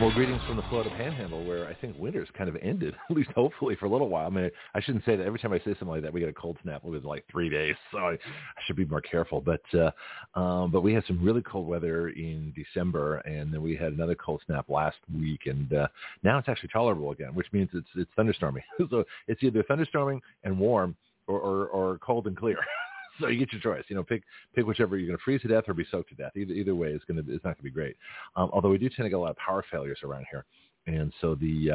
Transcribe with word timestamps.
Well, 0.00 0.12
greetings 0.12 0.40
from 0.46 0.54
the 0.54 0.62
Florida 0.68 0.90
Panhandle, 0.90 1.44
where 1.44 1.66
I 1.66 1.74
think 1.74 1.98
winter's 1.98 2.28
kind 2.36 2.48
of 2.48 2.56
ended, 2.62 2.94
at 3.10 3.16
least 3.16 3.30
hopefully 3.30 3.74
for 3.74 3.86
a 3.86 3.88
little 3.88 4.08
while. 4.08 4.28
I 4.28 4.30
mean, 4.30 4.48
I 4.72 4.80
shouldn't 4.80 5.04
say 5.04 5.16
that 5.16 5.26
every 5.26 5.40
time 5.40 5.52
I 5.52 5.58
say 5.58 5.72
something 5.72 5.88
like 5.88 6.02
that, 6.02 6.12
we 6.12 6.20
get 6.20 6.28
a 6.28 6.32
cold 6.32 6.56
snap 6.62 6.84
within 6.84 7.02
like 7.02 7.24
three 7.28 7.48
days, 7.48 7.74
so 7.90 7.98
I, 7.98 8.12
I 8.12 8.18
should 8.64 8.76
be 8.76 8.84
more 8.84 9.00
careful. 9.00 9.40
But 9.40 9.62
uh, 9.74 9.90
um, 10.38 10.70
but 10.70 10.82
we 10.82 10.94
had 10.94 11.04
some 11.06 11.20
really 11.20 11.42
cold 11.42 11.66
weather 11.66 12.10
in 12.10 12.54
December, 12.54 13.16
and 13.18 13.52
then 13.52 13.60
we 13.60 13.74
had 13.74 13.92
another 13.92 14.14
cold 14.14 14.40
snap 14.46 14.68
last 14.68 14.98
week, 15.12 15.46
and 15.46 15.72
uh, 15.72 15.88
now 16.22 16.38
it's 16.38 16.48
actually 16.48 16.70
tolerable 16.72 17.10
again, 17.10 17.34
which 17.34 17.48
means 17.52 17.68
it's 17.74 17.88
it's 17.96 18.10
thunderstorming. 18.16 18.62
so 18.90 19.02
it's 19.26 19.42
either 19.42 19.64
thunderstorming 19.64 20.20
and 20.44 20.56
warm, 20.56 20.94
or 21.26 21.40
or, 21.40 21.66
or 21.66 21.98
cold 21.98 22.28
and 22.28 22.36
clear. 22.36 22.58
so 23.20 23.28
you 23.28 23.38
get 23.38 23.52
your 23.52 23.60
choice. 23.60 23.84
You 23.88 23.96
know, 23.96 24.02
pick 24.02 24.22
pick 24.54 24.66
whichever 24.66 24.96
you're 24.96 25.08
going 25.08 25.18
to 25.18 25.24
freeze 25.24 25.42
to 25.42 25.48
death 25.48 25.64
or 25.68 25.74
be 25.74 25.86
soaked 25.90 26.10
to 26.10 26.14
death. 26.14 26.32
Either 26.36 26.52
either 26.52 26.74
way, 26.74 26.88
it's 26.88 27.04
going 27.04 27.22
to 27.22 27.32
it's 27.32 27.44
not 27.44 27.50
going 27.50 27.56
to 27.56 27.62
be 27.62 27.70
great. 27.70 27.96
Um, 28.36 28.50
although 28.52 28.70
we 28.70 28.78
do 28.78 28.88
tend 28.88 29.06
to 29.06 29.10
get 29.10 29.16
a 29.16 29.18
lot 29.18 29.30
of 29.30 29.36
power 29.36 29.64
failures 29.70 29.98
around 30.04 30.26
here, 30.30 30.44
and 30.86 31.12
so 31.20 31.34
the 31.34 31.70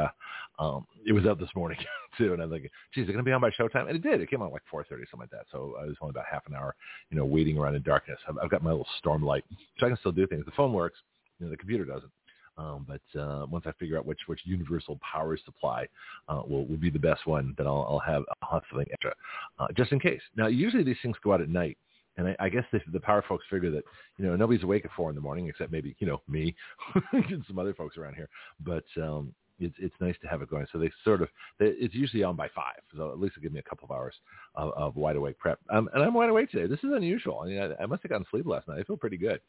uh, 0.60 0.64
um, 0.64 0.86
it 1.06 1.14
was 1.14 1.26
out 1.26 1.40
this 1.40 1.50
morning 1.56 1.78
too. 2.18 2.34
And 2.34 2.42
I'm 2.42 2.50
thinking, 2.50 2.70
geez, 2.94 3.04
is 3.04 3.10
it 3.10 3.14
going 3.14 3.24
to 3.24 3.30
be 3.30 3.34
on 3.34 3.42
by 3.42 3.52
showtime? 3.52 3.88
And 3.88 3.96
it 3.96 4.04
did. 4.04 4.22
It 4.22 4.30
came 4.30 4.42
on 4.42 4.52
like 4.52 4.64
4:30, 4.74 4.90
something 4.90 5.20
like 5.20 5.30
that. 5.32 5.46
So 5.52 5.76
I 5.80 5.86
was 5.86 5.96
only 6.02 6.12
about 6.12 6.26
half 6.30 6.44
an 6.48 6.56
hour, 6.56 6.76
you 7.10 7.18
know, 7.18 7.26
waiting 7.26 7.58
around 7.58 7.76
in 7.76 7.84
darkness. 7.84 8.20
I've, 8.28 8.38
I've 8.44 8.50
got 8.50 8.64
my 8.64 8.72
little 8.72 8.88
storm 9.00 9.24
light, 9.24 9.46
so 9.80 9.86
I 9.86 9.90
can 9.90 9.98
still 9.98 10.12
do 10.12 10.28
things. 10.28 10.46
The 10.46 10.52
phone 10.52 10.74
works, 10.74 11.00
you 11.40 11.46
know, 11.46 11.52
the 11.52 11.58
computer 11.58 11.86
doesn't. 11.86 12.12
Um, 12.58 12.86
but 12.88 13.20
uh, 13.20 13.46
once 13.48 13.66
I 13.68 13.72
figure 13.74 13.98
out 13.98 14.06
which 14.06 14.20
which 14.28 14.42
universal 14.46 15.00
power 15.00 15.38
supply 15.44 15.88
uh, 16.28 16.44
will 16.48 16.66
will 16.68 16.78
be 16.78 16.90
the 16.90 17.00
best 17.00 17.26
one, 17.26 17.56
then 17.58 17.68
I'll, 17.68 17.86
I'll 17.90 18.00
have 18.00 18.24
I'll 18.42 18.54
have 18.54 18.64
something 18.70 18.88
extra 18.92 19.14
uh, 19.60 19.68
just 19.76 19.92
in 19.92 20.00
case. 20.00 20.22
Now, 20.36 20.48
usually 20.48 20.84
these 20.84 20.98
things 21.02 21.16
go 21.24 21.34
out 21.34 21.42
at 21.42 21.50
night, 21.50 21.78
and 22.18 22.28
I, 22.28 22.36
I 22.40 22.50
guess 22.50 22.66
the, 22.72 22.80
the 22.92 23.00
power 23.00 23.24
folks 23.28 23.46
figure 23.50 23.72
that 23.72 23.84
you 24.18 24.26
know 24.26 24.36
nobody's 24.36 24.64
awake 24.64 24.86
at 24.86 24.92
four 24.96 25.10
in 25.10 25.16
the 25.16 25.22
morning 25.22 25.48
except 25.48 25.72
maybe 25.72 25.96
you 26.00 26.08
know 26.08 26.22
me 26.28 26.56
and 27.14 27.44
some 27.48 27.58
other 27.58 27.74
folks 27.74 27.98
around 27.98 28.16
here. 28.16 28.30
But 28.60 28.86
um, 29.02 29.34
it's 29.60 29.76
it's 29.80 29.96
nice 30.00 30.16
to 30.22 30.28
have 30.28 30.42
it 30.42 30.50
going. 30.50 30.66
So 30.72 30.78
they 30.80 30.92
sort 31.04 31.22
of 31.22 31.30
they, 31.60 31.68
it's 31.68 31.96
usually 31.96 32.24
on 32.24 32.36
by 32.36 32.50
five, 32.56 32.82
so 32.96 33.12
at 33.12 33.20
least 33.20 33.34
it'll 33.38 33.44
give 33.44 33.54
me 33.54 33.60
a 33.60 33.70
couple 33.70 33.86
of 33.86 33.92
hours 33.92 34.16
of, 34.56 34.72
of 34.74 34.96
wide 34.96 35.16
awake 35.16 35.40
prep. 35.40 35.60
Um, 35.72 35.90
and 35.94 36.04
I'm 36.04 36.14
wide 36.14 36.30
awake 36.30 36.52
today. 36.52 36.68
This 36.68 36.84
is 36.84 36.92
unusual. 36.94 37.40
I 37.40 37.48
mean, 37.48 37.60
I, 37.60 37.84
I 37.84 37.86
must 37.86 38.04
have 38.04 38.12
gotten 38.12 38.26
sleep 38.30 38.46
last 38.46 38.68
night. 38.68 38.80
I 38.80 38.84
feel 38.84 38.98
pretty 38.98 39.18
good. 39.18 39.40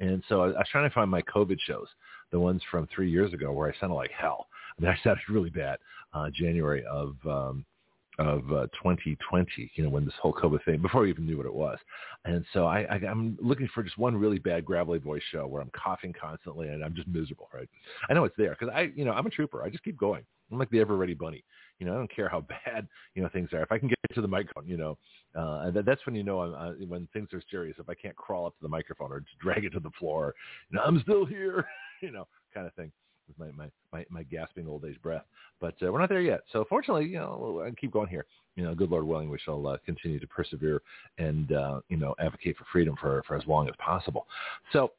And 0.00 0.22
so 0.28 0.42
I, 0.42 0.46
I 0.46 0.58
was 0.58 0.66
trying 0.70 0.88
to 0.88 0.94
find 0.94 1.10
my 1.10 1.22
COVID 1.22 1.58
shows, 1.66 1.86
the 2.32 2.40
ones 2.40 2.62
from 2.70 2.88
three 2.94 3.10
years 3.10 3.32
ago 3.32 3.52
where 3.52 3.70
I 3.70 3.78
sounded 3.78 3.94
like 3.94 4.10
hell. 4.10 4.48
I 4.76 4.82
mean, 4.82 4.90
I 4.90 4.98
sounded 5.04 5.22
really 5.28 5.50
bad. 5.50 5.78
Uh, 6.12 6.28
January 6.30 6.84
of 6.86 7.14
um, 7.26 7.64
of 8.18 8.40
uh, 8.52 8.66
2020, 8.82 9.70
you 9.74 9.84
know, 9.84 9.88
when 9.88 10.04
this 10.04 10.14
whole 10.20 10.34
COVID 10.34 10.64
thing, 10.64 10.82
before 10.82 11.02
we 11.02 11.10
even 11.10 11.26
knew 11.26 11.36
what 11.38 11.46
it 11.46 11.54
was. 11.54 11.78
And 12.24 12.44
so 12.52 12.66
I, 12.66 12.80
I, 12.82 12.96
I'm 13.08 13.38
looking 13.40 13.68
for 13.74 13.82
just 13.82 13.96
one 13.96 14.14
really 14.14 14.38
bad 14.38 14.64
gravelly 14.64 14.98
voice 14.98 15.22
show 15.30 15.46
where 15.46 15.62
I'm 15.62 15.70
coughing 15.70 16.14
constantly 16.18 16.68
and 16.68 16.84
I'm 16.84 16.94
just 16.94 17.08
miserable, 17.08 17.48
right? 17.54 17.68
I 18.10 18.14
know 18.14 18.24
it's 18.24 18.36
there 18.36 18.54
because 18.58 18.72
I, 18.74 18.92
you 18.94 19.04
know, 19.04 19.12
I'm 19.12 19.26
a 19.26 19.30
trooper. 19.30 19.62
I 19.62 19.70
just 19.70 19.84
keep 19.84 19.96
going. 19.96 20.24
I'm 20.50 20.58
like 20.58 20.70
the 20.70 20.80
ever 20.80 20.96
ready 20.96 21.14
bunny. 21.14 21.42
You 21.78 21.86
know, 21.86 21.94
I 21.94 21.96
don't 21.96 22.14
care 22.14 22.28
how 22.28 22.40
bad 22.66 22.86
you 23.14 23.22
know 23.22 23.28
things 23.30 23.48
are. 23.52 23.62
If 23.62 23.72
I 23.72 23.78
can 23.78 23.88
get 23.88 23.98
to 24.14 24.20
the 24.20 24.28
microphone, 24.28 24.68
you 24.68 24.76
know, 24.76 24.98
uh, 25.34 25.70
and 25.74 25.76
that's 25.86 26.04
when 26.04 26.14
you 26.14 26.22
know 26.22 26.40
I'm, 26.42 26.54
uh, 26.54 26.86
when 26.86 27.08
things 27.12 27.28
are 27.32 27.42
serious. 27.50 27.76
If 27.78 27.88
I 27.88 27.94
can't 27.94 28.14
crawl 28.14 28.46
up 28.46 28.54
to 28.58 28.62
the 28.62 28.68
microphone 28.68 29.10
or 29.10 29.24
drag 29.40 29.64
it 29.64 29.70
to 29.70 29.80
the 29.80 29.90
floor, 29.98 30.34
you 30.70 30.76
know, 30.76 30.84
I'm 30.84 31.00
still 31.00 31.24
here, 31.24 31.66
you 32.06 32.10
know, 32.10 32.26
kind 32.52 32.66
of 32.66 32.74
thing 32.74 32.92
with 33.28 33.38
my 33.38 33.50
my 33.52 33.70
my, 33.92 34.04
my 34.10 34.22
gasping 34.24 34.66
old 34.66 34.84
age 34.84 35.00
breath. 35.02 35.24
But 35.60 35.74
uh, 35.82 35.92
we're 35.92 36.00
not 36.00 36.08
there 36.08 36.20
yet. 36.20 36.40
So 36.52 36.64
fortunately, 36.68 37.06
you 37.06 37.18
know, 37.18 37.64
I 37.66 37.70
keep 37.72 37.92
going 37.92 38.08
here. 38.08 38.26
You 38.56 38.64
know, 38.64 38.74
good 38.74 38.90
Lord 38.90 39.04
willing, 39.04 39.30
we 39.30 39.38
shall 39.38 39.66
uh, 39.66 39.78
continue 39.86 40.20
to 40.20 40.26
persevere 40.26 40.82
and 41.18 41.52
uh, 41.52 41.80
you 41.88 41.96
know 41.96 42.14
advocate 42.18 42.56
for 42.56 42.64
freedom 42.72 42.96
for 43.00 43.22
for 43.26 43.36
as 43.36 43.46
long 43.46 43.68
as 43.68 43.74
possible. 43.78 44.26
So 44.72 44.92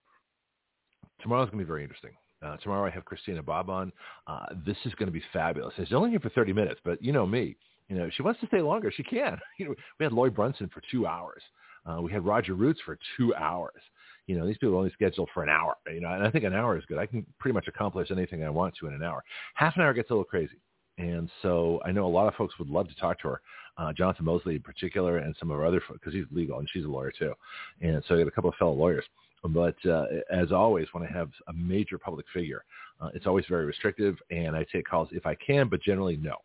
tomorrow's 1.21 1.49
going 1.49 1.59
to 1.59 1.65
be 1.65 1.67
very 1.67 1.83
interesting. 1.83 2.11
Uh, 2.43 2.57
tomorrow 2.57 2.85
I 2.85 2.89
have 2.89 3.05
Christina 3.05 3.41
Bobb 3.41 3.69
on. 3.69 3.91
Uh, 4.27 4.47
this 4.65 4.75
is 4.85 4.93
going 4.95 5.07
to 5.07 5.13
be 5.13 5.23
fabulous. 5.31 5.73
She's 5.77 5.93
only 5.93 6.09
here 6.09 6.19
for 6.19 6.29
30 6.29 6.51
minutes, 6.51 6.81
but 6.83 7.01
you 7.01 7.13
know 7.13 7.25
me. 7.25 7.55
You 7.87 7.97
know, 7.97 8.09
she 8.13 8.21
wants 8.21 8.41
to 8.41 8.47
stay 8.47 8.61
longer. 8.61 8.91
She 8.91 9.03
can. 9.03 9.39
You 9.57 9.67
know, 9.67 9.75
we 9.99 10.03
had 10.03 10.11
Loy 10.11 10.29
Brunson 10.29 10.69
for 10.73 10.81
two 10.91 11.07
hours. 11.07 11.41
Uh, 11.85 12.01
we 12.01 12.11
had 12.11 12.25
Roger 12.25 12.53
Roots 12.53 12.81
for 12.85 12.97
two 13.17 13.33
hours. 13.35 13.81
You 14.28 14.38
know, 14.38 14.47
these 14.47 14.57
people 14.57 14.78
only 14.78 14.91
scheduled 14.91 15.29
for 15.34 15.44
an 15.44 15.50
hour. 15.50 15.75
You 15.91 16.01
know, 16.01 16.09
and 16.13 16.23
I 16.23 16.31
think 16.31 16.44
an 16.44 16.53
hour 16.53 16.78
is 16.78 16.85
good. 16.85 16.97
I 16.97 17.06
can 17.06 17.25
pretty 17.39 17.53
much 17.53 17.67
accomplish 17.67 18.11
anything 18.11 18.44
I 18.44 18.50
want 18.50 18.75
to 18.79 18.88
in 18.88 18.94
an 18.94 19.03
hour. 19.03 19.23
Half 19.56 19.75
an 19.75 19.81
hour 19.81 19.94
gets 19.94 20.09
a 20.09 20.13
little 20.13 20.23
crazy. 20.23 20.59
And 20.97 21.29
so 21.41 21.81
I 21.85 21.91
know 21.91 22.06
a 22.06 22.07
lot 22.07 22.28
of 22.28 22.35
folks 22.35 22.57
would 22.59 22.69
love 22.69 22.88
to 22.88 22.95
talk 22.95 23.19
to 23.22 23.29
her, 23.29 23.41
uh, 23.78 23.94
Jonathan 23.94 24.25
Moseley 24.25 24.56
in 24.56 24.62
particular, 24.62 25.17
and 25.17 25.35
some 25.39 25.50
of 25.50 25.59
our 25.59 25.66
other 25.66 25.81
folks, 25.88 26.00
because 26.00 26.13
he's 26.13 26.25
legal 26.31 26.59
and 26.59 26.69
she's 26.72 26.85
a 26.85 26.88
lawyer 26.88 27.12
too. 27.17 27.33
And 27.81 28.03
so 28.07 28.16
I 28.16 28.19
got 28.19 28.28
a 28.28 28.31
couple 28.31 28.51
of 28.51 28.56
fellow 28.57 28.73
lawyers. 28.73 29.06
But 29.44 29.75
uh, 29.85 30.06
as 30.31 30.51
always, 30.51 30.88
when 30.94 31.03
I 31.03 31.12
have 31.12 31.29
a 31.47 31.53
major 31.53 31.97
public 31.97 32.25
figure, 32.33 32.63
uh, 33.01 33.09
it's 33.13 33.25
always 33.25 33.45
very 33.50 33.66
restrictive, 33.66 34.16
and 34.31 34.56
I 34.56 34.66
take 34.72 34.85
calls 34.85 35.09
if 35.12 35.25
I 35.25 35.35
can, 35.35 35.67
but 35.67 35.81
generally 35.81 36.16
no, 36.16 36.35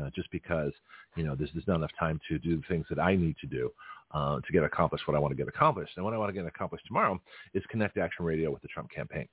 uh, 0.00 0.10
just 0.14 0.30
because 0.30 0.72
you 1.16 1.24
know 1.24 1.34
there's, 1.34 1.50
there's 1.54 1.66
not 1.66 1.76
enough 1.76 1.90
time 1.98 2.20
to 2.28 2.38
do 2.38 2.56
the 2.56 2.62
things 2.68 2.86
that 2.88 2.98
I 2.98 3.16
need 3.16 3.36
to 3.40 3.46
do 3.46 3.70
uh, 4.12 4.40
to 4.40 4.52
get 4.52 4.62
accomplished 4.62 5.06
what 5.06 5.16
I 5.16 5.20
want 5.20 5.32
to 5.32 5.36
get 5.36 5.48
accomplished. 5.48 5.92
And 5.96 6.04
what 6.04 6.14
I 6.14 6.18
want 6.18 6.34
to 6.34 6.40
get 6.40 6.46
accomplished 6.46 6.86
tomorrow 6.86 7.20
is 7.52 7.62
connect 7.68 7.98
Action 7.98 8.24
Radio 8.24 8.50
with 8.50 8.62
the 8.62 8.68
Trump 8.68 8.90
campaign. 8.90 9.28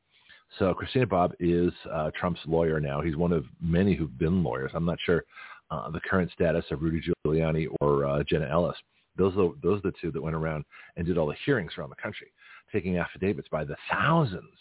So 0.60 0.74
Christina 0.74 1.08
Bobb 1.08 1.34
is 1.40 1.72
uh, 1.92 2.12
Trump's 2.20 2.42
lawyer 2.46 2.80
now. 2.80 3.02
He's 3.02 3.16
one 3.16 3.32
of 3.32 3.46
many 3.62 3.96
who've 3.96 4.18
been 4.18 4.44
lawyers. 4.44 4.72
I'm 4.74 4.86
not 4.86 4.98
sure 5.06 5.24
uh, 5.70 5.90
the 5.92 6.02
current 6.02 6.30
status 6.32 6.66
of 6.72 6.82
Rudy 6.82 7.02
Giuliani 7.26 7.68
or 7.80 8.06
uh, 8.06 8.24
Jenna 8.24 8.50
Ellis. 8.50 8.76
Those 9.18 9.34
are, 9.38 9.52
those 9.64 9.80
are 9.80 9.92
the 9.92 9.94
two 10.02 10.12
that 10.12 10.22
went 10.22 10.36
around 10.36 10.66
and 10.98 11.06
did 11.06 11.18
all 11.18 11.28
the 11.28 11.36
hearings 11.46 11.72
around 11.78 11.90
the 11.90 12.02
country 12.02 12.28
taking 12.72 12.98
affidavits 12.98 13.48
by 13.50 13.64
the 13.64 13.76
thousands, 13.92 14.58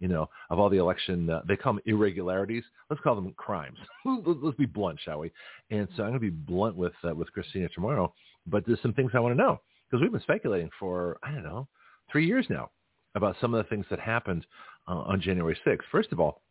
you 0.00 0.08
know, 0.08 0.28
of 0.48 0.58
all 0.58 0.68
the 0.68 0.78
election, 0.78 1.30
uh, 1.30 1.42
they 1.46 1.56
call 1.56 1.74
them 1.74 1.82
irregularities. 1.86 2.64
Let's 2.88 3.02
call 3.02 3.14
them 3.14 3.32
crimes. 3.36 3.78
Let's 4.04 4.56
be 4.56 4.66
blunt, 4.66 4.98
shall 5.04 5.20
we? 5.20 5.30
And 5.70 5.86
so 5.96 6.02
I'm 6.02 6.10
going 6.10 6.14
to 6.14 6.18
be 6.20 6.30
blunt 6.30 6.74
with, 6.74 6.94
uh, 7.08 7.14
with 7.14 7.32
Christina 7.32 7.68
tomorrow, 7.74 8.12
but 8.46 8.64
there's 8.66 8.80
some 8.82 8.94
things 8.94 9.12
I 9.14 9.20
want 9.20 9.36
to 9.36 9.42
know 9.42 9.60
because 9.88 10.02
we've 10.02 10.12
been 10.12 10.22
speculating 10.22 10.70
for, 10.78 11.18
I 11.22 11.32
don't 11.32 11.44
know, 11.44 11.68
three 12.10 12.26
years 12.26 12.46
now 12.48 12.70
about 13.14 13.36
some 13.40 13.54
of 13.54 13.62
the 13.62 13.68
things 13.68 13.86
that 13.90 14.00
happened 14.00 14.46
uh, 14.88 14.92
on 14.92 15.20
January 15.20 15.56
6th. 15.66 15.80
First 15.92 16.12
of 16.12 16.20
all, 16.20 16.42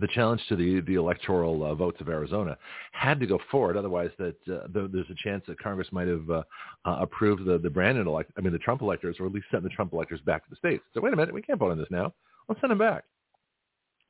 the 0.00 0.08
challenge 0.08 0.40
to 0.48 0.56
the 0.56 0.80
the 0.82 0.94
electoral 0.94 1.64
uh, 1.64 1.74
votes 1.74 2.00
of 2.00 2.08
Arizona 2.08 2.56
had 2.92 3.18
to 3.20 3.26
go 3.26 3.38
forward. 3.50 3.76
Otherwise, 3.76 4.10
that 4.18 4.36
uh, 4.46 4.68
the, 4.72 4.88
there's 4.92 5.10
a 5.10 5.28
chance 5.28 5.42
that 5.48 5.58
Congress 5.58 5.88
might 5.90 6.06
have 6.06 6.28
uh, 6.30 6.42
uh, 6.84 6.98
approved 7.00 7.44
the 7.44 7.58
the 7.58 7.70
Brandon 7.70 8.06
elect, 8.06 8.30
I 8.36 8.40
mean 8.40 8.52
the 8.52 8.58
Trump 8.58 8.82
electors, 8.82 9.16
or 9.18 9.26
at 9.26 9.32
least 9.32 9.46
sent 9.50 9.62
the 9.62 9.68
Trump 9.70 9.92
electors 9.92 10.20
back 10.20 10.44
to 10.44 10.50
the 10.50 10.56
states. 10.56 10.84
So 10.94 11.00
wait 11.00 11.12
a 11.12 11.16
minute, 11.16 11.34
we 11.34 11.42
can't 11.42 11.58
vote 11.58 11.72
on 11.72 11.78
this 11.78 11.88
now. 11.90 12.14
Let's 12.48 12.60
send 12.60 12.70
them 12.70 12.78
back. 12.78 13.04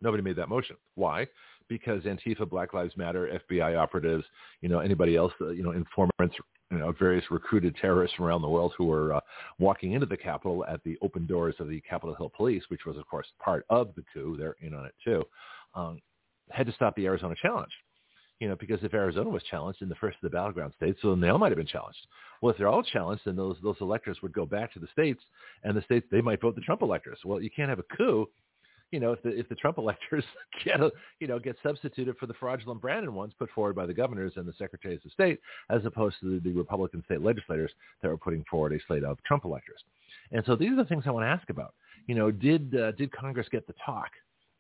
Nobody 0.00 0.22
made 0.22 0.37
that 0.37 0.49
motion. 0.49 0.76
Why? 0.94 1.26
Because 1.69 2.04
Antifa, 2.04 2.49
Black 2.49 2.72
Lives 2.72 2.97
Matter, 2.97 3.41
FBI 3.50 3.76
operatives, 3.76 4.25
you 4.60 4.69
know, 4.69 4.78
anybody 4.78 5.16
else, 5.16 5.32
uh, 5.41 5.49
you 5.50 5.62
know, 5.62 5.72
informants, 5.72 6.37
you 6.71 6.78
know, 6.78 6.93
various 6.93 7.25
recruited 7.31 7.75
terrorists 7.81 8.16
from 8.16 8.26
around 8.26 8.43
the 8.43 8.49
world 8.49 8.72
who 8.78 8.87
were 8.87 9.15
uh, 9.15 9.21
walking 9.59 9.93
into 9.93 10.06
the 10.06 10.16
Capitol 10.16 10.65
at 10.66 10.82
the 10.84 10.97
open 11.03 11.26
doors 11.26 11.56
of 11.59 11.69
the 11.69 11.81
Capitol 11.81 12.15
Hill 12.15 12.31
Police, 12.34 12.62
which 12.69 12.87
was, 12.87 12.97
of 12.97 13.06
course, 13.09 13.26
part 13.43 13.66
of 13.71 13.93
the 13.97 14.04
coup. 14.15 14.37
They're 14.38 14.56
in 14.60 14.72
on 14.72 14.87
it 14.87 14.94
too 15.05 15.25
um, 15.75 16.00
had 16.50 16.66
to 16.66 16.72
stop 16.72 16.97
the 16.97 17.06
Arizona 17.06 17.34
challenge. 17.41 17.72
You 18.41 18.49
know, 18.49 18.56
because 18.56 18.78
if 18.82 18.94
Arizona 18.94 19.28
was 19.28 19.43
challenged 19.50 19.82
in 19.82 19.88
the 19.88 19.97
first 19.97 20.16
of 20.16 20.31
the 20.31 20.37
battleground 20.37 20.73
states, 20.76 21.00
so 21.02 21.11
then 21.11 21.20
they 21.20 21.29
all 21.29 21.38
might 21.38 21.50
have 21.50 21.58
been 21.58 21.67
challenged. 21.67 21.99
Well, 22.40 22.52
if 22.52 22.58
they're 22.58 22.69
all 22.69 22.85
challenged, 22.85 23.23
then 23.25 23.37
those 23.37 23.56
those 23.62 23.76
electors 23.81 24.19
would 24.23 24.32
go 24.32 24.46
back 24.46 24.73
to 24.75 24.79
the 24.79 24.87
states, 24.93 25.20
and 25.64 25.76
the 25.76 25.82
states 25.82 26.06
they 26.11 26.20
might 26.20 26.40
vote 26.40 26.55
the 26.55 26.61
Trump 26.61 26.82
electors. 26.82 27.19
Well, 27.25 27.43
you 27.43 27.50
can't 27.50 27.69
have 27.69 27.81
a 27.81 27.96
coup 27.96 28.29
you 28.90 29.00
know, 29.00 29.12
if 29.12 29.23
the 29.23 29.31
if 29.31 29.49
the 29.49 29.55
Trump 29.55 29.79
electors 29.79 30.25
get 30.64 30.81
a, 30.81 30.90
you 31.20 31.26
know 31.26 31.38
get 31.38 31.56
substituted 31.62 32.17
for 32.17 32.26
the 32.26 32.35
fraudulent 32.35 32.81
Brandon 32.81 33.14
ones 33.14 33.32
put 33.38 33.50
forward 33.50 33.76
by 33.76 33.87
the 33.87 33.94
governors 33.94 34.32
and 34.37 34.46
the 34.46 34.55
secretaries 34.58 35.00
of 35.05 35.12
state, 35.12 35.41
as 35.70 35.84
opposed 35.84 36.17
to 36.20 36.41
the, 36.41 36.49
the 36.49 36.56
Republican 36.56 37.02
state 37.05 37.20
legislators 37.20 37.73
that 38.02 38.08
were 38.08 38.17
putting 38.17 38.44
forward 38.50 38.73
a 38.73 38.79
slate 38.87 39.05
of 39.05 39.23
Trump 39.25 39.44
electors. 39.44 39.81
And 40.32 40.43
so 40.46 40.56
these 40.56 40.70
are 40.70 40.76
the 40.76 40.84
things 40.84 41.05
I 41.06 41.11
want 41.11 41.25
to 41.25 41.29
ask 41.29 41.50
about. 41.50 41.75
You 42.06 42.14
know, 42.14 42.31
did 42.31 42.75
uh, 42.75 42.93
did 42.93 43.12
Congress 43.12 43.49
get 43.50 43.67
the 43.67 43.75
talk? 43.84 44.11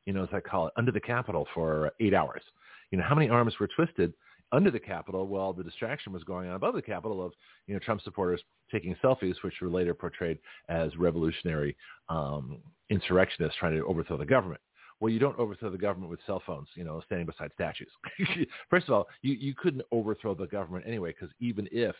you 0.08 0.14
know, 0.14 0.22
as 0.22 0.30
I 0.32 0.40
call 0.40 0.68
it, 0.68 0.72
under 0.78 0.90
the 0.90 1.00
Capitol 1.00 1.46
for 1.52 1.92
eight 2.00 2.14
hours. 2.14 2.40
You 2.90 2.98
know, 2.98 3.04
how 3.04 3.14
many 3.14 3.28
arms 3.28 3.54
were 3.58 3.68
twisted 3.68 4.12
under 4.52 4.70
the 4.70 4.80
Capitol 4.80 5.26
while 5.26 5.52
the 5.52 5.62
distraction 5.62 6.12
was 6.12 6.24
going 6.24 6.48
on 6.48 6.56
above 6.56 6.74
the 6.74 6.82
Capitol 6.82 7.24
of, 7.24 7.32
you 7.66 7.74
know, 7.74 7.80
Trump 7.80 8.00
supporters 8.02 8.42
taking 8.72 8.94
selfies, 9.02 9.34
which 9.42 9.54
were 9.60 9.68
later 9.68 9.94
portrayed 9.94 10.38
as 10.68 10.96
revolutionary 10.96 11.76
um, 12.08 12.58
insurrectionists 12.90 13.58
trying 13.58 13.74
to 13.74 13.84
overthrow 13.84 14.16
the 14.16 14.26
government. 14.26 14.60
Well, 15.00 15.12
you 15.12 15.18
don't 15.18 15.38
overthrow 15.38 15.70
the 15.70 15.78
government 15.78 16.10
with 16.10 16.20
cell 16.26 16.42
phones, 16.44 16.68
you 16.74 16.82
know, 16.82 17.00
standing 17.06 17.26
beside 17.26 17.52
statues. 17.54 17.90
First 18.70 18.88
of 18.88 18.94
all, 18.94 19.06
you, 19.22 19.34
you 19.34 19.54
couldn't 19.54 19.82
overthrow 19.92 20.34
the 20.34 20.46
government 20.46 20.86
anyway, 20.88 21.12
because 21.12 21.32
even 21.40 21.68
if 21.70 21.94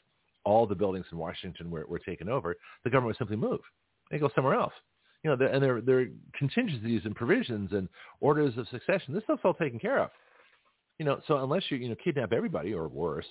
all 0.44 0.66
the 0.66 0.74
buildings 0.74 1.06
in 1.12 1.18
Washington 1.18 1.70
were, 1.70 1.86
were 1.86 2.00
taken 2.00 2.28
over, 2.28 2.56
the 2.82 2.90
government 2.90 3.08
would 3.08 3.18
simply 3.18 3.36
move. 3.36 3.60
They 4.10 4.18
go 4.18 4.30
somewhere 4.34 4.54
else. 4.54 4.72
You 5.22 5.36
know, 5.36 5.46
and 5.46 5.62
there, 5.62 5.80
there 5.80 6.00
are 6.00 6.06
contingencies 6.36 7.02
and 7.04 7.14
provisions 7.14 7.72
and 7.72 7.88
orders 8.20 8.56
of 8.56 8.68
succession. 8.68 9.14
This 9.14 9.24
stuff's 9.24 9.42
all 9.44 9.54
taken 9.54 9.78
care 9.78 9.98
of. 9.98 10.10
You 10.98 11.04
know, 11.04 11.20
so 11.26 11.38
unless 11.38 11.62
you, 11.70 11.76
you 11.78 11.88
know, 11.88 11.96
kidnap 12.02 12.32
everybody 12.32 12.74
or 12.74 12.88
worse, 12.88 13.26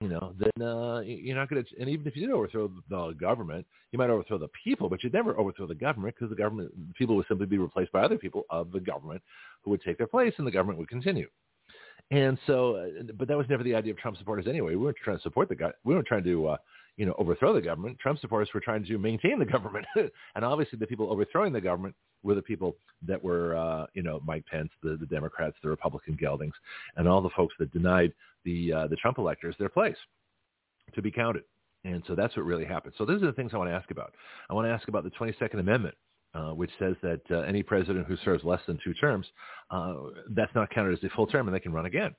you 0.00 0.08
know, 0.08 0.34
then 0.38 0.66
uh, 0.66 1.00
you're 1.00 1.36
not 1.36 1.48
going 1.48 1.64
to. 1.64 1.80
And 1.80 1.88
even 1.88 2.06
if 2.06 2.16
you 2.16 2.26
did 2.26 2.34
overthrow 2.34 2.70
the 2.88 3.12
government, 3.18 3.66
you 3.92 3.98
might 3.98 4.10
overthrow 4.10 4.38
the 4.38 4.48
people, 4.64 4.88
but 4.88 5.02
you'd 5.02 5.12
never 5.12 5.38
overthrow 5.38 5.66
the 5.66 5.74
government 5.74 6.14
because 6.14 6.30
the 6.30 6.40
government 6.40 6.72
people 6.94 7.16
would 7.16 7.26
simply 7.26 7.46
be 7.46 7.58
replaced 7.58 7.92
by 7.92 8.02
other 8.02 8.18
people 8.18 8.44
of 8.50 8.70
the 8.72 8.80
government 8.80 9.22
who 9.62 9.70
would 9.70 9.82
take 9.82 9.98
their 9.98 10.06
place, 10.06 10.32
and 10.38 10.46
the 10.46 10.50
government 10.50 10.78
would 10.78 10.88
continue. 10.88 11.28
And 12.12 12.38
so, 12.46 12.76
uh, 12.76 13.12
but 13.16 13.28
that 13.28 13.36
was 13.36 13.46
never 13.48 13.62
the 13.62 13.74
idea 13.74 13.92
of 13.92 13.98
Trump 13.98 14.16
supporters 14.16 14.46
anyway. 14.48 14.74
We 14.74 14.84
weren't 14.84 14.96
trying 15.02 15.18
to 15.18 15.22
support 15.22 15.48
the 15.48 15.54
guy. 15.54 15.70
We 15.84 15.94
weren't 15.94 16.06
trying 16.06 16.24
to, 16.24 16.48
uh, 16.48 16.56
you 16.96 17.06
know, 17.06 17.14
overthrow 17.18 17.52
the 17.52 17.60
government. 17.60 17.98
Trump 17.98 18.18
supporters 18.18 18.48
were 18.52 18.60
trying 18.60 18.84
to 18.84 18.98
maintain 18.98 19.38
the 19.38 19.44
government. 19.46 19.86
and 19.96 20.44
obviously, 20.44 20.78
the 20.78 20.86
people 20.86 21.10
overthrowing 21.10 21.52
the 21.52 21.60
government 21.60 21.94
were 22.22 22.34
the 22.34 22.42
people 22.42 22.76
that 23.06 23.22
were, 23.22 23.56
uh, 23.56 23.86
you 23.94 24.02
know, 24.02 24.20
Mike 24.24 24.44
Pence, 24.46 24.70
the, 24.82 24.96
the 24.96 25.06
Democrats, 25.06 25.56
the 25.62 25.68
Republican 25.68 26.16
geldings, 26.20 26.54
and 26.96 27.08
all 27.08 27.22
the 27.22 27.30
folks 27.30 27.54
that 27.58 27.72
denied 27.72 28.12
the 28.44 28.72
uh, 28.72 28.86
the 28.86 28.96
Trump 28.96 29.18
electors 29.18 29.54
their 29.58 29.68
place 29.68 29.96
to 30.94 31.02
be 31.02 31.10
counted. 31.10 31.44
And 31.84 32.02
so 32.06 32.14
that's 32.14 32.36
what 32.36 32.44
really 32.44 32.64
happened. 32.64 32.94
So 32.98 33.04
those 33.04 33.22
are 33.22 33.26
the 33.26 33.32
things 33.32 33.52
I 33.54 33.58
want 33.58 33.70
to 33.70 33.74
ask 33.74 33.90
about. 33.90 34.12
I 34.50 34.54
want 34.54 34.66
to 34.66 34.72
ask 34.72 34.88
about 34.88 35.04
the 35.04 35.10
22nd 35.10 35.60
Amendment, 35.60 35.94
uh, 36.34 36.50
which 36.50 36.70
says 36.78 36.94
that 37.02 37.20
uh, 37.30 37.40
any 37.40 37.62
president 37.62 38.06
who 38.06 38.16
serves 38.24 38.44
less 38.44 38.60
than 38.66 38.78
two 38.84 38.92
terms, 38.94 39.26
uh, 39.70 39.94
that's 40.30 40.54
not 40.54 40.70
counted 40.70 40.92
as 40.92 41.04
a 41.04 41.08
full 41.14 41.26
term 41.26 41.48
and 41.48 41.54
they 41.54 41.60
can 41.60 41.72
run 41.72 41.86
again. 41.86 42.14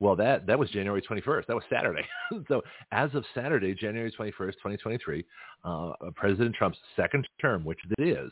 Well, 0.00 0.14
that, 0.16 0.46
that 0.46 0.58
was 0.58 0.70
January 0.70 1.02
21st. 1.02 1.46
That 1.46 1.56
was 1.56 1.64
Saturday. 1.70 2.04
so 2.48 2.62
as 2.92 3.12
of 3.14 3.24
Saturday, 3.34 3.74
January 3.74 4.12
21st, 4.12 4.52
2023, 4.52 5.24
uh, 5.64 5.92
President 6.14 6.54
Trump's 6.54 6.78
second 6.94 7.26
term, 7.40 7.64
which 7.64 7.80
it 7.98 8.08
is, 8.08 8.30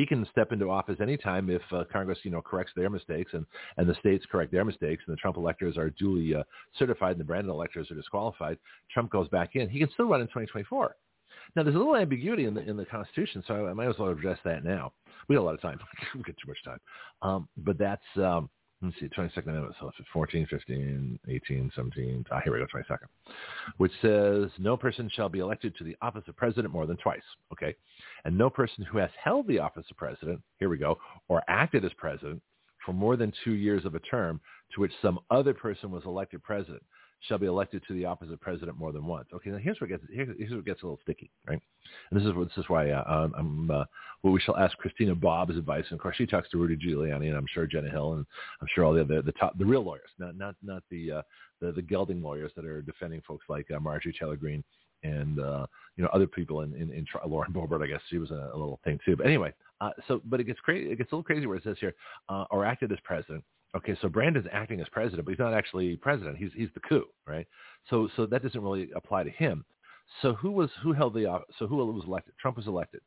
he 0.00 0.06
can 0.06 0.26
step 0.32 0.50
into 0.50 0.70
office 0.70 0.96
anytime 0.98 1.50
if 1.50 1.60
uh, 1.72 1.84
Congress, 1.92 2.18
you 2.22 2.30
know, 2.30 2.40
corrects 2.40 2.72
their 2.74 2.88
mistakes 2.88 3.32
and, 3.34 3.44
and 3.76 3.86
the 3.86 3.94
states 3.96 4.24
correct 4.32 4.50
their 4.50 4.64
mistakes 4.64 5.02
and 5.06 5.12
the 5.14 5.20
Trump 5.20 5.36
electors 5.36 5.76
are 5.76 5.90
duly 5.90 6.34
uh, 6.34 6.42
certified 6.78 7.12
and 7.12 7.20
the 7.20 7.24
Brandon 7.24 7.50
electors 7.50 7.90
are 7.90 7.94
disqualified. 7.94 8.56
Trump 8.90 9.10
goes 9.10 9.28
back 9.28 9.56
in. 9.56 9.68
He 9.68 9.78
can 9.78 9.90
still 9.92 10.06
run 10.06 10.22
in 10.22 10.26
2024. 10.28 10.96
Now, 11.54 11.62
there's 11.62 11.74
a 11.74 11.78
little 11.78 11.96
ambiguity 11.96 12.46
in 12.46 12.54
the 12.54 12.62
in 12.62 12.76
the 12.76 12.86
Constitution, 12.86 13.42
so 13.46 13.66
I 13.66 13.72
might 13.74 13.88
as 13.88 13.98
well 13.98 14.08
address 14.08 14.38
that 14.44 14.64
now. 14.64 14.92
We 15.28 15.34
have 15.34 15.42
a 15.42 15.44
lot 15.44 15.54
of 15.54 15.60
time. 15.60 15.78
we 16.14 16.22
get 16.22 16.36
too 16.38 16.48
much 16.48 16.62
time. 16.64 16.78
Um, 17.22 17.48
but 17.58 17.76
that's 17.76 18.02
um, 18.16 18.48
let's 18.82 18.98
see, 18.98 19.08
22nd 19.08 19.48
Amendment, 19.48 19.74
so 19.78 19.90
14, 20.12 20.46
15, 20.48 21.18
18, 21.28 21.72
17, 21.74 22.24
ah, 22.30 22.40
here 22.42 22.52
we 22.52 22.58
go, 22.58 22.66
22nd, 22.66 23.34
which 23.76 23.92
says 24.00 24.50
no 24.58 24.76
person 24.76 25.10
shall 25.14 25.28
be 25.28 25.40
elected 25.40 25.76
to 25.76 25.84
the 25.84 25.96
office 26.00 26.22
of 26.28 26.36
president 26.36 26.72
more 26.72 26.86
than 26.86 26.96
twice, 26.96 27.20
okay? 27.52 27.74
And 28.24 28.36
no 28.36 28.50
person 28.50 28.84
who 28.84 28.98
has 28.98 29.10
held 29.22 29.46
the 29.46 29.58
office 29.58 29.86
of 29.90 29.96
president, 29.96 30.40
here 30.58 30.68
we 30.68 30.78
go, 30.78 30.98
or 31.28 31.42
acted 31.48 31.84
as 31.84 31.92
president 31.96 32.42
for 32.84 32.92
more 32.92 33.16
than 33.16 33.32
two 33.44 33.52
years 33.52 33.84
of 33.84 33.94
a 33.94 34.00
term 34.00 34.40
to 34.74 34.80
which 34.80 34.92
some 35.02 35.18
other 35.30 35.54
person 35.54 35.90
was 35.90 36.04
elected 36.04 36.42
president 36.42 36.82
shall 37.28 37.38
be 37.38 37.46
elected 37.46 37.82
to 37.86 37.94
the 37.94 38.04
office 38.04 38.28
of 38.30 38.40
president 38.40 38.78
more 38.78 38.92
than 38.92 39.04
once. 39.04 39.28
Okay, 39.34 39.50
now 39.50 39.58
here's 39.58 39.76
it 39.80 39.88
gets 39.88 40.02
here's, 40.10 40.28
where 40.28 40.60
it 40.60 40.64
gets 40.64 40.82
a 40.82 40.86
little 40.86 40.98
sticky, 41.02 41.30
right? 41.46 41.60
And 42.10 42.20
this 42.20 42.26
is 42.26 42.34
what 42.34 42.48
this 42.48 42.58
is 42.58 42.68
why 42.68 42.90
uh, 42.90 43.28
I'm 43.36 43.70
uh, 43.70 43.84
well, 44.22 44.32
we 44.32 44.40
shall 44.40 44.56
ask 44.56 44.76
Christina 44.78 45.14
Bobb's 45.14 45.56
advice, 45.56 45.84
and 45.90 45.98
of 45.98 46.02
course 46.02 46.16
she 46.16 46.26
talks 46.26 46.48
to 46.50 46.58
Rudy 46.58 46.76
Giuliani, 46.76 47.28
and 47.28 47.36
I'm 47.36 47.46
sure 47.52 47.66
Jenna 47.66 47.90
Hill, 47.90 48.14
and 48.14 48.26
I'm 48.60 48.68
sure 48.74 48.84
all 48.84 48.94
the 48.94 49.02
other 49.02 49.22
the 49.22 49.32
top 49.32 49.56
the 49.58 49.66
real 49.66 49.84
lawyers, 49.84 50.08
not 50.18 50.36
not 50.36 50.54
not 50.62 50.82
the 50.90 51.12
uh, 51.12 51.22
the 51.60 51.72
the 51.72 51.82
gelding 51.82 52.22
lawyers 52.22 52.52
that 52.56 52.64
are 52.64 52.82
defending 52.82 53.20
folks 53.26 53.44
like 53.48 53.70
uh, 53.70 53.78
Marjorie 53.80 54.14
Taylor 54.18 54.36
Greene 54.36 54.64
and 55.02 55.40
uh, 55.40 55.66
you 55.96 56.04
know 56.04 56.10
other 56.12 56.26
people 56.26 56.62
in 56.62 56.74
in, 56.74 56.92
in 56.92 57.06
Lauren 57.26 57.52
Boebert, 57.52 57.82
I 57.82 57.86
guess 57.86 58.00
she 58.08 58.18
was 58.18 58.30
a, 58.30 58.50
a 58.52 58.56
little 58.56 58.80
thing 58.84 58.98
too. 59.04 59.16
But 59.16 59.26
anyway, 59.26 59.52
uh, 59.80 59.90
so 60.08 60.20
but 60.24 60.40
it 60.40 60.44
gets 60.44 60.60
crazy. 60.60 60.90
It 60.90 60.96
gets 60.96 61.12
a 61.12 61.14
little 61.14 61.24
crazy 61.24 61.46
where 61.46 61.56
it 61.56 61.64
says 61.64 61.76
here, 61.80 61.94
uh, 62.28 62.44
or 62.50 62.64
acted 62.64 62.92
as 62.92 62.98
president 63.04 63.44
Okay, 63.76 63.96
so 64.02 64.08
Brandon's 64.08 64.46
acting 64.52 64.80
as 64.80 64.88
president, 64.88 65.24
but 65.24 65.30
he's 65.30 65.38
not 65.38 65.54
actually 65.54 65.96
president. 65.96 66.36
He's 66.36 66.50
he's 66.54 66.68
the 66.74 66.80
coup, 66.80 67.04
right? 67.26 67.46
So 67.88 68.08
so 68.16 68.26
that 68.26 68.42
doesn't 68.42 68.60
really 68.60 68.90
apply 68.96 69.22
to 69.22 69.30
him. 69.30 69.64
So 70.22 70.34
who 70.34 70.50
was 70.50 70.70
who 70.82 70.92
held 70.92 71.14
the 71.14 71.40
so 71.58 71.66
who 71.66 71.76
was 71.76 72.04
elected? 72.04 72.34
Trump 72.40 72.56
was 72.56 72.66
elected. 72.66 73.00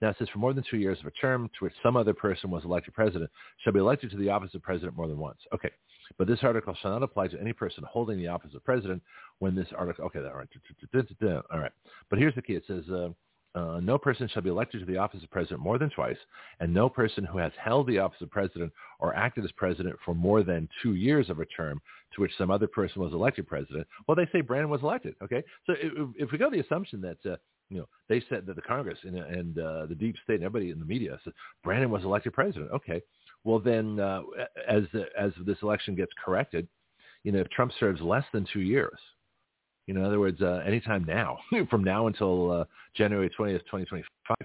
Now 0.00 0.10
it 0.10 0.16
says 0.18 0.28
for 0.30 0.38
more 0.38 0.54
than 0.54 0.64
two 0.70 0.78
years 0.78 0.98
of 1.00 1.06
a 1.06 1.10
term 1.10 1.50
to 1.58 1.64
which 1.64 1.74
some 1.82 1.96
other 1.96 2.14
person 2.14 2.50
was 2.50 2.64
elected 2.64 2.94
president 2.94 3.30
shall 3.62 3.74
be 3.74 3.78
elected 3.78 4.10
to 4.10 4.16
the 4.16 4.30
office 4.30 4.54
of 4.54 4.62
president 4.62 4.96
more 4.96 5.08
than 5.08 5.18
once. 5.18 5.38
Okay, 5.54 5.70
but 6.18 6.26
this 6.26 6.40
article 6.42 6.74
shall 6.80 6.92
not 6.92 7.02
apply 7.02 7.28
to 7.28 7.40
any 7.40 7.52
person 7.52 7.84
holding 7.90 8.18
the 8.18 8.28
office 8.28 8.54
of 8.54 8.64
president 8.64 9.02
when 9.38 9.54
this 9.54 9.68
article. 9.76 10.04
Okay, 10.06 10.20
all 10.20 10.34
right, 10.34 11.44
all 11.52 11.60
right. 11.60 11.72
But 12.10 12.18
here's 12.18 12.34
the 12.34 12.42
key. 12.42 12.54
It 12.54 12.64
says. 12.66 12.84
Uh, 12.90 13.08
uh, 13.56 13.80
no 13.80 13.96
person 13.96 14.28
shall 14.28 14.42
be 14.42 14.50
elected 14.50 14.80
to 14.80 14.86
the 14.86 14.98
office 14.98 15.22
of 15.22 15.30
president 15.30 15.60
more 15.60 15.78
than 15.78 15.88
twice, 15.88 16.18
and 16.60 16.72
no 16.72 16.90
person 16.90 17.24
who 17.24 17.38
has 17.38 17.52
held 17.58 17.86
the 17.86 17.98
office 17.98 18.20
of 18.20 18.30
president 18.30 18.70
or 19.00 19.16
acted 19.16 19.44
as 19.44 19.52
president 19.52 19.96
for 20.04 20.14
more 20.14 20.42
than 20.42 20.68
two 20.82 20.94
years 20.94 21.30
of 21.30 21.40
a 21.40 21.46
term 21.46 21.80
to 22.14 22.20
which 22.20 22.36
some 22.36 22.50
other 22.50 22.66
person 22.66 23.00
was 23.00 23.14
elected 23.14 23.46
president. 23.46 23.86
Well, 24.06 24.14
they 24.14 24.28
say 24.30 24.42
Brandon 24.42 24.68
was 24.68 24.82
elected. 24.82 25.14
Okay, 25.22 25.42
so 25.66 25.72
if, 25.80 26.08
if 26.16 26.32
we 26.32 26.38
go 26.38 26.50
the 26.50 26.60
assumption 26.60 27.00
that 27.00 27.16
uh, 27.24 27.36
you 27.70 27.78
know 27.78 27.88
they 28.10 28.22
said 28.28 28.44
that 28.44 28.56
the 28.56 28.62
Congress 28.62 28.98
and, 29.04 29.16
and 29.16 29.58
uh, 29.58 29.86
the 29.86 29.94
deep 29.94 30.16
state 30.22 30.34
and 30.34 30.44
everybody 30.44 30.70
in 30.70 30.78
the 30.78 30.84
media 30.84 31.18
said 31.24 31.32
Brandon 31.64 31.90
was 31.90 32.04
elected 32.04 32.34
president. 32.34 32.70
Okay, 32.72 33.00
well 33.46 33.58
then 33.58 33.98
uh, 33.98 34.20
as 34.68 34.82
as 35.18 35.32
this 35.46 35.56
election 35.62 35.94
gets 35.94 36.12
corrected, 36.22 36.68
you 37.22 37.32
know 37.32 37.40
if 37.40 37.48
Trump 37.50 37.72
serves 37.80 38.00
less 38.00 38.24
than 38.32 38.46
two 38.52 38.60
years 38.60 38.98
you 39.86 39.94
know, 39.94 40.00
in 40.00 40.06
other 40.06 40.20
words, 40.20 40.40
uh, 40.42 40.62
anytime 40.66 41.04
now, 41.04 41.38
from 41.70 41.84
now 41.84 42.08
until 42.08 42.50
uh, 42.50 42.64
January 42.94 43.30
20th, 43.30 43.60
2025, 43.60 44.36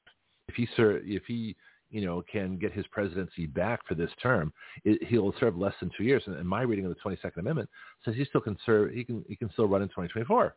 if 0.48 0.56
he 0.56 0.68
ser- 0.76 1.02
if 1.04 1.24
he 1.26 1.56
you 1.90 2.06
know 2.06 2.24
can 2.32 2.58
get 2.58 2.72
his 2.72 2.86
presidency 2.88 3.48
back 3.48 3.86
for 3.88 3.96
this 3.96 4.12
term, 4.22 4.54
it, 4.86 5.04
he'll 5.08 5.34
serve 5.40 5.58
less 5.58 5.74
than 5.80 5.90
two 5.98 6.04
years. 6.04 6.24
And, 6.28 6.36
and 6.36 6.48
my 6.48 6.62
reading 6.62 6.86
of 6.86 6.94
the 6.94 7.10
22nd 7.10 7.38
Amendment 7.38 7.70
says 8.06 8.16
he 8.16 8.26
still 8.26 8.42
can 8.42 8.58
serve. 8.66 8.92
He 8.92 9.04
can 9.04 9.26
he 9.28 9.36
can 9.36 9.52
still 9.52 9.68
run 9.68 9.82
in 9.82 9.88
2024. 9.90 10.56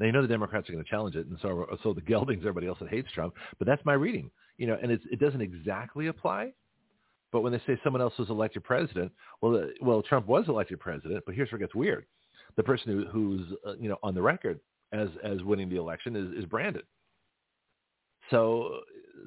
Now 0.00 0.06
you 0.06 0.12
know 0.12 0.22
the 0.22 0.28
Democrats 0.28 0.68
are 0.68 0.72
going 0.72 0.84
to 0.84 0.90
challenge 0.90 1.14
it, 1.14 1.26
and 1.26 1.38
so 1.42 1.66
so 1.82 1.92
the 1.92 2.00
geldings, 2.02 2.40
everybody 2.40 2.66
else 2.66 2.78
that 2.80 2.88
hates 2.88 3.12
Trump. 3.12 3.34
But 3.58 3.66
that's 3.66 3.84
my 3.84 3.94
reading. 3.94 4.30
You 4.56 4.68
know, 4.68 4.78
and 4.80 4.92
it's, 4.92 5.04
it 5.10 5.18
doesn't 5.18 5.40
exactly 5.40 6.06
apply. 6.06 6.52
But 7.34 7.40
when 7.40 7.52
they 7.52 7.60
say 7.66 7.76
someone 7.82 8.00
else 8.00 8.16
was 8.16 8.30
elected 8.30 8.62
president, 8.62 9.10
well, 9.42 9.68
well, 9.82 10.02
Trump 10.02 10.28
was 10.28 10.44
elected 10.46 10.78
president. 10.78 11.24
But 11.26 11.34
here's 11.34 11.50
where 11.50 11.60
it 11.60 11.64
gets 11.64 11.74
weird 11.74 12.06
the 12.56 12.62
person 12.62 12.92
who, 12.92 13.06
who's 13.06 13.52
uh, 13.66 13.74
you 13.74 13.88
know 13.88 13.98
on 14.04 14.14
the 14.14 14.22
record 14.22 14.60
as 14.92 15.08
as 15.24 15.42
winning 15.42 15.68
the 15.68 15.74
election 15.74 16.14
is, 16.14 16.32
is 16.38 16.44
Brandon. 16.44 16.84
So 18.30 18.82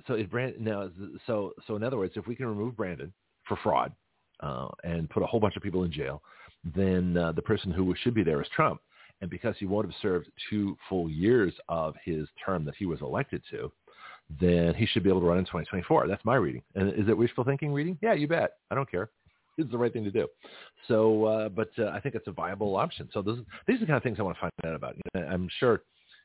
so 0.08 0.18
Brandon 0.32 0.64
now 0.64 0.90
so 1.28 1.52
so 1.68 1.76
in 1.76 1.84
other 1.84 1.98
words, 1.98 2.14
if 2.16 2.26
we 2.28 2.34
can 2.34 2.46
remove 2.46 2.78
Brandon 2.78 3.12
for 3.46 3.58
fraud 3.62 3.92
uh, 4.40 4.70
and 4.86 5.10
put 5.10 5.22
a 5.22 5.26
whole 5.26 5.42
bunch 5.42 5.58
of 5.58 5.62
people 5.62 5.84
in 5.84 5.92
jail, 5.92 6.24
then 6.64 7.18
uh, 7.18 7.34
the 7.34 7.42
person 7.42 7.72
who 7.72 7.94
should 8.04 8.14
be 8.14 8.24
there 8.24 8.42
is 8.42 8.48
Trump. 8.56 8.80
And 9.20 9.30
because 9.30 9.56
he 9.60 9.66
won't 9.66 9.86
have 9.86 9.96
served 10.02 10.30
two 10.50 10.78
full 10.88 11.10
years 11.10 11.54
of 11.68 11.96
his 12.06 12.26
term 12.46 12.64
that 12.64 12.76
he 12.78 12.86
was 12.86 13.02
elected 13.02 13.42
to, 13.52 13.70
then 14.42 14.74
he 14.74 14.86
should 14.86 15.04
be 15.04 15.10
able 15.10 15.22
to 15.22 15.26
run 15.26 15.38
in 15.38 15.46
2024. 15.46 16.08
That's 16.08 16.24
my 16.26 16.36
reading. 16.36 16.62
And 16.76 16.90
is 16.90 17.08
it 17.08 17.18
wishful 17.18 17.44
thinking 17.44 17.72
reading? 17.72 17.98
Yeah, 18.02 18.14
you 18.14 18.28
bet. 18.28 18.54
I 18.72 18.76
don't 18.76 18.90
care 18.90 19.10
It's 19.58 19.72
the 19.72 19.78
right 19.78 19.92
thing 19.92 20.04
to 20.04 20.12
do. 20.12 20.28
So, 20.88 21.26
uh, 21.26 21.50
but 21.50 21.72
uh, 21.80 21.88
I 21.88 22.00
think 22.00 22.14
it's 22.14 22.28
a 22.28 22.32
viable 22.32 22.76
option. 22.76 23.10
So 23.12 23.24
this, 23.24 23.38
these 23.66 23.78
are 23.78 23.80
the 23.80 23.86
kind 23.88 23.98
of 23.98 24.04
things 24.04 24.18
I 24.20 24.24
want 24.24 24.38
to 24.38 24.42
find 24.42 24.52
out 24.66 24.76
about. 24.76 24.96
I'm 25.16 25.50
sure, 25.60 25.82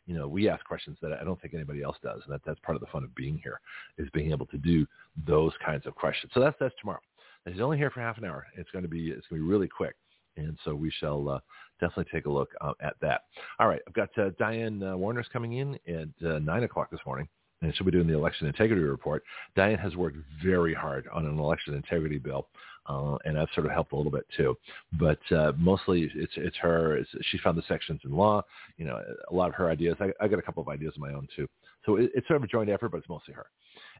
you 0.06 0.14
know, 0.14 0.28
we 0.28 0.50
ask 0.50 0.62
questions 0.66 0.98
that 1.00 1.14
I 1.14 1.24
don't 1.24 1.40
think 1.40 1.54
anybody 1.54 1.82
else 1.82 1.96
does, 2.02 2.20
and 2.26 2.34
that, 2.34 2.42
that's 2.44 2.60
part 2.60 2.76
of 2.76 2.80
the 2.80 2.88
fun 2.88 3.04
of 3.04 3.14
being 3.14 3.40
here, 3.42 3.58
is 3.96 4.08
being 4.12 4.32
able 4.32 4.46
to 4.46 4.58
do 4.58 4.86
those 5.26 5.52
kinds 5.64 5.86
of 5.86 5.94
questions. 5.94 6.30
So 6.34 6.40
that's 6.40 6.56
that's 6.60 6.74
tomorrow. 6.78 7.00
And 7.46 7.54
he's 7.54 7.62
only 7.62 7.78
here 7.78 7.90
for 7.90 8.00
half 8.00 8.18
an 8.18 8.24
hour. 8.26 8.46
It's 8.56 8.70
going 8.70 8.82
to 8.82 8.88
be 8.88 9.08
it's 9.08 9.26
going 9.28 9.40
to 9.40 9.46
be 9.46 9.50
really 9.50 9.68
quick, 9.68 9.96
and 10.36 10.58
so 10.62 10.74
we 10.74 10.92
shall 11.00 11.28
uh, 11.30 11.40
definitely 11.80 12.10
take 12.12 12.26
a 12.26 12.30
look 12.30 12.50
uh, 12.60 12.74
at 12.82 12.96
that. 13.00 13.22
All 13.60 13.68
right, 13.68 13.80
I've 13.88 13.94
got 13.94 14.10
uh, 14.18 14.30
Diane 14.38 14.82
uh, 14.82 14.94
Warner's 14.94 15.28
coming 15.32 15.54
in 15.54 15.78
at 15.88 16.28
uh, 16.28 16.38
nine 16.38 16.64
o'clock 16.64 16.90
this 16.90 17.00
morning 17.06 17.28
and 17.62 17.74
she'll 17.74 17.86
be 17.86 17.92
doing 17.92 18.06
the 18.06 18.14
election 18.14 18.46
integrity 18.46 18.82
report. 18.82 19.22
Diane 19.56 19.78
has 19.78 19.96
worked 19.96 20.18
very 20.44 20.74
hard 20.74 21.08
on 21.12 21.26
an 21.26 21.38
election 21.38 21.74
integrity 21.74 22.18
bill, 22.18 22.48
uh, 22.86 23.16
and 23.24 23.38
I've 23.38 23.48
sort 23.54 23.66
of 23.66 23.72
helped 23.72 23.92
a 23.92 23.96
little 23.96 24.10
bit 24.10 24.26
too. 24.36 24.56
But 24.98 25.20
uh, 25.34 25.52
mostly, 25.56 26.10
it's 26.14 26.32
it's 26.36 26.56
her. 26.58 26.96
It's, 26.96 27.10
she 27.30 27.38
found 27.38 27.56
the 27.56 27.62
sections 27.68 28.00
in 28.04 28.12
law. 28.12 28.42
You 28.76 28.86
know, 28.86 29.00
a 29.30 29.34
lot 29.34 29.48
of 29.48 29.54
her 29.54 29.70
ideas. 29.70 29.96
I, 30.00 30.12
I 30.20 30.28
got 30.28 30.38
a 30.38 30.42
couple 30.42 30.62
of 30.62 30.68
ideas 30.68 30.92
of 30.96 31.00
my 31.00 31.12
own 31.12 31.28
too. 31.34 31.48
So 31.86 31.96
it, 31.96 32.10
it's 32.14 32.26
sort 32.26 32.38
of 32.38 32.44
a 32.44 32.48
joint 32.48 32.68
effort, 32.68 32.90
but 32.90 32.98
it's 32.98 33.08
mostly 33.08 33.34
her. 33.34 33.46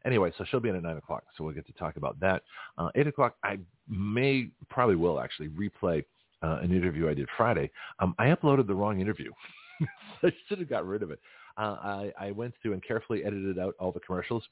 Anyway, 0.05 0.31
so 0.37 0.45
she'll 0.49 0.59
be 0.59 0.69
in 0.69 0.75
at 0.75 0.83
nine 0.83 0.97
o'clock, 0.97 1.23
so 1.37 1.43
we'll 1.43 1.53
get 1.53 1.65
to 1.65 1.73
talk 1.73 1.95
about 1.95 2.19
that. 2.19 2.43
Uh, 2.77 2.89
Eight 2.95 3.07
o'clock, 3.07 3.35
I 3.43 3.57
may 3.87 4.49
probably 4.69 4.95
will 4.95 5.19
actually 5.19 5.47
replay 5.49 6.03
uh, 6.41 6.59
an 6.61 6.75
interview 6.75 7.09
I 7.09 7.13
did 7.13 7.29
Friday. 7.37 7.71
Um, 7.99 8.13
I 8.19 8.27
uploaded 8.27 8.67
the 8.67 8.75
wrong 8.75 8.99
interview. 8.99 9.31
I 10.23 10.31
should 10.47 10.59
have 10.59 10.69
got 10.69 10.85
rid 10.85 11.03
of 11.03 11.11
it 11.11 11.19
uh, 11.57 11.77
I, 11.81 12.13
I 12.19 12.31
went 12.31 12.53
through 12.61 12.73
and 12.73 12.83
carefully 12.83 13.23
edited 13.23 13.59
out 13.59 13.75
all 13.79 13.91
the 13.91 13.99
commercials 13.99 14.43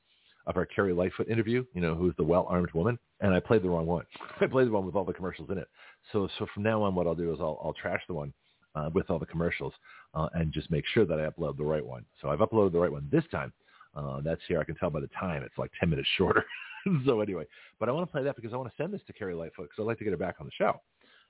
of 0.47 0.57
our 0.57 0.65
Carrie 0.65 0.93
Lightfoot 0.93 1.29
interview, 1.29 1.63
you 1.73 1.81
know, 1.81 1.93
who's 1.95 2.15
the 2.17 2.23
well-armed 2.23 2.71
woman, 2.73 2.97
and 3.19 3.33
I 3.33 3.39
played 3.39 3.63
the 3.63 3.69
wrong 3.69 3.85
one. 3.85 4.05
I 4.41 4.47
played 4.47 4.67
the 4.67 4.71
one 4.71 4.85
with 4.85 4.95
all 4.95 5.05
the 5.05 5.13
commercials 5.13 5.49
in 5.49 5.57
it. 5.57 5.67
So, 6.11 6.27
so 6.39 6.47
from 6.53 6.63
now 6.63 6.81
on, 6.81 6.95
what 6.95 7.07
I'll 7.07 7.15
do 7.15 7.31
is 7.33 7.39
I'll, 7.39 7.59
I'll 7.63 7.75
trash 7.79 8.01
the 8.07 8.13
one 8.13 8.33
uh, 8.75 8.89
with 8.93 9.09
all 9.09 9.19
the 9.19 9.25
commercials 9.25 9.73
uh, 10.13 10.29
and 10.33 10.51
just 10.51 10.71
make 10.71 10.85
sure 10.93 11.05
that 11.05 11.19
I 11.19 11.29
upload 11.29 11.57
the 11.57 11.63
right 11.63 11.85
one. 11.85 12.05
So 12.21 12.29
I've 12.29 12.39
uploaded 12.39 12.71
the 12.71 12.79
right 12.79 12.91
one 12.91 13.07
this 13.11 13.23
time. 13.31 13.53
Uh, 13.95 14.21
that's 14.21 14.41
here. 14.47 14.59
I 14.59 14.63
can 14.63 14.75
tell 14.75 14.89
by 14.89 15.01
the 15.01 15.09
time 15.19 15.43
it's 15.43 15.57
like 15.57 15.71
10 15.79 15.89
minutes 15.89 16.07
shorter. 16.17 16.45
so 17.05 17.19
anyway, 17.21 17.45
but 17.79 17.89
I 17.89 17.91
want 17.91 18.07
to 18.07 18.11
play 18.11 18.23
that 18.23 18.35
because 18.35 18.53
I 18.53 18.57
want 18.57 18.69
to 18.69 18.81
send 18.81 18.93
this 18.93 19.01
to 19.07 19.13
Carrie 19.13 19.33
Lightfoot 19.33 19.69
because 19.69 19.83
I'd 19.83 19.87
like 19.87 19.97
to 19.99 20.03
get 20.03 20.11
her 20.11 20.17
back 20.17 20.35
on 20.39 20.45
the 20.45 20.51
show. 20.57 20.79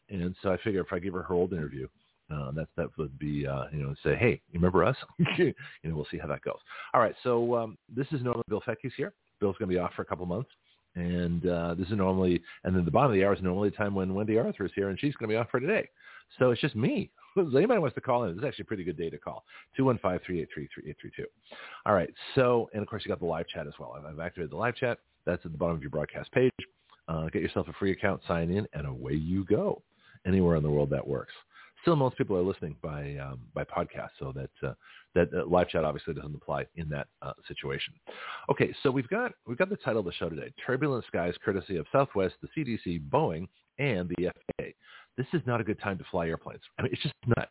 And 0.09 0.35
so 0.41 0.51
I 0.51 0.57
figure 0.57 0.81
if 0.81 0.91
I 0.91 0.99
give 0.99 1.13
her 1.13 1.23
her 1.23 1.33
old 1.33 1.53
interview, 1.53 1.87
uh, 2.31 2.51
that 2.51 2.67
that 2.77 2.88
would 2.97 3.17
be 3.19 3.45
uh, 3.45 3.65
you 3.73 3.83
know 3.83 3.93
say 4.03 4.15
hey 4.15 4.41
you 4.51 4.59
remember 4.59 4.83
us 4.83 4.95
you 5.38 5.53
know 5.83 5.95
we'll 5.95 6.07
see 6.11 6.17
how 6.17 6.27
that 6.27 6.41
goes 6.41 6.59
all 6.93 7.01
right 7.01 7.15
so 7.23 7.55
um, 7.55 7.77
this 7.95 8.07
is 8.11 8.21
normally 8.21 8.43
Bill 8.47 8.61
Fettke's 8.65 8.93
here 8.95 9.13
Bill's 9.39 9.55
going 9.57 9.69
to 9.69 9.75
be 9.75 9.79
off 9.79 9.93
for 9.95 10.01
a 10.01 10.05
couple 10.05 10.25
months 10.25 10.50
and 10.95 11.47
uh, 11.47 11.73
this 11.73 11.88
is 11.88 11.97
normally 11.97 12.41
and 12.63 12.75
then 12.75 12.85
the 12.85 12.91
bottom 12.91 13.11
of 13.11 13.15
the 13.15 13.23
hour 13.23 13.33
is 13.33 13.41
normally 13.41 13.69
the 13.69 13.75
time 13.75 13.95
when 13.95 14.13
Wendy 14.13 14.38
Arthur 14.38 14.65
is 14.65 14.71
here 14.75 14.89
and 14.89 15.00
she's 15.00 15.15
going 15.15 15.29
to 15.29 15.33
be 15.33 15.38
off 15.38 15.50
for 15.50 15.59
today 15.59 15.88
so 16.39 16.51
it's 16.51 16.61
just 16.61 16.75
me 16.75 17.11
so 17.35 17.57
anybody 17.57 17.79
wants 17.79 17.95
to 17.95 18.01
call 18.01 18.23
in, 18.25 18.35
this 18.35 18.43
is 18.43 18.47
actually 18.47 18.63
a 18.63 18.65
pretty 18.65 18.83
good 18.83 18.97
day 18.97 19.09
to 19.09 19.17
call. 19.17 19.43
215-383-3832. 19.79 21.25
All 21.85 21.93
right. 21.93 22.09
So, 22.35 22.69
and 22.73 22.81
of 22.81 22.88
course, 22.89 23.03
you 23.05 23.09
got 23.09 23.19
the 23.19 23.25
live 23.25 23.47
chat 23.47 23.67
as 23.67 23.73
well. 23.79 23.95
I've 23.97 24.19
activated 24.19 24.51
the 24.51 24.57
live 24.57 24.75
chat. 24.75 25.00
That's 25.25 25.45
at 25.45 25.51
the 25.51 25.57
bottom 25.57 25.75
of 25.75 25.81
your 25.81 25.91
broadcast 25.91 26.31
page. 26.31 26.51
Uh, 27.07 27.27
get 27.29 27.41
yourself 27.41 27.67
a 27.67 27.73
free 27.73 27.91
account, 27.91 28.21
sign 28.27 28.51
in, 28.51 28.67
and 28.73 28.88
away 28.88 29.13
you 29.13 29.45
go. 29.45 29.81
Anywhere 30.25 30.55
in 30.55 30.61
the 30.61 30.69
world 30.69 30.91
that 30.91 31.07
works 31.07 31.33
still 31.81 31.95
most 31.95 32.17
people 32.17 32.38
are 32.38 32.41
listening 32.41 32.75
by 32.81 33.15
um, 33.17 33.39
by 33.53 33.63
podcast, 33.63 34.09
so 34.19 34.33
that 34.35 34.67
uh, 34.67 34.73
that 35.15 35.29
uh, 35.33 35.45
live 35.45 35.69
chat 35.69 35.83
obviously 35.83 36.13
doesn't 36.13 36.35
apply 36.35 36.65
in 36.75 36.88
that 36.89 37.07
uh, 37.21 37.33
situation. 37.47 37.93
Okay, 38.50 38.73
so 38.83 38.91
we've 38.91 39.09
got 39.09 39.33
we've 39.45 39.57
got 39.57 39.69
the 39.69 39.77
title 39.77 40.00
of 40.00 40.05
the 40.05 40.13
show 40.13 40.29
today: 40.29 40.51
Turbulent 40.65 41.05
Skies, 41.05 41.33
courtesy 41.43 41.77
of 41.77 41.85
Southwest, 41.91 42.35
the 42.41 42.47
CDC, 42.55 43.01
Boeing, 43.09 43.47
and 43.79 44.09
the 44.09 44.29
FAA. 44.29 44.65
This 45.17 45.27
is 45.33 45.41
not 45.45 45.59
a 45.59 45.63
good 45.63 45.79
time 45.79 45.97
to 45.97 46.05
fly 46.09 46.27
airplanes. 46.27 46.61
I 46.79 46.83
mean, 46.83 46.91
it's 46.93 47.01
just 47.01 47.15
not. 47.25 47.50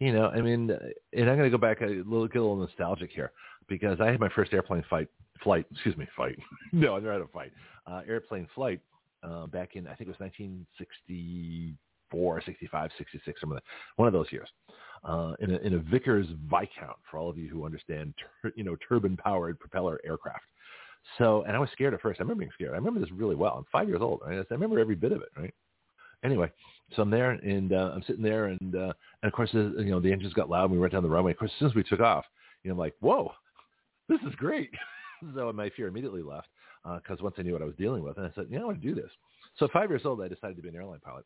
You 0.00 0.12
know, 0.12 0.26
I 0.28 0.40
mean, 0.40 0.70
and 0.70 1.28
I'm 1.28 1.36
going 1.36 1.50
to 1.50 1.50
go 1.50 1.58
back 1.58 1.80
a 1.80 1.86
little, 1.86 2.28
get 2.28 2.38
a 2.38 2.42
little 2.42 2.54
nostalgic 2.54 3.10
here 3.10 3.32
because 3.68 4.00
I 4.00 4.12
had 4.12 4.20
my 4.20 4.28
first 4.28 4.52
airplane 4.52 4.84
fight, 4.88 5.08
flight, 5.42 5.66
excuse 5.72 5.96
me, 5.96 6.06
fight. 6.16 6.38
no, 6.72 6.94
I 6.94 7.00
never 7.00 7.14
had 7.14 7.22
a 7.22 7.26
fight. 7.26 7.50
Uh, 7.84 8.02
airplane 8.06 8.46
flight 8.54 8.80
uh, 9.24 9.46
back 9.48 9.74
in, 9.74 9.88
I 9.88 9.94
think 9.94 10.08
it 10.08 10.16
was 10.16 10.20
1960 10.20 11.74
64, 12.10 12.42
65, 12.44 12.90
66, 12.98 13.40
some 13.40 13.52
of 13.52 13.56
the, 13.56 13.62
one 13.96 14.08
of 14.08 14.12
those 14.12 14.30
years. 14.30 14.48
Uh, 15.04 15.34
in, 15.38 15.52
a, 15.52 15.56
in 15.58 15.74
a 15.74 15.78
Vickers 15.78 16.26
Viscount, 16.50 16.96
for 17.08 17.18
all 17.18 17.30
of 17.30 17.38
you 17.38 17.48
who 17.48 17.64
understand, 17.64 18.12
tur- 18.42 18.52
you 18.56 18.64
know, 18.64 18.76
turbine-powered 18.88 19.58
propeller 19.60 20.00
aircraft. 20.04 20.42
So, 21.18 21.42
and 21.42 21.56
I 21.56 21.60
was 21.60 21.68
scared 21.72 21.94
at 21.94 22.00
first. 22.00 22.20
I 22.20 22.22
remember 22.22 22.40
being 22.40 22.50
scared. 22.54 22.72
I 22.72 22.76
remember 22.76 22.98
this 22.98 23.12
really 23.12 23.36
well. 23.36 23.54
I'm 23.56 23.66
five 23.70 23.88
years 23.88 24.00
old. 24.02 24.20
Right? 24.26 24.38
I 24.38 24.54
remember 24.54 24.80
every 24.80 24.96
bit 24.96 25.12
of 25.12 25.22
it. 25.22 25.28
Right. 25.36 25.54
Anyway, 26.24 26.50
so 26.96 27.02
I'm 27.02 27.10
there 27.10 27.30
and 27.30 27.72
uh, 27.72 27.92
I'm 27.94 28.02
sitting 28.02 28.24
there 28.24 28.46
and 28.46 28.74
uh, 28.74 28.92
and 29.22 29.28
of 29.28 29.32
course 29.32 29.50
the, 29.52 29.72
you 29.78 29.90
know 29.90 30.00
the 30.00 30.10
engines 30.10 30.32
got 30.32 30.50
loud. 30.50 30.64
And 30.64 30.72
we 30.72 30.78
went 30.80 30.92
down 30.92 31.04
the 31.04 31.08
runway. 31.08 31.30
Of 31.30 31.38
course, 31.38 31.52
as 31.54 31.58
soon 31.60 31.68
as 31.68 31.74
we 31.76 31.84
took 31.84 32.00
off, 32.00 32.24
you 32.64 32.68
know, 32.68 32.74
I'm 32.74 32.78
like, 32.78 32.94
whoa, 32.98 33.32
this 34.08 34.18
is 34.26 34.34
great. 34.34 34.70
so 35.34 35.52
my 35.52 35.70
fear 35.70 35.86
immediately 35.86 36.22
left 36.22 36.48
because 36.82 37.20
uh, 37.20 37.24
once 37.24 37.36
I 37.38 37.42
knew 37.42 37.52
what 37.52 37.62
I 37.62 37.66
was 37.66 37.76
dealing 37.76 38.02
with, 38.02 38.16
and 38.18 38.26
I 38.26 38.32
said, 38.34 38.46
yeah, 38.50 38.60
I 38.60 38.64
want 38.64 38.82
to 38.82 38.86
do 38.86 39.00
this. 39.00 39.10
So 39.58 39.68
five 39.72 39.90
years 39.90 40.02
old, 40.04 40.20
I 40.20 40.28
decided 40.28 40.56
to 40.56 40.62
be 40.62 40.68
an 40.68 40.76
airline 40.76 41.00
pilot 41.04 41.24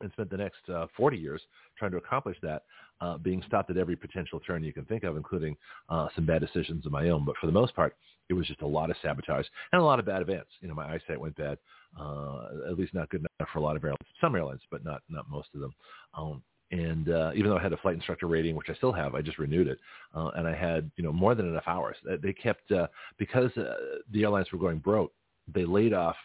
and 0.00 0.10
spent 0.12 0.30
the 0.30 0.36
next 0.36 0.68
uh, 0.72 0.86
40 0.96 1.16
years 1.16 1.40
trying 1.78 1.90
to 1.92 1.96
accomplish 1.96 2.36
that, 2.42 2.64
uh, 3.00 3.18
being 3.18 3.42
stopped 3.46 3.70
at 3.70 3.76
every 3.76 3.96
potential 3.96 4.40
turn 4.40 4.64
you 4.64 4.72
can 4.72 4.84
think 4.84 5.04
of, 5.04 5.16
including 5.16 5.56
uh, 5.88 6.08
some 6.14 6.26
bad 6.26 6.40
decisions 6.40 6.86
of 6.86 6.92
my 6.92 7.08
own. 7.08 7.24
But 7.24 7.36
for 7.40 7.46
the 7.46 7.52
most 7.52 7.74
part, 7.74 7.96
it 8.28 8.34
was 8.34 8.46
just 8.46 8.62
a 8.62 8.66
lot 8.66 8.90
of 8.90 8.96
sabotage 9.02 9.46
and 9.72 9.80
a 9.80 9.84
lot 9.84 9.98
of 9.98 10.06
bad 10.06 10.22
events. 10.22 10.50
You 10.60 10.68
know, 10.68 10.74
my 10.74 10.92
eyesight 10.92 11.20
went 11.20 11.36
bad, 11.36 11.58
uh, 11.98 12.46
at 12.68 12.78
least 12.78 12.94
not 12.94 13.10
good 13.10 13.20
enough 13.20 13.50
for 13.52 13.58
a 13.58 13.62
lot 13.62 13.76
of 13.76 13.84
airlines, 13.84 13.98
some 14.20 14.34
airlines, 14.34 14.62
but 14.70 14.84
not 14.84 15.02
not 15.08 15.28
most 15.28 15.48
of 15.54 15.60
them. 15.60 15.74
Um, 16.14 16.42
and 16.70 17.10
uh, 17.10 17.32
even 17.34 17.50
though 17.50 17.58
I 17.58 17.62
had 17.62 17.72
a 17.72 17.76
flight 17.76 17.94
instructor 17.94 18.26
rating, 18.26 18.56
which 18.56 18.70
I 18.70 18.74
still 18.74 18.92
have, 18.92 19.14
I 19.14 19.20
just 19.20 19.38
renewed 19.38 19.68
it, 19.68 19.78
uh, 20.14 20.30
and 20.36 20.48
I 20.48 20.54
had 20.54 20.90
you 20.96 21.04
know 21.04 21.12
more 21.12 21.34
than 21.34 21.46
enough 21.48 21.64
hours. 21.66 21.96
They 22.22 22.32
kept 22.32 22.70
uh, 22.72 22.86
because 23.18 23.54
uh, 23.56 23.74
the 24.10 24.22
airlines 24.22 24.50
were 24.52 24.58
going 24.58 24.78
broke. 24.78 25.12
They 25.52 25.64
laid 25.64 25.92
off 25.92 26.16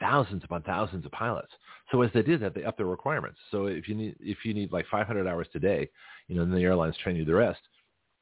thousands 0.00 0.42
upon 0.44 0.62
thousands 0.62 1.04
of 1.04 1.12
pilots. 1.12 1.52
So 1.90 2.02
as 2.02 2.10
they 2.14 2.22
did 2.22 2.40
that, 2.40 2.54
they 2.54 2.64
upped 2.64 2.78
their 2.78 2.86
requirements. 2.86 3.38
So 3.50 3.66
if 3.66 3.88
you 3.88 3.94
need 3.94 4.16
if 4.20 4.38
you 4.44 4.54
need 4.54 4.72
like 4.72 4.86
500 4.90 5.26
hours 5.26 5.48
today, 5.52 5.88
you 6.28 6.36
know, 6.36 6.44
then 6.44 6.54
the 6.54 6.62
airlines 6.62 6.96
train 7.02 7.16
you 7.16 7.24
the 7.24 7.34
rest. 7.34 7.60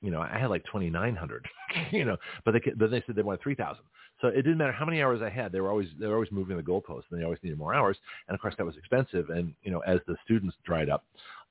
You 0.00 0.11
know, 0.11 0.21
I 0.21 0.37
had 0.37 0.50
like 0.50 0.64
2,900. 0.64 1.47
you 1.92 2.04
know, 2.04 2.16
but 2.45 2.52
they 2.52 2.73
but 2.76 2.90
they 2.90 3.02
said 3.07 3.14
they 3.14 3.23
wanted 3.23 3.42
3,000. 3.42 3.83
So 4.21 4.28
it 4.28 4.42
didn't 4.42 4.59
matter 4.59 4.73
how 4.73 4.85
many 4.85 5.02
hours 5.02 5.21
I 5.23 5.31
had. 5.31 5.52
They 5.52 5.61
were 5.61 5.71
always 5.71 5.88
they 5.99 6.07
were 6.07 6.14
always 6.14 6.31
moving 6.31 6.57
the 6.57 6.62
goalposts, 6.62 7.04
and 7.11 7.21
they 7.21 7.25
always 7.25 7.40
needed 7.42 7.59
more 7.59 7.75
hours. 7.75 7.97
And 8.28 8.35
of 8.35 8.40
course, 8.40 8.54
that 8.59 8.66
was 8.66 8.76
expensive. 8.76 9.31
And 9.31 9.54
you 9.62 9.71
know, 9.71 9.81
as 9.81 10.00
the 10.07 10.16
students 10.25 10.57
dried 10.64 10.88
up, 10.88 11.04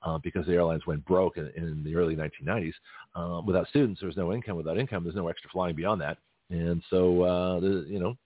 uh, 0.04 0.18
because 0.18 0.46
the 0.46 0.54
airlines 0.54 0.86
went 0.88 1.06
broke 1.06 1.38
in, 1.38 1.48
in 1.56 1.84
the 1.84 1.96
early 1.96 2.16
1990s, 2.16 2.74
uh, 3.16 3.42
without 3.46 3.68
students, 3.68 4.00
there 4.02 4.08
was 4.08 4.18
no 4.18 4.34
income. 4.34 4.56
Without 4.58 4.78
income, 4.78 5.04
there's 5.04 5.16
no 5.16 5.28
extra 5.28 5.50
flying 5.50 5.76
beyond 5.76 6.02
that. 6.02 6.18
And 6.50 6.82
so, 6.90 7.24
uh, 7.24 7.60
the, 7.60 7.86
you 7.88 8.00
know, 8.00 8.18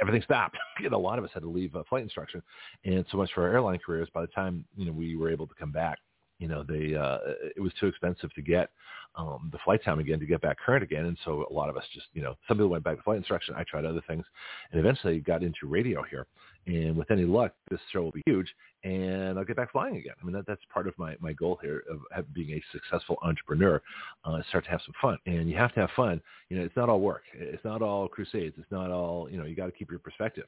everything 0.00 0.22
stopped. 0.22 0.56
know, 0.90 0.96
a 0.96 0.98
lot 0.98 1.18
of 1.18 1.24
us 1.24 1.30
had 1.32 1.42
to 1.42 1.48
leave 1.48 1.74
uh, 1.74 1.82
flight 1.88 2.02
instruction, 2.02 2.42
and 2.84 3.04
so 3.10 3.16
much 3.16 3.30
for 3.34 3.42
our 3.44 3.52
airline 3.52 3.78
careers. 3.84 4.08
By 4.12 4.22
the 4.22 4.28
time 4.28 4.64
you 4.76 4.86
know 4.86 4.92
we 4.92 5.16
were 5.16 5.30
able 5.30 5.46
to 5.46 5.54
come 5.54 5.72
back, 5.72 5.98
you 6.38 6.48
know, 6.48 6.62
they 6.62 6.94
uh, 6.94 7.18
it 7.56 7.60
was 7.60 7.72
too 7.78 7.86
expensive 7.86 8.32
to 8.34 8.42
get 8.42 8.70
um, 9.16 9.48
the 9.52 9.58
flight 9.64 9.82
time 9.84 10.00
again 10.00 10.18
to 10.18 10.26
get 10.26 10.40
back 10.40 10.58
current 10.58 10.82
again, 10.82 11.06
and 11.06 11.18
so 11.24 11.46
a 11.50 11.52
lot 11.52 11.68
of 11.68 11.76
us 11.76 11.84
just 11.92 12.06
you 12.12 12.22
know 12.22 12.34
some 12.48 12.56
people 12.56 12.68
went 12.68 12.84
back 12.84 12.96
to 12.96 13.02
flight 13.02 13.18
instruction. 13.18 13.54
I 13.56 13.64
tried 13.64 13.84
other 13.84 14.02
things, 14.06 14.24
and 14.70 14.80
eventually 14.80 15.20
got 15.20 15.42
into 15.42 15.66
radio 15.66 16.02
here. 16.02 16.26
And 16.66 16.96
with 16.96 17.10
any 17.10 17.24
luck, 17.24 17.52
this 17.70 17.80
show 17.92 18.02
will 18.02 18.10
be 18.10 18.22
huge, 18.24 18.48
and 18.84 19.38
I'll 19.38 19.44
get 19.44 19.56
back 19.56 19.72
flying 19.72 19.96
again. 19.96 20.14
I 20.20 20.24
mean, 20.24 20.34
that, 20.34 20.46
that's 20.46 20.62
part 20.72 20.88
of 20.88 20.94
my, 20.98 21.14
my 21.20 21.32
goal 21.34 21.58
here 21.60 21.82
of 22.14 22.32
being 22.32 22.50
a 22.52 22.62
successful 22.72 23.18
entrepreneur. 23.22 23.82
Uh, 24.24 24.40
start 24.48 24.64
to 24.64 24.70
have 24.70 24.80
some 24.84 24.94
fun, 25.00 25.18
and 25.26 25.48
you 25.48 25.56
have 25.56 25.74
to 25.74 25.80
have 25.80 25.90
fun. 25.94 26.22
You 26.48 26.58
know, 26.58 26.64
it's 26.64 26.76
not 26.76 26.88
all 26.88 27.00
work. 27.00 27.24
It's 27.34 27.64
not 27.64 27.82
all 27.82 28.08
crusades. 28.08 28.54
It's 28.58 28.70
not 28.70 28.90
all 28.90 29.28
you 29.30 29.36
know. 29.38 29.44
You 29.44 29.54
got 29.54 29.66
to 29.66 29.72
keep 29.72 29.90
your 29.90 29.98
perspective. 29.98 30.44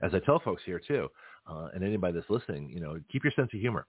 As 0.00 0.14
I 0.14 0.20
tell 0.20 0.38
folks 0.38 0.62
here 0.64 0.80
too, 0.86 1.08
uh, 1.48 1.70
and 1.74 1.82
anybody 1.82 2.12
that's 2.12 2.30
listening, 2.30 2.70
you 2.70 2.78
know, 2.78 3.00
keep 3.10 3.24
your 3.24 3.32
sense 3.34 3.50
of 3.52 3.58
humor, 3.58 3.86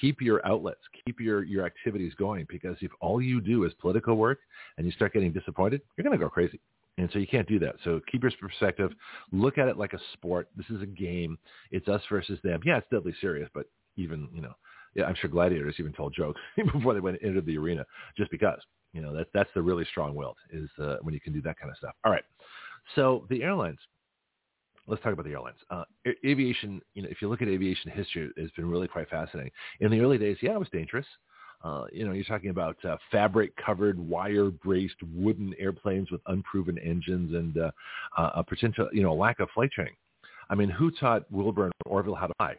keep 0.00 0.20
your 0.20 0.46
outlets, 0.46 0.80
keep 1.04 1.18
your 1.18 1.42
your 1.42 1.66
activities 1.66 2.12
going. 2.14 2.46
Because 2.48 2.76
if 2.80 2.92
all 3.00 3.20
you 3.20 3.40
do 3.40 3.64
is 3.64 3.72
political 3.80 4.16
work 4.16 4.38
and 4.76 4.86
you 4.86 4.92
start 4.92 5.12
getting 5.12 5.32
disappointed, 5.32 5.80
you're 5.96 6.04
going 6.04 6.16
to 6.16 6.24
go 6.24 6.30
crazy. 6.30 6.60
And 6.98 7.08
so 7.12 7.18
you 7.20 7.26
can't 7.26 7.48
do 7.48 7.58
that. 7.60 7.76
So 7.84 8.00
keep 8.10 8.22
your 8.22 8.32
perspective. 8.40 8.90
Look 9.32 9.56
at 9.56 9.68
it 9.68 9.78
like 9.78 9.92
a 9.92 10.00
sport. 10.14 10.48
This 10.56 10.68
is 10.68 10.82
a 10.82 10.86
game. 10.86 11.38
It's 11.70 11.88
us 11.88 12.02
versus 12.10 12.38
them. 12.42 12.60
Yeah, 12.64 12.78
it's 12.78 12.86
deadly 12.90 13.14
serious, 13.20 13.48
but 13.54 13.66
even, 13.96 14.28
you 14.34 14.42
know, 14.42 14.52
yeah, 14.94 15.04
I'm 15.04 15.14
sure 15.14 15.30
gladiators 15.30 15.76
even 15.78 15.92
told 15.92 16.12
jokes 16.14 16.40
before 16.72 16.94
they 16.94 17.00
went 17.00 17.22
into 17.22 17.40
the 17.40 17.56
arena 17.56 17.86
just 18.16 18.30
because, 18.30 18.60
you 18.92 19.00
know, 19.00 19.14
that, 19.14 19.28
that's 19.32 19.50
the 19.54 19.62
really 19.62 19.84
strong 19.90 20.14
will 20.14 20.34
is 20.50 20.68
uh, 20.82 20.96
when 21.02 21.14
you 21.14 21.20
can 21.20 21.32
do 21.32 21.40
that 21.42 21.58
kind 21.58 21.70
of 21.70 21.76
stuff. 21.76 21.94
All 22.04 22.10
right. 22.10 22.24
So 22.96 23.26
the 23.30 23.42
airlines, 23.44 23.78
let's 24.88 25.02
talk 25.02 25.12
about 25.12 25.24
the 25.24 25.32
airlines. 25.32 25.58
Uh, 25.70 25.84
aviation, 26.26 26.80
you 26.94 27.02
know, 27.02 27.08
if 27.10 27.22
you 27.22 27.28
look 27.28 27.42
at 27.42 27.48
aviation 27.48 27.92
history, 27.92 28.30
it's 28.36 28.54
been 28.54 28.68
really 28.68 28.88
quite 28.88 29.08
fascinating. 29.08 29.52
In 29.80 29.90
the 29.90 30.00
early 30.00 30.18
days, 30.18 30.38
yeah, 30.42 30.52
it 30.52 30.58
was 30.58 30.68
dangerous. 30.72 31.06
Uh, 31.64 31.84
you 31.92 32.06
know, 32.06 32.12
you're 32.12 32.24
talking 32.24 32.50
about 32.50 32.76
uh, 32.84 32.96
fabric-covered, 33.10 33.98
wire-braced 33.98 35.02
wooden 35.14 35.54
airplanes 35.58 36.10
with 36.10 36.20
unproven 36.26 36.78
engines 36.78 37.34
and 37.34 37.58
uh, 37.58 37.70
uh, 38.16 38.30
a 38.36 38.44
potential, 38.44 38.88
you 38.92 39.02
know, 39.02 39.14
lack 39.14 39.40
of 39.40 39.48
flight 39.54 39.70
training. 39.72 39.96
I 40.50 40.54
mean, 40.54 40.70
who 40.70 40.90
taught 40.90 41.30
Wilbur 41.30 41.64
and 41.64 41.72
Orville 41.86 42.14
how 42.14 42.28
to 42.28 42.34
fly? 42.38 42.54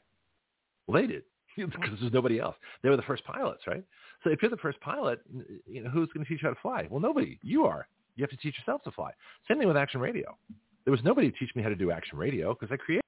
Well, 0.87 1.01
they 1.01 1.07
did 1.07 1.23
because 1.55 1.99
there's 1.99 2.13
nobody 2.13 2.39
else. 2.39 2.55
They 2.83 2.89
were 2.89 2.97
the 2.97 3.03
first 3.03 3.23
pilots, 3.23 3.67
right? 3.67 3.83
So 4.23 4.31
if 4.31 4.41
you're 4.41 4.51
the 4.51 4.57
first 4.57 4.79
pilot, 4.81 5.21
you 5.65 5.83
know, 5.83 5.89
who's 5.89 6.09
going 6.13 6.25
to 6.25 6.29
teach 6.29 6.43
you 6.43 6.49
how 6.49 6.53
to 6.53 6.61
fly? 6.61 6.87
Well, 6.89 6.99
nobody. 6.99 7.39
You 7.41 7.65
are. 7.65 7.87
You 8.15 8.23
have 8.23 8.31
to 8.31 8.37
teach 8.37 8.57
yourself 8.57 8.83
to 8.83 8.91
fly. 8.91 9.11
Same 9.47 9.59
thing 9.59 9.67
with 9.67 9.77
action 9.77 10.01
radio. 10.01 10.37
There 10.83 10.91
was 10.91 11.03
nobody 11.03 11.31
to 11.31 11.37
teach 11.37 11.55
me 11.55 11.63
how 11.63 11.69
to 11.69 11.75
do 11.75 11.91
action 11.91 12.17
radio 12.17 12.53
because 12.53 12.69
I 12.71 12.77
created. 12.77 13.03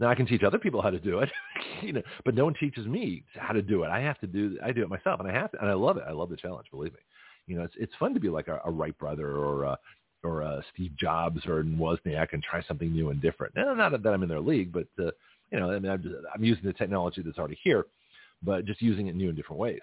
Now 0.00 0.08
I 0.08 0.14
can 0.14 0.26
teach 0.26 0.42
other 0.42 0.58
people 0.58 0.80
how 0.80 0.90
to 0.90 0.98
do 0.98 1.20
it, 1.20 1.30
you 1.82 1.92
know, 1.92 2.02
but 2.24 2.34
no 2.34 2.44
one 2.44 2.54
teaches 2.58 2.86
me 2.86 3.24
how 3.34 3.52
to 3.52 3.62
do 3.62 3.82
it. 3.82 3.88
I 3.88 4.00
have 4.00 4.18
to 4.20 4.26
do, 4.26 4.58
I 4.64 4.72
do 4.72 4.82
it 4.82 4.88
myself, 4.88 5.20
and 5.20 5.28
I 5.28 5.32
have 5.32 5.50
to, 5.52 5.60
and 5.60 5.68
I 5.68 5.74
love 5.74 5.96
it. 5.96 6.04
I 6.06 6.12
love 6.12 6.30
the 6.30 6.36
challenge. 6.36 6.66
Believe 6.70 6.92
me, 6.92 7.00
you 7.46 7.56
know, 7.56 7.64
it's 7.64 7.74
it's 7.78 7.94
fun 7.98 8.14
to 8.14 8.20
be 8.20 8.28
like 8.28 8.48
a, 8.48 8.60
a 8.64 8.70
Wright 8.70 8.96
brother 8.98 9.36
or 9.36 9.64
a, 9.64 9.78
or 10.22 10.42
a 10.42 10.62
Steve 10.72 10.92
Jobs 10.98 11.46
or 11.46 11.62
Wozniak 11.62 12.32
and 12.32 12.42
try 12.42 12.62
something 12.62 12.92
new 12.92 13.10
and 13.10 13.20
different. 13.20 13.54
Now, 13.56 13.74
not 13.74 14.02
that 14.02 14.12
I'm 14.12 14.22
in 14.22 14.28
their 14.28 14.40
league, 14.40 14.72
but 14.72 14.86
uh, 14.98 15.10
you 15.50 15.60
know, 15.60 15.70
I 15.70 15.78
mean, 15.78 15.90
I'm, 15.90 16.02
just, 16.02 16.14
I'm 16.34 16.44
using 16.44 16.64
the 16.64 16.72
technology 16.72 17.22
that's 17.22 17.38
already 17.38 17.58
here, 17.62 17.86
but 18.42 18.64
just 18.66 18.82
using 18.82 19.06
it 19.08 19.16
new 19.16 19.30
in 19.30 19.34
different 19.34 19.60
ways. 19.60 19.80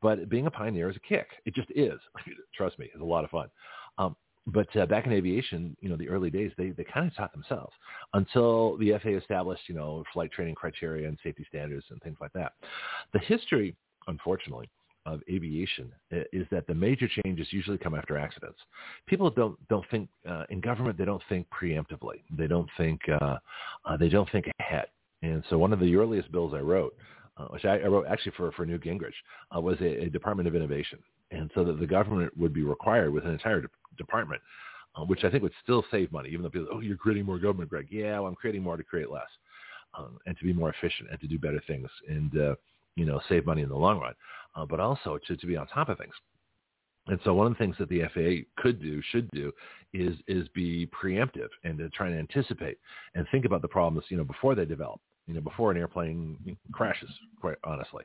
But 0.00 0.28
being 0.28 0.46
a 0.46 0.50
pioneer 0.50 0.90
is 0.90 0.96
a 0.96 1.00
kick. 1.00 1.28
It 1.44 1.54
just 1.54 1.68
is. 1.74 2.00
Trust 2.56 2.78
me, 2.78 2.90
it's 2.92 3.02
a 3.02 3.04
lot 3.04 3.24
of 3.24 3.30
fun. 3.30 3.48
Um, 3.98 4.16
but 4.46 4.74
uh, 4.76 4.86
back 4.86 5.06
in 5.06 5.12
aviation, 5.12 5.76
you 5.80 5.88
know, 5.88 5.96
the 5.96 6.08
early 6.08 6.30
days, 6.30 6.50
they, 6.58 6.70
they 6.70 6.84
kind 6.84 7.06
of 7.06 7.14
taught 7.14 7.32
themselves 7.32 7.72
until 8.14 8.76
the 8.78 8.92
FAA 9.02 9.10
established, 9.10 9.62
you 9.68 9.74
know, 9.74 10.02
flight 10.12 10.32
training 10.32 10.54
criteria 10.54 11.08
and 11.08 11.18
safety 11.22 11.46
standards 11.48 11.86
and 11.90 12.00
things 12.02 12.16
like 12.20 12.32
that. 12.32 12.52
The 13.12 13.20
history, 13.20 13.76
unfortunately, 14.08 14.68
of 15.06 15.20
aviation 15.28 15.92
is 16.32 16.46
that 16.50 16.66
the 16.66 16.74
major 16.74 17.08
changes 17.24 17.48
usually 17.50 17.78
come 17.78 17.94
after 17.94 18.16
accidents. 18.16 18.58
People 19.06 19.30
don't 19.30 19.56
don't 19.68 19.84
think 19.90 20.08
uh, 20.28 20.44
in 20.50 20.60
government. 20.60 20.96
They 20.96 21.04
don't 21.04 21.22
think 21.28 21.46
preemptively. 21.50 22.22
They 22.36 22.46
don't 22.46 22.68
think 22.76 23.00
uh, 23.08 23.38
uh, 23.84 23.96
they 23.96 24.08
don't 24.08 24.30
think 24.30 24.46
ahead. 24.60 24.86
And 25.22 25.42
so 25.50 25.58
one 25.58 25.72
of 25.72 25.80
the 25.80 25.94
earliest 25.96 26.30
bills 26.30 26.52
I 26.54 26.60
wrote, 26.60 26.96
uh, 27.36 27.46
which 27.46 27.64
I, 27.64 27.78
I, 27.78 27.86
wrote 27.86 28.06
actually 28.06 28.32
for 28.36 28.52
for 28.52 28.64
Newt 28.64 28.84
Gingrich, 28.84 29.12
uh, 29.56 29.60
was 29.60 29.80
a, 29.80 30.04
a, 30.04 30.10
Department 30.10 30.48
of 30.48 30.54
Innovation, 30.54 30.98
and 31.32 31.50
so 31.54 31.64
that 31.64 31.80
the 31.80 31.86
government 31.86 32.36
would 32.36 32.52
be 32.52 32.62
required 32.62 33.12
with 33.12 33.24
an 33.24 33.32
entire 33.32 33.62
de- 33.62 33.68
department. 33.96 34.40
Uh, 34.94 35.06
which 35.06 35.24
I 35.24 35.30
think 35.30 35.42
would 35.42 35.54
still 35.62 35.82
save 35.90 36.12
money, 36.12 36.28
even 36.28 36.42
though 36.42 36.50
people, 36.50 36.68
oh, 36.70 36.80
you're 36.80 36.98
creating 36.98 37.24
more 37.24 37.38
government, 37.38 37.70
Greg. 37.70 37.86
Yeah, 37.90 38.18
well, 38.18 38.26
I'm 38.26 38.34
creating 38.34 38.62
more 38.62 38.76
to 38.76 38.84
create 38.84 39.08
less, 39.08 39.22
um, 39.98 40.18
and 40.26 40.36
to 40.36 40.44
be 40.44 40.52
more 40.52 40.68
efficient 40.68 41.08
and 41.10 41.18
to 41.18 41.26
do 41.26 41.38
better 41.38 41.62
things. 41.66 41.88
And 42.10 42.30
you 42.96 43.06
know, 43.06 43.20
save 43.28 43.46
money 43.46 43.62
in 43.62 43.68
the 43.68 43.76
long 43.76 44.00
run, 44.00 44.14
uh, 44.54 44.66
but 44.66 44.80
also 44.80 45.18
to, 45.26 45.36
to 45.36 45.46
be 45.46 45.56
on 45.56 45.66
top 45.68 45.88
of 45.88 45.98
things. 45.98 46.14
And 47.08 47.18
so 47.24 47.34
one 47.34 47.48
of 47.48 47.52
the 47.54 47.58
things 47.58 47.74
that 47.78 47.88
the 47.88 48.02
FAA 48.14 48.62
could 48.62 48.80
do, 48.80 49.02
should 49.10 49.28
do, 49.30 49.50
is 49.92 50.16
is 50.28 50.46
be 50.48 50.86
preemptive 50.88 51.48
and 51.64 51.76
to 51.78 51.88
try 51.90 52.08
and 52.08 52.18
anticipate 52.18 52.78
and 53.14 53.26
think 53.30 53.44
about 53.44 53.62
the 53.62 53.68
problems, 53.68 54.06
you 54.08 54.16
know, 54.16 54.24
before 54.24 54.54
they 54.54 54.64
develop, 54.64 55.00
you 55.26 55.34
know, 55.34 55.40
before 55.40 55.72
an 55.72 55.78
airplane 55.78 56.56
crashes, 56.70 57.10
quite 57.40 57.56
honestly. 57.64 58.04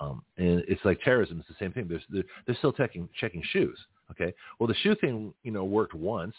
Um, 0.00 0.22
and 0.36 0.62
it's 0.68 0.84
like 0.84 1.00
terrorism. 1.02 1.38
It's 1.40 1.48
the 1.48 1.56
same 1.58 1.72
thing. 1.72 1.88
They're, 1.88 2.24
they're 2.46 2.56
still 2.56 2.72
checking 2.72 3.08
checking 3.18 3.42
shoes. 3.50 3.78
Okay. 4.10 4.32
Well, 4.58 4.66
the 4.66 4.74
shoe 4.74 4.94
thing, 4.94 5.34
you 5.42 5.52
know, 5.52 5.64
worked 5.64 5.94
once 5.94 6.34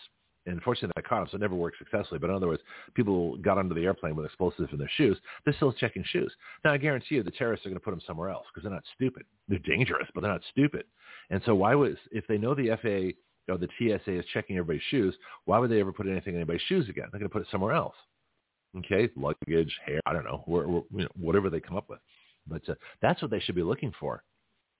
and 0.46 0.58
unfortunately 0.58 0.94
I 0.98 1.08
caught 1.08 1.20
them, 1.20 1.28
so 1.32 1.36
it 1.36 1.42
never 1.42 1.56
worked 1.56 1.78
successfully. 1.78 2.20
But 2.20 2.30
in 2.30 2.36
other 2.36 2.48
words, 2.48 2.62
people 2.94 3.38
got 3.38 3.58
onto 3.58 3.75
the 3.75 3.84
airplane 3.84 4.16
with 4.16 4.25
explosives 4.25 4.72
in 4.72 4.80
their 4.80 4.89
shoes. 4.96 5.18
They're 5.46 5.54
still 5.54 5.74
checking 5.74 6.04
shoes. 6.04 6.34
Now 6.63 6.74
I 6.74 6.78
guarantee 6.78 7.16
you, 7.16 7.24
the 7.24 7.32
terrorists 7.32 7.66
are 7.66 7.70
going 7.70 7.80
to 7.80 7.84
put 7.84 7.92
them 7.92 8.01
somewhere 8.06 8.30
else 8.30 8.46
because 8.48 8.63
they're 8.63 8.74
not 8.74 8.84
stupid. 8.96 9.24
They're 9.48 9.60
dangerous, 9.60 10.08
but 10.13 10.22
they're 10.22 10.32
not 10.32 10.42
stupid. 10.51 10.86
And 11.30 11.42
so 11.46 11.56
why 11.56 11.75
would 11.75 11.98
if 12.12 12.25
they 12.28 12.38
know 12.38 12.56
the 12.56 12.70
FAA 12.82 13.54
or 13.54 13.58
the 13.58 13.68
TSA 13.78 14.20
is 14.20 14.25
checking 14.34 14.58
everybody's 14.58 14.82
shoes, 14.89 15.16
why 15.46 15.60
would 15.60 15.72
they 15.72 15.80
ever 15.80 15.94
put 15.94 16.08
anything 16.08 16.34
in 16.34 16.39
anybody's 16.39 16.62
shoes 16.63 16.89
again? 16.89 17.08
They're 17.12 17.20
going 17.20 17.30
to 17.30 17.34
put 17.34 17.42
it 17.42 17.48
somewhere 17.51 17.74
else. 17.74 17.96
Okay, 18.78 19.10
luggage, 19.16 19.75
hair, 19.84 20.00
I 20.06 20.13
don't 20.13 20.25
know, 20.25 20.44
you 20.48 21.04
know, 21.04 21.08
whatever 21.20 21.50
they 21.50 21.60
come 21.60 21.75
up 21.75 21.89
with. 21.89 22.00
But 22.50 22.68
uh, 22.68 22.75
that's 23.01 23.22
what 23.22 23.32
they 23.32 23.39
should 23.39 23.56
be 23.56 23.63
looking 23.63 23.94
for. 24.00 24.24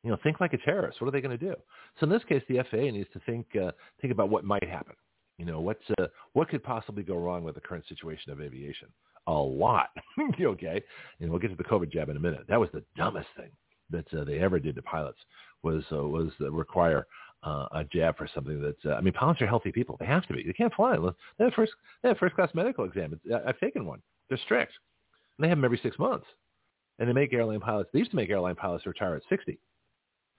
You 0.04 0.12
know, 0.12 0.18
think 0.24 0.40
like 0.40 0.54
a 0.54 0.58
terrorist. 0.58 1.02
What 1.02 1.08
are 1.08 1.12
they 1.12 1.22
going 1.22 1.38
to 1.38 1.46
do? 1.46 1.56
So 2.00 2.06
in 2.06 2.10
this 2.10 2.24
case, 2.28 2.42
the 2.48 2.64
FAA 2.70 2.92
needs 2.92 3.10
to 3.14 3.20
think 3.26 3.46
uh, 3.56 3.72
think 4.02 4.14
about 4.14 4.30
what 4.30 4.44
might 4.44 4.68
happen. 4.68 4.96
You 5.38 5.46
know, 5.46 5.60
what's 5.62 5.84
uh, 6.00 6.08
what 6.34 6.50
could 6.50 6.64
possibly 6.64 7.04
go 7.04 7.16
wrong 7.16 7.44
with 7.44 7.56
the 7.56 7.62
current 7.62 7.86
situation 7.88 8.32
of 8.32 8.42
aviation? 8.42 8.90
A 9.28 9.34
lot. 9.34 9.90
okay, 10.42 10.84
and 11.20 11.30
we'll 11.30 11.40
get 11.40 11.50
to 11.50 11.56
the 11.56 11.64
COVID 11.64 11.92
jab 11.92 12.10
in 12.10 12.18
a 12.18 12.20
minute. 12.20 12.46
That 12.48 12.60
was 12.60 12.70
the 12.74 12.84
dumbest 12.98 13.28
thing 13.38 13.50
that 13.90 14.14
uh, 14.14 14.24
they 14.24 14.40
ever 14.40 14.60
did 14.60 14.76
to 14.76 14.82
pilots 14.82 15.20
was 15.64 15.84
uh, 15.92 15.98
was 15.98 16.32
uh, 16.42 16.52
require 16.52 17.08
uh, 17.44 17.68
a 17.72 17.84
jab 17.92 18.18
for 18.18 18.30
something 18.34 18.62
that 18.62 18.78
uh, 18.86 18.96
I 18.96 19.02
mean, 19.02 19.14
pilots 19.14 19.42
are 19.42 19.48
healthy 19.48 19.72
people. 19.72 19.98
They 20.00 20.06
have 20.06 20.26
to 20.28 20.34
be. 20.34 20.44
They 20.46 20.54
can't 20.54 20.74
fly. 20.74 20.98
They 21.38 21.46
have 21.46 21.54
first 21.54 21.74
they 22.04 22.10
have 22.10 22.18
first 22.18 22.36
class 22.36 22.50
medical 22.54 22.86
exam. 22.86 23.20
I've 23.46 23.60
taken 23.60 23.86
one. 23.86 24.02
They're 24.30 24.40
strict. 24.44 24.74
And 25.38 25.46
they 25.46 25.50
have 25.50 25.58
them 25.58 25.66
every 25.66 25.80
six 25.82 25.98
months. 25.98 26.26
And 27.00 27.08
they 27.08 27.14
make 27.14 27.34
airline 27.34 27.62
pilots. 27.62 27.90
They 27.92 28.00
used 28.00 28.12
to 28.12 28.18
make 28.18 28.30
airline 28.30 28.56
pilots 28.56 28.86
retire 28.86 29.16
at 29.16 29.24
60. 29.30 29.58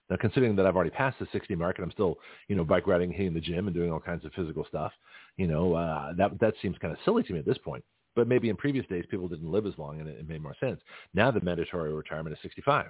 Now, 0.09 0.17
considering 0.17 0.55
that 0.57 0.65
I've 0.65 0.75
already 0.75 0.91
passed 0.91 1.19
the 1.19 1.27
60 1.31 1.55
mark 1.55 1.77
and 1.77 1.85
I'm 1.85 1.91
still, 1.91 2.17
you 2.47 2.55
know, 2.55 2.63
bike 2.63 2.85
riding, 2.85 3.11
hitting 3.11 3.33
the 3.33 3.39
gym 3.39 3.67
and 3.67 3.75
doing 3.75 3.91
all 3.91 3.99
kinds 3.99 4.25
of 4.25 4.33
physical 4.33 4.65
stuff, 4.67 4.91
you 5.37 5.47
know, 5.47 5.73
uh, 5.73 6.13
that 6.17 6.39
that 6.39 6.53
seems 6.61 6.77
kind 6.77 6.93
of 6.93 6.99
silly 7.05 7.23
to 7.23 7.33
me 7.33 7.39
at 7.39 7.45
this 7.45 7.57
point. 7.57 7.83
But 8.15 8.27
maybe 8.27 8.49
in 8.49 8.57
previous 8.57 8.85
days, 8.87 9.05
people 9.09 9.29
didn't 9.29 9.49
live 9.49 9.65
as 9.65 9.77
long 9.77 10.01
and 10.01 10.09
it, 10.09 10.19
it 10.19 10.27
made 10.27 10.43
more 10.43 10.55
sense. 10.59 10.81
Now 11.13 11.31
the 11.31 11.41
mandatory 11.41 11.93
retirement 11.93 12.35
is 12.35 12.41
65. 12.41 12.87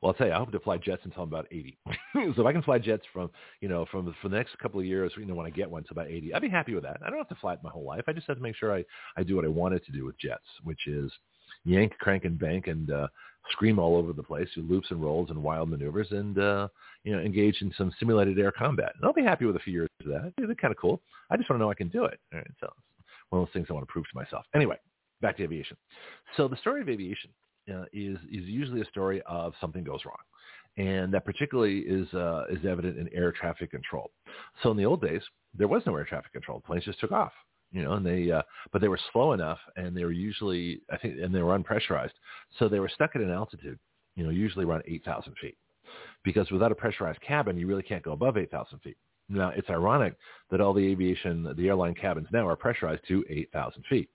Well, 0.00 0.12
I'll 0.12 0.14
tell 0.14 0.28
you, 0.28 0.32
I 0.32 0.38
hope 0.38 0.50
to 0.52 0.60
fly 0.60 0.78
jets 0.78 1.02
until 1.04 1.24
I'm 1.24 1.28
about 1.28 1.46
80. 1.50 1.78
so 2.14 2.40
if 2.40 2.46
I 2.46 2.52
can 2.52 2.62
fly 2.62 2.78
jets 2.78 3.04
from, 3.12 3.30
you 3.60 3.68
know, 3.68 3.84
from 3.90 4.14
for 4.22 4.30
the 4.30 4.36
next 4.36 4.58
couple 4.58 4.80
of 4.80 4.86
years, 4.86 5.12
you 5.18 5.26
know, 5.26 5.34
when 5.34 5.46
I 5.46 5.50
get 5.50 5.70
one 5.70 5.82
to 5.84 5.90
about 5.90 6.08
80, 6.08 6.32
I'd 6.32 6.40
be 6.40 6.48
happy 6.48 6.74
with 6.74 6.84
that. 6.84 7.00
I 7.04 7.10
don't 7.10 7.18
have 7.18 7.28
to 7.28 7.34
fly 7.34 7.52
it 7.52 7.60
my 7.62 7.70
whole 7.70 7.84
life. 7.84 8.04
I 8.08 8.14
just 8.14 8.26
have 8.26 8.36
to 8.36 8.42
make 8.42 8.56
sure 8.56 8.74
I, 8.74 8.82
I 9.18 9.22
do 9.22 9.36
what 9.36 9.44
I 9.44 9.48
wanted 9.48 9.84
to 9.84 9.92
do 9.92 10.06
with 10.06 10.18
jets, 10.18 10.46
which 10.64 10.86
is 10.86 11.12
yank, 11.64 11.96
crank, 11.98 12.24
and 12.24 12.38
bank, 12.38 12.66
and 12.66 12.90
uh, 12.90 13.08
scream 13.50 13.78
all 13.78 13.96
over 13.96 14.12
the 14.12 14.22
place, 14.22 14.48
do 14.54 14.62
loops 14.62 14.90
and 14.90 15.02
rolls 15.02 15.30
and 15.30 15.42
wild 15.42 15.68
maneuvers, 15.68 16.08
and 16.10 16.38
uh, 16.38 16.68
you 17.04 17.14
know 17.14 17.22
engage 17.22 17.60
in 17.62 17.72
some 17.76 17.92
simulated 17.98 18.38
air 18.38 18.52
combat. 18.52 18.92
And 18.96 19.04
I'll 19.04 19.12
be 19.12 19.22
happy 19.22 19.44
with 19.44 19.56
a 19.56 19.60
few 19.60 19.72
years 19.72 19.88
of 20.04 20.06
that. 20.06 20.32
It's 20.38 20.60
kind 20.60 20.72
of 20.72 20.78
cool. 20.78 21.00
I 21.30 21.36
just 21.36 21.48
want 21.48 21.58
to 21.60 21.64
know 21.64 21.70
I 21.70 21.74
can 21.74 21.88
do 21.88 22.04
it. 22.04 22.18
All 22.32 22.38
right, 22.38 22.50
so 22.60 22.68
one 23.30 23.42
of 23.42 23.48
those 23.48 23.52
things 23.52 23.66
I 23.70 23.72
want 23.72 23.86
to 23.86 23.92
prove 23.92 24.04
to 24.04 24.16
myself. 24.18 24.44
Anyway, 24.54 24.76
back 25.20 25.36
to 25.38 25.44
aviation. 25.44 25.76
So 26.36 26.48
the 26.48 26.56
story 26.56 26.80
of 26.80 26.88
aviation 26.88 27.30
uh, 27.72 27.84
is 27.92 28.18
is 28.30 28.44
usually 28.44 28.80
a 28.80 28.86
story 28.86 29.22
of 29.26 29.54
something 29.60 29.84
goes 29.84 30.00
wrong. 30.04 30.16
And 30.76 31.12
that 31.12 31.24
particularly 31.24 31.80
is 31.80 32.12
uh, 32.14 32.44
is 32.50 32.64
evident 32.64 32.98
in 32.98 33.08
air 33.12 33.32
traffic 33.32 33.70
control. 33.70 34.10
So 34.62 34.70
in 34.70 34.76
the 34.76 34.86
old 34.86 35.02
days, 35.02 35.22
there 35.56 35.68
was 35.68 35.82
no 35.86 35.96
air 35.96 36.04
traffic 36.04 36.32
control. 36.32 36.62
Planes 36.64 36.84
just 36.84 37.00
took 37.00 37.12
off 37.12 37.32
you 37.72 37.82
know, 37.82 37.92
and 37.92 38.04
they, 38.04 38.30
uh, 38.30 38.42
but 38.72 38.80
they 38.80 38.88
were 38.88 38.98
slow 39.12 39.32
enough 39.32 39.58
and 39.76 39.96
they 39.96 40.04
were 40.04 40.12
usually, 40.12 40.80
I 40.90 40.96
think, 40.96 41.18
and 41.20 41.34
they 41.34 41.42
were 41.42 41.58
unpressurized. 41.58 42.12
So 42.58 42.68
they 42.68 42.80
were 42.80 42.88
stuck 42.88 43.14
at 43.14 43.22
an 43.22 43.30
altitude, 43.30 43.78
you 44.16 44.24
know, 44.24 44.30
usually 44.30 44.64
around 44.64 44.82
8,000 44.86 45.34
feet 45.40 45.56
because 46.24 46.50
without 46.50 46.72
a 46.72 46.74
pressurized 46.74 47.20
cabin, 47.20 47.56
you 47.56 47.66
really 47.66 47.82
can't 47.82 48.02
go 48.02 48.12
above 48.12 48.36
8,000 48.36 48.78
feet. 48.80 48.96
Now, 49.28 49.52
it's 49.54 49.70
ironic 49.70 50.16
that 50.50 50.60
all 50.60 50.74
the 50.74 50.84
aviation, 50.84 51.54
the 51.56 51.68
airline 51.68 51.94
cabins 51.94 52.28
now 52.32 52.46
are 52.48 52.56
pressurized 52.56 53.06
to 53.08 53.24
8,000 53.28 53.84
feet. 53.88 54.08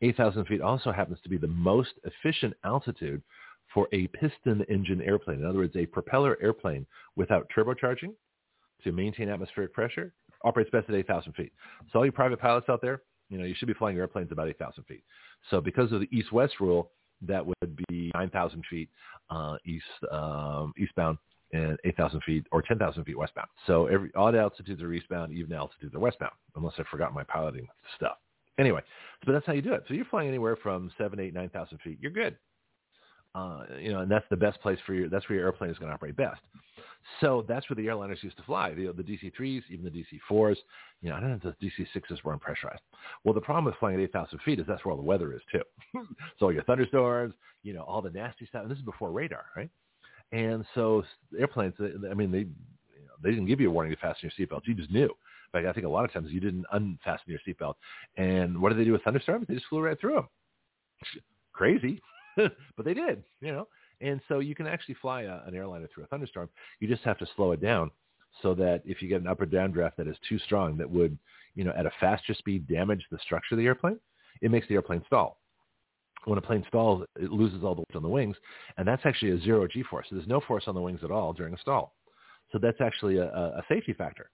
8,000 0.00 0.46
feet 0.46 0.62
also 0.62 0.90
happens 0.90 1.18
to 1.22 1.28
be 1.28 1.36
the 1.36 1.46
most 1.46 1.92
efficient 2.04 2.54
altitude 2.64 3.22
for 3.74 3.88
a 3.92 4.06
piston 4.08 4.64
engine 4.70 5.02
airplane. 5.02 5.40
In 5.40 5.46
other 5.46 5.58
words, 5.58 5.76
a 5.76 5.86
propeller 5.86 6.38
airplane 6.40 6.86
without 7.16 7.50
turbocharging 7.54 8.14
to 8.82 8.92
maintain 8.92 9.28
atmospheric 9.28 9.74
pressure 9.74 10.12
operates 10.46 10.70
best 10.70 10.88
at 10.88 10.94
8,000 10.94 11.32
feet. 11.32 11.52
So 11.92 11.98
all 11.98 12.06
you 12.06 12.12
private 12.12 12.40
pilots 12.40 12.68
out 12.68 12.80
there, 12.80 13.02
you 13.28 13.38
know, 13.38 13.44
you 13.44 13.54
should 13.56 13.68
be 13.68 13.74
flying 13.74 13.96
your 13.96 14.04
airplanes 14.04 14.32
about 14.32 14.48
8,000 14.48 14.84
feet. 14.84 15.02
So 15.50 15.60
because 15.60 15.92
of 15.92 16.00
the 16.00 16.08
east-west 16.12 16.54
rule, 16.60 16.92
that 17.22 17.44
would 17.44 17.76
be 17.88 18.10
9,000 18.14 18.64
feet 18.70 18.88
uh, 19.30 19.56
east 19.64 19.84
um, 20.12 20.72
eastbound 20.78 21.18
and 21.52 21.78
8,000 21.84 22.22
feet 22.24 22.46
or 22.52 22.62
10,000 22.62 23.04
feet 23.04 23.18
westbound. 23.18 23.48
So 23.66 23.86
every 23.86 24.10
odd 24.14 24.34
altitudes 24.34 24.82
are 24.82 24.92
eastbound, 24.92 25.32
even 25.32 25.52
altitudes 25.52 25.94
are 25.94 25.98
westbound, 25.98 26.32
unless 26.56 26.74
I 26.78 26.82
forgot 26.90 27.14
my 27.14 27.24
piloting 27.24 27.66
stuff. 27.96 28.16
Anyway, 28.58 28.80
but 29.24 29.32
that's 29.32 29.46
how 29.46 29.52
you 29.52 29.62
do 29.62 29.72
it. 29.72 29.84
So 29.88 29.94
you're 29.94 30.06
flying 30.06 30.28
anywhere 30.28 30.56
from 30.56 30.90
seven, 30.98 31.20
eight, 31.20 31.34
nine 31.34 31.50
thousand 31.50 31.78
feet. 31.78 31.98
You're 32.00 32.10
good. 32.10 32.36
Uh, 33.36 33.64
you 33.78 33.92
know, 33.92 34.00
and 34.00 34.10
that's 34.10 34.24
the 34.30 34.36
best 34.36 34.58
place 34.62 34.78
for 34.86 34.94
your. 34.94 35.10
That's 35.10 35.28
where 35.28 35.36
your 35.36 35.46
airplane 35.46 35.70
is 35.70 35.76
going 35.76 35.90
to 35.90 35.94
operate 35.94 36.16
best. 36.16 36.40
So 37.20 37.44
that's 37.46 37.68
where 37.68 37.76
the 37.76 37.86
airliners 37.86 38.22
used 38.22 38.36
to 38.38 38.42
fly, 38.42 38.74
the, 38.74 38.92
the 38.96 39.02
DC-3s, 39.02 39.62
even 39.70 39.84
the 39.84 39.90
DC-4s. 39.90 40.56
You 41.02 41.10
know, 41.10 41.16
I 41.16 41.20
don't 41.20 41.30
know 41.30 41.36
if 41.36 41.56
the 41.60 41.66
DC-6s 41.66 42.24
were 42.24 42.36
unpressurized. 42.36 42.78
Well, 43.24 43.34
the 43.34 43.40
problem 43.40 43.66
with 43.66 43.76
flying 43.78 43.96
at 43.96 44.02
8,000 44.04 44.40
feet 44.44 44.58
is 44.58 44.66
that's 44.66 44.84
where 44.84 44.92
all 44.92 44.96
the 44.96 45.06
weather 45.06 45.32
is 45.32 45.42
too. 45.52 45.62
so 46.38 46.46
all 46.46 46.52
your 46.52 46.64
thunderstorms, 46.64 47.34
you 47.62 47.74
know, 47.74 47.82
all 47.82 48.02
the 48.02 48.10
nasty 48.10 48.46
stuff. 48.46 48.62
And 48.62 48.70
this 48.70 48.78
is 48.78 48.84
before 48.84 49.12
radar, 49.12 49.44
right? 49.56 49.70
And 50.32 50.64
so 50.74 51.04
airplanes, 51.38 51.74
I 51.78 52.14
mean, 52.14 52.32
they, 52.32 52.38
you 52.38 53.04
know, 53.04 53.14
they 53.22 53.30
didn't 53.30 53.46
give 53.46 53.60
you 53.60 53.68
a 53.68 53.72
warning 53.72 53.94
to 53.94 54.00
fasten 54.00 54.28
your 54.36 54.46
seatbelt. 54.48 54.62
You 54.64 54.74
just 54.74 54.90
knew. 54.90 55.10
But 55.52 55.64
I 55.64 55.72
think 55.72 55.86
a 55.86 55.90
lot 55.90 56.04
of 56.04 56.12
times 56.12 56.30
you 56.32 56.40
didn't 56.40 56.64
unfasten 56.72 57.30
your 57.32 57.40
seatbelt. 57.46 57.74
And 58.16 58.60
what 58.60 58.70
did 58.70 58.78
they 58.78 58.84
do 58.84 58.92
with 58.92 59.02
thunderstorms? 59.02 59.46
They 59.46 59.54
just 59.54 59.66
flew 59.68 59.80
right 59.80 60.00
through 60.00 60.14
them. 60.16 60.28
Crazy, 61.52 62.00
but 62.76 62.84
they 62.84 62.94
did, 62.94 63.22
you 63.40 63.52
know. 63.52 63.68
And 64.00 64.20
so 64.28 64.40
you 64.40 64.54
can 64.54 64.66
actually 64.66 64.96
fly 65.00 65.22
a, 65.22 65.40
an 65.46 65.54
airliner 65.54 65.88
through 65.92 66.04
a 66.04 66.06
thunderstorm. 66.08 66.48
You 66.80 66.88
just 66.88 67.02
have 67.04 67.18
to 67.18 67.26
slow 67.36 67.52
it 67.52 67.62
down 67.62 67.90
so 68.42 68.54
that 68.54 68.82
if 68.84 69.00
you 69.00 69.08
get 69.08 69.20
an 69.20 69.26
up 69.26 69.40
or 69.40 69.46
down 69.46 69.72
draft 69.72 69.96
that 69.96 70.08
is 70.08 70.16
too 70.28 70.38
strong 70.40 70.76
that 70.76 70.90
would, 70.90 71.18
you 71.54 71.64
know, 71.64 71.72
at 71.76 71.86
a 71.86 71.92
faster 71.98 72.34
speed 72.34 72.68
damage 72.68 73.04
the 73.10 73.18
structure 73.18 73.54
of 73.54 73.58
the 73.58 73.66
airplane, 73.66 73.98
it 74.42 74.50
makes 74.50 74.68
the 74.68 74.74
airplane 74.74 75.02
stall. 75.06 75.40
When 76.26 76.38
a 76.38 76.42
plane 76.42 76.64
stalls, 76.68 77.04
it 77.18 77.30
loses 77.30 77.62
all 77.62 77.74
the 77.74 77.82
weight 77.82 77.96
on 77.96 78.02
the 78.02 78.08
wings, 78.08 78.36
and 78.76 78.86
that's 78.86 79.06
actually 79.06 79.30
a 79.30 79.40
zero 79.40 79.66
G 79.68 79.82
force. 79.84 80.06
So 80.10 80.16
there's 80.16 80.28
no 80.28 80.40
force 80.40 80.64
on 80.66 80.74
the 80.74 80.80
wings 80.80 81.00
at 81.04 81.10
all 81.12 81.32
during 81.32 81.54
a 81.54 81.58
stall. 81.58 81.94
So 82.52 82.58
that's 82.58 82.80
actually 82.80 83.18
a, 83.18 83.26
a 83.26 83.62
safety 83.68 83.92
factor 83.92 84.30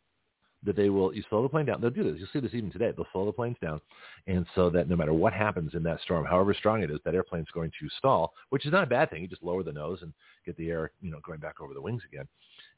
that 0.65 0.77
they 0.77 0.91
will 0.91 1.15
you 1.15 1.23
slow 1.29 1.43
the 1.43 1.49
plane 1.49 1.67
down. 1.67 1.81
They'll 1.81 1.91
do 1.91 2.05
this. 2.05 2.15
You'll 2.19 2.29
see 2.33 2.41
this 2.41 2.55
even 2.55 2.71
today. 2.71 2.93
They'll 2.95 3.07
slow 3.13 3.27
the 3.27 3.33
planes 3.33 3.57
down, 3.61 3.81
and 4.27 4.47
so 4.55 4.71
that 4.71 4.89
no 4.89 4.97
matter 4.97 5.13
what 5.13 5.33
happens 5.33 5.75
in 5.75 5.83
that 5.85 6.01
storm, 6.03 6.25
however 6.25 6.55
strong 6.55 6.83
it 6.83 6.91
is, 6.91 6.99
that 7.05 7.15
airplane's 7.15 7.51
going 7.53 7.71
to 7.81 7.89
stall, 7.99 8.35
which 8.51 8.67
is 8.67 8.73
not 8.73 8.85
a 8.85 8.87
bad 8.87 9.11
thing. 9.11 9.23
You 9.23 9.29
just 9.29 9.43
lower 9.43 9.63
the 9.63 9.73
nose 9.73 9.99
and 10.03 10.13
get 10.47 10.57
the 10.57 10.71
air, 10.71 10.93
you 11.01 11.11
know, 11.11 11.21
going 11.27 11.41
back 11.41 11.61
over 11.61 11.75
the 11.75 11.81
wings 11.81 12.03
again. 12.11 12.27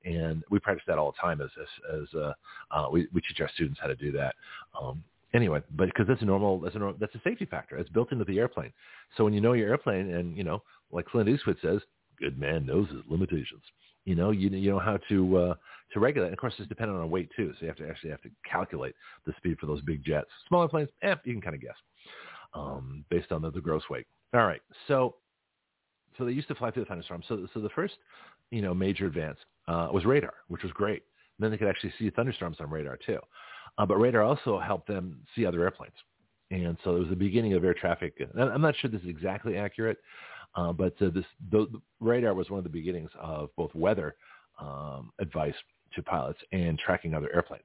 And 0.04 0.42
we 0.50 0.58
practice 0.58 0.84
that 0.86 0.98
all 0.98 1.12
the 1.12 1.20
time 1.20 1.40
as 1.40 1.50
as, 1.60 2.02
as 2.02 2.14
uh, 2.14 2.32
uh, 2.70 2.88
we 2.90 3.08
we 3.12 3.20
teach 3.20 3.40
our 3.40 3.50
students 3.54 3.80
how 3.80 3.88
to 3.88 3.96
do 3.96 4.12
that. 4.12 4.34
Um, 4.80 5.02
anyway, 5.34 5.60
but 5.76 5.86
because 5.86 6.06
that's 6.06 6.22
a 6.22 6.26
normal, 6.26 6.60
that's 6.60 6.76
a 6.76 6.78
normal, 6.78 6.96
that's 6.98 7.14
a 7.14 7.20
safety 7.22 7.44
factor. 7.44 7.76
It's 7.76 7.90
built 7.90 8.12
into 8.12 8.24
the 8.24 8.38
airplane. 8.38 8.72
So 9.16 9.24
when 9.24 9.34
you 9.34 9.40
know 9.40 9.52
your 9.52 9.68
airplane, 9.68 10.14
and 10.14 10.36
you 10.36 10.44
know, 10.44 10.62
like 10.90 11.06
Clint 11.06 11.28
Eastwood 11.28 11.58
says, 11.60 11.80
good 12.18 12.38
man 12.38 12.64
knows 12.64 12.88
his 12.88 13.02
limitations. 13.08 13.62
You 14.04 14.14
know, 14.14 14.30
you 14.30 14.50
you 14.50 14.70
know 14.70 14.78
how 14.78 14.98
to 15.08 15.36
uh, 15.36 15.54
to 15.92 16.00
regulate. 16.00 16.26
And 16.26 16.34
of 16.34 16.40
course, 16.40 16.54
it's 16.58 16.68
dependent 16.68 16.98
on 17.00 17.10
weight 17.10 17.30
too. 17.36 17.52
So 17.54 17.58
you 17.62 17.68
have 17.68 17.76
to 17.78 17.88
actually 17.88 18.10
have 18.10 18.22
to 18.22 18.30
calculate 18.50 18.94
the 19.26 19.32
speed 19.38 19.58
for 19.58 19.66
those 19.66 19.80
big 19.82 20.04
jets. 20.04 20.28
Smaller 20.48 20.68
planes, 20.68 20.90
eh, 21.02 21.14
you 21.24 21.32
can 21.32 21.42
kind 21.42 21.54
of 21.54 21.62
guess 21.62 21.76
um, 22.54 23.04
based 23.10 23.32
on 23.32 23.42
the, 23.42 23.50
the 23.50 23.60
gross 23.60 23.82
weight. 23.90 24.06
All 24.34 24.46
right. 24.46 24.60
So 24.88 25.16
So 26.18 26.24
they 26.24 26.32
used 26.32 26.48
to 26.48 26.54
fly 26.54 26.70
through 26.70 26.84
the 26.84 26.88
thunderstorms. 26.88 27.24
So, 27.28 27.46
so 27.52 27.60
the 27.60 27.68
first, 27.70 27.94
you 28.50 28.62
know, 28.62 28.74
major 28.74 29.06
advance 29.06 29.38
uh, 29.66 29.88
was 29.92 30.04
radar, 30.04 30.34
which 30.48 30.62
was 30.62 30.72
great. 30.72 31.02
And 31.36 31.44
then 31.44 31.50
they 31.50 31.56
could 31.56 31.68
actually 31.68 31.92
see 31.98 32.10
thunderstorms 32.10 32.58
on 32.60 32.70
radar 32.70 32.96
too. 32.96 33.18
Uh, 33.78 33.86
but 33.86 33.96
radar 33.96 34.22
also 34.22 34.58
helped 34.58 34.86
them 34.86 35.18
see 35.34 35.44
other 35.44 35.62
airplanes. 35.62 35.94
And 36.50 36.76
so 36.84 36.94
it 36.94 37.00
was 37.00 37.08
the 37.08 37.16
beginning 37.16 37.54
of 37.54 37.64
air 37.64 37.74
traffic. 37.74 38.14
I'm 38.38 38.60
not 38.60 38.76
sure 38.76 38.88
this 38.90 39.02
is 39.02 39.08
exactly 39.08 39.56
accurate, 39.56 39.98
uh, 40.56 40.72
but 40.72 40.94
uh, 41.00 41.10
this 41.10 41.24
the, 41.50 41.66
the 41.72 41.80
radar 42.00 42.34
was 42.34 42.50
one 42.50 42.58
of 42.58 42.64
the 42.64 42.70
beginnings 42.70 43.10
of 43.20 43.50
both 43.56 43.74
weather 43.74 44.16
um, 44.60 45.10
advice 45.20 45.54
to 45.94 46.02
pilots 46.02 46.38
and 46.52 46.78
tracking 46.78 47.14
other 47.14 47.32
airplanes. 47.34 47.64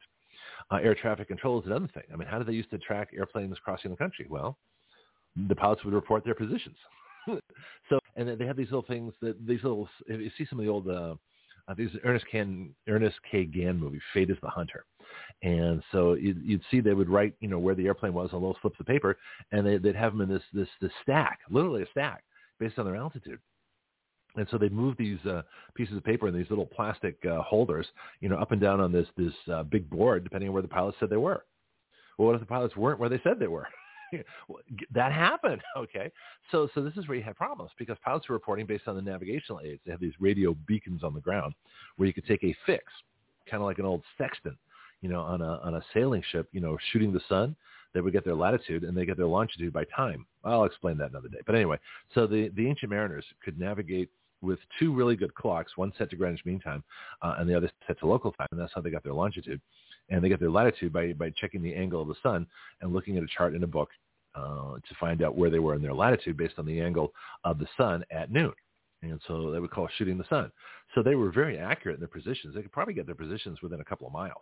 Uh, 0.71 0.77
air 0.77 0.95
traffic 0.95 1.27
control 1.27 1.59
is 1.59 1.65
another 1.65 1.89
thing. 1.93 2.03
I 2.13 2.15
mean, 2.15 2.27
how 2.27 2.37
did 2.37 2.47
they 2.47 2.53
used 2.53 2.69
to 2.71 2.77
track 2.77 3.09
airplanes 3.15 3.57
crossing 3.63 3.91
the 3.91 3.97
country? 3.97 4.27
Well, 4.29 4.57
the 5.47 5.55
pilots 5.55 5.83
would 5.83 5.93
report 5.93 6.23
their 6.23 6.35
positions. 6.35 6.77
so, 7.89 7.99
and 8.15 8.39
they 8.39 8.45
had 8.45 8.57
these 8.57 8.67
little 8.67 8.85
things 8.87 9.13
that 9.21 9.45
these 9.45 9.63
little. 9.63 9.89
If 10.07 10.19
you 10.19 10.31
see 10.37 10.45
some 10.49 10.59
of 10.59 10.65
the 10.65 10.71
old, 10.71 10.87
uh, 10.87 11.15
uh, 11.67 11.73
these 11.75 11.89
Ernest 12.03 12.25
Can 12.31 12.73
Ernest 12.87 13.17
K. 13.29 13.45
Gann 13.45 13.79
movie, 13.79 14.01
Fate 14.13 14.29
is 14.29 14.37
the 14.41 14.49
Hunter, 14.49 14.85
and 15.41 15.81
so 15.91 16.13
you'd, 16.13 16.41
you'd 16.43 16.63
see 16.69 16.81
they 16.81 16.93
would 16.93 17.09
write, 17.09 17.33
you 17.39 17.47
know, 17.47 17.59
where 17.59 17.75
the 17.75 17.85
airplane 17.85 18.13
was 18.13 18.29
on 18.33 18.41
little 18.41 18.57
slips 18.61 18.79
of 18.79 18.85
paper, 18.85 19.17
and 19.51 19.65
they, 19.65 19.77
they'd 19.77 19.95
have 19.95 20.13
them 20.13 20.21
in 20.21 20.29
this 20.29 20.43
this 20.53 20.69
this 20.81 20.91
stack, 21.03 21.39
literally 21.49 21.83
a 21.83 21.89
stack, 21.91 22.23
based 22.59 22.77
on 22.77 22.85
their 22.85 22.95
altitude. 22.95 23.39
And 24.35 24.47
so 24.51 24.57
they 24.57 24.69
moved 24.69 24.97
these 24.97 25.19
uh, 25.25 25.41
pieces 25.73 25.97
of 25.97 26.03
paper 26.03 26.27
in 26.27 26.35
these 26.35 26.49
little 26.49 26.65
plastic 26.65 27.17
uh, 27.25 27.41
holders, 27.41 27.87
you 28.19 28.29
know, 28.29 28.37
up 28.37 28.51
and 28.51 28.61
down 28.61 28.79
on 28.79 28.91
this 28.91 29.07
this 29.17 29.33
uh, 29.51 29.63
big 29.63 29.89
board, 29.89 30.23
depending 30.23 30.49
on 30.49 30.53
where 30.53 30.61
the 30.61 30.67
pilots 30.67 30.97
said 30.99 31.09
they 31.09 31.17
were. 31.17 31.45
Well, 32.17 32.27
what 32.27 32.35
if 32.35 32.41
the 32.41 32.47
pilots 32.47 32.75
weren't 32.75 32.99
where 32.99 33.09
they 33.09 33.19
said 33.23 33.39
they 33.39 33.47
were? 33.47 33.67
that 34.93 35.11
happened. 35.11 35.61
Okay, 35.77 36.11
so 36.51 36.67
so 36.75 36.83
this 36.83 36.95
is 36.97 37.07
where 37.07 37.17
you 37.17 37.23
had 37.23 37.35
problems 37.35 37.71
because 37.77 37.97
pilots 38.03 38.27
were 38.27 38.35
reporting 38.35 38.65
based 38.65 38.87
on 38.87 38.95
the 38.95 39.01
navigational 39.01 39.61
aids. 39.61 39.81
They 39.85 39.91
have 39.91 40.01
these 40.01 40.13
radio 40.19 40.55
beacons 40.67 41.03
on 41.03 41.13
the 41.13 41.21
ground 41.21 41.53
where 41.95 42.07
you 42.07 42.13
could 42.13 42.25
take 42.25 42.43
a 42.43 42.55
fix, 42.65 42.83
kind 43.49 43.61
of 43.61 43.67
like 43.67 43.79
an 43.79 43.85
old 43.85 44.03
sextant, 44.17 44.57
you 45.01 45.09
know, 45.09 45.21
on 45.21 45.41
a 45.41 45.59
on 45.63 45.75
a 45.75 45.81
sailing 45.93 46.23
ship, 46.31 46.49
you 46.51 46.59
know, 46.59 46.77
shooting 46.91 47.13
the 47.13 47.21
sun. 47.29 47.55
They 47.93 48.01
would 48.01 48.13
get 48.13 48.23
their 48.23 48.35
latitude 48.35 48.83
and 48.83 48.95
they 48.95 49.05
get 49.05 49.17
their 49.17 49.25
longitude 49.25 49.73
by 49.73 49.85
time. 49.95 50.25
I'll 50.43 50.65
explain 50.65 50.97
that 50.97 51.09
another 51.09 51.29
day. 51.29 51.39
But 51.45 51.55
anyway, 51.55 51.77
so 52.13 52.27
the 52.27 52.49
the 52.55 52.67
ancient 52.67 52.91
mariners 52.91 53.25
could 53.43 53.59
navigate 53.59 54.09
with 54.41 54.59
two 54.79 54.93
really 54.93 55.15
good 55.15 55.33
clocks, 55.35 55.75
one 55.75 55.91
set 55.97 56.09
to 56.09 56.15
Greenwich 56.15 56.45
Mean 56.45 56.59
Time 56.59 56.83
uh, 57.21 57.35
and 57.39 57.49
the 57.49 57.55
other 57.55 57.69
set 57.87 57.99
to 57.99 58.07
local 58.07 58.31
time, 58.31 58.47
and 58.51 58.59
that's 58.59 58.71
how 58.73 58.81
they 58.81 58.89
got 58.89 59.03
their 59.03 59.13
longitude. 59.13 59.61
And 60.09 60.23
they 60.23 60.29
get 60.29 60.39
their 60.39 60.49
latitude 60.49 60.93
by, 60.93 61.13
by 61.13 61.31
checking 61.31 61.61
the 61.61 61.73
angle 61.73 62.01
of 62.01 62.07
the 62.07 62.15
sun 62.23 62.47
and 62.81 62.93
looking 62.93 63.17
at 63.17 63.23
a 63.23 63.27
chart 63.37 63.53
in 63.53 63.63
a 63.63 63.67
book 63.67 63.89
uh, 64.35 64.75
to 64.75 64.95
find 64.99 65.21
out 65.21 65.35
where 65.35 65.49
they 65.49 65.59
were 65.59 65.75
in 65.75 65.81
their 65.81 65.93
latitude 65.93 66.37
based 66.37 66.55
on 66.57 66.65
the 66.65 66.79
angle 66.79 67.13
of 67.43 67.59
the 67.59 67.67
sun 67.77 68.03
at 68.11 68.31
noon. 68.31 68.53
And 69.01 69.19
so 69.27 69.51
they 69.51 69.59
would 69.59 69.71
call 69.71 69.87
shooting 69.97 70.17
the 70.17 70.25
sun. 70.29 70.51
So 70.95 71.03
they 71.03 71.15
were 71.15 71.31
very 71.31 71.57
accurate 71.57 71.95
in 71.95 72.01
their 72.01 72.07
positions. 72.07 72.55
They 72.55 72.61
could 72.61 72.71
probably 72.71 72.93
get 72.93 73.05
their 73.05 73.15
positions 73.15 73.61
within 73.61 73.81
a 73.81 73.85
couple 73.85 74.07
of 74.07 74.13
miles, 74.13 74.41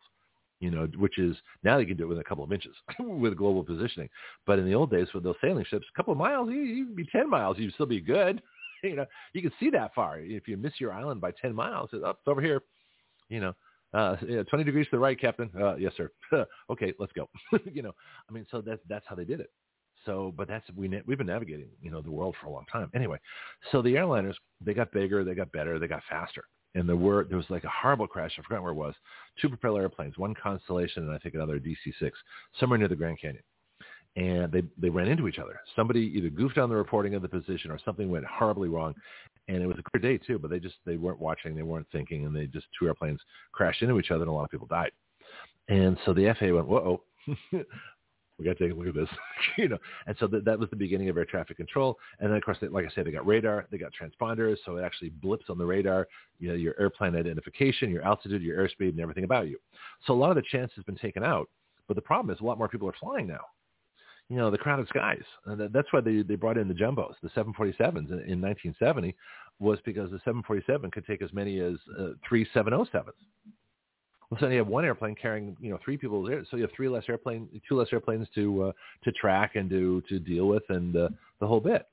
you 0.59 0.71
know, 0.71 0.87
which 0.97 1.19
is 1.19 1.35
now 1.63 1.77
they 1.77 1.85
can 1.85 1.97
do 1.97 2.03
it 2.03 2.07
within 2.07 2.21
a 2.21 2.27
couple 2.27 2.43
of 2.43 2.51
inches 2.51 2.75
with 2.99 3.37
global 3.37 3.63
positioning. 3.63 4.09
But 4.45 4.59
in 4.59 4.65
the 4.65 4.75
old 4.75 4.91
days 4.91 5.07
with 5.13 5.23
those 5.23 5.35
sailing 5.41 5.65
ships, 5.65 5.85
a 5.93 5.97
couple 5.97 6.11
of 6.11 6.17
miles, 6.17 6.49
you, 6.49 6.61
you'd 6.61 6.95
be 6.95 7.05
10 7.05 7.29
miles, 7.29 7.57
you'd 7.57 7.73
still 7.73 7.85
be 7.85 8.01
good. 8.01 8.41
you 8.83 8.95
know, 8.95 9.05
you 9.33 9.41
can 9.41 9.51
see 9.59 9.69
that 9.71 9.93
far. 9.93 10.19
If 10.19 10.47
you 10.47 10.57
miss 10.57 10.73
your 10.79 10.91
island 10.91 11.21
by 11.21 11.31
10 11.31 11.53
miles, 11.53 11.89
it's 11.93 12.03
up 12.03 12.19
over 12.27 12.41
here, 12.41 12.61
you 13.29 13.39
know, 13.39 13.53
uh, 13.93 14.15
20 14.15 14.63
degrees 14.63 14.85
to 14.87 14.91
the 14.91 14.99
right, 14.99 15.19
Captain. 15.19 15.49
Uh, 15.59 15.75
yes, 15.75 15.93
sir. 15.95 16.11
okay, 16.69 16.93
let's 16.99 17.13
go. 17.13 17.29
you 17.71 17.81
know, 17.81 17.93
I 18.29 18.33
mean, 18.33 18.45
so 18.51 18.61
that's, 18.61 18.81
that's 18.89 19.05
how 19.07 19.15
they 19.15 19.25
did 19.25 19.39
it. 19.39 19.51
So, 20.05 20.33
but 20.37 20.47
that's, 20.47 20.65
we, 20.75 20.89
we've 21.05 21.17
been 21.17 21.27
navigating, 21.27 21.69
you 21.81 21.91
know, 21.91 22.01
the 22.01 22.11
world 22.11 22.35
for 22.39 22.47
a 22.47 22.51
long 22.51 22.65
time. 22.71 22.89
Anyway, 22.95 23.19
so 23.71 23.81
the 23.81 23.95
airliners, 23.95 24.35
they 24.61 24.73
got 24.73 24.91
bigger, 24.91 25.23
they 25.23 25.35
got 25.35 25.51
better, 25.51 25.79
they 25.79 25.87
got 25.87 26.03
faster. 26.09 26.45
And 26.75 26.87
there 26.87 26.95
were, 26.95 27.23
there 27.23 27.37
was 27.37 27.49
like 27.49 27.63
a 27.63 27.69
horrible 27.69 28.07
crash. 28.07 28.33
I 28.37 28.43
forgot 28.43 28.61
where 28.61 28.71
it 28.71 28.75
was. 28.75 28.93
Two 29.41 29.49
propeller 29.49 29.81
airplanes, 29.81 30.17
one 30.17 30.35
Constellation 30.35 31.03
and 31.03 31.11
I 31.11 31.17
think 31.17 31.35
another 31.35 31.59
DC-6, 31.59 32.11
somewhere 32.59 32.77
near 32.77 32.87
the 32.87 32.95
Grand 32.95 33.19
Canyon 33.19 33.43
and 34.17 34.51
they 34.51 34.63
they 34.77 34.89
ran 34.89 35.07
into 35.07 35.27
each 35.27 35.37
other. 35.37 35.61
Somebody 35.75 36.11
either 36.15 36.29
goofed 36.29 36.57
on 36.57 36.69
the 36.69 36.75
reporting 36.75 37.13
of 37.13 37.21
the 37.21 37.29
position 37.29 37.71
or 37.71 37.79
something 37.85 38.09
went 38.09 38.25
horribly 38.25 38.67
wrong, 38.67 38.95
and 39.47 39.61
it 39.61 39.67
was 39.67 39.77
a 39.77 39.83
clear 39.83 40.01
day 40.01 40.17
too. 40.17 40.39
But 40.39 40.49
they 40.49 40.59
just 40.59 40.75
they 40.85 40.97
weren't 40.97 41.19
watching, 41.19 41.55
they 41.55 41.61
weren't 41.61 41.87
thinking, 41.91 42.25
and 42.25 42.35
they 42.35 42.47
just 42.47 42.65
two 42.77 42.87
airplanes 42.87 43.19
crashed 43.51 43.83
into 43.83 43.99
each 43.99 44.11
other, 44.11 44.23
and 44.23 44.29
a 44.29 44.33
lot 44.33 44.43
of 44.43 44.49
people 44.49 44.67
died. 44.67 44.91
And 45.69 45.97
so 46.05 46.13
the 46.13 46.33
FAA 46.39 46.53
went, 46.53 46.67
whoa. 46.67 47.01
we 48.37 48.45
got 48.45 48.57
to 48.57 48.63
take 48.63 48.73
a 48.73 48.79
look 48.79 48.87
at 48.87 48.95
this, 48.95 49.09
you 49.57 49.67
know. 49.67 49.77
And 50.05 50.15
so 50.19 50.27
that, 50.27 50.45
that 50.45 50.59
was 50.59 50.69
the 50.69 50.75
beginning 50.75 51.09
of 51.09 51.17
air 51.17 51.25
traffic 51.25 51.57
control. 51.57 51.97
And 52.19 52.29
then, 52.29 52.37
of 52.37 52.43
course, 52.43 52.57
they, 52.61 52.67
like 52.67 52.85
I 52.85 52.89
said, 52.93 53.05
they 53.05 53.11
got 53.11 53.25
radar, 53.25 53.65
they 53.71 53.77
got 53.77 53.91
transponders, 53.99 54.57
so 54.65 54.77
it 54.77 54.83
actually 54.83 55.09
blips 55.09 55.45
on 55.49 55.57
the 55.57 55.65
radar, 55.65 56.07
you 56.39 56.49
know, 56.49 56.55
your 56.55 56.75
airplane 56.79 57.15
identification, 57.15 57.89
your 57.89 58.03
altitude, 58.03 58.41
your 58.41 58.57
airspeed, 58.57 58.89
and 58.89 58.99
everything 58.99 59.23
about 59.23 59.47
you. 59.47 59.57
So 60.05 60.13
a 60.13 60.15
lot 60.15 60.29
of 60.29 60.35
the 60.35 60.43
chance 60.43 60.71
has 60.75 60.85
been 60.85 60.97
taken 60.97 61.23
out. 61.23 61.49
But 61.87 61.95
the 61.95 62.01
problem 62.01 62.35
is 62.35 62.41
a 62.41 62.43
lot 62.45 62.57
more 62.57 62.67
people 62.67 62.89
are 62.89 62.95
flying 62.99 63.27
now 63.27 63.45
you 64.29 64.35
know, 64.35 64.51
the 64.51 64.57
crowded 64.57 64.87
skies. 64.89 65.23
And 65.45 65.73
that's 65.73 65.87
why 65.91 66.01
they, 66.01 66.21
they 66.21 66.35
brought 66.35 66.57
in 66.57 66.67
the 66.67 66.73
jumbos, 66.73 67.13
the 67.23 67.29
747s 67.29 68.11
in, 68.11 68.19
in 68.27 68.41
1970 68.41 69.15
was 69.59 69.79
because 69.85 70.11
the 70.11 70.19
747 70.19 70.91
could 70.91 71.05
take 71.05 71.21
as 71.21 71.33
many 71.33 71.59
as 71.59 71.75
uh, 71.99 72.09
three 72.27 72.45
707s. 72.53 73.11
Well, 74.29 74.39
so 74.41 74.47
you 74.49 74.57
have 74.57 74.67
one 74.67 74.83
airplane 74.83 75.15
carrying, 75.15 75.55
you 75.61 75.69
know, 75.69 75.79
three 75.83 75.97
people 75.97 76.21
there, 76.21 76.43
so 76.49 76.57
you 76.57 76.63
have 76.63 76.71
three 76.75 76.89
less 76.89 77.05
airplane, 77.07 77.47
two 77.67 77.77
less 77.77 77.87
airplanes 77.93 78.27
to 78.35 78.63
uh, 78.63 78.71
to 79.05 79.11
track 79.13 79.55
and 79.55 79.69
to 79.69 80.01
to 80.09 80.19
deal 80.19 80.47
with, 80.47 80.63
and 80.69 80.95
uh, 80.95 81.09
the 81.39 81.47
whole 81.47 81.61
bit. 81.61 81.85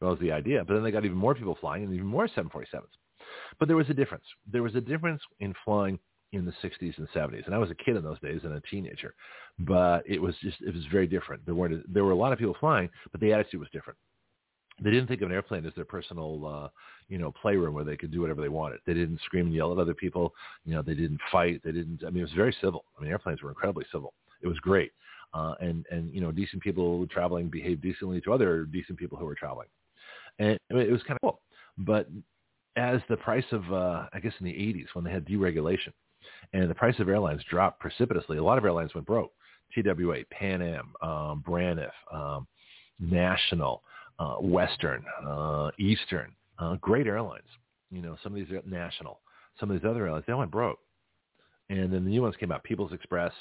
That 0.00 0.08
was 0.08 0.18
the 0.18 0.32
idea. 0.32 0.64
But 0.64 0.74
then 0.74 0.82
they 0.82 0.90
got 0.90 1.04
even 1.04 1.16
more 1.16 1.34
people 1.34 1.56
flying 1.60 1.84
and 1.84 1.94
even 1.94 2.06
more 2.06 2.26
747s. 2.26 2.82
But 3.60 3.68
there 3.68 3.76
was 3.76 3.88
a 3.88 3.94
difference. 3.94 4.24
There 4.50 4.64
was 4.64 4.74
a 4.74 4.80
difference 4.80 5.22
in 5.38 5.54
flying 5.64 5.96
in 6.32 6.44
the 6.44 6.52
60s 6.62 6.98
and 6.98 7.08
70s. 7.14 7.46
And 7.46 7.54
I 7.54 7.58
was 7.58 7.70
a 7.70 7.74
kid 7.74 7.96
in 7.96 8.02
those 8.02 8.18
days 8.20 8.40
and 8.42 8.54
a 8.54 8.60
teenager, 8.62 9.14
but 9.60 10.02
it 10.04 10.20
was 10.20 10.34
just, 10.42 10.56
it 10.60 10.74
was 10.74 10.84
very 10.90 11.06
different. 11.06 11.44
There 11.46 11.54
weren't, 11.54 11.92
there 11.92 12.04
were 12.04 12.10
a 12.10 12.16
lot 12.16 12.32
of 12.32 12.38
people 12.38 12.56
flying, 12.58 12.88
but 13.12 13.20
the 13.20 13.32
attitude 13.32 13.60
was 13.60 13.68
different. 13.72 13.98
They 14.80 14.90
didn't 14.90 15.06
think 15.06 15.20
of 15.20 15.28
an 15.28 15.34
airplane 15.34 15.66
as 15.66 15.74
their 15.74 15.84
personal, 15.84 16.46
uh, 16.46 16.68
you 17.08 17.18
know, 17.18 17.32
playroom 17.32 17.74
where 17.74 17.84
they 17.84 17.96
could 17.96 18.10
do 18.10 18.20
whatever 18.20 18.40
they 18.40 18.48
wanted. 18.48 18.80
They 18.86 18.94
didn't 18.94 19.20
scream 19.24 19.46
and 19.46 19.54
yell 19.54 19.72
at 19.72 19.78
other 19.78 19.94
people. 19.94 20.34
You 20.64 20.74
know, 20.74 20.82
they 20.82 20.94
didn't 20.94 21.20
fight. 21.30 21.60
They 21.64 21.72
didn't, 21.72 22.02
I 22.06 22.10
mean, 22.10 22.18
it 22.18 22.28
was 22.28 22.32
very 22.32 22.56
civil. 22.60 22.84
I 22.98 23.02
mean, 23.02 23.10
airplanes 23.10 23.42
were 23.42 23.50
incredibly 23.50 23.84
civil. 23.92 24.14
It 24.40 24.48
was 24.48 24.58
great. 24.58 24.92
Uh, 25.34 25.54
and, 25.60 25.86
and, 25.90 26.12
you 26.12 26.20
know, 26.20 26.32
decent 26.32 26.62
people 26.62 27.06
traveling 27.08 27.48
behaved 27.48 27.82
decently 27.82 28.20
to 28.22 28.32
other 28.32 28.64
decent 28.64 28.98
people 28.98 29.16
who 29.18 29.24
were 29.24 29.34
traveling. 29.34 29.68
And 30.38 30.58
it 30.70 30.90
was 30.90 31.02
kind 31.02 31.18
of 31.22 31.30
cool. 31.30 31.40
But 31.78 32.08
as 32.76 33.00
the 33.08 33.16
price 33.16 33.44
of, 33.52 33.70
uh, 33.72 34.06
I 34.12 34.20
guess 34.20 34.32
in 34.40 34.46
the 34.46 34.52
80s 34.52 34.86
when 34.94 35.04
they 35.04 35.10
had 35.10 35.26
deregulation, 35.26 35.92
and 36.52 36.70
the 36.70 36.74
price 36.74 36.98
of 36.98 37.08
airlines 37.08 37.42
dropped 37.48 37.80
precipitously. 37.80 38.38
A 38.38 38.42
lot 38.42 38.58
of 38.58 38.64
airlines 38.64 38.94
went 38.94 39.06
broke. 39.06 39.32
TWA, 39.74 40.18
Pan 40.30 40.60
Am, 40.60 40.92
um, 41.00 41.42
Braniff, 41.46 41.90
um, 42.12 42.46
National, 43.00 43.82
uh, 44.22 44.36
Western, 44.36 45.04
uh, 45.26 45.70
Eastern, 45.78 46.32
uh, 46.58 46.76
great 46.80 47.06
airlines. 47.06 47.48
You 47.90 48.02
know, 48.02 48.16
some 48.22 48.32
of 48.32 48.36
these 48.36 48.50
are 48.54 48.62
national. 48.64 49.20
Some 49.58 49.70
of 49.70 49.80
these 49.80 49.88
other 49.88 50.06
airlines, 50.06 50.24
they 50.26 50.34
went 50.34 50.50
broke. 50.50 50.78
And 51.70 51.92
then 51.92 52.04
the 52.04 52.10
new 52.10 52.22
ones 52.22 52.36
came 52.38 52.52
out, 52.52 52.62
People's 52.62 52.92
Express, 52.92 53.32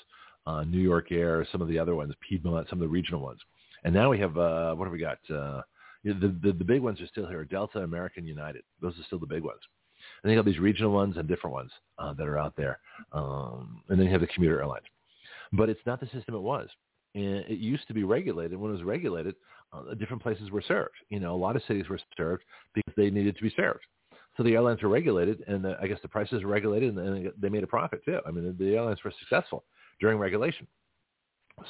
uh, 0.48 0.64
New 0.64 0.80
York 0.80 1.12
Air, 1.12 1.46
some 1.52 1.62
of 1.62 1.68
the 1.68 1.78
other 1.78 1.96
ones, 1.96 2.14
Piedmont, 2.28 2.68
some 2.70 2.80
of 2.80 2.82
the 2.82 2.88
regional 2.88 3.22
ones. 3.22 3.40
And 3.84 3.94
now 3.94 4.10
we 4.10 4.20
have, 4.20 4.38
uh, 4.38 4.74
what 4.74 4.86
have 4.86 4.92
we 4.92 5.00
got? 5.00 5.20
Uh, 5.30 5.62
the, 6.04 6.36
the, 6.42 6.54
the 6.58 6.64
big 6.64 6.82
ones 6.82 7.00
are 7.00 7.08
still 7.08 7.28
here, 7.28 7.46
Delta, 7.46 7.80
American, 7.80 8.26
United. 8.26 8.64
Those 8.82 8.98
are 9.00 9.04
still 9.06 9.20
the 9.20 9.28
big 9.28 9.44
ones. 9.44 9.62
And 10.24 10.30
then 10.30 10.32
you 10.32 10.38
have 10.38 10.46
these 10.46 10.60
regional 10.60 10.92
ones 10.92 11.18
and 11.18 11.28
different 11.28 11.54
ones 11.54 11.72
uh, 12.00 12.14
that 12.14 12.28
are 12.28 12.40
out 12.40 12.56
there. 12.58 12.80
Um, 13.14 13.84
and 13.90 14.00
then 14.00 14.08
you 14.08 14.12
have 14.12 14.22
the 14.22 14.28
commuter 14.28 14.60
airlines. 14.60 14.86
But 15.54 15.70
it's 15.70 15.86
not 15.86 16.00
the 16.00 16.08
system 16.08 16.34
it 16.34 16.40
was. 16.42 16.70
And 17.16 17.46
it 17.48 17.60
used 17.60 17.88
to 17.88 17.94
be 17.94 18.04
regulated. 18.04 18.58
When 18.58 18.72
it 18.72 18.76
was 18.76 18.84
regulated, 18.84 19.36
uh, 19.74 19.94
different 19.96 20.22
places 20.22 20.52
were 20.52 20.62
served. 20.62 20.96
You 21.10 21.20
know, 21.20 21.34
a 21.34 21.38
lot 21.38 21.56
of 21.56 21.64
cities 21.68 21.90
were 21.90 22.00
served 22.16 22.44
because 22.74 22.94
they 22.96 23.10
needed 23.10 23.36
to 23.38 23.44
be 23.44 23.54
served. 23.56 23.82
So 24.38 24.44
the 24.44 24.54
airlines 24.54 24.82
were 24.82 24.90
regulated, 24.90 25.44
and 25.48 25.64
the, 25.64 25.78
I 25.82 25.88
guess 25.88 26.00
the 26.02 26.08
prices 26.08 26.44
were 26.44 26.50
regulated, 26.50 26.98
and, 26.98 27.32
they 27.38 27.50
made 27.50 27.64
a 27.64 27.68
profit 27.68 28.04
too. 28.06 28.20
I 28.26 28.32
mean, 28.32 28.56
the 28.58 28.76
airlines 28.76 29.00
were 29.04 29.14
successful 29.20 29.66
during 30.00 30.18
regulation. 30.18 30.68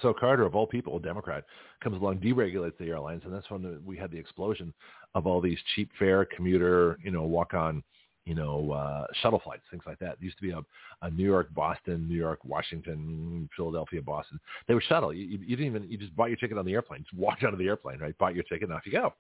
So 0.02 0.14
Carter, 0.14 0.46
of 0.46 0.56
all 0.56 0.68
people, 0.68 0.98
a 0.98 1.02
Democrat, 1.02 1.44
comes 1.84 1.98
along, 1.98 2.20
deregulates 2.20 2.78
the 2.78 2.86
airlines, 2.86 3.24
and 3.26 3.34
that's 3.34 3.50
when 3.50 3.82
we 3.84 3.98
had 3.98 4.12
the 4.12 4.18
explosion 4.18 4.74
of 5.16 5.26
all 5.26 5.42
these 5.42 5.58
cheap 5.76 5.90
fare 5.98 6.24
commuter, 6.26 6.98
you 7.04 7.12
know, 7.12 7.24
walk-on 7.24 7.84
you 8.26 8.36
know, 8.36 8.72
uh, 8.72 9.06
shuttle 9.22 9.42
flights, 9.44 9.64
things 9.72 9.84
like 9.86 10.00
that. 10.00 10.14
It 10.14 10.22
used 10.22 10.38
to 10.38 10.44
be 10.44 10.52
a, 10.52 10.62
a 11.02 11.10
New 11.10 11.26
York, 11.26 11.54
Boston, 11.54 12.08
New 12.08 12.16
York, 12.16 12.40
Washington, 12.44 13.50
Philadelphia, 13.56 14.02
Boston. 14.02 14.40
They 14.68 14.76
were 14.76 14.82
shuttle. 14.82 15.14
You, 15.14 15.26
you 15.26 15.56
didn't 15.56 15.66
even, 15.66 15.90
you 15.90 15.98
just 15.98 16.16
bought 16.16 16.30
your 16.30 16.38
ticket 16.38 16.58
on 16.58 16.66
the 16.66 16.74
airplane, 16.74 17.04
just 17.04 17.20
walked 17.20 17.44
out 17.44 17.54
of 17.54 17.60
the 17.60 17.68
airplane, 17.68 18.00
right? 18.00 18.18
Bought 18.18 18.36
your 18.36 18.44
ticket 18.44 18.70
and 18.70 18.74
off 18.74 18.86
you 18.86 18.92
go. 18.92 19.14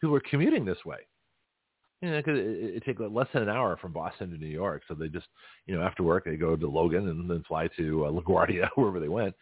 People 0.00 0.12
were 0.12 0.22
commuting 0.28 0.64
this 0.64 0.84
way. 0.84 0.98
You 2.02 2.10
know, 2.10 2.22
cause 2.22 2.38
it, 2.38 2.76
it 2.76 2.84
takes 2.84 2.98
less 2.98 3.28
than 3.34 3.42
an 3.42 3.50
hour 3.50 3.76
from 3.76 3.92
Boston 3.92 4.30
to 4.30 4.38
New 4.38 4.46
York. 4.46 4.82
So 4.88 4.94
they 4.94 5.08
just, 5.08 5.26
you 5.66 5.76
know, 5.76 5.82
after 5.82 6.02
work, 6.02 6.24
they 6.24 6.36
go 6.36 6.56
to 6.56 6.68
Logan 6.68 7.08
and 7.08 7.30
then 7.30 7.44
fly 7.46 7.68
to 7.76 8.06
uh, 8.06 8.10
LaGuardia, 8.10 8.68
wherever 8.74 8.98
they 8.98 9.08
went. 9.08 9.34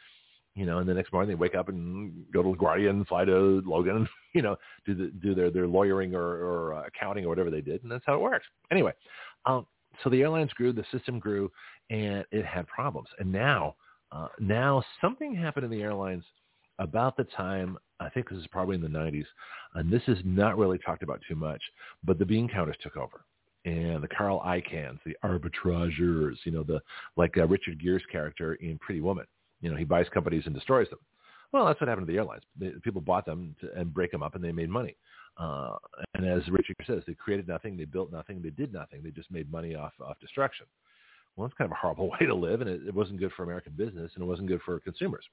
You 0.59 0.67
know, 0.67 0.79
and 0.79 0.89
the 0.89 0.95
next 0.95 1.13
morning 1.13 1.29
they 1.29 1.35
wake 1.35 1.55
up 1.55 1.69
and 1.69 2.13
go 2.33 2.43
to 2.43 2.49
LaGuardia 2.49 2.91
and 2.91 3.07
fly 3.07 3.25
to 3.25 3.63
Logan 3.65 4.09
you 4.35 4.43
know, 4.43 4.57
do 4.85 4.95
the, 4.95 5.13
do 5.23 5.35
their 5.35 5.51
their 5.51 5.67
lawyering 5.67 6.15
or, 6.15 6.23
or 6.23 6.75
uh, 6.75 6.87
accounting 6.87 7.25
or 7.25 7.29
whatever 7.29 7.51
they 7.51 7.61
did, 7.61 7.83
and 7.83 7.93
that's 7.93 8.05
how 8.07 8.15
it 8.15 8.21
works. 8.21 8.47
Anyway, 8.71 8.93
um, 9.47 9.67
so 10.03 10.11
the 10.11 10.21
airlines 10.21 10.53
grew, 10.53 10.73
the 10.73 10.85
system 10.93 11.19
grew, 11.19 11.51
and 11.91 12.25
it 12.31 12.45
had 12.45 12.67
problems. 12.67 13.09
And 13.19 13.31
now, 13.31 13.77
uh, 14.13 14.29
now 14.39 14.83
something 15.01 15.35
happened 15.35 15.65
in 15.65 15.71
the 15.71 15.83
airlines 15.83 16.25
about 16.79 17.17
the 17.17 17.25
time 17.25 17.79
I 18.01 18.09
think 18.09 18.29
this 18.29 18.39
is 18.39 18.47
probably 18.49 18.77
in 18.77 18.83
the 18.83 18.89
90s, 18.89 19.27
and 19.75 19.93
this 19.93 20.03
is 20.07 20.19
not 20.25 20.57
really 20.57 20.79
talked 20.79 21.03
about 21.03 21.21
too 21.29 21.35
much, 21.35 21.63
but 22.05 22.19
the 22.19 22.27
bean 22.27 22.49
counters 22.49 22.77
took 22.81 22.97
over. 22.97 23.25
And 23.65 24.03
the 24.03 24.09
Carl 24.09 24.41
Icahns, 24.47 25.01
the 25.05 25.17
arbitrageurs, 25.25 26.37
you 26.45 26.53
know, 26.53 26.63
the 26.63 26.81
like 27.17 27.37
uh, 27.37 27.47
Richard 27.47 27.81
Gere's 27.81 28.05
character 28.11 28.55
in 28.55 28.79
Pretty 28.79 29.01
Woman. 29.01 29.27
You 29.61 29.71
know, 29.71 29.77
he 29.77 29.85
buys 29.85 30.07
companies 30.13 30.45
and 30.47 30.55
destroys 30.55 30.89
them. 30.91 30.99
Well, 31.53 31.67
that's 31.67 31.81
what 31.81 31.89
happened 31.89 32.07
to 32.07 32.13
the 32.13 32.19
airlines. 32.19 32.43
They, 32.59 32.71
people 32.83 33.01
bought 33.01 33.25
them 33.25 33.57
to, 33.61 33.73
and 33.75 33.93
break 33.93 34.11
them 34.11 34.23
up, 34.23 34.35
and 34.35 34.45
they 34.45 34.53
made 34.53 34.69
money. 34.69 34.97
Uh, 35.39 35.77
and 36.15 36.27
as 36.27 36.47
Richard 36.49 36.77
says, 36.87 37.03
they 37.07 37.15
created 37.15 37.49
nothing, 37.49 37.77
they 37.77 37.85
built 37.85 38.13
nothing, 38.13 38.43
they 38.43 38.51
did 38.51 38.73
nothing. 38.73 39.03
They 39.03 39.11
just 39.11 39.31
made 39.31 39.51
money 39.51 39.75
off 39.75 39.93
off 40.05 40.19
destruction. 40.21 40.67
Well, 41.37 41.47
it's 41.47 41.57
kind 41.57 41.71
of 41.71 41.73
a 41.73 41.81
horrible 41.81 42.11
way 42.21 42.27
to 42.27 42.35
live, 42.35 42.61
and 42.61 42.69
it, 42.69 42.83
it 42.89 42.95
wasn't 42.95 43.21
good 43.21 43.33
for 43.37 43.45
American 43.45 43.73
business, 43.77 44.11
and 44.15 44.23
it 44.23 44.27
wasn't 44.27 44.49
good 44.49 44.61
for 44.65 44.79
consumers. 44.81 45.25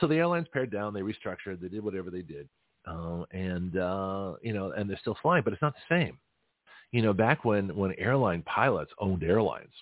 So 0.00 0.06
the 0.06 0.16
airlines 0.16 0.46
pared 0.52 0.70
down, 0.70 0.92
they 0.92 1.00
restructured, 1.00 1.60
they 1.60 1.68
did 1.68 1.82
whatever 1.82 2.10
they 2.10 2.22
did, 2.22 2.48
uh, 2.86 3.24
and 3.30 3.76
uh, 3.76 4.34
you 4.42 4.52
know, 4.52 4.72
and 4.72 4.88
they're 4.88 4.98
still 4.98 5.16
flying, 5.22 5.42
but 5.42 5.52
it's 5.52 5.62
not 5.62 5.74
the 5.74 5.96
same. 5.96 6.18
You 6.92 7.02
know, 7.02 7.12
back 7.12 7.44
when 7.44 7.74
when 7.74 7.94
airline 7.94 8.42
pilots 8.42 8.92
owned 8.98 9.24
airlines, 9.24 9.72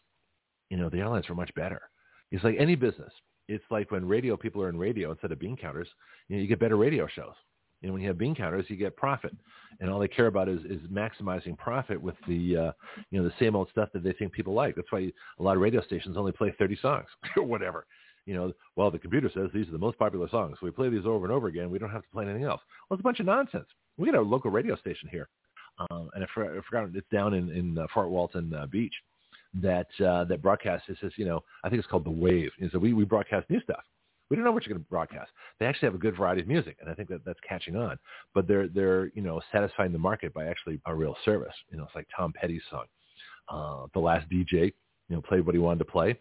you 0.71 0.77
know, 0.77 0.89
the 0.89 0.99
airlines 0.99 1.29
were 1.29 1.35
much 1.35 1.53
better. 1.55 1.83
It's 2.31 2.45
like 2.45 2.57
any 2.59 2.75
business. 2.75 3.13
It's 3.53 3.65
like 3.71 3.91
when 3.91 4.07
radio 4.07 4.37
people 4.37 4.63
are 4.63 4.69
in 4.69 4.79
radio 4.79 5.11
instead 5.11 5.33
of 5.33 5.39
bean 5.39 5.57
counters, 5.57 5.89
you 6.29 6.37
know, 6.37 6.43
you 6.43 6.49
get 6.49 6.61
better 6.61 6.77
radio 6.77 7.07
shows. 7.07 7.35
You 7.81 7.89
know, 7.89 7.95
when 7.95 8.03
you 8.03 8.09
have 8.09 8.19
bean 8.19 8.35
counters, 8.35 8.67
you 8.69 8.77
get 8.77 8.97
profit, 8.97 9.35
and 9.81 9.91
all 9.91 9.99
they 9.99 10.09
care 10.09 10.29
about 10.29 10.49
is 10.49 10.61
is 10.65 10.81
maximizing 10.91 11.59
profit 11.59 12.01
with 12.01 12.15
the 12.29 12.57
uh, 12.57 12.73
you 13.11 13.21
know 13.21 13.25
the 13.25 13.35
same 13.41 13.57
old 13.57 13.69
stuff 13.71 13.89
that 13.93 14.05
they 14.05 14.13
think 14.13 14.33
people 14.33 14.55
like. 14.55 14.77
That's 14.77 14.91
why 14.93 15.11
a 15.39 15.43
lot 15.43 15.57
of 15.57 15.63
radio 15.63 15.83
stations 15.83 16.17
only 16.17 16.33
play 16.33 16.55
30 16.59 16.79
songs 16.81 17.09
or 17.37 17.43
whatever 17.43 17.87
you 18.27 18.35
know, 18.35 18.53
well, 18.77 18.91
the 18.91 18.99
computer 18.99 19.31
says 19.35 19.51
these 19.53 19.69
are 19.69 19.73
the 19.73 19.79
most 19.79 19.99
popular 19.99 20.29
songs. 20.29 20.57
So 20.61 20.67
we 20.67 20.71
play 20.71 20.89
these 20.89 21.07
over 21.07 21.25
and 21.25 21.33
over 21.33 21.49
again. 21.49 21.71
We 21.71 21.79
don't 21.79 21.91
have 21.91 22.03
to 22.03 22.09
play 22.11 22.25
anything 22.25 22.45
else. 22.45 22.61
Well, 22.89 22.97
it's 22.97 23.01
a 23.01 23.05
bunch 23.05 23.21
of 23.21 23.27
nonsense. 23.27 23.67
We 23.99 24.11
got 24.11 24.19
a 24.19 24.23
local 24.23 24.51
radio 24.51 24.77
station 24.77 25.09
here, 25.11 25.29
um, 25.79 26.11
and 26.15 26.25
I, 26.25 26.27
for, 26.33 26.45
I 26.45 26.61
forgot 26.69 26.89
it's 26.95 27.07
down 27.13 27.35
in 27.35 27.51
in 27.51 27.79
uh, 27.79 27.87
Fort 27.93 28.11
Walton 28.11 28.55
uh, 28.55 28.67
Beach 28.67 28.95
that 29.55 29.89
uh, 30.05 30.25
that 30.25 30.43
broadcasts. 30.43 30.89
It 30.89 30.99
says, 31.01 31.13
you 31.17 31.25
know, 31.25 31.43
I 31.65 31.69
think 31.69 31.81
it's 31.81 31.89
called 31.91 32.05
the 32.05 32.11
Wave. 32.11 32.51
And 32.61 32.71
so 32.73 32.79
we 32.79 32.93
we 32.93 33.05
broadcast 33.05 33.49
new 33.51 33.61
stuff. 33.61 33.83
We 34.31 34.37
don't 34.37 34.47
know 34.47 34.53
what 34.53 34.65
you're 34.65 34.75
going 34.75 34.83
to 34.83 34.89
broadcast. 34.89 35.31
They 35.61 35.67
actually 35.67 35.87
have 35.87 35.95
a 35.95 35.99
good 35.99 36.17
variety 36.17 36.41
of 36.41 36.49
music, 36.49 36.79
and 36.81 36.89
I 36.89 36.95
think 36.95 37.11
that 37.11 37.23
that's 37.25 37.39
catching 37.47 37.77
on. 37.77 37.99
But 38.35 38.49
they're 38.49 38.69
they're 38.69 39.07
you 39.15 39.23
know 39.23 39.41
satisfying 39.53 39.93
the 39.93 39.99
market 39.99 40.33
by 40.33 40.47
actually 40.47 40.81
a 40.87 40.95
real 40.95 41.17
service. 41.25 41.55
You 41.71 41.79
know, 41.79 41.85
it's 41.85 41.95
like 41.95 42.09
Tom 42.17 42.33
Petty's 42.33 42.63
song, 42.71 42.85
uh, 43.49 43.87
"The 43.93 44.01
Last 44.01 44.29
DJ." 44.31 44.73
You 45.09 45.17
know, 45.17 45.23
played 45.23 45.45
what 45.45 45.55
he 45.55 45.59
wanted 45.59 45.81
to 45.81 45.85
play 45.85 46.17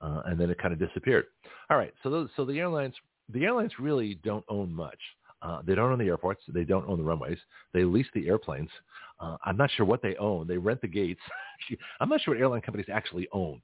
uh, 0.00 0.22
and 0.26 0.38
then 0.38 0.50
it 0.50 0.58
kind 0.58 0.72
of 0.72 0.80
disappeared. 0.80 1.26
All 1.70 1.76
right, 1.76 1.92
so 2.02 2.10
those, 2.10 2.28
so 2.36 2.44
the 2.44 2.58
airlines 2.58 2.94
the 3.32 3.44
airlines 3.44 3.72
really 3.80 4.20
don't 4.22 4.44
own 4.48 4.72
much. 4.72 4.98
Uh, 5.42 5.60
they 5.66 5.74
don't 5.74 5.90
own 5.90 5.98
the 5.98 6.06
airports. 6.06 6.42
They 6.48 6.64
don't 6.64 6.88
own 6.88 6.98
the 6.98 7.04
runways. 7.04 7.38
They 7.74 7.82
lease 7.82 8.06
the 8.14 8.28
airplanes. 8.28 8.70
Uh, 9.18 9.36
I'm 9.44 9.56
not 9.56 9.70
sure 9.76 9.86
what 9.86 10.02
they 10.02 10.16
own. 10.16 10.46
They 10.46 10.58
rent 10.58 10.80
the 10.80 10.88
gates. 10.88 11.20
I'm 12.00 12.08
not 12.08 12.20
sure 12.20 12.34
what 12.34 12.40
airline 12.40 12.60
companies 12.60 12.86
actually 12.92 13.28
own 13.32 13.60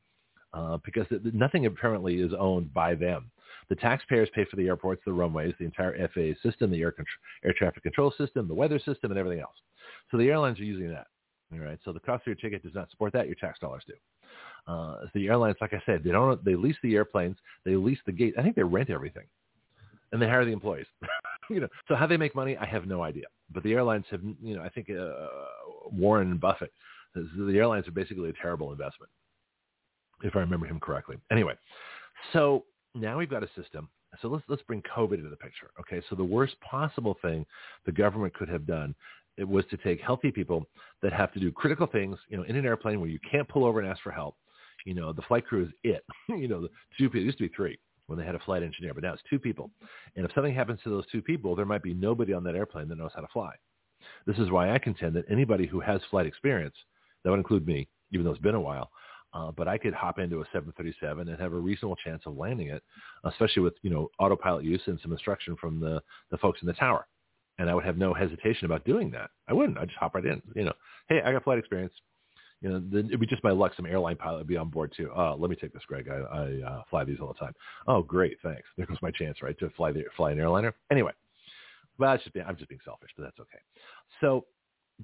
uh, 0.54 0.78
because 0.84 1.06
nothing 1.32 1.66
apparently 1.66 2.16
is 2.16 2.32
owned 2.38 2.72
by 2.72 2.94
them. 2.94 3.30
The 3.68 3.76
taxpayers 3.76 4.28
pay 4.34 4.44
for 4.44 4.56
the 4.56 4.66
airports, 4.66 5.02
the 5.04 5.12
runways, 5.12 5.54
the 5.58 5.64
entire 5.64 5.96
FAA 6.08 6.40
system, 6.46 6.70
the 6.70 6.80
air, 6.82 6.94
air 7.44 7.54
traffic 7.56 7.82
control 7.82 8.12
system, 8.18 8.48
the 8.48 8.54
weather 8.54 8.78
system, 8.78 9.10
and 9.10 9.18
everything 9.18 9.40
else. 9.40 9.56
So 10.10 10.16
the 10.16 10.28
airlines 10.28 10.58
are 10.60 10.64
using 10.64 10.88
that. 10.90 11.06
All 11.52 11.60
right. 11.60 11.78
So 11.84 11.92
the 11.92 12.00
cost 12.00 12.22
of 12.22 12.26
your 12.26 12.36
ticket 12.36 12.62
does 12.62 12.74
not 12.74 12.90
support 12.90 13.12
that. 13.12 13.26
Your 13.26 13.34
tax 13.36 13.58
dollars 13.58 13.82
do. 13.86 13.94
Uh, 14.66 15.06
the 15.14 15.28
airlines, 15.28 15.56
like 15.60 15.74
I 15.74 15.82
said, 15.84 16.02
they 16.04 16.10
don't. 16.10 16.42
They 16.44 16.54
lease 16.54 16.76
the 16.82 16.94
airplanes. 16.94 17.36
They 17.64 17.76
lease 17.76 17.98
the 18.06 18.12
gate. 18.12 18.34
I 18.38 18.42
think 18.42 18.56
they 18.56 18.62
rent 18.62 18.90
everything, 18.90 19.24
and 20.12 20.22
they 20.22 20.26
hire 20.26 20.44
the 20.44 20.52
employees. 20.52 20.86
you 21.50 21.60
know, 21.60 21.68
so 21.88 21.94
how 21.94 22.06
they 22.06 22.16
make 22.16 22.34
money, 22.34 22.56
I 22.56 22.64
have 22.64 22.86
no 22.86 23.02
idea. 23.02 23.24
But 23.52 23.62
the 23.62 23.72
airlines 23.72 24.04
have, 24.10 24.20
you 24.42 24.56
know, 24.56 24.62
I 24.62 24.68
think 24.68 24.90
uh, 24.90 25.28
Warren 25.90 26.36
Buffett, 26.38 26.72
the 27.14 27.56
airlines 27.56 27.86
are 27.88 27.92
basically 27.92 28.30
a 28.30 28.34
terrible 28.40 28.72
investment, 28.72 29.10
if 30.22 30.36
I 30.36 30.40
remember 30.40 30.66
him 30.66 30.80
correctly. 30.80 31.16
Anyway, 31.30 31.54
so 32.32 32.64
now 32.94 33.18
we've 33.18 33.30
got 33.30 33.42
a 33.42 33.48
system. 33.56 33.88
So 34.20 34.28
let's 34.28 34.44
let's 34.48 34.62
bring 34.62 34.82
COVID 34.94 35.14
into 35.14 35.30
the 35.30 35.36
picture. 35.36 35.70
Okay, 35.80 36.02
so 36.10 36.16
the 36.16 36.24
worst 36.24 36.54
possible 36.60 37.16
thing 37.22 37.46
the 37.86 37.92
government 37.92 38.34
could 38.34 38.48
have 38.48 38.66
done 38.66 38.94
it 39.38 39.48
was 39.48 39.64
to 39.70 39.76
take 39.78 40.00
healthy 40.00 40.30
people 40.30 40.66
that 41.02 41.12
have 41.12 41.32
to 41.32 41.40
do 41.40 41.50
critical 41.50 41.86
things, 41.86 42.18
you 42.28 42.36
know, 42.36 42.42
in 42.44 42.56
an 42.56 42.66
airplane 42.66 43.00
where 43.00 43.08
you 43.08 43.18
can't 43.30 43.48
pull 43.48 43.64
over 43.64 43.80
and 43.80 43.88
ask 43.88 44.02
for 44.02 44.12
help, 44.12 44.36
you 44.84 44.94
know, 44.94 45.12
the 45.12 45.22
flight 45.22 45.46
crew 45.46 45.64
is 45.64 45.70
it. 45.84 46.04
you 46.28 46.48
know, 46.48 46.62
the 46.62 46.68
two 46.98 47.08
people, 47.08 47.20
it 47.20 47.24
used 47.24 47.38
to 47.38 47.48
be 47.48 47.54
three 47.54 47.78
when 48.06 48.18
they 48.18 48.24
had 48.24 48.34
a 48.34 48.40
flight 48.40 48.62
engineer, 48.62 48.94
but 48.94 49.02
now 49.02 49.12
it's 49.12 49.22
two 49.28 49.38
people. 49.38 49.70
And 50.16 50.24
if 50.24 50.32
something 50.34 50.54
happens 50.54 50.80
to 50.84 50.90
those 50.90 51.06
two 51.10 51.22
people, 51.22 51.54
there 51.54 51.64
might 51.64 51.82
be 51.82 51.94
nobody 51.94 52.32
on 52.32 52.44
that 52.44 52.56
airplane 52.56 52.88
that 52.88 52.98
knows 52.98 53.12
how 53.14 53.20
to 53.20 53.28
fly. 53.32 53.52
This 54.26 54.38
is 54.38 54.50
why 54.50 54.72
I 54.72 54.78
contend 54.78 55.14
that 55.16 55.30
anybody 55.30 55.66
who 55.66 55.80
has 55.80 56.00
flight 56.10 56.26
experience, 56.26 56.74
that 57.22 57.30
would 57.30 57.38
include 57.38 57.66
me, 57.66 57.88
even 58.10 58.24
though 58.24 58.32
it's 58.32 58.40
been 58.40 58.56
a 58.56 58.60
while, 58.60 58.90
uh, 59.34 59.50
but 59.50 59.68
I 59.68 59.78
could 59.78 59.94
hop 59.94 60.18
into 60.18 60.40
a 60.40 60.44
737 60.46 61.28
and 61.28 61.40
have 61.40 61.52
a 61.52 61.58
reasonable 61.58 61.96
chance 61.96 62.22
of 62.26 62.36
landing 62.36 62.68
it, 62.68 62.82
especially 63.24 63.62
with, 63.62 63.74
you 63.82 63.90
know, 63.90 64.10
autopilot 64.18 64.64
use 64.64 64.82
and 64.86 64.98
some 65.00 65.12
instruction 65.12 65.56
from 65.56 65.80
the, 65.80 66.02
the 66.30 66.38
folks 66.38 66.60
in 66.60 66.66
the 66.66 66.74
tower. 66.74 67.06
And 67.58 67.70
I 67.70 67.74
would 67.74 67.84
have 67.84 67.96
no 67.96 68.12
hesitation 68.12 68.66
about 68.66 68.84
doing 68.84 69.10
that. 69.12 69.30
I 69.48 69.52
wouldn't. 69.52 69.78
I'd 69.78 69.88
just 69.88 69.98
hop 69.98 70.14
right 70.14 70.24
in. 70.24 70.42
You 70.54 70.64
know, 70.64 70.72
hey, 71.08 71.22
I 71.24 71.32
got 71.32 71.44
flight 71.44 71.58
experience 71.58 71.92
you 72.62 72.68
know, 72.68 72.83
then 72.90 73.07
it'd 73.07 73.20
be 73.20 73.27
just 73.27 73.42
my 73.42 73.51
luck. 73.51 73.72
Some 73.77 73.87
airline 73.87 74.16
pilot 74.16 74.38
would 74.38 74.46
be 74.46 74.57
on 74.57 74.68
board 74.68 74.92
too. 74.96 75.11
Uh, 75.16 75.35
let 75.37 75.51
me 75.51 75.57
take 75.57 75.72
this, 75.72 75.83
Greg. 75.87 76.09
I, 76.09 76.14
I 76.14 76.70
uh, 76.70 76.83
fly 76.88 77.05
these 77.05 77.18
all 77.20 77.29
the 77.29 77.35
time. 77.35 77.53
Oh, 77.88 78.03
great, 78.03 78.38
thanks. 78.42 78.62
There 78.77 78.87
goes 78.87 78.98
my 79.03 79.11
chance, 79.11 79.42
right, 79.42 79.59
to 79.59 79.68
fly 79.70 79.92
the 79.92 80.05
fly 80.16 80.31
an 80.31 80.38
airliner. 80.38 80.75
Anyway, 80.90 81.12
well, 81.98 82.16
just 82.16 82.33
being, 82.33 82.46
I'm 82.46 82.57
just 82.57 82.68
being 82.68 82.81
selfish, 82.85 83.11
but 83.16 83.25
that's 83.25 83.38
okay. 83.40 83.59
So, 84.20 84.46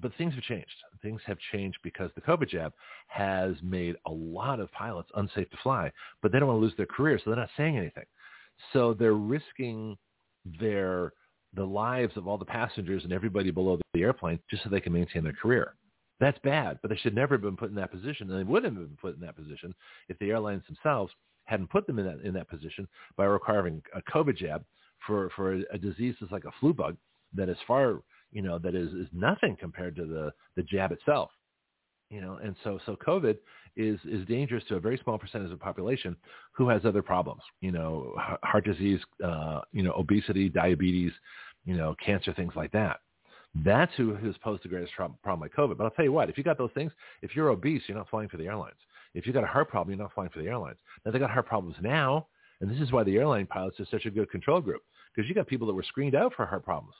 but 0.01 0.11
things 0.17 0.33
have 0.35 0.43
changed. 0.43 0.67
Things 1.01 1.21
have 1.25 1.37
changed 1.51 1.77
because 1.83 2.11
the 2.15 2.21
COVID 2.21 2.49
jab 2.49 2.71
has 3.07 3.55
made 3.61 3.95
a 4.05 4.11
lot 4.11 4.59
of 4.59 4.71
pilots 4.71 5.09
unsafe 5.15 5.49
to 5.49 5.57
fly, 5.61 5.91
but 6.21 6.31
they 6.31 6.39
don't 6.39 6.47
want 6.47 6.57
to 6.57 6.61
lose 6.61 6.73
their 6.77 6.85
career, 6.85 7.19
so 7.19 7.29
they're 7.29 7.39
not 7.39 7.49
saying 7.57 7.77
anything. 7.77 8.05
So 8.71 8.93
they're 8.93 9.13
risking 9.13 9.97
their 10.59 11.13
the 11.55 11.63
lives 11.63 12.15
of 12.15 12.27
all 12.27 12.37
the 12.37 12.45
passengers 12.45 13.03
and 13.03 13.11
everybody 13.11 13.49
below 13.49 13.79
the 13.93 14.01
airplane 14.01 14.39
just 14.51 14.63
so 14.63 14.69
they 14.69 14.79
can 14.79 14.93
maintain 14.93 15.23
their 15.23 15.33
career. 15.33 15.73
That's 16.19 16.39
bad, 16.39 16.79
but 16.81 16.89
they 16.89 16.97
should 16.97 17.15
never 17.15 17.35
have 17.35 17.41
been 17.41 17.57
put 17.57 17.69
in 17.69 17.75
that 17.75 17.91
position, 17.91 18.29
and 18.29 18.39
they 18.39 18.43
wouldn't 18.43 18.77
have 18.77 18.87
been 18.87 18.97
put 18.97 19.15
in 19.15 19.21
that 19.21 19.37
position 19.37 19.73
if 20.09 20.19
the 20.19 20.31
airlines 20.31 20.63
themselves 20.67 21.13
hadn't 21.45 21.69
put 21.69 21.87
them 21.87 21.99
in 21.99 22.05
that 22.05 22.21
in 22.21 22.33
that 22.33 22.49
position 22.49 22.87
by 23.17 23.25
requiring 23.25 23.81
a 23.95 24.01
COVID 24.11 24.37
jab 24.37 24.63
for 25.05 25.29
for 25.35 25.55
a, 25.55 25.61
a 25.73 25.77
disease 25.77 26.15
that's 26.19 26.31
like 26.31 26.45
a 26.45 26.51
flu 26.59 26.73
bug 26.73 26.97
that 27.33 27.49
is 27.49 27.57
far 27.67 28.01
you 28.31 28.41
know 28.41 28.59
that 28.59 28.75
is 28.75 28.91
is 28.93 29.07
nothing 29.13 29.55
compared 29.59 29.95
to 29.95 30.05
the 30.05 30.31
the 30.55 30.63
jab 30.63 30.91
itself 30.91 31.31
you 32.09 32.21
know? 32.21 32.39
And 32.43 32.55
so 32.63 32.79
so 32.85 32.95
covid 32.95 33.37
is 33.75 33.99
is 34.03 34.25
dangerous 34.27 34.63
to 34.67 34.75
a 34.75 34.79
very 34.79 34.99
small 35.03 35.17
percentage 35.17 35.45
of 35.51 35.59
the 35.59 35.63
population 35.63 36.15
who 36.51 36.67
has 36.69 36.85
other 36.85 37.01
problems 37.01 37.41
you 37.61 37.71
know 37.71 38.13
heart 38.43 38.65
disease 38.65 38.99
uh 39.23 39.61
you 39.71 39.83
know 39.83 39.93
obesity 39.93 40.49
diabetes 40.49 41.11
you 41.65 41.77
know 41.77 41.95
cancer 42.03 42.33
things 42.33 42.53
like 42.55 42.71
that 42.71 42.99
that's 43.55 43.91
who 43.95 44.15
has 44.15 44.37
posed 44.37 44.63
the 44.63 44.69
greatest 44.69 44.93
problem 44.95 45.39
like 45.39 45.53
COVID. 45.53 45.77
But 45.77 45.83
I'll 45.85 45.91
tell 45.91 46.05
you 46.05 46.11
what, 46.11 46.29
if 46.29 46.37
you 46.37 46.43
got 46.43 46.57
those 46.57 46.71
things, 46.73 46.91
if 47.21 47.35
you're 47.35 47.49
obese, 47.49 47.81
you're 47.87 47.97
not 47.97 48.09
flying 48.09 48.29
for 48.29 48.37
the 48.37 48.45
airlines. 48.45 48.77
If 49.13 49.25
you 49.25 49.33
got 49.33 49.43
a 49.43 49.47
heart 49.47 49.69
problem, 49.69 49.95
you're 49.95 50.03
not 50.03 50.13
flying 50.13 50.29
for 50.29 50.39
the 50.39 50.47
airlines. 50.47 50.77
Now 51.03 51.11
they 51.11 51.19
got 51.19 51.31
heart 51.31 51.47
problems 51.47 51.75
now, 51.81 52.27
and 52.61 52.69
this 52.69 52.79
is 52.79 52.91
why 52.91 53.03
the 53.03 53.17
airline 53.17 53.47
pilots 53.47 53.79
are 53.79 53.87
such 53.89 54.05
a 54.05 54.11
good 54.11 54.29
control 54.29 54.61
group 54.61 54.81
because 55.15 55.27
you 55.27 55.35
got 55.35 55.47
people 55.47 55.67
that 55.67 55.73
were 55.73 55.83
screened 55.83 56.15
out 56.15 56.33
for 56.35 56.45
heart 56.45 56.63
problems. 56.63 56.95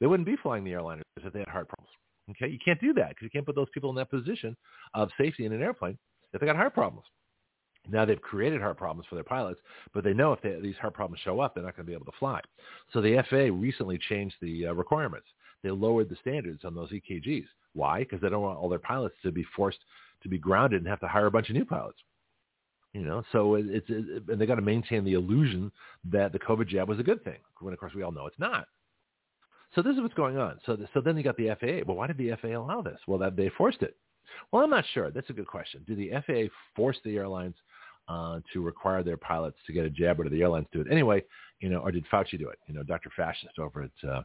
They 0.00 0.06
wouldn't 0.06 0.26
be 0.26 0.36
flying 0.36 0.64
the 0.64 0.72
airliners 0.72 1.02
if 1.16 1.32
they 1.32 1.40
had 1.40 1.48
heart 1.48 1.68
problems. 1.68 1.90
Okay, 2.30 2.50
you 2.50 2.58
can't 2.64 2.80
do 2.80 2.92
that 2.94 3.10
because 3.10 3.24
you 3.24 3.30
can't 3.30 3.44
put 3.44 3.56
those 3.56 3.68
people 3.74 3.90
in 3.90 3.96
that 3.96 4.10
position 4.10 4.56
of 4.94 5.10
safety 5.18 5.46
in 5.46 5.52
an 5.52 5.62
airplane 5.62 5.98
if 6.32 6.40
they 6.40 6.46
got 6.46 6.56
heart 6.56 6.74
problems. 6.74 7.06
Now 7.88 8.04
they've 8.04 8.20
created 8.20 8.60
heart 8.60 8.76
problems 8.76 9.06
for 9.08 9.16
their 9.16 9.24
pilots, 9.24 9.60
but 9.92 10.04
they 10.04 10.12
know 10.12 10.32
if 10.32 10.40
they, 10.42 10.58
these 10.60 10.76
heart 10.76 10.94
problems 10.94 11.20
show 11.24 11.40
up, 11.40 11.54
they're 11.54 11.64
not 11.64 11.76
going 11.76 11.86
to 11.86 11.90
be 11.90 11.94
able 11.94 12.04
to 12.06 12.18
fly. 12.18 12.40
So 12.92 13.00
the 13.00 13.22
FAA 13.28 13.54
recently 13.58 13.98
changed 13.98 14.36
the 14.40 14.66
uh, 14.66 14.72
requirements 14.74 15.26
they 15.62 15.70
lowered 15.70 16.08
the 16.08 16.16
standards 16.16 16.64
on 16.64 16.74
those 16.74 16.90
EKGs. 16.90 17.46
Why? 17.74 18.00
Because 18.00 18.20
they 18.20 18.28
don't 18.28 18.42
want 18.42 18.58
all 18.58 18.68
their 18.68 18.78
pilots 18.78 19.14
to 19.22 19.30
be 19.30 19.44
forced 19.54 19.78
to 20.22 20.28
be 20.28 20.38
grounded 20.38 20.80
and 20.80 20.88
have 20.88 21.00
to 21.00 21.08
hire 21.08 21.26
a 21.26 21.30
bunch 21.30 21.48
of 21.48 21.56
new 21.56 21.64
pilots. 21.64 21.98
You 22.92 23.02
know, 23.02 23.22
so 23.30 23.54
it's 23.54 23.86
it, 23.88 24.24
and 24.28 24.40
they 24.40 24.46
got 24.46 24.56
to 24.56 24.62
maintain 24.62 25.04
the 25.04 25.12
illusion 25.12 25.70
that 26.10 26.32
the 26.32 26.40
COVID 26.40 26.66
jab 26.66 26.88
was 26.88 26.98
a 26.98 27.04
good 27.04 27.22
thing. 27.22 27.38
When 27.60 27.72
of 27.72 27.78
course 27.78 27.94
we 27.94 28.02
all 28.02 28.10
know 28.10 28.26
it's 28.26 28.38
not. 28.38 28.66
So 29.76 29.82
this 29.82 29.94
is 29.94 30.02
what's 30.02 30.14
going 30.14 30.38
on. 30.38 30.58
So 30.66 30.76
so 30.92 31.00
then 31.00 31.16
you 31.16 31.22
got 31.22 31.36
the 31.36 31.54
FAA. 31.60 31.86
Well, 31.86 31.96
why 31.96 32.08
did 32.08 32.18
the 32.18 32.32
FAA 32.42 32.58
allow 32.58 32.82
this? 32.82 32.98
Well, 33.06 33.20
that 33.20 33.36
they 33.36 33.48
forced 33.50 33.82
it. 33.82 33.96
Well, 34.50 34.64
I'm 34.64 34.70
not 34.70 34.84
sure. 34.92 35.10
That's 35.10 35.30
a 35.30 35.32
good 35.32 35.46
question. 35.46 35.84
Did 35.86 35.98
the 35.98 36.10
FAA 36.26 36.52
force 36.74 36.98
the 37.04 37.16
airlines 37.16 37.54
uh, 38.08 38.40
to 38.52 38.60
require 38.60 39.04
their 39.04 39.16
pilots 39.16 39.56
to 39.66 39.72
get 39.72 39.84
a 39.84 39.90
jab, 39.90 40.18
or 40.18 40.24
did 40.24 40.32
the 40.32 40.42
airlines 40.42 40.66
do 40.72 40.80
it 40.80 40.88
anyway? 40.90 41.22
You 41.60 41.68
know, 41.68 41.78
or 41.78 41.92
did 41.92 42.04
Fauci 42.12 42.38
do 42.38 42.48
it? 42.48 42.58
You 42.66 42.74
know, 42.74 42.82
Dr. 42.82 43.10
Fascist 43.16 43.58
over 43.60 43.82
at 43.82 44.08
uh, 44.08 44.22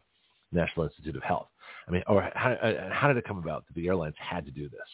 National 0.52 0.86
Institute 0.86 1.16
of 1.16 1.24
Health. 1.24 1.48
I 1.88 1.92
mean, 1.92 2.04
or 2.08 2.30
how, 2.34 2.52
uh, 2.52 2.90
how 2.92 3.08
did 3.08 3.18
it 3.18 3.26
come 3.26 3.38
about 3.38 3.66
that 3.68 3.74
the 3.76 3.88
airlines 3.88 4.16
had 4.18 4.46
to 4.46 4.52
do 4.52 4.70
this? 4.70 4.88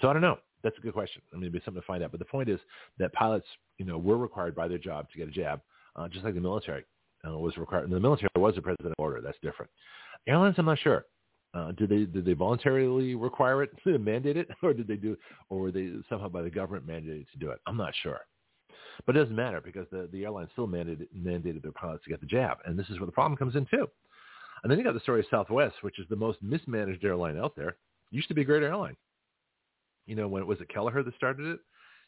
So 0.00 0.08
I 0.08 0.12
don't 0.12 0.22
know. 0.22 0.38
That's 0.62 0.76
a 0.78 0.80
good 0.80 0.94
question. 0.94 1.22
I 1.32 1.36
mean, 1.36 1.44
it'd 1.44 1.52
be 1.52 1.60
something 1.64 1.80
to 1.80 1.86
find 1.86 2.02
out. 2.02 2.10
But 2.10 2.18
the 2.18 2.26
point 2.26 2.48
is 2.48 2.58
that 2.98 3.12
pilots, 3.12 3.46
you 3.78 3.84
know, 3.84 3.98
were 3.98 4.16
required 4.16 4.54
by 4.54 4.68
their 4.68 4.78
job 4.78 5.08
to 5.10 5.18
get 5.18 5.28
a 5.28 5.30
jab, 5.30 5.60
uh, 5.94 6.08
just 6.08 6.24
like 6.24 6.34
the 6.34 6.40
military 6.40 6.84
uh, 7.26 7.38
was 7.38 7.56
required. 7.56 7.84
And 7.84 7.92
the 7.92 8.00
military 8.00 8.30
was 8.36 8.56
a 8.56 8.62
president 8.62 8.94
order. 8.98 9.20
That's 9.20 9.38
different. 9.42 9.70
Airlines, 10.26 10.56
I'm 10.58 10.66
not 10.66 10.78
sure. 10.78 11.04
Uh, 11.54 11.72
did 11.72 11.88
they 11.88 12.04
did 12.04 12.24
they 12.24 12.34
voluntarily 12.34 13.14
require 13.14 13.62
it, 13.62 13.70
mandate 13.86 14.36
it, 14.36 14.48
or 14.62 14.74
did 14.74 14.86
they 14.86 14.96
do, 14.96 15.16
or 15.48 15.60
were 15.60 15.72
they 15.72 15.90
somehow 16.08 16.28
by 16.28 16.42
the 16.42 16.50
government 16.50 16.86
mandated 16.86 17.30
to 17.30 17.38
do 17.38 17.50
it? 17.50 17.60
I'm 17.66 17.76
not 17.76 17.94
sure. 18.02 18.20
But 19.06 19.16
it 19.16 19.20
doesn't 19.20 19.36
matter 19.36 19.60
because 19.60 19.86
the, 19.90 20.08
the 20.12 20.24
airline 20.24 20.48
still 20.52 20.66
mandated, 20.66 21.08
mandated 21.16 21.62
their 21.62 21.72
pilots 21.72 22.04
to 22.04 22.10
get 22.10 22.20
the 22.20 22.26
jab. 22.26 22.58
And 22.64 22.78
this 22.78 22.88
is 22.88 22.98
where 22.98 23.06
the 23.06 23.12
problem 23.12 23.36
comes 23.36 23.54
in 23.54 23.66
too. 23.66 23.88
And 24.62 24.70
then 24.70 24.78
you 24.78 24.84
got 24.84 24.94
the 24.94 25.00
story 25.00 25.20
of 25.20 25.26
Southwest, 25.30 25.76
which 25.82 25.98
is 25.98 26.06
the 26.08 26.16
most 26.16 26.38
mismanaged 26.42 27.04
airline 27.04 27.38
out 27.38 27.54
there. 27.56 27.76
Used 28.10 28.28
to 28.28 28.34
be 28.34 28.42
a 28.42 28.44
great 28.44 28.62
airline. 28.62 28.96
You 30.06 30.16
know, 30.16 30.28
when 30.28 30.42
it 30.42 30.46
was 30.46 30.60
it 30.60 30.68
Kelleher 30.68 31.02
that 31.02 31.14
started 31.16 31.46
it, 31.46 31.60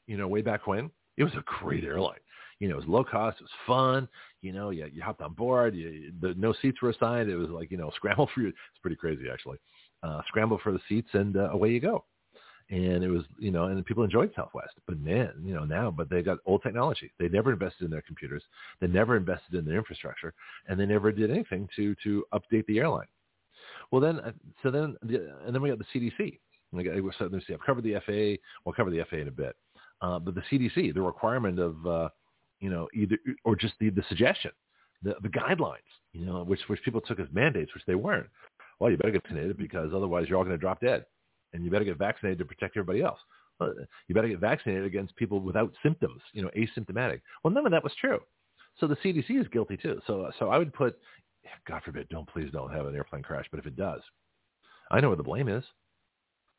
you 0.07 0.17
know, 0.17 0.29
way 0.29 0.43
back 0.43 0.67
when, 0.67 0.91
it 1.17 1.25
was 1.25 1.35
a 1.35 1.43
great 1.61 1.85
airline. 1.85 2.21
You 2.61 2.69
know, 2.69 2.75
it 2.75 2.79
was 2.79 2.89
low 2.89 3.05
cost, 3.05 3.39
it 3.41 3.45
was 3.45 3.51
fun. 3.67 4.09
You 4.41 4.53
know, 4.53 4.71
you, 4.71 4.89
you 4.93 5.03
hopped 5.03 5.21
on 5.21 5.35
board, 5.35 5.75
you, 5.75 6.13
the, 6.21 6.35
no 6.35 6.55
seats 6.63 6.81
were 6.81 6.91
assigned. 6.91 7.29
It 7.29 7.37
was 7.37 7.51
like, 7.51 7.71
you 7.71 7.77
know, 7.77 7.91
scramble 7.97 8.29
for 8.35 8.41
you. 8.41 8.49
It's 8.49 8.81
pretty 8.81 8.97
crazy 8.97 9.25
actually. 9.33 9.59
Uh, 10.03 10.23
scramble 10.29 10.61
for 10.63 10.73
the 10.73 10.81
seats 10.89 11.09
and 11.13 11.37
uh, 11.37 11.51
away 11.51 11.71
you 11.71 11.81
go 11.81 12.05
and 12.71 13.03
it 13.03 13.09
was 13.09 13.25
you 13.39 13.51
know 13.51 13.65
and 13.65 13.85
people 13.87 14.05
enjoyed 14.05 14.31
southwest 14.37 14.75
but 14.87 15.01
man 15.01 15.33
you 15.43 15.55
know 15.55 15.65
now 15.65 15.91
but 15.91 16.11
they 16.11 16.23
got 16.23 16.39
old 16.47 16.63
technology. 16.63 17.11
They 17.19 17.29
never 17.29 17.53
invested 17.53 17.85
in 17.85 17.91
their 17.91 18.03
computers. 18.03 18.43
They 18.81 18.87
never 18.87 19.17
invested 19.17 19.55
in 19.55 19.65
their 19.65 19.79
infrastructure 19.79 20.35
and 20.67 20.79
they 20.79 20.87
never 20.87 21.13
did 21.13 21.31
anything 21.31 21.69
to 21.77 21.95
to 22.05 22.25
update 22.33 22.67
the 22.67 22.79
airline. 22.79 23.07
Well 23.91 24.01
then 24.01 24.21
uh, 24.21 24.33
so 24.63 24.71
then 24.71 24.97
the, 25.03 25.35
and 25.47 25.55
then 25.55 25.63
we 25.63 25.71
got 25.71 25.79
the 25.79 25.99
cdc 25.99 26.39
let 26.71 26.85
me 27.33 27.41
see 27.47 27.55
i've 27.55 27.65
covered 27.65 27.83
the 27.83 27.95
faa 28.05 28.39
we'll 28.65 28.75
cover 28.75 28.91
the 28.91 29.03
faa 29.11 29.17
in 29.17 29.29
a 29.29 29.31
bit 29.31 29.57
uh, 30.03 30.19
but 30.19 30.35
the 30.35 30.43
cdc 30.53 30.93
the 30.93 31.01
requirement 31.01 31.59
of 31.59 31.87
uh, 31.87 32.09
you 32.61 32.69
know 32.69 32.87
either 32.95 33.17
or 33.45 33.57
just 33.57 33.73
the 33.81 33.89
the 33.91 34.05
suggestion 34.09 34.51
the 35.03 35.15
the 35.23 35.29
guidelines 35.29 35.79
you 36.13 36.27
know 36.27 36.43
which 36.43 36.61
which 36.67 36.83
people 36.85 37.01
took 37.01 37.21
as 37.21 37.27
mandates 37.33 37.73
which 37.75 37.85
they 37.87 37.95
weren't. 37.95 38.27
Well 38.79 38.91
you 38.91 38.97
better 38.97 39.13
get 39.13 39.23
vaccinated 39.23 39.57
because 39.57 39.93
otherwise 39.95 40.27
you're 40.29 40.39
all 40.39 40.45
going 40.45 40.57
to 40.57 40.61
drop 40.61 40.81
dead 40.81 41.05
and 41.53 41.65
you 41.65 41.71
better 41.71 41.85
get 41.85 41.99
vaccinated 41.99 42.39
to 42.39 42.45
protect 42.45 42.77
everybody 42.77 43.03
else. 43.03 43.19
You 43.61 44.15
better 44.15 44.29
get 44.29 44.39
vaccinated 44.39 44.85
against 44.85 45.17
people 45.17 45.41
without 45.41 45.73
symptoms, 45.83 46.21
you 46.33 46.43
know, 46.43 46.51
asymptomatic. 46.57 47.21
Well, 47.43 47.53
none 47.53 47.67
of 47.67 47.73
that 47.73 47.83
was 47.83 47.93
true. 48.01 48.21
So 48.79 48.87
the 48.87 48.97
CDC 48.97 49.41
is 49.41 49.49
guilty 49.49 49.77
too. 49.77 50.01
So, 50.07 50.31
so 50.39 50.51
I 50.51 50.59
would 50.59 50.73
put, 50.73 50.97
God 51.67 51.83
forbid, 51.85 52.09
don't 52.09 52.29
please 52.29 52.51
don't 52.53 52.73
have 52.73 52.87
an 52.87 52.95
airplane 52.95 53.23
crash. 53.23 53.47
But 53.51 53.59
if 53.59 53.67
it 53.67 53.77
does, 53.77 54.01
I 54.91 55.01
know 55.01 55.09
where 55.09 55.17
the 55.17 55.23
blame 55.23 55.49
is. 55.49 55.65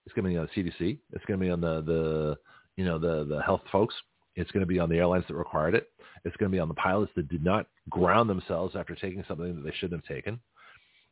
It's 0.06 0.14
going 0.14 0.26
to 0.26 0.32
be 0.32 0.38
on 0.38 0.50
the 0.54 0.62
CDC. 0.62 1.00
It's 1.14 1.26
going 1.26 1.40
to 1.40 1.46
be 1.46 1.52
on 1.52 1.62
the, 1.62 1.82
the, 1.82 2.38
you 2.76 2.86
know, 2.86 3.00
the, 3.00 3.26
the 3.26 3.42
health 3.42 3.62
folks. 3.72 3.96
It's 4.36 4.52
going 4.52 4.62
to 4.62 4.68
be 4.68 4.80
on 4.80 4.90
the 4.90 4.98
airlines 4.98 5.26
that 5.28 5.36
required 5.36 5.76
it. 5.76 5.90
It's 6.26 6.36
going 6.38 6.52
to 6.52 6.56
be 6.56 6.60
on 6.60 6.68
the 6.68 6.74
pilots 6.76 7.12
that 7.16 7.30
did 7.30 7.44
not 7.44 7.68
ground 7.90 8.30
themselves 8.30 8.76
after 8.76 8.96
taking 8.96 9.24
something 9.28 9.56
that 9.56 9.64
they 9.64 9.76
shouldn't 9.78 10.02
have 10.02 10.16
taken. 10.16 10.40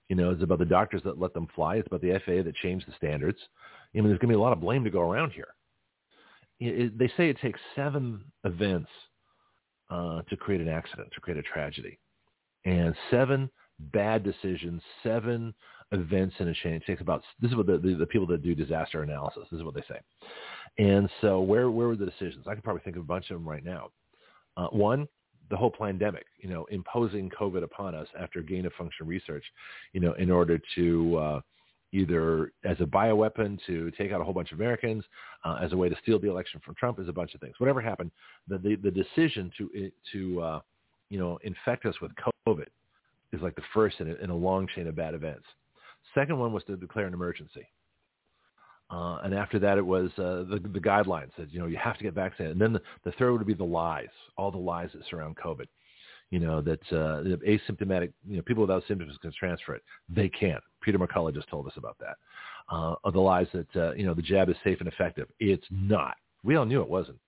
You 0.09 0.15
know, 0.15 0.31
it's 0.31 0.43
about 0.43 0.59
the 0.59 0.65
doctors 0.65 1.01
that 1.03 1.19
let 1.19 1.33
them 1.33 1.47
fly. 1.55 1.75
It's 1.75 1.87
about 1.87 2.01
the 2.01 2.19
FAA 2.25 2.43
that 2.43 2.55
changed 2.61 2.87
the 2.87 2.93
standards. 2.95 3.39
I 3.93 3.97
mean, 3.97 4.07
there's 4.07 4.19
going 4.19 4.29
to 4.29 4.37
be 4.37 4.39
a 4.39 4.43
lot 4.43 4.53
of 4.53 4.61
blame 4.61 4.83
to 4.83 4.89
go 4.89 5.01
around 5.01 5.31
here. 5.31 5.49
It, 6.59 6.79
it, 6.79 6.97
they 6.97 7.07
say 7.17 7.29
it 7.29 7.39
takes 7.41 7.59
seven 7.75 8.23
events 8.43 8.89
uh, 9.89 10.21
to 10.29 10.37
create 10.37 10.61
an 10.61 10.69
accident, 10.69 11.09
to 11.13 11.21
create 11.21 11.37
a 11.37 11.43
tragedy, 11.43 11.99
and 12.65 12.95
seven 13.11 13.49
bad 13.79 14.23
decisions, 14.23 14.81
seven 15.03 15.53
events 15.91 16.35
in 16.39 16.47
a 16.47 16.53
chain. 16.53 16.73
It 16.73 16.85
takes 16.85 17.01
about 17.01 17.21
this 17.39 17.51
is 17.51 17.57
what 17.57 17.67
the, 17.67 17.77
the, 17.77 17.95
the, 17.95 18.05
people 18.05 18.27
that 18.27 18.43
do 18.43 18.55
disaster 18.55 19.03
analysis. 19.03 19.43
This 19.51 19.59
is 19.59 19.63
what 19.63 19.75
they 19.75 19.83
say. 19.87 19.99
And 20.77 21.09
so, 21.21 21.39
where 21.41 21.69
where 21.71 21.87
were 21.87 21.95
the 21.95 22.05
decisions? 22.05 22.45
I 22.47 22.53
can 22.53 22.61
probably 22.61 22.81
think 22.81 22.95
of 22.95 23.03
a 23.03 23.05
bunch 23.05 23.29
of 23.29 23.37
them 23.37 23.47
right 23.47 23.63
now. 23.63 23.89
Uh, 24.57 24.67
one, 24.67 25.07
the 25.49 25.57
whole 25.57 25.71
pandemic, 25.71 26.25
you 26.37 26.49
know, 26.49 26.65
imposing 26.65 27.29
COVID 27.29 27.63
upon 27.63 27.95
us 27.95 28.07
after 28.19 28.41
gain 28.41 28.65
of 28.65 28.73
function 28.73 29.07
research, 29.07 29.43
you 29.93 29.99
know, 29.99 30.13
in 30.13 30.29
order 30.29 30.59
to 30.75 31.17
uh, 31.17 31.41
either 31.91 32.51
as 32.65 32.77
a 32.79 32.85
bioweapon 32.85 33.59
to 33.65 33.91
take 33.91 34.11
out 34.11 34.21
a 34.21 34.23
whole 34.23 34.33
bunch 34.33 34.51
of 34.51 34.59
Americans, 34.59 35.03
uh, 35.45 35.57
as 35.61 35.71
a 35.73 35.77
way 35.77 35.89
to 35.89 35.95
steal 36.01 36.19
the 36.19 36.29
election 36.29 36.61
from 36.65 36.75
Trump, 36.75 36.99
is 36.99 37.07
a 37.07 37.13
bunch 37.13 37.33
of 37.33 37.41
things. 37.41 37.55
Whatever 37.59 37.81
happened, 37.81 38.11
the 38.47 38.57
the, 38.57 38.75
the 38.75 38.91
decision 38.91 39.51
to 39.57 39.91
to 40.11 40.41
uh, 40.41 40.59
you 41.09 41.19
know 41.19 41.37
infect 41.43 41.85
us 41.85 41.95
with 42.01 42.11
COVID 42.47 42.67
is 43.33 43.41
like 43.41 43.55
the 43.55 43.63
first 43.73 43.99
in 43.99 44.09
a, 44.09 44.15
in 44.15 44.29
a 44.29 44.35
long 44.35 44.67
chain 44.75 44.87
of 44.87 44.95
bad 44.95 45.13
events. 45.13 45.45
Second 46.13 46.39
one 46.39 46.53
was 46.53 46.63
to 46.65 46.77
declare 46.77 47.05
an 47.05 47.13
emergency. 47.13 47.67
Uh, 48.89 49.19
and 49.23 49.33
after 49.33 49.59
that, 49.59 49.77
it 49.77 49.85
was 49.85 50.09
uh, 50.17 50.45
the, 50.49 50.61
the 50.63 50.79
guidelines 50.79 51.31
that, 51.37 51.51
you 51.51 51.59
know, 51.59 51.65
you 51.65 51.77
have 51.77 51.97
to 51.97 52.03
get 52.03 52.13
vaccinated. 52.13 52.53
And 52.53 52.61
then 52.61 52.73
the, 52.73 52.81
the 53.03 53.11
third 53.17 53.33
would 53.33 53.45
be 53.45 53.53
the 53.53 53.63
lies, 53.63 54.07
all 54.37 54.49
the 54.49 54.57
lies 54.57 54.89
that 54.93 55.03
surround 55.09 55.35
COVID. 55.37 55.65
You 56.29 56.39
know, 56.39 56.61
that 56.61 56.81
uh, 56.91 57.23
asymptomatic, 57.47 58.11
you 58.27 58.35
know, 58.35 58.41
people 58.41 58.61
without 58.61 58.83
symptoms 58.87 59.17
can 59.21 59.31
transfer 59.31 59.75
it. 59.75 59.83
They 60.09 60.27
can't. 60.27 60.63
Peter 60.81 60.99
McCullough 60.99 61.33
just 61.33 61.49
told 61.49 61.67
us 61.67 61.73
about 61.77 61.97
that. 61.99 62.17
Uh, 62.69 62.95
the 63.11 63.19
lies 63.19 63.47
that, 63.53 63.75
uh, 63.75 63.93
you 63.93 64.05
know, 64.05 64.13
the 64.13 64.21
jab 64.21 64.49
is 64.49 64.55
safe 64.63 64.79
and 64.79 64.89
effective. 64.89 65.29
It's 65.39 65.65
not. 65.71 66.15
We 66.43 66.57
all 66.57 66.65
knew 66.65 66.81
it 66.81 66.89
wasn't. 66.89 67.19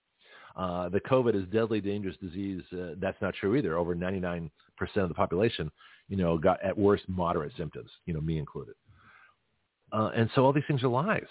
Uh, 0.56 0.90
the 0.90 1.00
COVID 1.00 1.34
is 1.36 1.48
deadly, 1.50 1.80
dangerous 1.80 2.18
disease. 2.22 2.62
Uh, 2.74 2.96
that's 3.00 3.22
not 3.22 3.34
true 3.36 3.56
either. 3.56 3.78
Over 3.78 3.96
99% 3.96 4.50
of 4.98 5.08
the 5.08 5.16
population, 5.16 5.72
you 6.10 6.18
know, 6.18 6.38
got 6.38 6.62
at 6.62 6.78
worst 6.78 7.04
moderate 7.08 7.54
symptoms, 7.56 7.90
you 8.06 8.14
know, 8.14 8.20
me 8.20 8.38
included. 8.38 8.76
Uh, 9.94 10.12
and 10.16 10.30
so 10.36 10.44
all 10.44 10.52
these 10.52 10.66
things 10.68 10.84
are 10.84 10.90
lies. 10.90 11.24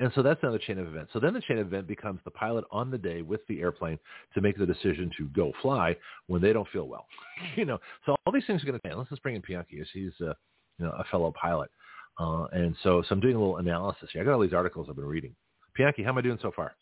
And 0.00 0.12
so 0.14 0.22
that's 0.22 0.40
another 0.42 0.58
chain 0.58 0.78
of 0.78 0.86
events. 0.86 1.12
So 1.12 1.18
then 1.18 1.34
the 1.34 1.40
chain 1.40 1.58
of 1.58 1.66
event 1.66 1.88
becomes 1.88 2.20
the 2.24 2.30
pilot 2.30 2.64
on 2.70 2.90
the 2.90 2.98
day 2.98 3.22
with 3.22 3.40
the 3.48 3.60
airplane 3.60 3.98
to 4.34 4.40
make 4.40 4.56
the 4.56 4.66
decision 4.66 5.10
to 5.18 5.26
go 5.28 5.52
fly 5.60 5.96
when 6.28 6.40
they 6.40 6.52
don't 6.52 6.68
feel 6.68 6.86
well. 6.86 7.06
you 7.56 7.64
know, 7.64 7.78
so 8.06 8.14
all 8.24 8.32
these 8.32 8.46
things 8.46 8.62
are 8.62 8.66
going 8.66 8.78
to. 8.78 8.96
Let's 8.96 9.10
just 9.10 9.22
bring 9.22 9.34
in 9.34 9.42
Pianki. 9.42 9.84
He's 9.92 10.12
uh, 10.20 10.34
you 10.78 10.86
know 10.86 10.92
a 10.98 11.04
fellow 11.10 11.32
pilot, 11.40 11.70
uh, 12.20 12.44
and 12.52 12.76
so 12.82 13.02
so 13.02 13.14
I'm 13.14 13.20
doing 13.20 13.34
a 13.34 13.38
little 13.38 13.56
analysis 13.56 14.08
here. 14.12 14.22
I 14.22 14.24
got 14.24 14.34
all 14.34 14.40
these 14.40 14.52
articles 14.52 14.86
I've 14.88 14.96
been 14.96 15.04
reading. 15.04 15.34
Pianki, 15.76 16.04
how 16.04 16.10
am 16.10 16.18
I 16.18 16.22
doing 16.22 16.38
so 16.40 16.52
far? 16.54 16.74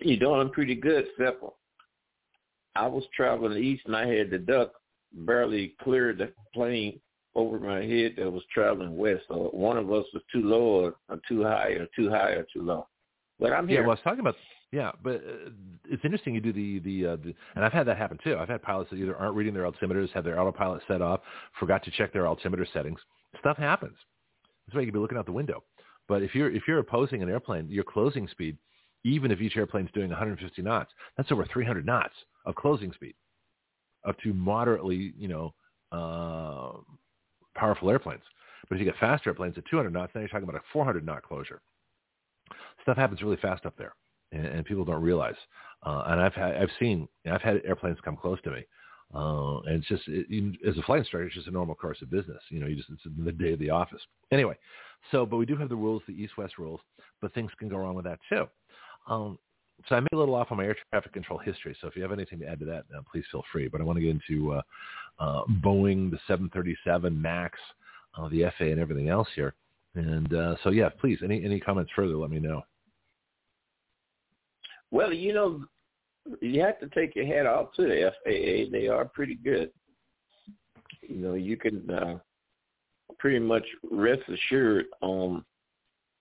You're 0.00 0.18
doing 0.18 0.50
pretty 0.50 0.74
good, 0.74 1.06
Sepple. 1.18 1.52
I 2.76 2.86
was 2.86 3.04
traveling 3.14 3.62
east 3.62 3.82
and 3.86 3.94
I 3.94 4.06
had 4.06 4.30
the 4.30 4.38
duck 4.38 4.72
barely 5.12 5.74
cleared 5.82 6.18
the 6.18 6.32
plane 6.52 7.00
over 7.34 7.58
my 7.58 7.82
head 7.84 8.14
that 8.16 8.30
was 8.30 8.42
traveling 8.52 8.96
west. 8.96 9.22
So 9.28 9.50
one 9.52 9.76
of 9.76 9.90
us 9.92 10.04
was 10.12 10.22
too 10.32 10.42
low 10.42 10.62
or, 10.62 10.94
or 11.08 11.20
too 11.28 11.42
high 11.42 11.70
or 11.70 11.86
too 11.96 12.10
high 12.10 12.30
or 12.30 12.46
too 12.52 12.62
low. 12.62 12.86
But 13.38 13.52
I'm 13.52 13.66
here. 13.66 13.80
Yeah, 13.80 13.86
well, 13.86 13.90
I 13.90 13.94
was 13.94 14.00
talking 14.04 14.20
about 14.20 14.36
yeah, 14.72 14.90
but 15.02 15.16
uh, 15.16 15.50
it's 15.88 16.04
interesting 16.04 16.34
you 16.34 16.40
do 16.40 16.52
the 16.52 16.78
the, 16.80 17.06
uh, 17.12 17.16
the 17.16 17.34
and 17.54 17.64
I've 17.64 17.72
had 17.72 17.86
that 17.86 17.96
happen 17.96 18.18
too. 18.22 18.36
I've 18.36 18.48
had 18.48 18.62
pilots 18.62 18.90
that 18.90 18.96
either 18.96 19.16
aren't 19.16 19.36
reading 19.36 19.54
their 19.54 19.70
altimeters, 19.70 20.10
have 20.12 20.24
their 20.24 20.40
autopilot 20.40 20.82
set 20.88 21.00
off, 21.00 21.20
forgot 21.60 21.84
to 21.84 21.90
check 21.92 22.12
their 22.12 22.26
altimeter 22.26 22.66
settings. 22.72 22.98
Stuff 23.38 23.56
happens. 23.56 23.96
That's 24.66 24.74
why 24.74 24.80
you 24.80 24.86
can 24.86 24.94
be 24.94 25.00
looking 25.00 25.18
out 25.18 25.26
the 25.26 25.32
window. 25.32 25.62
But 26.08 26.22
if 26.22 26.34
you're 26.34 26.50
if 26.50 26.64
you're 26.66 26.80
opposing 26.80 27.22
an 27.22 27.28
airplane, 27.28 27.68
your 27.68 27.84
closing 27.84 28.26
speed, 28.28 28.58
even 29.04 29.30
if 29.30 29.40
each 29.40 29.56
airplane's 29.56 29.90
doing 29.94 30.10
150 30.10 30.62
knots, 30.62 30.90
that's 31.16 31.30
over 31.30 31.46
300 31.52 31.86
knots 31.86 32.14
of 32.44 32.54
closing 32.54 32.92
speed, 32.92 33.14
up 34.06 34.18
to 34.24 34.34
moderately, 34.34 35.12
you 35.16 35.28
know, 35.28 35.54
uh, 35.92 36.78
powerful 37.54 37.90
airplanes. 37.90 38.22
But 38.68 38.76
if 38.76 38.80
you 38.80 38.86
get 38.86 38.98
faster 38.98 39.30
airplanes 39.30 39.58
at 39.58 39.64
200 39.70 39.92
knots, 39.92 40.12
then 40.12 40.22
you're 40.22 40.28
talking 40.28 40.48
about 40.48 40.60
a 40.60 40.64
400 40.72 41.04
knot 41.04 41.22
closure. 41.22 41.60
Stuff 42.82 42.96
happens 42.96 43.22
really 43.22 43.36
fast 43.36 43.66
up 43.66 43.76
there, 43.76 43.94
and, 44.32 44.46
and 44.46 44.64
people 44.64 44.84
don't 44.84 45.02
realize. 45.02 45.34
Uh, 45.84 46.04
and 46.06 46.20
I've 46.20 46.34
had, 46.34 46.56
I've 46.56 46.70
seen, 46.78 47.08
I've 47.30 47.42
had 47.42 47.60
airplanes 47.64 47.98
come 48.04 48.16
close 48.16 48.40
to 48.42 48.50
me, 48.50 48.64
uh, 49.14 49.60
and 49.60 49.76
it's 49.76 49.88
just 49.88 50.08
it, 50.08 50.26
you, 50.28 50.52
as 50.66 50.76
a 50.78 50.82
flight 50.82 51.00
instructor, 51.00 51.26
it's 51.26 51.34
just 51.34 51.48
a 51.48 51.52
normal 51.52 51.74
course 51.74 52.00
of 52.02 52.10
business. 52.10 52.42
You 52.50 52.60
know, 52.60 52.66
you 52.66 52.76
just 52.76 52.90
it's 52.90 53.02
the 53.04 53.32
day 53.32 53.52
of 53.52 53.58
the 53.58 53.70
office. 53.70 54.00
Anyway, 54.32 54.56
so 55.10 55.24
but 55.24 55.36
we 55.36 55.46
do 55.46 55.56
have 55.56 55.68
the 55.68 55.76
rules, 55.76 56.02
the 56.06 56.14
east-west 56.14 56.58
rules, 56.58 56.80
but 57.20 57.32
things 57.34 57.50
can 57.58 57.68
go 57.68 57.76
wrong 57.76 57.94
with 57.94 58.04
that 58.06 58.18
too. 58.28 58.46
Um, 59.08 59.38
so 59.88 59.96
I 59.96 60.00
made 60.00 60.12
a 60.12 60.16
little 60.16 60.34
off 60.34 60.50
on 60.50 60.58
my 60.58 60.64
air 60.64 60.76
traffic 60.90 61.12
control 61.12 61.38
history. 61.38 61.76
So 61.80 61.88
if 61.88 61.96
you 61.96 62.02
have 62.02 62.12
anything 62.12 62.38
to 62.40 62.46
add 62.46 62.58
to 62.60 62.64
that, 62.66 62.84
uh, 62.96 63.02
please 63.10 63.24
feel 63.30 63.44
free. 63.52 63.68
But 63.68 63.80
I 63.80 63.84
want 63.84 63.98
to 63.98 64.02
get 64.02 64.10
into 64.10 64.52
uh, 64.52 64.62
uh, 65.18 65.42
Boeing, 65.62 66.10
the 66.10 66.18
737 66.26 67.20
Max, 67.20 67.58
uh, 68.16 68.28
the 68.28 68.44
FA, 68.56 68.70
and 68.70 68.80
everything 68.80 69.08
else 69.08 69.28
here. 69.34 69.54
And 69.94 70.32
uh, 70.32 70.56
so, 70.64 70.70
yeah, 70.70 70.88
please, 70.88 71.18
any 71.22 71.44
any 71.44 71.60
comments 71.60 71.92
further? 71.94 72.16
Let 72.16 72.30
me 72.30 72.40
know. 72.40 72.62
Well, 74.90 75.12
you 75.12 75.32
know, 75.32 75.64
you 76.40 76.60
have 76.62 76.80
to 76.80 76.88
take 76.88 77.14
your 77.14 77.26
hat 77.26 77.46
off 77.46 77.72
to 77.76 77.82
the 77.82 78.12
FAA. 78.24 78.70
They 78.72 78.88
are 78.88 79.04
pretty 79.04 79.34
good. 79.34 79.70
You 81.02 81.16
know, 81.16 81.34
you 81.34 81.56
can 81.56 81.88
uh, 81.90 82.18
pretty 83.18 83.38
much 83.38 83.64
rest 83.90 84.22
assured 84.28 84.86
on 85.00 85.44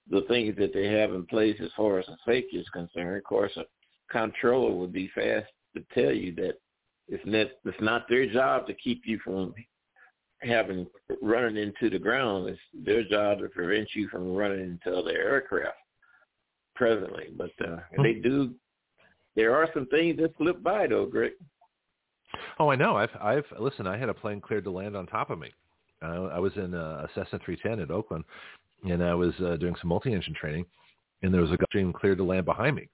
the 0.10 0.22
things 0.28 0.56
that 0.58 0.74
they 0.74 0.88
have 0.88 1.14
in 1.14 1.26
place 1.26 1.58
as 1.64 1.72
far 1.76 2.00
as 2.00 2.06
the 2.06 2.18
safety 2.26 2.58
is 2.58 2.70
concerned. 2.70 3.18
Of 3.18 3.24
course, 3.24 3.52
a 3.58 3.64
controller 4.12 4.76
would 4.76 4.92
be 4.92 5.10
fast 5.16 5.48
to 5.76 5.84
tell 5.94 6.12
you 6.12 6.34
that 6.36 6.54
it's 7.08 7.24
not, 7.26 7.48
it's 7.66 7.82
not 7.82 8.08
their 8.10 8.32
job 8.32 8.68
to 8.68 8.74
keep 8.74 9.04
you 9.06 9.20
from 9.24 9.54
having 10.42 10.88
running 11.22 11.58
into 11.58 11.90
the 11.90 12.00
ground. 12.00 12.50
It's 12.50 12.60
their 12.74 13.04
job 13.04 13.40
to 13.40 13.50
prevent 13.50 13.90
you 13.94 14.08
from 14.10 14.36
running 14.36 14.62
into 14.62 14.98
other 14.98 15.12
aircraft 15.12 15.78
presently. 16.76 17.30
But 17.38 17.52
uh, 17.66 17.78
hmm. 17.96 18.04
they 18.04 18.14
do. 18.14 18.54
There 19.36 19.56
are 19.56 19.68
some 19.74 19.88
things 19.88 20.18
that 20.18 20.34
slip 20.38 20.62
by 20.62 20.88
though, 20.88 21.06
Greg. 21.06 21.32
Oh, 22.60 22.70
I 22.70 22.76
know. 22.76 22.96
I've 22.98 23.16
I've 23.22 23.46
listen. 23.60 23.88
I 23.88 23.98
had 23.98 24.10
a 24.10 24.14
plane 24.14 24.42
cleared 24.42 24.64
to 24.66 24.72
land 24.72 24.96
on 24.96 25.08
top 25.08 25.30
of 25.30 25.40
me. 25.40 25.52
I 26.02 26.40
was 26.40 26.52
in 26.58 26.74
uh, 26.74 27.06
a 27.06 27.10
Cessna 27.16 27.40
310 27.46 27.80
at 27.80 27.90
Oakland, 27.90 28.26
and 28.84 29.04
I 29.04 29.14
was 29.14 29.34
uh, 29.40 29.58
doing 29.58 29.76
some 29.82 29.90
multi-engine 29.90 30.36
training, 30.40 30.66
and 31.22 31.34
there 31.34 31.42
was 31.42 31.52
a 31.52 31.58
Gulfstream 31.58 31.94
cleared 31.94 32.18
to 32.18 32.24
land 32.24 32.46
behind 32.46 32.76
me. 32.76 32.90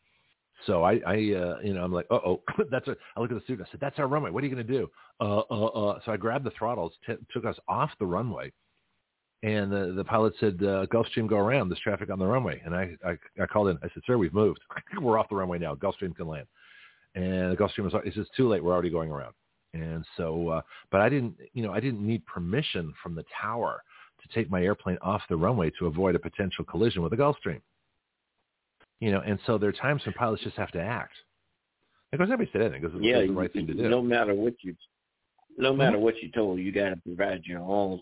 So 0.65 0.83
I, 0.83 0.99
I, 1.07 1.13
uh, 1.13 1.57
you 1.63 1.73
know, 1.73 1.83
I'm 1.83 1.93
like, 1.93 2.07
uh 2.11 2.19
oh, 2.25 2.41
that's 2.71 2.87
a. 2.87 2.95
I 3.15 3.21
look 3.21 3.31
at 3.31 3.35
the 3.35 3.43
student. 3.43 3.67
I 3.67 3.71
said, 3.71 3.79
that's 3.79 3.97
our 3.97 4.07
runway. 4.07 4.31
What 4.31 4.43
are 4.43 4.47
you 4.47 4.53
going 4.53 4.65
to 4.65 4.73
do? 4.73 4.89
Uh, 5.21 5.39
uh, 5.49 5.65
uh. 5.65 5.99
So 6.05 6.11
I 6.11 6.17
grabbed 6.17 6.45
the 6.45 6.51
throttles, 6.51 6.93
t- 7.05 7.13
took 7.31 7.45
us 7.45 7.55
off 7.67 7.91
the 7.99 8.05
runway, 8.05 8.51
and 9.41 9.71
the 9.71 9.93
the 9.95 10.03
pilot 10.03 10.33
said, 10.39 10.55
uh, 10.61 10.85
Gulfstream, 10.87 11.27
go 11.27 11.37
around. 11.37 11.69
There's 11.69 11.79
traffic 11.79 12.09
on 12.09 12.19
the 12.19 12.25
runway. 12.25 12.61
And 12.65 12.75
I, 12.75 12.95
I, 13.05 13.17
I 13.41 13.45
called 13.45 13.69
in. 13.69 13.77
I 13.77 13.87
said, 13.93 14.03
sir, 14.05 14.17
we've 14.17 14.33
moved. 14.33 14.59
We're 15.01 15.17
off 15.17 15.29
the 15.29 15.35
runway 15.35 15.59
now. 15.59 15.75
Gulfstream 15.75 16.15
can 16.15 16.27
land. 16.27 16.47
And 17.15 17.51
the 17.51 17.55
Gulfstream 17.55 17.89
was, 17.89 17.93
he 18.03 18.11
says, 18.11 18.27
too 18.35 18.49
late. 18.49 18.63
We're 18.63 18.73
already 18.73 18.89
going 18.89 19.11
around. 19.11 19.33
And 19.73 20.05
so, 20.17 20.49
uh, 20.49 20.61
but 20.91 21.01
I 21.01 21.09
didn't, 21.09 21.35
you 21.53 21.63
know, 21.63 21.71
I 21.71 21.79
didn't 21.79 22.05
need 22.05 22.25
permission 22.25 22.93
from 23.01 23.15
the 23.15 23.23
tower 23.39 23.81
to 24.21 24.35
take 24.35 24.49
my 24.49 24.61
airplane 24.61 24.97
off 25.01 25.21
the 25.29 25.35
runway 25.35 25.71
to 25.79 25.87
avoid 25.87 26.15
a 26.15 26.19
potential 26.19 26.65
collision 26.65 27.01
with 27.01 27.11
the 27.11 27.17
Gulfstream. 27.17 27.61
You 28.99 29.11
know, 29.11 29.21
and 29.25 29.39
so 29.45 29.57
there 29.57 29.69
are 29.69 29.73
times 29.73 30.01
when 30.05 30.13
pilots 30.13 30.43
just 30.43 30.57
have 30.57 30.71
to 30.71 30.81
act. 30.81 31.13
Because 32.11 32.25
everybody 32.31 32.49
said 32.51 32.61
anything 32.61 32.81
because 32.81 32.95
it's 32.95 33.05
yeah, 33.05 33.19
the 33.21 33.29
right 33.29 33.51
thing 33.53 33.67
to 33.67 33.73
do. 33.73 33.87
No 33.87 34.01
matter 34.01 34.33
what 34.33 34.55
you, 34.61 34.75
no 35.57 35.73
matter 35.73 35.97
mm-hmm. 35.97 36.05
what 36.05 36.21
you 36.21 36.31
told, 36.31 36.59
you 36.59 36.71
got 36.71 36.89
to 36.89 36.95
provide 37.05 37.43
your 37.45 37.59
own 37.59 38.01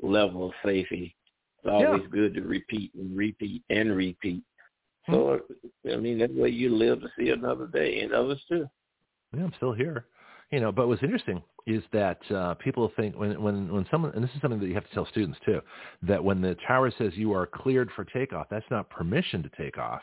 level 0.00 0.46
of 0.46 0.52
safety. 0.64 1.14
It's 1.64 1.70
always 1.70 2.02
yeah. 2.02 2.08
good 2.10 2.34
to 2.34 2.42
repeat 2.42 2.92
and 2.94 3.16
repeat 3.16 3.62
and 3.68 3.96
repeat. 3.96 4.42
So 5.06 5.40
mm-hmm. 5.50 5.90
I 5.92 5.96
mean, 5.96 6.18
that 6.18 6.32
way 6.32 6.50
you 6.50 6.74
live 6.74 7.00
to 7.00 7.08
see 7.18 7.30
another 7.30 7.66
day, 7.66 8.00
and 8.00 8.12
others 8.12 8.40
too. 8.48 8.68
Yeah, 9.36 9.44
I'm 9.44 9.52
still 9.56 9.72
here. 9.72 10.06
You 10.50 10.60
know, 10.60 10.72
but 10.72 10.88
what's 10.88 11.02
interesting 11.02 11.42
is 11.66 11.82
that 11.92 12.18
uh, 12.30 12.54
people 12.54 12.90
think 12.96 13.14
when 13.16 13.40
when 13.42 13.72
when 13.72 13.86
someone 13.90 14.12
and 14.14 14.24
this 14.24 14.30
is 14.34 14.40
something 14.40 14.60
that 14.60 14.66
you 14.66 14.74
have 14.74 14.88
to 14.88 14.94
tell 14.94 15.06
students 15.06 15.38
too, 15.44 15.60
that 16.02 16.22
when 16.22 16.40
the 16.40 16.56
tower 16.66 16.90
says 16.96 17.12
you 17.14 17.32
are 17.34 17.46
cleared 17.46 17.90
for 17.94 18.04
takeoff, 18.04 18.46
that's 18.50 18.64
not 18.70 18.88
permission 18.88 19.42
to 19.42 19.50
take 19.60 19.76
off. 19.76 20.00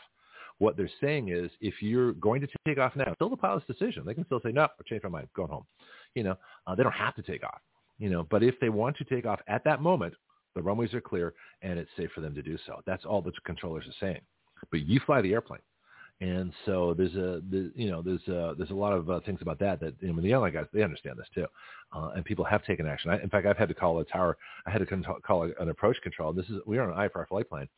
What 0.58 0.76
they're 0.76 0.90
saying 1.02 1.28
is, 1.28 1.50
if 1.60 1.82
you're 1.82 2.12
going 2.12 2.40
to 2.40 2.48
take 2.66 2.78
off 2.78 2.94
now, 2.96 3.12
still 3.16 3.28
the 3.28 3.36
pilot's 3.36 3.66
decision. 3.66 4.04
They 4.06 4.14
can 4.14 4.24
still 4.24 4.40
say, 4.42 4.52
no, 4.52 4.62
I 4.62 4.68
changed 4.86 5.04
my 5.04 5.10
mind, 5.10 5.28
going 5.36 5.50
home. 5.50 5.66
You 6.14 6.22
know, 6.22 6.36
uh, 6.66 6.74
they 6.74 6.82
don't 6.82 6.92
have 6.92 7.14
to 7.16 7.22
take 7.22 7.44
off. 7.44 7.60
You 7.98 8.08
know, 8.08 8.26
but 8.30 8.42
if 8.42 8.54
they 8.60 8.68
want 8.68 8.96
to 8.98 9.04
take 9.04 9.26
off 9.26 9.40
at 9.48 9.64
that 9.64 9.82
moment, 9.82 10.14
the 10.54 10.62
runways 10.62 10.94
are 10.94 11.00
clear 11.00 11.34
and 11.62 11.78
it's 11.78 11.90
safe 11.96 12.10
for 12.14 12.20
them 12.22 12.34
to 12.34 12.42
do 12.42 12.56
so. 12.66 12.80
That's 12.86 13.04
all 13.04 13.20
the 13.20 13.32
controllers 13.44 13.84
are 13.86 13.94
saying. 14.00 14.20
But 14.70 14.86
you 14.86 15.00
fly 15.04 15.20
the 15.20 15.32
airplane. 15.32 15.60
And 16.20 16.52
so 16.64 16.94
there's 16.96 17.14
a, 17.14 17.42
the, 17.50 17.70
you 17.74 17.90
know, 17.90 18.00
there's 18.00 18.26
a, 18.28 18.54
there's 18.56 18.70
a 18.70 18.74
lot 18.74 18.94
of 18.94 19.10
uh, 19.10 19.20
things 19.26 19.40
about 19.42 19.58
that 19.58 19.80
that 19.80 19.94
you 20.00 20.12
know, 20.12 20.22
the 20.22 20.32
airline 20.32 20.54
guys 20.54 20.64
they 20.72 20.82
understand 20.82 21.18
this 21.18 21.26
too, 21.34 21.46
uh, 21.94 22.12
and 22.16 22.24
people 22.24 22.44
have 22.44 22.64
taken 22.64 22.86
action. 22.86 23.10
I, 23.10 23.20
in 23.22 23.28
fact, 23.28 23.46
I've 23.46 23.58
had 23.58 23.68
to 23.68 23.74
call 23.74 23.98
a 24.00 24.04
tower. 24.04 24.38
I 24.66 24.70
had 24.70 24.78
to 24.78 24.86
call 25.22 25.50
an 25.58 25.68
approach 25.68 26.00
control. 26.02 26.32
This 26.32 26.46
is 26.46 26.56
we 26.64 26.78
are 26.78 26.90
on 26.90 26.98
an 26.98 27.10
IFR 27.10 27.28
flight 27.28 27.50
plan, 27.50 27.68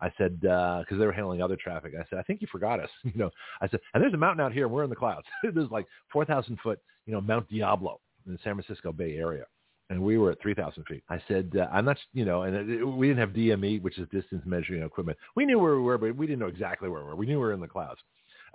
I 0.00 0.12
said, 0.18 0.40
because 0.40 0.84
uh, 0.90 0.96
they 0.98 1.06
were 1.06 1.12
handling 1.12 1.40
other 1.40 1.56
traffic. 1.56 1.92
I 1.98 2.04
said, 2.10 2.18
I 2.18 2.22
think 2.22 2.40
you 2.42 2.48
forgot 2.50 2.80
us. 2.80 2.90
You 3.04 3.12
know, 3.14 3.30
I 3.60 3.68
said, 3.68 3.80
and 3.92 4.02
there's 4.02 4.14
a 4.14 4.18
mountain 4.18 4.44
out 4.44 4.52
here, 4.52 4.64
and 4.64 4.74
we're 4.74 4.84
in 4.84 4.90
the 4.90 4.96
clouds. 4.96 5.26
there's 5.42 5.70
like 5.70 5.86
4,000 6.12 6.58
foot, 6.62 6.80
you 7.06 7.12
know, 7.12 7.20
Mount 7.20 7.48
Diablo 7.48 8.00
in 8.26 8.32
the 8.32 8.38
San 8.42 8.54
Francisco 8.54 8.92
Bay 8.92 9.16
Area, 9.16 9.44
and 9.90 10.00
we 10.00 10.18
were 10.18 10.30
at 10.30 10.40
3,000 10.40 10.84
feet. 10.84 11.02
I 11.10 11.20
said, 11.28 11.52
uh, 11.58 11.66
I'm 11.72 11.84
not, 11.84 11.98
you 12.12 12.24
know, 12.24 12.42
and 12.42 12.70
it, 12.70 12.84
we 12.84 13.08
didn't 13.08 13.20
have 13.20 13.30
DME, 13.30 13.82
which 13.82 13.98
is 13.98 14.08
distance 14.10 14.42
measuring 14.46 14.82
equipment. 14.82 15.18
We 15.36 15.44
knew 15.44 15.58
where 15.58 15.76
we 15.76 15.82
were, 15.82 15.98
but 15.98 16.16
we 16.16 16.26
didn't 16.26 16.40
know 16.40 16.46
exactly 16.46 16.88
where 16.88 17.02
we 17.02 17.08
were. 17.08 17.16
We 17.16 17.26
knew 17.26 17.38
we 17.38 17.44
were 17.44 17.52
in 17.52 17.60
the 17.60 17.68
clouds. 17.68 18.00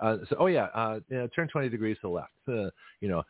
Uh, 0.00 0.16
so, 0.28 0.36
oh 0.40 0.46
yeah, 0.46 0.64
uh, 0.74 1.00
yeah, 1.10 1.26
turn 1.34 1.46
20 1.48 1.68
degrees 1.68 1.96
to 1.96 2.02
the 2.02 2.08
left. 2.08 2.32
Uh, 2.48 2.70
you 3.00 3.08
know, 3.08 3.22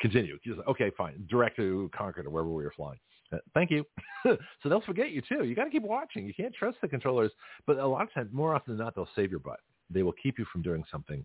continue. 0.00 0.38
Like, 0.46 0.68
okay, 0.68 0.90
fine. 0.96 1.26
Direct 1.30 1.56
to 1.56 1.90
Concord 1.96 2.26
or 2.26 2.30
wherever 2.30 2.50
we 2.50 2.62
were 2.62 2.72
flying. 2.76 2.98
Uh, 3.32 3.38
thank 3.54 3.70
you. 3.70 3.84
so 4.24 4.68
they'll 4.68 4.82
forget 4.82 5.10
you 5.10 5.22
too. 5.22 5.44
You 5.44 5.54
got 5.54 5.64
to 5.64 5.70
keep 5.70 5.82
watching. 5.82 6.26
You 6.26 6.34
can't 6.34 6.54
trust 6.54 6.76
the 6.82 6.88
controllers, 6.88 7.32
but 7.66 7.78
a 7.78 7.86
lot 7.86 8.02
of 8.02 8.12
times, 8.12 8.30
more 8.32 8.54
often 8.54 8.76
than 8.76 8.84
not, 8.84 8.94
they'll 8.94 9.08
save 9.16 9.30
your 9.30 9.40
butt. 9.40 9.60
They 9.90 10.02
will 10.02 10.14
keep 10.22 10.38
you 10.38 10.44
from 10.52 10.62
doing 10.62 10.84
something 10.90 11.24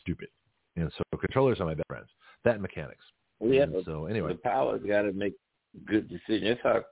stupid. 0.00 0.28
And 0.76 0.90
so 0.96 1.18
controllers 1.18 1.60
are 1.60 1.66
my 1.66 1.74
best 1.74 1.86
friends. 1.88 2.08
That 2.44 2.60
mechanics. 2.60 3.04
Well, 3.40 3.52
yeah. 3.52 3.62
And 3.64 3.84
so 3.84 4.06
anyway, 4.06 4.32
the 4.32 4.38
pilot's 4.38 4.84
got 4.84 5.02
to 5.02 5.12
make 5.12 5.34
good 5.86 6.08
decisions. 6.08 6.44
That's 6.48 6.60
how. 6.62 6.84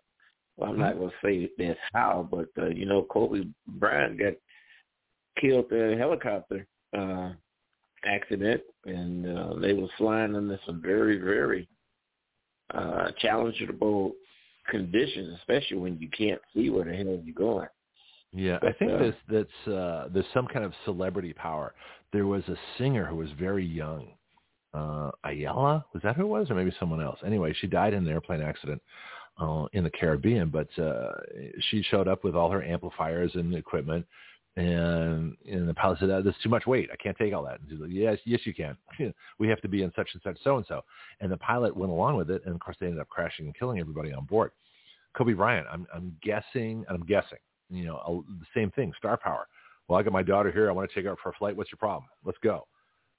Well, 0.58 0.70
I'm 0.70 0.78
not 0.78 0.96
mm-hmm. 0.96 0.98
going 1.00 1.10
to 1.10 1.48
say 1.48 1.50
that's 1.58 1.78
how, 1.94 2.28
but 2.30 2.48
uh, 2.62 2.68
you 2.68 2.84
know, 2.84 3.06
Kobe 3.10 3.44
Bryant 3.66 4.18
got 4.18 4.34
killed 5.40 5.72
in 5.72 5.94
a 5.94 5.96
helicopter 5.96 6.66
uh, 6.96 7.30
accident, 8.04 8.60
and 8.84 9.26
uh, 9.26 9.54
they 9.60 9.72
were 9.72 9.88
flying 9.96 10.34
under 10.36 10.60
some 10.66 10.82
very, 10.82 11.18
very 11.18 11.68
uh, 12.74 13.08
challengeable 13.22 14.12
conditions, 14.68 15.38
especially 15.38 15.78
when 15.78 15.98
you 15.98 16.08
can't 16.16 16.40
see 16.54 16.70
where 16.70 16.84
the 16.84 16.94
hell 16.94 17.20
you're 17.24 17.34
going. 17.34 17.68
Yeah, 18.32 18.58
but, 18.60 18.70
I 18.70 18.72
think 18.74 18.92
uh, 18.92 18.98
there's 18.98 19.14
that's 19.28 19.74
uh, 19.74 20.08
there's 20.12 20.26
some 20.32 20.46
kind 20.46 20.64
of 20.64 20.72
celebrity 20.84 21.32
power. 21.32 21.74
There 22.12 22.26
was 22.26 22.42
a 22.48 22.56
singer 22.78 23.04
who 23.04 23.16
was 23.16 23.28
very 23.38 23.66
young. 23.66 24.08
Uh, 24.74 25.10
Aaliyah 25.24 25.84
was 25.92 26.02
that 26.02 26.16
who 26.16 26.22
it 26.22 26.28
was, 26.28 26.50
or 26.50 26.54
maybe 26.54 26.74
someone 26.78 27.02
else? 27.02 27.18
Anyway, 27.24 27.54
she 27.60 27.66
died 27.66 27.92
in 27.92 28.06
an 28.06 28.12
airplane 28.12 28.40
accident 28.40 28.80
uh, 29.38 29.66
in 29.72 29.84
the 29.84 29.90
Caribbean, 29.90 30.48
but 30.48 30.68
uh, 30.82 31.12
she 31.70 31.82
showed 31.82 32.08
up 32.08 32.24
with 32.24 32.34
all 32.34 32.50
her 32.50 32.62
amplifiers 32.62 33.32
and 33.34 33.54
equipment. 33.54 34.06
And 34.54 35.34
and 35.50 35.66
the 35.66 35.72
pilot 35.72 35.98
said, 35.98 36.10
oh, 36.10 36.20
"There's 36.20 36.36
too 36.42 36.50
much 36.50 36.66
weight. 36.66 36.90
I 36.92 36.96
can't 36.96 37.16
take 37.16 37.32
all 37.32 37.42
that." 37.44 37.60
And 37.60 37.70
she's 37.70 37.80
like, 37.80 37.90
"Yes, 37.90 38.18
yes, 38.26 38.40
you 38.44 38.52
can. 38.52 38.76
we 39.38 39.48
have 39.48 39.62
to 39.62 39.68
be 39.68 39.82
in 39.82 39.90
such 39.96 40.10
and 40.12 40.20
such 40.22 40.36
so 40.44 40.58
and 40.58 40.66
so." 40.66 40.82
And 41.20 41.32
the 41.32 41.38
pilot 41.38 41.74
went 41.74 41.90
along 41.90 42.16
with 42.16 42.30
it, 42.30 42.42
and 42.44 42.54
of 42.54 42.60
course, 42.60 42.76
they 42.78 42.86
ended 42.86 43.00
up 43.00 43.08
crashing 43.08 43.46
and 43.46 43.54
killing 43.58 43.80
everybody 43.80 44.12
on 44.12 44.26
board. 44.26 44.50
Kobe 45.16 45.32
Bryant, 45.32 45.66
I'm 45.72 45.86
I'm 45.94 46.14
guessing, 46.22 46.84
I'm 46.90 47.04
guessing, 47.06 47.38
you 47.70 47.86
know, 47.86 48.24
the 48.28 48.46
same 48.54 48.70
thing, 48.72 48.92
star 48.98 49.16
power. 49.16 49.46
Well, 49.88 49.98
I 49.98 50.02
got 50.02 50.12
my 50.12 50.22
daughter 50.22 50.52
here. 50.52 50.68
I 50.68 50.72
want 50.72 50.88
to 50.88 50.94
take 50.94 51.04
her 51.06 51.12
out 51.12 51.18
for 51.22 51.30
a 51.30 51.34
flight. 51.34 51.56
What's 51.56 51.72
your 51.72 51.78
problem? 51.78 52.04
Let's 52.24 52.38
go. 52.42 52.66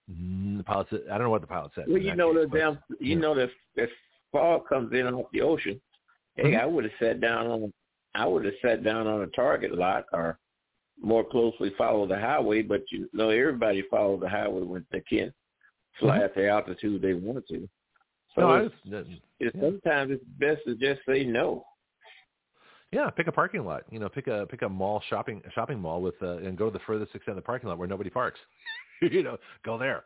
And 0.08 0.60
the 0.60 0.64
pilot 0.64 0.88
said, 0.90 1.02
I 1.12 1.18
don't 1.18 1.26
know 1.26 1.30
what 1.30 1.42
the 1.42 1.48
pilot 1.48 1.72
said. 1.76 1.86
Well, 1.88 2.02
you 2.02 2.16
know 2.16 2.34
case, 2.34 2.48
the 2.52 2.60
damn, 2.60 2.80
you 3.00 3.16
yeah. 3.16 3.22
know 3.22 3.36
that 3.36 3.50
if 3.76 3.90
fog 4.32 4.68
comes 4.68 4.92
in 4.94 5.08
off 5.08 5.28
the 5.32 5.42
ocean, 5.42 5.80
hey, 6.36 6.44
mm-hmm. 6.44 6.62
I 6.62 6.66
would 6.66 6.84
have 6.84 6.94
sat 7.00 7.22
down 7.22 7.48
on, 7.48 7.74
I 8.16 8.26
would 8.26 8.46
have 8.46 8.54
sat 8.62 8.84
down 8.84 9.08
on 9.08 9.22
a 9.22 9.28
target 9.28 9.74
lot 9.74 10.06
or 10.12 10.38
more 11.02 11.24
closely 11.24 11.72
follow 11.78 12.06
the 12.06 12.20
highway, 12.20 12.62
but 12.62 12.82
you 12.92 13.10
know 13.14 13.30
everybody 13.30 13.84
follows 13.90 14.22
the 14.22 14.30
highway 14.30 14.62
when 14.62 14.86
they 14.92 15.02
can 15.02 15.34
fly 16.00 16.16
mm-hmm. 16.16 16.24
at 16.26 16.36
the 16.36 16.48
altitude 16.48 17.02
they 17.02 17.14
want 17.14 17.46
to. 17.48 17.70
So 18.36 18.42
no, 18.42 18.56
it's, 18.56 18.76
it's, 18.86 19.10
it's 19.40 19.56
yeah. 19.56 19.62
sometimes 19.62 20.12
it's 20.12 20.24
best 20.40 20.62
to 20.66 20.76
just 20.76 21.02
say 21.08 21.24
no. 21.24 21.66
Yeah, 22.94 23.10
pick 23.10 23.28
a 23.28 23.32
parking 23.32 23.66
lot. 23.66 23.84
You 23.90 24.00
know, 24.00 24.08
pick 24.08 24.28
a 24.28 24.46
pick 24.46 24.62
a 24.62 24.70
mall 24.70 25.02
shopping 25.10 25.42
shopping 25.56 25.80
mall 25.80 26.02
with 26.02 26.16
uh, 26.22 26.38
and 26.38 26.58
go 26.58 26.66
to 26.66 26.72
the 26.72 26.84
furthest 26.86 27.16
extent 27.16 27.38
of 27.38 27.44
the 27.44 27.46
parking 27.46 27.70
lot 27.70 27.78
where 27.78 27.88
nobody 27.88 28.10
parks. 28.10 28.40
you 29.02 29.24
know, 29.24 29.38
go 29.66 29.78
there. 29.78 30.04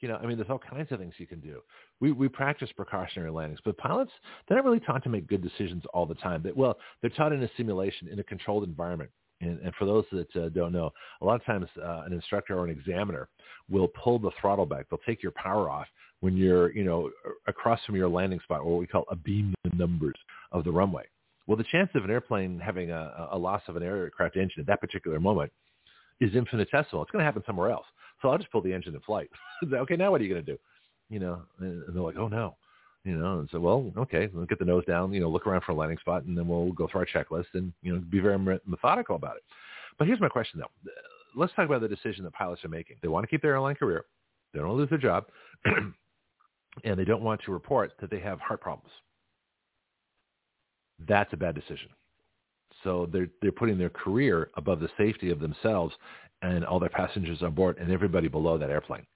You 0.00 0.08
know, 0.08 0.16
I 0.16 0.26
mean, 0.26 0.36
there's 0.36 0.50
all 0.50 0.58
kinds 0.58 0.90
of 0.92 0.98
things 0.98 1.14
you 1.18 1.26
can 1.26 1.40
do. 1.40 1.60
We 2.00 2.12
we 2.12 2.28
practice 2.28 2.68
precautionary 2.76 3.30
landings, 3.30 3.60
but 3.64 3.78
pilots 3.78 4.10
they're 4.48 4.56
not 4.56 4.64
really 4.64 4.80
taught 4.80 5.04
to 5.04 5.08
make 5.08 5.28
good 5.28 5.42
decisions 5.42 5.84
all 5.94 6.06
the 6.06 6.16
time. 6.16 6.42
They, 6.42 6.52
well, 6.52 6.76
they're 7.00 7.10
taught 7.10 7.32
in 7.32 7.42
a 7.42 7.50
simulation 7.56 8.08
in 8.08 8.18
a 8.18 8.24
controlled 8.24 8.64
environment 8.64 9.10
and, 9.40 9.60
and 9.60 9.74
for 9.76 9.84
those 9.84 10.04
that 10.12 10.36
uh, 10.36 10.48
don't 10.50 10.72
know, 10.72 10.92
a 11.20 11.24
lot 11.24 11.36
of 11.36 11.44
times 11.44 11.66
uh, 11.82 12.02
an 12.06 12.12
instructor 12.12 12.58
or 12.58 12.64
an 12.64 12.70
examiner 12.70 13.28
will 13.70 13.88
pull 13.88 14.18
the 14.18 14.30
throttle 14.40 14.66
back. 14.66 14.86
They'll 14.90 15.00
take 15.06 15.22
your 15.22 15.32
power 15.32 15.70
off 15.70 15.86
when 16.20 16.36
you're, 16.36 16.72
you 16.72 16.84
know, 16.84 17.10
across 17.46 17.80
from 17.84 17.96
your 17.96 18.08
landing 18.08 18.40
spot, 18.40 18.60
or 18.60 18.72
what 18.72 18.80
we 18.80 18.86
call 18.86 19.04
a 19.10 19.16
beam 19.16 19.54
the 19.64 19.76
numbers 19.76 20.16
of 20.52 20.64
the 20.64 20.72
runway. 20.72 21.04
Well, 21.46 21.56
the 21.56 21.64
chance 21.64 21.90
of 21.94 22.04
an 22.04 22.10
airplane 22.10 22.58
having 22.58 22.90
a, 22.90 23.28
a 23.32 23.38
loss 23.38 23.62
of 23.68 23.76
an 23.76 23.82
aircraft 23.82 24.36
engine 24.36 24.60
at 24.60 24.66
that 24.66 24.80
particular 24.80 25.20
moment 25.20 25.52
is 26.20 26.34
infinitesimal. 26.34 27.02
It's 27.02 27.10
going 27.10 27.20
to 27.20 27.26
happen 27.26 27.42
somewhere 27.46 27.70
else. 27.70 27.86
So 28.22 28.28
I'll 28.28 28.38
just 28.38 28.50
pull 28.50 28.62
the 28.62 28.72
engine 28.72 28.94
in 28.94 29.00
flight. 29.00 29.28
okay, 29.72 29.96
now 29.96 30.10
what 30.10 30.20
are 30.20 30.24
you 30.24 30.32
going 30.32 30.44
to 30.44 30.52
do? 30.52 30.58
You 31.10 31.20
know, 31.20 31.42
and 31.60 31.82
they're 31.94 32.02
like, 32.02 32.16
oh 32.16 32.28
no 32.28 32.56
you 33.04 33.16
know, 33.16 33.40
and 33.40 33.48
so, 33.52 33.60
well, 33.60 33.92
okay, 33.98 34.30
we'll 34.32 34.46
get 34.46 34.58
the 34.58 34.64
nose 34.64 34.84
down, 34.86 35.12
you 35.12 35.20
know, 35.20 35.28
look 35.28 35.46
around 35.46 35.62
for 35.62 35.72
a 35.72 35.74
landing 35.74 35.98
spot, 35.98 36.24
and 36.24 36.36
then 36.36 36.48
we'll 36.48 36.72
go 36.72 36.88
through 36.88 37.00
our 37.00 37.06
checklist 37.06 37.46
and, 37.52 37.72
you 37.82 37.92
know, 37.92 38.00
be 38.00 38.18
very 38.18 38.38
methodical 38.66 39.16
about 39.16 39.36
it. 39.36 39.42
But 39.98 40.06
here's 40.06 40.20
my 40.20 40.28
question, 40.28 40.60
though. 40.60 40.90
Let's 41.36 41.52
talk 41.54 41.66
about 41.66 41.82
the 41.82 41.88
decision 41.88 42.24
that 42.24 42.32
pilots 42.32 42.64
are 42.64 42.68
making. 42.68 42.96
They 43.02 43.08
want 43.08 43.24
to 43.24 43.28
keep 43.28 43.42
their 43.42 43.52
airline 43.52 43.74
career. 43.74 44.06
They 44.52 44.60
don't 44.60 44.68
want 44.68 44.78
to 44.78 44.80
lose 44.80 44.90
their 44.90 44.98
job. 44.98 45.26
and 46.84 46.98
they 46.98 47.04
don't 47.04 47.22
want 47.22 47.42
to 47.44 47.52
report 47.52 47.92
that 48.00 48.10
they 48.10 48.20
have 48.20 48.40
heart 48.40 48.60
problems. 48.60 48.90
That's 50.98 51.32
a 51.32 51.36
bad 51.36 51.54
decision. 51.54 51.88
So 52.82 53.08
they're, 53.12 53.28
they're 53.40 53.52
putting 53.52 53.78
their 53.78 53.90
career 53.90 54.50
above 54.56 54.80
the 54.80 54.90
safety 54.98 55.30
of 55.30 55.40
themselves 55.40 55.94
and 56.42 56.64
all 56.64 56.78
their 56.78 56.90
passengers 56.90 57.42
on 57.42 57.52
board 57.52 57.78
and 57.78 57.90
everybody 57.90 58.28
below 58.28 58.58
that 58.58 58.70
airplane. 58.70 59.06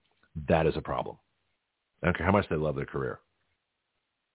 That 0.48 0.66
is 0.66 0.76
a 0.76 0.80
problem. 0.80 1.16
I 2.02 2.06
don't 2.06 2.16
care 2.16 2.26
how 2.26 2.32
much 2.32 2.48
they 2.48 2.56
love 2.56 2.76
their 2.76 2.86
career. 2.86 3.20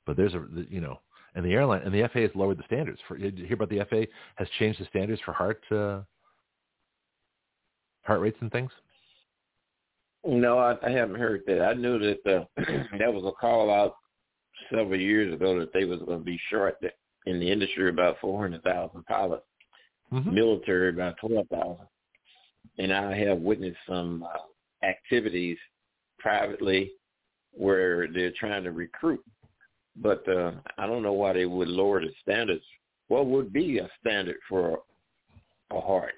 But 0.05 0.17
there's 0.17 0.33
a, 0.33 0.45
you 0.69 0.81
know, 0.81 0.99
and 1.35 1.43
the 1.45 1.53
airline 1.53 1.81
and 1.83 1.93
the 1.93 2.07
FAA 2.13 2.21
has 2.21 2.31
lowered 2.35 2.59
the 2.59 2.63
standards. 2.65 2.99
For 3.07 3.17
you 3.17 3.31
hear 3.45 3.55
about 3.55 3.69
the 3.69 3.85
FAA 3.89 4.11
has 4.35 4.47
changed 4.59 4.79
the 4.79 4.85
standards 4.85 5.21
for 5.25 5.33
heart 5.33 5.63
uh, 5.71 6.01
heart 8.03 8.21
rates 8.21 8.37
and 8.41 8.51
things? 8.51 8.71
No, 10.25 10.57
I, 10.57 10.75
I 10.85 10.91
haven't 10.91 11.19
heard 11.19 11.43
that. 11.47 11.61
I 11.61 11.73
knew 11.73 11.99
that 11.99 12.19
uh, 12.25 12.45
that 12.99 13.13
was 13.13 13.23
a 13.25 13.31
call 13.39 13.73
out 13.73 13.95
several 14.69 14.99
years 14.99 15.33
ago 15.33 15.59
that 15.59 15.73
they 15.73 15.85
was 15.85 15.99
going 15.99 16.19
to 16.19 16.23
be 16.25 16.39
short 16.49 16.77
in 17.25 17.39
the 17.39 17.51
industry 17.51 17.89
about 17.89 18.17
four 18.19 18.41
hundred 18.41 18.63
thousand 18.63 19.05
pilots, 19.05 19.45
mm-hmm. 20.11 20.33
military 20.33 20.89
about 20.89 21.15
twelve 21.17 21.47
thousand, 21.49 21.87
and 22.77 22.93
I 22.93 23.15
have 23.17 23.39
witnessed 23.39 23.77
some 23.87 24.23
uh, 24.23 24.85
activities 24.85 25.57
privately 26.19 26.91
where 27.51 28.07
they're 28.07 28.33
trying 28.39 28.63
to 28.63 28.71
recruit, 28.71 29.23
but 29.95 30.27
uh, 30.27 30.51
I 30.77 30.87
don't 30.87 31.03
know 31.03 31.13
why 31.13 31.33
they 31.33 31.45
would 31.45 31.67
lower 31.67 32.01
the 32.01 32.11
standards. 32.21 32.63
What 33.09 33.27
would 33.27 33.53
be 33.53 33.79
a 33.79 33.89
standard 33.99 34.37
for 34.49 34.79
a 35.71 35.79
heart? 35.79 36.15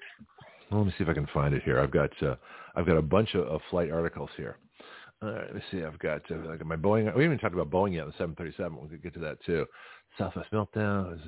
Well, 0.70 0.80
let 0.80 0.86
me 0.86 0.94
see 0.96 1.04
if 1.04 1.10
I 1.10 1.14
can 1.14 1.28
find 1.32 1.54
it 1.54 1.62
here. 1.62 1.80
I've 1.80 1.90
got 1.90 2.10
uh, 2.22 2.36
I've 2.74 2.86
got 2.86 2.96
a 2.96 3.02
bunch 3.02 3.34
of, 3.34 3.46
of 3.46 3.60
flight 3.70 3.90
articles 3.90 4.30
here. 4.36 4.56
All 5.22 5.30
right, 5.30 5.46
let 5.46 5.54
me 5.54 5.62
see. 5.70 5.82
I've 5.82 5.98
got 5.98 6.22
uh, 6.30 6.36
like 6.46 6.64
my 6.64 6.76
Boeing. 6.76 7.14
We 7.16 7.22
haven't 7.22 7.38
talked 7.38 7.54
about 7.54 7.70
Boeing 7.70 7.94
yet. 7.94 8.06
The 8.06 8.12
737. 8.12 8.78
We 8.82 8.88
could 8.88 9.02
get 9.02 9.14
to 9.14 9.20
that 9.20 9.42
too. 9.44 9.66
Southwest 10.18 10.50
meltdown. 10.52 11.20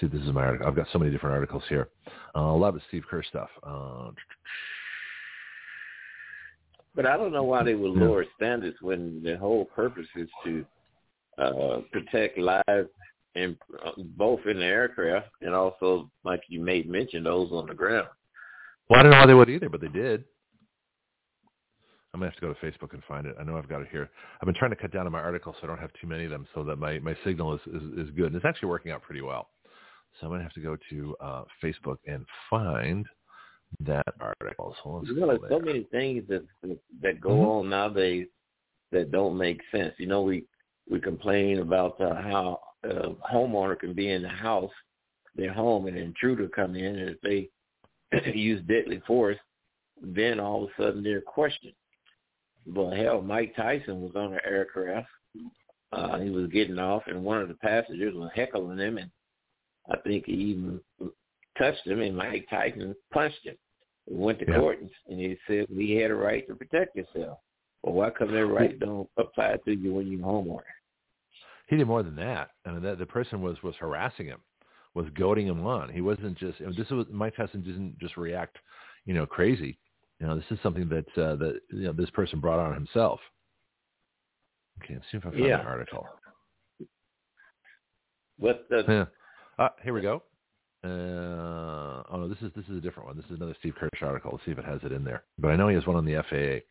See, 0.00 0.06
this 0.06 0.22
is 0.22 0.32
my 0.32 0.44
article. 0.44 0.66
I've 0.66 0.76
got 0.76 0.86
so 0.92 0.98
many 0.98 1.10
different 1.10 1.34
articles 1.34 1.62
here. 1.68 1.88
Uh, 2.34 2.40
a 2.40 2.56
lot 2.56 2.74
of 2.74 2.82
Steve 2.88 3.04
Kirsch 3.08 3.26
stuff. 3.28 3.50
Uh, 3.62 4.10
but 6.94 7.06
I 7.06 7.16
don't 7.16 7.32
know 7.32 7.44
why 7.44 7.62
they 7.62 7.74
would 7.74 7.92
lower 7.92 8.24
standards 8.36 8.76
when 8.80 9.22
the 9.22 9.36
whole 9.36 9.64
purpose 9.66 10.06
is 10.16 10.28
to 10.44 10.64
uh, 11.38 11.80
protect 11.92 12.38
lives 12.38 12.88
in 13.34 13.56
uh, 13.84 13.92
both 14.16 14.40
in 14.46 14.58
the 14.58 14.64
aircraft 14.64 15.28
and 15.40 15.54
also, 15.54 16.10
like 16.24 16.42
you 16.48 16.60
made 16.60 16.88
mention, 16.88 17.24
those 17.24 17.52
on 17.52 17.66
the 17.66 17.74
ground. 17.74 18.08
Well, 18.88 19.00
I 19.00 19.02
don't 19.02 19.12
know 19.12 19.18
why 19.18 19.26
they 19.26 19.34
would 19.34 19.50
either, 19.50 19.68
but 19.68 19.80
they 19.80 19.88
did. 19.88 20.24
I'm 22.12 22.20
gonna 22.20 22.30
have 22.30 22.40
to 22.40 22.46
go 22.46 22.52
to 22.52 22.60
Facebook 22.60 22.92
and 22.92 23.02
find 23.04 23.26
it. 23.26 23.36
I 23.38 23.44
know 23.44 23.56
I've 23.56 23.68
got 23.68 23.82
it 23.82 23.88
here. 23.90 24.10
I've 24.40 24.46
been 24.46 24.54
trying 24.54 24.72
to 24.72 24.76
cut 24.76 24.92
down 24.92 25.06
on 25.06 25.12
my 25.12 25.20
articles 25.20 25.54
so 25.60 25.66
I 25.66 25.68
don't 25.68 25.78
have 25.78 25.92
too 26.00 26.08
many 26.08 26.24
of 26.24 26.30
them, 26.30 26.46
so 26.54 26.64
that 26.64 26.76
my 26.76 26.98
my 26.98 27.16
signal 27.24 27.54
is 27.54 27.60
is, 27.68 28.06
is 28.06 28.10
good. 28.16 28.26
And 28.26 28.36
it's 28.36 28.44
actually 28.44 28.68
working 28.68 28.90
out 28.90 29.02
pretty 29.02 29.20
well. 29.20 29.48
So 30.18 30.26
I'm 30.26 30.32
gonna 30.32 30.42
have 30.42 30.52
to 30.54 30.60
go 30.60 30.76
to 30.90 31.16
uh, 31.20 31.44
Facebook 31.62 31.98
and 32.06 32.26
find 32.48 33.06
that 33.80 34.06
article. 34.20 34.74
So 34.82 35.02
you 35.06 35.20
know, 35.20 35.28
there's 35.28 35.40
so 35.48 35.60
many 35.60 35.84
things 35.84 36.24
that 36.28 36.44
that 37.02 37.20
go 37.20 37.30
mm-hmm. 37.30 37.48
on 37.48 37.70
nowadays 37.70 38.26
that 38.90 39.12
don't 39.12 39.38
make 39.38 39.60
sense. 39.70 39.94
You 39.98 40.08
know, 40.08 40.22
we 40.22 40.44
we 40.90 41.00
complain 41.00 41.58
about 41.60 42.00
uh, 42.00 42.14
how 42.14 42.60
a 42.82 43.10
homeowner 43.32 43.78
can 43.78 43.94
be 43.94 44.10
in 44.10 44.22
the 44.22 44.28
house, 44.28 44.72
their 45.36 45.52
home, 45.52 45.86
and 45.86 45.96
an 45.96 46.02
intruder 46.02 46.48
come 46.48 46.74
in, 46.74 46.98
and 46.98 47.10
if 47.10 47.20
they 47.20 47.48
use 48.34 48.62
deadly 48.66 49.00
force, 49.06 49.38
then 50.02 50.40
all 50.40 50.64
of 50.64 50.70
a 50.70 50.82
sudden 50.82 51.02
they're 51.02 51.20
questioned. 51.20 51.74
But 52.66 52.96
hell, 52.96 53.22
Mike 53.22 53.54
Tyson 53.56 54.00
was 54.00 54.12
on 54.14 54.34
an 54.34 54.40
aircraft. 54.46 55.08
Uh, 55.92 56.18
he 56.18 56.30
was 56.30 56.46
getting 56.48 56.78
off, 56.78 57.02
and 57.06 57.24
one 57.24 57.40
of 57.40 57.48
the 57.48 57.54
passengers 57.54 58.14
was 58.14 58.30
heckling 58.34 58.78
him, 58.78 58.98
and 58.98 59.10
I 59.90 59.96
think 59.98 60.26
he 60.26 60.32
even 60.32 60.80
touched 61.58 61.86
him, 61.86 62.00
and 62.00 62.16
Mike 62.16 62.46
Tyson 62.48 62.94
punched 63.12 63.44
him. 63.44 63.56
He 64.06 64.14
went 64.14 64.38
to 64.40 64.46
yeah. 64.46 64.58
court, 64.58 64.78
and 65.08 65.20
he 65.20 65.36
said 65.46 65.66
he 65.68 65.96
had 65.96 66.10
a 66.10 66.14
right 66.14 66.46
to 66.48 66.54
protect 66.54 66.96
himself. 66.96 67.38
Well, 67.82 67.94
why 67.94 68.10
come 68.10 68.32
that 68.32 68.46
right 68.46 68.78
don't 68.78 69.08
apply 69.16 69.56
to 69.64 69.72
you 69.72 69.94
when 69.94 70.06
you're 70.06 70.20
homeowner? 70.20 70.60
He 71.68 71.76
did 71.76 71.86
more 71.86 72.02
than 72.02 72.16
that. 72.16 72.50
I 72.66 72.72
mean, 72.72 72.82
that, 72.82 72.98
the 72.98 73.06
person 73.06 73.40
was 73.42 73.56
was 73.62 73.74
harassing 73.76 74.26
him, 74.26 74.40
was 74.94 75.06
goading 75.16 75.46
him 75.46 75.64
on. 75.66 75.88
He 75.88 76.00
wasn't 76.00 76.36
just. 76.36 76.58
This 76.76 76.90
was 76.90 77.06
Mike 77.10 77.36
Tyson 77.36 77.62
didn't 77.62 77.98
just 77.98 78.16
react, 78.16 78.58
you 79.06 79.14
know, 79.14 79.24
crazy. 79.24 79.78
You 80.20 80.26
know, 80.26 80.36
this 80.36 80.44
is 80.50 80.58
something 80.62 80.88
that 80.90 81.22
uh, 81.22 81.36
that 81.36 81.60
you 81.70 81.84
know 81.84 81.92
this 81.92 82.10
person 82.10 82.40
brought 82.40 82.60
on 82.60 82.74
himself. 82.74 83.20
Okay, 84.82 84.94
let's 84.94 85.06
see 85.10 85.18
if 85.18 85.26
I 85.26 85.30
find 85.30 85.44
yeah. 85.44 85.60
an 85.60 85.66
article. 85.66 86.06
What 88.38 88.66
the? 88.68 88.84
Yeah. 88.86 89.04
Ah, 89.58 89.72
here 89.82 89.92
we 89.92 90.00
go. 90.00 90.22
Uh, 90.82 92.02
oh 92.10 92.16
no, 92.16 92.28
this 92.28 92.38
is 92.42 92.50
this 92.54 92.64
is 92.66 92.78
a 92.78 92.80
different 92.80 93.06
one. 93.06 93.16
This 93.16 93.26
is 93.26 93.36
another 93.36 93.56
Steve 93.58 93.74
Kirsch 93.78 94.02
article. 94.02 94.30
Let's 94.32 94.44
see 94.44 94.50
if 94.50 94.58
it 94.58 94.64
has 94.64 94.80
it 94.82 94.92
in 94.92 95.04
there. 95.04 95.24
But 95.38 95.48
I 95.48 95.56
know 95.56 95.68
he 95.68 95.74
has 95.74 95.86
one 95.86 95.96
on 95.96 96.04
the 96.04 96.22
FAA. 96.28 96.64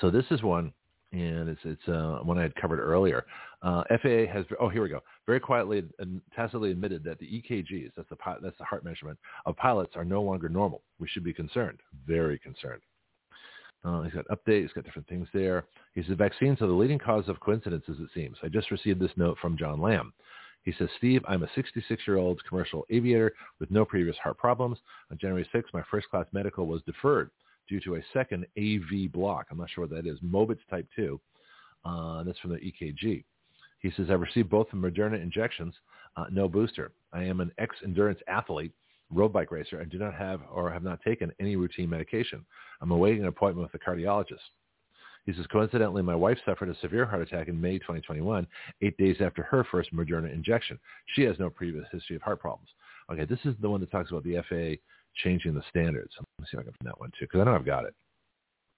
So 0.00 0.10
this 0.10 0.24
is 0.30 0.42
one 0.42 0.72
and 1.12 1.48
it's 1.48 1.60
it's 1.64 1.88
uh, 1.88 2.18
one 2.22 2.38
I 2.38 2.42
had 2.42 2.54
covered 2.56 2.80
earlier. 2.80 3.24
Uh, 3.62 3.82
FAA 4.02 4.32
has 4.32 4.44
oh 4.60 4.68
here 4.68 4.82
we 4.82 4.88
go 4.88 5.00
very 5.26 5.40
quietly 5.40 5.82
and 5.98 6.20
tacitly 6.34 6.70
admitted 6.70 7.04
that 7.04 7.18
the 7.18 7.26
EKGs 7.26 7.92
that's 7.96 8.08
the 8.08 8.16
that's 8.42 8.58
the 8.58 8.64
heart 8.64 8.84
measurement 8.84 9.18
of 9.46 9.56
pilots 9.56 9.92
are 9.96 10.04
no 10.04 10.22
longer 10.22 10.48
normal. 10.48 10.82
We 10.98 11.08
should 11.08 11.24
be 11.24 11.32
concerned, 11.32 11.80
very 12.06 12.38
concerned. 12.38 12.82
Uh, 13.84 14.02
he's 14.02 14.14
got 14.14 14.26
updates, 14.28 14.62
he's 14.62 14.72
got 14.72 14.84
different 14.84 15.08
things 15.08 15.28
there. 15.32 15.64
He 15.94 16.02
says 16.02 16.16
vaccines 16.16 16.60
are 16.60 16.66
the 16.66 16.72
leading 16.72 16.98
cause 16.98 17.28
of 17.28 17.38
coincidences. 17.40 17.98
It 18.00 18.08
seems. 18.14 18.36
I 18.42 18.48
just 18.48 18.70
received 18.70 19.00
this 19.00 19.12
note 19.16 19.38
from 19.40 19.56
John 19.56 19.80
Lamb. 19.80 20.12
He 20.64 20.72
says, 20.76 20.88
Steve, 20.98 21.22
I'm 21.28 21.44
a 21.44 21.50
66-year-old 21.56 22.42
commercial 22.48 22.84
aviator 22.90 23.32
with 23.60 23.70
no 23.70 23.84
previous 23.84 24.16
heart 24.16 24.36
problems. 24.36 24.78
On 25.12 25.18
January 25.18 25.48
6th, 25.54 25.72
my 25.72 25.82
first 25.88 26.08
class 26.10 26.26
medical 26.32 26.66
was 26.66 26.82
deferred 26.82 27.30
due 27.68 27.80
to 27.80 27.96
a 27.96 28.00
second 28.12 28.46
AV 28.58 29.10
block. 29.12 29.46
I'm 29.50 29.58
not 29.58 29.70
sure 29.70 29.86
what 29.86 29.90
that 29.90 30.06
is. 30.08 30.18
Mobitz 30.20 30.58
type 30.70 30.86
2. 30.96 31.20
Uh, 31.84 32.22
that's 32.24 32.38
from 32.40 32.50
the 32.50 32.56
EKG. 32.58 33.24
He 33.80 33.90
says, 33.96 34.06
I've 34.10 34.20
received 34.20 34.50
both 34.50 34.68
the 34.70 34.76
Moderna 34.76 35.22
injections, 35.22 35.74
uh, 36.16 36.24
no 36.30 36.48
booster. 36.48 36.92
I 37.12 37.22
am 37.24 37.40
an 37.40 37.52
ex-endurance 37.58 38.20
athlete, 38.26 38.72
road 39.12 39.32
bike 39.32 39.52
racer, 39.52 39.80
and 39.80 39.90
do 39.90 39.98
not 39.98 40.14
have 40.14 40.40
or 40.50 40.70
have 40.70 40.82
not 40.82 41.00
taken 41.02 41.32
any 41.38 41.56
routine 41.56 41.90
medication. 41.90 42.44
I'm 42.80 42.90
awaiting 42.90 43.22
an 43.22 43.28
appointment 43.28 43.70
with 43.70 43.80
a 43.80 43.84
cardiologist. 43.84 44.40
He 45.26 45.32
says, 45.32 45.46
coincidentally, 45.50 46.02
my 46.02 46.14
wife 46.14 46.38
suffered 46.44 46.68
a 46.68 46.78
severe 46.80 47.04
heart 47.04 47.22
attack 47.22 47.48
in 47.48 47.60
May 47.60 47.78
2021, 47.78 48.46
eight 48.82 48.96
days 48.96 49.16
after 49.20 49.42
her 49.42 49.64
first 49.70 49.94
Moderna 49.94 50.32
injection. 50.32 50.78
She 51.14 51.22
has 51.22 51.38
no 51.38 51.50
previous 51.50 51.84
history 51.90 52.16
of 52.16 52.22
heart 52.22 52.40
problems. 52.40 52.68
Okay, 53.10 53.24
this 53.24 53.40
is 53.44 53.54
the 53.60 53.68
one 53.68 53.80
that 53.80 53.90
talks 53.90 54.10
about 54.10 54.24
the 54.24 54.36
FAA 54.48 54.80
changing 55.22 55.54
the 55.54 55.62
standards. 55.70 56.12
Let 56.18 56.26
me 56.38 56.46
see 56.50 56.56
if 56.56 56.60
I 56.60 56.62
can 56.64 56.72
find 56.80 56.88
that 56.88 57.00
one 57.00 57.10
too, 57.18 57.26
because 57.26 57.40
I 57.40 57.44
know 57.44 57.54
I've 57.54 57.66
got 57.66 57.84
it. 57.84 57.94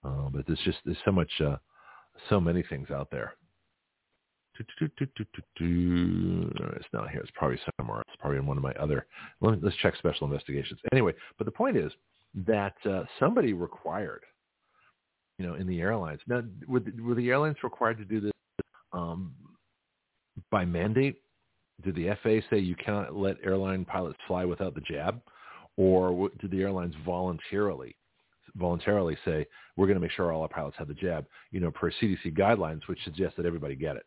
Uh, 0.05 0.29
but 0.33 0.47
there's 0.47 0.61
just 0.65 0.79
there's 0.85 0.99
so 1.05 1.13
much, 1.13 1.31
uh, 1.41 1.57
so 2.29 2.41
many 2.41 2.63
things 2.63 2.91
out 2.91 3.11
there. 3.11 3.35
It's 6.77 6.89
not 6.93 7.11
here. 7.11 7.21
It's 7.21 7.31
probably 7.35 7.59
somewhere. 7.79 8.03
It's 8.09 8.17
probably 8.21 8.39
in 8.39 8.47
one 8.47 8.57
of 8.57 8.63
my 8.63 8.73
other. 8.73 9.07
Let's 9.41 9.77
check 9.77 9.95
special 9.97 10.27
investigations. 10.27 10.81
Anyway, 10.93 11.15
but 11.37 11.45
the 11.45 11.53
point 11.53 11.77
is 11.77 11.93
that 12.47 12.75
uh, 12.89 13.05
somebody 13.19 13.53
required, 13.53 14.25
you 15.39 15.47
know, 15.47 15.55
in 15.55 15.67
the 15.67 15.81
airlines. 15.81 16.21
Now, 16.27 16.43
were 16.67 16.81
the, 16.81 16.93
were 17.01 17.15
the 17.15 17.31
airlines 17.31 17.57
required 17.63 17.99
to 17.99 18.05
do 18.05 18.21
this 18.21 18.33
um, 18.93 19.33
by 20.51 20.65
mandate? 20.65 21.23
Did 21.85 21.95
the 21.95 22.09
FAA 22.23 22.49
say 22.51 22.59
you 22.59 22.75
cannot 22.75 23.15
let 23.15 23.37
airline 23.45 23.85
pilots 23.85 24.19
fly 24.27 24.45
without 24.45 24.75
the 24.75 24.81
jab? 24.81 25.21
Or 25.79 26.29
did 26.41 26.51
the 26.51 26.61
airlines 26.61 26.95
voluntarily 27.07 27.97
voluntarily 28.57 29.17
say 29.25 29.47
we're 29.77 29.87
going 29.87 29.97
to 29.97 30.01
make 30.01 30.11
sure 30.11 30.33
all 30.33 30.43
our 30.43 30.49
pilots 30.49 30.77
have 30.79 30.89
the 30.89 30.95
jab, 30.95 31.25
you 31.53 31.61
know, 31.61 31.71
per 31.71 31.91
CDC 31.93 32.37
guidelines, 32.37 32.81
which 32.87 32.99
suggests 33.05 33.37
that 33.37 33.47
everybody 33.47 33.77
get 33.77 33.95
it. 33.95 34.05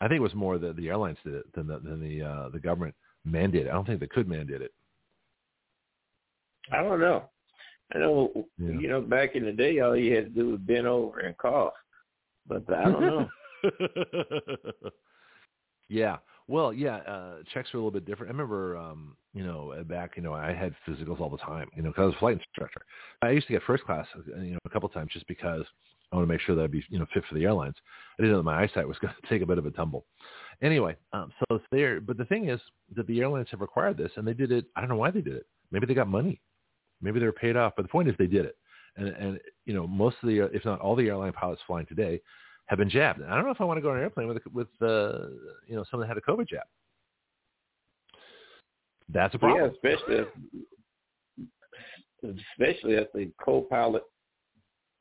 I 0.00 0.08
think 0.08 0.18
it 0.18 0.22
was 0.22 0.34
more 0.34 0.58
that 0.58 0.76
the 0.76 0.88
airlines 0.88 1.18
did 1.24 1.34
it 1.34 1.52
than 1.54 1.66
the 1.66 1.78
than 1.80 2.00
the 2.00 2.24
uh, 2.24 2.48
the 2.48 2.58
government 2.58 2.94
mandated. 3.26 3.68
I 3.68 3.72
don't 3.72 3.86
think 3.86 4.00
they 4.00 4.06
could 4.06 4.28
mandate 4.28 4.62
it. 4.62 4.72
I 6.72 6.82
don't 6.82 7.00
know. 7.00 7.24
I 7.94 7.98
know, 7.98 8.30
yeah. 8.58 8.78
you 8.78 8.88
know, 8.88 9.00
back 9.00 9.34
in 9.34 9.44
the 9.44 9.52
day, 9.52 9.80
all 9.80 9.96
you 9.96 10.14
had 10.14 10.24
to 10.24 10.30
do 10.30 10.50
was 10.50 10.60
bend 10.60 10.86
over 10.86 11.20
and 11.20 11.36
cough, 11.38 11.72
but 12.46 12.62
I 12.72 12.84
don't 12.84 13.00
know. 13.00 13.28
yeah, 15.88 16.18
well, 16.48 16.72
yeah, 16.72 16.96
uh, 16.96 17.34
checks 17.52 17.72
are 17.74 17.76
a 17.76 17.80
little 17.80 17.90
bit 17.90 18.06
different. 18.06 18.30
I 18.30 18.32
remember, 18.32 18.78
um, 18.78 19.16
you 19.34 19.44
know, 19.44 19.74
uh, 19.78 19.82
back, 19.82 20.12
you 20.16 20.22
know, 20.22 20.32
I 20.32 20.54
had 20.54 20.74
physicals 20.88 21.20
all 21.20 21.28
the 21.28 21.36
time, 21.36 21.68
you 21.76 21.82
know, 21.82 21.90
because 21.90 22.02
I 22.02 22.06
was 22.06 22.14
a 22.14 22.18
flight 22.18 22.38
instructor. 22.38 22.80
I 23.20 23.30
used 23.30 23.46
to 23.48 23.52
get 23.52 23.62
first 23.64 23.84
class, 23.84 24.06
uh, 24.16 24.40
you 24.40 24.52
know, 24.52 24.58
a 24.64 24.70
couple 24.70 24.88
times 24.88 25.10
just 25.12 25.28
because 25.28 25.64
I 26.10 26.16
want 26.16 26.26
to 26.26 26.32
make 26.32 26.40
sure 26.40 26.56
that 26.56 26.62
I'd 26.62 26.72
be, 26.72 26.82
you 26.88 26.98
know, 26.98 27.06
fit 27.12 27.24
for 27.28 27.34
the 27.34 27.44
airlines. 27.44 27.74
I 28.18 28.22
didn't 28.22 28.32
know 28.32 28.38
that 28.38 28.44
my 28.44 28.62
eyesight 28.62 28.88
was 28.88 28.96
going 29.02 29.12
to 29.20 29.28
take 29.28 29.42
a 29.42 29.46
bit 29.46 29.58
of 29.58 29.66
a 29.66 29.70
tumble. 29.70 30.06
Anyway, 30.62 30.96
um, 31.12 31.30
so 31.38 31.60
there. 31.70 32.00
But 32.00 32.16
the 32.16 32.24
thing 32.24 32.48
is 32.48 32.60
that 32.96 33.06
the 33.06 33.20
airlines 33.20 33.48
have 33.50 33.60
required 33.60 33.98
this, 33.98 34.10
and 34.16 34.26
they 34.26 34.34
did 34.34 34.50
it. 34.50 34.64
I 34.74 34.80
don't 34.80 34.88
know 34.88 34.96
why 34.96 35.10
they 35.10 35.20
did 35.20 35.34
it. 35.34 35.46
Maybe 35.70 35.84
they 35.84 35.94
got 35.94 36.08
money. 36.08 36.40
Maybe 37.02 37.20
they 37.20 37.26
were 37.26 37.32
paid 37.32 37.56
off. 37.56 37.74
But 37.76 37.82
the 37.82 37.88
point 37.88 38.08
is 38.08 38.14
they 38.18 38.26
did 38.26 38.46
it. 38.46 38.56
And, 38.96 39.08
and 39.08 39.40
you 39.66 39.74
know, 39.74 39.86
most 39.86 40.16
of 40.22 40.28
the, 40.28 40.40
if 40.52 40.64
not 40.64 40.80
all 40.80 40.96
the 40.96 41.08
airline 41.08 41.32
pilots 41.32 41.60
flying 41.66 41.86
today 41.86 42.20
have 42.68 42.78
been 42.78 42.90
jabbed. 42.90 43.22
I 43.22 43.34
don't 43.34 43.44
know 43.44 43.50
if 43.50 43.60
I 43.60 43.64
want 43.64 43.78
to 43.78 43.82
go 43.82 43.90
on 43.90 43.96
an 43.96 44.02
airplane 44.02 44.28
with 44.28 44.42
with 44.52 44.68
uh, 44.80 45.28
you 45.66 45.76
know 45.76 45.84
someone 45.90 46.08
that 46.08 46.14
had 46.14 46.18
a 46.18 46.20
COVID 46.20 46.48
jab. 46.48 46.64
That's 49.08 49.34
a 49.34 49.38
problem. 49.38 49.72
Yeah, 49.82 49.90
especially 49.90 50.26
if, 52.22 52.36
especially 52.52 52.94
if 52.94 53.08
the 53.14 53.30
co-pilot 53.42 54.02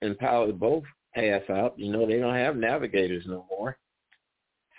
and 0.01 0.17
pilot 0.17 0.57
both 0.57 0.83
ass 1.15 1.41
out. 1.49 1.73
You 1.77 1.91
know, 1.91 2.05
they 2.05 2.17
don't 2.17 2.35
have 2.35 2.55
navigators 2.55 3.25
no 3.27 3.45
more. 3.49 3.77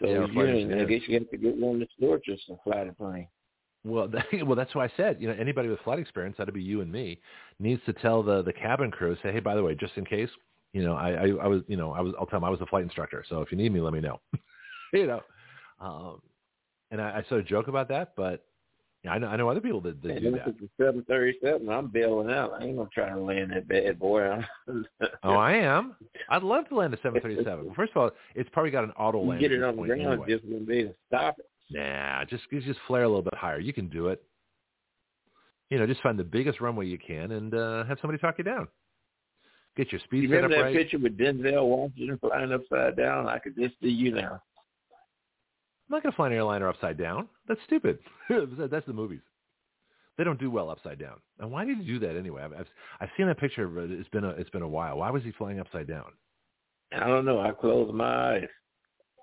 So 0.01 0.07
Yeah, 0.07 0.27
you, 0.27 0.81
I 0.81 0.85
guess 0.85 1.03
you 1.09 1.15
have 1.19 1.29
to 1.31 1.37
get 1.37 1.57
one 1.57 1.81
that's 1.81 1.93
torturous 2.01 2.41
and 2.49 2.59
fly 2.63 2.85
the 2.85 2.93
plane. 2.93 3.29
Well, 3.85 4.09
that, 4.13 4.25
well, 4.47 4.57
that's 4.57 4.75
why 4.75 4.85
I 4.85 4.93
said, 4.97 5.17
you 5.21 5.29
know, 5.29 5.37
anybody 5.39 5.69
with 5.69 5.81
flight 5.81 5.99
experience, 5.99 6.37
that'd 6.39 6.55
be 6.55 6.63
you 6.63 6.81
and 6.81 6.91
me, 6.91 7.21
needs 7.59 7.83
to 7.87 7.93
tell 7.93 8.23
the 8.23 8.43
the 8.43 8.53
cabin 8.53 8.91
crew, 8.91 9.17
say, 9.23 9.33
hey, 9.33 9.41
by 9.41 9.55
the 9.55 9.63
way, 9.63 9.75
just 9.75 9.97
in 9.97 10.05
case, 10.05 10.31
you 10.73 10.83
know, 10.83 10.95
I 10.95 11.11
I, 11.11 11.27
I 11.45 11.47
was, 11.47 11.63
you 11.69 11.77
know, 11.77 11.93
I 11.93 12.01
was, 12.01 12.15
I'll 12.19 12.27
tell 12.27 12.41
them 12.41 12.45
I 12.45 12.51
was 12.51 12.61
a 12.61 12.67
flight 12.67 12.85
instructor, 12.85 13.25
so 13.29 13.41
if 13.41 13.51
you 13.51 13.59
need 13.59 13.73
me, 13.73 13.81
let 13.81 13.93
me 13.93 14.01
know, 14.01 14.21
you 14.93 15.07
know, 15.07 15.21
um, 15.81 16.21
and 16.91 17.01
I, 17.01 17.19
I 17.19 17.29
sort 17.29 17.41
of 17.41 17.47
joke 17.47 17.69
about 17.69 17.89
that, 17.89 18.13
but 18.17 18.45
yeah, 19.05 19.13
I 19.13 19.19
know 19.19 19.29
I 19.29 19.37
know 19.37 19.49
other 19.49 19.61
people 19.61 19.81
that, 19.83 20.03
that 20.03 20.11
And 20.11 20.21
do 20.21 20.31
that. 20.33 20.49
a 20.49 20.69
737, 20.77 21.69
I'm 21.69 21.87
bailing 21.87 22.33
out. 22.33 22.55
I 22.61 22.65
ain't 22.65 22.77
gonna 22.77 22.89
try 22.93 23.09
to 23.09 23.19
land 23.19 23.53
that 23.53 23.69
bad 23.69 23.99
boy. 23.99 24.45
Oh, 25.25 25.35
I 25.35 25.55
am. 25.55 25.97
I'd 26.29 26.43
love 26.43 26.69
to 26.69 26.77
land 26.77 26.95
a 26.95 26.97
737. 26.99 27.73
First 27.77 27.93
of 27.95 28.03
all, 28.03 28.11
it's 28.35 28.49
probably 28.53 28.71
got 28.71 28.85
an 28.85 28.91
auto 28.93 29.23
land. 29.23 29.41
get 29.41 29.53
it 29.53 29.63
on 29.63 29.77
the 29.77 29.83
ground, 29.83 30.01
anyway. 30.01 30.27
just 30.29 30.45
wouldn't 30.45 30.69
be 30.69 30.85
to 30.85 30.95
stop 31.07 31.39
it. 31.39 31.47
Nah, 31.71 32.25
just 32.25 32.45
just 32.51 32.79
flare 32.87 33.03
a 33.03 33.09
little 33.09 33.23
bit 33.23 33.35
higher. 33.35 33.59
You 33.59 33.73
can 33.73 33.89
do 33.89 34.09
it. 34.09 34.23
You 35.71 35.79
know, 35.79 35.87
just 35.87 36.03
find 36.03 36.19
the 36.19 36.25
biggest 36.25 36.61
runway 36.61 36.87
you 36.87 36.99
can 36.99 37.33
and 37.33 37.55
uh, 37.55 37.85
have 37.85 37.99
somebody 38.01 38.19
talk 38.19 38.39
you 38.39 38.45
down. 38.45 38.69
Get 39.79 39.93
your 39.93 40.01
speed 40.01 40.25
You 40.25 40.29
remember 40.29 40.57
that 40.57 40.63
right. 40.63 40.77
picture 40.77 40.99
with 40.99 41.17
Denzel 41.17 41.65
Washington 41.65 42.19
flying 42.19 42.53
upside 42.53 42.97
down? 42.97 43.29
I 43.29 43.39
could 43.39 43.55
just 43.57 43.77
see 43.81 43.89
you 43.89 44.13
now. 44.13 44.33
I'm 44.33 45.89
not 45.89 46.03
going 46.03 46.13
to 46.13 46.17
fly 46.17 46.27
an 46.27 46.33
airliner 46.33 46.69
upside 46.69 46.99
down. 46.99 47.29
That's 47.47 47.61
stupid. 47.65 48.01
That's 48.29 48.87
the 48.87 48.93
movies. 48.93 49.21
They 50.19 50.25
don't 50.25 50.41
do 50.41 50.51
well 50.51 50.69
upside 50.69 50.99
down. 50.99 51.21
And 51.39 51.53
why 51.53 51.65
did 51.65 51.79
he 51.79 51.85
do 51.85 52.01
that 52.01 52.17
anyway? 52.17 52.43
I've, 52.43 52.53
I've 52.53 52.67
I've 53.01 53.09
seen 53.17 53.29
that 53.29 53.39
picture, 53.39 53.69
but 53.69 53.85
it's 53.85 54.09
been 54.09 54.25
a 54.25 54.31
it's 54.31 54.51
been 54.51 54.63
a 54.63 54.69
while. 54.69 54.99
Why 54.99 55.11
was 55.11 55.23
he 55.23 55.31
flying 55.31 55.61
upside 55.61 55.87
down? 55.87 56.07
I 56.91 57.07
don't 57.07 57.25
know. 57.25 57.41
I 57.41 57.53
closed 57.53 57.95
my 57.95 58.35
eyes. 58.35 58.49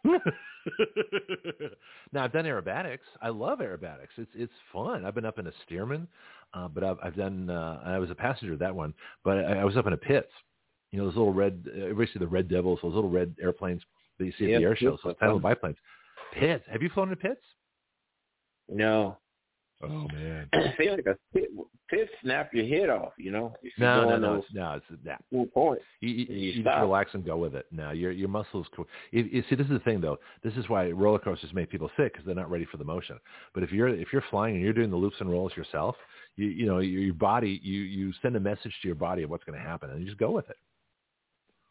now 2.11 2.23
I've 2.23 2.33
done 2.33 2.45
aerobatics. 2.45 2.99
I 3.21 3.29
love 3.29 3.59
aerobatics. 3.59 4.17
It's 4.17 4.31
it's 4.35 4.53
fun. 4.73 5.05
I've 5.05 5.15
been 5.15 5.25
up 5.25 5.39
in 5.39 5.47
a 5.47 5.51
Stearman, 5.65 6.07
uh, 6.53 6.67
but 6.67 6.83
I've 6.83 6.97
I've 7.03 7.15
done. 7.15 7.49
Uh, 7.49 7.81
I 7.85 7.99
was 7.99 8.09
a 8.09 8.15
passenger 8.15 8.53
of 8.53 8.59
that 8.59 8.75
one, 8.75 8.93
but 9.23 9.37
I, 9.37 9.59
I 9.59 9.65
was 9.65 9.77
up 9.77 9.87
in 9.87 9.93
a 9.93 9.97
Pitts. 9.97 10.31
You 10.91 10.99
know 10.99 11.05
those 11.05 11.15
little 11.15 11.33
red. 11.33 11.65
Uh, 11.67 11.81
everybody 11.83 12.11
see 12.13 12.19
the 12.19 12.27
red 12.27 12.49
devils? 12.49 12.79
Those 12.81 12.93
little 12.95 13.09
red 13.09 13.35
airplanes 13.41 13.81
that 14.19 14.25
you 14.25 14.33
see 14.37 14.53
at 14.53 14.59
the 14.59 14.65
air 14.65 14.75
shows. 14.75 14.99
Those 15.03 15.15
tiny 15.19 15.39
biplanes. 15.39 15.77
Pitts. 16.33 16.63
Have 16.71 16.81
you 16.81 16.89
flown 16.89 17.09
in 17.09 17.15
Pitts? 17.15 17.41
No. 18.69 19.17
Oh 19.83 19.87
mm. 19.87 20.13
man. 20.13 20.49
I 20.53 20.73
feel 20.77 20.93
like 20.93 21.05
a 21.05 21.17
pit, 21.33 21.49
pit 21.89 22.09
snap 22.23 22.53
your 22.53 22.65
head 22.65 22.89
off, 22.89 23.11
you 23.17 23.31
know? 23.31 23.53
If 23.61 23.73
No, 23.77 24.07
no, 24.09 24.17
no, 24.17 24.43
no. 24.53 24.73
It's 24.75 24.85
yeah. 25.03 25.17
full 25.29 25.45
points. 25.47 25.83
You, 25.99 26.09
you, 26.09 26.25
You 26.29 26.35
you 26.51 26.63
just 26.63 26.77
relax 26.81 27.13
and 27.13 27.25
go 27.25 27.35
with 27.37 27.55
it. 27.55 27.65
Now 27.71 27.91
your 27.91 28.11
your 28.11 28.29
muscles. 28.29 28.67
co- 28.75 28.87
You, 29.11 29.23
you 29.23 29.43
see, 29.49 29.55
this 29.55 29.65
is 29.65 29.73
the 29.73 29.79
thing 29.79 29.99
though. 29.99 30.17
This 30.43 30.53
is 30.55 30.69
why 30.69 30.89
roller 30.91 31.19
coasters 31.19 31.53
make 31.53 31.69
people 31.69 31.91
sick 31.97 32.13
because 32.13 32.25
they're 32.25 32.35
not 32.35 32.49
ready 32.49 32.65
for 32.65 32.77
the 32.77 32.85
motion. 32.85 33.19
But 33.53 33.63
if 33.63 33.71
you're 33.71 33.89
if 33.89 34.13
you're 34.13 34.23
flying 34.29 34.55
and 34.55 34.63
you're 34.63 34.73
doing 34.73 34.91
the 34.91 34.97
loops 34.97 35.17
and 35.19 35.29
rolls 35.29 35.51
yourself, 35.57 35.95
you 36.37 36.47
you 36.47 36.65
know 36.65 36.79
your, 36.79 37.01
your 37.01 37.13
body 37.13 37.59
you 37.61 37.81
you 37.81 38.13
send 38.21 38.35
a 38.37 38.39
message 38.39 38.73
to 38.81 38.87
your 38.87 38.95
body 38.95 39.23
of 39.23 39.29
what's 39.29 39.43
going 39.43 39.59
to 39.59 39.65
happen 39.65 39.89
and 39.89 39.99
you 39.99 40.05
just 40.05 40.19
go 40.19 40.31
with 40.31 40.49
it. 40.49 40.57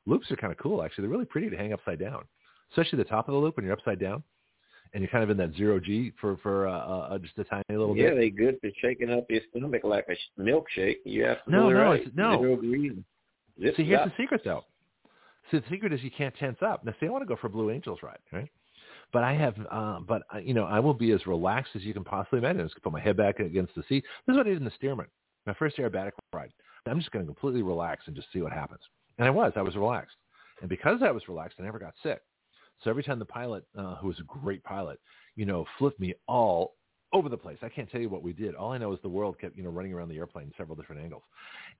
Loops 0.06 0.30
are 0.30 0.36
kind 0.36 0.52
of 0.52 0.58
cool 0.58 0.82
actually. 0.82 1.02
They're 1.02 1.12
really 1.12 1.24
pretty 1.24 1.48
to 1.48 1.56
hang 1.56 1.72
upside 1.72 1.98
down, 1.98 2.24
especially 2.72 2.98
the 2.98 3.04
top 3.04 3.28
of 3.28 3.32
the 3.34 3.40
loop 3.40 3.56
when 3.56 3.64
you're 3.64 3.74
upside 3.74 3.98
down 3.98 4.22
and 4.94 5.02
you're 5.02 5.10
kind 5.10 5.22
of 5.24 5.28
in 5.30 5.36
that 5.36 5.54
zero 5.56 5.78
G 5.80 6.12
for 6.20 6.36
for 6.38 6.66
uh, 6.68 6.78
uh, 6.78 7.18
just 7.18 7.36
a 7.38 7.44
tiny 7.44 7.62
little 7.70 7.96
Yeah, 7.96 8.10
bit. 8.10 8.14
Yeah, 8.14 8.20
they 8.20 8.30
good 8.30 8.58
for 8.60 8.70
shaking 8.80 9.10
up 9.10 9.26
your 9.28 9.40
stomach 9.50 9.82
like 9.84 10.06
a 10.08 10.40
milkshake. 10.40 10.98
You 11.04 11.24
have 11.24 11.44
to 11.44 11.50
No, 11.50 11.68
no, 11.68 11.82
right. 11.82 12.00
it's- 12.00 12.12
no. 12.16 12.40
Zero 12.40 12.56
G. 12.62 12.90
Zip 13.60 13.76
See, 13.76 13.84
here's 13.84 14.00
up. 14.00 14.06
the 14.06 14.22
secret, 14.22 14.40
though. 14.44 14.64
See, 15.50 15.58
the 15.58 15.64
secret 15.70 15.92
is 15.92 16.02
you 16.02 16.10
can't 16.10 16.34
tense 16.36 16.58
up. 16.62 16.84
Now, 16.84 16.94
see, 16.98 17.06
I 17.06 17.10
want 17.10 17.22
to 17.22 17.26
go 17.26 17.36
for 17.36 17.46
a 17.48 17.50
Blue 17.50 17.70
Angels 17.70 17.98
ride, 18.02 18.18
right? 18.32 18.48
But 19.12 19.22
I 19.22 19.32
have, 19.34 19.54
uh, 19.70 20.00
but 20.00 20.22
uh, 20.34 20.38
you 20.38 20.54
know, 20.54 20.64
I 20.64 20.80
will 20.80 20.94
be 20.94 21.12
as 21.12 21.24
relaxed 21.26 21.72
as 21.76 21.82
you 21.82 21.92
can 21.92 22.02
possibly 22.02 22.38
imagine. 22.38 22.60
I'm 22.62 22.66
just 22.66 22.74
gonna 22.76 22.82
put 22.84 22.92
my 22.98 23.00
head 23.04 23.16
back 23.16 23.38
against 23.40 23.74
the 23.74 23.82
seat. 23.88 24.04
This 24.26 24.34
is 24.34 24.38
what 24.38 24.46
I 24.46 24.50
did 24.50 24.58
in 24.58 24.64
the 24.64 24.72
Stearman, 24.72 25.06
my 25.46 25.54
first 25.54 25.76
aerobatic 25.76 26.12
ride. 26.32 26.50
I'm 26.86 26.98
just 26.98 27.10
going 27.12 27.24
to 27.24 27.26
completely 27.32 27.62
relax 27.62 28.02
and 28.06 28.14
just 28.16 28.28
see 28.32 28.42
what 28.42 28.52
happens. 28.52 28.80
And 29.18 29.26
I 29.26 29.30
was, 29.30 29.52
I 29.56 29.62
was 29.62 29.74
relaxed, 29.74 30.16
and 30.60 30.68
because 30.68 31.00
I 31.02 31.10
was 31.10 31.22
relaxed, 31.28 31.56
I 31.58 31.62
never 31.62 31.78
got 31.78 31.94
sick. 32.02 32.20
So 32.84 32.90
every 32.90 33.02
time 33.02 33.18
the 33.18 33.24
pilot, 33.24 33.64
uh, 33.76 33.96
who 33.96 34.08
was 34.08 34.20
a 34.20 34.24
great 34.24 34.62
pilot, 34.62 35.00
you 35.34 35.46
know, 35.46 35.64
flipped 35.78 35.98
me 35.98 36.14
all 36.28 36.74
over 37.12 37.28
the 37.28 37.36
place. 37.36 37.58
I 37.62 37.68
can't 37.68 37.90
tell 37.90 38.00
you 38.00 38.08
what 38.08 38.22
we 38.22 38.32
did. 38.32 38.54
All 38.54 38.72
I 38.72 38.78
know 38.78 38.92
is 38.92 38.98
the 39.02 39.08
world 39.08 39.36
kept, 39.40 39.56
you 39.56 39.62
know, 39.62 39.70
running 39.70 39.92
around 39.92 40.08
the 40.08 40.16
airplane 40.16 40.46
in 40.46 40.52
several 40.58 40.76
different 40.76 41.00
angles. 41.00 41.22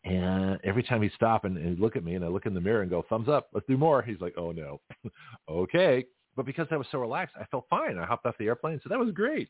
And 0.05 0.59
every 0.65 0.83
time 0.83 1.03
he'd 1.03 1.13
stop 1.13 1.45
and, 1.45 1.59
and 1.59 1.79
look 1.79 1.97
at 1.97 2.05
me 2.05 2.15
and 2.15 2.25
I 2.25 2.29
look 2.29 2.47
in 2.47 2.55
the 2.55 2.61
mirror 2.61 2.83
and 2.83 2.91
go, 2.91 3.05
thumbs 3.09 3.29
up, 3.29 3.49
let's 3.53 3.67
do 3.67 3.77
more. 3.77 4.01
He's 4.01 4.21
like, 4.21 4.35
oh 4.37 4.53
no. 4.53 4.81
okay. 5.51 6.05
But 6.37 6.47
because 6.47 6.69
I 6.71 6.77
was 6.77 6.87
so 6.91 6.99
relaxed, 6.99 7.35
I 7.39 7.45
felt 7.47 7.67
fine. 7.69 7.99
I 7.99 8.07
hopped 8.07 8.27
off 8.27 8.37
the 8.39 8.47
airplane. 8.47 8.81
So 8.83 8.89
that 8.89 8.99
was 8.99 9.11
great. 9.13 9.49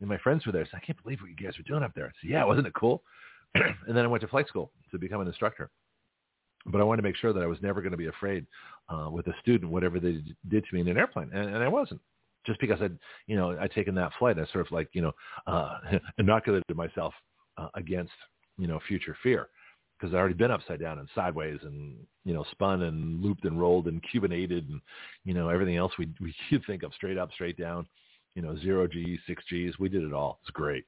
And 0.00 0.08
my 0.08 0.18
friends 0.18 0.44
were 0.44 0.52
there. 0.52 0.66
So 0.70 0.76
I 0.76 0.84
can't 0.84 1.00
believe 1.02 1.20
what 1.20 1.30
you 1.30 1.36
guys 1.36 1.56
were 1.56 1.64
doing 1.64 1.82
up 1.82 1.94
there. 1.94 2.06
I 2.06 2.10
said, 2.20 2.30
yeah, 2.30 2.44
wasn't 2.44 2.66
it 2.66 2.74
cool? 2.74 3.02
and 3.54 3.96
then 3.96 4.04
I 4.04 4.08
went 4.08 4.20
to 4.22 4.28
flight 4.28 4.48
school 4.48 4.72
to 4.90 4.98
become 4.98 5.20
an 5.20 5.28
instructor. 5.28 5.70
But 6.66 6.80
I 6.80 6.84
wanted 6.84 7.02
to 7.02 7.08
make 7.08 7.16
sure 7.16 7.32
that 7.32 7.42
I 7.42 7.46
was 7.46 7.58
never 7.62 7.80
going 7.80 7.92
to 7.92 7.96
be 7.96 8.06
afraid 8.06 8.46
uh, 8.88 9.08
with 9.10 9.26
a 9.28 9.34
student, 9.40 9.70
whatever 9.70 10.00
they 10.00 10.22
did 10.48 10.64
to 10.64 10.74
me 10.74 10.80
in 10.80 10.88
an 10.88 10.98
airplane. 10.98 11.30
And, 11.32 11.54
and 11.54 11.62
I 11.62 11.68
wasn't 11.68 12.00
just 12.46 12.60
because 12.60 12.80
I'd, 12.80 12.98
you 13.26 13.36
know, 13.36 13.56
I'd 13.58 13.72
taken 13.72 13.94
that 13.96 14.12
flight. 14.18 14.38
I 14.38 14.46
sort 14.52 14.66
of 14.66 14.72
like, 14.72 14.88
you 14.92 15.02
know, 15.02 15.12
uh, 15.46 15.78
inoculated 16.18 16.64
myself 16.74 17.12
uh, 17.58 17.68
against, 17.74 18.12
you 18.58 18.66
know, 18.66 18.80
future 18.86 19.16
fear 19.22 19.48
because 19.98 20.14
I'd 20.14 20.18
already 20.18 20.34
been 20.34 20.50
upside 20.50 20.80
down 20.80 20.98
and 20.98 21.08
sideways 21.14 21.58
and, 21.62 21.96
you 22.24 22.34
know, 22.34 22.44
spun 22.52 22.82
and 22.82 23.22
looped 23.22 23.44
and 23.44 23.60
rolled 23.60 23.86
and 23.86 24.04
cubinated 24.14 24.68
and, 24.70 24.80
you 25.24 25.34
know, 25.34 25.48
everything 25.48 25.76
else 25.76 25.92
we, 25.98 26.08
we 26.20 26.34
could 26.50 26.64
think 26.66 26.82
of 26.82 26.92
straight 26.94 27.18
up, 27.18 27.32
straight 27.32 27.56
down, 27.56 27.86
you 28.34 28.42
know, 28.42 28.56
zero 28.58 28.86
G, 28.86 29.18
six 29.26 29.42
Gs. 29.44 29.78
We 29.78 29.88
did 29.88 30.02
it 30.02 30.12
all. 30.12 30.40
It's 30.42 30.50
great. 30.50 30.84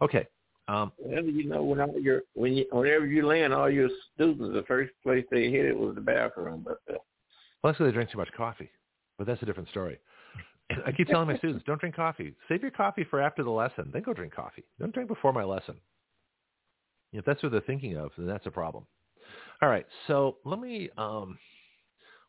Okay. 0.00 0.26
Um, 0.68 0.92
Well, 0.98 1.24
you 1.24 1.48
know, 1.48 1.62
when 1.62 1.80
all 1.80 1.98
your 1.98 2.22
when 2.34 2.52
you 2.54 2.66
whenever 2.70 3.06
you 3.06 3.26
land, 3.26 3.52
all 3.52 3.70
your 3.70 3.88
students, 4.14 4.54
the 4.54 4.64
first 4.68 4.92
place 5.02 5.24
they 5.30 5.50
hit 5.50 5.66
it 5.66 5.76
was 5.76 5.94
the 5.94 6.00
bathroom. 6.00 6.64
But 6.64 6.78
uh, 6.92 6.98
well, 7.62 7.70
actually, 7.70 7.86
they 7.86 7.94
drink 7.94 8.10
too 8.10 8.18
much 8.18 8.32
coffee, 8.36 8.70
but 9.18 9.26
that's 9.26 9.42
a 9.42 9.46
different 9.46 9.68
story. 9.70 9.98
I 10.86 10.92
keep 10.92 11.08
telling 11.08 11.26
my 11.28 11.36
students, 11.36 11.64
don't 11.66 11.80
drink 11.80 11.96
coffee. 11.96 12.34
Save 12.48 12.62
your 12.62 12.70
coffee 12.70 13.04
for 13.04 13.20
after 13.20 13.42
the 13.42 13.50
lesson. 13.50 13.90
Then 13.92 14.02
go 14.02 14.14
drink 14.14 14.34
coffee. 14.34 14.64
Don't 14.78 14.94
drink 14.94 15.08
before 15.08 15.32
my 15.32 15.44
lesson. 15.44 15.76
If 17.12 17.24
that's 17.24 17.42
what 17.42 17.52
they're 17.52 17.60
thinking 17.60 17.96
of, 17.96 18.10
then 18.16 18.26
that's 18.26 18.46
a 18.46 18.50
problem. 18.50 18.86
All 19.60 19.68
right, 19.68 19.86
so 20.06 20.36
let 20.44 20.60
me. 20.60 20.90
Um, 20.96 21.38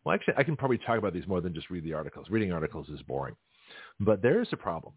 well, 0.03 0.13
actually, 0.15 0.33
I 0.37 0.43
can 0.43 0.55
probably 0.55 0.77
talk 0.79 0.97
about 0.97 1.13
these 1.13 1.27
more 1.27 1.39
than 1.39 1.53
just 1.53 1.69
read 1.69 1.83
the 1.83 1.93
articles. 1.93 2.27
Reading 2.29 2.51
articles 2.51 2.89
is 2.89 3.01
boring, 3.03 3.35
but 3.99 4.21
there 4.21 4.41
is 4.41 4.49
a 4.51 4.57
problem 4.57 4.93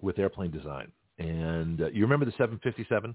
with 0.00 0.18
airplane 0.18 0.50
design. 0.50 0.92
And 1.20 1.82
uh, 1.82 1.90
you 1.92 2.02
remember 2.02 2.24
the 2.24 2.32
757? 2.32 3.14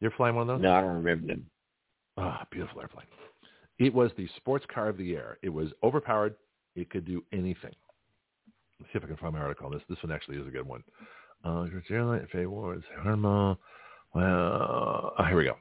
You're 0.00 0.10
flying 0.12 0.34
one 0.34 0.48
of 0.50 0.58
those? 0.58 0.64
no, 0.64 0.72
I 0.72 0.80
don't 0.80 0.96
remember 0.96 1.28
them. 1.28 1.46
Ah, 2.16 2.44
beautiful 2.50 2.80
airplane. 2.80 3.06
It 3.78 3.94
was 3.94 4.10
the 4.16 4.28
sports 4.36 4.66
car 4.72 4.88
of 4.88 4.98
the 4.98 5.04
year. 5.04 5.38
It 5.42 5.48
was 5.48 5.68
overpowered. 5.82 6.34
It 6.74 6.90
could 6.90 7.06
do 7.06 7.22
anything. 7.32 7.72
Let's 8.78 8.92
see 8.92 8.98
if 8.98 9.04
I 9.04 9.06
can 9.06 9.16
find 9.16 9.32
my 9.32 9.40
article 9.40 9.66
on 9.66 9.72
this. 9.72 9.82
This 9.88 9.98
one 10.02 10.12
actually 10.12 10.38
is 10.38 10.46
a 10.46 10.50
good 10.50 10.66
one. 10.66 10.82
Uh, 11.44 11.66
airline, 11.90 12.26
FA 12.32 12.40
Awards, 12.40 12.84
Harma. 13.02 13.56
Well, 14.14 15.14
oh, 15.18 15.24
here 15.24 15.36
we 15.36 15.44
go. 15.44 15.56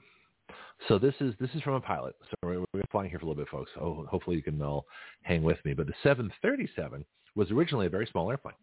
So 0.88 0.97
this 0.97 1.14
is 1.20 1.34
this 1.39 1.49
is 1.53 1.62
from 1.62 1.76
a 1.76 1.82
pilot. 1.82 2.16
So 2.30 2.36
we're, 2.43 2.64
we're 2.74 2.82
flying 2.91 3.10
here 3.10 3.20
for 3.20 3.26
a 3.26 3.30
little 3.30 3.43
bit, 3.43 3.51
folks. 3.51 3.72
Oh, 3.80 4.05
hopefully 4.10 4.38
you 4.38 4.43
can 4.43 4.62
all 4.62 4.86
hang 5.22 5.43
with 5.43 5.57
me. 5.66 5.74
But 5.74 5.88
the 5.88 5.93
737 6.03 7.05
was 7.36 7.51
originally 7.51 7.86
a 7.86 7.89
very 7.89 8.07
small 8.12 8.30
airplane. 8.30 8.55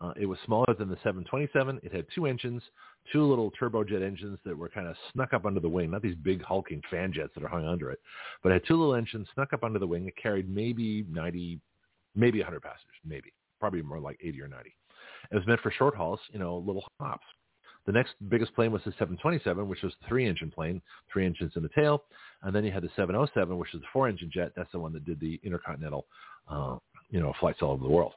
Uh, 0.00 0.12
it 0.20 0.26
was 0.26 0.38
smaller 0.44 0.74
than 0.78 0.88
the 0.88 0.96
727. 0.96 1.80
It 1.82 1.92
had 1.92 2.06
two 2.14 2.26
engines, 2.26 2.62
two 3.12 3.24
little 3.24 3.50
turbojet 3.60 4.04
engines 4.04 4.38
that 4.44 4.56
were 4.56 4.68
kind 4.68 4.88
of 4.88 4.96
snuck 5.12 5.32
up 5.32 5.46
under 5.46 5.60
the 5.60 5.68
wing, 5.68 5.90
not 5.90 6.02
these 6.02 6.16
big 6.16 6.42
hulking 6.42 6.82
fan 6.90 7.12
jets 7.12 7.32
that 7.34 7.44
are 7.44 7.48
hung 7.48 7.66
under 7.66 7.90
it, 7.90 8.00
but 8.42 8.50
it 8.50 8.54
had 8.54 8.66
two 8.66 8.76
little 8.76 8.94
engines 8.94 9.28
snuck 9.34 9.52
up 9.52 9.64
under 9.64 9.78
the 9.78 9.86
wing. 9.86 10.06
It 10.06 10.14
carried 10.20 10.48
maybe 10.48 11.04
90, 11.10 11.60
maybe 12.14 12.38
100 12.38 12.60
passengers, 12.60 12.96
maybe, 13.04 13.32
probably 13.60 13.82
more 13.82 14.00
like 14.00 14.18
80 14.22 14.42
or 14.42 14.48
90. 14.48 14.74
It 15.30 15.36
was 15.36 15.46
meant 15.46 15.60
for 15.60 15.70
short 15.70 15.94
hauls, 15.94 16.20
you 16.32 16.38
know, 16.38 16.58
little 16.58 16.84
hops. 17.00 17.24
The 17.86 17.92
next 17.92 18.14
biggest 18.28 18.54
plane 18.54 18.72
was 18.72 18.82
the 18.84 18.92
727, 18.92 19.68
which 19.68 19.82
was 19.82 19.92
the 20.00 20.08
three-engine 20.08 20.50
plane, 20.50 20.80
three 21.12 21.26
engines 21.26 21.52
in 21.54 21.62
the 21.62 21.68
tail. 21.68 22.04
And 22.42 22.54
then 22.54 22.64
you 22.64 22.72
had 22.72 22.82
the 22.82 22.90
707, 22.96 23.58
which 23.58 23.74
is 23.74 23.80
the 23.80 23.86
four-engine 23.92 24.30
jet. 24.32 24.52
That's 24.56 24.72
the 24.72 24.78
one 24.78 24.92
that 24.94 25.04
did 25.04 25.20
the 25.20 25.38
intercontinental, 25.42 26.06
uh, 26.50 26.76
you 27.10 27.20
know, 27.20 27.34
flights 27.40 27.60
all 27.60 27.72
over 27.72 27.84
the 27.84 27.90
world. 27.90 28.12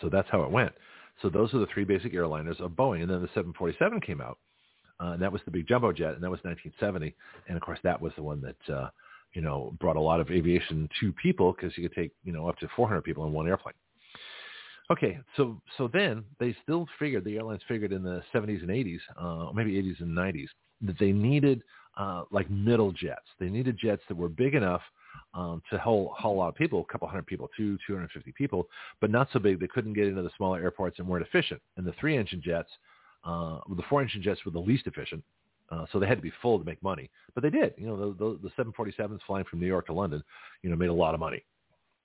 So 0.00 0.08
that's 0.08 0.28
how 0.30 0.42
it 0.42 0.50
went. 0.50 0.72
So 1.20 1.28
those 1.28 1.52
are 1.54 1.58
the 1.58 1.66
three 1.72 1.84
basic 1.84 2.14
airliners 2.14 2.60
of 2.60 2.72
Boeing. 2.72 3.02
And 3.02 3.10
then 3.10 3.22
the 3.22 3.28
747 3.28 4.00
came 4.00 4.20
out, 4.20 4.38
uh, 5.00 5.12
and 5.12 5.22
that 5.22 5.32
was 5.32 5.40
the 5.44 5.50
big 5.50 5.68
jumbo 5.68 5.92
jet, 5.92 6.14
and 6.14 6.22
that 6.22 6.30
was 6.30 6.40
1970. 6.42 7.14
And 7.48 7.56
of 7.56 7.62
course, 7.62 7.78
that 7.84 8.00
was 8.00 8.12
the 8.16 8.22
one 8.22 8.40
that, 8.40 8.74
uh, 8.74 8.90
you 9.34 9.42
know, 9.42 9.74
brought 9.80 9.96
a 9.96 10.00
lot 10.00 10.20
of 10.20 10.30
aviation 10.30 10.88
to 11.00 11.12
people 11.12 11.52
because 11.52 11.76
you 11.76 11.88
could 11.88 11.96
take, 11.96 12.12
you 12.24 12.32
know, 12.32 12.48
up 12.48 12.58
to 12.58 12.68
400 12.74 13.02
people 13.02 13.26
in 13.26 13.32
one 13.32 13.46
airplane. 13.46 13.74
Okay, 14.90 15.18
so 15.36 15.62
so 15.78 15.88
then 15.92 16.24
they 16.38 16.54
still 16.62 16.86
figured 16.98 17.24
the 17.24 17.36
airlines 17.36 17.62
figured 17.66 17.92
in 17.92 18.02
the 18.02 18.22
70s 18.34 18.60
and 18.60 18.68
80s, 18.68 18.98
uh, 19.16 19.52
maybe 19.52 19.80
80s 19.80 20.00
and 20.00 20.16
90s, 20.16 20.48
that 20.82 20.98
they 20.98 21.12
needed 21.12 21.62
uh, 21.96 22.24
like 22.30 22.50
middle 22.50 22.92
jets. 22.92 23.26
They 23.38 23.48
needed 23.48 23.78
jets 23.78 24.02
that 24.08 24.16
were 24.16 24.28
big 24.28 24.54
enough 24.54 24.82
um, 25.34 25.62
to 25.70 25.78
haul, 25.78 26.14
haul 26.16 26.34
a 26.34 26.38
lot 26.38 26.48
of 26.48 26.54
people, 26.54 26.80
a 26.80 26.92
couple 26.92 27.08
hundred 27.08 27.26
people, 27.26 27.48
two, 27.56 27.78
250 27.86 28.32
people, 28.32 28.68
but 29.00 29.10
not 29.10 29.28
so 29.32 29.38
big 29.38 29.60
they 29.60 29.66
couldn't 29.66 29.94
get 29.94 30.06
into 30.06 30.22
the 30.22 30.30
smaller 30.36 30.60
airports 30.60 30.98
and 30.98 31.08
weren't 31.08 31.26
efficient. 31.26 31.60
And 31.76 31.86
the 31.86 31.94
three-engine 31.98 32.42
jets, 32.44 32.68
uh, 33.24 33.58
the 33.76 33.82
four-engine 33.88 34.22
jets 34.22 34.44
were 34.44 34.52
the 34.52 34.58
least 34.58 34.86
efficient, 34.86 35.22
uh, 35.70 35.86
so 35.90 35.98
they 35.98 36.06
had 36.06 36.18
to 36.18 36.22
be 36.22 36.32
full 36.42 36.58
to 36.58 36.64
make 36.64 36.82
money. 36.82 37.10
But 37.34 37.42
they 37.42 37.50
did. 37.50 37.72
You 37.78 37.86
know, 37.86 38.12
the, 38.12 38.38
the, 38.42 38.50
the 38.56 38.62
747s 38.62 39.20
flying 39.26 39.44
from 39.48 39.60
New 39.60 39.66
York 39.66 39.86
to 39.86 39.92
London, 39.92 40.22
you 40.62 40.70
know, 40.70 40.76
made 40.76 40.90
a 40.90 40.94
lot 40.94 41.14
of 41.14 41.20
money. 41.20 41.44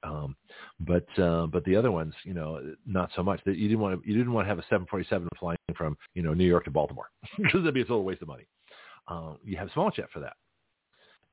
Um, 0.04 0.36
but 0.80 1.08
uh, 1.20 1.48
but 1.48 1.66
the 1.66 1.76
other 1.76 1.92
ones, 1.92 2.14
you 2.24 2.34
know, 2.34 2.62
not 2.86 3.10
so 3.16 3.24
much. 3.24 3.42
That 3.46 3.58
you 3.58 3.68
didn't 3.68 3.82
want 3.82 4.02
to 4.02 4.08
you 4.08 4.16
didn't 4.16 4.32
want 4.32 4.46
to 4.46 4.50
have 4.50 4.60
a 4.60 4.64
747 4.64 5.28
flying 5.40 5.58
from 5.76 5.98
you 6.14 6.22
know 6.22 6.34
New 6.34 6.46
York 6.46 6.66
to 6.66 6.72
Baltimore 6.72 7.10
because 7.38 7.62
that'd 7.62 7.74
be 7.74 7.82
a 7.82 7.84
total 7.86 8.04
waste 8.04 8.22
of 8.22 8.28
money. 8.28 8.48
Um, 9.08 9.38
you 9.44 9.58
have 9.58 9.70
small 9.74 9.90
jet 9.90 10.06
for 10.14 10.20
that. 10.20 10.34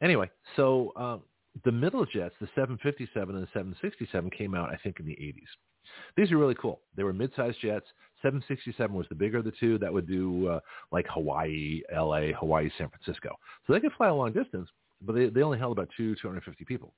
Anyway, 0.02 0.30
so 0.56 0.92
um, 0.96 1.22
the 1.64 1.72
middle 1.72 2.04
jets, 2.04 2.34
the 2.40 2.48
757 2.54 3.34
and 3.34 3.44
the 3.44 3.48
767, 3.52 4.30
came 4.30 4.54
out 4.54 4.70
I 4.70 4.76
think 4.82 5.00
in 5.00 5.06
the 5.06 5.12
80s. 5.12 5.48
These 6.16 6.32
are 6.32 6.38
really 6.38 6.56
cool. 6.56 6.80
They 6.96 7.02
were 7.02 7.12
mid-sized 7.12 7.60
jets. 7.60 7.86
767 8.22 8.94
was 8.94 9.06
the 9.08 9.14
bigger 9.14 9.38
of 9.38 9.44
the 9.44 9.52
two. 9.60 9.78
That 9.78 9.92
would 9.92 10.08
do 10.08 10.48
uh, 10.48 10.60
like 10.90 11.06
Hawaii, 11.08 11.82
LA, 11.94 12.32
Hawaii, 12.38 12.70
San 12.78 12.88
Francisco. 12.88 13.36
So 13.66 13.72
they 13.72 13.80
could 13.80 13.92
fly 13.96 14.08
a 14.08 14.14
long 14.14 14.32
distance, 14.32 14.68
but 15.02 15.14
they, 15.14 15.28
they 15.28 15.42
only 15.42 15.58
held 15.58 15.78
about 15.78 15.90
two, 15.96 16.14
250 16.16 16.64
people. 16.64 16.94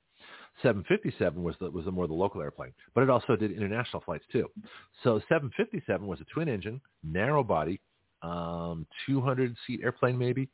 757 0.62 1.42
was 1.42 1.54
the, 1.60 1.70
was 1.70 1.84
the 1.84 1.90
more 1.90 2.06
the 2.06 2.14
local 2.14 2.40
airplane, 2.40 2.72
but 2.94 3.02
it 3.02 3.10
also 3.10 3.36
did 3.36 3.50
international 3.52 4.02
flights 4.04 4.24
too. 4.32 4.48
So 5.02 5.20
757 5.28 6.06
was 6.06 6.20
a 6.20 6.24
twin 6.32 6.48
engine, 6.48 6.80
narrow 7.02 7.42
body, 7.42 7.80
um, 8.22 8.86
200 9.06 9.54
seat 9.66 9.80
airplane 9.82 10.16
maybe. 10.16 10.48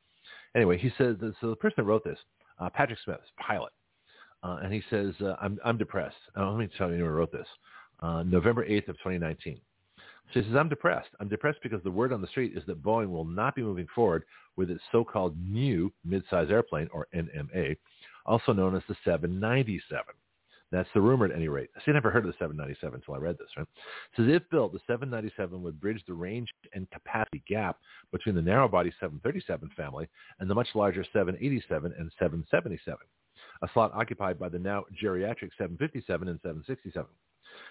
Anyway, 0.57 0.77
he 0.77 0.91
says, 0.99 1.17
so 1.41 1.51
the 1.51 1.57
person 1.57 1.75
that 1.79 1.85
wrote 1.85 2.05
this, 2.05 2.19
uh, 2.59 2.69
Patrick 2.71 2.99
Smith, 3.05 3.21
pilot, 3.39 3.73
uh, 4.43 4.59
and 4.63 4.73
he 4.73 4.83
says, 4.91 5.15
uh, 5.21 5.37
I'm, 5.41 5.59
I'm 5.65 5.79
depressed. 5.79 6.17
Let 6.37 6.57
me 6.57 6.69
tell 6.77 6.91
you 6.91 6.99
who 6.99 7.05
wrote 7.05 7.33
this. 7.33 7.47
Uh, 8.01 8.23
November 8.25 8.67
8th 8.67 8.89
of 8.89 8.97
2019. 8.99 9.61
So 10.33 10.41
he 10.41 10.47
says, 10.47 10.57
I'm 10.57 10.69
depressed. 10.69 11.11
I'm 11.21 11.29
depressed 11.29 11.59
because 11.63 11.83
the 11.85 11.91
word 11.91 12.13
on 12.13 12.21
the 12.21 12.27
street 12.27 12.57
is 12.57 12.65
that 12.67 12.83
Boeing 12.83 13.11
will 13.11 13.25
not 13.25 13.55
be 13.55 13.63
moving 13.63 13.87
forward 13.95 14.25
with 14.57 14.71
its 14.71 14.83
so-called 14.91 15.37
new 15.39 15.93
mid-size 16.05 16.49
airplane, 16.51 16.89
or 16.93 17.07
NMA, 17.15 17.77
also 18.27 18.53
known 18.53 18.75
as 18.75 18.83
the 18.89 18.97
797. 19.05 20.03
That's 20.73 20.89
the 20.95 21.03
rumor 21.03 21.27
at 21.27 21.37
any 21.37 21.49
rate. 21.49 21.69
I 21.77 21.91
never 21.91 22.11
heard 22.11 22.25
of 22.25 22.33
the 22.33 22.39
797 22.39 22.95
until 22.95 23.15
I 23.15 23.19
read 23.19 23.37
this. 23.39 23.49
Right? 23.57 23.67
It 23.67 24.17
says 24.17 24.27
if 24.29 24.43
built, 24.51 24.73
the 24.73 24.81
797 24.87 25.63
would 25.63 25.79
bridge 25.79 26.03
the 26.09 26.15
range 26.15 26.49
and 26.73 26.91
capacity 26.91 27.43
gap 27.47 27.77
between 28.11 28.35
the 28.35 28.43
narrow-body 28.43 28.91
737 28.99 29.71
family 29.77 30.09
and 30.41 30.49
the 30.49 30.55
much 30.55 30.69
larger 30.75 31.05
787 31.13 31.93
and 31.99 32.11
777, 32.19 32.99
a 33.63 33.69
slot 33.75 33.93
occupied 33.95 34.39
by 34.39 34.49
the 34.49 34.59
now 34.59 34.85
geriatric 35.01 35.51
757 35.59 36.29
and 36.29 36.41
767. 36.41 37.07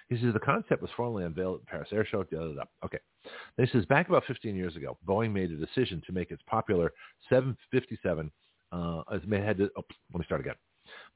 He 0.09 0.17
says 0.17 0.33
the 0.33 0.39
concept 0.39 0.83
was 0.83 0.91
formally 0.95 1.23
unveiled 1.23 1.61
at 1.61 1.65
Paris 1.65 1.89
Air 1.91 2.05
Show. 2.05 2.23
Da, 2.23 2.37
da, 2.37 2.53
da. 2.53 2.63
Okay. 2.85 2.99
Then 3.57 3.65
he 3.65 3.71
says 3.71 3.85
back 3.87 4.09
about 4.09 4.25
15 4.27 4.55
years 4.55 4.75
ago, 4.75 4.95
Boeing 5.07 5.33
made 5.33 5.49
a 5.49 5.55
decision 5.55 6.03
to 6.05 6.13
make 6.13 6.29
its 6.29 6.43
popular 6.45 6.93
757 7.29 8.31
uh, 8.71 9.01
had 9.09 9.57
to, 9.57 9.69
oh, 9.75 9.83
let 10.13 10.19
me 10.19 10.25
start 10.25 10.41
again. 10.41 10.55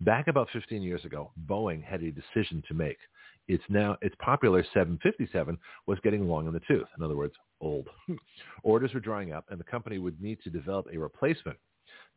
Back 0.01 0.27
about 0.27 0.49
15 0.51 0.81
years 0.81 1.05
ago, 1.05 1.31
Boeing 1.47 1.83
had 1.83 2.03
a 2.03 2.11
decision 2.11 2.63
to 2.67 2.73
make. 2.73 2.97
It's 3.47 3.63
now 3.69 3.97
its 4.01 4.15
popular 4.19 4.63
757 4.73 5.57
was 5.87 5.99
getting 6.03 6.27
long 6.27 6.47
in 6.47 6.53
the 6.53 6.61
tooth. 6.67 6.87
In 6.97 7.03
other 7.03 7.15
words, 7.15 7.33
old. 7.61 7.87
Orders 8.63 8.93
were 8.93 8.99
drying 8.99 9.33
up, 9.33 9.45
and 9.49 9.59
the 9.59 9.65
company 9.65 9.99
would 9.99 10.19
need 10.21 10.39
to 10.43 10.49
develop 10.49 10.87
a 10.91 10.97
replacement. 10.97 11.57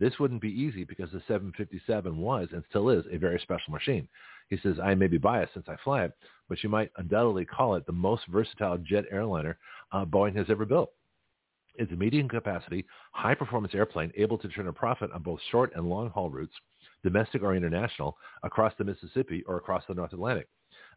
This 0.00 0.18
wouldn't 0.18 0.40
be 0.40 0.48
easy 0.48 0.84
because 0.84 1.10
the 1.10 1.22
757 1.26 2.16
was 2.16 2.48
and 2.52 2.64
still 2.68 2.88
is 2.88 3.04
a 3.10 3.18
very 3.18 3.38
special 3.40 3.72
machine. 3.72 4.08
He 4.48 4.56
says, 4.62 4.76
I 4.82 4.94
may 4.94 5.08
be 5.08 5.18
biased 5.18 5.54
since 5.54 5.66
I 5.68 5.76
fly 5.84 6.04
it, 6.04 6.12
but 6.48 6.62
you 6.62 6.68
might 6.68 6.90
undoubtedly 6.96 7.44
call 7.44 7.74
it 7.74 7.84
the 7.84 7.92
most 7.92 8.26
versatile 8.28 8.78
jet 8.78 9.04
airliner 9.10 9.58
uh, 9.92 10.04
Boeing 10.04 10.36
has 10.36 10.46
ever 10.48 10.64
built. 10.64 10.92
It's 11.74 11.92
a 11.92 11.96
medium 11.96 12.28
capacity, 12.28 12.86
high 13.12 13.34
performance 13.34 13.74
airplane 13.74 14.12
able 14.16 14.38
to 14.38 14.48
turn 14.48 14.66
a 14.68 14.72
profit 14.72 15.12
on 15.12 15.22
both 15.22 15.40
short 15.50 15.72
and 15.76 15.88
long 15.88 16.10
haul 16.10 16.30
routes, 16.30 16.54
domestic 17.02 17.42
or 17.42 17.54
international, 17.54 18.16
across 18.42 18.72
the 18.78 18.84
Mississippi 18.84 19.42
or 19.46 19.56
across 19.56 19.84
the 19.88 19.94
North 19.94 20.12
Atlantic. 20.12 20.48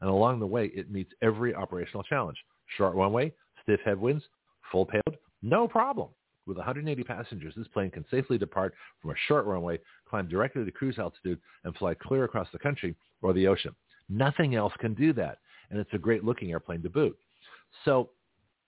And 0.02 0.10
along 0.10 0.40
the 0.40 0.48
way, 0.48 0.72
it 0.74 0.92
meets 0.92 1.12
every 1.22 1.54
operational 1.54 2.04
challenge. 2.04 2.38
Short 2.78 2.96
runway, 2.96 3.34
stiff 3.64 3.80
headwinds, 3.86 4.24
full 4.72 4.86
payload, 4.86 5.20
no 5.42 5.68
problem. 5.68 6.10
With 6.48 6.58
180 6.58 7.04
passengers, 7.04 7.54
this 7.56 7.68
plane 7.68 7.92
can 7.92 8.06
safely 8.10 8.38
depart 8.38 8.74
from 9.02 9.12
a 9.12 9.16
short 9.28 9.46
runway, 9.46 9.80
climb 10.10 10.28
directly 10.28 10.66
to 10.66 10.72
cruise 10.72 10.98
altitude, 10.98 11.40
and 11.64 11.76
fly 11.76 11.94
clear 11.94 12.24
across 12.24 12.48
the 12.52 12.60
country 12.60 12.96
or 13.22 13.32
the 13.32 13.48
ocean. 13.48 13.76
Nothing 14.10 14.56
else 14.56 14.74
can 14.80 14.94
do 14.96 15.14
that. 15.14 15.38
And 15.70 15.80
it's 15.80 15.94
a 15.94 16.00
great 16.00 16.24
looking 16.24 16.52
airplane 16.52 16.82
to 16.82 16.90
boot. 16.90 17.18
So 17.86 18.10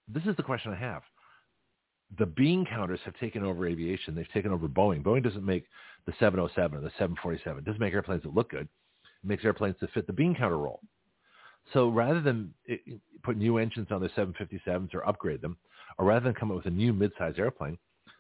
this 0.08 0.24
is 0.26 0.36
the 0.38 0.44
question 0.44 0.72
I 0.72 0.78
have 0.78 1.02
the 2.18 2.26
bean 2.26 2.66
counters 2.66 3.00
have 3.06 3.18
taken 3.18 3.44
over 3.44 3.68
aviation. 3.68 4.14
They've 4.16 4.32
taken 4.32 4.52
over 4.52 4.68
Boeing. 4.68 5.02
Boeing 5.02 5.24
doesn't 5.24 5.46
make 5.46 5.66
the 6.06 6.14
707 6.20 6.78
or 6.78 6.82
the 6.82 6.90
747. 6.92 7.60
It 7.60 7.66
doesn't 7.66 7.80
make 7.80 7.94
airplanes 7.94 8.24
that 8.24 8.36
look 8.36 8.50
good. 8.50 8.68
It 9.24 9.28
makes 9.28 9.46
airplanes 9.46 9.76
that 9.82 9.92
fit 9.92 10.08
the 10.08 10.14
bean 10.14 10.36
counter 10.36 10.58
role. 10.58 10.82
So 11.72 11.90
rather 11.90 12.22
than 12.22 12.54
put 13.24 13.38
new 13.38 13.58
engines 13.58 13.88
on 13.90 14.02
their 14.02 14.10
757s 14.10 14.94
or 14.94 15.08
upgrade 15.08 15.42
them, 15.42 15.58
or 15.98 16.06
rather 16.06 16.26
than 16.26 16.34
come 16.34 16.52
up 16.52 16.58
with 16.58 16.66
a 16.66 16.72
new 16.72 16.92
mid-size 16.92 17.36
airplane, 17.38 17.78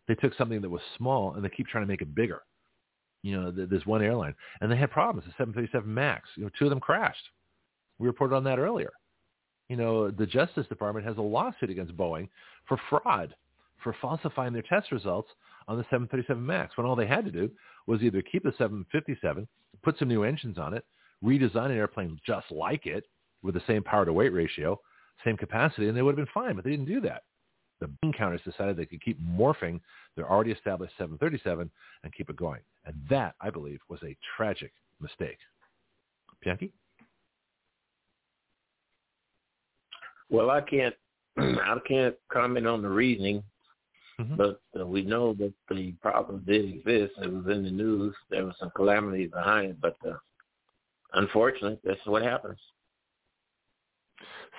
they 0.08 0.16
took 0.16 0.34
something 0.36 0.62
that 0.62 0.70
was 0.70 0.82
small 0.98 1.34
and 1.34 1.44
they 1.44 1.50
keep 1.50 1.68
trying 1.68 1.84
to 1.84 1.88
make 1.88 2.02
it 2.02 2.16
bigger. 2.16 2.42
You 3.22 3.40
know, 3.40 3.52
there's 3.52 3.86
one 3.86 4.02
airline, 4.02 4.36
and 4.60 4.70
they 4.72 4.76
had 4.76 4.92
problems. 4.92 5.26
The 5.26 5.32
737 5.38 5.92
Max, 5.94 6.28
you 6.36 6.44
know, 6.44 6.50
two 6.58 6.66
of 6.66 6.70
them 6.70 6.82
crashed. 6.82 7.24
We 7.98 8.08
reported 8.08 8.36
on 8.36 8.44
that 8.46 8.60
earlier. 8.60 8.92
You 9.70 9.78
know, 9.78 10.12
the 10.12 10.26
Justice 10.26 10.68
Department 10.68 11.06
has 11.06 11.18
a 11.18 11.22
lawsuit 11.22 11.70
against 11.70 11.96
Boeing 11.96 12.28
for 12.68 12.78
fraud 12.90 13.34
for 13.82 13.96
falsifying 14.02 14.54
their 14.54 14.62
test 14.64 14.92
results 14.92 15.30
on 15.68 15.78
the 15.78 15.84
737 15.84 16.46
MAX 16.46 16.78
when 16.78 16.86
all 16.86 16.96
they 16.96 17.08
had 17.08 17.26
to 17.26 17.32
do 17.32 17.50
was 17.88 18.02
either 18.02 18.22
keep 18.22 18.44
the 18.44 18.54
757, 18.58 19.48
put 19.84 19.98
some 19.98 20.08
new 20.08 20.24
engines 20.24 20.58
on 20.58 20.74
it, 20.74 20.86
redesign 21.24 21.68
an 21.68 21.78
airplane 21.78 22.20
just 22.26 22.50
like 22.52 22.86
it 22.86 23.06
with 23.42 23.56
the 23.56 23.62
same 23.68 23.84
power 23.84 24.06
to 24.06 24.14
weight 24.14 24.34
ratio, 24.34 24.80
same 25.24 25.38
capacity, 25.38 25.88
and 25.88 25.98
they 25.98 26.02
would 26.02 26.18
have 26.18 26.26
been 26.26 26.34
fine, 26.34 26.56
but 26.56 26.64
they 26.64 26.72
didn't 26.72 26.86
do 26.86 27.02
that. 27.02 27.24
The 27.80 27.88
bean 28.02 28.14
counters 28.14 28.42
decided 28.46 28.78
they 28.78 28.86
could 28.86 29.04
keep 29.04 29.20
morphing 29.22 29.82
their 30.16 30.30
already 30.30 30.52
established 30.52 30.94
737 30.98 31.70
and 32.04 32.14
keep 32.14 32.30
it 32.30 32.36
going. 32.38 32.62
And 32.86 32.96
that, 33.10 33.36
I 33.42 33.50
believe, 33.50 33.80
was 33.90 34.00
a 34.04 34.16
tragic 34.38 34.72
mistake. 35.02 35.38
Bianchi? 36.42 36.72
Well, 40.30 40.50
I 40.50 40.62
can't 40.62 40.96
I 41.38 41.78
can't 41.88 42.16
comment 42.32 42.68
on 42.68 42.82
the 42.82 42.90
reasoning 42.90 43.44
Mm-hmm. 44.24 44.36
But 44.36 44.62
uh, 44.80 44.86
we 44.86 45.02
know 45.04 45.34
that 45.36 45.54
the 45.70 45.92
problem 46.02 46.44
did 46.48 46.66
exist. 46.66 47.14
It 47.22 47.32
was 47.32 47.46
in 47.48 47.64
the 47.64 47.72
news. 47.72 48.16
There 48.30 48.46
was 48.46 48.56
some 48.60 48.72
calamity 48.76 49.28
behind 49.28 49.72
it, 49.72 49.82
but 49.82 49.98
uh, 50.08 50.14
unfortunately, 51.14 51.80
that's 51.84 52.06
what 52.06 52.24
happens. 52.24 52.58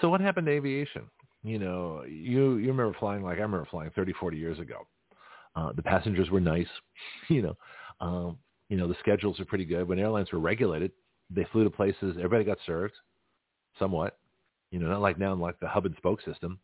So 0.00 0.08
what 0.08 0.20
happened 0.20 0.46
to 0.46 0.52
aviation? 0.52 1.04
You 1.42 1.58
know, 1.58 2.04
you 2.04 2.56
you 2.56 2.68
remember 2.68 2.96
flying 2.98 3.22
like 3.22 3.38
I 3.38 3.42
remember 3.42 3.66
flying 3.70 3.90
30, 3.94 4.12
40 4.14 4.36
years 4.36 4.58
ago. 4.58 4.86
Uh, 5.56 5.72
the 5.72 5.82
passengers 5.82 6.30
were 6.30 6.40
nice. 6.40 6.66
You 7.28 7.40
know, 7.40 7.56
um, 8.00 8.38
you 8.68 8.76
know 8.76 8.86
the 8.86 8.96
schedules 9.00 9.40
are 9.40 9.46
pretty 9.46 9.64
good. 9.64 9.88
When 9.88 9.98
airlines 9.98 10.30
were 10.30 10.40
regulated, 10.40 10.92
they 11.30 11.46
flew 11.52 11.64
to 11.64 11.70
places. 11.70 12.16
Everybody 12.16 12.44
got 12.44 12.58
served, 12.66 12.92
somewhat. 13.78 14.18
You 14.70 14.78
know, 14.78 14.88
not 14.88 15.00
like 15.00 15.18
now, 15.18 15.34
like 15.34 15.58
the 15.60 15.68
hub 15.68 15.86
and 15.86 15.96
spoke 15.96 16.20
system. 16.22 16.58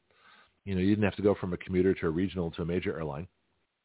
You 0.64 0.74
know, 0.74 0.80
you 0.80 0.90
didn't 0.90 1.04
have 1.04 1.16
to 1.16 1.22
go 1.22 1.34
from 1.34 1.52
a 1.52 1.56
commuter 1.56 1.94
to 1.94 2.06
a 2.06 2.10
regional 2.10 2.50
to 2.52 2.62
a 2.62 2.64
major 2.64 2.96
airline. 2.96 3.26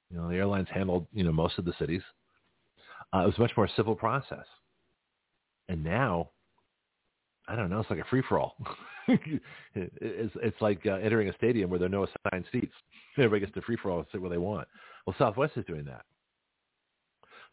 You 0.09 0.17
know, 0.17 0.29
the 0.29 0.35
airlines 0.35 0.67
handled, 0.71 1.07
you 1.13 1.23
know, 1.23 1.31
most 1.31 1.57
of 1.57 1.65
the 1.65 1.73
cities. 1.79 2.01
Uh, 3.13 3.19
it 3.19 3.25
was 3.25 3.37
much 3.39 3.51
more 3.55 3.69
civil 3.75 3.95
process. 3.95 4.45
And 5.67 5.83
now, 5.83 6.29
I 7.47 7.55
don't 7.55 7.69
know, 7.69 7.79
it's 7.79 7.89
like 7.89 7.99
a 7.99 8.05
free-for-all. 8.09 8.55
it's, 9.07 10.35
it's 10.35 10.61
like 10.61 10.85
uh, 10.85 10.95
entering 10.95 11.29
a 11.29 11.33
stadium 11.33 11.69
where 11.69 11.79
there 11.79 11.87
are 11.87 11.89
no 11.89 12.05
assigned 12.05 12.45
seats. 12.51 12.73
Everybody 13.17 13.41
gets 13.41 13.53
to 13.53 13.61
free-for-all 13.61 13.99
and 13.99 14.07
sit 14.11 14.21
where 14.21 14.29
they 14.29 14.37
want. 14.37 14.67
Well, 15.05 15.15
Southwest 15.17 15.53
is 15.55 15.65
doing 15.65 15.85
that. 15.85 16.03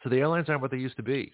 So 0.03 0.11
the 0.11 0.17
airlines 0.17 0.49
aren't 0.49 0.63
what 0.63 0.71
they 0.71 0.79
used 0.79 0.97
to 0.97 1.03
be. 1.03 1.33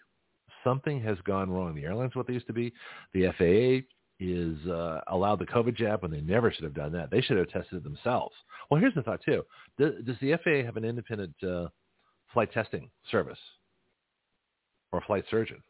Something 0.62 1.00
has 1.02 1.16
gone 1.24 1.50
wrong. 1.50 1.74
The 1.74 1.84
airlines 1.84 2.14
are 2.14 2.18
what 2.18 2.26
they 2.26 2.34
used 2.34 2.48
to 2.48 2.52
be. 2.52 2.72
The 3.14 3.28
FAA 3.38 3.86
is 4.20 4.56
uh, 4.66 5.00
allow 5.08 5.36
the 5.36 5.46
COVID 5.46 5.76
jab 5.76 6.02
when 6.02 6.10
they 6.10 6.20
never 6.20 6.52
should 6.52 6.64
have 6.64 6.74
done 6.74 6.92
that. 6.92 7.10
They 7.10 7.20
should 7.20 7.38
have 7.38 7.48
tested 7.50 7.78
it 7.78 7.84
themselves. 7.84 8.34
Well, 8.70 8.80
here's 8.80 8.94
the 8.94 9.02
thought 9.02 9.20
too. 9.24 9.44
Does, 9.78 9.92
does 10.04 10.16
the 10.20 10.36
FAA 10.42 10.64
have 10.66 10.76
an 10.76 10.84
independent 10.84 11.34
uh, 11.42 11.68
flight 12.32 12.52
testing 12.52 12.90
service 13.10 13.38
or 14.92 15.00
flight 15.06 15.24
surgeon? 15.30 15.62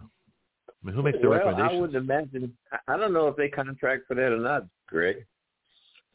I 0.00 0.86
mean, 0.86 0.94
who 0.94 1.02
makes 1.02 1.18
the 1.22 1.28
well, 1.28 1.38
recommendations? 1.38 1.78
I 1.78 1.80
would 1.80 1.94
imagine. 1.94 2.56
I 2.88 2.96
don't 2.96 3.12
know 3.12 3.28
if 3.28 3.36
they 3.36 3.48
contract 3.48 4.02
for 4.08 4.14
that 4.14 4.32
or 4.32 4.38
not, 4.38 4.66
Greg. 4.88 5.24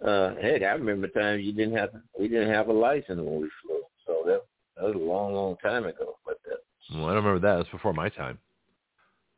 Uh, 0.06 0.36
heck, 0.36 0.62
I 0.62 0.74
remember 0.74 1.08
times 1.08 1.44
you 1.44 1.54
didn't 1.54 1.76
have 1.76 1.90
we 2.20 2.28
didn't 2.28 2.50
have 2.50 2.68
a 2.68 2.74
license 2.74 3.20
when 3.20 3.42
we 3.42 3.50
flew, 3.64 3.82
so 4.06 4.22
that 4.26 4.42
that 4.76 4.84
was 4.84 4.96
a 4.96 5.00
long, 5.00 5.34
long 5.34 5.56
time 5.58 5.86
ago. 5.86 6.18
But 6.26 6.38
uh, 6.52 6.56
well, 6.94 7.06
I 7.06 7.14
don't 7.16 7.24
remember 7.24 7.40
that. 7.48 7.56
It 7.56 7.58
was 7.58 7.68
before 7.72 7.94
my 7.94 8.10
time. 8.10 8.38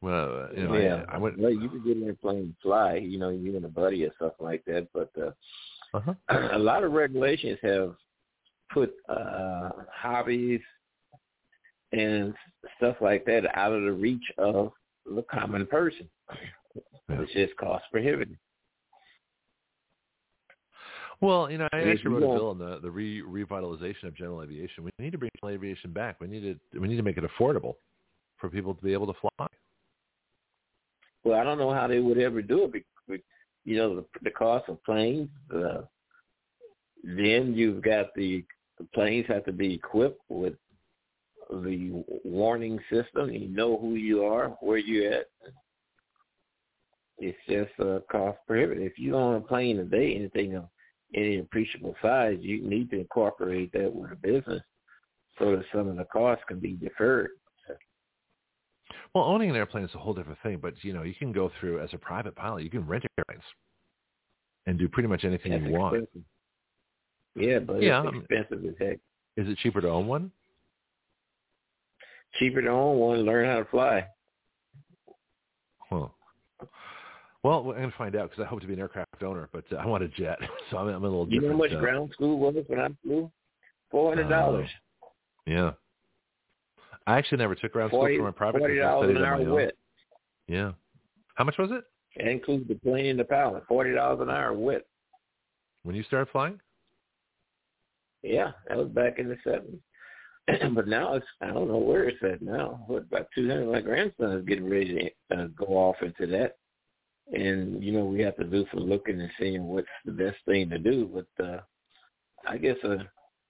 Well, 0.02 0.48
you 0.56 0.68
know, 0.68 0.78
yeah, 0.78 1.04
I, 1.10 1.16
I 1.16 1.18
went. 1.18 1.38
Well, 1.38 1.52
you 1.52 1.68
could 1.68 1.84
get 1.84 1.98
in 1.98 2.10
a 2.10 2.14
plane 2.14 2.38
and 2.38 2.56
fly, 2.64 2.96
you 2.96 3.20
know, 3.20 3.30
you 3.30 3.56
and 3.58 3.66
a 3.66 3.70
buddy 3.70 4.06
or 4.06 4.12
something 4.18 4.46
like 4.46 4.64
that. 4.66 4.88
But 4.94 5.12
uh, 5.22 5.32
Uh-huh. 5.94 6.14
a 6.54 6.60
lot 6.60 6.84
of 6.84 6.94
regulations 6.94 7.60
have 7.62 7.96
put 8.74 8.94
uh 9.10 9.70
hobbies 9.92 10.62
and 11.92 12.34
stuff 12.78 12.98
like 13.02 13.26
that 13.26 13.58
out 13.58 13.74
of 13.74 13.84
the 13.84 13.92
reach 13.92 14.24
of 14.38 14.72
the 15.06 15.24
common 15.24 15.66
person. 15.66 16.08
Yeah. 17.10 17.22
It's 17.22 17.34
just 17.34 17.58
cost 17.58 17.84
prohibitive. 17.92 18.36
Well, 21.22 21.52
you 21.52 21.58
know, 21.58 21.68
I 21.74 21.80
actually 21.80 22.12
wrote 22.12 22.24
a 22.24 22.38
bill 22.38 22.50
on 22.50 22.58
the 22.60 22.80
the 22.80 22.92
re- 22.92 23.22
revitalization 23.22 24.04
of 24.04 24.16
general 24.16 24.42
aviation. 24.44 24.84
We 24.84 24.92
need 25.00 25.12
to 25.12 25.18
bring 25.18 25.32
general 25.42 25.56
aviation 25.58 25.92
back. 25.92 26.22
We 26.22 26.28
need 26.28 26.42
to 26.42 26.80
we 26.80 26.88
need 26.88 26.98
to 26.98 27.04
make 27.04 27.18
it 27.18 27.26
affordable 27.26 27.76
for 28.38 28.50
people 28.50 28.74
to 28.74 28.82
be 28.82 28.94
able 28.94 29.08
to 29.08 29.20
fly. 29.20 29.48
Well, 31.24 31.40
I 31.40 31.44
don't 31.44 31.58
know 31.58 31.74
how 31.74 31.88
they 31.88 32.00
would 32.00 32.18
ever 32.18 32.42
do 32.42 32.66
it. 32.66 32.86
Because, 33.08 33.24
you 33.66 33.78
know, 33.78 33.96
the, 33.96 34.06
the 34.24 34.32
cost 34.32 34.70
of 34.70 34.84
planes. 34.84 35.30
Uh, 35.54 35.82
then 37.04 37.54
you've 37.56 37.82
got 37.82 38.14
the, 38.16 38.44
the 38.78 38.86
planes 38.94 39.26
have 39.28 39.46
to 39.46 39.54
be 39.54 39.74
equipped 39.74 40.22
with 40.30 40.54
the 41.50 42.04
warning 42.24 42.80
system. 42.92 43.32
You 43.32 43.48
know 43.50 43.78
who 43.78 43.96
you 43.96 44.24
are, 44.24 44.50
where 44.62 44.78
you're 44.78 45.14
at. 45.14 45.26
It's 47.18 47.38
just 47.48 47.72
uh, 47.80 48.00
cost 48.10 48.38
prohibitive. 48.48 48.84
If 48.84 48.98
you 48.98 49.16
own 49.16 49.36
a 49.36 49.42
plane 49.42 49.78
today, 49.78 50.16
anything 50.16 50.56
of 50.56 50.66
any 51.14 51.40
appreciable 51.40 51.96
size, 52.02 52.38
you 52.40 52.62
need 52.62 52.90
to 52.92 53.00
incorporate 53.00 53.72
that 53.74 53.94
with 53.94 54.12
a 54.12 54.16
business 54.16 54.62
so 55.38 55.56
that 55.56 55.66
some 55.74 55.88
of 55.88 55.98
the 55.98 56.06
costs 56.06 56.44
can 56.48 56.60
be 56.60 56.74
deferred. 56.74 57.32
Well, 59.14 59.24
owning 59.24 59.50
an 59.50 59.56
airplane 59.56 59.84
is 59.84 59.96
a 59.96 59.98
whole 59.98 60.14
different 60.14 60.40
thing, 60.44 60.60
but 60.62 60.74
you 60.84 60.94
know, 60.94 61.04
you 61.04 61.16
can 61.16 61.32
go 61.32 61.52
through 61.60 61.82
as 61.82 61.90
a 61.94 61.98
private 61.98 62.36
pilot. 62.36 62.64
You 62.64 62.70
can 62.70 62.86
rent 62.86 63.06
airplanes 63.18 63.44
and 64.66 64.78
do 64.78 64.88
pretty 64.88 65.10
much 65.10 65.24
anything 65.24 65.52
That's 65.52 65.64
you 65.66 65.72
want. 65.72 66.08
Yeah, 67.36 67.60
but 67.60 67.82
Yeah, 67.82 68.00
it's 68.00 68.08
um, 68.08 68.26
expensive 68.30 68.66
as 68.66 68.76
heck. 68.80 69.00
Is 69.38 69.48
it 69.48 69.58
cheaper 69.60 69.82
to 69.82 69.90
own 69.90 70.08
one? 70.08 70.32
Cheaper 72.38 72.62
to 72.62 72.70
own 72.70 72.98
one, 72.98 73.20
learn 73.22 73.48
how 73.48 73.58
to 73.60 73.66
fly. 73.66 74.06
Huh. 75.90 76.08
Well, 77.44 77.60
I'm 77.60 77.66
going 77.66 77.90
to 77.90 77.98
find 77.98 78.16
out 78.16 78.30
because 78.30 78.44
I 78.44 78.48
hope 78.48 78.62
to 78.62 78.68
be 78.68 78.74
an 78.74 78.80
aircraft 78.80 79.24
owner, 79.24 79.50
but 79.54 79.64
uh, 79.72 79.78
I 79.78 79.86
want 79.86 80.04
a 80.04 80.10
jet, 80.10 80.38
so 80.72 80.78
I'm, 80.78 80.88
I'm 80.90 81.04
a 81.04 81.08
little 81.08 81.28
You 81.30 81.42
know 81.42 81.52
how 81.52 81.58
much 81.58 81.72
uh, 81.72 81.80
ground 81.80 82.12
school 82.14 82.38
was 82.38 82.56
when 82.68 82.80
I 82.80 82.90
flew? 83.04 83.32
Four 83.90 84.14
hundred 84.14 84.30
dollars. 84.30 84.70
Yeah. 85.48 85.72
I 87.10 87.18
actually 87.18 87.40
never 87.40 87.56
took 87.56 87.74
ground 87.74 87.90
school 87.90 88.02
Forty 88.02 88.18
for 88.18 88.24
my 88.24 88.32
private 88.32 88.60
forty 88.60 88.78
dollars 88.78 89.16
an 89.16 89.24
hour 89.24 89.44
wet. 89.52 89.74
Yeah. 90.48 90.74
How 91.34 91.44
much 91.44 91.58
was 91.58 91.72
it 91.72 91.84
That 92.18 92.28
includes 92.28 92.68
the 92.68 92.76
plane 92.76 93.08
and 93.08 93.20
the 93.20 93.24
pilot. 93.24 93.64
Forty 93.68 93.96
dollars 93.96 94.20
an 94.22 94.30
hour 94.30 94.54
wet. 94.54 94.86
when 95.82 95.96
you 95.96 96.04
started 96.04 96.32
flying? 96.32 96.60
Yeah, 98.22 98.52
that 98.68 98.78
was 98.78 98.90
back 98.90 99.18
in 99.18 99.28
the 99.28 99.38
seventies. 99.44 99.80
but 100.76 100.88
now 100.88 101.16
it's 101.16 101.26
I 101.42 101.48
don't 101.48 101.68
know 101.68 101.80
where 101.80 102.08
it's 102.08 102.22
at 102.22 102.44
now. 102.44 102.84
What 102.86 103.04
about 103.12 103.28
two 103.34 103.48
hundred? 103.48 103.72
My 103.72 103.82
grandson 103.82 104.34
is 104.34 104.46
getting 104.46 104.70
ready 104.70 105.12
to 105.32 105.36
uh, 105.36 105.48
go 105.48 105.66
off 105.66 105.96
into 106.04 106.28
that, 106.28 106.58
and 107.34 107.84
you 107.84 107.92
know 107.92 108.06
we 108.06 108.22
have 108.22 108.36
to 108.38 108.44
do 108.44 108.68
some 108.72 108.84
looking 108.84 109.20
and 109.20 109.32
seeing 109.40 109.64
what's 109.64 109.88
the 110.06 110.12
best 110.12 110.38
thing 110.46 110.70
to 110.70 110.78
do. 110.78 111.10
But 111.12 111.44
uh, 111.44 111.62
I 112.48 112.58
guess 112.58 112.78
a, 112.84 112.98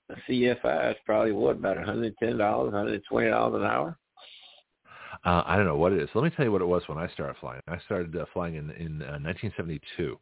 a 0.09 0.31
CFI 0.31 0.91
is 0.91 0.97
probably 1.05 1.31
what 1.31 1.57
about 1.57 1.77
one 1.77 1.85
hundred 1.85 2.15
ten 2.17 2.37
dollars, 2.37 2.73
one 2.73 2.85
hundred 2.85 3.03
twenty 3.09 3.29
dollars 3.29 3.61
an 3.61 3.67
hour. 3.67 3.97
Uh, 5.25 5.43
I 5.45 5.55
don't 5.57 5.65
know 5.65 5.75
what 5.75 5.91
it 5.91 6.01
is. 6.01 6.09
Let 6.15 6.23
me 6.23 6.29
tell 6.29 6.45
you 6.45 6.51
what 6.51 6.61
it 6.61 6.67
was 6.67 6.83
when 6.87 6.97
I 6.97 7.07
started 7.09 7.35
flying. 7.39 7.61
I 7.67 7.77
started 7.85 8.15
uh, 8.15 8.25
flying 8.33 8.55
in 8.55 8.71
in 8.71 9.01
uh, 9.01 9.19
1972. 9.19 10.17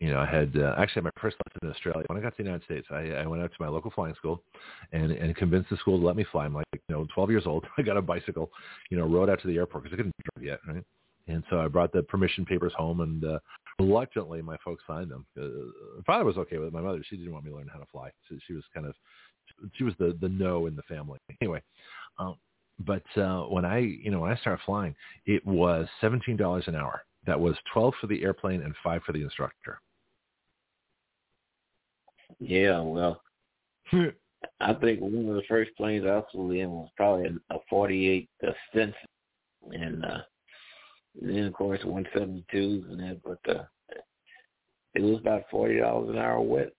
You 0.00 0.10
know, 0.10 0.18
I 0.18 0.26
had 0.26 0.56
uh, 0.56 0.74
actually 0.76 1.02
had 1.02 1.04
my 1.04 1.20
first 1.20 1.36
lesson 1.46 1.60
in 1.62 1.70
Australia. 1.70 2.04
When 2.08 2.18
I 2.18 2.20
got 2.20 2.36
to 2.36 2.42
the 2.42 2.48
United 2.48 2.64
States, 2.64 2.86
I, 2.90 3.22
I 3.22 3.26
went 3.26 3.42
out 3.42 3.50
to 3.50 3.56
my 3.60 3.68
local 3.68 3.90
flying 3.92 4.14
school 4.16 4.42
and 4.92 5.12
and 5.12 5.34
convinced 5.36 5.70
the 5.70 5.76
school 5.76 5.98
to 5.98 6.04
let 6.04 6.16
me 6.16 6.26
fly. 6.30 6.44
I'm 6.44 6.54
like, 6.54 6.66
you 6.72 6.80
know, 6.94 7.06
12 7.14 7.30
years 7.30 7.46
old. 7.46 7.64
I 7.78 7.82
got 7.82 7.96
a 7.96 8.02
bicycle, 8.02 8.50
you 8.90 8.98
know, 8.98 9.06
rode 9.06 9.30
out 9.30 9.40
to 9.42 9.48
the 9.48 9.56
airport 9.56 9.84
because 9.84 9.94
I 9.94 9.98
couldn't 9.98 10.14
drive 10.34 10.44
yet, 10.44 10.58
right? 10.66 10.84
And 11.26 11.42
so 11.48 11.58
I 11.58 11.68
brought 11.68 11.92
the 11.92 12.02
permission 12.02 12.44
papers 12.44 12.72
home, 12.76 13.00
and 13.00 13.24
uh, 13.24 13.38
reluctantly, 13.78 14.42
my 14.42 14.56
folks 14.64 14.82
signed 14.86 15.10
them. 15.10 15.26
Uh, 15.40 16.02
father 16.06 16.24
was 16.24 16.36
okay 16.38 16.58
with 16.58 16.68
it. 16.68 16.72
My 16.72 16.80
mother, 16.80 17.02
she 17.08 17.16
didn't 17.16 17.32
want 17.32 17.44
me 17.44 17.50
to 17.50 17.56
learn 17.56 17.70
how 17.72 17.78
to 17.78 17.86
fly. 17.90 18.10
So 18.28 18.36
she 18.46 18.54
was 18.54 18.64
kind 18.72 18.86
of, 18.86 18.94
she 19.74 19.84
was 19.84 19.94
the 19.98 20.16
the 20.20 20.28
no 20.28 20.66
in 20.66 20.76
the 20.76 20.82
family. 20.82 21.18
Anyway, 21.40 21.62
um, 22.18 22.36
but 22.80 23.04
uh, 23.16 23.42
when 23.42 23.64
I, 23.64 23.78
you 23.78 24.10
know, 24.10 24.20
when 24.20 24.32
I 24.32 24.36
started 24.36 24.62
flying, 24.64 24.94
it 25.26 25.44
was 25.46 25.86
seventeen 26.00 26.36
dollars 26.36 26.64
an 26.66 26.74
hour. 26.74 27.02
That 27.26 27.38
was 27.38 27.56
twelve 27.72 27.94
for 28.00 28.06
the 28.06 28.22
airplane 28.22 28.62
and 28.62 28.74
five 28.82 29.02
for 29.04 29.12
the 29.12 29.22
instructor. 29.22 29.80
Yeah, 32.40 32.80
well, 32.80 33.22
I 34.60 34.74
think 34.74 35.00
one 35.00 35.28
of 35.28 35.34
the 35.34 35.42
first 35.48 35.70
planes 35.76 36.04
I 36.06 36.22
flew 36.30 36.52
in 36.52 36.70
was 36.70 36.88
probably 36.96 37.26
a, 37.50 37.54
a 37.54 37.58
48 37.68 38.28
uh, 38.46 38.50
Stinson, 38.70 38.94
and 39.72 40.04
uh, 40.04 40.18
then 41.20 41.44
of 41.44 41.52
course 41.52 41.80
172s 41.82 42.42
and 42.52 43.00
that. 43.00 43.20
But 43.24 43.56
uh, 43.56 43.64
it 44.94 45.02
was 45.02 45.18
about 45.20 45.42
forty 45.50 45.80
dollars 45.80 46.10
an 46.10 46.18
hour 46.18 46.40
wet 46.40 46.72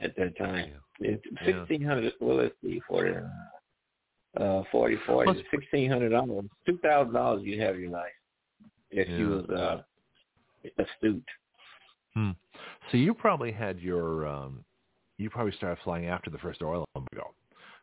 at 0.00 0.14
that 0.16 0.36
time. 0.36 0.72
It's 1.00 1.24
Yeah. 1.42 1.46
Sixteen 1.46 1.82
hundred. 1.82 2.12
Well, 2.20 2.36
let's 2.36 2.54
see, 2.62 2.80
forty, 2.86 3.14
uh, 4.38 4.62
forty, 4.70 4.96
forty, 5.06 5.44
sixteen 5.50 5.90
hundred 5.90 6.10
dollars, 6.10 6.44
two 6.66 6.78
thousand 6.78 7.14
dollars. 7.14 7.42
You 7.44 7.60
have 7.62 7.78
your 7.78 7.90
life 7.90 8.12
if 8.90 9.08
you 9.08 9.28
was 9.28 9.50
uh, 9.50 9.82
astute. 10.78 11.24
Hmm. 12.14 12.30
So 12.90 12.96
you 12.96 13.12
probably 13.12 13.50
had 13.50 13.80
your, 13.80 14.26
um, 14.26 14.64
you 15.18 15.30
probably 15.30 15.52
started 15.52 15.78
flying 15.82 16.06
after 16.06 16.30
the 16.30 16.38
first 16.38 16.62
oil 16.62 16.84
embargo. 16.94 17.34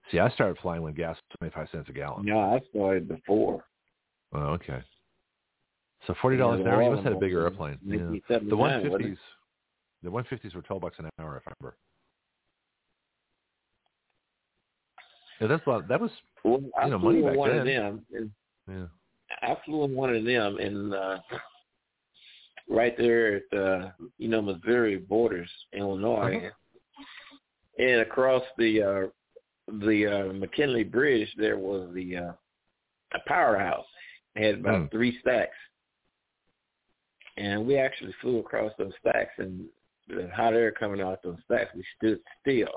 See, 0.09 0.19
I 0.19 0.29
started 0.31 0.57
flying 0.61 0.81
when 0.81 0.93
gas 0.93 1.17
was 1.17 1.37
twenty 1.37 1.53
five 1.53 1.67
cents 1.71 1.89
a 1.89 1.93
gallon. 1.93 2.25
No, 2.25 2.39
I 2.39 2.59
started 2.69 3.07
before. 3.07 3.65
Oh, 4.33 4.39
okay. 4.39 4.81
So 6.07 6.15
forty 6.21 6.37
dollars 6.37 6.61
an 6.61 6.67
hour. 6.67 6.81
You 6.83 6.89
must 6.91 7.03
have 7.03 7.13
had 7.13 7.17
a 7.17 7.19
bigger 7.19 7.41
airplane. 7.43 7.77
Yeah. 7.85 8.37
The 8.49 8.57
one 8.57 8.81
fifties, 8.81 9.17
the 10.03 10.09
one 10.11 10.23
fifties 10.29 10.55
were 10.55 10.61
twelve 10.63 10.81
bucks 10.81 10.97
an 10.99 11.09
hour, 11.19 11.37
if 11.37 11.43
I 11.47 11.53
remember. 11.59 11.77
Yeah, 15.39 15.47
that's 15.47 15.65
a 15.65 15.69
lot. 15.69 15.87
That 15.87 15.99
was, 15.99 16.11
Well, 16.43 16.61
You 16.83 16.89
know, 16.91 16.99
money 16.99 17.21
back 17.21 17.35
one 17.35 17.49
of 17.49 17.65
then. 17.65 17.65
them, 17.65 18.05
and 18.13 18.31
yeah. 18.67 18.85
I 19.41 19.57
flew 19.65 19.83
in 19.85 19.95
one 19.95 20.15
of 20.15 20.23
them, 20.23 20.57
and 20.57 20.93
uh, 20.93 21.17
right 22.69 22.95
there 22.97 23.35
at 23.37 23.43
the 23.51 23.93
you 24.17 24.27
know 24.27 24.41
Missouri 24.41 24.97
borders, 24.97 25.49
Illinois, 25.73 26.37
Uh-huh. 26.37 27.03
and 27.83 28.01
across 28.01 28.43
the 28.57 28.81
uh, 28.83 29.07
the 29.85 30.07
uh, 30.29 30.33
McKinley 30.33 30.83
Bridge, 30.83 31.31
there 31.37 31.57
was 31.57 31.89
the 31.93 32.17
uh, 32.17 32.31
a 33.13 33.19
powerhouse. 33.27 33.85
It 34.35 34.45
had 34.45 34.59
about 34.59 34.79
Hmm. 34.81 34.85
three 34.87 35.19
stacks, 35.21 35.57
and 37.37 37.65
we 37.65 37.77
actually 37.77 38.13
flew 38.21 38.39
across 38.39 38.71
those 38.77 38.93
stacks, 38.99 39.31
and 39.37 39.65
the 40.07 40.29
hot 40.35 40.53
air 40.53 40.71
coming 40.71 41.01
out 41.01 41.21
those 41.23 41.37
stacks, 41.45 41.71
we 41.75 41.83
stood 41.97 42.19
still. 42.41 42.69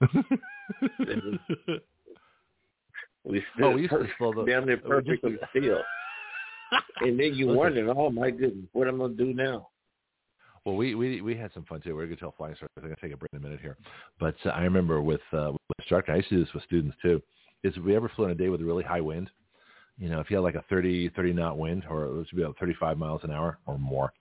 We 3.24 3.42
stood 3.54 3.64
oh, 3.64 3.70
we 3.72 3.88
perfect- 3.88 4.14
the. 4.18 4.44
down 4.48 4.64
there 4.66 4.80
we 4.82 5.10
used 5.10 5.22
perfectly 5.22 5.32
to- 5.32 5.48
still. 5.50 5.80
And 7.00 7.18
then 7.18 7.34
you 7.34 7.46
Listen. 7.46 7.56
wonder, 7.56 7.94
oh 7.96 8.10
my 8.10 8.30
goodness, 8.30 8.66
what 8.72 8.88
am 8.88 8.96
I 8.96 9.04
gonna 9.04 9.14
do 9.14 9.32
now? 9.32 9.68
Well, 10.64 10.76
we 10.76 10.94
we 10.94 11.22
we 11.22 11.34
had 11.34 11.50
some 11.54 11.64
fun 11.64 11.80
too. 11.80 11.94
We're 11.94 12.04
going 12.04 12.16
to 12.16 12.20
tell 12.20 12.34
flying 12.36 12.56
stories. 12.56 12.70
I'm 12.76 12.82
going 12.82 12.94
to 12.94 13.00
take 13.00 13.12
a 13.14 13.16
break 13.16 13.30
in 13.32 13.38
a 13.38 13.42
minute 13.42 13.60
here, 13.62 13.78
but 14.20 14.34
uh, 14.44 14.50
I 14.50 14.62
remember 14.64 15.00
with 15.00 15.22
uh, 15.32 15.52
with 15.52 15.60
instructor, 15.78 16.12
I 16.12 16.16
used 16.16 16.28
to 16.28 16.34
do 16.36 16.44
this 16.44 16.52
with 16.52 16.64
students 16.64 16.94
too. 17.00 17.22
Is 17.64 17.72
if 17.76 17.82
we 17.82 17.96
ever 17.96 18.10
flew 18.14 18.26
on 18.26 18.32
a 18.32 18.34
day 18.34 18.50
with 18.50 18.60
a 18.60 18.64
really 18.64 18.84
high 18.84 19.00
wind, 19.00 19.30
you 19.98 20.08
know, 20.08 20.20
if 20.20 20.30
you 20.30 20.36
had 20.36 20.44
like 20.44 20.54
a 20.54 20.64
30 20.70 21.10
30 21.10 21.32
knot 21.32 21.58
wind, 21.58 21.84
or 21.90 22.06
it 22.06 22.36
be 22.36 22.42
about 22.42 22.58
35 22.58 22.98
miles 22.98 23.20
an 23.24 23.30
hour 23.32 23.58
or 23.66 23.78
more, 23.78 24.12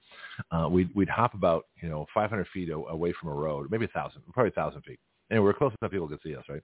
uh, 0.52 0.68
we'd 0.70 0.90
we'd 0.96 1.10
hop 1.10 1.34
about 1.34 1.66
you 1.82 1.90
know 1.90 2.06
500 2.14 2.48
feet 2.54 2.70
away 2.70 3.14
from 3.20 3.30
a 3.30 3.34
road, 3.34 3.68
maybe 3.70 3.86
a 3.86 3.90
thousand, 3.90 4.22
probably 4.34 4.50
a 4.50 4.54
thousand 4.54 4.82
feet, 4.82 5.00
and 5.30 5.44
we're 5.44 5.54
close 5.54 5.74
enough 5.82 5.92
people 5.92 6.08
could 6.08 6.20
see 6.24 6.36
us, 6.36 6.44
right? 6.50 6.62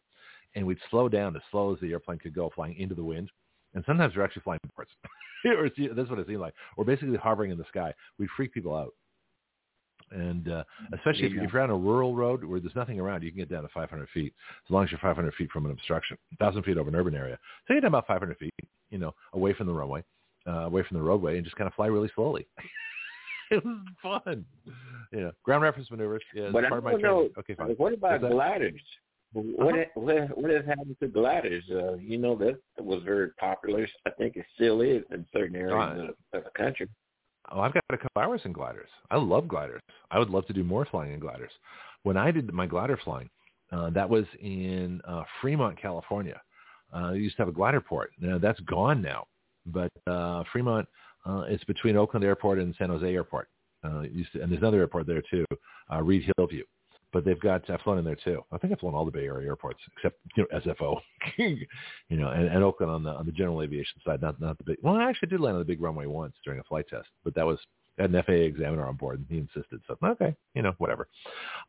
And 0.55 0.66
we'd 0.66 0.78
slow 0.89 1.09
down 1.09 1.36
as 1.36 1.41
slow 1.51 1.74
as 1.74 1.80
the 1.80 1.91
airplane 1.91 2.20
could 2.20 2.34
go, 2.34 2.51
flying 2.53 2.76
into 2.78 2.95
the 2.95 3.03
wind. 3.03 3.30
And 3.74 3.84
sometimes 3.86 4.16
we're 4.16 4.24
actually 4.24 4.43
flying 4.43 4.59
backwards. 4.64 4.91
or 5.45 5.70
that's 5.95 6.09
what 6.09 6.20
it 6.20 6.28
seemed 6.28 6.41
like. 6.41 6.53
We're 6.78 6.86
basically 6.86 7.18
hovering 7.18 7.51
in 7.51 7.57
the 7.57 7.66
sky. 7.66 7.93
We'd 8.20 8.30
freak 8.38 8.53
people 8.53 8.76
out. 8.76 8.93
And 10.11 10.47
uh, 10.47 10.64
especially 10.93 11.26
if, 11.26 11.34
if 11.36 11.51
you're 11.51 11.61
on 11.61 11.72
a 11.72 11.76
rural 11.76 12.16
road 12.16 12.43
where 12.43 12.59
there's 12.59 12.76
nothing 12.76 12.99
around, 12.99 13.24
you 13.24 13.32
can 13.32 13.39
get 13.39 13.49
down 13.49 13.64
to 13.64 13.70
500 13.70 14.07
feet 14.14 14.34
as 14.68 14.72
long 14.72 14.84
as 14.84 14.91
you're 14.91 14.99
500 14.99 15.34
feet 15.34 15.49
from 15.49 15.66
an 15.66 15.72
obstruction. 15.72 16.18
1,000 16.38 16.64
feet 16.64 16.78
over 16.78 16.89
an 16.89 16.95
urban 16.95 17.16
area. 17.16 17.39
So 17.68 17.74
you're 17.74 17.82
down 17.82 17.89
about 17.89 18.05
500 18.05 18.38
feet, 18.38 18.53
you 18.93 18.99
know, 18.99 19.13
away 19.33 19.53
from 19.53 19.67
the 19.67 19.73
runway. 19.73 20.01
uh, 20.47 20.65
away 20.71 20.83
from 20.87 20.97
the 20.97 21.03
roadway 21.03 21.35
and 21.37 21.43
just 21.43 21.55
kind 21.57 21.67
of 21.67 21.73
fly 21.73 21.87
really 21.87 22.11
slowly. 22.15 22.45
it 23.51 23.63
was 23.65 23.77
fun. 24.01 24.45
You 25.11 25.21
know, 25.21 25.31
ground 25.43 25.63
reference 25.63 25.89
maneuvers. 25.91 26.23
Yeah, 26.33 26.49
but 26.51 26.63
part 26.63 26.73
I 26.73 26.77
of 26.77 26.83
my 26.83 26.91
don't 26.91 27.01
know. 27.01 27.29
Okay, 27.39 27.55
fine. 27.55 27.69
What 27.77 27.93
about 27.93 28.21
gliders? 28.21 28.81
What 29.33 29.73
Uh-huh. 29.75 29.85
what 29.95 30.37
what 30.37 30.51
has 30.51 30.65
happened 30.65 30.95
to 31.01 31.07
gliders? 31.07 31.63
Uh, 31.71 31.95
you 31.95 32.17
know 32.17 32.35
that 32.43 32.55
was 32.77 33.01
very 33.03 33.29
popular. 33.39 33.87
I 34.05 34.11
think 34.11 34.35
it 34.37 34.45
still 34.55 34.81
is 34.81 35.03
in 35.11 35.25
certain 35.33 35.55
areas 35.55 35.73
Right. 35.73 35.97
of, 36.09 36.15
the, 36.31 36.37
of 36.37 36.43
the 36.43 36.49
country. 36.63 36.87
Oh, 37.51 37.59
I've 37.61 37.73
got 37.73 37.83
a 37.89 37.97
couple 37.97 38.21
hours 38.21 38.41
in 38.45 38.53
gliders. 38.53 38.89
I 39.11 39.17
love 39.17 39.47
gliders. 39.47 39.81
I 40.11 40.19
would 40.19 40.29
love 40.29 40.45
to 40.47 40.53
do 40.53 40.63
more 40.63 40.85
flying 40.85 41.13
in 41.13 41.19
gliders. 41.19 41.51
When 42.03 42.15
I 42.17 42.31
did 42.31 42.51
my 42.53 42.67
glider 42.67 42.97
flying, 43.03 43.29
uh, 43.71 43.89
that 43.91 44.09
was 44.09 44.25
in 44.39 45.01
uh, 45.07 45.23
Fremont, 45.41 45.75
California. 45.81 46.39
Uh, 46.95 47.11
used 47.11 47.35
to 47.37 47.41
have 47.41 47.49
a 47.49 47.53
glider 47.53 47.81
port. 47.81 48.11
Now 48.19 48.37
that's 48.37 48.59
gone 48.61 49.01
now, 49.01 49.25
but 49.65 49.91
uh, 50.07 50.43
Fremont 50.51 50.87
uh, 51.25 51.43
it's 51.47 51.63
between 51.63 51.95
Oakland 51.95 52.25
Airport 52.25 52.59
and 52.59 52.75
San 52.77 52.89
Jose 52.89 53.05
Airport. 53.05 53.47
Uh, 53.83 54.01
used 54.01 54.31
to, 54.33 54.41
and 54.41 54.51
there's 54.51 54.61
another 54.61 54.79
airport 54.79 55.07
there 55.07 55.21
too, 55.29 55.45
uh, 55.91 56.01
Reid-Hillview. 56.01 56.63
But 57.11 57.25
they've 57.25 57.39
got 57.39 57.69
I've 57.69 57.81
flown 57.81 57.99
in 57.99 58.05
there 58.05 58.15
too. 58.15 58.41
I 58.51 58.57
think 58.57 58.73
I've 58.73 58.79
flown 58.79 58.95
all 58.95 59.05
the 59.05 59.11
Bay 59.11 59.25
Area 59.25 59.47
airports 59.47 59.79
except 59.95 60.17
you 60.35 60.47
know 60.51 60.59
SFO, 60.59 60.99
you 61.37 62.17
know, 62.17 62.29
and, 62.29 62.47
and 62.47 62.63
Oakland 62.63 62.91
on 62.91 63.03
the 63.03 63.11
on 63.11 63.27
the 63.27 63.31
general 63.31 63.61
aviation 63.61 64.01
side, 64.03 64.19
not 64.21 64.41
not 64.41 64.57
the 64.57 64.63
big. 64.63 64.77
Well, 64.81 64.95
I 64.95 65.07
actually 65.07 65.29
did 65.29 65.39
land 65.39 65.55
on 65.55 65.59
the 65.59 65.65
big 65.65 65.81
runway 65.81 66.07
once 66.07 66.33
during 66.43 66.59
a 66.59 66.63
flight 66.63 66.87
test, 66.89 67.09
but 67.23 67.35
that 67.35 67.45
was 67.45 67.59
I 67.99 68.03
had 68.03 68.13
an 68.13 68.23
FAA 68.23 68.31
examiner 68.33 68.87
on 68.87 68.95
board, 68.95 69.19
and 69.19 69.27
he 69.29 69.37
insisted. 69.37 69.81
So 69.87 69.95
okay, 70.03 70.35
you 70.55 70.63
know, 70.63 70.73
whatever. 70.79 71.07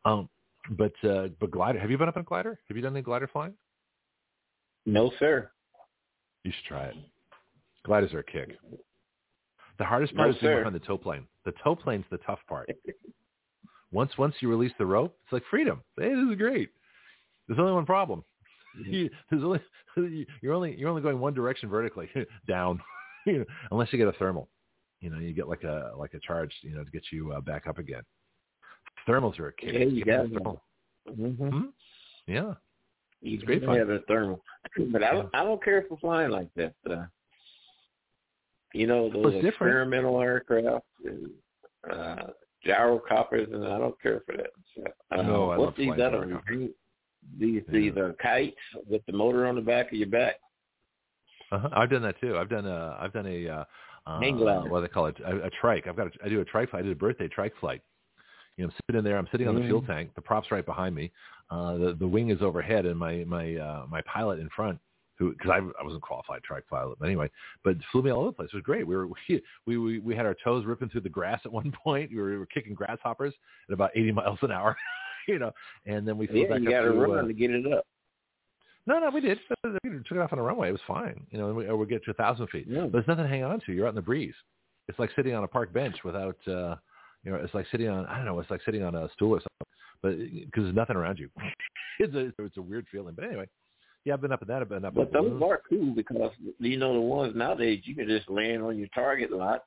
Um, 0.03 0.29
but 0.71 0.93
uh, 1.03 1.27
but 1.39 1.51
glider. 1.51 1.79
Have 1.79 1.91
you 1.91 1.99
been 1.99 2.09
up 2.09 2.15
in 2.15 2.21
a 2.21 2.25
glider? 2.25 2.59
Have 2.67 2.75
you 2.75 2.81
done 2.81 2.93
any 2.93 3.03
glider 3.03 3.27
flying? 3.27 3.53
No, 4.85 5.11
sir. 5.19 5.49
You 6.43 6.51
should 6.51 6.65
try 6.65 6.85
it. 6.85 6.95
Gliders 7.85 8.13
are 8.13 8.19
a 8.19 8.23
kick. 8.23 8.57
The 9.77 9.83
hardest 9.83 10.15
part 10.15 10.29
No, 10.29 10.35
is 10.35 10.41
being 10.41 10.57
behind 10.57 10.75
the 10.75 10.79
tow 10.79 10.97
plane. 10.97 11.27
The 11.43 11.53
tow 11.63 11.75
plane's 11.75 12.05
the 12.09 12.17
tough 12.19 12.39
part. 12.47 12.69
Once 13.91 14.11
once 14.17 14.35
you 14.39 14.49
release 14.49 14.71
the 14.77 14.85
rope, 14.85 15.17
it's 15.23 15.33
like 15.33 15.43
freedom. 15.49 15.81
Hey, 15.97 16.09
this 16.09 16.29
is 16.29 16.35
great. 16.37 16.69
There's 17.47 17.59
only 17.59 17.73
one 17.73 17.85
problem. 17.85 18.23
You, 18.83 19.09
there's 19.29 19.43
only 19.43 19.61
you're 20.41 20.53
only 20.53 20.75
you're 20.75 20.89
only 20.89 21.01
going 21.01 21.19
one 21.19 21.33
direction 21.33 21.69
vertically 21.69 22.09
down, 22.47 22.81
you 23.25 23.39
know, 23.39 23.45
unless 23.71 23.91
you 23.91 23.99
get 23.99 24.07
a 24.07 24.13
thermal. 24.13 24.49
You 25.01 25.09
know, 25.09 25.19
you 25.19 25.33
get 25.33 25.47
like 25.47 25.63
a 25.63 25.91
like 25.97 26.13
a 26.13 26.19
charge, 26.19 26.51
you 26.61 26.75
know, 26.75 26.83
to 26.83 26.91
get 26.91 27.03
you 27.11 27.31
uh, 27.31 27.41
back 27.41 27.67
up 27.67 27.77
again. 27.77 28.01
Thermals 29.07 29.39
are 29.39 29.49
a 29.49 29.53
kick. 29.53 29.73
Yeah, 29.73 29.85
you 29.85 30.05
got 30.05 30.25
it. 30.25 30.33
Mm-hmm. 31.19 31.49
Hmm? 31.49 31.65
Yeah. 32.27 32.53
It's 33.21 33.43
great 33.43 33.63
fun. 33.65 33.77
have 33.77 33.89
a 33.89 33.99
thermal, 34.07 34.41
but 34.91 35.03
I 35.03 35.11
don't. 35.13 35.29
I 35.33 35.43
don't 35.43 35.63
care 35.63 35.83
for 35.89 35.97
flying 35.97 36.31
like 36.31 36.49
that. 36.55 36.73
Uh, 36.89 37.05
you 38.73 38.87
know 38.87 39.09
those 39.09 39.33
it's 39.35 39.43
different. 39.43 39.47
experimental 39.71 40.21
aircraft, 40.21 40.85
and, 41.05 41.29
uh, 41.91 42.27
gyrocopters, 42.65 43.53
and 43.53 43.65
I 43.65 43.77
don't 43.77 43.99
care 44.01 44.21
for 44.25 44.35
that. 44.37 44.49
So, 44.75 44.83
uh, 45.11 45.21
No, 45.21 45.49
I 45.51 45.57
what's 45.57 45.77
love 45.77 45.97
these 45.97 46.03
other? 46.03 46.41
These 47.39 47.63
Yeah. 47.67 47.71
these 47.71 47.97
are 47.97 48.13
kites 48.21 48.55
with 48.87 49.03
the 49.07 49.13
motor 49.13 49.47
on 49.47 49.55
the 49.55 49.61
back 49.61 49.87
of 49.87 49.93
your 49.97 50.09
back. 50.09 50.35
Uh-huh. 51.51 51.69
I've 51.73 51.89
done 51.89 52.01
that 52.03 52.19
too. 52.19 52.37
I've 52.37 52.49
done 52.49 52.65
a 52.67 52.97
I've 52.99 53.13
done 53.13 53.25
a 53.25 53.47
uh, 53.47 53.63
uh, 54.05 54.19
Hang 54.19 54.37
glider. 54.37 54.69
what 54.69 54.81
do 54.81 54.87
they 54.87 54.93
call 54.93 55.07
it 55.07 55.19
a, 55.21 55.45
a 55.45 55.49
trike. 55.61 55.87
I've 55.87 55.95
got 55.95 56.07
a, 56.07 56.11
I 56.23 56.29
do 56.29 56.41
a 56.41 56.45
trike 56.45 56.69
flight. 56.69 56.81
I 56.81 56.83
did 56.83 56.91
a 56.91 56.95
birthday 56.99 57.27
trike 57.27 57.53
flight. 57.59 57.81
You 58.57 58.63
know, 58.63 58.69
I'm 58.69 58.75
sitting 58.87 58.99
in 58.99 59.03
there. 59.05 59.17
I'm 59.17 59.27
sitting 59.31 59.47
on 59.47 59.55
the 59.55 59.61
fuel 59.65 59.81
Mhm. 59.81 59.87
tank. 59.87 60.11
The 60.15 60.21
prop's 60.21 60.51
right 60.51 60.65
behind 60.65 60.93
me. 60.95 61.11
Uh, 61.49 61.77
the 61.77 61.95
the 61.99 62.07
wing 62.07 62.29
is 62.31 62.41
overhead, 62.41 62.85
and 62.85 62.97
my 62.97 63.23
my 63.25 63.55
uh, 63.55 63.85
my 63.89 64.01
pilot 64.01 64.39
in 64.39 64.49
front, 64.55 64.79
who 65.17 65.31
because 65.31 65.51
I 65.51 65.57
I 65.79 65.83
wasn't 65.83 66.01
qualified 66.01 66.43
trike 66.43 66.65
pilot, 66.67 66.97
but 66.99 67.05
anyway, 67.05 67.29
but 67.63 67.77
flew 67.91 68.01
me 68.01 68.11
all 68.11 68.21
over 68.21 68.29
the 68.29 68.33
place. 68.33 68.49
It 68.51 68.55
was 68.55 68.63
great. 68.63 68.85
We 68.87 68.95
were 68.95 69.07
we 69.65 69.77
we 69.77 69.99
we, 69.99 70.15
had 70.15 70.25
our 70.25 70.35
toes 70.43 70.65
ripping 70.65 70.89
through 70.89 71.01
the 71.01 71.09
grass 71.09 71.41
at 71.45 71.51
one 71.51 71.71
point. 71.83 72.09
We 72.11 72.17
were, 72.17 72.29
we 72.31 72.37
were 72.37 72.45
kicking 72.47 72.73
grasshoppers 72.73 73.33
at 73.69 73.73
about 73.73 73.91
80 73.95 74.11
miles 74.13 74.39
an 74.41 74.51
hour. 74.51 74.75
You 75.27 75.39
know, 75.39 75.51
and 75.87 76.07
then 76.07 76.19
we 76.19 76.27
flew 76.27 76.43
Yeah, 76.43 76.49
back 76.49 76.59
you 76.59 76.69
got 76.69 76.81
to 76.81 76.89
to 76.89 76.93
run 76.93 77.25
uh, 77.25 77.27
to 77.27 77.33
get 77.33 77.49
it 77.49 77.65
up. 77.73 77.83
no, 78.85 78.99
no, 78.99 79.09
we 79.09 79.21
did. 79.21 79.39
We 79.63 79.89
took 79.89 80.11
it 80.11 80.19
off 80.19 80.33
on 80.33 80.37
a 80.37 80.43
runway. 80.43 80.69
It 80.69 80.73
was 80.73 80.81
fine. 80.85 81.25
You 81.31 81.39
know, 81.39 81.47
and 81.47 81.57
we, 81.57 81.65
or 81.65 81.75
we 81.77 81.87
get 81.87 82.05
to 82.05 82.11
a 82.11 82.13
thousand 82.13 82.45
feet. 82.51 82.67
Yeah. 82.69 82.81
But 82.81 82.91
there's 82.91 83.07
nothing 83.07 83.23
to 83.23 83.29
hang 83.29 83.43
on 83.43 83.59
to. 83.61 83.73
You're 83.73 83.87
out 83.87 83.89
in 83.89 83.95
the 83.95 84.03
breeze. 84.03 84.35
It's 84.87 84.99
like 84.99 85.09
sitting 85.15 85.33
on 85.33 85.43
a 85.43 85.47
park 85.47 85.73
bench 85.73 85.95
without, 86.03 86.37
uh, 86.47 86.75
you 87.23 87.31
know, 87.31 87.37
it's 87.37 87.55
like 87.55 87.65
sitting 87.71 87.87
on, 87.89 88.05
I 88.05 88.17
don't 88.17 88.25
know, 88.25 88.39
it's 88.39 88.51
like 88.51 88.61
sitting 88.63 88.83
on 88.83 88.93
a 88.93 89.09
stool 89.13 89.31
or 89.31 89.39
something, 89.39 89.64
but 90.01 90.17
because 90.17 90.63
there's 90.63 90.75
nothing 90.75 90.95
around 90.95 91.19
you. 91.19 91.29
it's 91.99 92.13
a, 92.13 92.31
it's 92.43 92.57
a 92.57 92.61
weird 92.61 92.85
feeling. 92.91 93.13
But 93.15 93.25
anyway, 93.25 93.47
yeah, 94.03 94.13
I've 94.13 94.21
been 94.21 94.31
up 94.31 94.41
in 94.41 94.47
that. 94.49 94.61
I've 94.61 94.69
been 94.69 94.85
up 94.85 94.93
But 94.93 95.11
those 95.11 95.23
balloons. 95.31 95.43
are 95.43 95.61
cool 95.67 95.93
because 95.95 96.31
you 96.59 96.77
know 96.77 96.93
the 96.93 96.99
ones 97.01 97.33
nowadays 97.35 97.81
you 97.85 97.95
can 97.95 98.07
just 98.07 98.29
land 98.29 98.61
on 98.63 98.77
your 98.77 98.87
target 98.93 99.31
lot, 99.31 99.65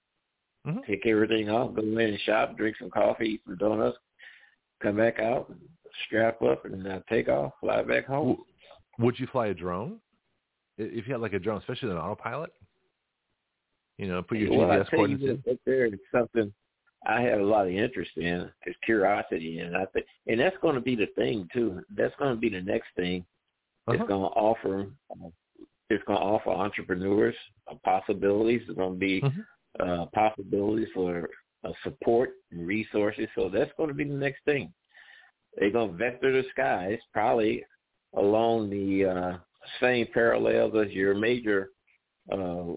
Mhm. 0.67 0.87
take 0.87 1.07
everything 1.07 1.49
off, 1.51 1.75
go 1.75 1.83
in 1.83 1.99
and 1.99 2.21
shop, 2.21 2.57
drink 2.57 2.77
some 2.79 2.91
coffee, 2.91 3.29
eat 3.29 3.43
some 3.45 3.57
donuts, 3.57 3.99
come 4.81 4.97
back 4.97 5.19
out, 5.19 5.53
strap 6.07 6.41
up, 6.43 6.65
and 6.65 6.87
uh, 6.87 7.01
take 7.09 7.29
off, 7.29 7.53
fly 7.61 7.83
back 7.83 8.07
home. 8.07 8.39
Would 8.99 9.19
you 9.19 9.27
fly 9.29 9.49
a 9.49 9.55
drone? 9.55 10.01
If 10.77 11.07
you 11.07 11.13
had 11.15 11.21
like 11.21 11.33
a 11.33 11.39
drone, 11.39 11.59
especially 11.59 11.91
an 11.91 11.97
autopilot, 11.97 12.53
you 13.97 14.07
know, 14.07 14.23
put 14.23 14.39
your 14.39 14.51
well, 14.51 14.69
GPS 14.69 14.91
tell 14.91 15.09
you 15.09 15.17
coordinates 15.19 15.47
in. 15.47 15.59
there 15.67 15.87
is 15.87 15.95
something 16.13 16.53
I 17.07 17.21
have 17.23 17.41
a 17.41 17.45
lot 17.45 17.67
of 17.67 17.73
interest 17.73 18.11
in, 18.17 18.51
is 18.67 18.75
curiosity, 18.85 19.61
and 19.61 19.77
I 19.77 19.85
think, 19.87 20.07
and 20.27 20.41
that's 20.41 20.57
going 20.61 20.75
to 20.75 20.81
be 20.81 20.97
the 20.97 21.07
thing 21.17 21.49
too. 21.53 21.81
That's 21.97 22.15
going 22.19 22.35
to 22.35 22.41
be 22.41 22.49
the 22.49 22.61
next 22.61 22.89
thing. 22.97 23.25
Uh-huh. 23.87 23.97
It's 23.97 24.09
going 24.09 24.23
to 24.31 24.37
offer. 24.37 24.87
It's 25.91 26.05
going 26.05 26.19
to 26.19 26.25
offer 26.25 26.51
entrepreneurs 26.51 27.37
possibilities. 27.85 28.63
It's 28.69 28.77
going 28.77 28.95
to 28.95 28.99
be 28.99 29.21
Mhm. 29.23 29.45
uh, 29.81 30.07
possibilities 30.07 30.89
for 30.93 31.31
uh, 31.65 31.73
support 31.83 32.31
and 32.51 32.67
resources. 32.67 33.29
So 33.35 33.49
that's 33.49 33.73
going 33.77 33.89
to 33.89 33.95
be 33.95 34.05
the 34.05 34.15
next 34.15 34.45
thing. 34.45 34.73
They're 35.57 35.71
going 35.71 35.93
to 35.93 35.97
vector 35.97 36.31
the 36.33 36.49
skies 36.51 36.99
probably 37.13 37.65
along 38.15 38.71
the 38.71 39.05
uh, 39.05 39.39
same 39.81 40.07
parallels 40.13 40.75
as 40.77 40.93
your 40.93 41.15
major 41.15 41.71
uh, 42.31 42.75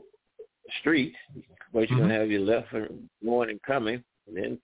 streets, 0.80 1.18
but 1.74 1.90
you're 1.90 2.00
going 2.00 2.10
to 2.10 2.16
have 2.16 2.32
your 2.32 2.42
left 2.42 2.72
going 3.24 3.50
and 3.50 3.62
coming, 3.64 4.04
and 4.34 4.44
then 4.44 4.60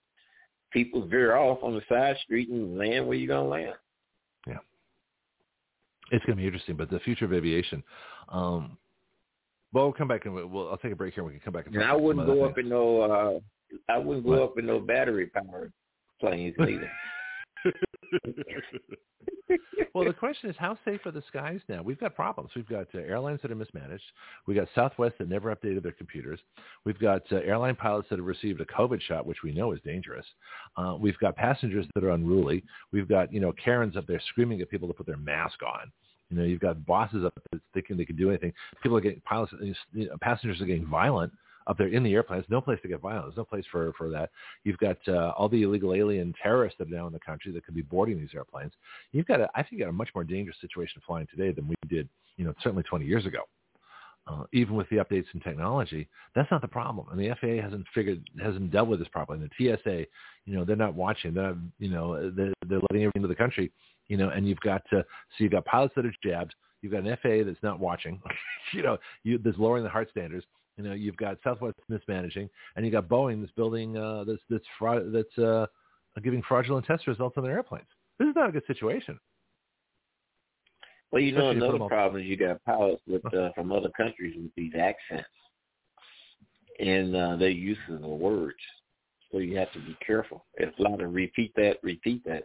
people 0.72 1.06
veer 1.06 1.36
off 1.36 1.58
on 1.62 1.74
the 1.74 1.82
side 1.88 2.16
street 2.24 2.48
and 2.48 2.78
land 2.78 3.06
where 3.06 3.16
you're 3.16 3.28
going 3.28 3.44
to 3.44 3.50
land. 3.50 3.74
Yeah, 4.46 4.58
it's 6.10 6.24
going 6.24 6.36
to 6.36 6.40
be 6.42 6.46
interesting, 6.46 6.76
but 6.76 6.90
the 6.90 7.00
future 7.00 7.24
of 7.24 7.32
aviation. 7.32 7.82
Um, 8.28 8.76
well, 9.72 9.84
we'll 9.84 9.92
come 9.92 10.08
back 10.08 10.24
and 10.24 10.34
we'll, 10.34 10.46
we'll. 10.46 10.70
I'll 10.70 10.78
take 10.78 10.92
a 10.92 10.96
break 10.96 11.14
here. 11.14 11.22
and 11.22 11.32
We 11.32 11.38
can 11.38 11.44
come 11.44 11.52
back 11.52 11.66
and. 11.66 11.74
And 11.76 11.84
I 11.84 11.94
wouldn't 11.94 12.26
go 12.26 12.34
things. 12.34 12.50
up 12.50 12.58
in 12.58 12.68
no, 12.68 13.00
uh, 13.02 13.38
I 13.92 13.98
wouldn't 13.98 14.24
go 14.24 14.32
What? 14.32 14.42
up 14.42 14.58
in 14.58 14.66
no 14.66 14.80
battery 14.80 15.26
powered 15.26 15.72
planes 16.20 16.54
either. 16.58 16.90
well, 19.94 20.04
the 20.04 20.12
question 20.12 20.50
is, 20.50 20.56
how 20.58 20.76
safe 20.84 21.00
are 21.06 21.10
the 21.10 21.22
skies 21.28 21.60
now? 21.68 21.82
We've 21.82 21.98
got 21.98 22.14
problems. 22.14 22.50
We've 22.54 22.68
got 22.68 22.86
uh, 22.94 22.98
airlines 22.98 23.40
that 23.42 23.50
are 23.50 23.56
mismanaged. 23.56 24.02
We've 24.46 24.56
got 24.56 24.68
Southwest 24.74 25.16
that 25.18 25.28
never 25.28 25.54
updated 25.54 25.82
their 25.82 25.92
computers. 25.92 26.40
We've 26.84 26.98
got 26.98 27.22
uh, 27.32 27.36
airline 27.36 27.76
pilots 27.76 28.08
that 28.10 28.18
have 28.18 28.26
received 28.26 28.60
a 28.60 28.64
COVID 28.66 29.00
shot, 29.00 29.26
which 29.26 29.42
we 29.42 29.52
know 29.52 29.72
is 29.72 29.80
dangerous. 29.84 30.26
Uh, 30.76 30.96
we've 30.98 31.18
got 31.18 31.36
passengers 31.36 31.86
that 31.94 32.04
are 32.04 32.10
unruly. 32.10 32.64
We've 32.92 33.08
got 33.08 33.32
you 33.32 33.40
know 33.40 33.52
Karens 33.52 33.96
up 33.96 34.06
there 34.06 34.20
screaming 34.28 34.60
at 34.60 34.70
people 34.70 34.88
to 34.88 34.94
put 34.94 35.06
their 35.06 35.16
mask 35.16 35.62
on. 35.62 35.90
You 36.30 36.36
know, 36.36 36.44
you've 36.44 36.60
got 36.60 36.84
bosses 36.84 37.24
up 37.24 37.32
there 37.50 37.60
thinking 37.72 37.96
they 37.96 38.04
can 38.04 38.16
do 38.16 38.28
anything. 38.28 38.52
People 38.82 38.98
are 38.98 39.00
getting 39.00 39.22
pilots, 39.22 39.52
passengers 40.20 40.60
are 40.60 40.66
getting 40.66 40.86
violent 40.86 41.32
up 41.68 41.76
there 41.76 41.88
in 41.88 42.02
the 42.02 42.14
airplane. 42.14 42.38
There's 42.40 42.50
no 42.50 42.60
place 42.60 42.78
to 42.82 42.88
get 42.88 43.00
violent. 43.00 43.26
There's 43.26 43.36
no 43.36 43.44
place 43.44 43.64
for 43.70 43.92
for 43.92 44.08
that. 44.10 44.30
You've 44.64 44.78
got 44.78 44.96
uh, 45.06 45.32
all 45.36 45.48
the 45.48 45.62
illegal 45.62 45.94
alien 45.94 46.34
terrorists 46.42 46.78
that 46.78 46.88
are 46.88 46.96
now 46.96 47.06
in 47.06 47.12
the 47.12 47.20
country 47.20 47.52
that 47.52 47.64
could 47.64 47.74
be 47.74 47.82
boarding 47.82 48.18
these 48.18 48.30
airplanes. 48.34 48.72
You've 49.12 49.26
got, 49.26 49.40
a, 49.40 49.48
I 49.54 49.62
think, 49.62 49.80
got 49.80 49.88
a 49.88 49.92
much 49.92 50.08
more 50.14 50.24
dangerous 50.24 50.56
situation 50.60 51.02
flying 51.06 51.26
today 51.30 51.52
than 51.52 51.68
we 51.68 51.74
did, 51.88 52.08
you 52.36 52.44
know, 52.44 52.54
certainly 52.62 52.82
20 52.84 53.04
years 53.04 53.26
ago. 53.26 53.40
Uh, 54.26 54.44
even 54.52 54.74
with 54.74 54.88
the 54.90 54.96
updates 54.96 55.24
in 55.32 55.40
technology, 55.40 56.06
that's 56.34 56.50
not 56.50 56.60
the 56.60 56.68
problem. 56.68 57.06
And 57.10 57.18
the 57.18 57.34
FAA 57.40 57.62
hasn't 57.62 57.86
figured, 57.94 58.22
hasn't 58.42 58.70
dealt 58.70 58.88
with 58.88 58.98
this 58.98 59.08
properly. 59.08 59.40
And 59.40 59.50
the 59.50 59.76
TSA, 59.76 60.06
you 60.44 60.54
know, 60.54 60.66
they're 60.66 60.76
not 60.76 60.94
watching. 60.94 61.32
They're 61.32 61.48
not, 61.48 61.56
you 61.78 61.88
know, 61.88 62.30
they're, 62.32 62.52
they're 62.66 62.80
letting 62.90 63.04
everything 63.04 63.22
into 63.22 63.28
the 63.28 63.34
country, 63.34 63.72
you 64.08 64.18
know, 64.18 64.28
and 64.28 64.46
you've 64.46 64.60
got, 64.60 64.82
uh, 64.92 65.00
so 65.00 65.04
you've 65.38 65.52
got 65.52 65.64
pilots 65.64 65.94
that 65.96 66.04
are 66.04 66.12
jabbed. 66.22 66.54
You've 66.82 66.92
got 66.92 67.04
an 67.04 67.16
FAA 67.22 67.44
that's 67.46 67.62
not 67.62 67.80
watching, 67.80 68.20
you 68.74 68.82
know, 68.82 68.98
you, 69.24 69.38
that's 69.38 69.58
lowering 69.58 69.82
the 69.82 69.88
heart 69.88 70.10
standards. 70.10 70.44
You 70.78 70.84
know, 70.84 70.92
you've 70.92 71.16
got 71.16 71.38
Southwest 71.42 71.76
mismanaging, 71.88 72.48
and 72.76 72.86
you 72.86 72.92
got 72.92 73.08
Boeing 73.08 73.40
that's 73.40 73.52
building 73.52 73.96
uh, 73.96 74.22
that's 74.24 74.40
that's 74.48 74.64
fraud, 74.78 75.12
that's 75.12 75.36
uh, 75.36 75.66
giving 76.22 76.40
fraudulent 76.46 76.86
test 76.86 77.08
results 77.08 77.36
on 77.36 77.42
their 77.42 77.52
airplanes. 77.52 77.88
This 78.18 78.28
is 78.28 78.36
not 78.36 78.48
a 78.48 78.52
good 78.52 78.66
situation. 78.68 79.18
Well, 81.10 81.20
you 81.20 81.32
know 81.32 81.48
Especially 81.48 81.66
if 81.66 81.74
another 81.74 81.88
problem 81.88 82.22
is 82.22 82.28
you 82.28 82.36
got 82.36 82.64
pilots 82.64 83.02
with 83.08 83.24
uh, 83.34 83.50
from 83.54 83.72
other 83.72 83.90
countries 83.96 84.36
with 84.36 84.54
these 84.56 84.72
accents 84.78 85.28
and 86.78 87.16
uh, 87.16 87.36
their 87.36 87.50
uses 87.50 87.82
of 87.88 88.02
words. 88.02 88.58
So 89.32 89.38
you 89.38 89.56
have 89.58 89.72
to 89.72 89.80
be 89.80 89.96
careful. 90.06 90.44
It's 90.54 90.78
a 90.78 90.82
lot 90.82 91.00
of 91.00 91.12
repeat 91.12 91.52
that, 91.56 91.78
repeat 91.82 92.24
that 92.24 92.44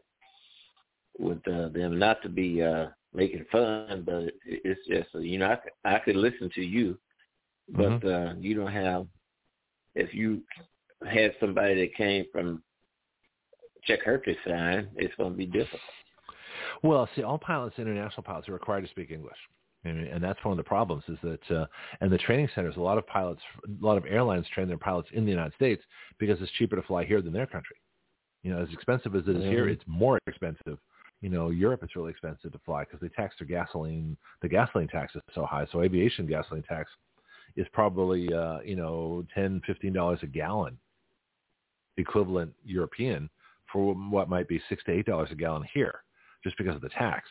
with 1.19 1.47
uh, 1.47 1.69
them. 1.69 1.99
Not 1.99 2.21
to 2.23 2.29
be 2.29 2.63
uh, 2.63 2.87
making 3.13 3.45
fun, 3.51 4.03
but 4.05 4.33
it's 4.43 4.81
just 4.87 5.09
you 5.23 5.37
know 5.37 5.55
I 5.85 5.95
I 5.95 5.99
could 5.99 6.15
listen 6.15 6.49
to 6.55 6.61
you 6.61 6.97
but 7.69 8.01
Mm-hmm. 8.01 8.07
uh, 8.07 8.33
you 8.39 8.55
don't 8.55 8.71
have. 8.71 9.07
If 9.95 10.13
you 10.13 10.41
had 11.05 11.33
somebody 11.39 11.75
that 11.81 11.95
came 11.95 12.25
from 12.31 12.63
check 13.85 13.99
Czech 14.03 14.23
Herpesheim, 14.23 14.87
it's 14.95 15.13
going 15.15 15.31
to 15.31 15.37
be 15.37 15.45
difficult. 15.45 15.81
Well, 16.81 17.07
see, 17.15 17.23
all 17.23 17.37
pilots, 17.37 17.77
international 17.77 18.23
pilots, 18.23 18.49
are 18.49 18.53
required 18.53 18.81
to 18.81 18.89
speak 18.89 19.11
English, 19.11 19.37
and, 19.83 20.07
and 20.07 20.23
that's 20.23 20.43
one 20.43 20.51
of 20.53 20.57
the 20.57 20.63
problems. 20.67 21.03
Is 21.07 21.17
that 21.23 21.55
uh, 21.55 21.65
and 22.01 22.11
the 22.11 22.17
training 22.17 22.49
centers, 22.55 22.75
a 22.77 22.81
lot 22.81 22.97
of 22.97 23.05
pilots, 23.07 23.41
a 23.67 23.85
lot 23.85 23.97
of 23.97 24.05
airlines 24.05 24.45
train 24.53 24.67
their 24.67 24.77
pilots 24.77 25.09
in 25.13 25.25
the 25.25 25.31
United 25.31 25.53
States 25.55 25.83
because 26.19 26.41
it's 26.41 26.51
cheaper 26.53 26.75
to 26.75 26.81
fly 26.83 27.03
here 27.05 27.21
than 27.21 27.33
their 27.33 27.47
country. 27.47 27.75
You 28.43 28.53
know, 28.53 28.61
as 28.61 28.69
expensive 28.73 29.15
as 29.15 29.23
it 29.27 29.37
is 29.37 29.43
here, 29.43 29.67
Mhm. 29.67 29.71
it's 29.73 29.83
more 29.87 30.19
expensive. 30.27 30.77
You 31.21 31.29
know, 31.29 31.49
Europe 31.51 31.81
it's 31.83 31.95
really 31.95 32.11
expensive 32.11 32.51
to 32.51 32.59
fly 32.59 32.83
because 32.83 32.99
they 32.99 33.07
tax 33.09 33.35
their 33.39 33.47
gasoline. 33.47 34.17
The 34.41 34.49
gasoline 34.49 34.89
tax 34.89 35.15
is 35.15 35.21
so 35.33 35.45
high, 35.45 35.65
so 35.71 35.81
aviation 35.81 36.25
gasoline 36.25 36.63
tax 36.63 36.91
is 37.55 37.67
probably 37.73 38.33
uh, 38.33 38.59
you 38.61 38.75
know 38.75 39.25
ten, 39.33 39.61
fifteen 39.65 39.93
dollars 39.93 40.19
a 40.23 40.27
gallon, 40.27 40.77
equivalent 41.97 42.53
European 42.65 43.29
for 43.71 43.93
what 43.93 44.29
might 44.29 44.47
be 44.47 44.61
six 44.69 44.83
to 44.85 44.91
eight 44.91 45.05
dollars 45.05 45.29
a 45.31 45.35
gallon 45.35 45.65
here, 45.73 46.03
just 46.43 46.57
because 46.57 46.75
of 46.75 46.81
the 46.81 46.89
tax. 46.89 47.27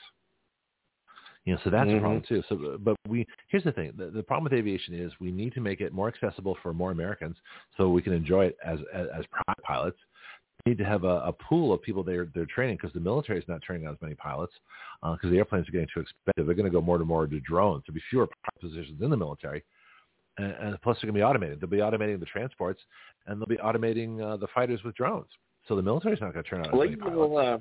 You 1.45 1.55
know, 1.55 1.61
so 1.65 1.71
that's 1.71 1.91
a 1.91 1.95
Mhm. 1.95 2.01
problem 2.01 2.23
too. 2.23 2.43
So, 2.49 2.79
but 2.79 2.97
we 3.09 3.27
here's 3.49 3.65
the 3.65 3.73
thing: 3.73 3.93
the, 3.97 4.11
the 4.11 4.23
problem 4.23 4.45
with 4.45 4.53
aviation 4.53 4.95
is 4.95 5.13
we 5.19 5.33
need 5.33 5.53
to 5.55 5.61
make 5.61 5.81
it 5.81 5.93
more 5.93 6.09
accessible 6.09 6.57
for 6.63 6.73
more 6.73 6.93
Americans, 6.93 7.37
so 7.77 7.89
we 7.91 8.01
can 8.03 8.13
enjoy 8.13 8.47
it 8.47 8.57
as 8.65 8.79
as, 8.93 9.09
as 9.09 9.25
private 9.27 9.63
pilots. 9.65 9.99
We 10.65 10.71
need 10.73 10.79
to 10.79 10.85
have 10.85 11.03
a, 11.03 11.23
a 11.27 11.33
pool 11.33 11.73
of 11.73 11.83
people 11.83 12.05
they're 12.05 12.27
they're 12.27 12.47
training 12.47 12.77
because 12.77 12.93
the 12.93 13.01
military 13.01 13.41
is 13.41 13.49
not 13.49 13.61
training 13.63 13.89
as 13.89 13.97
many 14.01 14.15
pilots 14.15 14.53
because 15.03 15.31
the 15.31 15.39
airplanes 15.39 15.69
are 15.69 15.73
getting 15.73 15.89
too 15.93 16.01
expensive. 16.01 16.47
They're 16.47 16.55
going 16.55 16.71
to 16.71 16.71
go 16.71 16.81
more 16.81 16.97
and 16.97 17.07
more 17.07 17.27
to 17.27 17.41
drones. 17.41 17.83
There'll 17.87 17.97
be 17.97 18.03
fewer 18.09 18.29
positions 18.61 19.03
in 19.03 19.11
the 19.11 19.17
military, 19.17 19.65
and, 20.39 20.53
and 20.53 20.83
plus 20.83 20.97
they're 21.01 21.11
going 21.11 21.15
to 21.15 21.21
be 21.21 21.25
automated. 21.25 21.61
They'll 21.61 21.71
be 21.71 21.79
automating 21.79 22.19
the 22.21 22.27
transports, 22.27 22.81
and 23.27 23.41
they'll 23.41 23.47
be 23.47 23.57
automating 23.57 24.21
uh, 24.21 24.37
the 24.37 24.49
fighters 24.55 24.83
with 24.85 24.95
drones. 24.95 25.29
So 25.69 25.77
the 25.77 25.83
military's 25.83 26.21
not 26.21 26.33
going 26.33 26.45
to 26.45 26.51
turn 26.51 26.67
out 26.67 26.75
Well, 26.75 26.89
you 26.89 26.97
know, 26.97 27.37
uh, 27.37 27.59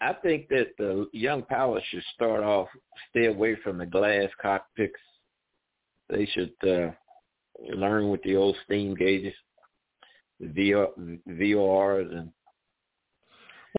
I 0.00 0.12
think 0.14 0.48
that 0.48 0.68
the 0.78 1.06
young 1.12 1.42
pilots 1.42 1.86
should 1.90 2.02
start 2.14 2.42
off 2.42 2.68
stay 3.10 3.26
away 3.26 3.56
from 3.62 3.78
the 3.78 3.86
glass 3.86 4.28
cockpits. 4.40 4.94
They 6.08 6.26
should 6.26 6.52
uh, 6.62 6.90
learn 7.74 8.10
with 8.10 8.22
the 8.22 8.36
old 8.36 8.56
steam 8.64 8.94
gauges, 8.94 9.34
the 10.40 10.46
VR, 10.46 10.88
VORs, 11.28 12.12
and 12.12 12.30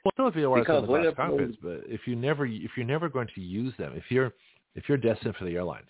Well, 0.04 0.14
no 0.18 0.32
VORs 0.32 0.70
on 0.70 0.82
the 0.82 0.88
glass 0.88 1.14
cockpits, 1.16 1.58
but 1.62 1.82
if 1.86 2.02
you 2.08 2.16
never, 2.16 2.46
if 2.46 2.72
you're 2.76 2.86
never 2.86 3.10
going 3.10 3.28
to 3.36 3.42
use 3.42 3.74
them, 3.78 3.94
if 3.96 4.06
you're, 4.10 4.34
if 4.76 4.88
you're 4.88 4.98
destined 4.98 5.36
for 5.36 5.46
the 5.46 5.56
airlines, 5.56 5.90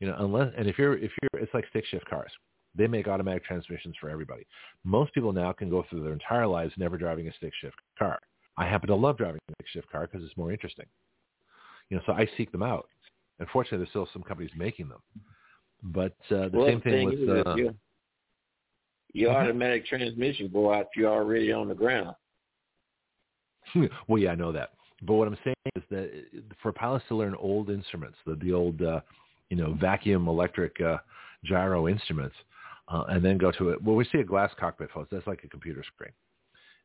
you 0.00 0.06
know, 0.06 0.16
unless, 0.18 0.52
and 0.56 0.68
if 0.68 0.78
you're, 0.78 0.96
if 0.96 1.10
you're, 1.22 1.42
it's 1.42 1.54
like 1.54 1.66
stick 1.70 1.84
shift 1.86 2.08
cars. 2.08 2.30
They 2.74 2.86
make 2.86 3.08
automatic 3.08 3.42
transmissions 3.44 3.94
for 3.98 4.10
everybody. 4.10 4.46
Most 4.84 5.14
people 5.14 5.32
now 5.32 5.50
can 5.52 5.70
go 5.70 5.84
through 5.88 6.02
their 6.04 6.12
entire 6.12 6.46
lives 6.46 6.74
never 6.76 6.98
driving 6.98 7.26
a 7.26 7.32
stick 7.32 7.52
shift 7.60 7.76
car. 7.98 8.18
I 8.58 8.66
happen 8.66 8.88
to 8.88 8.94
love 8.94 9.16
driving 9.16 9.40
a 9.48 9.52
stick 9.54 9.66
shift 9.72 9.90
car 9.90 10.06
because 10.06 10.26
it's 10.26 10.36
more 10.36 10.52
interesting. 10.52 10.84
You 11.88 11.96
know, 11.96 12.02
so 12.04 12.12
I 12.12 12.28
seek 12.36 12.52
them 12.52 12.62
out. 12.62 12.88
Unfortunately, 13.38 13.78
there's 13.78 13.90
still 13.90 14.08
some 14.12 14.22
companies 14.22 14.50
making 14.56 14.88
them. 14.88 15.00
But 15.82 16.16
uh, 16.30 16.48
the 16.48 16.50
well, 16.52 16.66
same 16.66 16.78
the 16.78 16.90
thing 16.90 17.10
thing 17.10 17.26
with 17.28 17.46
uh, 17.46 17.56
your, 19.12 19.30
automatic 19.30 19.86
transmission 19.86 20.50
go 20.52 20.72
out, 20.72 20.86
you're 20.96 21.10
already 21.10 21.52
on 21.52 21.68
the 21.68 21.74
ground. 21.74 22.14
well, 24.08 24.20
yeah, 24.20 24.32
I 24.32 24.34
know 24.34 24.52
that. 24.52 24.70
But 25.02 25.14
what 25.14 25.28
I'm 25.28 25.38
saying 25.44 25.56
is 25.76 25.82
that 25.90 26.10
for 26.62 26.72
pilots 26.72 27.04
to 27.08 27.16
learn 27.16 27.34
old 27.34 27.70
instruments, 27.70 28.16
the, 28.26 28.36
the 28.36 28.52
old, 28.52 28.80
uh, 28.82 29.00
you 29.50 29.56
know, 29.56 29.74
vacuum 29.80 30.28
electric 30.28 30.80
uh, 30.80 30.98
gyro 31.44 31.88
instruments, 31.88 32.36
uh, 32.88 33.04
and 33.08 33.24
then 33.24 33.38
go 33.38 33.50
to 33.52 33.70
it. 33.70 33.82
Well, 33.82 33.96
we 33.96 34.04
see 34.06 34.18
a 34.18 34.24
glass 34.24 34.50
cockpit, 34.58 34.90
folks. 34.92 35.08
That's 35.10 35.26
like 35.26 35.44
a 35.44 35.48
computer 35.48 35.82
screen. 35.94 36.12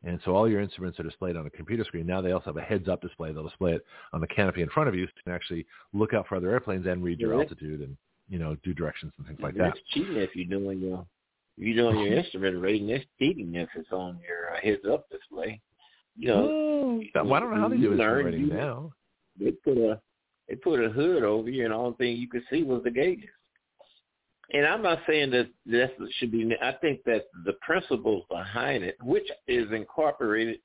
And 0.03 0.19
so 0.25 0.35
all 0.35 0.49
your 0.49 0.61
instruments 0.61 0.99
are 0.99 1.03
displayed 1.03 1.35
on 1.37 1.45
a 1.45 1.49
computer 1.51 1.83
screen. 1.83 2.07
Now 2.07 2.21
they 2.21 2.31
also 2.31 2.45
have 2.47 2.57
a 2.57 2.61
heads-up 2.61 3.01
display. 3.01 3.31
They'll 3.31 3.43
display 3.47 3.73
it 3.73 3.85
on 4.13 4.21
the 4.21 4.25
canopy 4.27 4.63
in 4.63 4.69
front 4.69 4.89
of 4.89 4.95
you 4.95 5.05
so 5.05 5.11
you 5.15 5.23
can 5.25 5.33
actually 5.33 5.65
look 5.93 6.13
out 6.15 6.27
for 6.27 6.35
other 6.35 6.49
airplanes 6.49 6.87
and 6.87 7.03
read 7.03 7.19
your 7.19 7.33
Yeah. 7.35 7.41
altitude 7.41 7.81
and, 7.81 7.95
you 8.27 8.39
know, 8.39 8.55
do 8.63 8.73
directions 8.73 9.13
and 9.17 9.27
things 9.27 9.39
like 9.41 9.53
that's 9.55 9.77
that. 9.77 9.85
cheating 9.89 10.15
if 10.17 10.35
you're 10.35 10.45
doing 10.59 10.79
your 10.79 11.05
if 11.57 11.63
you're 11.67 11.75
doing 11.91 12.03
your 12.03 12.17
instrument 12.17 12.59
rating. 12.59 12.87
That's 12.87 13.03
cheating 13.19 13.53
if 13.53 13.69
it's 13.75 13.91
on 13.91 14.19
your 14.27 14.55
uh, 14.55 14.59
heads 14.59 14.85
up 14.91 15.07
display. 15.11 15.61
You 16.17 16.27
know, 16.29 17.01
Well, 17.13 17.33
I 17.35 17.39
don't 17.39 17.53
know 17.53 17.61
how 17.61 17.69
they 17.69 17.77
do 17.77 17.93
it 17.93 18.03
rating 18.03 18.49
now. 18.49 18.91
they 19.39 19.51
put 19.51 19.77
a 19.77 20.01
they 20.51 20.57
put 20.57 20.83
a 20.83 20.89
hood 20.89 21.23
over 21.23 21.49
you, 21.49 21.63
and 21.63 21.73
all 21.73 21.83
the 21.83 21.85
only 21.85 21.97
thing 21.97 22.17
you 22.17 22.27
could 22.27 22.43
see 22.49 22.63
was 22.63 22.83
the 22.83 22.91
gauges. 22.91 23.29
And 24.53 24.65
I'm 24.65 24.81
not 24.81 24.99
saying 25.07 25.31
that 25.31 25.47
that 25.67 25.91
should 26.17 26.31
be. 26.31 26.53
I 26.61 26.73
think 26.73 27.05
that 27.05 27.27
the 27.45 27.53
principles 27.61 28.25
behind 28.29 28.83
it, 28.83 28.97
which 29.01 29.27
is 29.47 29.71
incorporated 29.71 30.59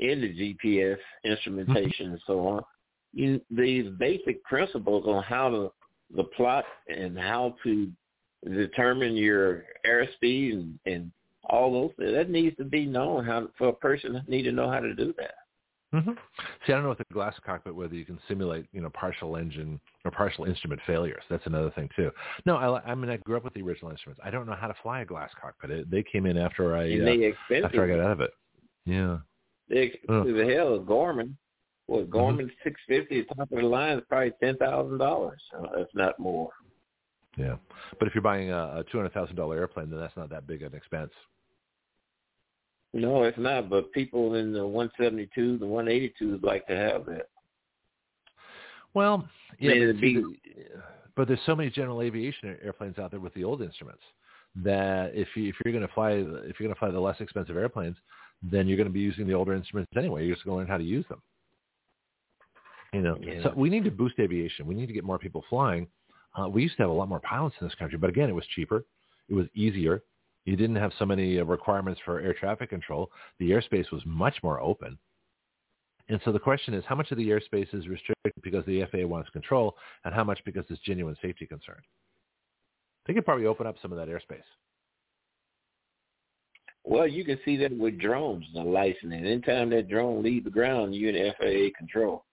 in 0.00 0.20
the 0.20 0.34
GPS 0.34 0.96
instrumentation 1.24 2.10
and 2.10 2.20
so 2.26 2.44
on, 2.44 2.62
you, 3.12 3.40
these 3.52 3.88
basic 4.00 4.42
principles 4.42 5.04
on 5.06 5.22
how 5.22 5.48
to 5.48 5.72
the 6.16 6.24
plot 6.24 6.64
and 6.88 7.16
how 7.16 7.54
to 7.62 7.88
determine 8.44 9.14
your 9.14 9.62
airspeed 9.86 10.54
and, 10.54 10.78
and 10.86 11.12
all 11.44 11.72
those 11.72 12.12
that 12.12 12.30
needs 12.30 12.56
to 12.56 12.64
be 12.64 12.84
known 12.84 13.24
how 13.24 13.46
for 13.56 13.68
a 13.68 13.72
person 13.72 14.20
need 14.26 14.42
to 14.42 14.52
know 14.52 14.68
how 14.68 14.80
to 14.80 14.92
do 14.92 15.14
that. 15.18 15.34
Hmm 15.92 16.12
See, 16.66 16.72
I 16.72 16.76
don't 16.76 16.84
know 16.84 16.90
with 16.90 16.98
the 16.98 17.04
glass 17.12 17.34
cockpit 17.44 17.74
whether 17.74 17.94
you 17.94 18.04
can 18.04 18.18
simulate, 18.28 18.66
you 18.72 18.80
know, 18.80 18.90
partial 18.90 19.36
engine 19.36 19.80
or 20.04 20.10
partial 20.10 20.44
instrument 20.44 20.80
failures. 20.86 21.22
That's 21.28 21.46
another 21.46 21.70
thing 21.72 21.88
too. 21.96 22.10
No, 22.46 22.56
I, 22.56 22.92
I 22.92 22.94
mean, 22.94 23.10
I 23.10 23.16
grew 23.16 23.36
up 23.36 23.44
with 23.44 23.54
the 23.54 23.62
original 23.62 23.90
instruments. 23.90 24.20
I 24.24 24.30
don't 24.30 24.46
know 24.46 24.54
how 24.54 24.68
to 24.68 24.74
fly 24.82 25.00
a 25.00 25.04
glass 25.04 25.30
cockpit. 25.40 25.70
It, 25.70 25.90
they 25.90 26.04
came 26.04 26.26
in 26.26 26.36
after 26.36 26.76
I 26.76 26.84
uh, 26.92 27.64
after 27.64 27.84
I 27.84 27.88
got 27.88 28.04
out 28.04 28.12
of 28.12 28.20
it. 28.20 28.30
Yeah. 28.84 29.18
They 29.68 29.78
expensive 29.78 30.36
the 30.36 30.54
hell 30.54 30.74
is 30.74 30.80
Garmin. 30.82 31.34
Well, 31.88 32.02
Mm-hmm. 32.02 32.16
Garmin 32.16 32.50
six 32.62 32.80
fifty 32.86 33.24
top 33.24 33.50
of 33.50 33.58
the 33.58 33.66
line 33.66 33.98
is 33.98 34.04
probably 34.08 34.32
ten 34.40 34.56
thousand 34.56 34.98
dollars, 34.98 35.40
if 35.76 35.88
not 35.94 36.18
more. 36.20 36.50
Yeah. 37.36 37.56
But 37.98 38.06
if 38.06 38.14
you're 38.14 38.22
buying 38.22 38.50
a, 38.50 38.78
a 38.78 38.84
two 38.90 38.98
hundred 38.98 39.12
thousand 39.12 39.34
dollar 39.34 39.56
airplane, 39.56 39.90
then 39.90 39.98
that's 39.98 40.16
not 40.16 40.30
that 40.30 40.46
big 40.46 40.62
an 40.62 40.74
expense. 40.74 41.10
No, 42.92 43.22
it's 43.22 43.38
not. 43.38 43.68
But 43.70 43.92
people 43.92 44.34
in 44.34 44.52
the 44.52 44.66
one 44.66 44.90
seventy 45.00 45.28
two, 45.34 45.58
the 45.58 45.66
one 45.66 45.88
eighty 45.88 46.12
twos 46.18 46.40
like 46.42 46.66
to 46.66 46.76
have 46.76 47.06
that. 47.06 47.28
Well, 48.94 49.28
yeah, 49.60 49.74
Man, 49.74 49.92
but, 49.92 50.00
be- 50.00 50.24
but 51.16 51.28
there's 51.28 51.40
so 51.46 51.54
many 51.54 51.70
general 51.70 52.02
aviation 52.02 52.56
airplanes 52.62 52.98
out 52.98 53.12
there 53.12 53.20
with 53.20 53.34
the 53.34 53.44
old 53.44 53.62
instruments 53.62 54.02
that 54.56 55.12
if 55.14 55.28
you 55.36 55.48
if 55.48 55.54
you're 55.64 55.72
going 55.72 55.86
to 55.86 55.94
fly 55.94 56.12
if 56.12 56.58
you're 56.58 56.66
going 56.68 56.74
to 56.74 56.78
fly 56.78 56.90
the 56.90 56.98
less 56.98 57.20
expensive 57.20 57.56
airplanes, 57.56 57.96
then 58.42 58.66
you're 58.66 58.76
going 58.76 58.88
to 58.88 58.92
be 58.92 59.00
using 59.00 59.26
the 59.26 59.34
older 59.34 59.54
instruments 59.54 59.92
anyway. 59.96 60.26
You're 60.26 60.34
just 60.34 60.44
going 60.44 60.56
to 60.56 60.58
learn 60.58 60.68
how 60.68 60.78
to 60.78 60.84
use 60.84 61.04
them. 61.08 61.22
You 62.92 63.02
know, 63.02 63.18
Yeah. 63.22 63.44
so 63.44 63.52
we 63.56 63.70
need 63.70 63.84
to 63.84 63.90
boost 63.92 64.18
aviation. 64.18 64.66
We 64.66 64.74
need 64.74 64.86
to 64.86 64.92
get 64.92 65.04
more 65.04 65.18
people 65.18 65.44
flying. 65.48 65.86
Uh, 66.36 66.48
we 66.48 66.62
used 66.62 66.76
to 66.76 66.82
have 66.82 66.90
a 66.90 66.94
lot 66.94 67.08
more 67.08 67.20
pilots 67.20 67.54
in 67.60 67.66
this 67.66 67.74
country, 67.76 67.98
but 67.98 68.10
again, 68.10 68.28
it 68.28 68.34
was 68.34 68.46
cheaper. 68.54 68.84
It 69.28 69.34
was 69.34 69.46
easier. 69.54 70.02
You 70.44 70.56
didn't 70.56 70.76
have 70.76 70.92
so 70.98 71.06
many 71.06 71.38
uh, 71.38 71.44
requirements 71.44 72.00
for 72.04 72.20
air 72.20 72.34
traffic 72.34 72.70
control. 72.70 73.10
The 73.38 73.50
airspace 73.50 73.90
was 73.92 74.02
much 74.06 74.36
more 74.42 74.60
open. 74.60 74.98
And 76.08 76.20
so 76.24 76.32
the 76.32 76.40
question 76.40 76.74
is, 76.74 76.82
how 76.86 76.96
much 76.96 77.10
of 77.12 77.18
the 77.18 77.28
airspace 77.28 77.72
is 77.72 77.86
restricted 77.86 78.32
because 78.42 78.64
the 78.66 78.84
FAA 78.90 79.06
wants 79.06 79.30
control, 79.30 79.76
and 80.04 80.12
how 80.12 80.24
much 80.24 80.40
because 80.44 80.64
it's 80.68 80.80
genuine 80.80 81.16
safety 81.22 81.46
concern? 81.46 81.80
They 83.06 83.14
could 83.14 83.24
probably 83.24 83.46
open 83.46 83.66
up 83.66 83.76
some 83.80 83.92
of 83.92 83.98
that 83.98 84.08
airspace. 84.08 84.42
Well, 86.84 87.06
you 87.06 87.24
can 87.24 87.38
see 87.44 87.56
that 87.58 87.76
with 87.76 87.98
drones, 88.00 88.46
the 88.54 88.62
licensing. 88.62 89.12
Anytime 89.12 89.70
that 89.70 89.88
drone 89.88 90.22
leaves 90.22 90.44
the 90.44 90.50
ground, 90.50 90.94
you're 90.94 91.14
in 91.14 91.32
FAA 91.38 91.78
control. 91.78 92.24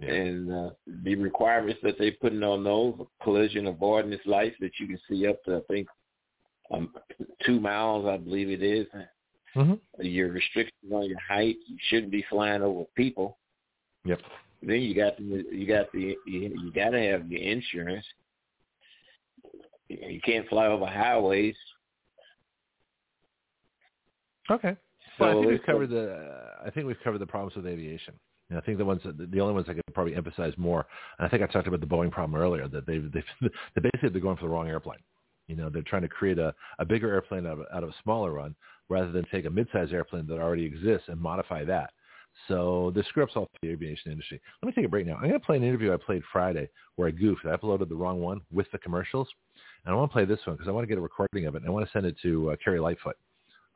Yeah. 0.00 0.12
And 0.12 0.52
uh, 0.52 0.70
the 1.04 1.14
requirements 1.14 1.80
that 1.82 1.96
they're 1.98 2.12
putting 2.20 2.42
on 2.42 2.64
those, 2.64 2.94
collision 3.22 3.66
avoidance 3.66 4.20
lights 4.26 4.56
that 4.60 4.72
you 4.80 4.88
can 4.88 4.98
see 5.08 5.26
up 5.28 5.42
to, 5.44 5.56
I 5.56 5.60
think, 5.70 5.86
um, 6.70 6.90
two 7.44 7.60
miles, 7.60 8.06
I 8.06 8.16
believe 8.16 8.50
it 8.50 8.62
is. 8.62 8.86
Mm-hmm. 9.56 9.74
Your 10.02 10.32
restrictions 10.32 10.92
on 10.92 11.08
your 11.08 11.18
height. 11.20 11.56
You 11.66 11.76
shouldn't 11.88 12.10
be 12.10 12.24
flying 12.28 12.62
over 12.62 12.84
people. 12.96 13.38
Yep. 14.04 14.20
Then 14.62 14.80
you 14.80 14.94
got 14.94 15.16
the 15.16 15.44
you 15.52 15.66
got 15.66 15.92
the 15.92 16.16
you, 16.26 16.54
you 16.62 16.72
got 16.74 16.90
to 16.90 17.00
have 17.00 17.30
your 17.30 17.42
insurance. 17.42 18.04
You 19.88 20.20
can't 20.24 20.48
fly 20.48 20.66
over 20.66 20.86
highways. 20.86 21.54
Okay. 24.50 24.76
Well, 25.18 25.30
I 25.30 25.32
think 25.34 25.46
we've 25.46 25.62
covered 25.62 25.90
the. 25.90 26.50
I 26.64 26.70
think 26.70 26.86
we've 26.86 27.00
covered 27.04 27.18
the 27.18 27.26
problems 27.26 27.54
with 27.56 27.66
aviation. 27.66 28.14
And 28.50 28.58
I 28.58 28.62
think 28.62 28.78
the 28.78 28.84
ones 28.84 29.00
that, 29.04 29.30
the 29.30 29.40
only 29.40 29.54
ones 29.54 29.66
I 29.68 29.74
could 29.74 29.82
probably 29.94 30.14
emphasize 30.14 30.52
more. 30.56 30.86
And 31.18 31.26
I 31.26 31.30
think 31.30 31.42
I 31.42 31.46
talked 31.46 31.66
about 31.66 31.80
the 31.80 31.86
Boeing 31.86 32.10
problem 32.10 32.40
earlier 32.40 32.68
that 32.68 32.86
they 32.86 32.98
they 32.98 33.22
they 33.74 33.80
basically 33.80 34.10
they're 34.10 34.20
going 34.20 34.36
for 34.36 34.44
the 34.44 34.48
wrong 34.48 34.68
airplane. 34.68 34.98
You 35.48 35.56
know, 35.56 35.68
they're 35.68 35.82
trying 35.82 36.02
to 36.02 36.08
create 36.08 36.38
a, 36.38 36.54
a 36.78 36.84
bigger 36.84 37.12
airplane 37.12 37.46
out 37.46 37.58
of, 37.58 37.66
out 37.72 37.82
of 37.82 37.90
a 37.90 37.94
smaller 38.02 38.34
one 38.34 38.54
rather 38.88 39.12
than 39.12 39.24
take 39.30 39.46
a 39.46 39.50
mid-sized 39.50 39.92
airplane 39.92 40.26
that 40.26 40.40
already 40.40 40.64
exists 40.64 41.08
and 41.08 41.20
modify 41.20 41.64
that. 41.64 41.90
So 42.48 42.92
this 42.94 43.06
screw 43.06 43.22
ups 43.22 43.32
all 43.36 43.48
the 43.62 43.68
aviation 43.68 44.10
industry. 44.10 44.40
Let 44.62 44.66
me 44.66 44.72
take 44.72 44.86
a 44.86 44.88
break 44.88 45.06
now. 45.06 45.14
I'm 45.14 45.28
going 45.28 45.32
to 45.32 45.40
play 45.40 45.56
an 45.56 45.62
interview 45.62 45.92
I 45.92 45.96
played 45.96 46.22
Friday 46.32 46.68
where 46.96 47.08
I 47.08 47.12
goofed. 47.12 47.46
I 47.46 47.56
uploaded 47.56 47.88
the 47.88 47.94
wrong 47.94 48.20
one 48.20 48.40
with 48.52 48.66
the 48.72 48.78
commercials. 48.78 49.28
And 49.84 49.94
I 49.94 49.96
want 49.96 50.10
to 50.10 50.12
play 50.12 50.24
this 50.24 50.40
one 50.44 50.56
because 50.56 50.68
I 50.68 50.72
want 50.72 50.84
to 50.84 50.88
get 50.88 50.98
a 50.98 51.02
recording 51.02 51.46
of 51.46 51.54
it. 51.54 51.58
And 51.58 51.68
I 51.68 51.70
want 51.70 51.86
to 51.86 51.92
send 51.92 52.06
it 52.06 52.16
to 52.22 52.50
uh, 52.50 52.56
Carrie 52.62 52.80
Lightfoot, 52.80 53.16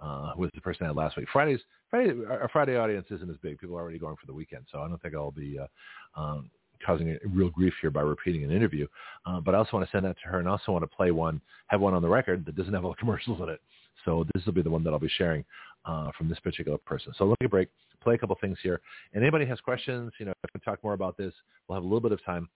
uh, 0.00 0.32
who 0.34 0.42
was 0.42 0.50
the 0.54 0.60
person 0.60 0.84
I 0.84 0.88
had 0.88 0.96
last 0.96 1.16
week. 1.16 1.28
Fridays, 1.32 1.60
Friday, 1.90 2.12
our 2.28 2.48
Friday 2.52 2.76
audience 2.76 3.06
isn't 3.10 3.30
as 3.30 3.36
big. 3.42 3.58
People 3.58 3.76
are 3.76 3.80
already 3.80 3.98
going 3.98 4.16
for 4.16 4.26
the 4.26 4.34
weekend, 4.34 4.64
so 4.72 4.80
I 4.80 4.88
don't 4.88 5.00
think 5.00 5.14
I'll 5.14 5.30
be 5.30 5.58
uh, 5.58 6.20
um, 6.20 6.50
causing 6.84 7.10
a 7.10 7.18
real 7.28 7.50
grief 7.50 7.74
here 7.80 7.90
by 7.90 8.00
repeating 8.00 8.44
an 8.44 8.50
interview. 8.50 8.86
Uh, 9.26 9.40
but 9.40 9.54
I 9.54 9.58
also 9.58 9.70
want 9.74 9.86
to 9.86 9.90
send 9.90 10.04
that 10.04 10.16
to 10.22 10.28
her, 10.28 10.38
and 10.38 10.48
also 10.48 10.72
want 10.72 10.82
to 10.82 10.96
play 10.96 11.10
one, 11.10 11.40
have 11.68 11.80
one 11.80 11.94
on 11.94 12.02
the 12.02 12.08
record 12.08 12.44
that 12.46 12.56
doesn't 12.56 12.74
have 12.74 12.84
all 12.84 12.92
the 12.92 12.96
commercials 13.00 13.40
in 13.40 13.48
it. 13.48 13.60
So 14.04 14.24
this 14.32 14.44
will 14.46 14.52
be 14.52 14.62
the 14.62 14.70
one 14.70 14.84
that 14.84 14.90
I'll 14.90 14.98
be 14.98 15.10
sharing 15.16 15.44
uh, 15.84 16.10
from 16.16 16.28
this 16.28 16.38
particular 16.40 16.78
person. 16.78 17.12
So 17.16 17.24
let 17.24 17.40
me 17.40 17.46
break, 17.46 17.68
play 18.02 18.14
a 18.14 18.18
couple 18.18 18.36
things 18.40 18.58
here. 18.62 18.80
And 19.12 19.22
anybody 19.22 19.46
has 19.46 19.60
questions, 19.60 20.12
you 20.18 20.26
know, 20.26 20.32
if 20.44 20.50
we 20.54 20.60
talk 20.60 20.82
more 20.84 20.94
about 20.94 21.16
this, 21.16 21.32
we'll 21.66 21.76
have 21.76 21.84
a 21.84 21.86
little 21.86 22.00
bit 22.00 22.12
of 22.12 22.24
time. 22.24 22.48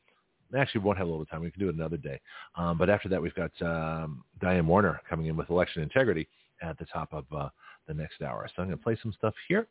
Actually, 0.57 0.81
we 0.81 0.87
won't 0.87 0.99
have 0.99 1.09
a 1.09 1.11
little 1.11 1.25
time. 1.25 1.41
We 1.41 1.51
can 1.51 1.61
do 1.61 1.69
it 1.71 1.75
another 1.75 1.97
day. 1.97 2.21
Um, 2.57 2.77
but 2.77 2.91
after 2.91 3.09
that, 3.09 3.21
we've 3.21 3.35
got 3.35 3.51
um, 3.63 4.23
Diane 4.41 4.67
Warner 4.67 5.01
coming 5.09 5.27
in 5.27 5.37
with 5.37 5.49
election 5.49 5.83
integrity 5.83 6.29
at 6.63 6.79
the 6.79 6.85
top 6.85 7.13
of 7.13 7.25
uh, 7.35 7.49
the 7.89 7.95
next 7.95 8.21
hour. 8.23 8.47
So 8.55 8.63
I'm 8.63 8.69
going 8.69 8.79
to 8.79 8.85
play 8.85 8.99
some 9.03 9.15
stuff 9.17 9.35
here. 9.49 9.67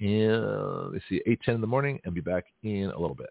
And 0.00 0.92
let's 0.92 1.04
see, 1.08 1.22
8:10 1.26 1.54
in 1.54 1.60
the 1.60 1.66
morning, 1.66 1.98
and 2.04 2.14
be 2.14 2.20
back 2.20 2.44
in 2.62 2.90
a 2.94 2.98
little 2.98 3.16
bit. 3.16 3.30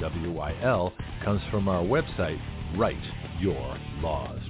WYL 0.00 0.92
comes 1.24 1.40
from 1.50 1.68
our 1.68 1.82
website, 1.82 2.40
Write 2.76 2.98
Your 3.40 3.78
Laws. 4.00 4.40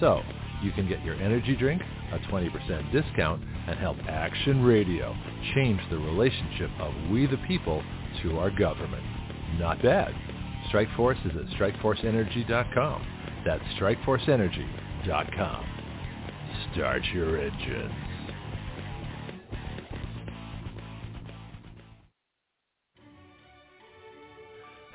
So 0.00 0.22
you 0.62 0.72
can 0.72 0.88
get 0.88 1.04
your 1.04 1.14
energy 1.16 1.56
drink, 1.56 1.82
a 2.12 2.18
20% 2.30 2.92
discount, 2.92 3.42
and 3.68 3.78
help 3.78 3.96
Action 4.08 4.62
Radio 4.62 5.14
change 5.54 5.80
the 5.90 5.98
relationship 5.98 6.70
of 6.80 6.92
we 7.10 7.26
the 7.26 7.38
people 7.48 7.82
to 8.22 8.38
our 8.38 8.50
government. 8.50 9.04
Not 9.58 9.82
bad. 9.82 10.14
Strikeforce 10.72 11.24
is 11.26 11.32
at 11.36 11.46
strikeforceenergy.com. 11.58 13.06
That's 13.46 13.64
strikeforceenergy.com. 13.78 15.66
Start 16.72 17.02
your 17.12 17.40
engines. 17.40 18.07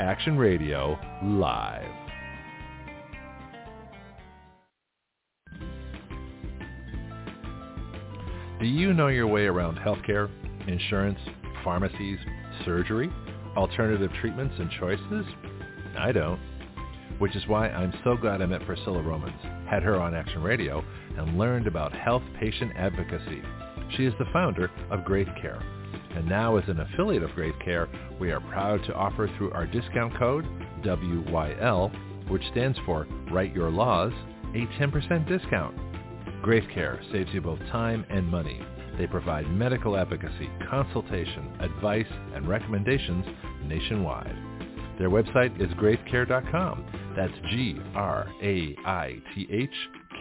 Action 0.00 0.38
Radio 0.38 0.98
live. 1.22 1.84
Do 8.58 8.66
you 8.66 8.94
know 8.94 9.08
your 9.08 9.26
way 9.26 9.44
around 9.44 9.76
healthcare, 9.76 10.30
insurance, 10.66 11.18
pharmacies, 11.62 12.18
surgery, 12.64 13.10
alternative 13.58 14.10
treatments 14.22 14.54
and 14.58 14.70
choices? 14.80 15.26
I 15.98 16.12
don't. 16.12 16.40
Which 17.18 17.36
is 17.36 17.46
why 17.46 17.68
I'm 17.68 17.92
so 18.02 18.16
glad 18.16 18.40
I 18.40 18.46
met 18.46 18.64
Priscilla 18.64 19.02
Romans, 19.02 19.36
had 19.68 19.82
her 19.82 20.00
on 20.00 20.14
Action 20.14 20.42
Radio, 20.42 20.82
and 21.18 21.36
learned 21.36 21.66
about 21.66 21.92
health 21.92 22.22
patient 22.40 22.72
advocacy. 22.74 23.42
She 23.98 24.06
is 24.06 24.14
the 24.18 24.24
founder 24.32 24.70
of 24.90 25.04
Graith 25.04 25.28
Care. 25.42 25.60
And 26.16 26.28
now 26.28 26.56
as 26.56 26.68
an 26.68 26.80
affiliate 26.80 27.22
of 27.22 27.30
Graith 27.34 27.54
Care, 27.64 27.88
we 28.18 28.30
are 28.32 28.40
proud 28.40 28.82
to 28.84 28.94
offer 28.94 29.30
through 29.36 29.52
our 29.52 29.66
discount 29.66 30.16
code, 30.18 30.44
WYL, 30.82 32.28
which 32.30 32.42
stands 32.50 32.78
for 32.84 33.06
Write 33.30 33.54
Your 33.54 33.70
Laws, 33.70 34.12
a 34.54 34.66
10% 34.80 35.28
discount. 35.28 35.76
Graith 36.42 36.68
Care 36.74 37.00
saves 37.12 37.30
you 37.32 37.40
both 37.40 37.60
time 37.70 38.04
and 38.10 38.26
money. 38.26 38.60
They 38.98 39.06
provide 39.06 39.48
medical 39.50 39.96
advocacy, 39.96 40.50
consultation, 40.68 41.52
advice, 41.60 42.10
and 42.34 42.48
recommendations 42.48 43.24
nationwide. 43.66 44.36
Their 44.98 45.10
website 45.10 45.60
is 45.60 45.70
graithcare.com. 45.74 46.84
That's 47.16 47.32
G-R-A-I-T-H 47.50 48.30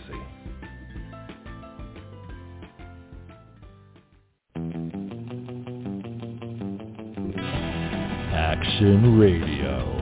Action 8.35 9.19
Radio. 9.19 10.02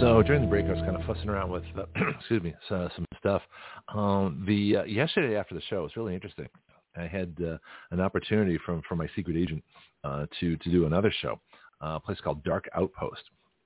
So 0.00 0.22
during 0.22 0.42
the 0.42 0.48
break, 0.48 0.66
I 0.66 0.72
was 0.72 0.80
kind 0.80 0.96
of 0.96 1.04
fussing 1.04 1.28
around 1.28 1.50
with, 1.50 1.62
uh, 1.78 1.84
excuse 2.18 2.42
me, 2.42 2.54
uh, 2.70 2.88
some 2.96 3.04
stuff. 3.18 3.42
Um, 3.94 4.44
the 4.46 4.78
uh, 4.78 4.84
yesterday 4.84 5.36
after 5.36 5.54
the 5.54 5.62
show 5.62 5.82
was 5.82 5.96
really 5.96 6.14
interesting. 6.14 6.48
I 6.96 7.06
had 7.06 7.34
uh, 7.40 7.58
an 7.90 8.00
opportunity 8.00 8.58
from 8.66 8.82
from 8.88 8.98
my 8.98 9.08
secret 9.14 9.36
agent 9.36 9.62
uh, 10.02 10.26
to 10.40 10.56
to 10.56 10.70
do 10.70 10.86
another 10.86 11.12
show, 11.22 11.40
uh, 11.82 11.96
a 11.96 12.00
place 12.00 12.18
called 12.22 12.42
Dark 12.44 12.68
Outpost. 12.74 13.22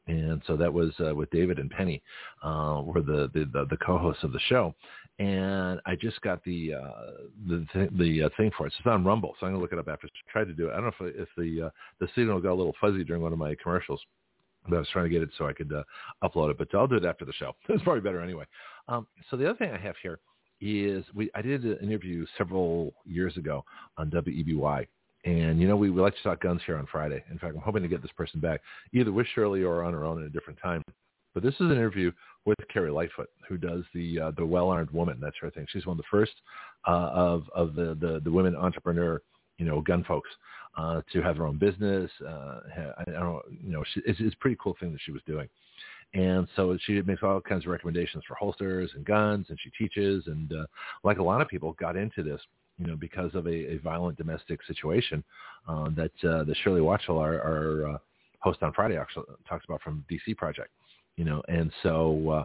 And 0.07 0.43
so 0.47 0.57
that 0.57 0.73
was 0.73 0.93
uh, 1.01 1.15
with 1.15 1.31
David 1.31 1.59
and 1.59 1.71
Penny, 1.71 2.03
uh, 2.43 2.81
were 2.83 3.03
the, 3.03 3.31
the, 3.35 3.45
the, 3.53 3.67
the 3.69 3.77
co-hosts 3.77 4.25
of 4.25 4.33
the 4.33 4.41
show. 4.49 4.75
And 5.19 5.81
I 5.85 5.97
just 5.97 6.19
got 6.23 6.43
the 6.45 6.75
uh, 6.75 7.11
the 7.49 7.67
th- 7.73 7.91
the 7.99 8.23
uh, 8.23 8.29
thing 8.37 8.51
for 8.57 8.67
it. 8.67 8.73
So 8.73 8.77
it's 8.81 8.87
on 8.87 9.05
Rumble, 9.05 9.35
so 9.39 9.47
I'm 9.47 9.53
gonna 9.53 9.63
look 9.63 9.73
it 9.73 9.79
up 9.79 9.89
after. 9.89 10.07
I 10.07 10.33
tried 10.33 10.45
to 10.45 10.55
do 10.55 10.69
it. 10.69 10.73
I 10.73 10.81
don't 10.81 10.85
know 10.85 11.07
if 11.07 11.15
if 11.17 11.29
the 11.37 11.67
uh, 11.67 11.71
the 12.01 12.09
signal 12.15 12.41
got 12.41 12.53
a 12.53 12.55
little 12.55 12.77
fuzzy 12.81 13.03
during 13.03 13.23
one 13.23 13.33
of 13.33 13.39
my 13.39 13.57
commercials, 13.61 14.01
but 14.69 14.77
I 14.77 14.78
was 14.81 14.89
trying 14.93 15.05
to 15.05 15.11
get 15.11 15.23
it 15.23 15.31
so 15.39 15.47
I 15.47 15.53
could 15.53 15.73
uh, 15.73 15.82
upload 16.23 16.51
it. 16.51 16.59
But 16.59 16.74
I'll 16.74 16.86
do 16.86 16.97
it 16.97 17.05
after 17.05 17.24
the 17.24 17.32
show. 17.32 17.53
It's 17.69 17.82
probably 17.82 18.01
better 18.01 18.20
anyway. 18.20 18.45
Um, 18.89 19.07
so 19.31 19.36
the 19.36 19.49
other 19.49 19.59
thing 19.59 19.70
I 19.70 19.78
have 19.78 19.97
here 20.03 20.19
is 20.61 21.05
we 21.15 21.31
I 21.35 21.43
did 21.43 21.65
an 21.65 21.78
interview 21.82 22.27
several 22.36 22.93
years 23.05 23.36
ago 23.36 23.65
on 23.97 24.11
WEBY 24.11 24.86
and, 25.24 25.61
you 25.61 25.66
know, 25.66 25.77
we, 25.77 25.90
we 25.90 26.01
like 26.01 26.16
to 26.16 26.23
talk 26.23 26.40
guns 26.40 26.61
here 26.65 26.77
on 26.77 26.86
Friday. 26.90 27.23
In 27.31 27.39
fact, 27.39 27.55
I'm 27.55 27.61
hoping 27.61 27.82
to 27.82 27.89
get 27.89 28.03
this 28.03 28.12
person 28.12 28.40
back 28.40 28.61
either 28.93 29.12
with 29.12 29.27
Shirley 29.35 29.62
or 29.62 29.82
on 29.82 29.93
her 29.93 30.05
own 30.05 30.20
at 30.20 30.27
a 30.27 30.31
different 30.31 30.59
time. 30.62 30.82
But 31.35 31.43
this 31.43 31.55
is 31.55 31.61
an 31.61 31.73
interview 31.73 32.12
with 32.47 32.57
Carrie 32.73 32.90
Lightfoot, 32.90 33.28
who 33.49 33.59
does 33.59 33.85
the 33.95 34.19
uh, 34.19 34.31
the 34.36 34.47
well-armed 34.47 34.90
woman. 34.90 35.19
That's 35.20 35.36
her 35.40 35.51
thing. 35.51 35.66
She's 35.69 35.86
one 35.86 35.99
of 35.99 35.99
the 35.99 36.09
first 36.11 36.32
uh, 36.86 37.11
of 37.12 37.45
of 37.55 37.74
the, 37.74 37.97
the 38.01 38.20
the 38.24 38.32
women 38.32 38.57
entrepreneur, 38.57 39.20
you 39.59 39.66
know, 39.66 39.81
gun 39.82 40.03
folks 40.05 40.31
uh, 40.77 41.03
to 41.12 41.23
have 41.23 41.36
her 41.36 41.47
own 41.47 41.59
business. 41.59 42.11
Uh, 42.27 42.61
I, 42.99 43.11
don't, 43.11 43.43
you 43.62 43.73
know, 43.73 43.85
she, 43.95 44.01
it's, 44.07 44.19
it's 44.20 44.35
a 44.35 44.39
pretty 44.39 44.57
cool 44.61 44.77
thing 44.78 44.93
that 44.93 45.01
she 45.05 45.12
was 45.12 45.23
doing. 45.27 45.49
And 46.15 46.49
so 46.57 46.77
she 46.86 47.03
makes 47.03 47.23
all 47.23 47.40
kinds 47.40 47.65
of 47.65 47.70
recommendations 47.70 48.24
for 48.27 48.35
holsters 48.35 48.90
and 48.95 49.05
guns, 49.05 49.47
and 49.51 49.59
she 49.62 49.70
teaches. 49.70 50.27
And 50.27 50.53
uh, 50.53 50.66
like 51.05 51.19
a 51.19 51.23
lot 51.23 51.40
of 51.40 51.49
people, 51.49 51.73
got 51.73 51.97
into 51.97 52.23
this 52.23 52.40
you 52.78 52.86
know, 52.86 52.97
because 52.97 53.35
of 53.35 53.47
a, 53.47 53.73
a 53.73 53.78
violent 53.78 54.16
domestic 54.16 54.61
situation 54.66 55.23
uh, 55.69 55.89
that 55.97 56.12
uh, 56.24 56.45
the 56.45 56.55
Shirley 56.62 56.81
Watchell, 56.81 57.20
our, 57.20 57.40
our 57.40 57.95
uh, 57.95 57.99
host 58.39 58.62
on 58.62 58.73
Friday, 58.73 58.97
actually 58.97 59.24
talks 59.49 59.65
about 59.65 59.82
from 59.82 60.05
DC 60.11 60.36
Project. 60.36 60.70
You 61.16 61.24
know, 61.24 61.43
and 61.49 61.73
so 61.82 62.31
uh, 62.31 62.45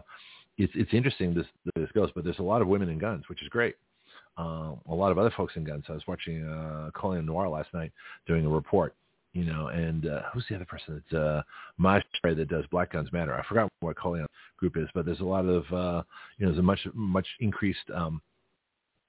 it's 0.58 0.72
it's 0.74 0.92
interesting 0.92 1.32
this 1.32 1.46
this 1.76 1.90
goes, 1.92 2.10
but 2.14 2.24
there's 2.24 2.40
a 2.40 2.42
lot 2.42 2.60
of 2.60 2.66
women 2.66 2.88
in 2.88 2.98
guns, 2.98 3.24
which 3.28 3.40
is 3.40 3.48
great. 3.48 3.76
Um, 4.36 4.80
a 4.88 4.94
lot 4.94 5.12
of 5.12 5.18
other 5.18 5.32
folks 5.36 5.54
in 5.56 5.64
guns. 5.64 5.84
I 5.88 5.92
was 5.92 6.06
watching 6.06 6.44
uh, 6.44 6.90
Colion 6.94 7.24
Noir 7.24 7.48
last 7.48 7.72
night 7.72 7.92
doing 8.26 8.44
a 8.44 8.48
report, 8.48 8.94
you 9.32 9.44
know, 9.44 9.68
and 9.68 10.06
uh, 10.06 10.22
who's 10.32 10.44
the 10.48 10.56
other 10.56 10.64
person 10.64 11.02
that's 11.10 11.20
uh, 11.20 11.42
Maj 11.78 12.02
that 12.24 12.48
does 12.48 12.64
Black 12.70 12.92
Guns 12.92 13.12
Matter? 13.12 13.34
I 13.34 13.46
forgot 13.46 13.68
what 13.80 13.96
Colleen 13.96 14.26
group 14.56 14.76
is, 14.76 14.88
but 14.94 15.06
there's 15.06 15.20
a 15.20 15.24
lot 15.24 15.44
of, 15.44 15.64
uh, 15.72 16.02
you 16.38 16.46
know, 16.46 16.52
there's 16.52 16.58
a 16.58 16.62
much 16.62 16.80
much 16.94 17.26
increased 17.40 17.90
um, 17.94 18.20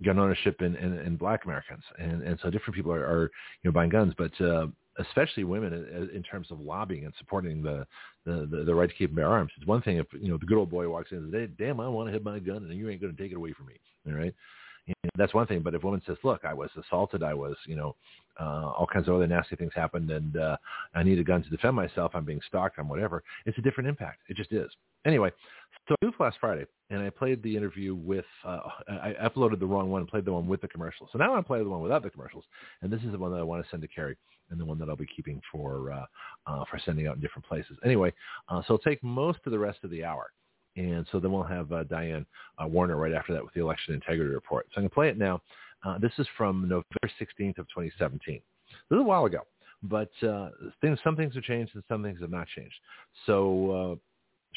gun 0.03 0.19
ownership 0.19 0.61
in, 0.61 0.75
in, 0.75 0.97
in 0.99 1.15
black 1.15 1.45
Americans. 1.45 1.83
And, 1.99 2.21
and 2.21 2.39
so 2.41 2.49
different 2.49 2.75
people 2.75 2.91
are, 2.91 3.05
are 3.05 3.31
you 3.63 3.69
know, 3.69 3.71
buying 3.71 3.89
guns, 3.89 4.13
but 4.17 4.31
uh, 4.41 4.67
especially 4.99 5.43
women 5.43 5.73
in, 5.73 6.09
in 6.13 6.23
terms 6.23 6.51
of 6.51 6.59
lobbying 6.59 7.05
and 7.05 7.13
supporting 7.17 7.61
the, 7.61 7.85
the, 8.25 8.47
the, 8.51 8.63
the 8.65 8.75
right 8.75 8.89
to 8.89 8.95
keep 8.95 9.09
and 9.09 9.15
bear 9.15 9.27
arms. 9.27 9.51
It's 9.57 9.67
one 9.67 9.81
thing 9.81 9.97
if, 9.97 10.07
you 10.13 10.29
know, 10.29 10.37
the 10.37 10.45
good 10.45 10.57
old 10.57 10.69
boy 10.69 10.87
walks 10.89 11.11
in 11.11 11.17
and 11.19 11.31
says, 11.31 11.49
damn, 11.57 11.79
I 11.79 11.87
want 11.87 12.09
to 12.09 12.13
have 12.13 12.23
my 12.23 12.39
gun 12.39 12.57
and 12.57 12.73
you 12.73 12.89
ain't 12.89 13.01
going 13.01 13.15
to 13.15 13.21
take 13.21 13.31
it 13.31 13.37
away 13.37 13.53
from 13.53 13.67
me. 13.67 13.75
All 14.07 14.13
right. 14.13 14.33
And 14.87 15.11
that's 15.17 15.33
one 15.33 15.47
thing. 15.47 15.61
But 15.61 15.73
if 15.73 15.83
a 15.83 15.85
woman 15.85 16.01
says, 16.05 16.17
look, 16.23 16.45
I 16.45 16.53
was 16.53 16.69
assaulted, 16.77 17.23
I 17.23 17.33
was, 17.33 17.55
you 17.65 17.75
know, 17.75 17.95
uh, 18.39 18.71
all 18.77 18.87
kinds 18.91 19.07
of 19.07 19.15
other 19.15 19.27
nasty 19.27 19.55
things 19.55 19.71
happened 19.73 20.11
and 20.11 20.37
uh, 20.37 20.57
I 20.93 21.03
need 21.03 21.19
a 21.19 21.23
gun 21.23 21.41
to 21.43 21.49
defend 21.49 21.75
myself, 21.75 22.11
I'm 22.13 22.25
being 22.25 22.41
stalked, 22.47 22.77
I'm 22.77 22.89
whatever, 22.89 23.23
it's 23.45 23.57
a 23.57 23.61
different 23.61 23.89
impact. 23.89 24.21
It 24.27 24.37
just 24.37 24.51
is. 24.51 24.69
Anyway, 25.05 25.31
so 25.87 25.95
I 26.01 26.05
moved 26.05 26.17
last 26.19 26.37
Friday, 26.39 26.65
and 26.89 27.01
I 27.01 27.11
played 27.11 27.43
the 27.43 27.55
interview 27.55 27.93
with. 27.93 28.25
Uh, 28.43 28.59
I 28.87 29.13
uploaded 29.23 29.59
the 29.59 29.67
wrong 29.67 29.91
one 29.91 30.01
and 30.01 30.09
played 30.09 30.25
the 30.25 30.33
one 30.33 30.47
with 30.47 30.61
the 30.61 30.67
commercials. 30.67 31.09
So 31.11 31.19
now 31.19 31.35
I'm 31.35 31.43
playing 31.43 31.65
the 31.65 31.69
one 31.69 31.81
without 31.81 32.01
the 32.01 32.09
commercials, 32.09 32.43
and 32.81 32.91
this 32.91 33.01
is 33.03 33.11
the 33.11 33.17
one 33.17 33.31
that 33.31 33.37
I 33.37 33.43
want 33.43 33.63
to 33.63 33.69
send 33.69 33.83
to 33.83 33.87
Carrie, 33.87 34.17
and 34.49 34.59
the 34.59 34.65
one 34.65 34.79
that 34.79 34.89
I'll 34.89 34.95
be 34.95 35.07
keeping 35.15 35.39
for 35.51 35.91
uh, 35.91 36.05
uh, 36.47 36.65
for 36.71 36.79
sending 36.83 37.05
out 37.05 37.15
in 37.15 37.21
different 37.21 37.45
places. 37.45 37.77
Anyway, 37.85 38.11
uh, 38.49 38.61
so 38.61 38.73
it'll 38.73 38.79
take 38.79 39.03
most 39.03 39.39
of 39.45 39.51
the 39.51 39.59
rest 39.59 39.79
of 39.83 39.91
the 39.91 40.03
hour, 40.03 40.31
and 40.75 41.05
so 41.11 41.19
then 41.19 41.31
we'll 41.31 41.43
have 41.43 41.71
uh, 41.71 41.83
Diane 41.83 42.25
uh, 42.61 42.67
Warner 42.67 42.95
right 42.97 43.13
after 43.13 43.33
that 43.33 43.43
with 43.43 43.53
the 43.53 43.61
election 43.61 43.93
integrity 43.93 44.33
report. 44.33 44.67
So 44.69 44.77
I'm 44.77 44.83
going 44.83 44.89
to 44.89 44.93
play 44.93 45.09
it 45.09 45.17
now. 45.17 45.41
Uh, 45.83 45.97
this 45.99 46.11
is 46.17 46.27
from 46.37 46.63
November 46.63 46.83
16th 47.19 47.57
of 47.59 47.67
2017. 47.69 48.19
This 48.89 48.97
is 48.97 48.99
a 48.99 49.03
while 49.03 49.25
ago, 49.25 49.41
but 49.83 50.09
uh, 50.27 50.49
things, 50.81 50.99
some 51.03 51.15
things 51.15 51.35
have 51.35 51.43
changed 51.43 51.75
and 51.75 51.83
some 51.87 52.03
things 52.03 52.19
have 52.21 52.31
not 52.31 52.47
changed. 52.55 52.75
So 53.25 53.71
uh, 53.71 53.95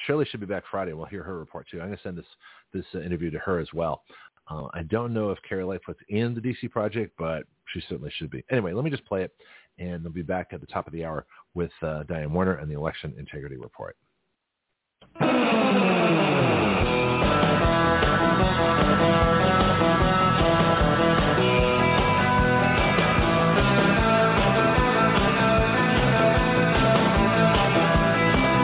Shirley 0.06 0.24
should 0.24 0.40
be 0.40 0.46
back 0.46 0.64
Friday. 0.70 0.92
We'll 0.92 1.06
hear 1.06 1.22
her 1.22 1.38
report 1.38 1.66
too. 1.70 1.80
I'm 1.80 1.88
going 1.88 1.98
to 1.98 2.02
send 2.02 2.18
this 2.18 2.26
this 2.72 2.84
uh, 2.94 3.00
interview 3.00 3.30
to 3.30 3.38
her 3.38 3.58
as 3.58 3.68
well. 3.72 4.02
I 4.72 4.82
don't 4.84 5.12
know 5.12 5.30
if 5.30 5.36
Carrie 5.46 5.62
Lightfoot's 5.62 6.00
in 6.08 6.34
the 6.34 6.40
DC 6.40 6.70
project, 6.70 7.12
but 7.18 7.42
she 7.66 7.82
certainly 7.86 8.10
should 8.16 8.30
be. 8.30 8.42
Anyway, 8.50 8.72
let 8.72 8.82
me 8.82 8.90
just 8.90 9.04
play 9.04 9.22
it, 9.22 9.34
and 9.78 10.02
we'll 10.02 10.10
be 10.10 10.22
back 10.22 10.48
at 10.52 10.62
the 10.62 10.66
top 10.66 10.86
of 10.86 10.94
the 10.94 11.04
hour 11.04 11.26
with 11.52 11.70
Diane 11.82 12.32
Warner 12.32 12.54
and 12.54 12.70
the 12.70 12.74
election 12.74 13.14
integrity 13.18 13.58
report. 13.58 13.94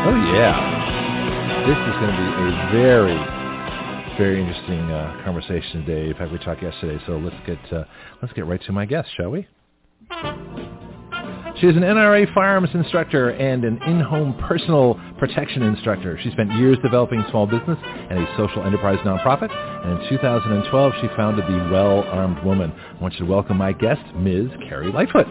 Oh 0.06 0.32
yeah 0.34 0.74
this 1.64 1.78
is 1.78 1.94
going 1.96 2.12
to 2.12 2.18
be 2.20 2.28
a 2.28 2.72
very, 2.72 3.16
very 4.18 4.38
interesting 4.38 4.90
uh, 4.90 5.22
conversation 5.24 5.82
today. 5.86 6.10
In 6.10 6.14
fact, 6.14 6.30
we 6.30 6.38
talked 6.38 6.62
yesterday, 6.62 7.02
so 7.06 7.16
let's 7.16 7.36
get 7.46 7.58
uh, 7.72 7.84
let's 8.20 8.34
get 8.34 8.44
right 8.44 8.60
to 8.66 8.72
my 8.72 8.84
guest, 8.84 9.08
shall 9.16 9.30
we? 9.30 9.48
She 11.60 11.68
is 11.68 11.76
an 11.76 11.82
NRA 11.82 12.32
firearms 12.34 12.70
instructor 12.74 13.30
and 13.30 13.64
an 13.64 13.80
in-home 13.86 14.34
personal 14.48 15.00
protection 15.18 15.62
instructor. 15.62 16.18
She 16.22 16.30
spent 16.32 16.52
years 16.54 16.76
developing 16.82 17.24
small 17.30 17.46
business 17.46 17.78
and 17.82 18.18
a 18.18 18.36
social 18.36 18.64
enterprise 18.64 18.98
nonprofit. 19.04 19.50
And 19.52 20.02
in 20.02 20.08
2012, 20.08 20.92
she 21.00 21.06
founded 21.16 21.44
the 21.46 21.70
Well 21.70 22.02
Armed 22.04 22.44
Woman. 22.44 22.72
I 22.72 23.00
want 23.00 23.14
you 23.14 23.20
to 23.20 23.30
welcome 23.30 23.56
my 23.56 23.72
guest, 23.72 24.02
Ms. 24.16 24.48
Carrie 24.68 24.90
Lightfoot. 24.90 25.28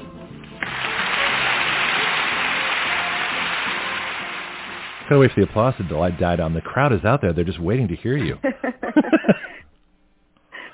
Gotta 5.10 5.20
wait 5.20 5.32
for 5.34 5.42
the 5.42 5.50
applause 5.50 5.74
to 5.78 5.84
die 5.84 6.36
down. 6.38 6.54
The 6.54 6.62
crowd 6.62 6.94
is 6.94 7.04
out 7.04 7.22
there. 7.22 7.34
They're 7.34 7.44
just 7.44 7.60
waiting 7.60 7.90
to 7.90 7.96
hear 7.98 8.16
you. 8.16 8.38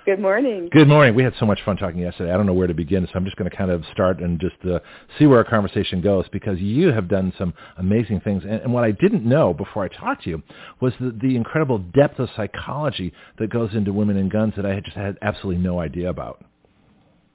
Good 0.05 0.19
morning. 0.19 0.69
Good 0.71 0.87
morning. 0.87 1.13
We 1.13 1.23
had 1.23 1.33
so 1.39 1.45
much 1.45 1.59
fun 1.63 1.77
talking 1.77 1.99
yesterday. 1.99 2.31
I 2.31 2.37
don't 2.37 2.45
know 2.45 2.53
where 2.53 2.67
to 2.67 2.73
begin, 2.73 3.05
so 3.05 3.11
I'm 3.15 3.25
just 3.25 3.35
going 3.35 3.49
to 3.49 3.55
kind 3.55 3.69
of 3.69 3.83
start 3.91 4.21
and 4.21 4.39
just 4.39 4.55
uh, 4.65 4.79
see 5.17 5.25
where 5.25 5.37
our 5.39 5.43
conversation 5.43 6.01
goes 6.01 6.25
because 6.31 6.57
you 6.59 6.87
have 6.87 7.07
done 7.07 7.33
some 7.37 7.53
amazing 7.77 8.21
things. 8.21 8.43
And, 8.43 8.61
and 8.61 8.73
what 8.73 8.83
I 8.83 8.91
didn't 8.91 9.25
know 9.25 9.53
before 9.53 9.83
I 9.83 9.87
talked 9.89 10.23
to 10.23 10.29
you 10.29 10.43
was 10.79 10.93
the, 10.99 11.15
the 11.21 11.35
incredible 11.35 11.79
depth 11.79 12.17
of 12.19 12.29
psychology 12.35 13.13
that 13.37 13.49
goes 13.49 13.73
into 13.73 13.91
women 13.91 14.17
and 14.17 14.31
guns 14.31 14.53
that 14.55 14.65
I 14.65 14.73
had 14.73 14.85
just 14.85 14.97
had 14.97 15.17
absolutely 15.21 15.61
no 15.61 15.79
idea 15.79 16.09
about. 16.09 16.43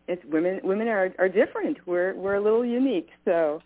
It's 0.08 0.22
women. 0.26 0.60
Women 0.64 0.88
are 0.88 1.14
are 1.18 1.28
different. 1.28 1.78
We're 1.86 2.14
we're 2.14 2.34
a 2.34 2.42
little 2.42 2.64
unique. 2.64 3.08
So 3.24 3.62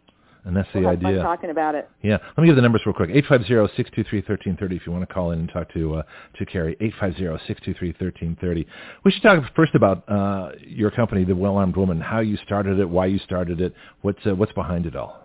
and 0.48 0.56
that's 0.56 0.68
we'll 0.74 0.82
the 0.82 0.88
have 0.88 0.98
idea. 0.98 1.18
Fun 1.18 1.24
talking 1.24 1.50
about 1.50 1.74
it. 1.74 1.88
Yeah, 2.02 2.16
let 2.36 2.38
me 2.38 2.46
give 2.46 2.56
the 2.56 2.62
numbers 2.62 2.80
real 2.86 2.94
quick. 2.94 3.10
Eight 3.12 3.26
five 3.26 3.44
zero 3.44 3.68
six 3.76 3.90
two 3.94 4.02
three 4.02 4.22
thirteen 4.22 4.56
thirty. 4.56 4.76
If 4.76 4.86
you 4.86 4.92
want 4.92 5.06
to 5.06 5.14
call 5.14 5.30
in 5.32 5.40
and 5.40 5.48
talk 5.48 5.72
to 5.74 5.96
uh, 5.96 6.02
to 6.38 6.46
Carrie, 6.46 6.76
eight 6.80 6.94
five 6.98 7.14
zero 7.16 7.38
six 7.46 7.60
two 7.64 7.74
three 7.74 7.94
thirteen 7.98 8.36
thirty. 8.40 8.66
We 9.04 9.12
should 9.12 9.22
talk 9.22 9.44
first 9.54 9.74
about 9.74 10.08
uh, 10.08 10.52
your 10.66 10.90
company, 10.90 11.24
the 11.24 11.36
Well 11.36 11.56
Armed 11.58 11.76
Woman, 11.76 12.00
how 12.00 12.20
you 12.20 12.38
started 12.38 12.78
it, 12.80 12.88
why 12.88 13.06
you 13.06 13.18
started 13.18 13.60
it, 13.60 13.74
what's 14.00 14.26
uh, 14.26 14.34
what's 14.34 14.52
behind 14.52 14.86
it 14.86 14.96
all. 14.96 15.22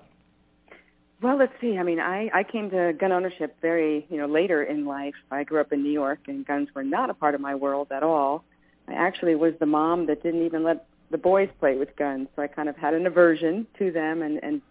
Well, 1.22 1.38
let's 1.38 1.54
see. 1.62 1.78
I 1.78 1.84
mean, 1.84 2.02
I, 2.02 2.30
I 2.34 2.44
came 2.44 2.70
to 2.72 2.92
gun 3.00 3.14
ownership 3.14 3.56
very, 3.62 4.06
you 4.10 4.18
know, 4.18 4.26
later 4.28 4.64
in 4.64 4.86
life. 4.86 5.14
I 5.32 5.46
grew 5.46 5.62
up 5.62 5.72
in 5.72 5.82
New 5.82 5.92
York, 5.92 6.20
and 6.28 6.46
guns 6.46 6.68
were 6.76 6.84
not 6.84 7.10
a 7.10 7.14
part 7.14 7.34
of 7.34 7.40
my 7.40 7.56
world 7.56 7.88
at 7.92 8.04
all. 8.04 8.44
I 8.90 8.94
actually 8.94 9.36
was 9.36 9.54
the 9.62 9.66
mom 9.66 10.06
that 10.08 10.22
didn't 10.22 10.46
even 10.46 10.66
let 10.66 10.86
the 11.12 11.18
boys 11.18 11.48
play 11.62 11.78
with 11.78 11.96
guns, 11.96 12.28
so 12.36 12.42
I 12.42 12.48
kind 12.48 12.68
of 12.68 12.76
had 12.76 12.94
an 12.94 13.08
aversion 13.08 13.66
to 13.80 13.90
them, 13.90 14.22
and 14.22 14.38
and 14.44 14.62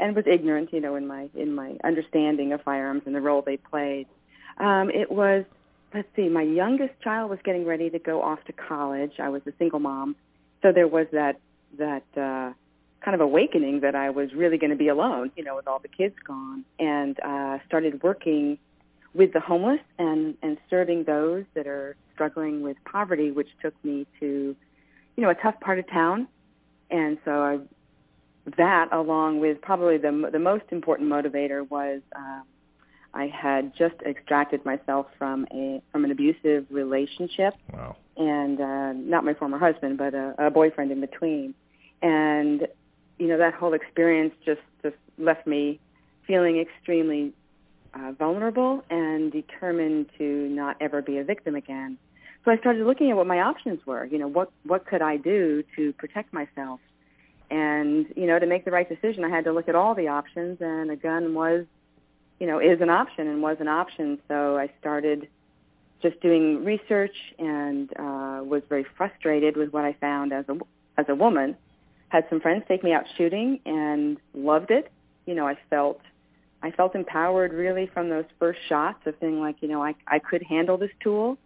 and 0.00 0.16
was 0.16 0.24
ignorant, 0.26 0.72
you 0.72 0.80
know, 0.80 0.96
in 0.96 1.06
my 1.06 1.28
in 1.34 1.54
my 1.54 1.76
understanding 1.84 2.52
of 2.52 2.62
firearms 2.62 3.02
and 3.06 3.14
the 3.14 3.20
role 3.20 3.42
they 3.42 3.58
played. 3.58 4.06
Um, 4.58 4.90
it 4.90 5.10
was, 5.10 5.44
let's 5.94 6.08
see, 6.16 6.28
my 6.28 6.42
youngest 6.42 6.94
child 7.02 7.30
was 7.30 7.38
getting 7.44 7.64
ready 7.64 7.88
to 7.90 7.98
go 7.98 8.22
off 8.22 8.42
to 8.46 8.52
college. 8.52 9.12
I 9.18 9.28
was 9.28 9.42
a 9.46 9.52
single 9.58 9.78
mom, 9.80 10.16
so 10.62 10.72
there 10.72 10.88
was 10.88 11.06
that 11.12 11.36
that. 11.78 12.04
uh 12.16 12.52
kind 13.02 13.14
of 13.14 13.22
awakening 13.22 13.80
that 13.80 13.94
I 13.94 14.10
was 14.10 14.28
really 14.34 14.58
going 14.58 14.72
to 14.72 14.76
be 14.76 14.88
alone, 14.88 15.32
you 15.34 15.42
know, 15.42 15.56
with 15.56 15.66
all 15.66 15.78
the 15.78 15.88
kids 15.88 16.14
gone, 16.22 16.66
and 16.78 17.18
uh, 17.24 17.56
started 17.66 18.02
working 18.02 18.58
with 19.14 19.32
the 19.32 19.40
homeless 19.40 19.80
and 19.98 20.36
and 20.42 20.58
serving 20.68 21.04
those 21.04 21.44
that 21.54 21.66
are 21.66 21.96
struggling 22.12 22.60
with 22.60 22.76
poverty, 22.84 23.30
which 23.30 23.48
took 23.62 23.72
me 23.82 24.06
to, 24.20 24.54
you 25.16 25.22
know, 25.22 25.30
a 25.30 25.34
tough 25.34 25.58
part 25.60 25.78
of 25.78 25.88
town, 25.88 26.28
and 26.90 27.16
so 27.24 27.30
I, 27.42 27.58
that 28.56 28.88
along 28.92 29.40
with 29.40 29.60
probably 29.60 29.98
the 29.98 30.28
the 30.32 30.38
most 30.38 30.64
important 30.70 31.10
motivator 31.10 31.68
was. 31.68 32.00
Uh, 32.14 32.40
I 33.12 33.26
had 33.26 33.74
just 33.74 33.96
extracted 34.06 34.64
myself 34.64 35.06
from 35.18 35.46
a 35.52 35.82
from 35.90 36.04
an 36.04 36.12
abusive 36.12 36.66
relationship, 36.70 37.54
wow. 37.72 37.96
and 38.16 38.60
uh, 38.60 38.92
not 38.92 39.24
my 39.24 39.34
former 39.34 39.58
husband, 39.58 39.98
but 39.98 40.14
a, 40.14 40.34
a 40.38 40.50
boyfriend 40.50 40.92
in 40.92 41.00
between. 41.00 41.54
And 42.02 42.68
you 43.18 43.26
know 43.26 43.38
that 43.38 43.54
whole 43.54 43.74
experience 43.74 44.34
just 44.44 44.60
just 44.82 44.96
left 45.18 45.46
me 45.46 45.80
feeling 46.26 46.58
extremely 46.58 47.32
uh, 47.94 48.12
vulnerable 48.12 48.84
and 48.90 49.32
determined 49.32 50.06
to 50.18 50.24
not 50.48 50.76
ever 50.80 51.02
be 51.02 51.18
a 51.18 51.24
victim 51.24 51.56
again. 51.56 51.98
So 52.44 52.52
I 52.52 52.56
started 52.58 52.86
looking 52.86 53.10
at 53.10 53.16
what 53.16 53.26
my 53.26 53.40
options 53.40 53.84
were. 53.84 54.04
You 54.04 54.18
know, 54.18 54.28
what 54.28 54.52
what 54.64 54.86
could 54.86 55.02
I 55.02 55.16
do 55.16 55.64
to 55.76 55.92
protect 55.94 56.32
myself? 56.32 56.80
And 57.50 58.06
you 58.16 58.26
know, 58.26 58.38
to 58.38 58.46
make 58.46 58.64
the 58.64 58.70
right 58.70 58.88
decision, 58.88 59.24
I 59.24 59.28
had 59.28 59.44
to 59.44 59.52
look 59.52 59.68
at 59.68 59.74
all 59.74 59.94
the 59.94 60.08
options, 60.08 60.58
and 60.60 60.90
a 60.90 60.96
gun 60.96 61.34
was, 61.34 61.64
you 62.38 62.46
know, 62.46 62.58
is 62.60 62.80
an 62.80 62.90
option 62.90 63.26
and 63.26 63.42
was 63.42 63.56
an 63.60 63.68
option. 63.68 64.20
So 64.28 64.56
I 64.56 64.70
started 64.80 65.28
just 66.02 66.20
doing 66.20 66.64
research 66.64 67.16
and 67.38 67.90
uh, 67.98 68.40
was 68.44 68.62
very 68.68 68.86
frustrated 68.96 69.56
with 69.56 69.72
what 69.72 69.84
I 69.84 69.94
found 69.94 70.32
as 70.32 70.44
a 70.48 70.58
as 70.96 71.06
a 71.08 71.14
woman 71.14 71.56
had 72.10 72.26
some 72.28 72.40
friends 72.40 72.64
take 72.68 72.84
me 72.84 72.92
out 72.92 73.04
shooting 73.16 73.60
and 73.64 74.18
loved 74.34 74.70
it. 74.70 74.92
You 75.26 75.34
know, 75.34 75.46
I 75.46 75.56
felt 75.70 76.00
I 76.62 76.70
felt 76.72 76.94
empowered 76.94 77.54
really 77.54 77.86
from 77.86 78.10
those 78.10 78.26
first 78.38 78.58
shots 78.68 78.98
of 79.06 79.16
feeling 79.18 79.40
like, 79.40 79.56
you 79.62 79.68
know, 79.68 79.82
I 79.82 79.94
I 80.06 80.18
could 80.18 80.42
handle 80.42 80.76
this 80.76 80.90
tool. 81.00 81.38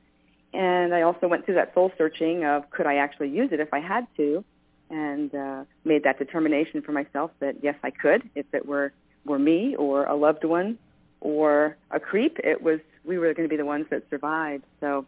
And 0.52 0.94
I 0.94 1.02
also 1.02 1.28
went 1.28 1.44
through 1.44 1.56
that 1.56 1.74
soul 1.74 1.92
searching 1.96 2.44
of 2.44 2.70
could 2.70 2.86
I 2.86 2.96
actually 2.96 3.28
use 3.28 3.50
it 3.52 3.60
if 3.60 3.72
I 3.72 3.80
had 3.80 4.06
to 4.16 4.44
and 4.94 5.34
uh 5.34 5.64
made 5.84 6.02
that 6.04 6.18
determination 6.18 6.80
for 6.82 6.92
myself 6.92 7.30
that 7.40 7.56
yes 7.62 7.74
I 7.82 7.90
could 7.90 8.22
if 8.34 8.46
it 8.52 8.64
were 8.66 8.92
were 9.24 9.38
me 9.38 9.74
or 9.76 10.04
a 10.04 10.14
loved 10.14 10.44
one 10.44 10.78
or 11.20 11.76
a 11.90 11.98
creep 11.98 12.38
it 12.38 12.62
was 12.62 12.80
we 13.04 13.18
were 13.18 13.32
going 13.34 13.48
to 13.48 13.52
be 13.52 13.56
the 13.56 13.64
ones 13.64 13.86
that 13.90 14.02
survived. 14.10 14.64
So 14.80 15.06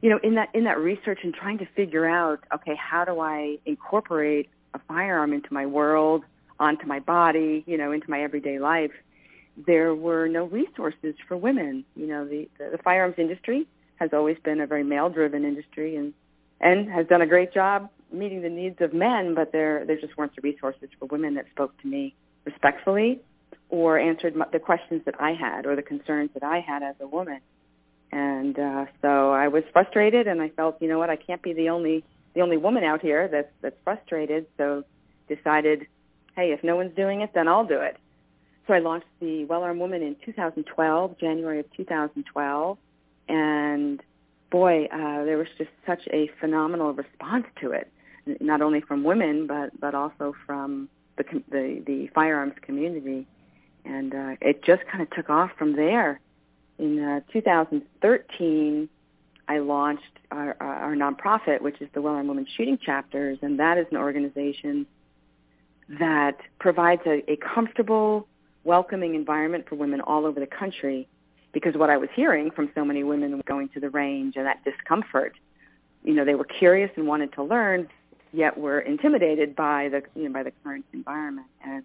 you 0.00 0.10
know, 0.10 0.18
in 0.22 0.34
that 0.34 0.48
in 0.52 0.64
that 0.64 0.78
research 0.78 1.20
and 1.22 1.32
trying 1.32 1.58
to 1.58 1.66
figure 1.76 2.06
out, 2.06 2.40
okay, 2.52 2.74
how 2.74 3.04
do 3.04 3.20
I 3.20 3.58
incorporate 3.64 4.48
a 4.74 4.80
firearm 4.88 5.32
into 5.32 5.52
my 5.52 5.64
world, 5.64 6.24
onto 6.58 6.86
my 6.86 6.98
body, 6.98 7.62
you 7.66 7.78
know, 7.78 7.92
into 7.92 8.10
my 8.10 8.22
everyday 8.22 8.58
life, 8.58 8.90
there 9.66 9.94
were 9.94 10.26
no 10.28 10.44
resources 10.46 11.14
for 11.28 11.36
women. 11.36 11.84
You 11.94 12.06
know, 12.06 12.26
the, 12.26 12.48
the, 12.58 12.70
the 12.72 12.78
firearms 12.78 13.14
industry 13.16 13.66
has 13.96 14.10
always 14.12 14.36
been 14.42 14.60
a 14.60 14.66
very 14.66 14.82
male-driven 14.82 15.44
industry 15.44 15.96
and 15.96 16.12
and 16.60 16.90
has 16.90 17.06
done 17.06 17.22
a 17.22 17.26
great 17.26 17.52
job 17.54 17.88
meeting 18.12 18.42
the 18.42 18.48
needs 18.48 18.80
of 18.80 18.92
men, 18.92 19.34
but 19.34 19.52
there 19.52 19.84
there 19.84 20.00
just 20.00 20.16
weren't 20.16 20.34
the 20.36 20.42
resources 20.42 20.88
for 20.98 21.06
women 21.06 21.34
that 21.34 21.46
spoke 21.50 21.76
to 21.82 21.86
me 21.88 22.14
respectfully 22.44 23.20
or 23.68 23.98
answered 23.98 24.36
my, 24.36 24.46
the 24.52 24.58
questions 24.58 25.02
that 25.06 25.20
I 25.20 25.32
had 25.32 25.66
or 25.66 25.76
the 25.76 25.82
concerns 25.82 26.30
that 26.34 26.42
I 26.42 26.60
had 26.60 26.82
as 26.82 26.94
a 27.00 27.06
woman. 27.06 27.40
And 28.12 28.58
uh, 28.58 28.84
so 29.00 29.32
I 29.32 29.48
was 29.48 29.64
frustrated, 29.72 30.26
and 30.28 30.42
I 30.42 30.50
felt, 30.50 30.80
you 30.82 30.88
know 30.88 30.98
what, 30.98 31.08
I 31.08 31.16
can't 31.16 31.42
be 31.42 31.54
the 31.54 31.70
only 31.70 32.04
the 32.34 32.40
only 32.40 32.56
woman 32.56 32.84
out 32.84 33.00
here 33.00 33.28
that's 33.28 33.52
that's 33.62 33.76
frustrated. 33.84 34.46
So 34.58 34.84
decided, 35.28 35.86
hey, 36.36 36.52
if 36.52 36.62
no 36.62 36.76
one's 36.76 36.94
doing 36.94 37.22
it, 37.22 37.30
then 37.34 37.48
I'll 37.48 37.66
do 37.66 37.80
it. 37.80 37.96
So 38.66 38.74
I 38.74 38.78
launched 38.78 39.06
the 39.20 39.44
Well 39.46 39.62
Armed 39.62 39.80
Woman 39.80 40.02
in 40.02 40.16
2012, 40.24 41.18
January 41.18 41.60
of 41.60 41.66
2012, 41.76 42.78
and 43.28 44.02
boy, 44.50 44.84
uh, 44.92 45.24
there 45.24 45.38
was 45.38 45.48
just 45.58 45.70
such 45.86 46.06
a 46.12 46.30
phenomenal 46.38 46.92
response 46.92 47.46
to 47.60 47.72
it, 47.72 47.90
not 48.40 48.62
only 48.62 48.80
from 48.80 49.04
women 49.04 49.46
but 49.46 49.78
but 49.80 49.94
also 49.94 50.34
from 50.46 50.88
the 51.16 51.24
the, 51.50 51.82
the 51.86 52.06
firearms 52.14 52.54
community, 52.62 53.26
and 53.84 54.14
uh, 54.14 54.36
it 54.40 54.62
just 54.62 54.82
kind 54.86 55.02
of 55.02 55.10
took 55.10 55.30
off 55.30 55.50
from 55.58 55.76
there. 55.76 56.20
In 56.78 57.02
uh, 57.02 57.20
2013, 57.32 58.88
I 59.48 59.58
launched 59.58 60.18
our, 60.30 60.56
our 60.60 60.94
nonprofit, 60.94 61.60
which 61.60 61.80
is 61.80 61.88
the 61.92 62.00
Well 62.00 62.14
Armed 62.14 62.28
Women 62.28 62.46
Shooting 62.56 62.78
Chapters, 62.78 63.38
and 63.42 63.58
that 63.58 63.78
is 63.78 63.86
an 63.90 63.98
organization 63.98 64.86
that 65.88 66.38
provides 66.58 67.02
a, 67.06 67.30
a 67.30 67.36
comfortable, 67.36 68.26
welcoming 68.64 69.14
environment 69.14 69.68
for 69.68 69.74
women 69.74 70.00
all 70.00 70.24
over 70.24 70.40
the 70.40 70.46
country. 70.46 71.06
Because 71.52 71.74
what 71.74 71.90
I 71.90 71.98
was 71.98 72.08
hearing 72.14 72.50
from 72.50 72.70
so 72.74 72.84
many 72.84 73.04
women 73.04 73.42
going 73.44 73.68
to 73.70 73.80
the 73.80 73.90
range 73.90 74.36
and 74.36 74.46
that 74.46 74.64
discomfort, 74.64 75.34
you 76.02 76.14
know, 76.14 76.24
they 76.24 76.34
were 76.34 76.44
curious 76.44 76.90
and 76.96 77.06
wanted 77.06 77.34
to 77.34 77.42
learn, 77.42 77.88
yet 78.32 78.56
were 78.56 78.80
intimidated 78.80 79.54
by 79.54 79.88
the 79.88 80.02
you 80.14 80.28
know 80.28 80.32
by 80.32 80.42
the 80.42 80.52
current 80.62 80.84
environment. 80.92 81.46
And 81.64 81.84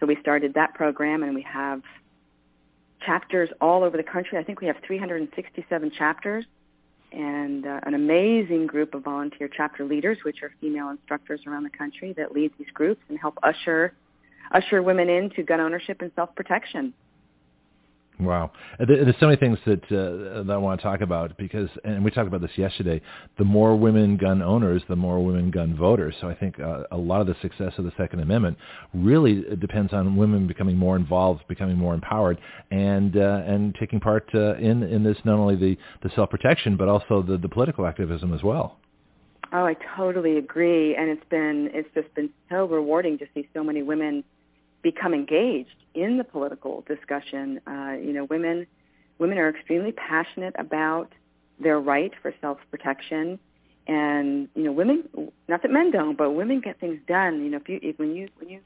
so 0.00 0.06
we 0.06 0.16
started 0.20 0.54
that 0.54 0.74
program, 0.74 1.22
and 1.22 1.34
we 1.34 1.42
have 1.42 1.82
chapters 3.04 3.50
all 3.60 3.84
over 3.84 3.96
the 3.96 4.02
country. 4.02 4.38
I 4.38 4.44
think 4.44 4.60
we 4.60 4.66
have 4.68 4.76
367 4.86 5.92
chapters 5.96 6.44
and 7.12 7.66
uh, 7.66 7.80
an 7.82 7.94
amazing 7.94 8.66
group 8.66 8.94
of 8.94 9.02
volunteer 9.02 9.48
chapter 9.54 9.84
leaders, 9.84 10.18
which 10.24 10.42
are 10.42 10.52
female 10.60 10.88
instructors 10.88 11.40
around 11.46 11.64
the 11.64 11.70
country 11.70 12.14
that 12.14 12.32
lead 12.32 12.52
these 12.58 12.70
groups 12.72 13.02
and 13.08 13.18
help 13.18 13.38
usher 13.42 13.94
usher 14.52 14.82
women 14.82 15.08
into 15.08 15.42
gun 15.42 15.60
ownership 15.60 16.00
and 16.00 16.10
self 16.14 16.34
protection. 16.34 16.94
Wow, 18.20 18.52
there's 18.78 19.14
so 19.18 19.26
many 19.26 19.38
things 19.38 19.58
that 19.66 19.82
uh, 19.84 20.42
that 20.44 20.52
I 20.52 20.56
want 20.56 20.78
to 20.78 20.84
talk 20.84 21.00
about 21.00 21.36
because, 21.38 21.68
and 21.82 22.04
we 22.04 22.10
talked 22.10 22.28
about 22.28 22.42
this 22.42 22.56
yesterday. 22.56 23.00
The 23.38 23.44
more 23.44 23.74
women 23.74 24.16
gun 24.16 24.42
owners, 24.42 24.82
the 24.88 24.96
more 24.96 25.24
women 25.24 25.50
gun 25.50 25.74
voters. 25.74 26.14
So 26.20 26.28
I 26.28 26.34
think 26.34 26.60
uh, 26.60 26.84
a 26.92 26.96
lot 26.96 27.22
of 27.22 27.26
the 27.26 27.34
success 27.40 27.72
of 27.78 27.84
the 27.84 27.92
Second 27.96 28.20
Amendment 28.20 28.58
really 28.94 29.44
depends 29.58 29.92
on 29.92 30.16
women 30.16 30.46
becoming 30.46 30.76
more 30.76 30.94
involved, 30.94 31.42
becoming 31.48 31.76
more 31.76 31.94
empowered, 31.94 32.38
and 32.70 33.16
uh, 33.16 33.42
and 33.46 33.74
taking 33.80 33.98
part 33.98 34.28
uh, 34.34 34.56
in 34.56 34.82
in 34.82 35.02
this 35.02 35.16
not 35.24 35.38
only 35.38 35.56
the 35.56 35.76
the 36.02 36.14
self 36.14 36.30
protection 36.30 36.76
but 36.76 36.88
also 36.88 37.22
the 37.22 37.38
the 37.38 37.48
political 37.48 37.86
activism 37.86 38.34
as 38.34 38.42
well. 38.42 38.78
Oh, 39.54 39.66
I 39.66 39.76
totally 39.96 40.38
agree, 40.38 40.96
and 40.96 41.10
it's 41.10 41.24
been 41.28 41.70
it's 41.72 41.88
just 41.94 42.14
been 42.14 42.30
so 42.50 42.66
rewarding 42.66 43.18
to 43.18 43.26
see 43.34 43.48
so 43.52 43.64
many 43.64 43.82
women 43.82 44.22
become 44.82 45.14
engaged 45.14 45.76
in 45.94 46.18
the 46.18 46.24
political 46.24 46.84
discussion. 46.86 47.60
Uh, 47.66 47.96
you 48.00 48.12
know, 48.12 48.24
women 48.24 48.66
women 49.18 49.38
are 49.38 49.48
extremely 49.48 49.92
passionate 49.92 50.54
about 50.58 51.12
their 51.60 51.78
right 51.78 52.12
for 52.20 52.34
self-protection, 52.40 53.38
and 53.86 54.48
you 54.54 54.64
know, 54.64 54.72
women. 54.72 55.04
Not 55.48 55.62
that 55.62 55.70
men 55.70 55.90
don't, 55.90 56.16
but 56.16 56.30
women 56.32 56.60
get 56.60 56.80
things 56.80 57.00
done. 57.06 57.42
You 57.44 57.50
know, 57.50 57.58
if 57.58 57.68
you 57.68 57.78
if, 57.82 57.98
when 57.98 58.14
you 58.14 58.28
when 58.38 58.48
you 58.48 58.60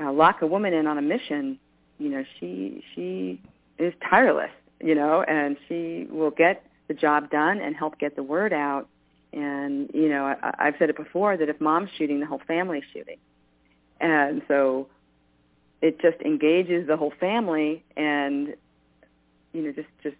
uh, 0.00 0.12
lock 0.12 0.42
a 0.42 0.46
woman 0.46 0.72
in 0.72 0.86
on 0.86 0.98
a 0.98 1.02
mission, 1.02 1.58
you 1.98 2.08
know, 2.08 2.24
she 2.38 2.84
she 2.94 3.40
is 3.78 3.92
tireless. 4.08 4.50
You 4.82 4.94
know, 4.94 5.22
and 5.22 5.58
she 5.68 6.06
will 6.10 6.30
get 6.30 6.64
the 6.88 6.94
job 6.94 7.30
done 7.30 7.60
and 7.60 7.76
help 7.76 7.98
get 7.98 8.16
the 8.16 8.22
word 8.22 8.52
out. 8.52 8.88
And 9.32 9.90
you 9.92 10.08
know, 10.08 10.24
I, 10.24 10.54
I've 10.58 10.74
said 10.78 10.90
it 10.90 10.96
before 10.96 11.36
that 11.36 11.48
if 11.48 11.60
mom's 11.60 11.90
shooting, 11.96 12.20
the 12.20 12.26
whole 12.26 12.40
family's 12.46 12.84
shooting. 12.92 13.18
And 14.00 14.40
so 14.48 14.88
it 15.82 16.00
just 16.00 16.20
engages 16.22 16.86
the 16.86 16.96
whole 16.96 17.12
family 17.18 17.82
and 17.96 18.54
you 19.52 19.62
know 19.62 19.72
just 19.72 19.88
just 20.02 20.16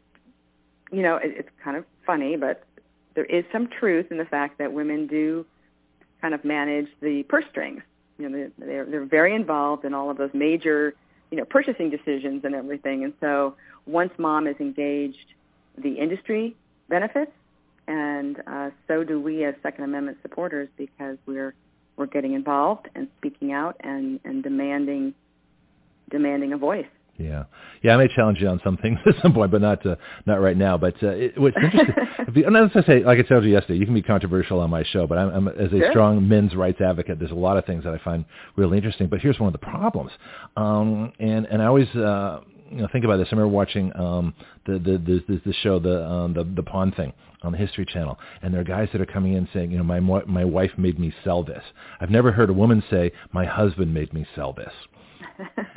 you 0.90 1.02
know 1.02 1.16
it, 1.16 1.32
it's 1.36 1.50
kind 1.62 1.76
of 1.76 1.84
funny 2.06 2.36
but 2.36 2.64
there 3.14 3.24
is 3.24 3.44
some 3.52 3.68
truth 3.68 4.10
in 4.10 4.18
the 4.18 4.24
fact 4.24 4.58
that 4.58 4.72
women 4.72 5.06
do 5.06 5.44
kind 6.20 6.34
of 6.34 6.44
manage 6.44 6.88
the 7.00 7.22
purse 7.24 7.44
strings 7.50 7.82
You 8.18 8.28
know, 8.28 8.50
they're 8.58 8.84
they're 8.84 9.04
very 9.04 9.34
involved 9.34 9.84
in 9.84 9.94
all 9.94 10.10
of 10.10 10.18
those 10.18 10.30
major, 10.34 10.94
you 11.30 11.38
know, 11.38 11.44
purchasing 11.44 11.90
decisions 11.90 12.44
and 12.44 12.54
everything. 12.54 13.04
And 13.04 13.14
so 13.20 13.54
once 13.86 14.12
mom 14.18 14.46
is 14.46 14.56
engaged, 14.60 15.34
the 15.78 15.94
industry 15.94 16.54
benefits, 16.88 17.32
and 17.86 18.42
uh, 18.46 18.70
so 18.86 19.04
do 19.04 19.20
we 19.20 19.44
as 19.44 19.54
Second 19.62 19.84
Amendment 19.84 20.18
supporters 20.22 20.68
because 20.76 21.16
we're 21.26 21.54
we're 21.96 22.06
getting 22.06 22.34
involved 22.34 22.88
and 22.94 23.08
speaking 23.18 23.52
out 23.52 23.76
and 23.80 24.20
and 24.24 24.42
demanding 24.42 25.14
demanding 26.10 26.52
a 26.52 26.58
voice. 26.58 26.86
Yeah, 27.20 27.44
yeah. 27.82 27.94
I 27.94 27.96
may 27.98 28.08
challenge 28.08 28.38
you 28.40 28.48
on 28.48 28.60
some 28.64 28.76
things 28.78 28.98
at 29.06 29.14
some 29.22 29.32
point, 29.34 29.50
but 29.50 29.60
not 29.60 29.84
uh, 29.84 29.96
not 30.26 30.40
right 30.40 30.56
now. 30.56 30.78
But 30.78 30.94
uh, 31.02 31.08
it, 31.08 31.38
what's 31.38 31.56
interesting, 31.56 32.44
and 32.46 32.56
as 32.56 32.70
I 32.74 32.86
say, 32.86 33.04
like 33.04 33.18
I 33.18 33.22
told 33.22 33.44
you 33.44 33.50
yesterday, 33.50 33.78
you 33.78 33.84
can 33.84 33.94
be 33.94 34.02
controversial 34.02 34.60
on 34.60 34.70
my 34.70 34.84
show, 34.84 35.06
but 35.06 35.18
I'm, 35.18 35.28
I'm 35.30 35.48
as 35.48 35.72
a 35.72 35.78
sure. 35.78 35.90
strong 35.90 36.26
men's 36.26 36.54
rights 36.54 36.80
advocate. 36.80 37.18
There's 37.18 37.30
a 37.30 37.34
lot 37.34 37.56
of 37.56 37.66
things 37.66 37.84
that 37.84 37.92
I 37.92 37.98
find 37.98 38.24
really 38.56 38.78
interesting. 38.78 39.08
But 39.08 39.20
here's 39.20 39.38
one 39.38 39.48
of 39.48 39.60
the 39.60 39.66
problems, 39.66 40.12
um, 40.56 41.12
and 41.18 41.46
and 41.46 41.62
I 41.62 41.66
always. 41.66 41.88
Uh, 41.94 42.40
you 42.70 42.76
know, 42.76 42.88
think 42.92 43.04
about 43.04 43.16
this. 43.16 43.26
I 43.32 43.34
remember 43.34 43.52
watching 43.52 43.90
um, 43.96 44.32
the, 44.64 44.74
the 44.74 45.22
the 45.28 45.40
the 45.44 45.52
show, 45.54 45.80
the 45.80 46.06
um, 46.06 46.34
the 46.34 46.44
the 46.44 46.62
pawn 46.62 46.92
thing 46.92 47.12
on 47.42 47.50
the 47.50 47.58
History 47.58 47.84
Channel, 47.84 48.16
and 48.42 48.54
there 48.54 48.60
are 48.60 48.64
guys 48.64 48.88
that 48.92 49.00
are 49.00 49.06
coming 49.06 49.32
in 49.32 49.48
saying, 49.52 49.72
you 49.72 49.78
know, 49.78 49.82
my 49.82 49.98
my 49.98 50.44
wife 50.44 50.70
made 50.78 50.96
me 50.96 51.12
sell 51.24 51.42
this. 51.42 51.64
I've 52.00 52.10
never 52.10 52.30
heard 52.30 52.48
a 52.48 52.52
woman 52.52 52.80
say, 52.88 53.10
my 53.32 53.44
husband 53.44 53.92
made 53.92 54.12
me 54.12 54.24
sell 54.36 54.52
this 54.52 54.72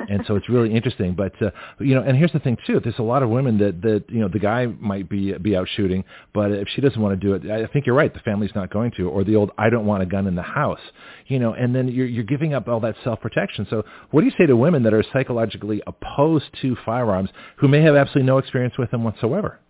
and 0.08 0.22
so 0.26 0.36
it's 0.36 0.48
really 0.48 0.74
interesting. 0.74 1.14
But 1.14 1.40
uh, 1.42 1.50
you 1.80 1.94
know, 1.94 2.02
and 2.02 2.16
here's 2.16 2.32
the 2.32 2.38
thing 2.38 2.56
too: 2.66 2.80
there's 2.82 2.98
a 2.98 3.02
lot 3.02 3.22
of 3.22 3.30
women 3.30 3.58
that 3.58 3.82
that 3.82 4.04
you 4.08 4.20
know 4.20 4.28
the 4.28 4.38
guy 4.38 4.66
might 4.66 5.08
be 5.08 5.32
be 5.32 5.56
out 5.56 5.68
shooting, 5.76 6.04
but 6.32 6.50
if 6.52 6.68
she 6.74 6.80
doesn't 6.80 7.00
want 7.00 7.18
to 7.18 7.26
do 7.26 7.34
it, 7.34 7.50
I 7.50 7.66
think 7.72 7.86
you're 7.86 7.94
right. 7.94 8.12
The 8.12 8.20
family's 8.20 8.54
not 8.54 8.70
going 8.70 8.92
to, 8.96 9.08
or 9.08 9.24
the 9.24 9.36
old 9.36 9.50
"I 9.58 9.70
don't 9.70 9.86
want 9.86 10.02
a 10.02 10.06
gun 10.06 10.26
in 10.26 10.34
the 10.34 10.42
house," 10.42 10.80
you 11.26 11.38
know, 11.38 11.52
and 11.54 11.74
then 11.74 11.88
you're 11.88 12.06
you're 12.06 12.24
giving 12.24 12.54
up 12.54 12.68
all 12.68 12.80
that 12.80 12.96
self 13.04 13.20
protection. 13.20 13.66
So 13.70 13.84
what 14.10 14.20
do 14.20 14.26
you 14.26 14.32
say 14.38 14.46
to 14.46 14.56
women 14.56 14.82
that 14.84 14.94
are 14.94 15.04
psychologically 15.12 15.82
opposed 15.86 16.46
to 16.62 16.76
firearms 16.84 17.30
who 17.56 17.68
may 17.68 17.82
have 17.82 17.94
absolutely 17.94 18.26
no 18.26 18.38
experience 18.38 18.74
with 18.78 18.90
them 18.90 19.04
whatsoever? 19.04 19.60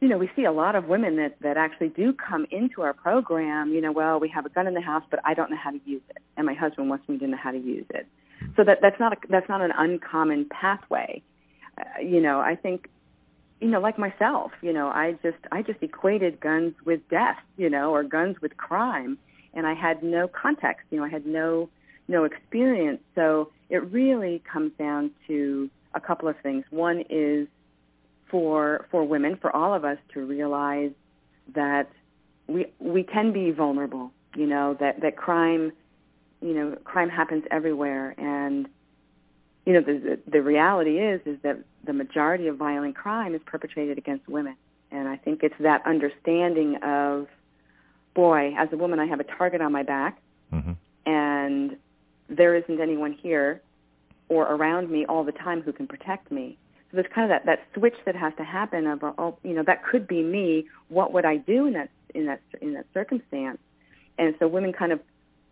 you 0.00 0.08
know, 0.08 0.18
we 0.18 0.30
see 0.36 0.44
a 0.44 0.52
lot 0.52 0.74
of 0.74 0.86
women 0.86 1.16
that 1.16 1.36
that 1.40 1.56
actually 1.56 1.88
do 1.88 2.12
come 2.12 2.46
into 2.50 2.82
our 2.82 2.92
program. 2.92 3.72
You 3.72 3.80
know, 3.80 3.92
well, 3.92 4.20
we 4.20 4.28
have 4.28 4.44
a 4.44 4.50
gun 4.50 4.66
in 4.66 4.74
the 4.74 4.80
house, 4.80 5.02
but 5.10 5.20
I 5.24 5.34
don't 5.34 5.50
know 5.50 5.56
how 5.56 5.70
to 5.70 5.80
use 5.84 6.02
it, 6.10 6.18
and 6.36 6.46
my 6.46 6.54
husband 6.54 6.88
wants 6.88 7.08
me 7.08 7.18
to 7.18 7.26
know 7.26 7.36
how 7.36 7.50
to 7.50 7.58
use 7.58 7.86
it. 7.90 8.06
So 8.56 8.64
that 8.64 8.78
that's 8.82 8.98
not 9.00 9.12
a, 9.12 9.16
that's 9.28 9.48
not 9.48 9.60
an 9.60 9.72
uncommon 9.76 10.46
pathway. 10.48 11.22
Uh, 11.78 12.00
you 12.00 12.20
know, 12.20 12.40
I 12.40 12.56
think 12.56 12.88
you 13.60 13.68
know, 13.68 13.80
like 13.80 13.98
myself, 13.98 14.52
you 14.60 14.72
know, 14.72 14.88
I 14.88 15.12
just 15.22 15.38
I 15.50 15.62
just 15.62 15.82
equated 15.82 16.40
guns 16.40 16.74
with 16.84 17.00
death, 17.08 17.38
you 17.56 17.70
know, 17.70 17.94
or 17.94 18.02
guns 18.02 18.36
with 18.42 18.56
crime, 18.56 19.18
and 19.54 19.66
I 19.66 19.74
had 19.74 20.02
no 20.02 20.28
context, 20.28 20.86
you 20.90 20.98
know, 20.98 21.04
I 21.04 21.08
had 21.08 21.26
no 21.26 21.68
no 22.08 22.24
experience. 22.24 23.00
So 23.14 23.50
it 23.70 23.82
really 23.90 24.42
comes 24.50 24.72
down 24.78 25.10
to 25.26 25.70
a 25.94 26.00
couple 26.00 26.28
of 26.28 26.36
things. 26.42 26.64
One 26.70 27.02
is 27.08 27.48
for 28.30 28.86
for 28.90 29.04
women, 29.04 29.38
for 29.40 29.54
all 29.54 29.74
of 29.74 29.84
us 29.84 29.98
to 30.14 30.20
realize 30.20 30.92
that 31.54 31.88
we 32.46 32.66
we 32.78 33.02
can 33.02 33.32
be 33.32 33.50
vulnerable, 33.52 34.12
you 34.34 34.46
know, 34.46 34.76
that 34.80 35.00
that 35.00 35.16
crime 35.16 35.72
you 36.40 36.54
know, 36.54 36.76
crime 36.84 37.08
happens 37.08 37.44
everywhere, 37.50 38.14
and 38.18 38.68
you 39.64 39.72
know, 39.72 39.80
the, 39.80 40.18
the 40.26 40.42
reality 40.42 40.98
is 40.98 41.20
is 41.26 41.38
that 41.42 41.58
the 41.84 41.92
majority 41.92 42.46
of 42.46 42.56
violent 42.56 42.94
crime 42.94 43.34
is 43.34 43.40
perpetrated 43.46 43.98
against 43.98 44.28
women, 44.28 44.56
and 44.90 45.08
I 45.08 45.16
think 45.16 45.42
it's 45.42 45.54
that 45.60 45.82
understanding 45.86 46.76
of, 46.82 47.26
boy, 48.14 48.54
as 48.56 48.68
a 48.72 48.76
woman, 48.76 48.98
I 49.00 49.06
have 49.06 49.20
a 49.20 49.24
target 49.24 49.60
on 49.60 49.72
my 49.72 49.82
back, 49.82 50.18
mm-hmm. 50.52 50.72
and 51.04 51.76
there 52.28 52.54
isn't 52.54 52.80
anyone 52.80 53.12
here 53.12 53.60
or 54.28 54.44
around 54.44 54.90
me 54.90 55.06
all 55.06 55.24
the 55.24 55.32
time 55.32 55.62
who 55.62 55.72
can 55.72 55.86
protect 55.86 56.30
me. 56.30 56.58
So 56.90 56.96
there's 56.96 57.12
kind 57.12 57.30
of 57.30 57.30
that, 57.30 57.46
that 57.46 57.66
switch 57.74 57.96
that 58.04 58.14
has 58.14 58.32
to 58.38 58.44
happen 58.44 58.86
of, 58.86 59.02
oh, 59.02 59.38
you 59.42 59.54
know, 59.54 59.62
that 59.64 59.84
could 59.84 60.06
be 60.06 60.22
me. 60.22 60.66
What 60.88 61.12
would 61.12 61.24
I 61.24 61.36
do 61.36 61.66
in 61.66 61.72
that 61.74 61.90
in 62.14 62.26
that 62.26 62.40
in 62.60 62.74
that 62.74 62.86
circumstance? 62.94 63.58
And 64.18 64.34
so 64.38 64.48
women 64.48 64.72
kind 64.72 64.92
of 64.92 65.00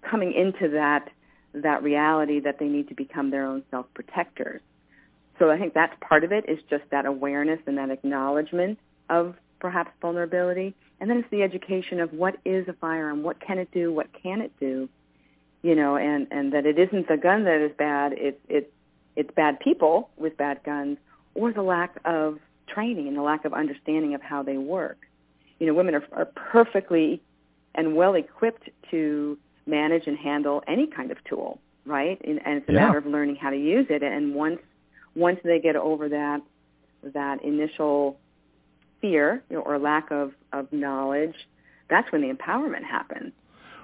coming 0.08 0.32
into 0.32 0.68
that 0.70 1.08
that 1.54 1.82
reality 1.82 2.40
that 2.40 2.58
they 2.58 2.66
need 2.66 2.88
to 2.88 2.94
become 2.94 3.30
their 3.30 3.46
own 3.46 3.62
self 3.70 3.86
protectors. 3.94 4.60
So 5.38 5.50
I 5.50 5.58
think 5.58 5.74
that's 5.74 5.94
part 6.00 6.24
of 6.24 6.32
it 6.32 6.48
is 6.48 6.58
just 6.68 6.84
that 6.90 7.06
awareness 7.06 7.60
and 7.66 7.78
that 7.78 7.90
acknowledgement 7.90 8.78
of 9.08 9.34
perhaps 9.60 9.90
vulnerability. 10.00 10.74
And 11.00 11.10
then 11.10 11.18
it's 11.18 11.30
the 11.30 11.42
education 11.42 12.00
of 12.00 12.12
what 12.12 12.36
is 12.44 12.68
a 12.68 12.72
firearm, 12.74 13.22
what 13.22 13.40
can 13.40 13.58
it 13.58 13.68
do, 13.72 13.92
what 13.92 14.08
can 14.22 14.40
it 14.40 14.52
do, 14.60 14.88
you 15.62 15.74
know, 15.74 15.96
and, 15.96 16.26
and 16.30 16.52
that 16.52 16.66
it 16.66 16.78
isn't 16.78 17.08
the 17.08 17.16
gun 17.16 17.44
that 17.44 17.60
is 17.60 17.72
bad, 17.76 18.12
it's 18.16 18.40
it's 18.48 18.70
it's 19.16 19.30
bad 19.34 19.60
people 19.60 20.10
with 20.16 20.36
bad 20.36 20.60
guns 20.64 20.98
or 21.34 21.52
the 21.52 21.62
lack 21.62 21.98
of 22.04 22.38
training 22.66 23.08
and 23.08 23.16
the 23.16 23.22
lack 23.22 23.44
of 23.44 23.52
understanding 23.52 24.14
of 24.14 24.22
how 24.22 24.42
they 24.42 24.56
work. 24.56 24.98
You 25.58 25.68
know, 25.68 25.74
women 25.74 25.94
are, 25.94 26.04
are 26.12 26.24
perfectly 26.24 27.22
and 27.74 27.94
well 27.94 28.14
equipped 28.14 28.68
to 28.90 29.38
manage 29.66 30.06
and 30.06 30.18
handle 30.18 30.62
any 30.66 30.86
kind 30.86 31.10
of 31.10 31.18
tool, 31.24 31.58
right? 31.86 32.20
And, 32.24 32.40
and 32.44 32.58
it's 32.58 32.68
a 32.68 32.72
yeah. 32.72 32.86
matter 32.86 32.98
of 32.98 33.06
learning 33.06 33.36
how 33.36 33.50
to 33.50 33.56
use 33.56 33.86
it. 33.90 34.02
And 34.02 34.34
once 34.34 34.60
once 35.14 35.38
they 35.44 35.60
get 35.60 35.76
over 35.76 36.08
that 36.08 36.40
that 37.14 37.44
initial 37.44 38.18
fear 39.00 39.42
you 39.50 39.56
know, 39.56 39.62
or 39.62 39.78
lack 39.78 40.10
of, 40.10 40.32
of 40.52 40.72
knowledge, 40.72 41.34
that's 41.90 42.10
when 42.10 42.22
the 42.22 42.32
empowerment 42.32 42.82
happens. 42.82 43.32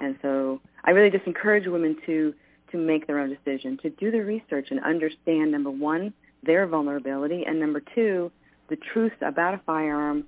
And 0.00 0.18
so 0.22 0.60
I 0.84 0.90
really 0.90 1.10
just 1.10 1.26
encourage 1.26 1.66
women 1.66 1.96
to 2.06 2.34
to 2.72 2.78
make 2.78 3.06
their 3.06 3.18
own 3.18 3.28
decision, 3.30 3.76
to 3.78 3.90
do 3.90 4.12
the 4.12 4.20
research 4.20 4.68
and 4.70 4.78
understand 4.84 5.50
number 5.50 5.70
one, 5.70 6.12
their 6.44 6.66
vulnerability, 6.68 7.44
and 7.44 7.58
number 7.58 7.82
two, 7.94 8.30
the 8.68 8.76
truth 8.76 9.12
about 9.22 9.54
a 9.54 9.60
firearm 9.66 10.22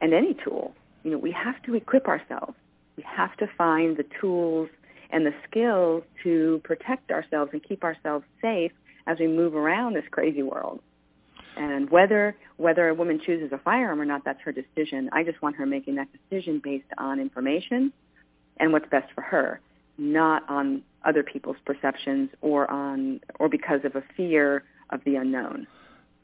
and 0.00 0.14
any 0.14 0.34
tool. 0.42 0.72
You 1.04 1.10
know, 1.10 1.18
we 1.18 1.32
have 1.32 1.62
to 1.64 1.74
equip 1.74 2.08
ourselves 2.08 2.54
we 2.96 3.04
have 3.04 3.36
to 3.36 3.46
find 3.58 3.96
the 3.96 4.04
tools 4.20 4.68
and 5.10 5.26
the 5.26 5.34
skills 5.48 6.02
to 6.22 6.60
protect 6.64 7.10
ourselves 7.10 7.50
and 7.52 7.62
keep 7.62 7.84
ourselves 7.84 8.24
safe 8.40 8.72
as 9.06 9.18
we 9.18 9.26
move 9.26 9.54
around 9.54 9.94
this 9.94 10.04
crazy 10.10 10.42
world. 10.42 10.80
And 11.56 11.90
whether 11.90 12.36
whether 12.58 12.88
a 12.88 12.94
woman 12.94 13.20
chooses 13.24 13.50
a 13.52 13.58
firearm 13.58 14.00
or 14.00 14.04
not, 14.04 14.24
that's 14.24 14.40
her 14.42 14.52
decision. 14.52 15.08
I 15.12 15.22
just 15.22 15.40
want 15.40 15.56
her 15.56 15.66
making 15.66 15.94
that 15.96 16.08
decision 16.12 16.60
based 16.62 16.88
on 16.98 17.18
information 17.18 17.92
and 18.58 18.72
what's 18.72 18.88
best 18.90 19.10
for 19.14 19.22
her, 19.22 19.60
not 19.96 20.48
on 20.48 20.82
other 21.04 21.22
people's 21.22 21.56
perceptions 21.64 22.30
or 22.42 22.70
on 22.70 23.20
or 23.38 23.48
because 23.48 23.80
of 23.84 23.96
a 23.96 24.02
fear 24.16 24.64
of 24.90 25.00
the 25.04 25.16
unknown. 25.16 25.66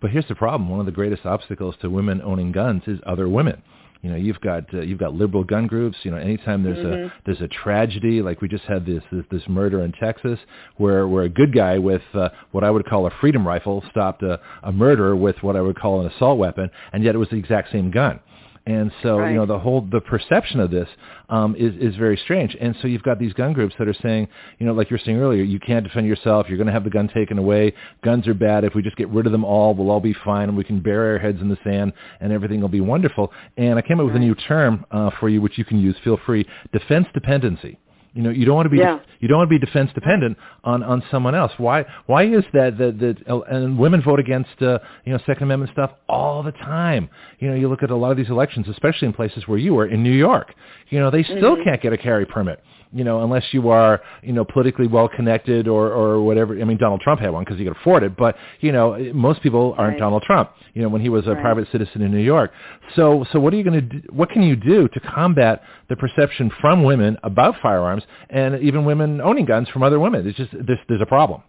But 0.01 0.11
here's 0.11 0.29
the 0.29 0.35
problem: 0.35 0.69
one 0.69 0.81
of 0.81 0.87
the 0.87 0.93
greatest 0.93 1.25
obstacles 1.25 1.77
to 1.81 1.89
women 1.89 2.21
owning 2.23 2.53
guns 2.53 2.83
is 2.87 2.99
other 3.07 3.29
women. 3.29 3.63
You 4.03 4.11
know, 4.11 4.17
you've 4.17 4.41
got 4.41 4.65
uh, 4.75 4.81
you've 4.81 4.99
got 4.99 5.15
liberal 5.15 5.45
gun 5.45 5.69
groups. 5.69 5.97
You 6.03 6.11
know, 6.11 6.17
anytime 6.17 6.65
there's 6.65 6.85
mm-hmm. 6.85 7.07
a 7.07 7.13
there's 7.25 7.41
a 7.41 7.47
tragedy, 7.47 8.21
like 8.21 8.41
we 8.41 8.49
just 8.49 8.65
had 8.65 8.85
this 8.85 9.03
this, 9.13 9.25
this 9.31 9.43
murder 9.49 9.85
in 9.85 9.93
Texas, 9.93 10.41
where 10.77 11.07
where 11.07 11.23
a 11.23 11.29
good 11.29 11.55
guy 11.55 11.79
with 11.79 12.03
uh, 12.13 12.31
what 12.51 12.65
I 12.65 12.71
would 12.71 12.85
call 12.85 13.07
a 13.07 13.11
freedom 13.21 13.47
rifle 13.47 13.85
stopped 13.91 14.25
a, 14.25 14.41
a 14.65 14.73
murderer 14.73 15.15
with 15.15 15.37
what 15.43 15.55
I 15.55 15.61
would 15.61 15.79
call 15.79 16.01
an 16.01 16.11
assault 16.11 16.39
weapon, 16.39 16.69
and 16.93 17.05
yet 17.05 17.15
it 17.15 17.19
was 17.19 17.29
the 17.29 17.37
exact 17.37 17.71
same 17.71 17.93
gun. 17.93 18.19
And 18.65 18.93
so, 19.03 19.19
right. 19.19 19.31
you 19.31 19.37
know, 19.37 19.47
the 19.47 19.59
whole 19.59 19.81
the 19.81 20.01
perception 20.01 20.61
of 20.61 20.71
this 20.71 20.89
um, 21.29 21.57
is 21.57 21.75
is 21.81 21.97
very 21.97 22.17
strange. 22.17 22.57
And 22.61 22.77
so, 22.81 22.87
you've 22.87 23.03
got 23.03 23.19
these 23.19 23.33
gun 23.33 23.53
groups 23.53 23.75
that 23.79 23.89
are 23.89 23.97
saying, 24.03 24.29
you 24.59 24.67
know, 24.67 24.73
like 24.73 24.91
you 24.91 24.95
were 24.95 25.03
saying 25.05 25.19
earlier, 25.19 25.43
you 25.43 25.59
can't 25.59 25.85
defend 25.85 26.07
yourself. 26.07 26.47
You're 26.49 26.59
going 26.59 26.69
to 26.69 26.73
have 26.73 26.85
the 26.85 26.91
gun 26.91 27.09
taken 27.09 27.39
away. 27.39 27.75
Guns 28.05 28.29
are 28.29 28.35
bad. 28.35 28.65
If 28.65 28.75
we 28.75 28.83
just 28.83 28.97
get 28.97 29.09
rid 29.09 29.27
of 29.27 29.33
them 29.33 29.45
all, 29.45 29.75
we'll 29.75 29.91
all 29.91 30.01
be 30.01 30.15
fine, 30.25 30.49
and 30.49 30.57
we 30.57 30.65
can 30.65 30.81
bury 30.81 31.13
our 31.13 31.19
heads 31.19 31.41
in 31.41 31.49
the 31.49 31.59
sand, 31.65 31.93
and 32.21 32.33
everything 32.33 32.61
will 32.61 32.69
be 32.69 32.81
wonderful. 32.81 33.33
And 33.57 33.79
I 33.79 33.83
came 33.83 33.99
up 33.99 34.07
with 34.07 34.17
a 34.17 34.21
new 34.21 34.35
term 34.35 34.87
uh, 34.91 35.11
for 35.19 35.29
you, 35.29 35.43
which 35.43 35.59
you 35.59 35.65
can 35.65 35.81
use. 35.81 35.97
Feel 36.05 36.19
free. 36.25 36.47
Defense 36.73 37.07
dependency. 37.15 37.79
You 38.15 38.23
know, 38.23 38.31
you 38.31 38.45
don't 38.45 38.55
want 38.55 38.67
to 38.67 38.71
be 38.71 38.79
yeah. 38.79 38.99
you 39.21 39.29
don't 39.29 39.39
want 39.39 39.51
to 39.51 39.59
be 39.59 39.65
defense 39.65 39.91
dependent 39.95 40.37
on 40.65 40.83
on 40.83 41.03
someone 41.11 41.35
else. 41.35 41.53
Why 41.57 41.87
why 42.07 42.25
is 42.25 42.45
that 42.53 42.77
that 42.77 42.99
that 42.99 43.45
and 43.51 43.79
women 43.79 44.03
vote 44.03 44.21
against 44.21 44.61
uh, 44.61 44.79
you 45.05 45.13
know 45.13 45.19
Second 45.27 45.45
Amendment 45.45 45.73
stuff 45.73 45.93
all 46.09 46.43
the 46.43 46.53
time. 46.53 47.09
You 47.39 47.49
know, 47.49 47.55
you 47.55 47.69
look 47.69 47.83
at 47.83 47.91
a 47.91 47.97
lot 47.97 48.11
of 48.11 48.19
these 48.19 48.29
elections, 48.29 48.67
especially 48.69 49.09
in 49.09 49.15
places 49.15 49.49
where 49.49 49.59
you 49.59 49.73
were 49.75 49.87
in 49.87 50.03
New 50.03 50.13
York. 50.13 50.55
You 50.91 51.01
know, 51.01 51.11
they 51.11 51.23
still 51.23 51.57
mm-hmm. 51.57 51.65
can't 51.65 51.81
get 51.81 51.95
a 51.95 51.99
carry 51.99 52.27
permit 52.27 52.63
you 52.93 53.05
know, 53.05 53.23
unless 53.23 53.45
you 53.53 53.71
are, 53.71 54.01
you 54.23 54.33
know, 54.33 54.45
politically 54.45 54.87
well 54.87 55.09
connected 55.09 55.67
or, 55.67 55.89
or 55.93 56.23
whatever. 56.23 56.61
I 56.61 56.65
mean, 56.65 56.77
Donald 56.77 57.01
Trump 57.01 57.21
had 57.21 57.31
one 57.31 57.45
because 57.45 57.59
he 57.59 57.65
could 57.65 57.77
afford 57.77 58.03
it, 58.03 58.17
but, 58.17 58.37
you 58.61 58.73
know, 58.73 58.99
most 59.15 59.43
people 59.43 59.75
aren't 59.79 59.95
right. 59.95 60.01
Donald 60.01 60.23
Trump, 60.23 60.51
you 60.75 60.83
know, 60.83 60.89
when 60.89 61.01
he 61.01 61.09
was 61.09 61.27
a 61.27 61.31
right. 61.31 61.41
private 61.41 61.69
citizen 61.73 62.03
in 62.03 62.11
New 62.11 62.23
York. 62.23 62.53
So, 62.95 63.25
so 63.33 63.41
what 63.41 63.53
are 63.55 63.57
you 63.57 63.65
going 63.65 63.89
to? 63.89 63.97
What 64.13 64.31
can 64.31 64.43
you 64.43 64.57
do 64.57 64.89
to 64.89 65.01
combat 65.01 65.63
the 65.89 65.97
perception 65.97 66.51
from 66.61 66.85
women 66.85 67.17
about 67.23 67.55
firearms 67.63 68.03
and 68.31 68.63
even 68.63 68.85
women 68.85 69.21
owning 69.21 69.47
guns 69.47 69.69
from 69.69 69.83
other 69.83 69.99
women? 69.99 70.27
It's 70.27 70.37
just, 70.37 70.53
there's, 70.53 70.79
there's 70.89 71.03
a 71.03 71.07
problem. 71.07 71.43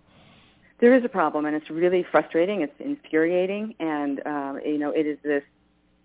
There 0.80 0.96
is 0.96 1.06
a 1.06 1.10
problem, 1.10 1.46
and 1.46 1.56
it's 1.56 1.70
really 1.70 2.06
frustrating. 2.12 2.62
It's 2.62 2.74
infuriating, 2.80 3.76
and 3.80 4.20
uh, 4.26 4.54
you 4.66 4.78
know, 4.78 4.92
it 4.92 5.06
is 5.06 5.18
this 5.24 5.44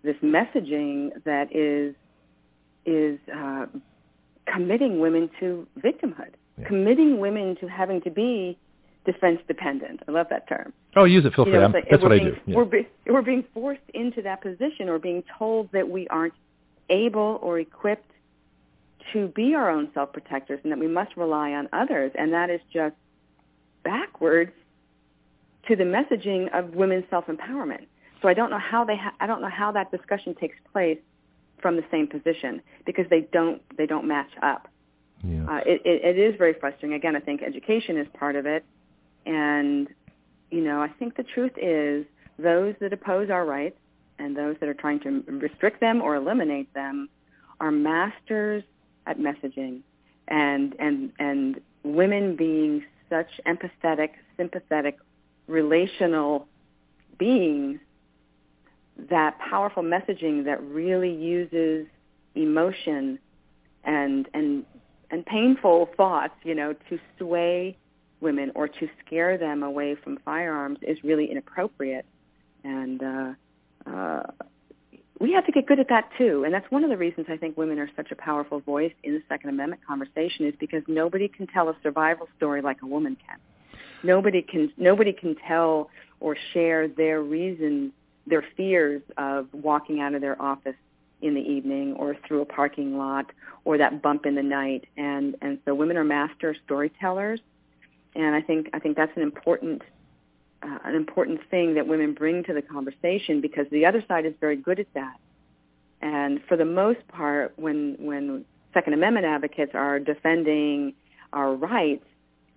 this 0.03 0.15
messaging 0.23 1.09
that 1.25 1.53
is 1.53 1.95
is 2.85 3.19
uh, 3.35 3.65
committing 4.53 4.99
women 4.99 5.29
to 5.39 5.67
victimhood. 5.79 6.33
yeah. 6.57 6.67
committing 6.67 7.19
women 7.19 7.55
to 7.61 7.67
having 7.67 8.01
to 8.01 8.09
be 8.09 8.57
defense 9.05 9.39
dependent. 9.47 10.01
I 10.07 10.11
love 10.11 10.27
that 10.29 10.47
term. 10.47 10.73
Oh, 10.95 11.05
use 11.05 11.25
it. 11.25 11.33
Feel 11.33 11.45
free. 11.45 11.53
Know, 11.53 11.67
like 11.67 11.85
That's 11.89 12.03
what 12.03 12.09
being, 12.09 12.27
I 12.27 12.29
do. 12.29 12.35
Yeah. 12.45 12.55
We're, 12.57 12.65
be, 12.65 12.87
we're 13.07 13.21
being 13.21 13.43
forced 13.53 13.81
into 13.93 14.21
that 14.23 14.41
position 14.41 14.89
or 14.89 14.99
being 14.99 15.23
told 15.37 15.71
that 15.71 15.89
we 15.89 16.07
aren't 16.09 16.33
able 16.89 17.39
or 17.41 17.59
equipped 17.59 18.11
to 19.13 19.27
be 19.29 19.55
our 19.55 19.69
own 19.69 19.89
self-protectors 19.93 20.59
and 20.63 20.71
that 20.71 20.79
we 20.79 20.87
must 20.87 21.15
rely 21.17 21.51
on 21.51 21.69
others. 21.73 22.11
And 22.15 22.33
that 22.33 22.49
is 22.49 22.61
just 22.71 22.95
backwards 23.83 24.51
to 25.67 25.75
the 25.75 25.83
messaging 25.83 26.47
of 26.57 26.75
women's 26.75 27.05
self-empowerment. 27.09 27.85
So 28.21 28.27
I 28.27 28.33
don't 28.33 28.49
know 28.49 28.59
how 28.59 28.83
they 28.83 28.97
ha- 28.97 29.15
I 29.19 29.27
don't 29.27 29.41
know 29.41 29.49
how 29.49 29.71
that 29.71 29.91
discussion 29.91 30.35
takes 30.35 30.57
place 30.73 30.99
from 31.61 31.75
the 31.75 31.83
same 31.91 32.07
position 32.07 32.61
because 32.85 33.05
they 33.09 33.21
don't 33.31 33.61
they 33.77 33.85
don't 33.85 34.07
match 34.07 34.31
up. 34.41 34.67
Yeah. 35.23 35.45
Uh, 35.49 35.57
it, 35.65 35.81
it, 35.85 36.17
it 36.17 36.19
is 36.19 36.35
very 36.37 36.53
frustrating. 36.53 36.93
Again, 36.93 37.15
I 37.15 37.19
think 37.19 37.41
education 37.41 37.97
is 37.97 38.07
part 38.17 38.35
of 38.35 38.45
it, 38.45 38.65
and 39.25 39.87
you 40.51 40.61
know 40.61 40.81
I 40.81 40.87
think 40.87 41.15
the 41.17 41.23
truth 41.23 41.53
is 41.57 42.05
those 42.37 42.75
that 42.79 42.93
oppose 42.93 43.29
our 43.29 43.45
rights 43.45 43.77
and 44.17 44.35
those 44.35 44.55
that 44.59 44.69
are 44.69 44.73
trying 44.73 44.99
to 45.01 45.23
restrict 45.27 45.79
them 45.79 46.01
or 46.01 46.15
eliminate 46.15 46.73
them 46.73 47.09
are 47.59 47.71
masters 47.71 48.63
at 49.05 49.17
messaging, 49.19 49.81
and 50.27 50.75
and 50.79 51.11
and 51.19 51.61
women 51.83 52.35
being 52.35 52.83
such 53.09 53.29
empathetic, 53.47 54.11
sympathetic, 54.37 54.97
relational 55.47 56.47
beings 57.17 57.79
that 59.09 59.37
powerful 59.39 59.83
messaging 59.83 60.45
that 60.45 60.61
really 60.63 61.13
uses 61.13 61.87
emotion 62.35 63.19
and 63.83 64.27
and 64.33 64.65
and 65.11 65.25
painful 65.25 65.89
thoughts, 65.97 66.35
you 66.43 66.53
know, 66.53 66.73
to 66.89 66.99
sway 67.17 67.77
women 68.21 68.51
or 68.55 68.67
to 68.67 68.89
scare 69.05 69.37
them 69.37 69.63
away 69.63 69.95
from 69.95 70.17
firearms 70.23 70.77
is 70.81 70.97
really 71.03 71.31
inappropriate. 71.31 72.05
And 72.63 73.01
uh, 73.01 73.33
uh, 73.89 74.23
we 75.19 75.33
have 75.33 75.45
to 75.45 75.51
get 75.51 75.65
good 75.65 75.79
at 75.79 75.89
that 75.89 76.09
too. 76.17 76.43
And 76.45 76.53
that's 76.53 76.69
one 76.69 76.83
of 76.83 76.89
the 76.89 76.97
reasons 76.97 77.27
I 77.29 77.37
think 77.37 77.57
women 77.57 77.79
are 77.79 77.89
such 77.95 78.11
a 78.11 78.15
powerful 78.15 78.59
voice 78.59 78.93
in 79.03 79.13
the 79.13 79.23
Second 79.27 79.49
Amendment 79.49 79.81
conversation 79.87 80.45
is 80.45 80.53
because 80.59 80.83
nobody 80.87 81.27
can 81.27 81.47
tell 81.47 81.69
a 81.69 81.75
survival 81.81 82.27
story 82.37 82.61
like 82.61 82.81
a 82.83 82.87
woman 82.87 83.17
can. 83.27 83.37
Nobody 84.03 84.41
can 84.41 84.71
nobody 84.77 85.11
can 85.11 85.35
tell 85.47 85.89
or 86.21 86.37
share 86.53 86.87
their 86.87 87.21
reasons 87.21 87.91
their 88.29 88.45
fears 88.55 89.01
of 89.17 89.47
walking 89.53 89.99
out 89.99 90.13
of 90.13 90.21
their 90.21 90.41
office 90.41 90.75
in 91.21 91.33
the 91.33 91.41
evening 91.41 91.93
or 91.93 92.15
through 92.27 92.41
a 92.41 92.45
parking 92.45 92.97
lot 92.97 93.31
or 93.65 93.77
that 93.77 94.01
bump 94.01 94.25
in 94.25 94.35
the 94.35 94.43
night. 94.43 94.85
And 94.97 95.35
and 95.41 95.59
so 95.65 95.75
women 95.75 95.97
are 95.97 96.03
master 96.03 96.55
storytellers. 96.65 97.41
And 98.15 98.35
I 98.35 98.41
think 98.41 98.69
I 98.73 98.79
think 98.79 98.95
that's 98.95 99.15
an 99.15 99.23
important 99.23 99.81
uh, 100.61 100.77
an 100.83 100.95
important 100.95 101.41
thing 101.49 101.75
that 101.75 101.87
women 101.87 102.13
bring 102.13 102.43
to 102.45 102.53
the 102.53 102.61
conversation 102.61 103.41
because 103.41 103.65
the 103.71 103.85
other 103.85 104.03
side 104.07 104.25
is 104.25 104.33
very 104.39 104.55
good 104.55 104.79
at 104.79 104.93
that. 104.93 105.19
And 106.01 106.41
for 106.47 106.55
the 106.55 106.65
most 106.65 107.05
part 107.07 107.53
when 107.57 107.95
when 107.99 108.45
second 108.73 108.93
amendment 108.93 109.25
advocates 109.25 109.71
are 109.73 109.99
defending 109.99 110.93
our 111.33 111.53
rights 111.53 112.05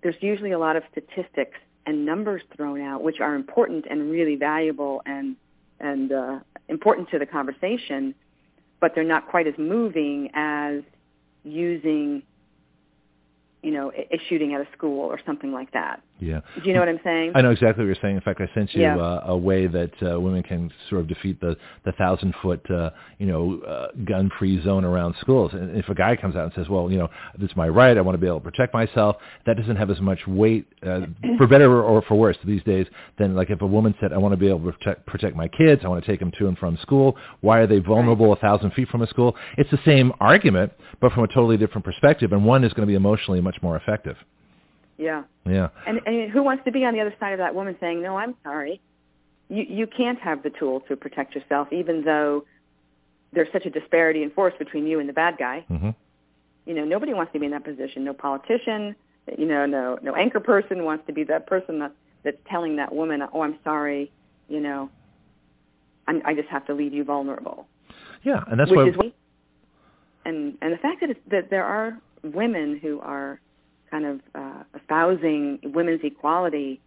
there's 0.01 0.15
usually 0.19 0.51
a 0.51 0.59
lot 0.59 0.75
of 0.75 0.83
statistics 0.91 1.57
and 1.85 2.05
numbers 2.05 2.41
thrown 2.55 2.81
out 2.81 3.01
which 3.01 3.19
are 3.19 3.35
important 3.35 3.85
and 3.89 4.11
really 4.11 4.35
valuable 4.35 5.01
and 5.05 5.35
and 5.83 6.11
uh, 6.11 6.39
important 6.69 7.09
to 7.11 7.19
the 7.19 7.25
conversation, 7.25 8.15
but 8.79 8.95
they're 8.95 9.03
not 9.03 9.27
quite 9.27 9.45
as 9.47 9.53
moving 9.57 10.31
as 10.33 10.81
using, 11.43 12.23
you 13.61 13.71
know, 13.71 13.91
a, 13.91 14.15
a 14.15 14.21
shooting 14.29 14.53
at 14.53 14.61
a 14.61 14.67
school 14.75 15.01
or 15.01 15.19
something 15.25 15.51
like 15.51 15.71
that. 15.73 16.01
Yeah. 16.23 16.41
Do 16.61 16.67
you 16.67 16.73
know 16.73 16.79
what 16.79 16.89
I'm 16.89 16.99
saying? 17.03 17.33
I 17.35 17.41
know 17.41 17.51
exactly 17.51 17.83
what 17.83 17.87
you're 17.87 18.01
saying. 18.01 18.15
In 18.15 18.21
fact, 18.21 18.39
I 18.41 18.49
sent 18.53 18.73
you 18.73 18.81
yeah. 18.81 18.97
uh, 18.97 19.23
a 19.27 19.37
way 19.37 19.67
that 19.67 19.91
uh, 20.01 20.19
women 20.19 20.43
can 20.43 20.71
sort 20.89 21.01
of 21.01 21.07
defeat 21.07 21.39
the 21.41 21.57
the 21.85 21.91
thousand 21.93 22.33
foot, 22.41 22.65
uh, 22.71 22.91
you 23.19 23.25
know, 23.25 23.59
uh, 23.61 23.87
gun 24.05 24.31
free 24.39 24.63
zone 24.63 24.85
around 24.85 25.15
schools. 25.19 25.51
And 25.53 25.75
if 25.77 25.89
a 25.89 25.95
guy 25.95 26.15
comes 26.15 26.35
out 26.35 26.45
and 26.45 26.53
says, 26.55 26.69
"Well, 26.69 26.91
you 26.91 26.97
know, 26.97 27.09
this 27.37 27.49
is 27.49 27.55
my 27.55 27.67
right. 27.67 27.97
I 27.97 28.01
want 28.01 28.15
to 28.15 28.19
be 28.19 28.27
able 28.27 28.39
to 28.39 28.43
protect 28.43 28.73
myself," 28.73 29.17
that 29.45 29.57
doesn't 29.57 29.75
have 29.75 29.89
as 29.89 29.99
much 29.99 30.19
weight, 30.27 30.67
uh, 30.85 31.01
for 31.37 31.47
better 31.47 31.83
or 31.83 32.01
for 32.03 32.15
worse, 32.15 32.37
these 32.45 32.63
days 32.63 32.87
than 33.17 33.35
like 33.35 33.49
if 33.49 33.61
a 33.61 33.67
woman 33.67 33.93
said, 33.99 34.13
"I 34.13 34.17
want 34.17 34.33
to 34.33 34.37
be 34.37 34.47
able 34.47 34.59
to 34.59 34.77
protect, 34.77 35.05
protect 35.05 35.35
my 35.35 35.47
kids. 35.47 35.81
I 35.83 35.87
want 35.87 36.03
to 36.03 36.09
take 36.09 36.19
them 36.19 36.31
to 36.39 36.47
and 36.47 36.57
from 36.57 36.77
school. 36.81 37.17
Why 37.41 37.59
are 37.59 37.67
they 37.67 37.79
vulnerable 37.79 38.29
right. 38.29 38.37
a 38.37 38.41
thousand 38.41 38.71
feet 38.71 38.87
from 38.89 39.01
a 39.01 39.07
school?" 39.07 39.35
It's 39.57 39.71
the 39.71 39.79
same 39.85 40.13
argument, 40.19 40.71
but 41.01 41.11
from 41.11 41.23
a 41.23 41.27
totally 41.27 41.57
different 41.57 41.85
perspective, 41.85 42.31
and 42.31 42.45
one 42.45 42.63
is 42.63 42.73
going 42.73 42.87
to 42.87 42.91
be 42.91 42.95
emotionally 42.95 43.41
much 43.41 43.57
more 43.61 43.75
effective. 43.75 44.17
Yeah. 45.03 45.23
Yeah. 45.45 45.67
And, 45.85 45.99
and 46.05 46.31
who 46.31 46.41
wants 46.41 46.63
to 46.63 46.71
be 46.71 46.85
on 46.85 46.93
the 46.93 47.01
other 47.01 47.13
side 47.19 47.33
of 47.33 47.39
that 47.39 47.53
woman 47.53 47.75
saying, 47.79 48.01
"No, 48.01 48.17
I'm 48.17 48.35
sorry. 48.43 48.79
You 49.49 49.65
you 49.67 49.87
can't 49.87 50.19
have 50.19 50.43
the 50.43 50.49
tool 50.49 50.79
to 50.87 50.95
protect 50.95 51.35
yourself, 51.35 51.67
even 51.71 52.03
though 52.05 52.45
there's 53.33 53.51
such 53.51 53.65
a 53.65 53.69
disparity 53.69 54.23
in 54.23 54.29
force 54.31 54.53
between 54.57 54.87
you 54.87 54.99
and 54.99 55.09
the 55.09 55.13
bad 55.13 55.37
guy." 55.37 55.65
Mm-hmm. 55.69 55.89
You 56.65 56.73
know, 56.73 56.85
nobody 56.85 57.13
wants 57.13 57.33
to 57.33 57.39
be 57.39 57.45
in 57.45 57.51
that 57.51 57.65
position. 57.65 58.05
No 58.05 58.13
politician, 58.13 58.95
you 59.37 59.45
know, 59.45 59.65
no 59.65 59.99
no 60.01 60.15
anchor 60.15 60.39
person 60.39 60.85
wants 60.85 61.05
to 61.07 61.13
be 61.13 61.25
that 61.25 61.45
person 61.45 61.79
that 61.79 61.91
that's 62.23 62.37
telling 62.49 62.77
that 62.77 62.95
woman, 62.95 63.21
"Oh, 63.33 63.41
I'm 63.41 63.59
sorry. 63.63 64.11
You 64.47 64.61
know, 64.61 64.89
I'm, 66.07 66.21
I 66.25 66.33
just 66.33 66.47
have 66.49 66.65
to 66.67 66.73
leave 66.73 66.93
you 66.93 67.03
vulnerable." 67.03 67.67
Yeah, 68.23 68.43
and 68.49 68.57
that's 68.57 68.71
Which 68.71 68.95
why. 68.95 69.05
Is, 69.07 69.13
and 70.23 70.57
and 70.61 70.71
the 70.71 70.77
fact 70.77 71.01
that 71.01 71.09
it's, 71.09 71.19
that 71.31 71.49
there 71.49 71.65
are 71.65 71.99
women 72.23 72.79
who 72.81 73.01
are 73.01 73.41
kind 73.93 74.05
of 74.07 74.19
uh, 74.33 74.63
espousing 74.75 75.59
women's 75.63 76.01
equality 76.03 76.81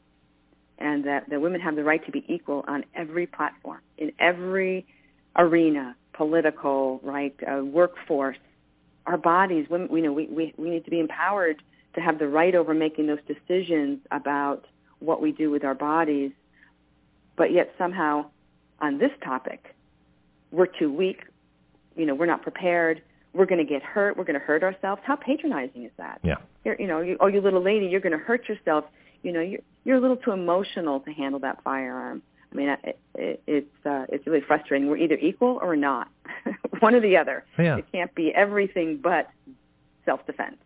and 0.78 1.04
that, 1.04 1.30
that 1.30 1.40
women 1.40 1.60
have 1.60 1.76
the 1.76 1.84
right 1.84 2.04
to 2.04 2.10
be 2.10 2.24
equal 2.26 2.64
on 2.66 2.84
every 2.96 3.28
platform, 3.28 3.78
in 3.96 4.10
every 4.18 4.84
arena, 5.36 5.94
political, 6.14 6.98
right, 7.04 7.34
uh, 7.46 7.64
workforce, 7.64 8.36
our 9.06 9.16
bodies. 9.16 9.66
Women, 9.70 9.88
you 9.92 10.02
know, 10.02 10.12
we, 10.12 10.26
we, 10.26 10.52
we 10.56 10.68
need 10.68 10.84
to 10.84 10.90
be 10.90 10.98
empowered 10.98 11.62
to 11.94 12.00
have 12.00 12.18
the 12.18 12.26
right 12.26 12.56
over 12.56 12.74
making 12.74 13.06
those 13.06 13.20
decisions 13.28 14.00
about 14.10 14.64
what 14.98 15.22
we 15.22 15.30
do 15.30 15.48
with 15.48 15.64
our 15.64 15.76
bodies. 15.76 16.32
But 17.36 17.52
yet 17.52 17.72
somehow 17.78 18.26
on 18.80 18.98
this 18.98 19.12
topic, 19.22 19.76
we're 20.50 20.66
too 20.66 20.92
weak. 20.92 21.22
You 21.94 22.04
know, 22.04 22.16
we're 22.16 22.26
not 22.26 22.42
prepared 22.42 23.00
we're 23.36 23.46
going 23.46 23.64
to 23.64 23.70
get 23.70 23.82
hurt. 23.82 24.16
We're 24.16 24.24
going 24.24 24.38
to 24.38 24.44
hurt 24.44 24.62
ourselves. 24.62 25.02
How 25.04 25.16
patronizing 25.16 25.84
is 25.84 25.92
that? 25.98 26.20
Yeah. 26.22 26.36
You're, 26.64 26.80
you 26.80 26.86
know, 26.86 27.00
you, 27.00 27.16
oh, 27.20 27.26
you 27.26 27.40
little 27.40 27.62
lady, 27.62 27.86
you're 27.86 28.00
going 28.00 28.18
to 28.18 28.24
hurt 28.24 28.48
yourself. 28.48 28.84
You 29.22 29.32
know, 29.32 29.40
you're 29.40 29.60
you're 29.84 29.96
a 29.96 30.00
little 30.00 30.16
too 30.16 30.32
emotional 30.32 31.00
to 31.00 31.12
handle 31.12 31.40
that 31.40 31.62
firearm. 31.62 32.22
I 32.52 32.54
mean, 32.54 32.68
it, 32.68 32.98
it, 33.14 33.42
it's 33.46 33.86
uh, 33.86 34.06
it's 34.08 34.26
really 34.26 34.40
frustrating. 34.40 34.88
We're 34.88 34.98
either 34.98 35.16
equal 35.16 35.58
or 35.60 35.76
not, 35.76 36.08
one 36.80 36.94
or 36.94 37.00
the 37.00 37.16
other. 37.16 37.44
Yeah. 37.58 37.76
It 37.76 37.86
can't 37.92 38.14
be 38.14 38.32
everything 38.34 39.00
but 39.02 39.30
self-defense. 40.04 40.56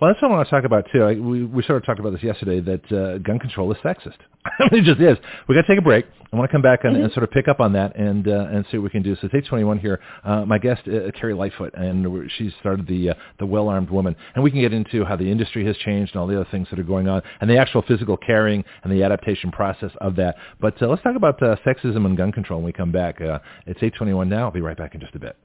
Well, 0.00 0.10
that's 0.10 0.20
what 0.20 0.30
I 0.30 0.34
want 0.34 0.48
to 0.48 0.50
talk 0.50 0.64
about 0.64 0.86
too. 0.92 1.02
I, 1.02 1.14
we 1.14 1.44
we 1.44 1.62
sort 1.62 1.76
of 1.76 1.86
talked 1.86 2.00
about 2.00 2.12
this 2.12 2.22
yesterday 2.22 2.60
that 2.60 2.92
uh, 2.92 3.18
gun 3.18 3.38
control 3.38 3.70
is 3.72 3.78
sexist. 3.78 4.18
I 4.44 4.50
it 4.72 4.84
just 4.84 5.00
is. 5.00 5.16
We 5.48 5.54
got 5.54 5.62
to 5.62 5.68
take 5.68 5.78
a 5.78 5.82
break. 5.82 6.04
I 6.32 6.36
want 6.36 6.50
to 6.50 6.52
come 6.52 6.62
back 6.62 6.80
and, 6.82 6.94
mm-hmm. 6.94 7.04
and 7.04 7.12
sort 7.12 7.22
of 7.22 7.30
pick 7.30 7.46
up 7.46 7.60
on 7.60 7.72
that 7.74 7.96
and 7.96 8.26
uh, 8.26 8.48
and 8.52 8.64
see 8.70 8.76
what 8.76 8.84
we 8.84 8.90
can 8.90 9.02
do. 9.02 9.14
So 9.14 9.26
it's 9.26 9.34
821 9.34 9.78
here. 9.78 10.00
Uh, 10.24 10.44
my 10.44 10.58
guest, 10.58 10.82
uh, 10.88 11.10
Carrie 11.12 11.34
Lightfoot, 11.34 11.72
and 11.74 12.30
she 12.36 12.52
started 12.60 12.86
the 12.86 13.10
uh, 13.10 13.14
the 13.38 13.46
Well 13.46 13.68
Armed 13.68 13.90
Woman, 13.90 14.16
and 14.34 14.42
we 14.42 14.50
can 14.50 14.60
get 14.60 14.72
into 14.72 15.04
how 15.04 15.16
the 15.16 15.30
industry 15.30 15.64
has 15.66 15.76
changed 15.78 16.14
and 16.14 16.20
all 16.20 16.26
the 16.26 16.34
other 16.34 16.48
things 16.50 16.66
that 16.70 16.78
are 16.78 16.84
going 16.84 17.08
on, 17.08 17.22
and 17.40 17.48
the 17.48 17.56
actual 17.56 17.82
physical 17.82 18.16
carrying 18.16 18.64
and 18.82 18.92
the 18.92 19.02
adaptation 19.02 19.52
process 19.52 19.92
of 20.00 20.16
that. 20.16 20.34
But 20.60 20.80
uh, 20.82 20.88
let's 20.88 21.02
talk 21.02 21.16
about 21.16 21.40
uh, 21.42 21.56
sexism 21.64 22.04
and 22.04 22.16
gun 22.16 22.32
control 22.32 22.58
when 22.58 22.66
we 22.66 22.72
come 22.72 22.90
back. 22.90 23.20
Uh, 23.20 23.38
it's 23.66 23.78
821 23.78 24.28
now. 24.28 24.46
I'll 24.46 24.50
be 24.50 24.60
right 24.60 24.76
back 24.76 24.94
in 24.94 25.00
just 25.00 25.14
a 25.14 25.20
bit. 25.20 25.36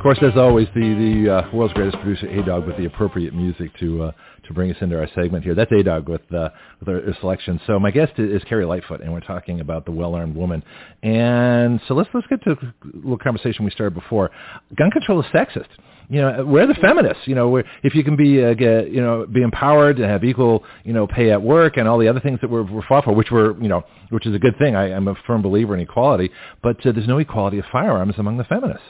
Of 0.00 0.04
course, 0.04 0.18
as 0.22 0.38
always, 0.38 0.66
the 0.74 0.80
the 0.80 1.30
uh, 1.30 1.50
world's 1.54 1.74
greatest 1.74 1.98
producer, 1.98 2.26
A 2.26 2.42
Dog, 2.42 2.66
with 2.66 2.78
the 2.78 2.86
appropriate 2.86 3.34
music 3.34 3.70
to 3.80 4.04
uh, 4.04 4.12
to 4.44 4.54
bring 4.54 4.70
us 4.70 4.78
into 4.80 4.98
our 4.98 5.06
segment 5.14 5.44
here. 5.44 5.54
That's 5.54 5.70
A-Dog 5.70 6.08
with, 6.08 6.22
uh, 6.32 6.48
with 6.78 6.88
our, 6.88 7.06
our 7.06 7.14
selection. 7.20 7.60
So 7.66 7.78
my 7.78 7.90
guest 7.90 8.14
is, 8.16 8.40
is 8.40 8.48
Carrie 8.48 8.64
Lightfoot, 8.64 9.02
and 9.02 9.12
we're 9.12 9.20
talking 9.20 9.60
about 9.60 9.84
the 9.84 9.90
well-armed 9.90 10.34
woman. 10.34 10.62
And 11.02 11.82
so 11.86 11.92
let's 11.92 12.08
let's 12.14 12.26
get 12.28 12.42
to 12.44 12.52
a 12.52 12.74
little 12.94 13.18
conversation 13.18 13.66
we 13.66 13.70
started 13.72 13.92
before. 13.92 14.30
Gun 14.74 14.90
control 14.90 15.20
is 15.20 15.26
sexist. 15.34 15.68
you 16.10 16.20
know, 16.20 16.44
we're 16.44 16.66
the 16.66 16.74
feminists. 16.74 17.22
You 17.26 17.36
know, 17.36 17.56
if 17.56 17.94
you 17.94 18.02
can 18.02 18.16
be, 18.16 18.42
uh, 18.42 18.54
get, 18.54 18.90
you 18.90 19.00
know, 19.00 19.26
be 19.26 19.42
empowered 19.42 19.98
and 20.00 20.10
have 20.10 20.24
equal, 20.24 20.64
you 20.82 20.92
know, 20.92 21.06
pay 21.06 21.30
at 21.30 21.40
work 21.40 21.76
and 21.76 21.86
all 21.86 21.98
the 21.98 22.08
other 22.08 22.18
things 22.18 22.40
that 22.40 22.50
we're, 22.50 22.64
we're 22.64 22.82
fought 22.88 23.04
for, 23.04 23.14
which 23.14 23.30
were, 23.30 23.56
you 23.62 23.68
know, 23.68 23.84
which 24.08 24.26
is 24.26 24.34
a 24.34 24.38
good 24.38 24.58
thing. 24.58 24.74
I, 24.74 24.92
I'm 24.92 25.06
a 25.06 25.14
firm 25.24 25.40
believer 25.40 25.72
in 25.72 25.80
equality, 25.80 26.30
but 26.64 26.84
uh, 26.84 26.90
there's 26.92 27.06
no 27.06 27.18
equality 27.18 27.58
of 27.58 27.64
firearms 27.70 28.14
among 28.18 28.38
the 28.38 28.44
feminists. 28.44 28.82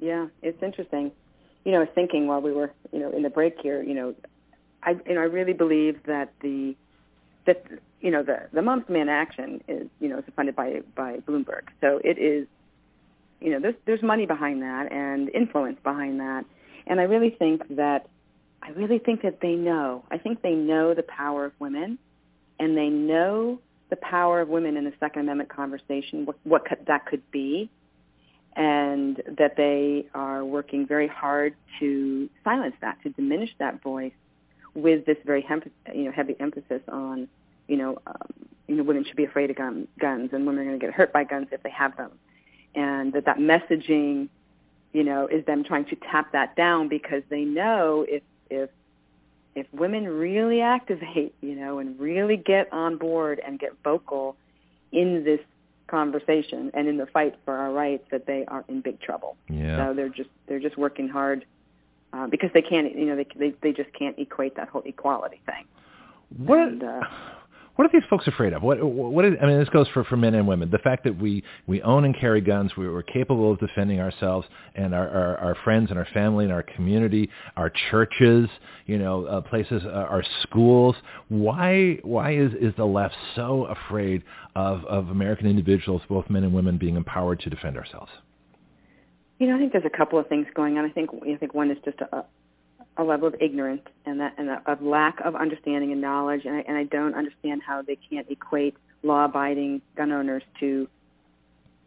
Yeah, 0.00 0.28
it's 0.42 0.62
interesting. 0.62 1.12
You 1.64 1.72
know, 1.72 1.78
I 1.78 1.80
was 1.80 1.90
thinking 1.94 2.26
while 2.26 2.40
we 2.40 2.52
were, 2.52 2.72
you 2.92 2.98
know, 2.98 3.10
in 3.10 3.22
the 3.22 3.30
break 3.30 3.56
here, 3.62 3.82
you 3.82 3.94
know, 3.94 4.14
I, 4.82 4.92
you 5.06 5.14
know, 5.14 5.20
I 5.20 5.24
really 5.24 5.52
believe 5.52 6.00
that 6.06 6.32
the 6.40 6.74
that 7.46 7.64
you 8.00 8.10
know 8.10 8.22
the 8.22 8.48
the 8.52 8.62
Moms 8.62 8.86
Demand 8.86 9.10
Action 9.10 9.62
is 9.68 9.88
you 10.00 10.08
know 10.08 10.18
is 10.18 10.24
funded 10.34 10.56
by 10.56 10.80
by 10.96 11.18
Bloomberg, 11.18 11.68
so 11.80 12.00
it 12.02 12.18
is 12.18 12.46
you 13.40 13.50
know 13.50 13.60
there's 13.60 13.74
there's 13.84 14.02
money 14.02 14.24
behind 14.24 14.62
that 14.62 14.90
and 14.90 15.28
influence 15.30 15.78
behind 15.82 16.20
that, 16.20 16.44
and 16.86 16.98
I 16.98 17.04
really 17.04 17.30
think 17.30 17.76
that 17.76 18.08
I 18.62 18.70
really 18.70 18.98
think 18.98 19.22
that 19.22 19.40
they 19.40 19.54
know. 19.54 20.04
I 20.10 20.18
think 20.18 20.42
they 20.42 20.54
know 20.54 20.94
the 20.94 21.02
power 21.02 21.44
of 21.44 21.52
women, 21.58 21.98
and 22.58 22.76
they 22.76 22.88
know 22.88 23.60
the 23.90 23.96
power 23.96 24.40
of 24.40 24.48
women 24.48 24.76
in 24.76 24.84
the 24.84 24.92
Second 25.00 25.22
Amendment 25.22 25.50
conversation, 25.50 26.24
what, 26.24 26.36
what 26.44 26.64
could, 26.64 26.78
that 26.86 27.06
could 27.06 27.28
be, 27.30 27.68
and 28.56 29.22
that 29.38 29.56
they 29.56 30.06
are 30.14 30.44
working 30.44 30.86
very 30.86 31.06
hard 31.06 31.54
to 31.78 32.28
silence 32.44 32.74
that, 32.80 33.00
to 33.02 33.10
diminish 33.10 33.50
that 33.58 33.82
voice, 33.82 34.12
with 34.74 35.04
this 35.06 35.16
very 35.24 35.46
you 35.94 36.04
know 36.04 36.12
heavy 36.12 36.36
emphasis 36.38 36.82
on 36.88 37.28
you 37.68 37.76
know 37.76 37.98
um, 38.06 38.32
you 38.68 38.76
know 38.76 38.82
women 38.82 39.04
should 39.04 39.16
be 39.16 39.24
afraid 39.24 39.50
of 39.50 39.56
gun, 39.56 39.88
guns 39.98 40.30
and 40.32 40.46
women 40.46 40.62
are 40.62 40.68
going 40.68 40.78
to 40.78 40.86
get 40.86 40.94
hurt 40.94 41.12
by 41.12 41.24
guns 41.24 41.48
if 41.50 41.62
they 41.62 41.70
have 41.70 41.96
them, 41.96 42.12
and 42.74 43.12
that 43.12 43.24
that 43.24 43.38
messaging 43.38 44.28
you 44.92 45.04
know 45.04 45.26
is 45.26 45.44
them 45.46 45.64
trying 45.64 45.84
to 45.86 45.96
tap 45.96 46.32
that 46.32 46.56
down 46.56 46.88
because 46.88 47.22
they 47.28 47.44
know 47.44 48.04
if 48.08 48.22
if 48.48 48.70
if 49.54 49.66
women 49.72 50.06
really 50.06 50.60
activate 50.60 51.34
you 51.40 51.54
know 51.54 51.78
and 51.78 51.98
really 51.98 52.36
get 52.36 52.72
on 52.72 52.96
board 52.96 53.40
and 53.44 53.58
get 53.58 53.72
vocal 53.82 54.36
in 54.92 55.24
this 55.24 55.40
conversation 55.90 56.70
and 56.74 56.88
in 56.88 56.96
the 56.96 57.06
fight 57.06 57.34
for 57.44 57.56
our 57.56 57.72
rights 57.72 58.04
that 58.10 58.26
they 58.26 58.44
are 58.46 58.64
in 58.68 58.80
big 58.80 59.00
trouble. 59.00 59.36
Yeah. 59.48 59.76
So 59.76 59.94
they're 59.94 60.08
just 60.08 60.30
they're 60.46 60.60
just 60.60 60.78
working 60.78 61.08
hard 61.08 61.44
uh, 62.12 62.26
because 62.26 62.50
they 62.54 62.62
can't, 62.62 62.94
you 62.96 63.06
know, 63.06 63.16
they, 63.16 63.26
they 63.36 63.54
they 63.60 63.72
just 63.72 63.92
can't 63.92 64.18
equate 64.18 64.56
that 64.56 64.68
whole 64.68 64.82
equality 64.84 65.40
thing. 65.46 65.64
What 66.36 66.60
and, 66.60 66.82
uh, 66.82 67.00
what 67.76 67.86
are 67.86 67.90
these 67.92 68.06
folks 68.10 68.26
afraid 68.26 68.52
of? 68.52 68.62
What 68.62 68.82
what 68.82 69.24
is, 69.24 69.34
I 69.40 69.46
mean, 69.46 69.58
this 69.58 69.68
goes 69.68 69.88
for 69.88 70.04
for 70.04 70.16
men 70.16 70.34
and 70.34 70.46
women. 70.46 70.70
The 70.70 70.78
fact 70.78 71.04
that 71.04 71.18
we 71.18 71.42
we 71.66 71.80
own 71.82 72.04
and 72.04 72.18
carry 72.18 72.40
guns, 72.40 72.76
we, 72.76 72.88
we're 72.88 73.02
capable 73.02 73.52
of 73.52 73.58
defending 73.58 74.00
ourselves 74.00 74.46
and 74.74 74.94
our, 74.94 75.08
our 75.08 75.36
our 75.38 75.54
friends 75.64 75.90
and 75.90 75.98
our 75.98 76.06
family 76.12 76.44
and 76.44 76.52
our 76.52 76.62
community, 76.62 77.30
our 77.56 77.72
churches, 77.90 78.48
you 78.86 78.98
know, 78.98 79.24
uh, 79.24 79.40
places, 79.40 79.82
uh, 79.86 79.88
our 79.88 80.22
schools. 80.42 80.96
Why 81.28 81.98
why 82.02 82.34
is 82.34 82.52
is 82.60 82.74
the 82.76 82.84
left 82.84 83.14
so 83.34 83.64
afraid 83.66 84.24
of 84.54 84.84
of 84.84 85.08
American 85.08 85.46
individuals, 85.46 86.02
both 86.08 86.28
men 86.28 86.44
and 86.44 86.52
women, 86.52 86.76
being 86.76 86.96
empowered 86.96 87.40
to 87.40 87.50
defend 87.50 87.76
ourselves? 87.76 88.10
You 89.38 89.46
know, 89.46 89.56
I 89.56 89.58
think 89.58 89.72
there's 89.72 89.84
a 89.86 89.96
couple 89.96 90.18
of 90.18 90.26
things 90.26 90.46
going 90.54 90.76
on. 90.76 90.84
I 90.84 90.90
think 90.90 91.10
I 91.22 91.36
think 91.36 91.54
one 91.54 91.70
is 91.70 91.78
just 91.84 91.98
a, 92.00 92.24
a 93.00 93.04
level 93.04 93.28
of 93.28 93.34
ignorance 93.40 93.82
and 94.06 94.20
that 94.20 94.34
and 94.38 94.48
a, 94.48 94.62
of 94.66 94.82
lack 94.82 95.20
of 95.20 95.34
understanding 95.34 95.92
and 95.92 96.00
knowledge, 96.00 96.44
and 96.44 96.56
I, 96.56 96.60
and 96.60 96.76
I 96.76 96.84
don't 96.84 97.14
understand 97.14 97.62
how 97.62 97.82
they 97.82 97.96
can't 97.96 98.30
equate 98.30 98.76
law-abiding 99.02 99.82
gun 99.96 100.12
owners 100.12 100.42
to 100.60 100.88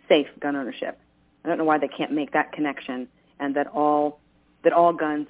safe 0.10 0.28
gun 0.40 0.56
ownership. 0.56 1.00
I 1.44 1.50
don't 1.50 1.58
know 1.58 1.64
why 1.64 1.78
they 1.78 1.88
can't 1.88 2.12
make 2.12 2.34
that 2.34 2.52
connection, 2.52 3.08
and 3.40 3.56
that 3.56 3.68
all 3.68 4.20
that 4.64 4.74
all 4.74 4.94
guns 4.94 5.28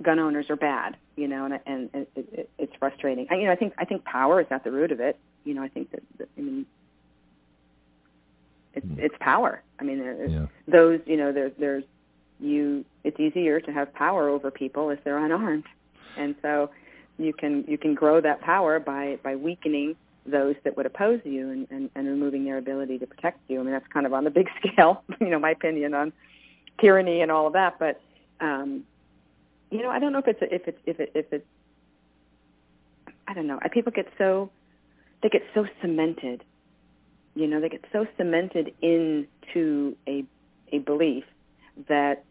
gun 0.00 0.18
owners 0.18 0.46
are 0.50 0.56
bad. 0.56 0.96
You 1.16 1.28
know, 1.28 1.46
and 1.46 1.60
and 1.66 1.90
it, 1.94 2.28
it, 2.32 2.50
it's 2.58 2.72
frustrating. 2.78 3.26
I, 3.30 3.36
you 3.36 3.46
know, 3.46 3.52
I 3.52 3.56
think 3.56 3.74
I 3.78 3.84
think 3.84 4.04
power 4.04 4.40
is 4.40 4.46
at 4.50 4.64
the 4.64 4.70
root 4.70 4.92
of 4.92 5.00
it. 5.00 5.18
You 5.44 5.54
know, 5.54 5.62
I 5.62 5.68
think 5.68 5.90
that, 5.92 6.02
that 6.18 6.28
I 6.36 6.40
mean 6.40 6.66
it's 8.74 8.86
hmm. 8.86 8.98
it's 8.98 9.14
power. 9.18 9.62
I 9.80 9.84
mean, 9.84 9.98
there's 9.98 10.30
Yeah. 10.30 10.46
those 10.68 11.00
you 11.06 11.16
know 11.16 11.32
there's 11.32 11.52
there's 11.58 11.84
you. 12.40 12.84
It's 13.04 13.18
easier 13.18 13.60
to 13.60 13.72
have 13.72 13.92
power 13.94 14.28
over 14.28 14.50
people 14.50 14.90
if 14.90 15.02
they're 15.04 15.24
unarmed, 15.24 15.64
and 16.16 16.34
so 16.42 16.70
you 17.18 17.32
can 17.32 17.64
you 17.66 17.78
can 17.78 17.94
grow 17.94 18.20
that 18.20 18.40
power 18.40 18.80
by 18.80 19.18
by 19.22 19.36
weakening 19.36 19.96
those 20.24 20.56
that 20.64 20.76
would 20.76 20.86
oppose 20.86 21.20
you 21.22 21.50
and, 21.50 21.68
and, 21.70 21.88
and 21.94 22.08
removing 22.08 22.44
their 22.44 22.58
ability 22.58 22.98
to 22.98 23.06
protect 23.06 23.38
you. 23.48 23.60
I 23.60 23.62
mean, 23.62 23.72
that's 23.72 23.86
kind 23.92 24.06
of 24.06 24.12
on 24.12 24.24
the 24.24 24.30
big 24.30 24.48
scale, 24.66 25.04
you 25.20 25.28
know, 25.28 25.38
my 25.38 25.52
opinion 25.52 25.94
on 25.94 26.12
tyranny 26.80 27.20
and 27.20 27.30
all 27.30 27.46
of 27.46 27.52
that. 27.52 27.78
But 27.78 28.00
um, 28.40 28.84
you 29.70 29.82
know, 29.82 29.90
I 29.90 29.98
don't 29.98 30.12
know 30.12 30.18
if 30.18 30.28
it's 30.28 30.42
a, 30.42 30.54
if 30.54 30.68
it's 30.68 30.78
if 30.86 31.00
it 31.00 31.12
if 31.14 31.32
it's 31.32 31.46
I 33.28 33.34
don't 33.34 33.46
know. 33.46 33.58
People 33.72 33.92
get 33.92 34.08
so 34.18 34.50
they 35.22 35.28
get 35.28 35.42
so 35.54 35.66
cemented 35.80 36.44
you 37.36 37.46
know 37.46 37.60
they 37.60 37.68
get 37.68 37.84
so 37.92 38.06
cemented 38.16 38.74
into 38.82 39.94
a 40.08 40.24
a 40.72 40.78
belief 40.78 41.24
that 41.88 42.24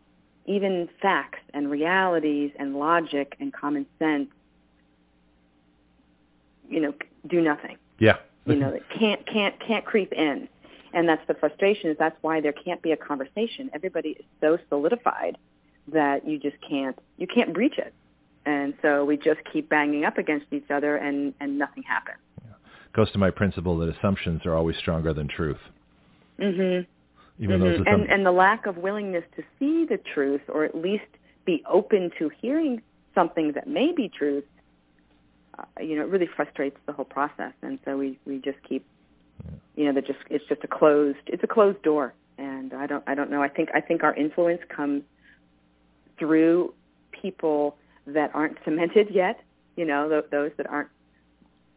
even 0.45 0.89
facts 1.01 1.39
and 1.53 1.69
realities 1.69 2.51
and 2.57 2.75
logic 2.77 3.35
and 3.39 3.51
common 3.53 3.85
sense 3.99 4.29
you 6.69 6.79
know 6.79 6.93
do 7.27 7.41
nothing. 7.41 7.77
Yeah. 7.99 8.17
you 8.45 8.55
know 8.55 8.79
can't 8.97 9.25
can't 9.25 9.59
can't 9.59 9.85
creep 9.85 10.13
in. 10.13 10.47
And 10.93 11.09
that's 11.09 11.25
the 11.27 11.33
frustration 11.33 11.89
is 11.89 11.97
that's 11.97 12.17
why 12.21 12.39
there 12.39 12.53
can't 12.53 12.81
be 12.81 12.91
a 12.91 12.97
conversation. 12.97 13.69
Everybody 13.73 14.09
is 14.11 14.25
so 14.39 14.57
solidified 14.69 15.37
that 15.91 16.27
you 16.27 16.39
just 16.39 16.57
can't 16.67 16.97
you 17.17 17.27
can't 17.27 17.53
breach 17.53 17.77
it. 17.77 17.93
And 18.45 18.75
so 18.81 19.03
we 19.05 19.17
just 19.17 19.39
keep 19.51 19.69
banging 19.69 20.05
up 20.05 20.17
against 20.17 20.47
each 20.51 20.69
other 20.69 20.95
and 20.97 21.33
and 21.39 21.57
nothing 21.57 21.83
happens. 21.83 22.17
Goes 22.93 23.11
to 23.11 23.17
my 23.17 23.29
principle 23.29 23.77
that 23.79 23.89
assumptions 23.89 24.45
are 24.45 24.55
always 24.55 24.77
stronger 24.77 25.13
than 25.13 25.27
truth. 25.27 25.59
mhm 26.39 26.85
Even 27.39 27.59
Mhm. 27.59 27.77
those 27.77 27.87
and 27.87 28.09
and 28.09 28.25
the 28.25 28.31
lack 28.31 28.65
of 28.65 28.77
willingness 28.77 29.23
to 29.35 29.43
see 29.59 29.85
the 29.85 29.97
truth 29.97 30.41
or 30.47 30.63
at 30.63 30.75
least 30.75 31.05
be 31.45 31.63
open 31.69 32.11
to 32.17 32.29
hearing 32.29 32.81
something 33.13 33.51
that 33.53 33.67
may 33.67 33.91
be 33.91 34.09
truth 34.09 34.45
uh, 35.57 35.63
you 35.81 35.95
know 35.95 36.03
it 36.03 36.09
really 36.09 36.27
frustrates 36.27 36.77
the 36.85 36.93
whole 36.93 37.05
process. 37.05 37.53
And 37.61 37.79
so 37.85 37.97
we 37.97 38.17
we 38.25 38.39
just 38.39 38.61
keep 38.63 38.85
you 39.75 39.85
know 39.85 39.93
that 39.93 40.05
just 40.07 40.19
it's 40.29 40.45
just 40.47 40.63
a 40.63 40.67
closed 40.67 41.17
it's 41.27 41.43
a 41.43 41.47
closed 41.47 41.81
door. 41.81 42.13
And 42.37 42.73
i 42.73 42.85
don't 42.85 43.03
i 43.07 43.15
don't 43.15 43.29
know. 43.29 43.41
I 43.41 43.47
think 43.49 43.69
i 43.73 43.81
think 43.81 44.03
our 44.03 44.13
influence 44.13 44.61
comes 44.69 45.03
through 46.17 46.73
people 47.11 47.77
that 48.07 48.31
aren't 48.33 48.57
cemented 48.63 49.09
yet 49.11 49.39
you 49.75 49.85
know 49.85 50.07
th- 50.09 50.25
those 50.31 50.51
that 50.57 50.69
aren't 50.69 50.89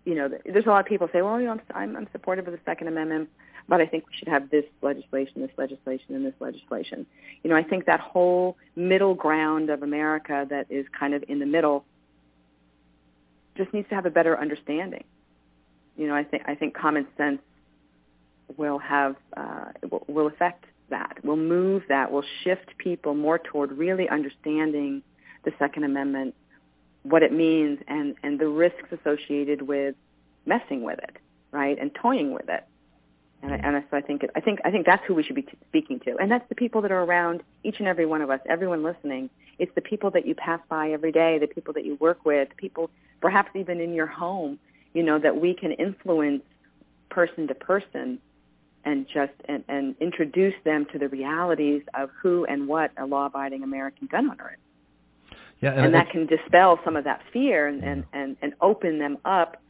you 0.05 0.15
know 0.15 0.29
there's 0.29 0.67
a 0.67 0.69
lot 0.69 0.81
of 0.81 0.87
people 0.87 1.09
say 1.13 1.23
well 1.23 1.39
you 1.41 1.47
know 1.47 1.53
i'm 1.53 1.61
i'm, 1.75 1.97
I'm 1.97 2.09
supportive 2.13 2.47
of 2.47 2.53
the 2.53 2.61
second 2.65 2.89
amendment 2.89 3.29
but 3.69 3.81
I 3.81 3.87
think 3.87 4.07
we 4.07 4.17
should 4.17 4.29
have 4.29 4.51
this 4.51 4.65
legislation, 4.81 5.43
this 5.43 5.51
legislation, 5.59 6.15
and 6.15 6.25
this 6.25 6.35
legislation. 6.41 7.07
You 7.43 7.51
know, 7.51 7.57
I 7.57 7.63
think 7.63 7.85
that 7.85 8.01
whole 8.01 8.57
middle 8.75 9.15
ground 9.15 9.69
of 9.69 9.83
America 9.83 10.47
that 10.49 10.67
is 10.71 10.87
kind 10.99 11.13
of 11.15 11.23
in 11.29 11.39
the 11.39 11.47
middle 11.47 11.85
just 13.57 13.73
needs 13.75 13.89
to 13.91 13.95
have 13.95 14.07
a 14.07 14.11
better 14.11 14.39
understanding. 14.41 15.05
You 15.97 16.07
know, 16.07 16.15
I 16.15 16.25
think 16.25 16.45
I 16.47 16.55
think 16.55 16.75
common 16.75 17.07
sense 17.17 17.41
will 18.57 18.79
have 18.79 19.17
uh, 19.37 19.67
will, 19.91 20.05
will 20.09 20.27
affect 20.29 20.65
that. 20.89 21.19
Will 21.23 21.37
move 21.37 21.83
that. 21.89 22.11
Will 22.11 22.25
shift 22.45 22.79
people 22.79 23.15
more 23.15 23.39
toward 23.39 23.73
really 23.73 24.09
understanding 24.09 25.03
the 25.45 25.53
Second 25.59 25.85
Amendment, 25.85 26.35
what 27.03 27.23
it 27.23 27.33
means, 27.33 27.81
and 27.87 28.15
and 28.23 28.39
the 28.39 28.49
risks 28.49 28.89
associated 28.93 29.61
with 29.61 29.95
messing 30.47 30.83
with 30.83 30.99
it, 31.01 31.17
right, 31.51 31.77
and 31.79 31.95
toying 31.95 32.33
with 32.33 32.49
it. 32.49 32.65
And, 33.43 33.53
I, 33.53 33.57
and 33.57 33.85
so 33.91 33.97
I 33.97 34.01
think 34.01 34.23
I 34.35 34.41
think 34.41 34.59
I 34.65 34.71
think 34.71 34.85
that's 34.85 35.05
who 35.07 35.15
we 35.15 35.23
should 35.23 35.37
be 35.37 35.43
t- 35.43 35.59
speaking 35.69 36.01
to, 36.01 36.17
and 36.17 36.31
that's 36.31 36.49
the 36.49 36.57
people 36.57 36.83
that 36.83 36.91
are 36.91 37.05
around 37.05 37.43
each 37.63 37.79
and 37.79 37.87
every 37.87 38.05
one 38.05 38.21
of 38.21 38.31
us, 38.31 38.41
everyone 38.47 38.83
listening. 38.83 39.31
It's 39.61 39.73
the 39.75 39.81
people 39.81 40.11
that 40.13 40.27
you 40.27 40.35
pass 40.35 40.61
by 40.69 40.91
every 40.91 41.13
day, 41.13 41.39
the 41.39 41.47
people 41.47 41.73
that 41.75 41.85
you 41.85 41.97
work 42.01 42.25
with, 42.25 42.49
people 42.57 42.91
perhaps 43.21 43.51
even 43.55 43.81
in 43.81 43.95
your 43.95 44.07
home. 44.07 44.59
You 44.93 45.05
know 45.05 45.19
that 45.21 45.41
we 45.41 45.55
can 45.55 45.73
influence 45.73 46.43
person 47.11 47.47
to 47.47 47.55
person, 47.55 48.19
and 48.85 49.07
just 49.07 49.33
and, 49.45 49.63
and 49.69 49.95
introduce 50.01 50.55
them 50.65 50.87
to 50.93 50.99
the 50.99 51.09
realities 51.09 51.83
of 51.95 52.11
who 52.21 52.45
and 52.45 52.67
what 52.67 52.91
a 52.97 53.07
law-abiding 53.07 53.63
American 53.63 54.09
gun 54.09 54.31
owner 54.31 54.57
is, 54.57 55.39
yeah, 55.61 55.73
and, 55.73 55.95
that 55.95 56.11
can 56.11 56.27
dispel 56.27 56.79
some 56.85 56.97
of 56.97 57.05
that 57.05 57.21
fear 57.33 57.67
and, 57.67 57.83
and, 57.83 58.05
and, 58.13 58.37
and 58.43 58.55
open 58.61 58.99
them 58.99 59.19
up 59.25 59.61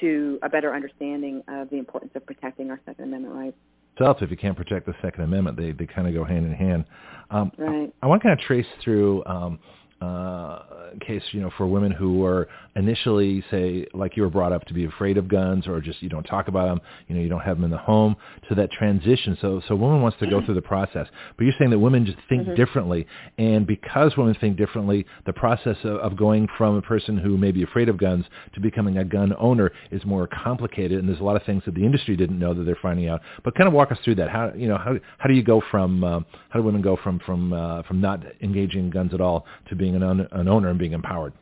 to 0.00 0.38
a 0.42 0.48
better 0.48 0.74
understanding 0.74 1.42
of 1.48 1.70
the 1.70 1.76
importance 1.76 2.12
of 2.14 2.24
protecting 2.26 2.70
our 2.70 2.80
Second 2.86 3.04
Amendment 3.04 3.34
rights. 3.34 3.56
itself, 3.94 4.18
if 4.20 4.30
you 4.30 4.36
can't 4.36 4.56
protect 4.56 4.86
the 4.86 4.94
Second 5.02 5.24
Amendment, 5.24 5.56
they, 5.56 5.72
they 5.72 5.86
kind 5.86 6.06
of 6.08 6.14
go 6.14 6.24
hand 6.24 6.44
in 6.46 6.52
hand. 6.52 6.84
Um, 7.30 7.50
Right. 7.58 7.92
I, 8.02 8.06
I 8.06 8.08
want 8.08 8.22
to 8.22 8.28
kind 8.28 8.38
of 8.38 8.44
trace 8.46 8.66
through 8.82 9.24
um, 9.26 9.58
uh, 10.00 10.62
case, 11.00 11.22
you 11.32 11.40
know, 11.40 11.50
for 11.56 11.66
women 11.66 11.90
who 11.90 12.24
are 12.24 12.48
initially, 12.74 13.42
say, 13.50 13.86
like 13.94 14.16
you 14.16 14.22
were 14.22 14.30
brought 14.30 14.52
up 14.52 14.64
to 14.66 14.74
be 14.74 14.84
afraid 14.84 15.16
of 15.16 15.28
guns, 15.28 15.66
or 15.66 15.80
just 15.80 16.02
you 16.02 16.08
don't 16.08 16.24
talk 16.24 16.48
about 16.48 16.66
them, 16.66 16.80
you 17.08 17.14
know, 17.14 17.20
you 17.20 17.28
don't 17.28 17.40
have 17.40 17.56
them 17.56 17.64
in 17.64 17.70
the 17.70 17.78
home, 17.78 18.16
to 18.48 18.54
that 18.54 18.70
transition. 18.70 19.36
So, 19.40 19.62
so 19.66 19.74
a 19.74 19.76
woman 19.76 20.02
wants 20.02 20.18
to 20.18 20.26
go 20.26 20.44
through 20.44 20.54
the 20.54 20.62
process, 20.62 21.06
but 21.36 21.44
you're 21.44 21.54
saying 21.58 21.70
that 21.70 21.78
women 21.78 22.04
just 22.04 22.18
think 22.28 22.42
mm-hmm. 22.42 22.54
differently, 22.54 23.06
and 23.38 23.66
because 23.66 24.16
women 24.16 24.36
think 24.40 24.56
differently, 24.56 25.06
the 25.24 25.32
process 25.32 25.76
of, 25.84 25.96
of 25.96 26.16
going 26.16 26.48
from 26.58 26.76
a 26.76 26.82
person 26.82 27.16
who 27.16 27.36
may 27.38 27.52
be 27.52 27.62
afraid 27.62 27.88
of 27.88 27.98
guns 27.98 28.24
to 28.54 28.60
becoming 28.60 28.98
a 28.98 29.04
gun 29.04 29.32
owner 29.38 29.72
is 29.90 30.04
more 30.04 30.26
complicated, 30.26 30.98
and 30.98 31.08
there's 31.08 31.20
a 31.20 31.24
lot 31.24 31.36
of 31.36 31.42
things 31.44 31.62
that 31.64 31.74
the 31.74 31.84
industry 31.84 32.16
didn't 32.16 32.38
know 32.38 32.52
that 32.52 32.64
they're 32.64 32.78
finding 32.82 33.08
out. 33.08 33.20
But 33.44 33.54
kind 33.54 33.68
of 33.68 33.72
walk 33.72 33.92
us 33.92 33.98
through 34.04 34.16
that. 34.16 34.28
How, 34.28 34.52
you 34.54 34.68
know, 34.68 34.78
how 34.78 34.96
how 35.18 35.28
do 35.28 35.34
you 35.34 35.42
go 35.42 35.62
from 35.70 36.04
uh, 36.04 36.20
how 36.50 36.60
do 36.60 36.62
women 36.62 36.82
go 36.82 36.98
from 37.02 37.18
from 37.20 37.52
uh, 37.52 37.82
from 37.84 38.00
not 38.00 38.22
engaging 38.42 38.84
in 38.84 38.90
guns 38.90 39.14
at 39.14 39.20
all 39.20 39.46
to 39.68 39.76
being 39.76 39.85
being 39.86 40.02
an, 40.02 40.02
un, 40.02 40.28
an 40.32 40.48
owner 40.48 40.68
and 40.68 40.78
being 40.78 40.92
empowered? 40.92 41.32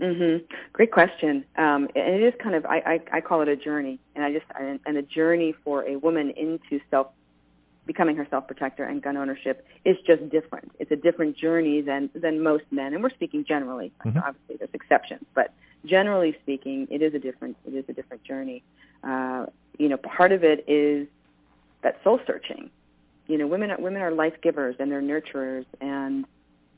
Mm-hmm. 0.00 0.44
Great 0.72 0.90
question. 0.90 1.44
Um, 1.56 1.88
and 1.94 2.14
it 2.14 2.22
is 2.22 2.34
kind 2.42 2.54
of 2.54 2.64
I, 2.66 2.78
I, 3.12 3.18
I 3.18 3.20
call 3.20 3.42
it 3.42 3.48
a 3.48 3.56
journey, 3.56 4.00
and 4.16 4.24
I 4.24 4.32
just 4.32 4.46
and, 4.58 4.80
and 4.86 4.96
a 4.96 5.02
journey 5.02 5.54
for 5.64 5.84
a 5.86 5.96
woman 5.96 6.30
into 6.30 6.80
self 6.90 7.08
becoming 7.86 8.16
her 8.16 8.26
self 8.30 8.46
protector 8.46 8.84
and 8.84 9.02
gun 9.02 9.16
ownership 9.16 9.66
is 9.84 9.96
just 10.06 10.28
different. 10.30 10.72
It's 10.78 10.90
a 10.90 10.96
different 10.96 11.36
journey 11.36 11.80
than 11.82 12.10
than 12.14 12.42
most 12.42 12.64
men, 12.70 12.94
and 12.94 13.02
we're 13.02 13.10
speaking 13.10 13.44
generally. 13.44 13.92
Mm-hmm. 14.04 14.18
Obviously, 14.18 14.56
there's 14.56 14.70
exceptions, 14.72 15.24
but 15.34 15.52
generally 15.84 16.36
speaking, 16.42 16.88
it 16.90 17.02
is 17.02 17.14
a 17.14 17.18
different 17.18 17.56
it 17.66 17.74
is 17.74 17.84
a 17.88 17.92
different 17.92 18.24
journey. 18.24 18.62
Uh, 19.04 19.46
you 19.78 19.88
know, 19.88 19.98
part 19.98 20.32
of 20.32 20.42
it 20.44 20.64
is 20.66 21.06
that 21.82 22.00
soul 22.02 22.20
searching. 22.26 22.70
You 23.26 23.36
know, 23.36 23.46
women 23.46 23.70
women 23.78 24.00
are 24.00 24.10
life 24.10 24.40
givers 24.40 24.76
and 24.78 24.90
they're 24.90 25.02
nurturers, 25.02 25.66
and 25.80 26.24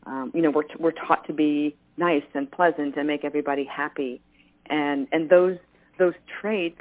um, 0.07 0.33
you 0.35 0.43
know, 0.43 0.51
we're 0.51 0.65
we're 0.79 0.93
taught 0.93 1.27
to 1.27 1.33
be 1.33 1.77
nice 1.97 2.25
and 2.35 2.51
pleasant 2.51 2.97
and 2.97 3.07
make 3.07 3.25
everybody 3.25 3.65
happy, 3.65 4.21
and 4.67 5.07
and 5.13 5.29
those 5.29 5.59
those 5.99 6.15
traits, 6.41 6.81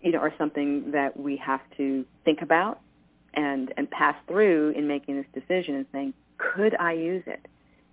you 0.00 0.12
know, 0.12 0.18
are 0.18 0.34
something 0.38 0.90
that 0.92 1.18
we 1.18 1.36
have 1.36 1.60
to 1.76 2.04
think 2.24 2.42
about 2.42 2.80
and 3.34 3.72
and 3.76 3.90
pass 3.90 4.16
through 4.26 4.70
in 4.70 4.88
making 4.88 5.16
this 5.16 5.26
decision 5.32 5.76
and 5.76 5.86
saying, 5.92 6.14
could 6.38 6.74
I 6.76 6.94
use 6.94 7.22
it? 7.26 7.46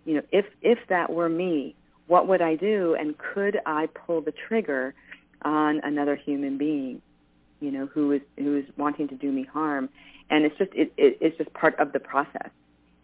You 0.06 0.16
know, 0.16 0.22
if 0.32 0.46
if 0.62 0.80
that 0.90 1.12
were 1.12 1.30
me, 1.30 1.76
what 2.08 2.28
would 2.28 2.42
I 2.42 2.56
do, 2.56 2.96
and 3.00 3.16
could 3.18 3.60
I 3.66 3.88
pull 3.88 4.22
the 4.22 4.34
trigger 4.48 4.96
on 5.44 5.80
another 5.84 6.16
human 6.16 6.58
being, 6.58 7.02
you 7.60 7.72
know, 7.72 7.86
who 7.86 8.14
is 8.14 8.22
who 8.38 8.58
is 8.58 8.66
wanting 8.78 9.08
to 9.10 9.16
do 9.16 9.32
me 9.32 9.44
harm? 9.44 9.90
And 10.32 10.44
it's 10.44 10.58
just 10.58 10.72
it, 10.74 10.92
it 10.98 11.18
it's 11.22 11.38
just 11.38 11.54
part 11.54 11.78
of 11.80 11.92
the 11.92 12.00
process 12.00 12.50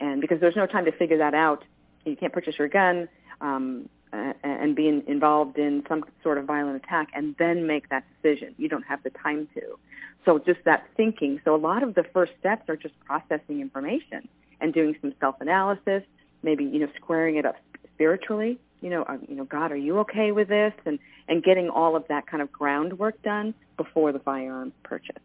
and 0.02 0.20
because 0.20 0.42
there's 0.42 0.56
no 0.56 0.66
time 0.66 0.86
to 0.86 0.92
figure 0.92 1.20
that 1.20 1.34
out, 1.34 1.64
you 2.06 2.16
can't 2.16 2.34
purchase 2.34 2.56
your 2.58 2.68
gun 2.68 3.08
um, 3.40 3.88
and 4.12 4.76
be 4.76 4.88
in, 4.88 5.04
involved 5.08 5.58
in 5.58 5.84
some 5.88 6.04
sort 6.24 6.38
of 6.38 6.46
violent 6.46 6.76
attack 6.84 7.10
and 7.14 7.36
then 7.38 7.68
make 7.68 7.88
that 7.90 8.04
decision. 8.22 8.54
You 8.58 8.68
don't 8.68 8.84
have 8.84 9.02
the 9.04 9.12
time 9.12 9.48
to. 9.54 9.78
So 10.26 10.40
just 10.40 10.60
that 10.66 10.88
thinking. 10.98 11.40
So 11.46 11.56
a 11.56 11.58
lot 11.58 11.84
of 11.84 11.96
the 11.96 12.04
first 12.04 12.34
steps 12.40 12.68
are 12.68 12.76
just 12.76 13.00
processing 13.06 13.62
information 13.62 14.28
and 14.60 14.74
doing 14.74 14.96
some 15.02 15.14
self-analysis, 15.20 16.04
maybe 16.44 16.64
you 16.66 16.80
know 16.80 16.90
squaring 16.96 17.38
it 17.38 17.46
up 17.46 17.56
spiritually. 17.94 18.60
You 18.82 18.90
know, 18.90 19.04
uh, 19.04 19.18
you 19.28 19.36
know, 19.36 19.46
God, 19.46 19.72
are 19.72 19.78
you 19.78 20.00
okay 20.00 20.32
with 20.32 20.48
this? 20.48 20.74
And 20.86 21.00
and 21.28 21.44
getting 21.44 21.70
all 21.70 21.96
of 21.96 22.08
that 22.10 22.28
kind 22.28 22.42
of 22.42 22.52
groundwork 22.52 23.22
done 23.22 23.54
before 23.78 24.12
the 24.12 24.20
firearm 24.20 24.74
purchase. 24.84 25.22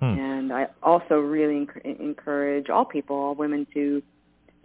Hmm. 0.00 0.18
And 0.18 0.52
I 0.52 0.68
also 0.82 1.16
really 1.16 1.66
enc- 1.66 2.00
encourage 2.00 2.70
all 2.70 2.84
people, 2.86 3.16
all 3.16 3.34
women, 3.34 3.66
to 3.74 4.02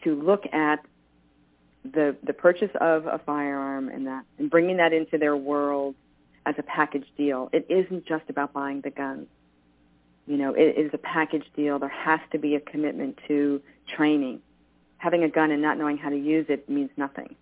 to 0.04 0.16
look 0.16 0.46
at 0.54 0.84
the 1.84 2.16
the 2.24 2.34
purchase 2.34 2.72
of 2.80 3.06
a 3.06 3.20
firearm 3.26 3.90
and 3.90 4.08
that 4.08 4.24
and 4.40 4.50
bringing 4.50 4.78
that 4.78 4.94
into 4.94 5.18
their 5.18 5.36
world 5.36 5.96
as 6.46 6.56
a 6.58 6.64
package 6.64 7.06
deal. 7.18 7.50
It 7.52 7.66
isn't 7.70 8.06
just 8.06 8.30
about 8.30 8.54
buying 8.54 8.82
the 8.82 8.92
gun. 8.92 9.28
You 10.26 10.38
know, 10.38 10.54
it 10.54 10.78
is 10.78 10.92
a 10.94 10.98
package 10.98 11.46
deal. 11.56 11.80
There 11.80 11.90
has 11.90 12.20
to 12.32 12.40
be 12.40 12.56
a 12.56 12.60
commitment 12.60 13.20
to 13.28 13.62
training. 13.96 14.42
Having 14.98 15.24
a 15.24 15.30
gun 15.30 15.52
and 15.52 15.62
not 15.62 15.78
knowing 15.78 15.98
how 15.98 16.10
to 16.10 16.18
use 16.18 16.46
it 16.50 16.70
means 16.70 16.90
nothing. 16.98 17.36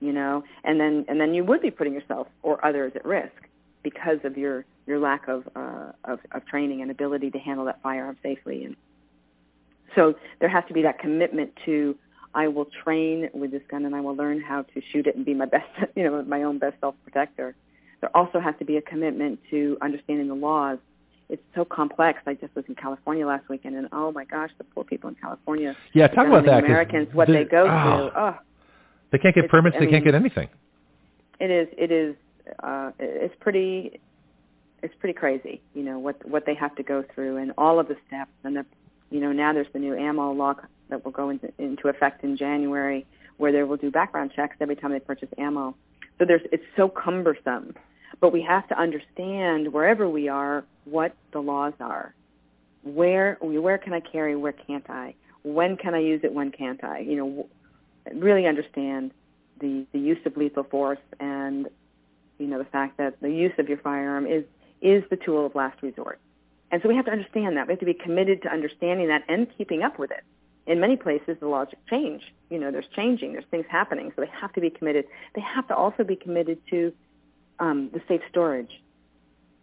You 0.00 0.12
know, 0.12 0.44
and 0.62 0.78
then 0.78 1.06
and 1.08 1.18
then 1.18 1.32
you 1.32 1.42
would 1.42 1.62
be 1.62 1.70
putting 1.70 1.94
yourself 1.94 2.28
or 2.42 2.64
others 2.64 2.92
at 2.94 3.04
risk 3.06 3.47
because 3.82 4.18
of 4.24 4.36
your 4.36 4.64
your 4.86 4.98
lack 4.98 5.28
of, 5.28 5.48
uh, 5.54 5.92
of 6.04 6.20
of 6.32 6.46
training 6.46 6.82
and 6.82 6.90
ability 6.90 7.30
to 7.30 7.38
handle 7.38 7.64
that 7.66 7.82
firearm 7.82 8.16
safely. 8.22 8.64
And 8.64 8.76
so 9.94 10.14
there 10.40 10.48
has 10.48 10.64
to 10.68 10.74
be 10.74 10.82
that 10.82 10.98
commitment 10.98 11.52
to 11.66 11.96
I 12.34 12.48
will 12.48 12.66
train 12.84 13.28
with 13.32 13.50
this 13.50 13.62
gun 13.70 13.84
and 13.84 13.94
I 13.94 14.00
will 14.00 14.14
learn 14.14 14.40
how 14.40 14.62
to 14.62 14.82
shoot 14.92 15.06
it 15.06 15.16
and 15.16 15.24
be 15.24 15.34
my 15.34 15.46
best, 15.46 15.66
you 15.96 16.04
know, 16.04 16.22
my 16.22 16.42
own 16.42 16.58
best 16.58 16.76
self 16.80 16.94
protector. 17.04 17.54
There 18.00 18.16
also 18.16 18.38
has 18.38 18.54
to 18.60 18.64
be 18.64 18.76
a 18.76 18.82
commitment 18.82 19.40
to 19.50 19.76
understanding 19.82 20.28
the 20.28 20.34
laws. 20.34 20.78
It's 21.28 21.42
so 21.54 21.64
complex. 21.64 22.20
I 22.26 22.34
just 22.34 22.54
was 22.54 22.64
in 22.68 22.74
California 22.74 23.26
last 23.26 23.48
weekend, 23.48 23.76
and 23.76 23.88
oh 23.92 24.12
my 24.12 24.24
gosh, 24.24 24.50
the 24.56 24.64
poor 24.64 24.84
people 24.84 25.08
in 25.08 25.16
California. 25.16 25.76
Yeah, 25.92 26.06
talk 26.06 26.26
about 26.26 26.46
that. 26.46 26.64
Americans, 26.64 27.08
what 27.12 27.28
they 27.28 27.44
go 27.44 27.64
oh, 27.64 28.08
through. 28.08 28.22
Oh, 28.22 28.36
they 29.12 29.18
can't 29.18 29.34
get 29.34 29.48
permits. 29.50 29.76
I 29.76 29.80
they 29.80 29.86
mean, 29.86 29.94
can't 29.96 30.04
get 30.04 30.14
anything. 30.14 30.48
It 31.40 31.50
is. 31.50 31.68
It 31.76 31.90
is. 31.90 32.16
Uh, 32.62 32.90
it's 32.98 33.34
pretty 33.40 34.00
it's 34.82 34.94
pretty 35.00 35.14
crazy, 35.14 35.60
you 35.74 35.82
know, 35.82 35.98
what 35.98 36.24
what 36.28 36.46
they 36.46 36.54
have 36.54 36.74
to 36.76 36.82
go 36.82 37.04
through 37.14 37.36
and 37.38 37.52
all 37.58 37.80
of 37.80 37.88
the 37.88 37.96
steps. 38.06 38.30
And 38.44 38.56
the, 38.56 38.66
you 39.10 39.20
know, 39.20 39.32
now 39.32 39.52
there's 39.52 39.66
the 39.72 39.78
new 39.78 39.96
ammo 39.96 40.32
law 40.32 40.54
that 40.88 41.04
will 41.04 41.12
go 41.12 41.30
into, 41.30 41.52
into 41.58 41.88
effect 41.88 42.24
in 42.24 42.36
January, 42.36 43.06
where 43.36 43.52
they 43.52 43.62
will 43.62 43.76
do 43.76 43.90
background 43.90 44.32
checks 44.34 44.56
every 44.60 44.76
time 44.76 44.92
they 44.92 45.00
purchase 45.00 45.28
ammo. 45.38 45.74
So 46.18 46.24
there's 46.24 46.42
it's 46.52 46.64
so 46.76 46.88
cumbersome, 46.88 47.74
but 48.20 48.32
we 48.32 48.42
have 48.42 48.68
to 48.68 48.78
understand 48.78 49.72
wherever 49.72 50.08
we 50.08 50.28
are 50.28 50.64
what 50.84 51.14
the 51.32 51.40
laws 51.40 51.74
are. 51.80 52.14
Where 52.82 53.38
where 53.40 53.78
can 53.78 53.92
I 53.92 54.00
carry? 54.00 54.36
Where 54.36 54.52
can't 54.52 54.88
I? 54.88 55.14
When 55.42 55.76
can 55.76 55.94
I 55.94 56.00
use 56.00 56.20
it? 56.22 56.32
When 56.32 56.50
can't 56.50 56.82
I? 56.84 57.00
You 57.00 57.16
know, 57.16 57.48
really 58.14 58.46
understand 58.46 59.12
the 59.60 59.86
the 59.92 59.98
use 59.98 60.24
of 60.24 60.36
lethal 60.36 60.64
force 60.64 60.98
and 61.18 61.68
you 62.38 62.46
know 62.46 62.58
the 62.58 62.64
fact 62.64 62.98
that 62.98 63.20
the 63.20 63.30
use 63.30 63.52
of 63.58 63.68
your 63.68 63.78
firearm 63.78 64.26
is 64.26 64.44
is 64.80 65.02
the 65.10 65.16
tool 65.16 65.46
of 65.46 65.54
last 65.54 65.82
resort. 65.82 66.20
And 66.70 66.82
so 66.82 66.88
we 66.88 66.96
have 66.96 67.06
to 67.06 67.10
understand 67.10 67.56
that. 67.56 67.66
We 67.66 67.72
have 67.72 67.80
to 67.80 67.86
be 67.86 67.94
committed 67.94 68.42
to 68.42 68.52
understanding 68.52 69.08
that 69.08 69.24
and 69.28 69.46
keeping 69.56 69.82
up 69.82 69.98
with 69.98 70.10
it. 70.10 70.22
In 70.66 70.80
many 70.80 70.96
places, 70.96 71.38
the 71.40 71.48
laws 71.48 71.68
change. 71.88 72.22
You 72.50 72.58
know, 72.58 72.70
there's 72.70 72.86
changing. 72.94 73.32
There's 73.32 73.46
things 73.50 73.64
happening. 73.70 74.12
So 74.14 74.22
they 74.22 74.30
have 74.38 74.52
to 74.52 74.60
be 74.60 74.68
committed. 74.68 75.06
They 75.34 75.40
have 75.40 75.66
to 75.68 75.74
also 75.74 76.04
be 76.04 76.14
committed 76.14 76.58
to 76.70 76.92
um, 77.58 77.90
the 77.92 78.02
safe 78.06 78.20
storage. 78.28 78.82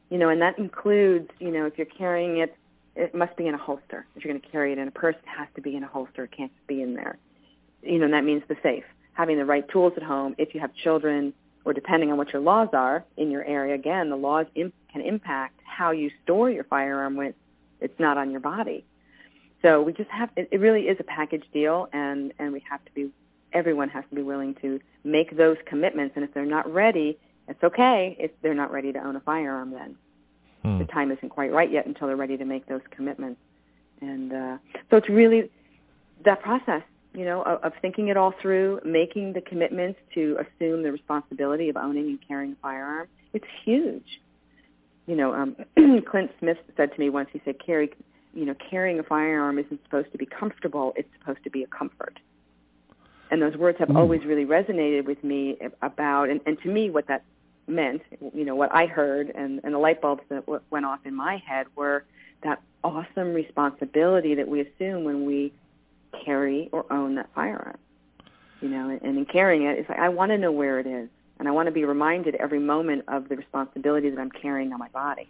You 0.10 0.18
know, 0.18 0.30
and 0.30 0.41
that 0.41 0.57
includes, 0.57 1.30
you 1.39 1.52
know, 1.52 1.65
if 1.68 1.77
you're 1.77 1.85
carrying 1.85 2.38
it, 2.38 2.56
it 2.95 3.14
must 3.14 3.35
be 3.38 3.45
in 3.45 3.53
a 3.53 3.57
holster. 3.57 4.06
If 4.15 4.23
you're 4.23 4.34
going 4.34 4.41
to 4.41 4.47
carry 4.47 4.72
it 4.72 4.80
in 4.80 4.88
a 4.88 4.91
purse, 4.91 5.15
it 5.15 5.27
has 5.27 5.47
to 5.56 5.61
be 5.61 5.76
in 5.76 5.84
a 5.84 5.88
holster. 5.88 6.23
It 6.23 6.31
can't 6.31 6.52
be 6.65 6.81
in 6.81 6.95
there. 6.95 7.18
You 7.84 7.99
know, 7.99 8.06
and 8.06 8.14
that 8.14 8.23
means 8.23 8.41
the 8.47 8.57
safe. 8.64 8.85
Having 9.14 9.38
the 9.38 9.45
right 9.45 9.68
tools 9.69 9.93
at 9.97 10.03
home. 10.03 10.34
If 10.39 10.56
you 10.56 10.61
have 10.61 10.73
children, 10.73 11.34
or 11.66 11.74
depending 11.74 12.12
on 12.12 12.18
what 12.18 12.32
your 12.32 12.42
laws 12.42 12.70
are 12.74 13.04
in 13.18 13.32
your 13.32 13.44
area, 13.44 13.74
again, 13.76 14.10
the 14.10 14.16
laws 14.16 14.46
Im- 14.56 14.72
can 14.92 15.02
impact 15.02 15.60
how 15.66 15.92
you 15.92 16.10
store 16.24 16.50
your 16.50 16.64
firearm 16.64 17.16
when 17.16 17.34
it's 17.82 18.00
not 18.00 18.18
on 18.18 18.32
your 18.32 18.40
body. 18.40 18.86
So 19.62 19.82
we 19.82 19.92
just 19.92 20.10
have, 20.12 20.30
it, 20.38 20.48
it 20.52 20.60
really 20.60 20.84
is 20.84 20.98
a 21.00 21.04
package 21.04 21.44
deal, 21.52 21.90
and, 21.92 22.32
and 22.40 22.54
we 22.54 22.64
have 22.70 22.86
to 22.86 22.92
be, 22.94 23.10
everyone 23.52 23.90
has 23.90 24.04
to 24.10 24.16
be 24.16 24.22
willing 24.22 24.54
to 24.62 24.80
make 25.04 25.36
those 25.36 25.58
commitments, 25.66 26.16
and 26.16 26.24
if 26.24 26.34
they're 26.34 26.46
not 26.46 26.72
ready, 26.72 27.18
it's 27.48 27.64
okay 27.64 28.16
if 28.20 28.32
they're 28.42 28.54
not 28.54 28.72
ready 28.72 28.94
to 28.94 29.00
own 29.00 29.16
a 29.16 29.20
firearm 29.20 29.72
then. 29.72 29.98
Hmm. 30.64 30.78
The 30.78 30.86
time 30.86 31.12
isn't 31.12 31.30
quite 31.30 31.52
right 31.52 31.72
yet 31.72 31.86
until 31.88 32.08
they're 32.08 32.16
ready 32.16 32.38
to 32.38 32.46
make 32.46 32.68
those 32.68 32.82
commitments. 32.92 33.40
And 34.02 34.34
uh, 34.34 34.58
so 34.90 34.98
it's 34.98 35.10
really 35.10 35.50
that 36.26 36.42
process 36.42 36.84
you 37.16 37.26
know, 37.26 37.42
of, 37.44 37.64
of 37.64 37.74
thinking 37.82 38.10
it 38.10 38.18
all 38.18 38.34
through, 38.42 38.80
making 38.84 39.34
the 39.34 39.42
commitments 39.42 40.00
to 40.14 40.38
assume 40.40 40.84
the 40.84 40.92
responsibility 40.92 41.70
of 41.70 41.78
owning 41.78 42.06
and 42.08 42.20
carrying 42.28 42.54
a 42.54 42.56
firearm. 42.62 43.08
It's 43.34 43.46
huge. 43.64 44.22
You 45.08 45.16
know, 45.16 45.34
um, 45.34 45.56
Clint 46.10 46.32
Smith 46.40 46.58
said 46.76 46.94
to 46.94 47.00
me 47.00 47.10
once, 47.10 47.30
he 47.32 47.42
said, 47.46 47.56
Carrie, 47.64 47.94
you 48.34 48.46
know, 48.46 48.56
carrying 48.70 49.00
a 49.00 49.04
firearm 49.04 49.60
isn't 49.60 49.82
supposed 49.84 50.12
to 50.12 50.18
be 50.18 50.26
comfortable, 50.26 50.94
it's 50.96 51.10
supposed 51.20 51.44
to 51.44 51.50
be 51.50 51.64
a 51.64 51.68
comfort. 51.68 52.20
And 53.32 53.42
those 53.42 53.56
words 53.56 53.80
have 53.80 53.90
mm. 53.90 53.98
always 53.98 54.24
really 54.26 54.46
resonated 54.46 55.06
with 55.06 55.24
me 55.24 55.58
about, 55.82 56.30
and, 56.30 56.42
and 56.46 56.60
to 56.62 56.70
me 56.70 56.90
what 56.90 57.08
that 57.08 57.24
meant, 57.68 58.02
you 58.34 58.46
know, 58.46 58.56
what 58.56 58.74
I 58.74 58.86
heard 58.86 59.32
and, 59.34 59.62
and 59.64 59.74
the 59.74 59.80
light 59.80 60.02
bulbs 60.02 60.22
that 60.30 60.46
w- 60.46 60.62
went 60.70 60.86
off 60.86 61.00
in 61.06 61.16
my 61.16 61.42
head 61.46 61.68
were 61.76 62.04
that 62.44 62.62
awesome 62.84 63.34
responsibility 63.34 64.36
that 64.36 64.48
we 64.48 64.62
assume 64.62 65.04
when 65.04 65.26
we 65.26 65.52
carry 66.24 66.70
or 66.72 66.92
own 66.92 67.16
that 67.16 67.30
firearm. 67.34 67.78
You 68.62 68.70
know, 68.70 68.90
and 68.90 69.02
and 69.02 69.18
in 69.18 69.26
carrying 69.26 69.64
it, 69.64 69.78
it's 69.80 69.90
like 69.90 70.00
I 70.00 70.10
want 70.10 70.32
to 70.32 70.38
know 70.38 70.52
where 70.52 70.80
it 70.80 70.88
is, 70.88 71.10
and 71.40 71.48
I 71.48 71.52
want 71.52 71.68
to 71.68 71.72
be 71.72 71.86
reminded 71.86 72.36
every 72.36 72.60
moment 72.60 73.04
of 73.08 73.30
the 73.30 73.36
responsibility 73.36 74.10
that 74.10 74.20
I'm 74.20 74.32
carrying 74.32 74.72
on 74.74 74.80
my 74.80 74.90
body. 74.90 75.30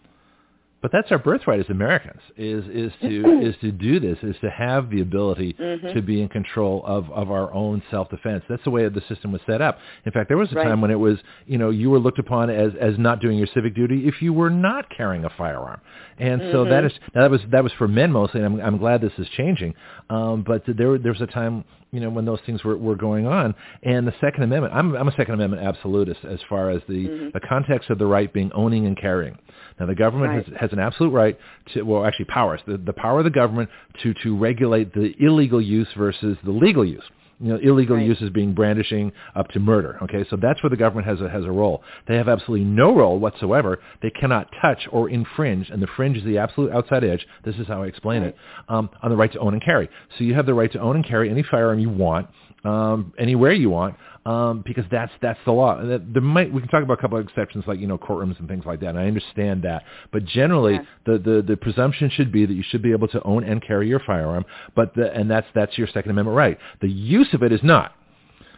But 0.86 0.92
that's 0.92 1.12
our 1.12 1.18
birthright 1.18 1.60
as 1.60 1.66
Americans 1.70 2.22
is 2.38 2.64
is 2.68 2.92
to 3.02 3.40
is 3.42 3.56
to 3.62 3.72
do 3.72 4.00
this 4.00 4.20
is 4.22 4.36
to 4.42 4.52
have 4.52 4.92
the 4.92 5.02
ability 5.02 5.54
mm-hmm. 5.54 5.96
to 5.96 6.02
be 6.04 6.22
in 6.22 6.30
control 6.30 6.84
of 6.86 7.10
of 7.10 7.32
our 7.32 7.52
own 7.56 7.82
self 7.90 8.08
defense. 8.12 8.44
That's 8.48 8.64
the 8.66 8.70
way 8.70 8.88
the 8.88 9.02
system 9.10 9.32
was 9.32 9.42
set 9.48 9.64
up. 9.64 9.80
In 10.06 10.12
fact, 10.12 10.28
there 10.28 10.38
was 10.38 10.52
a 10.52 10.56
right. 10.58 10.66
time 10.66 10.82
when 10.82 10.92
it 10.92 11.00
was 11.00 11.18
you 11.48 11.58
know 11.58 11.72
you 11.72 11.90
were 11.90 11.98
looked 11.98 12.20
upon 12.20 12.52
as 12.52 12.72
as 12.80 13.00
not 13.00 13.20
doing 13.20 13.36
your 13.36 13.48
civic 13.52 13.74
duty 13.74 14.08
if 14.08 14.22
you 14.22 14.32
were 14.32 14.52
not 14.52 14.86
carrying 14.96 15.26
a 15.26 15.30
firearm, 15.32 15.82
and 16.20 16.40
mm-hmm. 16.40 16.52
so 16.52 16.66
that 16.66 16.86
is 16.86 16.92
now 17.16 17.24
that 17.24 17.32
was 17.32 17.42
that 17.50 17.64
was 17.64 17.74
for 17.80 17.88
men 17.88 18.12
mostly. 18.12 18.44
And 18.44 18.62
I'm 18.62 18.62
I'm 18.64 18.78
glad 18.78 19.02
this 19.02 19.14
is 19.18 19.28
changing. 19.36 19.74
Um, 20.12 20.44
but 20.46 20.62
there 20.68 21.00
there 21.00 21.14
was 21.14 21.22
a 21.22 21.26
time 21.26 21.64
you 21.96 22.00
know 22.00 22.10
when 22.10 22.26
those 22.26 22.40
things 22.46 22.64
were, 22.64 22.78
were 22.78 22.96
going 22.96 23.26
on, 23.26 23.56
and 23.82 24.06
the 24.06 24.14
Second 24.22 24.44
Amendment. 24.44 24.72
I'm 24.76 24.96
I'm 24.96 25.08
a 25.08 25.16
Second 25.16 25.34
Amendment 25.34 25.64
absolutist 25.64 26.20
as 26.26 26.40
far 26.48 26.70
as 26.70 26.82
the 26.88 27.08
mm-hmm. 27.08 27.30
the 27.34 27.40
context 27.40 27.90
of 27.90 27.98
the 27.98 28.06
right 28.06 28.32
being 28.32 28.52
owning 28.54 28.86
and 28.86 28.96
carrying. 28.96 29.36
Now, 29.80 29.86
the 29.86 29.96
government 29.96 30.32
right. 30.32 30.46
has, 30.46 30.62
has 30.62 30.72
an 30.72 30.80
absolute 30.80 31.12
right 31.12 31.38
to, 31.74 31.82
well, 31.82 32.06
actually 32.06 32.26
powers, 32.26 32.62
the, 32.66 32.78
the 32.78 32.94
power 32.94 33.20
of 33.20 33.26
the 33.26 33.32
government 33.32 33.70
to, 34.04 34.14
to 34.24 34.38
regulate 34.38 34.94
the 34.94 35.14
illegal 35.20 35.62
use 35.62 35.88
versus 35.98 36.38
the 36.44 36.52
legal 36.52 36.86
use. 36.86 37.04
You 37.40 37.50
know, 37.50 37.60
illegal 37.62 37.98
right. 37.98 38.08
use 38.08 38.22
is 38.22 38.30
being 38.30 38.54
brandishing 38.54 39.12
up 39.36 39.50
to 39.50 39.60
murder. 39.60 40.00
Okay, 40.04 40.26
so 40.30 40.38
that's 40.42 40.64
where 40.64 40.70
the 40.70 40.78
government 40.78 41.06
has 41.06 41.20
a, 41.20 41.30
has 41.30 41.44
a 41.44 41.52
role. 41.52 41.84
They 42.08 42.16
have 42.16 42.30
absolutely 42.30 42.66
no 42.66 42.96
role 42.96 43.20
whatsoever. 43.20 43.80
They 44.02 44.10
cannot 44.10 44.48
touch 44.62 44.88
or 44.90 45.10
infringe, 45.10 45.70
and 45.70 45.82
the 45.82 45.88
fringe 45.98 46.16
is 46.16 46.24
the 46.24 46.38
absolute 46.38 46.72
outside 46.72 47.04
edge. 47.04 47.28
This 47.44 47.56
is 47.58 47.68
how 47.68 47.84
I 47.84 47.88
explain 47.88 48.22
right. 48.22 48.30
it 48.30 48.38
um, 48.70 48.90
on 49.04 49.10
the 49.10 49.18
right 49.18 49.32
to 49.34 49.40
own 49.40 49.54
and 49.54 49.62
carry. 49.62 49.90
So 50.18 50.24
you 50.24 50.34
have 50.34 50.46
the 50.46 50.54
right 50.54 50.72
to 50.72 50.80
own 50.80 50.96
and 50.96 51.06
carry 51.06 51.30
any 51.30 51.44
firearm 51.44 51.80
you 51.80 51.90
want, 51.90 52.30
um, 52.66 53.14
anywhere 53.18 53.52
you 53.52 53.70
want, 53.70 53.96
um, 54.26 54.64
because 54.66 54.86
that's 54.92 55.12
that's 55.22 55.40
the 55.46 55.52
law. 55.52 55.82
There 55.82 56.22
might 56.22 56.52
we 56.52 56.62
can 56.62 56.70
talk 56.70 56.84
about 56.84 56.98
a 56.98 57.02
couple 57.02 57.18
of 57.18 57.26
exceptions 57.26 57.66
like 57.68 57.80
you 57.80 57.88
know 57.88 57.98
courtrooms 57.98 58.40
and 58.40 58.48
things 58.48 58.66
like 58.66 58.80
that. 58.82 58.90
And 58.90 59.00
I 59.00 59.08
understand 59.08 59.64
that, 59.64 59.84
but 60.12 60.26
generally 60.26 60.74
yeah. 60.74 60.82
the, 61.06 61.18
the 61.18 61.46
the 61.48 61.58
presumption 61.58 62.10
should 62.10 62.32
be 62.32 62.46
that 62.46 62.54
you 62.54 62.64
should 62.68 62.82
be 62.82 62.92
able 62.92 63.08
to 63.10 63.22
own 63.24 63.44
and 63.44 63.62
carry 63.62 63.88
your 63.88 64.00
firearm. 64.00 64.46
But 64.76 64.96
the, 64.96 65.14
and 65.14 65.30
that's 65.30 65.48
that's 65.54 65.78
your 65.78 65.88
Second 65.88 66.12
Amendment 66.12 66.36
right. 66.36 66.58
The 66.82 66.90
use 66.90 67.34
of 67.34 67.44
it 67.44 67.52
is 67.52 67.62
not. 67.64 67.94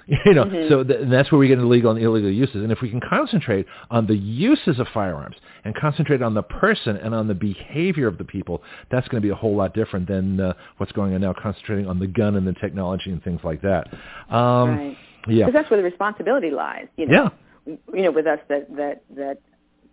You 0.26 0.34
know, 0.34 0.46
mm-hmm. 0.46 0.70
so 0.70 0.84
th- 0.86 1.02
and 1.02 1.12
that's 1.12 1.32
where 1.32 1.40
we 1.40 1.50
get 1.50 1.56
into 1.56 1.68
legal 1.68 1.92
and 1.92 2.02
illegal 2.02 2.32
uses. 2.32 2.56
And 2.56 2.72
if 2.72 2.82
we 2.82 2.90
can 2.90 3.02
concentrate 3.02 3.66
on 3.92 4.08
the 4.08 4.16
uses 4.16 4.80
of 4.80 4.88
firearms 4.94 5.36
and 5.66 5.76
concentrate 5.76 6.22
on 6.22 6.34
the 6.34 6.44
person 6.44 6.96
and 6.96 7.14
on 7.14 7.28
the 7.28 7.34
behavior 7.34 8.08
of 8.08 8.18
the 8.18 8.24
people, 8.24 8.64
that's 8.90 9.06
going 9.10 9.22
to 9.22 9.26
be 9.26 9.32
a 9.32 9.36
whole 9.36 9.56
lot 9.56 9.74
different 9.74 10.08
than 10.08 10.40
uh, 10.40 10.54
what's 10.78 10.94
going 10.94 11.14
on 11.14 11.22
now, 11.22 11.34
concentrating 11.34 11.88
on 11.88 12.00
the 12.00 12.08
gun 12.08 12.38
and 12.38 12.48
the 12.48 12.54
technology 12.54 13.12
and 13.12 13.22
things 13.24 13.42
like 13.44 13.62
that. 13.62 13.88
Um, 14.30 14.70
right. 14.70 14.98
Yeah, 15.28 15.46
because 15.46 15.54
that's 15.60 15.70
where 15.70 15.78
the 15.78 15.84
responsibility 15.84 16.52
lies. 16.52 16.88
You 16.96 17.08
know, 17.08 17.30
yeah. 17.66 17.76
you 17.94 18.04
know, 18.04 18.12
with 18.12 18.28
us 18.28 18.40
that 18.48 18.74
that 18.78 19.04
that 19.16 19.40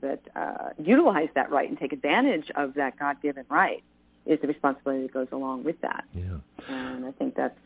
that 0.01 0.20
uh, 0.36 0.70
utilize 0.78 1.28
that 1.35 1.51
right 1.51 1.69
and 1.69 1.77
take 1.77 1.93
advantage 1.93 2.51
of 2.55 2.74
that 2.74 2.97
God-given 3.01 3.47
right 3.49 3.82
is 4.27 4.39
the 4.41 4.47
responsibility 4.47 5.03
that 5.03 5.12
goes 5.12 5.27
along 5.32 5.65
with 5.65 5.81
that. 5.81 6.05
Yeah, 6.15 6.36
and 6.69 7.05
I 7.05 7.11
think 7.12 7.35
that's 7.35 7.59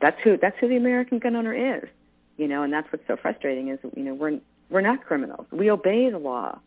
that's 0.00 0.20
who 0.22 0.36
that's 0.36 0.58
who 0.58 0.68
the 0.68 0.76
American 0.76 1.18
gun 1.18 1.36
owner 1.36 1.76
is. 1.76 1.88
You 2.36 2.48
know, 2.48 2.62
and 2.62 2.72
that's 2.72 2.90
what's 2.92 3.06
so 3.06 3.16
frustrating 3.16 3.68
is 3.68 3.78
you 3.96 4.02
know 4.02 4.14
we're 4.14 4.40
we're 4.70 4.80
not 4.80 5.04
criminals. 5.04 5.46
We 5.50 5.70
obey 5.70 6.10
the 6.10 6.18
law. 6.18 6.58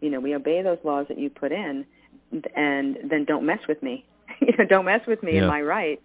You 0.00 0.10
know, 0.10 0.20
we 0.20 0.34
obey 0.34 0.62
those 0.62 0.78
laws 0.84 1.06
that 1.08 1.18
you 1.18 1.30
put 1.30 1.52
in, 1.52 1.84
and 2.56 2.98
then 3.04 3.24
don't 3.24 3.44
mess 3.44 3.60
with 3.68 3.82
me. 3.82 4.04
you 4.40 4.52
know, 4.58 4.64
don't 4.64 4.84
mess 4.84 5.06
with 5.06 5.22
me 5.22 5.34
yeah. 5.34 5.40
and 5.40 5.48
my 5.48 5.60
right. 5.60 6.00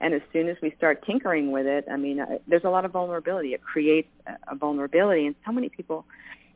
And 0.00 0.12
as 0.14 0.20
soon 0.32 0.48
as 0.48 0.56
we 0.60 0.72
start 0.76 1.04
tinkering 1.06 1.52
with 1.52 1.66
it, 1.66 1.86
I 1.90 1.96
mean, 1.96 2.20
uh, 2.20 2.38
there's 2.46 2.64
a 2.64 2.70
lot 2.70 2.84
of 2.84 2.92
vulnerability. 2.92 3.54
It 3.54 3.62
creates 3.62 4.08
a, 4.26 4.52
a 4.52 4.54
vulnerability, 4.54 5.26
and 5.26 5.34
so 5.44 5.52
many 5.52 5.68
people. 5.68 6.04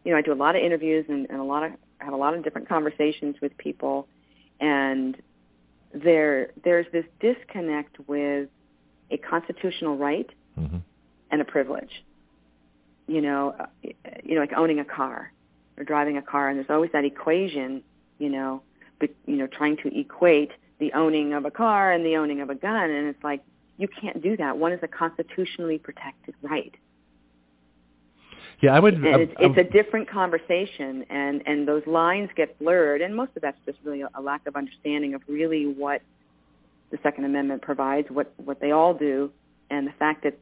You 0.04 0.12
know, 0.12 0.18
I 0.18 0.22
do 0.22 0.32
a 0.32 0.34
lot 0.34 0.56
of 0.56 0.62
interviews 0.62 1.04
and, 1.08 1.28
and 1.28 1.40
a 1.40 1.44
lot 1.44 1.62
of 1.64 1.72
have 1.98 2.14
a 2.14 2.16
lot 2.16 2.34
of 2.34 2.42
different 2.42 2.68
conversations 2.68 3.36
with 3.42 3.56
people, 3.58 4.08
and 4.58 5.16
there 5.92 6.50
there's 6.64 6.86
this 6.92 7.04
disconnect 7.20 7.98
with 8.08 8.48
a 9.10 9.18
constitutional 9.18 9.96
right 9.96 10.28
mm-hmm. 10.58 10.78
and 11.30 11.40
a 11.40 11.44
privilege. 11.44 12.04
You 13.06 13.20
know, 13.20 13.54
you 13.82 14.34
know, 14.34 14.40
like 14.40 14.52
owning 14.52 14.78
a 14.78 14.84
car 14.84 15.32
or 15.76 15.84
driving 15.84 16.16
a 16.16 16.22
car, 16.22 16.48
and 16.48 16.58
there's 16.58 16.70
always 16.70 16.92
that 16.92 17.04
equation. 17.04 17.82
You 18.18 18.28
know, 18.28 18.62
but 18.98 19.10
you 19.26 19.36
know, 19.36 19.46
trying 19.46 19.76
to 19.78 19.98
equate 19.98 20.52
the 20.78 20.92
owning 20.92 21.32
of 21.32 21.44
a 21.44 21.50
car 21.50 21.92
and 21.92 22.04
the 22.04 22.16
owning 22.16 22.40
of 22.40 22.50
a 22.50 22.54
gun, 22.54 22.90
and 22.90 23.08
it's 23.08 23.22
like 23.24 23.42
you 23.78 23.88
can't 23.88 24.22
do 24.22 24.36
that. 24.36 24.58
One 24.58 24.72
is 24.72 24.80
a 24.82 24.88
constitutionally 24.88 25.78
protected 25.78 26.34
right. 26.42 26.74
Yeah, 28.60 28.74
I 28.74 28.80
would. 28.80 28.94
And 28.94 29.22
it's, 29.22 29.32
it's 29.38 29.58
a 29.58 29.64
different 29.64 30.08
conversation, 30.08 31.04
and 31.08 31.42
and 31.46 31.66
those 31.66 31.86
lines 31.86 32.28
get 32.36 32.58
blurred, 32.58 33.00
and 33.00 33.16
most 33.16 33.32
of 33.34 33.42
that's 33.42 33.58
just 33.64 33.78
really 33.84 34.02
a, 34.02 34.10
a 34.14 34.20
lack 34.20 34.46
of 34.46 34.54
understanding 34.54 35.14
of 35.14 35.22
really 35.26 35.66
what 35.66 36.02
the 36.90 36.98
Second 37.02 37.24
Amendment 37.24 37.62
provides, 37.62 38.10
what 38.10 38.32
what 38.36 38.60
they 38.60 38.72
all 38.72 38.94
do, 38.94 39.30
and 39.70 39.86
the 39.86 39.92
fact 39.92 40.24
that 40.24 40.38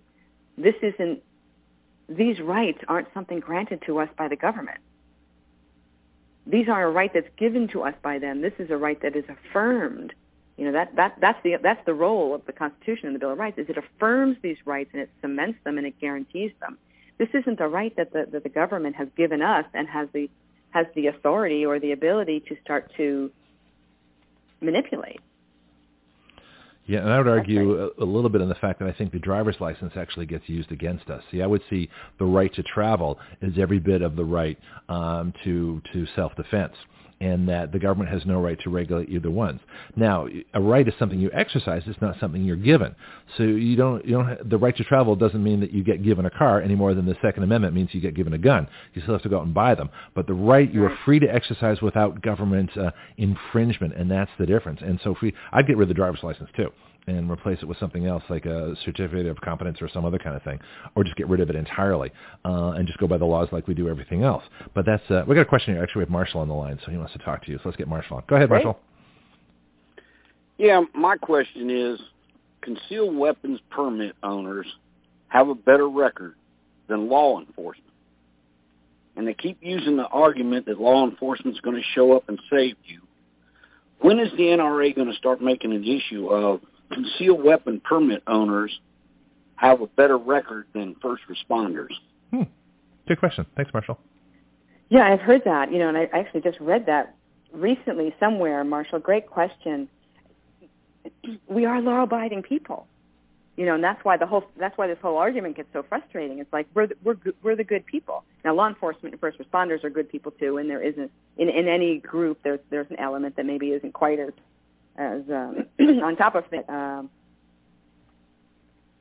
this 0.56 0.74
isn't 0.82 1.22
these 2.08 2.40
rights 2.40 2.78
aren't 2.88 3.08
something 3.12 3.40
granted 3.40 3.82
to 3.86 3.98
us 3.98 4.08
by 4.16 4.28
the 4.28 4.36
government. 4.36 4.80
These 6.46 6.68
are 6.68 6.82
a 6.82 6.90
right 6.90 7.10
that's 7.12 7.28
given 7.36 7.68
to 7.68 7.82
us 7.82 7.94
by 8.02 8.18
them. 8.18 8.40
This 8.40 8.54
is 8.58 8.70
a 8.70 8.76
right 8.76 9.00
that 9.02 9.14
is 9.14 9.24
affirmed. 9.28 10.14
You 10.56 10.64
know 10.64 10.72
that 10.72 10.96
that 10.96 11.16
that's 11.20 11.38
the 11.44 11.56
that's 11.62 11.84
the 11.84 11.94
role 11.94 12.34
of 12.34 12.44
the 12.46 12.52
Constitution 12.52 13.06
and 13.06 13.14
the 13.14 13.20
Bill 13.20 13.32
of 13.32 13.38
Rights 13.38 13.58
is 13.58 13.68
it 13.68 13.76
affirms 13.76 14.38
these 14.42 14.56
rights 14.64 14.90
and 14.92 15.02
it 15.02 15.10
cements 15.20 15.58
them 15.64 15.78
and 15.78 15.86
it 15.86 16.00
guarantees 16.00 16.52
them. 16.60 16.78
This 17.18 17.28
isn't 17.34 17.60
a 17.60 17.68
right 17.68 17.94
that 17.96 18.12
the 18.12 18.26
that 18.32 18.42
the 18.42 18.48
government 18.48 18.96
has 18.96 19.08
given 19.16 19.42
us 19.42 19.66
and 19.74 19.86
has 19.88 20.08
the 20.12 20.30
has 20.70 20.86
the 20.94 21.06
authority 21.08 21.64
or 21.64 21.78
the 21.78 21.92
ability 21.92 22.40
to 22.48 22.56
start 22.64 22.90
to 22.96 23.30
manipulate. 24.60 25.20
Yeah, 26.88 27.00
and 27.00 27.12
I 27.12 27.18
would 27.18 27.28
argue 27.28 27.82
a, 27.82 28.02
a, 28.02 28.06
little 28.06 28.30
bit 28.30 28.40
on 28.40 28.48
the 28.48 28.54
fact 28.54 28.78
that 28.78 28.88
I 28.88 28.92
think 28.92 29.12
the 29.12 29.18
driver's 29.18 29.56
license 29.60 29.92
actually 29.94 30.24
gets 30.24 30.48
used 30.48 30.72
against 30.72 31.10
us. 31.10 31.22
See, 31.30 31.42
I 31.42 31.46
would 31.46 31.60
see 31.68 31.90
the 32.18 32.24
right 32.24 32.52
to 32.54 32.62
travel 32.62 33.18
as 33.42 33.52
every 33.58 33.78
bit 33.78 34.00
of 34.00 34.16
the 34.16 34.24
right 34.24 34.58
um, 34.88 35.34
to 35.44 35.82
to 35.92 36.06
self-defense, 36.16 36.72
and 37.20 37.48
that 37.48 37.72
the 37.72 37.78
government 37.78 38.10
has 38.10 38.24
no 38.26 38.40
right 38.40 38.58
to 38.60 38.70
regulate 38.70 39.08
either 39.08 39.30
ones. 39.30 39.60
Now, 39.96 40.26
a 40.54 40.60
right 40.60 40.86
is 40.86 40.94
something 40.98 41.18
you 41.18 41.30
exercise; 41.32 41.82
it's 41.86 42.00
not 42.00 42.16
something 42.20 42.44
you're 42.44 42.56
given. 42.56 42.94
So 43.36 43.42
you 43.42 43.76
don't 43.76 44.04
you 44.04 44.12
don't 44.12 44.28
have, 44.28 44.48
the 44.48 44.58
right 44.58 44.76
to 44.76 44.84
travel 44.84 45.16
doesn't 45.16 45.42
mean 45.42 45.60
that 45.60 45.72
you 45.72 45.82
get 45.82 46.02
given 46.02 46.26
a 46.26 46.30
car 46.30 46.60
any 46.60 46.74
more 46.74 46.94
than 46.94 47.06
the 47.06 47.16
Second 47.22 47.42
Amendment 47.42 47.74
means 47.74 47.90
you 47.92 48.00
get 48.00 48.14
given 48.14 48.32
a 48.32 48.38
gun. 48.38 48.68
You 48.94 49.02
still 49.02 49.14
have 49.14 49.22
to 49.22 49.28
go 49.28 49.38
out 49.38 49.46
and 49.46 49.54
buy 49.54 49.74
them, 49.74 49.90
but 50.14 50.26
the 50.26 50.34
right 50.34 50.72
you 50.72 50.84
are 50.84 50.96
free 51.04 51.18
to 51.18 51.26
exercise 51.26 51.80
without 51.82 52.22
government 52.22 52.70
uh, 52.76 52.90
infringement, 53.16 53.94
and 53.94 54.10
that's 54.10 54.30
the 54.38 54.46
difference. 54.46 54.80
And 54.82 55.00
so, 55.02 55.16
we, 55.20 55.34
I'd 55.52 55.66
get 55.66 55.76
rid 55.76 55.84
of 55.84 55.88
the 55.88 55.94
driver's 55.94 56.22
license 56.22 56.50
too 56.56 56.70
and 57.08 57.30
replace 57.30 57.58
it 57.62 57.66
with 57.66 57.78
something 57.78 58.06
else 58.06 58.22
like 58.28 58.46
a 58.46 58.74
certificate 58.84 59.26
of 59.26 59.40
competence 59.40 59.78
or 59.80 59.88
some 59.88 60.04
other 60.04 60.18
kind 60.18 60.36
of 60.36 60.42
thing, 60.42 60.58
or 60.94 61.04
just 61.04 61.16
get 61.16 61.28
rid 61.28 61.40
of 61.40 61.50
it 61.50 61.56
entirely 61.56 62.10
uh, 62.44 62.70
and 62.70 62.86
just 62.86 62.98
go 62.98 63.06
by 63.06 63.18
the 63.18 63.24
laws 63.24 63.48
like 63.52 63.66
we 63.66 63.74
do 63.74 63.88
everything 63.88 64.22
else. 64.22 64.44
But 64.74 64.86
that's 64.86 65.08
uh, 65.10 65.24
we 65.26 65.34
got 65.34 65.42
a 65.42 65.46
question 65.46 65.74
here. 65.74 65.82
Actually, 65.82 66.00
we 66.00 66.04
have 66.04 66.10
Marshall 66.10 66.40
on 66.40 66.48
the 66.48 66.54
line, 66.54 66.78
so 66.84 66.90
he 66.90 66.96
wants 66.96 67.12
to 67.14 67.18
talk 67.20 67.44
to 67.44 67.50
you. 67.50 67.58
So 67.58 67.62
let's 67.66 67.76
get 67.76 67.88
Marshall 67.88 68.18
on. 68.18 68.24
Go 68.28 68.36
ahead, 68.36 68.48
Great. 68.48 68.64
Marshall. 68.64 68.80
Yeah, 70.58 70.82
my 70.92 71.16
question 71.16 71.70
is, 71.70 72.00
concealed 72.62 73.16
weapons 73.16 73.60
permit 73.70 74.16
owners 74.22 74.66
have 75.28 75.48
a 75.48 75.54
better 75.54 75.88
record 75.88 76.34
than 76.88 77.08
law 77.08 77.38
enforcement. 77.38 77.84
And 79.16 79.26
they 79.26 79.34
keep 79.34 79.58
using 79.60 79.96
the 79.96 80.06
argument 80.06 80.66
that 80.66 80.80
law 80.80 81.08
enforcement 81.08 81.56
is 81.56 81.60
going 81.60 81.76
to 81.76 81.82
show 81.94 82.16
up 82.16 82.28
and 82.28 82.38
save 82.50 82.76
you. 82.84 83.00
When 84.00 84.18
is 84.20 84.30
the 84.32 84.44
NRA 84.44 84.94
going 84.94 85.10
to 85.10 85.16
start 85.16 85.42
making 85.42 85.72
an 85.72 85.84
issue 85.84 86.28
of 86.28 86.60
concealed 86.90 87.42
weapon 87.42 87.80
permit 87.80 88.22
owners 88.26 88.78
have 89.56 89.80
a 89.82 89.86
better 89.86 90.16
record 90.16 90.66
than 90.72 90.94
first 91.02 91.22
responders? 91.28 91.92
Hmm. 92.30 92.42
Good 93.06 93.18
question. 93.18 93.46
Thanks, 93.56 93.72
Marshall. 93.72 93.98
Yeah, 94.88 95.06
I've 95.12 95.20
heard 95.20 95.42
that, 95.44 95.72
you 95.72 95.78
know, 95.78 95.88
and 95.88 95.98
I 95.98 96.08
actually 96.12 96.40
just 96.40 96.58
read 96.60 96.86
that 96.86 97.14
recently 97.52 98.14
somewhere, 98.18 98.64
Marshall. 98.64 99.00
Great 99.00 99.26
question. 99.26 99.88
We 101.46 101.64
are 101.64 101.80
law-abiding 101.80 102.42
people, 102.42 102.86
you 103.56 103.66
know, 103.66 103.74
and 103.74 103.84
that's 103.84 104.02
why 104.04 104.16
the 104.16 104.26
whole 104.26 104.44
that's 104.58 104.76
why 104.78 104.86
this 104.86 104.98
whole 105.00 105.16
argument 105.16 105.56
gets 105.56 105.68
so 105.72 105.82
frustrating. 105.82 106.38
It's 106.38 106.52
like 106.52 106.68
we're 106.74 106.86
the, 106.86 106.96
we're 107.02 107.16
we're 107.42 107.56
the 107.56 107.64
good 107.64 107.84
people. 107.86 108.24
Now, 108.44 108.54
law 108.54 108.68
enforcement 108.68 109.14
and 109.14 109.20
first 109.20 109.38
responders 109.38 109.84
are 109.84 109.90
good 109.90 110.08
people 110.08 110.32
too, 110.32 110.58
and 110.58 110.68
there 110.68 110.82
isn't 110.82 111.10
in 111.38 111.48
in 111.48 111.66
any 111.66 111.98
group 111.98 112.38
there's 112.44 112.60
there's 112.70 112.90
an 112.90 112.98
element 112.98 113.36
that 113.36 113.46
maybe 113.46 113.70
isn't 113.70 113.92
quite 113.92 114.18
as 114.18 114.32
as 114.98 115.22
um, 115.30 115.66
on 116.02 116.16
top 116.16 116.34
of 116.34 116.44
it. 116.52 116.68
Um, 116.68 117.08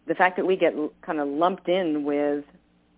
the 0.06 0.16
fact 0.16 0.38
that 0.38 0.46
we 0.46 0.56
get 0.56 0.74
kind 1.02 1.20
of 1.20 1.28
lumped 1.28 1.68
in 1.68 2.06
with 2.06 2.46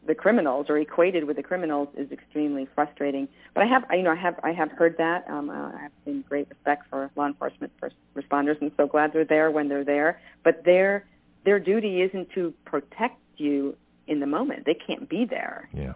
the 0.06 0.14
criminals 0.14 0.68
or 0.70 0.78
equated 0.78 1.24
with 1.26 1.38
the 1.38 1.44
criminals 1.44 1.90
is 1.98 2.12
extremely 2.12 2.68
frustrating. 2.76 3.28
But 3.54 3.64
I 3.64 3.68
have, 3.68 3.86
you 3.92 4.04
know, 4.04 4.12
I 4.12 4.16
have, 4.16 4.40
I 4.44 4.52
have 4.52 4.72
heard 4.72 4.98
that. 4.98 5.28
Um, 5.28 5.50
I 5.50 5.82
have 5.82 5.92
seen 6.06 6.24
great 6.28 6.48
respect 6.50 6.86
for 6.90 7.10
law 7.16 7.26
enforcement 7.26 7.72
first 7.80 7.96
responders, 8.16 8.62
and 8.62 8.72
so 8.78 8.88
glad 8.88 9.14
they're 9.14 9.26
there 9.26 9.50
when 9.52 9.70
they're 9.70 9.84
there. 9.84 10.22
But 10.44 10.64
their 10.66 11.06
their 11.46 11.60
duty 11.60 12.02
isn't 12.02 12.32
to 12.32 12.54
protect 12.66 13.20
you 13.38 13.76
in 14.08 14.20
the 14.20 14.28
moment. 14.28 14.66
They 14.66 14.74
can't 14.74 15.08
be 15.08 15.26
there. 15.26 15.70
Yeah. 15.74 15.94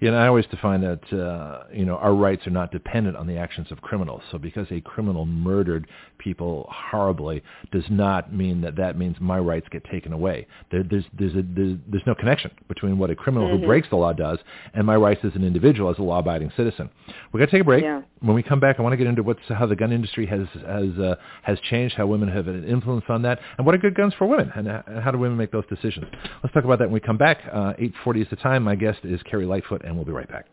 Yeah, 0.00 0.08
and 0.08 0.18
I 0.18 0.26
always 0.26 0.46
define 0.46 0.80
that 0.82 1.12
uh, 1.12 1.64
you 1.72 1.84
know 1.84 1.96
our 1.96 2.14
rights 2.14 2.46
are 2.46 2.50
not 2.50 2.72
dependent 2.72 3.16
on 3.16 3.26
the 3.26 3.36
actions 3.36 3.68
of 3.70 3.80
criminals. 3.80 4.22
So 4.30 4.38
because 4.38 4.66
a 4.70 4.80
criminal 4.80 5.26
murdered 5.26 5.86
people 6.18 6.68
horribly 6.70 7.42
does 7.70 7.84
not 7.90 8.32
mean 8.32 8.60
that 8.62 8.76
that 8.76 8.98
means 8.98 9.16
my 9.20 9.38
rights 9.38 9.66
get 9.70 9.84
taken 9.84 10.12
away. 10.12 10.46
There, 10.70 10.82
there's 10.82 11.04
there's 11.18 11.34
a 11.34 11.42
there's, 11.54 11.78
there's 11.88 12.02
no 12.06 12.14
connection 12.14 12.50
between 12.68 12.98
what 12.98 13.10
a 13.10 13.14
criminal 13.14 13.48
mm-hmm. 13.48 13.60
who 13.60 13.66
breaks 13.66 13.88
the 13.90 13.96
law 13.96 14.12
does 14.12 14.38
and 14.74 14.86
my 14.86 14.96
rights 14.96 15.20
as 15.24 15.34
an 15.34 15.44
individual 15.44 15.90
as 15.90 15.98
a 15.98 16.02
law-abiding 16.02 16.52
citizen. 16.56 16.90
We're 17.32 17.40
gonna 17.40 17.50
take 17.50 17.62
a 17.62 17.64
break. 17.64 17.84
Yeah. 17.84 18.02
When 18.20 18.34
we 18.34 18.42
come 18.42 18.60
back, 18.60 18.76
I 18.78 18.82
want 18.82 18.94
to 18.94 18.96
get 18.96 19.06
into 19.06 19.22
what's 19.22 19.40
how 19.48 19.66
the 19.66 19.76
gun 19.76 19.92
industry 19.92 20.26
has 20.26 20.46
has 20.66 20.98
uh, 20.98 21.16
has 21.42 21.58
changed, 21.70 21.94
how 21.96 22.06
women 22.06 22.28
have 22.28 22.48
an 22.48 22.64
influence 22.64 23.04
on 23.08 23.22
that, 23.22 23.38
and 23.58 23.66
what 23.66 23.74
are 23.74 23.78
good 23.78 23.94
guns 23.94 24.14
for 24.14 24.26
women, 24.26 24.50
and, 24.54 24.68
uh, 24.68 24.82
how 25.02 25.10
do 25.10 25.18
women 25.18 25.36
make 25.36 25.52
those 25.52 25.66
decisions. 25.68 26.06
Let's 26.42 26.54
talk 26.54 26.64
about 26.64 26.78
that 26.78 26.86
when 26.86 26.94
we 26.94 27.00
come 27.00 27.18
back. 27.18 27.38
Uh, 27.52 27.74
8:40 27.78 28.22
is 28.22 28.28
the 28.30 28.36
time. 28.36 28.62
My 28.62 28.74
guest 28.74 29.00
is 29.04 29.20
Carrie 29.24 29.46
Lightfoot 29.46 29.82
and 29.84 29.93
we'll 29.96 30.04
be 30.04 30.12
right 30.12 30.28
back. 30.28 30.46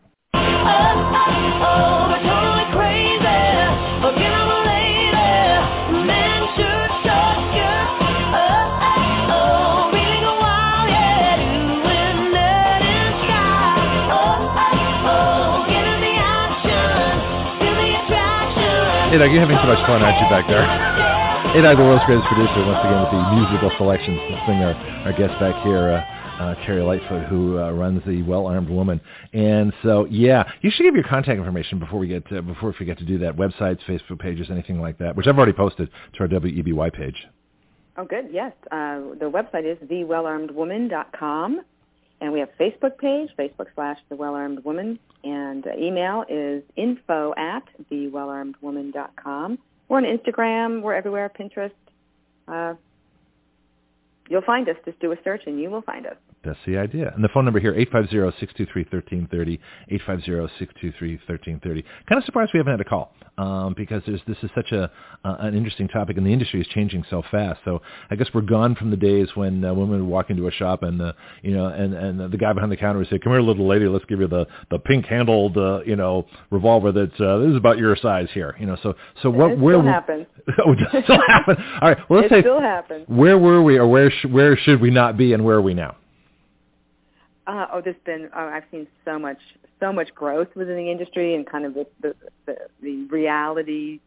Hey, 19.12 19.20
Doug, 19.20 19.28
you're 19.28 19.44
having 19.44 19.60
so 19.60 19.68
much 19.68 19.84
fun, 19.84 20.00
aren't 20.00 20.16
you, 20.16 20.28
back 20.32 20.48
there? 20.48 20.64
Hey, 21.52 21.60
Doug, 21.60 21.76
the 21.76 21.84
world's 21.84 22.00
greatest 22.08 22.24
producer, 22.32 22.64
once 22.64 22.80
again 22.80 22.96
with 22.96 23.12
the 23.12 23.20
musical 23.36 23.68
selections. 23.76 24.16
Let's 24.32 24.40
bring 24.48 24.64
our, 24.64 24.72
our 25.04 25.12
guest 25.12 25.36
back 25.36 25.52
here. 25.68 26.00
Uh, 26.00 26.11
uh, 26.38 26.54
Carrie 26.64 26.82
Lightfoot, 26.82 27.24
who 27.24 27.58
uh, 27.58 27.70
runs 27.72 28.02
the 28.06 28.22
Well 28.22 28.46
Armed 28.46 28.68
Woman. 28.68 29.00
And 29.32 29.72
so, 29.82 30.06
yeah, 30.06 30.44
you 30.60 30.70
should 30.70 30.84
give 30.84 30.94
your 30.94 31.04
contact 31.04 31.38
information 31.38 31.78
before 31.78 31.98
we 31.98 32.08
get 32.08 32.26
to, 32.28 32.42
before 32.42 32.70
we 32.70 32.74
forget 32.76 32.98
to 32.98 33.04
do 33.04 33.18
that. 33.18 33.36
Websites, 33.36 33.78
Facebook 33.86 34.18
pages, 34.18 34.48
anything 34.50 34.80
like 34.80 34.98
that, 34.98 35.16
which 35.16 35.26
I've 35.26 35.36
already 35.36 35.52
posted 35.52 35.88
to 36.14 36.20
our 36.20 36.28
WEBY 36.28 36.92
page. 36.92 37.26
Oh, 37.96 38.04
good. 38.04 38.28
Yes, 38.32 38.52
uh, 38.70 39.00
the 39.20 39.30
website 39.30 39.70
is 39.70 39.76
thewellarmedwoman.com, 39.86 41.60
and 42.22 42.32
we 42.32 42.40
have 42.40 42.48
Facebook 42.58 42.96
page, 42.96 43.28
Facebook 43.38 43.66
slash 43.74 43.98
The 44.08 44.16
Well 44.16 44.34
Armed 44.34 44.64
Woman, 44.64 44.98
and 45.24 45.66
uh, 45.66 45.70
email 45.78 46.24
is 46.28 46.62
info 46.76 47.34
at 47.36 47.64
thewellarmedwoman.com. 47.90 49.58
We're 49.88 49.96
on 49.98 50.04
Instagram. 50.04 50.80
We're 50.80 50.94
everywhere. 50.94 51.30
Pinterest. 51.38 51.72
You'll 54.32 54.40
find 54.40 54.66
us. 54.66 54.76
Just 54.86 54.98
do 54.98 55.12
a 55.12 55.16
search, 55.22 55.42
and 55.44 55.60
you 55.60 55.68
will 55.68 55.82
find 55.82 56.06
us. 56.06 56.16
That's 56.44 56.58
the 56.66 56.76
idea. 56.76 57.12
And 57.14 57.22
the 57.22 57.28
phone 57.28 57.44
number 57.44 57.60
here, 57.60 57.72
850-623-1330, 57.74 59.58
850-623-1330. 59.92 61.60
Kind 61.62 62.18
of 62.18 62.24
surprised 62.24 62.50
we 62.52 62.58
haven't 62.58 62.72
had 62.72 62.80
a 62.80 62.84
call 62.84 63.14
um, 63.38 63.74
because 63.76 64.02
this 64.06 64.20
is 64.42 64.50
such 64.54 64.72
a 64.72 64.90
uh, 65.24 65.36
an 65.38 65.54
interesting 65.54 65.86
topic, 65.86 66.16
and 66.16 66.26
the 66.26 66.32
industry 66.32 66.60
is 66.60 66.66
changing 66.68 67.04
so 67.08 67.22
fast. 67.30 67.60
So 67.64 67.80
I 68.10 68.16
guess 68.16 68.26
we're 68.34 68.40
gone 68.40 68.74
from 68.74 68.90
the 68.90 68.96
days 68.96 69.28
when 69.34 69.64
uh, 69.64 69.72
women 69.72 70.00
would 70.00 70.10
walk 70.10 70.30
into 70.30 70.48
a 70.48 70.50
shop 70.50 70.82
and 70.82 71.00
uh, 71.00 71.12
you 71.42 71.52
know, 71.52 71.66
and 71.66 71.94
and 71.94 72.32
the 72.32 72.36
guy 72.36 72.52
behind 72.52 72.72
the 72.72 72.76
counter 72.76 72.98
would 72.98 73.08
say, 73.08 73.18
"Come 73.18 73.32
here, 73.32 73.40
little 73.40 73.66
lady, 73.68 73.86
let's 73.86 74.04
give 74.06 74.20
you 74.20 74.26
the 74.28 74.46
the 74.70 74.78
pink 74.80 75.06
handled 75.06 75.56
uh, 75.56 75.80
you 75.86 75.96
know 75.96 76.26
revolver 76.50 76.92
that's 76.92 77.20
uh, 77.20 77.38
this 77.38 77.50
is 77.50 77.56
about 77.56 77.78
your 77.78 77.96
size 77.96 78.28
here." 78.34 78.56
You 78.58 78.66
know, 78.66 78.76
so 78.82 78.94
so 79.22 79.30
what 79.30 79.52
it 79.52 79.58
where 79.58 79.76
still 79.76 79.86
happens. 79.86 80.26
oh, 80.66 80.72
it 80.72 81.04
still 81.04 81.22
happen. 81.26 81.56
All 81.80 81.88
right, 81.88 81.98
well 82.10 82.20
let's 82.20 82.32
it 82.32 82.36
say 82.36 82.40
still 82.42 82.60
happens. 82.60 83.04
where 83.08 83.38
were 83.38 83.62
we, 83.62 83.78
or 83.78 83.86
where 83.86 84.10
sh- 84.10 84.26
where 84.28 84.56
should 84.56 84.80
we 84.80 84.90
not 84.90 85.16
be, 85.16 85.32
and 85.32 85.44
where 85.44 85.56
are 85.56 85.62
we 85.62 85.74
now? 85.74 85.96
Uh, 87.46 87.66
oh, 87.72 87.80
there's 87.80 87.96
been 88.04 88.28
oh, 88.34 88.46
I've 88.46 88.64
seen 88.70 88.86
so 89.04 89.18
much 89.18 89.38
so 89.80 89.92
much 89.92 90.14
growth 90.14 90.48
within 90.54 90.76
the 90.76 90.90
industry 90.90 91.34
and 91.34 91.46
kind 91.46 91.64
of 91.64 91.74
the 91.74 91.86
the, 92.00 92.14
the, 92.46 92.56
the 92.80 93.04
reality. 93.06 94.00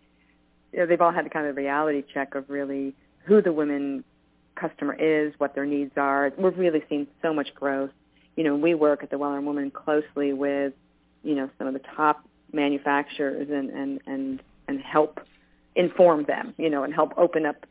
You 0.72 0.80
know, 0.80 0.86
they've 0.86 1.02
all 1.02 1.12
had 1.12 1.26
the 1.26 1.30
kind 1.30 1.48
of 1.48 1.56
reality 1.58 2.04
check 2.14 2.36
of 2.36 2.50
really 2.50 2.96
who 3.26 3.42
the 3.42 3.52
women 3.52 4.04
customer 4.56 4.94
is, 4.94 5.34
what 5.38 5.54
their 5.54 5.66
needs 5.66 5.92
are. 5.98 6.32
We've 6.38 6.58
really 6.58 6.84
seen 6.90 7.08
so 7.22 7.34
much 7.34 7.54
growth. 7.56 7.92
You 8.36 8.44
know, 8.44 8.56
we 8.56 8.74
work 8.74 9.04
at 9.04 9.10
the 9.10 9.18
Well 9.18 9.32
Armed 9.32 9.48
Woman 9.48 9.72
closely 9.72 10.34
with 10.34 10.74
you 11.24 11.36
know 11.36 11.50
some 11.58 11.68
of 11.68 11.74
the 11.74 11.82
top 11.96 12.26
manufacturers 12.54 13.50
and 13.52 13.70
and 13.70 14.02
and 14.06 14.42
and 14.68 14.80
help 14.80 15.20
inform 15.76 16.24
them. 16.24 16.54
You 16.58 16.70
know, 16.70 16.84
and 16.84 16.94
help 16.94 17.14
open 17.18 17.46
up 17.46 17.66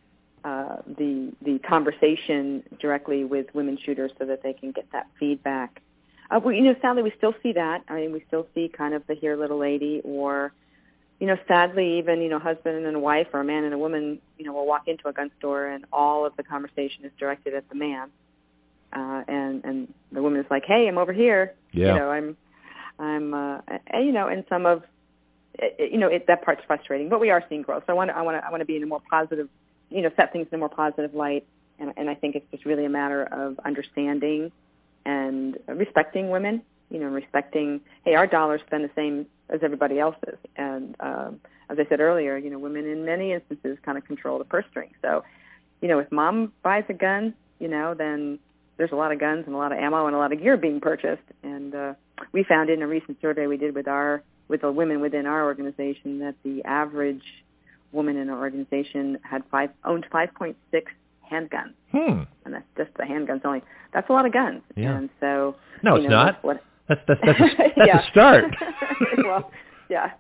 uh, 0.45 0.77
the 0.87 1.33
the 1.43 1.59
conversation 1.61 2.63
directly 2.79 3.25
with 3.25 3.47
women 3.55 3.79
shooters 3.83 4.13
so 4.19 4.27
that 4.27 4.43
they 4.43 4.53
can 4.53 4.73
get 4.73 4.87
that 4.93 5.07
feedback. 5.19 5.81
Uh, 6.31 6.41
we, 6.45 6.57
you 6.57 6.63
know, 6.63 6.75
sadly, 6.83 7.03
we 7.03 7.13
still 7.17 7.35
see 7.43 7.53
that. 7.53 7.83
I 7.89 7.95
mean, 7.95 8.13
we 8.13 8.23
still 8.27 8.47
see 8.55 8.69
kind 8.69 8.95
of 8.95 9.07
the 9.07 9.15
here 9.15 9.37
little 9.37 9.59
lady, 9.59 10.03
or 10.05 10.53
you 11.19 11.27
know, 11.27 11.37
sadly, 11.49 11.99
even 11.99 12.21
you 12.21 12.29
know, 12.29 12.39
husband 12.39 12.85
and 12.85 12.97
a 12.97 13.01
wife, 13.01 13.29
or 13.33 13.41
a 13.41 13.45
man 13.45 13.65
and 13.65 13.73
a 13.73 13.79
woman, 13.79 14.21
you 14.39 14.45
know, 14.45 14.53
will 14.53 14.67
walk 14.67 14.87
into 14.87 15.09
a 15.09 15.13
gun 15.13 15.31
store 15.39 15.67
and 15.67 15.87
all 15.93 16.27
of 16.27 16.37
the 16.37 16.43
conversation 16.43 17.05
is 17.05 17.13
directed 17.19 17.55
at 17.55 17.69
the 17.69 17.75
man, 17.75 18.11
uh, 18.93 19.23
and 19.27 19.65
and 19.65 19.95
the 20.13 20.23
woman 20.23 20.41
is 20.41 20.47
like, 20.51 20.65
"Hey, 20.67 20.87
I'm 20.89 20.99
over 20.99 21.13
here. 21.13 21.55
Yeah. 21.73 21.95
You 21.95 22.01
know, 22.01 22.11
I'm, 22.11 22.37
I'm, 22.99 23.35
uh, 23.35 23.59
and, 23.89 24.07
you 24.07 24.13
know, 24.13 24.29
and 24.29 24.45
some 24.49 24.67
of, 24.67 24.83
you 25.79 25.99
know, 25.99 26.09
it, 26.09 26.27
that 26.29 26.45
part's 26.45 26.63
frustrating, 26.67 27.09
but 27.09 27.21
we 27.21 27.31
are 27.31 27.43
seeing 27.49 27.63
growth. 27.63 27.85
So 27.87 27.93
I 27.93 27.97
want 27.97 28.11
to, 28.11 28.17
I 28.17 28.23
want 28.23 28.41
to, 28.41 28.47
I 28.47 28.51
want 28.51 28.61
to 28.61 28.65
be 28.65 28.77
in 28.77 28.83
a 28.83 28.87
more 28.87 29.03
positive 29.11 29.49
you 29.91 30.03
know, 30.03 30.11
set 30.17 30.33
things 30.33 30.47
in 30.51 30.57
a 30.57 30.59
more 30.59 30.69
positive 30.69 31.15
light. 31.15 31.47
And, 31.79 31.93
and 31.97 32.09
I 32.09 32.15
think 32.15 32.37
it's 32.37 32.47
just 32.51 32.65
really 32.65 32.85
a 32.85 32.91
matter 32.91 33.25
of 33.25 33.59
understanding 33.65 34.53
and 35.05 35.59
respecting 35.69 36.31
women, 36.31 36.63
you 36.91 36.99
know, 36.99 37.07
respecting, 37.07 37.81
hey, 38.05 38.15
our 38.15 38.27
dollars 38.27 38.61
spend 38.67 38.85
the 38.85 38.91
same 38.95 39.27
as 39.49 39.61
everybody 39.63 39.99
else's. 39.99 40.39
And 40.57 40.97
um, 41.01 41.41
as 41.69 41.79
I 41.79 41.89
said 41.89 42.01
earlier, 42.01 42.37
you 42.37 42.51
know, 42.51 42.59
women 42.59 42.87
in 42.87 43.05
many 43.05 43.33
instances 43.33 43.79
kind 43.85 43.99
of 43.99 44.05
control 44.05 44.39
the 44.39 44.45
purse 44.45 44.65
string. 44.71 44.91
So, 45.03 45.25
you 45.81 45.89
know, 45.89 45.99
if 45.99 46.11
mom 46.11 46.53
buys 46.63 46.85
a 46.89 46.95
gun, 46.95 47.35
you 47.59 47.69
know, 47.69 47.95
then 47.95 48.39
there's 48.77 48.93
a 48.93 48.97
lot 48.97 49.13
of 49.13 49.21
guns 49.21 49.45
and 49.47 49.55
a 49.55 49.59
lot 49.59 49.73
of 49.73 49.79
ammo 49.79 50.07
and 50.07 50.15
a 50.15 50.19
lot 50.19 50.33
of 50.33 50.41
gear 50.41 50.57
being 50.57 50.81
purchased. 50.81 51.23
And 51.43 51.75
uh, 51.75 51.95
we 52.33 52.45
found 52.45 52.71
in 52.71 52.83
a 52.83 52.87
recent 52.87 53.21
survey 53.21 53.47
we 53.47 53.57
did 53.57 53.75
with 53.75 53.89
our 53.89 54.23
with 54.47 54.61
the 54.61 54.71
women 54.71 55.01
within 55.01 55.27
our 55.27 55.45
organization 55.45 56.19
that 56.19 56.35
the 56.45 56.63
average 56.65 57.23
woman 57.95 58.17
in 58.17 58.29
our 58.29 58.39
organization 58.39 59.19
had 59.23 59.43
five 59.51 59.71
owned 59.85 60.07
5.6 60.13 60.55
handguns, 61.33 61.73
Hmm. 61.93 62.23
and 62.45 62.53
that's 62.55 62.65
just 62.77 62.91
the 62.97 63.05
handguns 63.05 63.45
only. 63.45 63.63
That's 63.93 64.09
a 64.11 64.13
lot 64.13 64.27
of 64.27 64.33
guns. 64.33 64.63
Yeah. 64.77 64.97
And 64.97 65.09
so 65.21 65.57
No, 65.83 65.97
it's 65.97 66.05
know, 66.05 66.11
not. 66.11 66.45
What, 66.45 66.63
That's 66.89 67.01
that's 67.09 67.21
that's 67.25 67.41
a, 67.41 67.45
that's 67.77 67.87
Yeah. 67.89 68.01
a 68.07 68.11
start. 68.11 68.45
well, 69.25 69.51
yeah. 69.89 70.11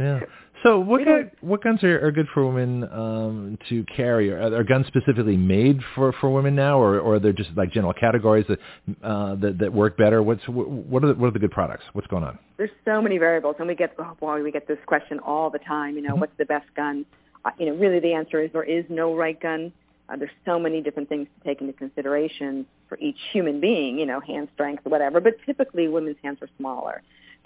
Yeah. 0.00 0.20
So 0.62 0.78
what 0.78 1.02
gun, 1.06 1.30
what 1.40 1.62
guns 1.64 1.82
are, 1.82 2.06
are 2.06 2.12
good 2.12 2.26
for 2.34 2.44
women 2.46 2.84
um, 2.92 3.58
to 3.70 3.82
carry? 3.96 4.30
Are, 4.30 4.54
are 4.54 4.62
guns 4.62 4.86
specifically 4.88 5.38
made 5.38 5.80
for, 5.94 6.12
for 6.20 6.28
women 6.28 6.54
now, 6.54 6.78
or, 6.78 7.00
or 7.00 7.14
are 7.14 7.18
there 7.18 7.32
just 7.32 7.48
like 7.56 7.72
general 7.72 7.94
categories 7.94 8.44
that 8.46 8.58
uh, 9.02 9.36
that, 9.36 9.56
that 9.58 9.72
work 9.72 9.96
better? 9.96 10.22
What's 10.22 10.42
what 10.46 11.02
are 11.02 11.06
the, 11.08 11.14
what 11.14 11.28
are 11.28 11.30
the 11.30 11.38
good 11.38 11.50
products? 11.50 11.84
What's 11.94 12.08
going 12.08 12.24
on? 12.24 12.38
There's 12.58 12.68
so 12.84 13.00
many 13.00 13.16
variables, 13.16 13.56
and 13.58 13.68
we 13.68 13.74
get 13.74 13.94
oh 13.98 14.14
boy, 14.20 14.42
we 14.42 14.52
get 14.52 14.68
this 14.68 14.76
question 14.84 15.18
all 15.20 15.48
the 15.48 15.60
time. 15.60 15.96
You 15.96 16.02
know, 16.02 16.10
Mm-hmm. 16.10 16.20
what's 16.20 16.36
the 16.36 16.44
best 16.44 16.66
gun? 16.76 17.06
Uh, 17.42 17.52
you 17.58 17.64
know, 17.64 17.76
really 17.76 17.98
the 17.98 18.12
answer 18.12 18.42
is 18.42 18.50
there 18.52 18.62
is 18.62 18.84
no 18.90 19.16
right 19.16 19.40
gun. 19.40 19.72
Uh, 20.10 20.16
there's 20.16 20.30
so 20.44 20.58
many 20.58 20.82
different 20.82 21.08
things 21.08 21.26
to 21.38 21.48
take 21.48 21.62
into 21.62 21.72
consideration 21.72 22.66
for 22.86 22.98
each 22.98 23.16
human 23.32 23.62
being. 23.62 23.98
You 23.98 24.04
know, 24.04 24.20
hand 24.20 24.48
strength, 24.52 24.84
whatever. 24.84 25.20
But 25.20 25.36
typically, 25.46 25.88
women's 25.88 26.18
hands 26.22 26.36
are 26.42 26.50
smaller. 26.58 27.00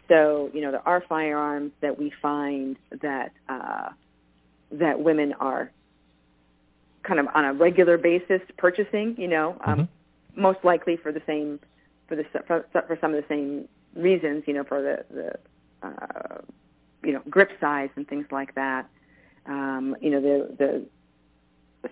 So, 0.08 0.50
you 0.52 0.60
know, 0.60 0.70
there 0.70 0.86
are 0.86 1.02
firearms 1.08 1.72
that 1.80 1.98
we 1.98 2.12
find 2.20 2.76
that 3.02 3.32
uh, 3.48 3.90
that 4.72 5.00
women 5.00 5.32
are 5.40 5.70
kind 7.02 7.20
of 7.20 7.26
on 7.34 7.44
a 7.44 7.52
regular 7.52 7.96
basis 7.98 8.40
purchasing. 8.58 9.14
You 9.18 9.28
know, 9.28 9.56
um, 9.64 9.80
Mm-hmm. 9.80 10.42
most 10.42 10.58
likely 10.64 10.96
for 10.96 11.12
the 11.12 11.22
same 11.26 11.60
for 12.08 12.16
the 12.16 12.24
for, 12.46 12.66
for 12.72 12.98
some 13.00 13.14
of 13.14 13.22
the 13.22 13.28
same 13.28 13.68
reasons. 13.94 14.44
You 14.46 14.54
know, 14.54 14.64
for 14.64 14.82
the 14.82 15.04
the 15.14 15.88
uh, 15.88 16.40
you 17.02 17.12
know 17.12 17.22
grip 17.30 17.50
size 17.60 17.90
and 17.96 18.06
things 18.06 18.26
like 18.30 18.54
that. 18.54 18.88
Um, 19.46 19.96
you 20.00 20.10
know, 20.10 20.20
the 20.20 20.54
the 20.58 20.86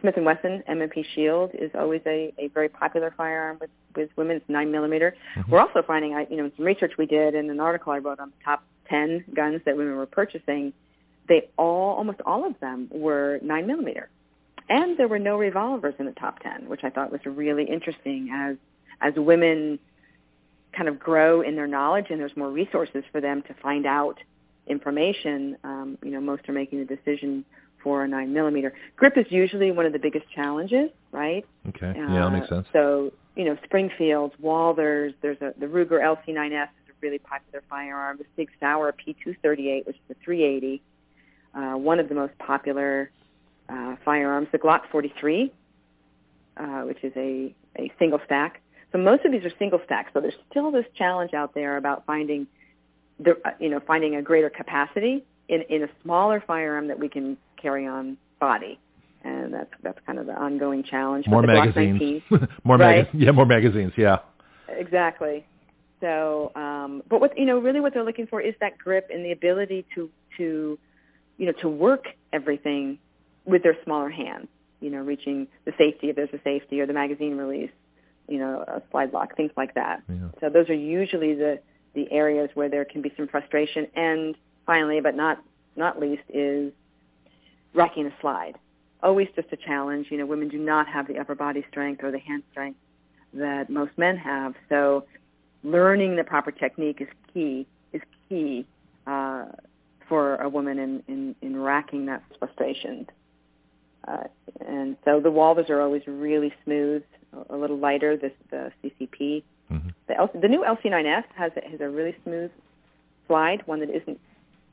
Smith 0.00 0.14
and 0.16 0.24
Wesson 0.26 0.62
M&P 0.66 1.04
Shield 1.14 1.50
is 1.54 1.70
always 1.74 2.00
a, 2.06 2.32
a 2.38 2.48
very 2.48 2.68
popular 2.68 3.12
firearm 3.16 3.58
with, 3.60 3.70
with 3.94 4.10
women. 4.16 4.36
It's 4.36 4.48
nine 4.48 4.70
millimeter. 4.72 5.14
We're 5.48 5.60
also 5.60 5.82
finding, 5.86 6.14
I- 6.14 6.26
you 6.30 6.36
know, 6.36 6.50
some 6.56 6.64
research 6.64 6.92
we 6.98 7.06
did 7.06 7.34
and 7.34 7.50
an 7.50 7.60
article 7.60 7.92
I 7.92 7.98
wrote 7.98 8.20
on 8.20 8.30
the 8.30 8.44
top 8.44 8.62
ten 8.88 9.24
guns 9.34 9.60
that 9.64 9.76
women 9.76 9.96
were 9.96 10.06
purchasing, 10.06 10.72
they 11.28 11.48
all, 11.56 11.96
almost 11.96 12.20
all 12.26 12.46
of 12.46 12.58
them 12.60 12.88
were 12.90 13.38
nine 13.42 13.66
millimeter, 13.66 14.08
and 14.68 14.98
there 14.98 15.08
were 15.08 15.18
no 15.18 15.36
revolvers 15.38 15.94
in 15.98 16.06
the 16.06 16.12
top 16.12 16.40
ten, 16.40 16.68
which 16.68 16.80
I 16.84 16.90
thought 16.90 17.12
was 17.12 17.20
really 17.24 17.64
interesting 17.64 18.30
as 18.32 18.56
as 19.00 19.14
women 19.16 19.78
kind 20.76 20.88
of 20.88 20.98
grow 20.98 21.42
in 21.42 21.54
their 21.56 21.66
knowledge 21.66 22.06
and 22.10 22.20
there's 22.20 22.36
more 22.36 22.50
resources 22.50 23.04
for 23.12 23.20
them 23.20 23.42
to 23.42 23.54
find 23.62 23.84
out 23.86 24.16
information. 24.66 25.56
Um, 25.64 25.98
you 26.02 26.10
know, 26.10 26.20
most 26.20 26.48
are 26.48 26.52
making 26.52 26.86
the 26.86 26.96
decision 26.96 27.44
for 27.82 28.04
a 28.04 28.08
nine 28.08 28.32
millimeter. 28.32 28.72
Grip 28.96 29.16
is 29.16 29.26
usually 29.30 29.70
one 29.70 29.86
of 29.86 29.92
the 29.92 29.98
biggest 29.98 30.28
challenges, 30.34 30.90
right? 31.10 31.44
Okay. 31.68 31.92
yeah, 31.96 32.06
that 32.06 32.30
makes 32.30 32.46
Uh, 32.46 32.56
sense. 32.56 32.66
So, 32.72 33.12
you 33.36 33.44
know, 33.44 33.56
Springfields, 33.64 34.34
Walthers, 34.42 35.14
there's 35.22 35.40
a 35.40 35.54
the 35.58 35.66
Ruger 35.66 36.00
LC9S 36.00 36.64
is 36.64 36.90
a 36.90 36.92
really 37.00 37.18
popular 37.18 37.62
firearm. 37.68 38.18
The 38.18 38.24
Sig 38.36 38.50
Sauer 38.60 38.92
P238, 38.92 39.86
which 39.86 39.96
is 39.96 40.02
a 40.10 40.14
380, 40.24 40.82
uh, 41.54 41.78
one 41.78 41.98
of 42.00 42.08
the 42.08 42.14
most 42.14 42.36
popular 42.38 43.10
uh, 43.68 43.96
firearms. 44.04 44.48
The 44.52 44.58
Glock 44.58 44.82
43, 44.90 45.52
uh, 46.56 46.64
which 46.82 47.02
is 47.02 47.12
a, 47.16 47.54
a 47.78 47.92
single 47.98 48.20
stack. 48.26 48.60
So 48.92 48.98
most 48.98 49.24
of 49.24 49.32
these 49.32 49.44
are 49.44 49.52
single 49.58 49.80
stacks. 49.86 50.10
So 50.12 50.20
there's 50.20 50.34
still 50.50 50.70
this 50.70 50.84
challenge 50.94 51.32
out 51.32 51.54
there 51.54 51.78
about 51.78 52.04
finding, 52.04 52.46
the, 53.18 53.38
uh, 53.44 53.52
you 53.58 53.70
know, 53.70 53.80
finding 53.80 54.16
a 54.16 54.22
greater 54.22 54.50
capacity 54.50 55.24
in, 55.48 55.62
in 55.62 55.82
a 55.82 55.88
smaller 56.02 56.42
firearm 56.46 56.88
that 56.88 56.98
we 56.98 57.08
can 57.08 57.38
carry 57.62 57.86
on 57.86 58.16
body 58.40 58.78
and 59.24 59.54
that's 59.54 59.70
that's 59.82 59.98
kind 60.06 60.18
of 60.18 60.26
the 60.26 60.34
ongoing 60.34 60.82
challenge. 60.82 61.26
More 61.26 61.42
magazines, 61.42 62.22
more 62.64 62.76
right? 62.76 63.12
mag- 63.12 63.22
yeah, 63.22 63.30
more 63.30 63.46
magazines, 63.46 63.92
yeah. 63.96 64.18
Exactly. 64.68 65.46
So, 66.00 66.50
um, 66.56 67.02
but 67.08 67.20
what 67.20 67.38
you 67.38 67.46
know, 67.46 67.58
really, 67.58 67.80
what 67.80 67.94
they're 67.94 68.04
looking 68.04 68.26
for 68.26 68.40
is 68.40 68.54
that 68.60 68.78
grip 68.78 69.08
and 69.12 69.24
the 69.24 69.32
ability 69.32 69.86
to 69.94 70.10
to 70.38 70.78
you 71.38 71.46
know 71.46 71.52
to 71.60 71.68
work 71.68 72.06
everything 72.32 72.98
with 73.44 73.62
their 73.62 73.76
smaller 73.84 74.10
hands. 74.10 74.48
You 74.80 74.90
know, 74.90 74.98
reaching 74.98 75.46
the 75.64 75.72
safety 75.78 76.10
if 76.10 76.16
there's 76.16 76.32
a 76.32 76.40
safety 76.42 76.80
or 76.80 76.86
the 76.86 76.92
magazine 76.92 77.36
release. 77.36 77.70
You 78.28 78.38
know, 78.38 78.64
a 78.66 78.82
slide 78.90 79.12
lock, 79.12 79.36
things 79.36 79.52
like 79.56 79.74
that. 79.74 80.02
Yeah. 80.08 80.28
So 80.40 80.48
those 80.48 80.68
are 80.68 80.74
usually 80.74 81.34
the 81.34 81.60
the 81.94 82.10
areas 82.10 82.50
where 82.54 82.68
there 82.68 82.84
can 82.84 83.02
be 83.02 83.12
some 83.16 83.28
frustration. 83.28 83.86
And 83.94 84.36
finally, 84.66 85.00
but 85.00 85.14
not 85.14 85.42
not 85.76 86.00
least, 86.00 86.22
is 86.28 86.72
racking 87.74 88.06
a 88.06 88.12
slide 88.20 88.58
always 89.02 89.28
just 89.34 89.48
a 89.52 89.56
challenge. 89.56 90.06
You 90.10 90.18
know, 90.18 90.26
women 90.26 90.48
do 90.48 90.58
not 90.58 90.86
have 90.88 91.06
the 91.08 91.18
upper 91.18 91.34
body 91.34 91.64
strength 91.70 92.02
or 92.02 92.10
the 92.10 92.18
hand 92.18 92.42
strength 92.50 92.78
that 93.34 93.70
most 93.70 93.92
men 93.96 94.16
have. 94.16 94.54
So 94.68 95.04
learning 95.64 96.16
the 96.16 96.24
proper 96.24 96.50
technique 96.50 97.00
is 97.00 97.08
key, 97.32 97.66
is 97.92 98.02
key 98.28 98.66
uh, 99.06 99.46
for 100.08 100.36
a 100.36 100.48
woman 100.48 100.78
in, 100.78 101.02
in, 101.08 101.34
in 101.42 101.60
racking 101.60 102.06
that 102.06 102.22
frustration. 102.38 103.08
Uh, 104.06 104.24
and 104.66 104.96
so 105.04 105.20
the 105.20 105.30
Walthers 105.30 105.70
are 105.70 105.80
always 105.80 106.02
really 106.06 106.52
smooth, 106.64 107.02
a 107.50 107.56
little 107.56 107.78
lighter, 107.78 108.16
this, 108.16 108.32
the 108.50 108.72
CCP. 108.82 109.42
Mm-hmm. 109.72 109.88
The, 110.08 110.16
L- 110.18 110.30
the 110.34 110.48
new 110.48 110.64
LC9S 110.64 111.24
has, 111.36 111.52
has 111.70 111.80
a 111.80 111.88
really 111.88 112.16
smooth 112.24 112.50
slide, 113.28 113.62
one 113.66 113.80
that 113.80 113.90
isn't, 113.90 114.20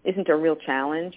isn't 0.03 0.29
a 0.29 0.35
real 0.35 0.55
challenge. 0.55 1.15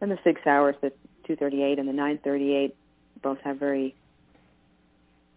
And 0.00 0.10
the 0.10 0.18
Sig 0.24 0.38
Sauers, 0.44 0.76
that 0.82 0.92
238 1.26 1.78
and 1.78 1.88
the 1.88 1.92
938 1.92 2.74
both 3.22 3.38
have 3.40 3.58
very 3.58 3.94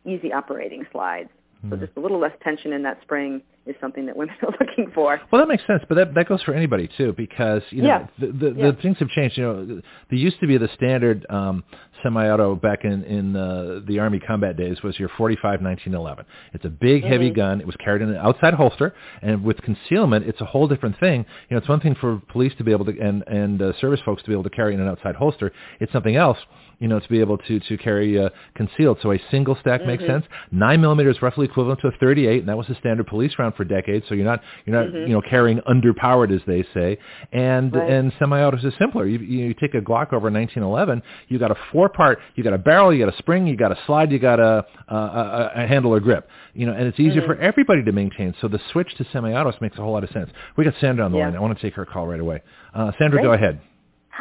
easy 0.06 0.31
operating 0.34 0.86
slides. 0.91 1.30
So 1.69 1.76
Mhm. 1.76 1.80
just 1.80 1.98
a 1.98 1.99
little 1.99 2.19
less 2.19 2.38
tension 2.41 2.72
in 2.73 2.84
that 2.84 3.02
spring 3.02 3.41
is 3.69 3.75
something 3.79 4.05
that 4.07 4.17
women 4.17 4.35
are 4.43 4.53
looking 4.59 4.91
for. 4.93 5.21
Well, 5.31 5.41
that 5.41 5.47
makes 5.47 5.65
sense, 5.67 5.83
but 5.87 5.95
that 5.95 6.13
that 6.15 6.27
goes 6.27 6.41
for 6.43 6.53
anybody 6.53 6.89
too, 6.97 7.13
because 7.15 7.61
you 7.69 7.81
know 7.83 7.87
Yeah. 7.87 8.07
the 8.19 8.27
the, 8.27 8.53
Yeah. 8.57 8.71
the 8.71 8.77
things 8.81 8.97
have 8.99 9.09
changed. 9.09 9.37
You 9.37 9.43
know, 9.43 9.65
there 10.09 10.19
used 10.19 10.39
to 10.41 10.47
be 10.47 10.57
the 10.57 10.69
standard 10.75 11.25
um, 11.29 11.63
semi-auto 12.03 12.55
back 12.55 12.85
in 12.85 13.03
in 13.03 13.35
uh, 13.35 13.81
the 13.87 13.99
Army 13.99 14.19
combat 14.19 14.57
days 14.57 14.81
was 14.83 14.97
your 14.99 15.09
45 15.17 15.61
1911. 15.61 16.25
It's 16.53 16.65
a 16.65 16.69
big, 16.69 17.03
heavy 17.03 17.29
Mhm. 17.31 17.35
gun. 17.35 17.61
It 17.61 17.67
was 17.67 17.75
carried 17.77 18.01
in 18.01 18.09
an 18.09 18.17
outside 18.17 18.53
holster, 18.53 18.93
and 19.21 19.43
with 19.43 19.61
concealment, 19.61 20.25
it's 20.27 20.41
a 20.41 20.45
whole 20.45 20.67
different 20.67 20.97
thing. 20.99 21.25
You 21.49 21.55
know, 21.55 21.57
it's 21.59 21.69
one 21.69 21.79
thing 21.79 21.95
for 21.95 22.21
police 22.29 22.53
to 22.55 22.63
be 22.63 22.71
able 22.71 22.85
to 22.85 22.99
and 22.99 23.23
and 23.27 23.61
uh, 23.61 23.73
service 23.73 24.01
folks 24.01 24.23
to 24.23 24.29
be 24.29 24.33
able 24.33 24.43
to 24.43 24.49
carry 24.49 24.73
in 24.73 24.79
an 24.79 24.87
outside 24.87 25.15
holster. 25.15 25.51
It's 25.79 25.91
something 25.91 26.15
else 26.15 26.37
you 26.80 26.88
know, 26.88 26.99
to 26.99 27.10
be 27.10 27.19
able 27.19 27.38
to 27.38 27.60
to 27.60 27.77
carry 27.77 28.18
uh, 28.19 28.30
concealed. 28.56 28.97
So 29.01 29.11
a 29.11 29.19
single 29.31 29.56
stack 29.61 29.85
makes 29.85 30.03
Mhm. 30.03 30.07
sense. 30.07 30.26
Nine 30.51 30.81
millimeter 30.81 31.10
is 31.10 31.22
roughly 31.22 31.45
equivalent 31.45 31.80
to 31.81 31.88
a 31.88 31.91
38, 31.91 32.39
and 32.39 32.49
that 32.49 32.57
was 32.57 32.68
the 32.68 32.76
standard 32.76 33.07
police 33.07 33.38
round 33.38 33.56
for 33.56 33.64
decades. 33.65 34.06
So 34.07 34.15
you're 34.15 34.26
not 34.26 34.41
you're 34.65 34.76
not 34.76 34.88
Mhm. 34.93 35.07
you 35.07 35.14
know 35.14 35.22
carrying 35.22 35.60
underpowered 35.61 36.31
as 36.31 36.41
they 36.45 36.64
say. 36.73 36.97
And 37.34 37.76
Right. 37.76 37.89
and 37.89 38.11
semi-autos 38.19 38.64
is 38.64 38.73
simpler. 38.76 39.06
You, 39.06 39.19
you 39.19 39.47
you 39.47 39.53
take 39.53 39.76
a 39.76 39.81
Glock 39.81 40.14
over 40.14 40.30
1911, 40.30 41.01
you 41.27 41.38
got 41.39 41.51
a 41.51 41.56
four 41.72 41.89
part, 41.89 42.19
you 42.35 42.43
got 42.43 42.53
a 42.53 42.57
barrel, 42.57 42.93
you 42.93 43.03
got 43.03 43.14
a 43.14 43.18
spring, 43.18 43.45
you 43.47 43.56
got 43.56 43.72
a 43.72 43.77
slide, 43.85 44.11
you 44.11 44.19
got 44.19 44.39
a 44.39 44.65
a, 44.88 44.95
a, 44.95 45.51
a 45.56 45.68
handle 45.68 45.93
or 45.93 45.99
grip. 45.99 46.30
You 46.53 46.65
know, 46.65 46.73
and 46.73 46.88
it's 46.88 46.99
easier 46.99 47.22
Mhm. 47.22 47.26
for 47.27 47.35
everybody 47.38 47.84
to 47.84 47.91
maintain. 47.91 48.34
So 48.41 48.47
the 48.47 48.60
switch 48.72 48.95
to 48.95 49.03
semi-autos 49.06 49.60
makes 49.61 49.77
a 49.77 49.81
whole 49.81 49.93
lot 49.93 50.03
of 50.03 50.10
sense. 50.11 50.30
We 50.56 50.64
got 50.65 50.76
Sandra 50.76 51.06
on 51.06 51.11
the 51.11 51.18
Yeah. 51.19 51.26
line. 51.26 51.35
I 51.35 51.39
want 51.39 51.56
to 51.57 51.61
take 51.61 51.76
her 51.76 51.85
call 51.85 52.07
right 52.07 52.19
away. 52.19 52.41
Uh, 52.73 52.91
Sandra, 52.97 53.19
Great. 53.19 53.23
go 53.23 53.34
ahead. 53.34 53.60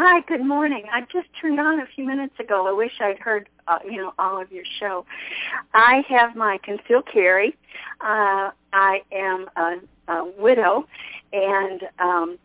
Hi, 0.01 0.21
good 0.29 0.47
morning. 0.47 0.85
I 0.93 1.01
just 1.13 1.27
turned 1.41 1.59
on 1.59 1.81
a 1.81 1.87
few 1.97 2.07
minutes 2.07 2.35
ago. 2.39 2.69
I 2.69 2.71
wish 2.71 2.93
I'd 3.01 3.19
heard, 3.19 3.49
uh, 3.67 3.81
you 3.85 3.97
know, 3.97 4.15
all 4.17 4.41
of 4.41 4.53
your 4.53 4.63
show. 4.79 5.05
I 5.75 6.05
have 6.09 6.37
my 6.37 6.61
concealed 6.63 7.09
carry. 7.13 7.57
Uh, 8.01 8.53
I 8.73 9.03
am 9.11 9.49
a, 9.57 9.79
a 10.07 10.25
widow, 10.39 10.87
and 11.33 11.83
um, 11.99 12.39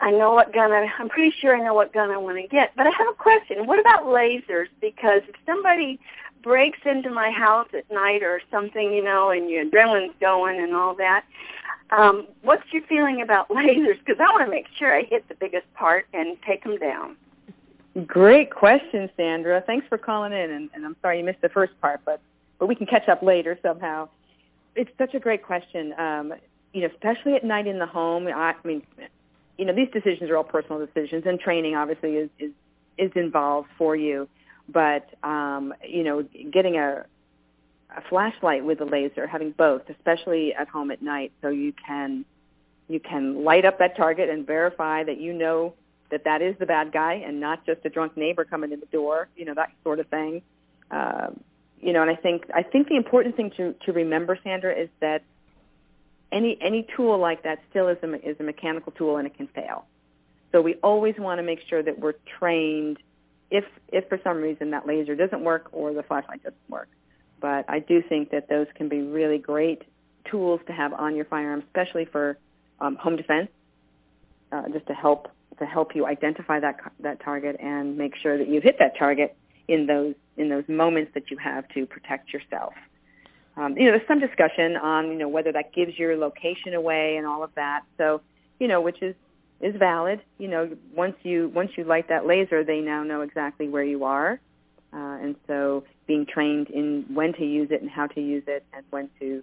I 0.00 0.10
know 0.10 0.32
what 0.32 0.54
gun 0.54 0.72
I, 0.72 0.88
I'm 0.98 1.10
pretty 1.10 1.36
sure 1.38 1.54
I 1.54 1.62
know 1.62 1.74
what 1.74 1.92
gun 1.92 2.10
I 2.10 2.16
want 2.16 2.38
to 2.38 2.48
get. 2.48 2.72
But 2.74 2.86
I 2.86 2.92
have 2.96 3.08
a 3.10 3.12
question. 3.12 3.66
What 3.66 3.78
about 3.78 4.04
lasers? 4.04 4.68
Because 4.80 5.20
if 5.28 5.34
somebody 5.44 6.00
breaks 6.44 6.78
into 6.84 7.10
my 7.10 7.30
house 7.30 7.68
at 7.72 7.90
night 7.90 8.22
or 8.22 8.40
something, 8.50 8.92
you 8.92 9.02
know, 9.02 9.30
and 9.30 9.50
your 9.50 9.64
adrenaline's 9.64 10.14
going 10.20 10.60
and 10.60 10.74
all 10.74 10.94
that, 10.94 11.24
um, 11.90 12.26
what's 12.42 12.70
your 12.72 12.82
feeling 12.82 13.22
about 13.22 13.48
lasers? 13.50 13.98
Because 13.98 14.20
I 14.20 14.30
want 14.30 14.44
to 14.44 14.50
make 14.50 14.66
sure 14.78 14.94
I 14.94 15.02
hit 15.02 15.26
the 15.28 15.34
biggest 15.34 15.72
part 15.74 16.06
and 16.12 16.36
take 16.46 16.62
them 16.62 16.76
down. 16.78 17.16
Great 18.06 18.50
question, 18.50 19.08
Sandra. 19.16 19.62
Thanks 19.66 19.86
for 19.88 19.98
calling 19.98 20.32
in, 20.32 20.50
and, 20.50 20.70
and 20.74 20.84
I'm 20.84 20.96
sorry 21.00 21.18
you 21.18 21.24
missed 21.24 21.40
the 21.40 21.48
first 21.48 21.72
part, 21.80 22.00
but 22.04 22.20
but 22.58 22.66
we 22.66 22.74
can 22.74 22.86
catch 22.86 23.08
up 23.08 23.22
later 23.22 23.58
somehow. 23.62 24.08
It's 24.76 24.90
such 24.96 25.14
a 25.14 25.20
great 25.20 25.42
question. 25.42 25.92
Um, 25.98 26.34
you 26.72 26.80
know, 26.80 26.88
especially 26.92 27.34
at 27.34 27.44
night 27.44 27.66
in 27.66 27.78
the 27.78 27.86
home. 27.86 28.26
I, 28.26 28.30
I 28.30 28.54
mean, 28.64 28.82
you 29.58 29.64
know, 29.64 29.72
these 29.72 29.88
decisions 29.92 30.28
are 30.28 30.36
all 30.36 30.44
personal 30.44 30.84
decisions, 30.84 31.22
and 31.24 31.38
training 31.38 31.76
obviously 31.76 32.16
is 32.16 32.30
is, 32.40 32.50
is 32.98 33.12
involved 33.14 33.68
for 33.78 33.94
you. 33.94 34.28
But 34.68 35.08
um, 35.22 35.74
you 35.86 36.02
know, 36.02 36.22
getting 36.50 36.76
a 36.76 37.04
a 37.96 38.00
flashlight 38.08 38.64
with 38.64 38.80
a 38.80 38.84
laser, 38.84 39.26
having 39.26 39.52
both, 39.52 39.82
especially 39.88 40.54
at 40.54 40.68
home 40.68 40.90
at 40.90 41.02
night, 41.02 41.32
so 41.42 41.48
you 41.48 41.72
can 41.86 42.24
you 42.88 43.00
can 43.00 43.44
light 43.44 43.64
up 43.64 43.78
that 43.78 43.96
target 43.96 44.28
and 44.28 44.46
verify 44.46 45.04
that 45.04 45.18
you 45.18 45.32
know 45.32 45.74
that 46.10 46.24
that 46.24 46.42
is 46.42 46.54
the 46.58 46.66
bad 46.66 46.92
guy 46.92 47.14
and 47.14 47.40
not 47.40 47.64
just 47.66 47.80
a 47.84 47.88
drunk 47.90 48.16
neighbor 48.16 48.44
coming 48.44 48.72
in 48.72 48.80
the 48.80 48.86
door, 48.86 49.28
you 49.36 49.44
know, 49.44 49.54
that 49.54 49.70
sort 49.82 49.98
of 49.98 50.06
thing. 50.08 50.42
Um, 50.90 51.40
you 51.80 51.92
know, 51.92 52.02
and 52.02 52.10
I 52.10 52.14
think 52.14 52.44
I 52.54 52.62
think 52.62 52.88
the 52.88 52.96
important 52.96 53.36
thing 53.36 53.50
to 53.56 53.74
to 53.84 53.92
remember, 53.92 54.38
Sandra, 54.42 54.74
is 54.74 54.88
that 55.00 55.22
any 56.32 56.56
any 56.60 56.86
tool 56.96 57.18
like 57.18 57.42
that 57.42 57.60
still 57.70 57.88
is 57.88 57.98
a 58.02 58.28
is 58.28 58.36
a 58.40 58.42
mechanical 58.42 58.92
tool 58.92 59.16
and 59.16 59.26
it 59.26 59.36
can 59.36 59.48
fail. 59.48 59.86
So 60.52 60.62
we 60.62 60.74
always 60.82 61.16
want 61.18 61.38
to 61.38 61.42
make 61.42 61.60
sure 61.68 61.82
that 61.82 61.98
we're 61.98 62.14
trained 62.38 62.98
if 63.50 63.64
if 63.88 64.08
for 64.08 64.18
some 64.24 64.38
reason 64.38 64.70
that 64.70 64.86
laser 64.86 65.14
doesn't 65.14 65.42
work 65.42 65.68
or 65.72 65.92
the 65.92 66.02
flashlight 66.02 66.42
doesn't 66.42 66.70
work. 66.70 66.88
But 67.40 67.64
I 67.68 67.78
do 67.78 68.02
think 68.08 68.30
that 68.30 68.48
those 68.48 68.66
can 68.74 68.88
be 68.88 69.02
really 69.02 69.38
great 69.38 69.82
tools 70.30 70.60
to 70.66 70.72
have 70.72 70.92
on 70.92 71.14
your 71.14 71.24
firearm, 71.26 71.62
especially 71.66 72.06
for 72.06 72.38
um, 72.80 72.96
home 72.96 73.16
defense, 73.16 73.48
uh, 74.52 74.68
just 74.72 74.86
to 74.86 74.94
help 74.94 75.28
to 75.58 75.66
help 75.66 75.94
you 75.94 76.06
identify 76.06 76.60
that 76.60 76.76
that 77.00 77.20
target 77.20 77.56
and 77.60 77.96
make 77.96 78.14
sure 78.16 78.38
that 78.38 78.48
you 78.48 78.60
hit 78.60 78.76
that 78.78 78.96
target 78.98 79.36
in 79.68 79.86
those 79.86 80.14
in 80.36 80.48
those 80.48 80.64
moments 80.68 81.12
that 81.14 81.30
you 81.30 81.36
have 81.36 81.68
to 81.68 81.86
protect 81.86 82.32
yourself. 82.32 82.72
Um, 83.56 83.76
you 83.76 83.84
know, 83.84 83.92
there's 83.92 84.08
some 84.08 84.20
discussion 84.20 84.76
on 84.76 85.08
you 85.08 85.18
know 85.18 85.28
whether 85.28 85.52
that 85.52 85.72
gives 85.72 85.98
your 85.98 86.16
location 86.16 86.74
away 86.74 87.16
and 87.16 87.26
all 87.26 87.44
of 87.44 87.54
that. 87.54 87.82
So 87.98 88.20
you 88.58 88.68
know, 88.68 88.80
which 88.80 89.02
is 89.02 89.14
is 89.64 89.74
valid. 89.78 90.20
You 90.38 90.48
know, 90.48 90.70
once 90.94 91.16
you 91.22 91.50
once 91.54 91.70
you 91.76 91.84
light 91.84 92.08
that 92.10 92.26
laser, 92.26 92.62
they 92.62 92.80
now 92.80 93.02
know 93.02 93.22
exactly 93.22 93.68
where 93.68 93.82
you 93.82 94.04
are, 94.04 94.38
uh, 94.92 94.96
and 95.22 95.34
so 95.46 95.84
being 96.06 96.26
trained 96.26 96.68
in 96.68 97.06
when 97.12 97.32
to 97.32 97.44
use 97.44 97.68
it 97.70 97.80
and 97.80 97.90
how 97.90 98.06
to 98.08 98.20
use 98.20 98.44
it 98.46 98.64
and 98.74 98.84
when 98.90 99.08
to 99.20 99.42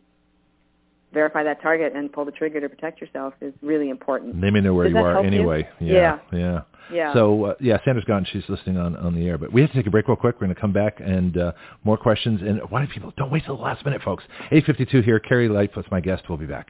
verify 1.11 1.43
that 1.43 1.61
target 1.61 1.93
and 1.95 2.14
pull 2.14 2.23
the 2.23 2.31
trigger 2.31 2.61
to 2.61 2.69
protect 2.69 3.02
yourself 3.02 3.34
is 3.41 3.53
really 3.61 3.89
important. 3.89 4.39
They 4.39 4.52
may 4.52 4.61
know 4.61 4.73
where 4.73 4.85
Does 4.85 4.93
you 4.93 4.99
are 4.99 5.14
help 5.14 5.26
you? 5.26 5.31
anyway. 5.31 5.68
Yeah. 5.80 6.19
yeah. 6.31 6.61
Yeah. 6.91 7.14
So 7.14 7.45
uh, 7.45 7.53
yeah, 7.60 7.77
Sandra's 7.85 8.06
gone. 8.06 8.26
She's 8.31 8.43
listening 8.48 8.77
on 8.77 8.95
on 8.98 9.15
the 9.15 9.26
air, 9.27 9.38
but 9.38 9.52
we 9.52 9.61
have 9.61 9.72
to 9.72 9.76
take 9.77 9.88
a 9.88 9.89
break 9.89 10.07
real 10.07 10.18
quick. 10.18 10.35
We're 10.35 10.48
going 10.48 10.56
to 10.56 10.61
come 10.61 10.73
back 10.73 10.99
and 10.99 11.38
uh, 11.38 11.52
more 11.84 11.98
questions. 11.98 12.41
And 12.41 12.60
why 12.69 12.85
do 12.85 12.91
people 12.91 13.14
don't 13.18 13.31
wait 13.31 13.45
till 13.45 13.56
the 13.56 13.64
last 13.64 13.84
minute, 13.85 14.02
folks? 14.03 14.23
Eight 14.52 14.65
fifty 14.65 14.85
two 14.85 15.02
here. 15.02 15.19
Carrie 15.19 15.49
Lightfoot's 15.49 15.89
my 15.89 16.02
guest. 16.02 16.23
We'll 16.30 16.38
be 16.38 16.48
back. 16.48 16.68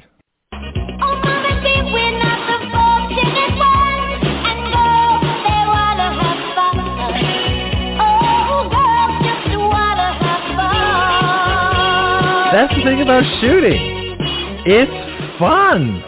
That's 12.51 12.73
the 12.75 12.81
thing 12.83 13.01
about 13.01 13.23
shooting. 13.41 14.17
It's 14.65 15.39
fun. 15.39 16.03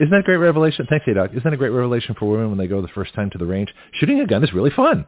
Isn't 0.00 0.10
that 0.10 0.20
a 0.20 0.22
great 0.22 0.36
revelation? 0.36 0.86
Thanks, 0.88 1.06
Doc. 1.06 1.30
Isn't 1.30 1.44
that 1.44 1.52
a 1.52 1.56
great 1.56 1.70
revelation 1.70 2.14
for 2.18 2.28
women 2.30 2.50
when 2.50 2.58
they 2.58 2.66
go 2.66 2.82
the 2.82 2.88
first 2.88 3.14
time 3.14 3.30
to 3.30 3.38
the 3.38 3.46
range? 3.46 3.72
Shooting 3.94 4.20
a 4.20 4.26
gun 4.26 4.44
is 4.44 4.52
really 4.52 4.70
fun. 4.70 5.06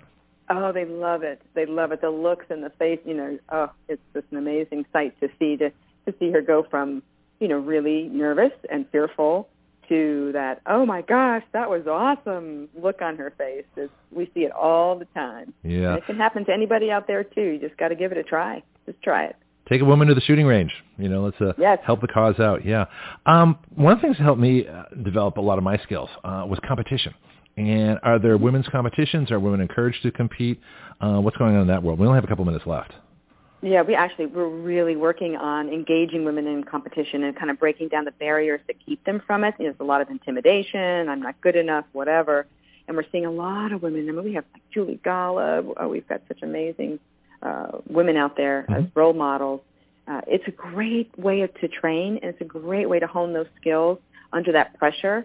Oh, 0.49 0.73
they 0.73 0.85
love 0.85 1.23
it. 1.23 1.41
They 1.55 1.67
love 1.67 1.93
it. 1.93 2.01
The 2.01 2.11
looks 2.11 2.47
and 2.51 2.63
the 2.63 2.71
face, 2.71 2.99
you 3.05 3.15
know, 3.15 3.39
oh, 3.51 3.71
it's 3.89 4.03
just 4.13 4.27
an 4.33 4.39
amazing 4.39 4.85
sight 4.93 5.19
to 5.21 5.29
see 5.39 5.57
to 5.59 5.71
to 6.07 6.15
see 6.19 6.31
her 6.33 6.41
go 6.41 6.67
from 6.71 7.03
you 7.41 7.49
know, 7.49 7.59
really 7.59 8.05
nervous 8.05 8.53
and 8.71 8.87
fearful 8.93 9.49
to 9.89 10.31
that, 10.33 10.61
oh 10.67 10.87
my 10.87 11.03
gosh, 11.03 11.43
that 11.53 11.69
was 11.69 11.87
awesome 11.89 12.69
look 12.81 13.03
on 13.03 13.17
her 13.17 13.33
face. 13.37 13.65
It's, 13.77 13.93
we 14.13 14.31
see 14.35 14.41
it 14.41 14.53
all 14.53 14.97
the 14.97 15.07
time. 15.07 15.53
Yeah. 15.65 15.89
And 15.89 15.99
it 15.99 16.07
can 16.07 16.17
happen 16.17 16.45
to 16.45 16.53
anybody 16.53 16.93
out 16.93 17.09
there 17.09 17.25
too. 17.25 17.43
You 17.43 17.59
just 17.59 17.77
got 17.77 17.89
to 17.89 17.97
give 17.97 18.13
it 18.13 18.19
a 18.19 18.23
try. 18.23 18.63
Just 18.87 19.03
try 19.03 19.25
it. 19.25 19.37
Take 19.71 19.83
a 19.83 19.85
woman 19.85 20.09
to 20.09 20.15
the 20.15 20.21
shooting 20.23 20.47
range. 20.47 20.73
You 20.99 21.09
know, 21.09 21.23
let's 21.23 21.41
uh, 21.41 21.53
yes. 21.57 21.79
help 21.85 22.01
the 22.01 22.09
cause 22.09 22.41
out. 22.41 22.67
Yeah. 22.67 22.87
Um, 23.25 23.57
one 23.77 23.93
of 23.93 23.99
the 23.99 24.03
things 24.03 24.19
that 24.19 24.25
helped 24.25 24.41
me 24.41 24.67
uh, 24.67 24.85
develop 25.05 25.37
a 25.37 25.41
lot 25.41 25.59
of 25.59 25.65
my 25.65 25.79
skills 25.79 26.11
uh, 26.25 26.45
was 26.49 26.59
competition. 26.67 27.15
And 27.57 28.01
are 28.03 28.19
there 28.19 28.37
women's 28.37 28.67
competitions? 28.69 29.31
Are 29.31 29.39
women 29.39 29.61
encouraged 29.61 30.03
to 30.03 30.11
compete? 30.11 30.61
Uh, 31.01 31.21
what's 31.21 31.37
going 31.37 31.55
on 31.55 31.63
in 31.63 31.69
that 31.69 31.83
world? 31.85 32.01
We 32.01 32.07
only 32.07 32.17
have 32.17 32.25
a 32.25 32.27
couple 32.27 32.45
minutes 32.45 32.67
left. 32.67 32.93
Yeah, 33.63 33.83
we 33.83 33.95
actually 33.95 34.27
we're 34.27 34.49
really 34.49 34.97
working 34.97 35.37
on 35.37 35.69
engaging 35.69 36.25
women 36.25 36.47
in 36.47 36.65
competition 36.65 37.25
and 37.25 37.37
kind 37.37 37.51
of 37.51 37.61
breaking 37.61 37.89
down 37.89 38.07
the 38.07 38.13
barriers 38.13 38.61
that 38.67 38.77
keep 38.85 39.05
them 39.05 39.23
from 39.27 39.45
it. 39.45 39.55
You 39.59 39.67
know, 39.67 39.73
there's 39.73 39.81
a 39.81 39.85
lot 39.85 40.01
of 40.01 40.09
intimidation. 40.09 41.09
I'm 41.09 41.21
not 41.21 41.41
good 41.43 41.57
enough, 41.57 41.85
whatever. 41.93 42.47
And 42.89 42.97
we're 42.97 43.05
seeing 43.13 43.27
a 43.27 43.31
lot 43.31 43.73
of 43.73 43.83
women. 43.83 44.09
I 44.09 44.13
mean, 44.13 44.25
we 44.25 44.35
have 44.35 44.47
Julie 44.73 44.99
Golob. 45.05 45.75
Oh, 45.77 45.89
we've 45.89 46.09
got 46.09 46.23
such 46.27 46.39
amazing 46.43 46.99
uh, 47.43 47.79
women 47.89 48.17
out 48.17 48.37
there 48.37 48.67
Mhm. 48.69 48.77
as 48.77 48.85
role 48.95 49.13
models. 49.13 49.61
Uh, 50.07 50.21
it's 50.27 50.47
a 50.49 50.51
great 50.51 51.17
way 51.19 51.47
to 51.47 51.69
train, 51.69 52.19
and 52.23 52.25
it's 52.25 52.41
a 52.41 52.45
great 52.45 52.89
way 52.89 52.99
to 52.99 53.07
hone 53.07 53.33
those 53.33 53.47
skills 53.61 53.99
under 54.33 54.53
that 54.53 54.77
pressure. 54.79 55.25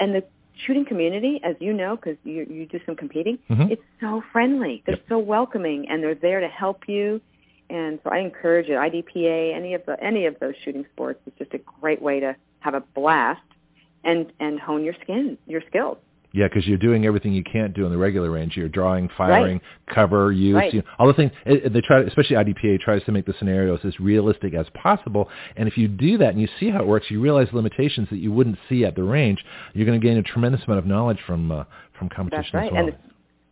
And 0.00 0.14
the 0.14 0.24
shooting 0.56 0.84
community, 0.84 1.40
as 1.42 1.56
you 1.60 1.72
know, 1.72 1.96
because 1.96 2.16
you 2.24 2.46
you 2.50 2.66
do 2.66 2.80
some 2.86 2.96
competing, 2.96 3.38
Mhm. 3.50 3.70
it's 3.70 3.82
so 4.00 4.22
friendly. 4.32 4.82
They're 4.86 4.96
Yep. 4.96 5.08
so 5.08 5.18
welcoming, 5.18 5.88
and 5.88 6.02
they're 6.02 6.14
there 6.14 6.40
to 6.40 6.48
help 6.48 6.88
you. 6.88 7.20
And 7.70 7.98
so 8.04 8.10
I 8.10 8.18
encourage 8.18 8.68
it. 8.68 8.76
IDPA, 8.76 9.52
any 9.54 9.74
of 9.74 9.84
the 9.86 10.02
any 10.02 10.26
of 10.26 10.38
those 10.40 10.54
shooting 10.56 10.84
sports 10.92 11.20
is 11.26 11.32
just 11.38 11.54
a 11.54 11.58
great 11.80 12.02
way 12.02 12.20
to 12.20 12.34
have 12.60 12.74
a 12.74 12.80
blast 12.94 13.40
and 14.04 14.32
and 14.40 14.58
hone 14.60 14.84
your 14.84 14.94
skin, 15.02 15.38
your 15.46 15.62
skills. 15.62 15.98
Yeah, 16.32 16.48
because 16.48 16.66
you're 16.66 16.78
doing 16.78 17.04
everything 17.04 17.32
you 17.34 17.44
can't 17.44 17.74
do 17.74 17.84
in 17.84 17.92
the 17.92 17.98
regular 17.98 18.30
range. 18.30 18.56
You're 18.56 18.68
drawing, 18.68 19.08
firing, 19.18 19.60
cover, 19.86 20.32
use, 20.32 20.54
Right. 20.54 20.72
you 20.72 20.80
know, 20.80 20.86
all 20.98 21.06
the 21.06 21.12
things. 21.12 21.30
They 21.44 21.80
try, 21.82 22.00
especially 22.00 22.36
IDPA 22.36 22.80
tries 22.80 23.04
to 23.04 23.12
make 23.12 23.26
the 23.26 23.34
scenarios 23.34 23.84
as 23.84 24.00
realistic 24.00 24.54
as 24.54 24.66
possible. 24.70 25.28
And 25.56 25.68
if 25.68 25.76
you 25.76 25.88
do 25.88 26.16
that 26.18 26.30
and 26.30 26.40
you 26.40 26.48
see 26.58 26.70
how 26.70 26.80
it 26.80 26.86
works, 26.86 27.10
you 27.10 27.20
realize 27.20 27.48
limitations 27.52 28.08
that 28.10 28.16
you 28.18 28.32
wouldn't 28.32 28.58
see 28.68 28.84
at 28.84 28.94
the 28.96 29.02
range. 29.04 29.44
You're 29.74 29.86
going 29.86 30.00
to 30.00 30.06
gain 30.06 30.16
a 30.16 30.22
tremendous 30.22 30.62
amount 30.66 30.78
of 30.78 30.86
knowledge 30.86 31.20
from 31.26 31.52
uh, 31.52 31.64
from 31.98 32.08
competition 32.08 32.50
That's 32.54 32.72
right. 32.72 32.78
as 32.78 32.86
well. 32.86 32.94
And 32.94 32.96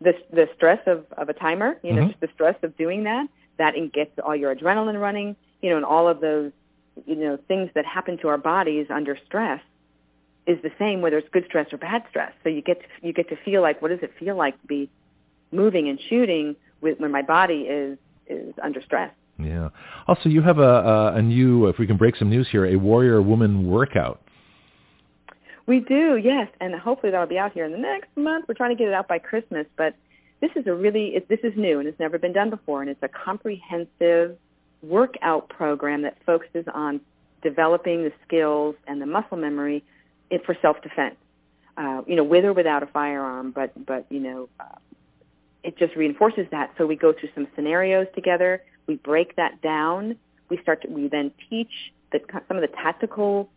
the 0.00 0.14
the 0.34 0.48
stress 0.56 0.80
of 0.86 1.04
of 1.18 1.28
a 1.28 1.34
timer, 1.34 1.76
you 1.82 1.92
know, 1.92 2.02
Mhm. 2.04 2.08
just 2.08 2.20
the 2.20 2.28
stress 2.34 2.56
of 2.62 2.74
doing 2.78 3.04
that, 3.04 3.28
that 3.58 3.74
gets 3.92 4.18
all 4.24 4.34
your 4.34 4.54
adrenaline 4.54 4.98
running, 4.98 5.36
you 5.60 5.68
know, 5.68 5.76
and 5.76 5.84
all 5.84 6.08
of 6.08 6.20
those, 6.20 6.50
you 7.06 7.16
know, 7.16 7.36
things 7.48 7.70
that 7.74 7.84
happen 7.84 8.16
to 8.18 8.28
our 8.28 8.38
bodies 8.38 8.86
under 8.90 9.16
stress 9.26 9.60
is 10.50 10.58
the 10.62 10.72
same 10.78 10.96
whether 11.00 11.18
it's 11.18 11.28
good 11.36 11.46
stress 11.50 11.68
or 11.72 11.78
bad 11.78 12.02
stress. 12.10 12.32
So 12.42 12.48
you 12.48 12.62
get 12.62 12.78
to, 12.80 12.86
you 13.06 13.12
get 13.12 13.28
to 13.28 13.36
feel 13.44 13.62
like 13.62 13.80
what 13.80 13.88
does 13.88 14.02
it 14.02 14.12
feel 14.18 14.36
like 14.36 14.60
to 14.60 14.66
be 14.66 14.90
moving 15.52 15.88
and 15.88 15.98
shooting 16.08 16.56
with, 16.80 16.98
when 16.98 17.12
my 17.18 17.22
body 17.22 17.60
is 17.80 17.98
is 18.26 18.54
under 18.62 18.80
stress. 18.82 19.12
yeah. 19.38 19.70
Also, 20.06 20.28
you 20.28 20.40
have 20.40 20.58
a, 20.58 20.62
a, 20.62 21.14
a 21.14 21.22
new, 21.22 21.66
if 21.66 21.78
we 21.78 21.86
can 21.86 21.96
break 21.96 22.14
some 22.16 22.30
news 22.30 22.46
here, 22.48 22.64
a 22.64 22.76
warrior 22.76 23.20
woman 23.20 23.68
workout. 23.68 24.20
We 25.66 25.80
do, 25.80 26.16
yes, 26.16 26.48
and 26.60 26.74
hopefully 26.74 27.10
that'll 27.10 27.26
be 27.26 27.38
out 27.38 27.52
here 27.52 27.64
in 27.64 27.72
the 27.72 27.78
next 27.78 28.08
month. 28.16 28.44
We're 28.48 28.54
trying 28.54 28.76
to 28.76 28.78
get 28.80 28.88
it 28.88 28.94
out 28.94 29.08
by 29.08 29.18
Christmas, 29.18 29.66
but 29.76 29.94
this 30.40 30.50
is 30.56 30.66
a 30.66 30.74
really 30.74 31.06
it, 31.16 31.28
this 31.28 31.40
is 31.42 31.52
new 31.56 31.80
and 31.80 31.88
it's 31.88 32.00
never 32.00 32.18
been 32.18 32.32
done 32.32 32.50
before, 32.50 32.82
and 32.82 32.90
it's 32.90 33.02
a 33.02 33.08
comprehensive 33.08 34.36
workout 34.82 35.48
program 35.48 36.02
that 36.02 36.16
focuses 36.24 36.64
on 36.72 37.00
developing 37.42 38.02
the 38.04 38.12
skills 38.26 38.74
and 38.86 39.00
the 39.02 39.06
muscle 39.06 39.36
memory 39.36 39.82
it, 40.30 40.44
for 40.46 40.56
self-defense. 40.62 41.16
Uh, 41.76 42.02
you 42.06 42.16
know, 42.16 42.24
with 42.24 42.44
or 42.44 42.52
without 42.52 42.82
a 42.82 42.86
firearm, 42.86 43.52
but 43.52 43.72
but 43.86 44.04
you 44.10 44.20
know, 44.20 44.48
uh, 44.58 44.64
it 45.62 45.78
just 45.78 45.94
reinforces 45.96 46.46
that. 46.50 46.72
So 46.76 46.86
we 46.86 46.96
go 46.96 47.12
through 47.12 47.30
some 47.34 47.46
scenarios 47.54 48.06
together. 48.14 48.62
We 48.86 48.96
break 48.96 49.36
that 49.36 49.62
down. 49.62 50.16
We 50.48 50.58
start 50.62 50.82
to 50.82 50.88
we 50.88 51.08
then 51.08 51.30
teach 51.48 51.70
the, 52.12 52.20
some 52.48 52.56
of 52.56 52.62
the 52.62 52.76
tactical 52.76 53.48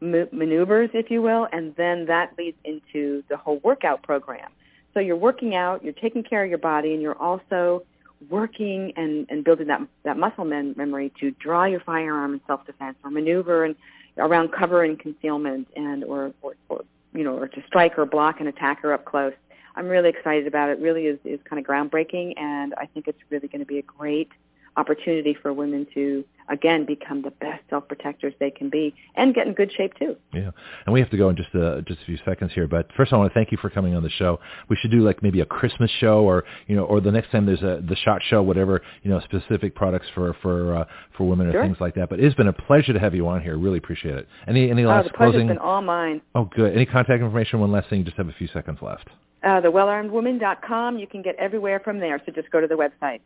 ma- 0.00 0.26
maneuvers, 0.32 0.90
if 0.92 1.10
you 1.10 1.22
will, 1.22 1.48
and 1.50 1.74
then 1.76 2.06
that 2.06 2.32
leads 2.36 2.58
into 2.64 3.24
the 3.28 3.36
whole 3.36 3.58
workout 3.64 4.02
program. 4.02 4.50
So 4.94 5.00
you're 5.00 5.16
working 5.16 5.54
out, 5.54 5.82
you're 5.82 5.94
taking 5.94 6.22
care 6.22 6.44
of 6.44 6.50
your 6.50 6.58
body, 6.58 6.92
and 6.92 7.00
you're 7.00 7.18
also 7.18 7.84
working 8.28 8.92
and, 8.96 9.26
and 9.30 9.42
building 9.42 9.66
that 9.68 9.80
that 10.04 10.16
muscle 10.16 10.44
mem- 10.44 10.74
memory 10.76 11.12
to 11.20 11.30
draw 11.32 11.64
your 11.64 11.80
firearm 11.80 12.34
in 12.34 12.40
self-defense 12.46 12.96
or 13.02 13.10
maneuver 13.10 13.64
and 13.64 13.74
around 14.18 14.52
cover 14.52 14.84
and 14.84 14.98
concealment 14.98 15.68
and 15.76 16.04
or, 16.04 16.32
or, 16.42 16.54
or 16.68 16.82
you 17.14 17.24
know 17.24 17.36
or 17.36 17.48
to 17.48 17.62
strike 17.66 17.98
or 17.98 18.06
block 18.06 18.40
an 18.40 18.46
attacker 18.46 18.92
up 18.92 19.04
close. 19.04 19.34
I'm 19.74 19.88
really 19.88 20.10
excited 20.10 20.46
about 20.46 20.68
it. 20.68 20.78
it 20.78 20.82
really 20.82 21.06
is, 21.06 21.18
is 21.24 21.40
kind 21.48 21.58
of 21.58 21.66
groundbreaking, 21.66 22.34
and 22.36 22.74
I 22.76 22.86
think 22.86 23.08
it's 23.08 23.18
really 23.30 23.48
going 23.48 23.60
to 23.60 23.66
be 23.66 23.78
a 23.78 23.82
great 23.82 24.30
opportunity 24.76 25.36
for 25.40 25.52
women 25.52 25.86
to 25.94 26.24
again 26.48 26.84
become 26.84 27.22
the 27.22 27.30
best 27.30 27.62
self-protectors 27.70 28.34
they 28.40 28.50
can 28.50 28.68
be 28.68 28.94
and 29.14 29.34
get 29.34 29.46
in 29.46 29.54
good 29.54 29.70
shape 29.72 29.94
too. 29.98 30.16
Yeah, 30.32 30.50
and 30.84 30.92
we 30.92 31.00
have 31.00 31.08
to 31.10 31.16
go 31.16 31.28
in 31.28 31.36
just 31.36 31.54
a, 31.54 31.82
just 31.82 32.00
a 32.02 32.04
few 32.04 32.18
seconds 32.24 32.50
here. 32.52 32.66
But 32.66 32.88
first, 32.96 33.12
I 33.12 33.16
want 33.16 33.30
to 33.30 33.34
thank 33.34 33.52
you 33.52 33.58
for 33.58 33.70
coming 33.70 33.94
on 33.94 34.02
the 34.02 34.10
show. 34.10 34.40
We 34.68 34.76
should 34.76 34.90
do 34.90 35.00
like 35.00 35.22
maybe 35.22 35.40
a 35.40 35.46
Christmas 35.46 35.90
show, 36.00 36.24
or 36.24 36.44
you 36.66 36.74
know, 36.76 36.84
or 36.84 37.00
the 37.00 37.12
next 37.12 37.30
time 37.30 37.46
there's 37.46 37.62
a 37.62 37.82
the 37.88 37.96
shot 37.96 38.20
show, 38.28 38.42
whatever 38.42 38.82
you 39.02 39.10
know, 39.10 39.20
specific 39.20 39.74
products 39.74 40.06
for 40.14 40.34
for 40.42 40.76
uh, 40.76 40.84
for 41.16 41.28
women 41.28 41.46
or 41.46 41.52
Sure. 41.52 41.62
things 41.62 41.76
like 41.80 41.94
that. 41.94 42.08
But 42.08 42.20
it's 42.20 42.34
been 42.34 42.48
a 42.48 42.52
pleasure 42.52 42.92
to 42.92 42.98
have 43.00 43.14
you 43.14 43.28
on 43.28 43.40
here. 43.42 43.56
Really 43.56 43.78
appreciate 43.78 44.16
it. 44.16 44.26
Any 44.48 44.70
any 44.70 44.84
Oh, 44.84 44.88
last 44.88 45.04
the 45.08 45.10
pleasure's 45.14 45.32
closing? 45.34 45.48
been 45.48 45.58
all 45.58 45.82
mine. 45.82 46.20
Oh, 46.34 46.44
good. 46.46 46.74
Any 46.74 46.86
contact 46.86 47.20
information? 47.22 47.60
One 47.60 47.70
last 47.72 47.88
thing. 47.88 48.00
You 48.00 48.04
just 48.04 48.16
have 48.16 48.28
a 48.28 48.32
few 48.32 48.48
seconds 48.48 48.78
left. 48.82 49.08
Uh, 49.44 49.60
the 49.60 49.68
wellarmedwoman.com. 49.68 50.98
You 50.98 51.06
can 51.06 51.20
get 51.22 51.34
everywhere 51.36 51.80
from 51.80 51.98
there, 51.98 52.20
so 52.24 52.32
just 52.32 52.50
go 52.50 52.60
to 52.60 52.66
the 52.66 52.74
website. 52.76 53.20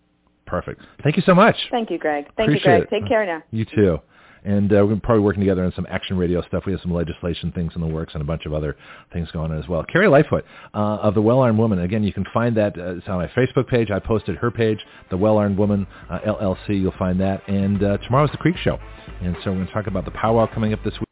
Perfect. 0.47 0.81
Thank 1.03 1.17
you 1.17 1.23
so 1.27 1.35
much. 1.35 1.57
Thank 1.71 1.91
you, 1.91 1.99
Greg. 1.99 2.27
Thank 2.37 2.49
Appreciate 2.49 2.73
you, 2.73 2.87
Greg. 2.87 2.93
it. 2.93 3.01
Take 3.01 3.09
care 3.09 3.27
now. 3.27 3.43
You 3.51 3.65
too. 3.65 3.99
And 4.45 4.73
uh, 4.73 4.87
we're 4.87 4.95
probably 5.03 5.25
working 5.25 5.41
together 5.41 5.65
on 5.65 5.73
some 5.75 5.89
action 5.91 6.17
radio 6.17 6.41
stuff. 6.47 6.63
We 6.67 6.73
have 6.73 6.81
some 6.81 6.95
legislation 6.95 7.51
things 7.51 7.73
in 7.75 7.81
the 7.81 7.87
works 7.89 8.15
and 8.15 8.23
a 8.23 8.25
bunch 8.25 8.47
of 8.47 8.55
other 8.55 8.77
things 9.13 9.29
going 9.33 9.51
on 9.51 9.59
as 9.59 9.69
well. 9.69 9.85
Carrie 9.85 10.07
Lightfoot 10.07 10.45
uh, 10.73 10.99
of 11.03 11.15
the 11.15 11.23
Well 11.23 11.41
Armed 11.41 11.59
Woman. 11.59 11.81
Again, 11.81 12.05
you 12.05 12.13
can 12.13 12.25
find 12.33 12.57
that. 12.57 12.79
Uh, 12.79 12.95
it's 12.97 13.09
on 13.09 13.17
my 13.17 13.27
Facebook 13.29 13.67
page. 13.67 13.91
I 13.91 13.99
posted 13.99 14.37
her 14.37 14.53
page, 14.53 14.79
the 15.11 15.17
Well 15.17 15.37
Armed 15.37 15.59
Woman 15.59 15.85
uh, 16.09 16.21
LLC. 16.21 16.81
You'll 16.81 16.95
find 16.97 17.21
that. 17.21 17.43
And 17.49 17.83
uh, 17.83 17.99
tomorrow's 17.99 18.31
the 18.31 18.37
Creek 18.37 18.57
Show. 18.59 18.79
And 19.21 19.37
so 19.43 19.51
we're 19.51 19.57
going 19.57 19.67
to 19.67 19.73
talk 19.73 19.89
about 19.89 20.05
the 20.05 20.13
powwow 20.13 20.47
coming 20.55 20.73
up 20.73 20.85
this 20.85 20.95
week. 20.95 21.06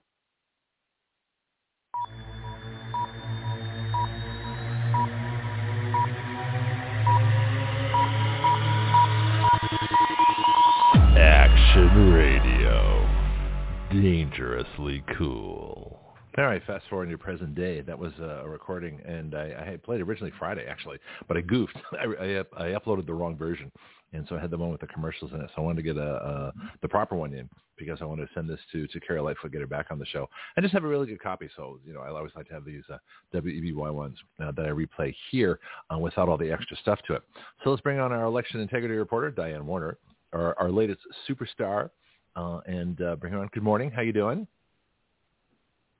Dangerously 14.02 15.04
cool. 15.16 16.00
All 16.36 16.44
right, 16.44 16.60
fast 16.66 16.84
forward 16.90 17.10
to 17.10 17.16
present 17.16 17.54
day. 17.54 17.80
That 17.80 17.96
was 17.96 18.12
uh, 18.18 18.42
a 18.42 18.48
recording, 18.48 19.00
and 19.06 19.36
I, 19.36 19.54
I 19.60 19.64
had 19.64 19.84
played 19.84 20.00
originally 20.00 20.32
Friday, 20.36 20.66
actually, 20.68 20.98
but 21.28 21.36
I 21.36 21.42
goofed. 21.42 21.76
I, 21.92 22.04
I, 22.04 22.40
I 22.56 22.76
uploaded 22.76 23.06
the 23.06 23.14
wrong 23.14 23.36
version, 23.36 23.70
and 24.12 24.26
so 24.28 24.34
I 24.34 24.40
had 24.40 24.50
the 24.50 24.58
one 24.58 24.72
with 24.72 24.80
the 24.80 24.88
commercials 24.88 25.30
in 25.32 25.40
it. 25.40 25.48
So 25.54 25.62
I 25.62 25.64
wanted 25.64 25.76
to 25.76 25.94
get 25.94 25.96
a, 25.96 26.10
a 26.10 26.52
the 26.82 26.88
proper 26.88 27.14
one 27.14 27.34
in 27.34 27.48
because 27.78 27.98
I 28.00 28.04
wanted 28.04 28.26
to 28.26 28.34
send 28.34 28.50
this 28.50 28.58
to 28.72 28.88
to 28.88 28.98
Carrie 28.98 29.20
Lightfoot, 29.20 29.52
get 29.52 29.60
her 29.60 29.66
back 29.68 29.86
on 29.92 30.00
the 30.00 30.06
show, 30.06 30.28
I 30.56 30.60
just 30.60 30.74
have 30.74 30.82
a 30.82 30.88
really 30.88 31.06
good 31.06 31.22
copy. 31.22 31.48
So 31.54 31.78
you 31.86 31.94
know, 31.94 32.00
I 32.00 32.08
always 32.08 32.32
like 32.34 32.48
to 32.48 32.54
have 32.54 32.64
these 32.64 32.82
uh, 32.92 32.98
WEBY 33.32 33.94
ones 33.94 34.18
uh, 34.42 34.50
that 34.50 34.66
I 34.66 34.70
replay 34.70 35.14
here 35.30 35.60
uh, 35.94 35.98
without 35.98 36.28
all 36.28 36.36
the 36.36 36.50
extra 36.50 36.76
stuff 36.78 36.98
to 37.06 37.14
it. 37.14 37.22
So 37.62 37.70
let's 37.70 37.82
bring 37.82 38.00
on 38.00 38.10
our 38.10 38.24
election 38.24 38.58
integrity 38.58 38.96
reporter, 38.96 39.30
Diane 39.30 39.64
Warner, 39.64 39.98
our, 40.32 40.58
our 40.58 40.72
latest 40.72 41.02
superstar, 41.28 41.90
uh, 42.36 42.60
and 42.66 43.00
uh, 43.02 43.16
bring 43.16 43.32
her 43.32 43.40
on. 43.40 43.48
Good 43.52 43.62
morning. 43.62 43.90
How 43.90 44.02
you 44.02 44.12
doing? 44.12 44.46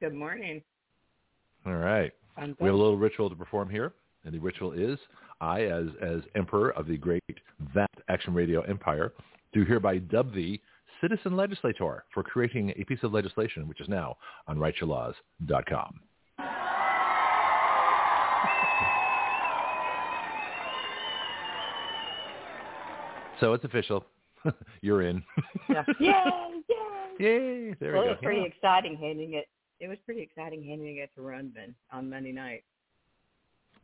Good 0.01 0.15
morning. 0.15 0.63
All 1.67 1.77
right. 1.77 2.13
We 2.37 2.67
have 2.67 2.75
a 2.75 2.79
little 2.79 2.97
ritual 2.97 3.31
to 3.31 3.37
perform 3.37 3.71
here, 3.71 3.93
and 4.25 4.35
the 4.35 4.39
ritual 4.39 4.73
is 4.73 4.99
I, 5.41 5.63
as 5.63 5.87
as 6.03 6.21
emperor 6.35 6.71
of 6.71 6.87
the 6.87 6.97
great 6.97 7.23
vast 7.75 7.95
Action 8.09 8.35
Radio 8.35 8.63
empire, 8.63 9.13
do 9.53 9.65
hereby 9.65 9.99
dub 9.99 10.35
thee 10.35 10.61
citizen 11.01 11.37
legislator 11.37 12.05
for 12.13 12.23
creating 12.23 12.73
a 12.77 12.85
piece 12.85 13.03
of 13.03 13.13
legislation 13.13 13.69
which 13.69 13.81
is 13.81 13.89
now 13.89 14.17
on 14.49 14.59
writeyourlaws.com. 14.59 16.01
So 23.41 23.53
it's 23.53 23.65
official. 23.65 24.07
You're 24.83 25.03
in. 25.03 25.23
Yeah. 25.69 25.85
Yay! 26.01 26.25
Yay! 26.69 27.17
Yay! 27.19 27.75
There 27.81 27.93
well, 27.93 28.03
we 28.03 28.09
it 28.09 28.11
go. 28.11 28.13
was 28.13 28.19
pretty 28.23 28.45
exciting 28.45 28.97
handing 28.97 29.35
it. 29.35 29.47
It 29.81 29.89
was 29.89 29.99
pretty 30.05 30.23
exciting 30.23 30.63
handing 30.65 30.99
it 30.99 31.11
to 31.17 31.21
Rudman 31.21 31.75
on 31.93 32.09
Monday 32.09 32.33
night. 32.33 32.65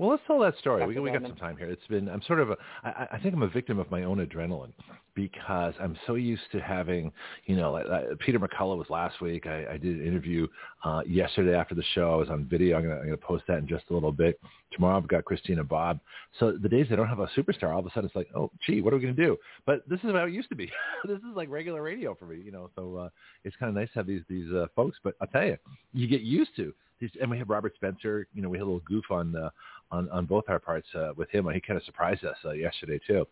Well, 0.01 0.09
let's 0.09 0.23
tell 0.27 0.39
that 0.39 0.57
story. 0.57 0.87
We, 0.87 0.95
Dr. 0.95 1.03
we 1.03 1.11
got 1.11 1.21
some 1.21 1.37
time 1.37 1.59
here. 1.59 1.69
It's 1.69 1.87
been, 1.87 2.09
I'm 2.09 2.23
sort 2.23 2.41
of, 2.41 2.53
a, 2.53 2.57
I, 2.83 3.09
I 3.13 3.21
think 3.21 3.35
I'm 3.35 3.43
a 3.43 3.49
victim 3.49 3.79
of 3.79 3.91
my 3.91 4.05
own 4.05 4.27
adrenaline. 4.27 4.73
because 5.15 5.75
I'm 5.79 5.95
so 6.07 6.15
used 6.15 6.41
to 6.53 6.59
having, 6.59 7.13
you 7.45 7.55
know, 7.55 7.77
uh, 7.77 8.15
Peter 8.19 8.41
McCullough 8.41 8.79
was 8.79 8.89
last 8.89 9.21
week. 9.21 9.47
I, 9.47 9.67
I 9.73 9.77
did 9.77 10.01
an 10.01 10.07
interview 10.07 10.47
uh, 10.87 11.03
yesterday 11.07 11.55
after 11.55 11.75
the 11.75 11.85
show. 11.95 12.15
I 12.15 12.17
was 12.17 12.31
on 12.31 12.47
video. 12.47 12.79
I'm 12.79 12.85
going 12.85 13.11
to 13.11 13.17
post 13.19 13.45
that 13.49 13.59
in 13.59 13.69
just 13.69 13.85
a 13.91 13.93
little 13.93 14.11
bit. 14.11 14.41
Tomorrow 14.73 14.97
I've 14.97 15.09
got 15.09 15.27
Christina 15.27 15.63
Bobb. 15.63 16.01
So 16.39 16.53
the 16.53 16.69
days 16.71 16.87
I 16.91 16.97
don't 16.97 17.07
have 17.07 17.21
a 17.21 17.29
superstar, 17.37 17.75
all 17.75 17.81
of 17.81 17.85
a 17.85 17.91
sudden 17.91 18.07
it's 18.07 18.17
like, 18.17 18.29
oh, 18.35 18.51
gee, 18.67 18.81
what 18.81 18.95
are 18.95 18.97
we 18.97 19.03
going 19.03 19.15
to 19.15 19.23
do? 19.23 19.37
But 19.67 19.87
this 19.87 20.01
is 20.01 20.13
how 20.13 20.25
it 20.25 20.33
used 20.33 20.49
to 20.49 20.57
be. 20.57 20.73
this 21.05 21.19
is 21.19 21.37
like 21.37 21.51
regular 21.51 21.83
radio 21.83 22.15
for 22.15 22.25
me, 22.25 22.41
you 22.43 22.53
know. 22.53 22.71
So 22.75 22.97
uh, 22.97 23.09
it's 23.45 23.57
kind 23.57 23.69
of 23.69 23.75
nice 23.75 23.89
to 23.89 23.99
have 23.99 24.07
these 24.07 24.23
these 24.31 24.51
uh, 24.51 24.65
folks. 24.75 24.97
But 25.05 25.15
I'll 25.21 25.29
tell 25.29 25.45
you, 25.45 25.59
you 25.93 26.09
get 26.09 26.23
used 26.23 26.57
to 26.57 26.73
these. 27.01 27.11
And 27.21 27.31
we 27.31 27.39
have 27.39 27.51
Robert 27.51 27.75
Spencer. 27.75 28.27
You 28.35 28.43
know, 28.43 28.49
we 28.49 28.59
had 28.59 28.63
a 28.63 28.67
little 28.67 28.81
goof 28.81 29.05
on 29.11 29.35
uh, 29.37 29.51
on 29.91 30.09
on 30.11 30.27
both 30.27 30.45
our 30.49 30.59
parts 30.59 30.89
uh, 30.95 31.11
with 31.17 31.31
him. 31.31 31.49
He 31.53 31.61
kind 31.61 31.77
of 31.77 31.85
surprised 31.85 32.25
us 32.25 32.37
uh, 32.45 32.53
yesterday 32.53 33.01
too. 33.07 33.27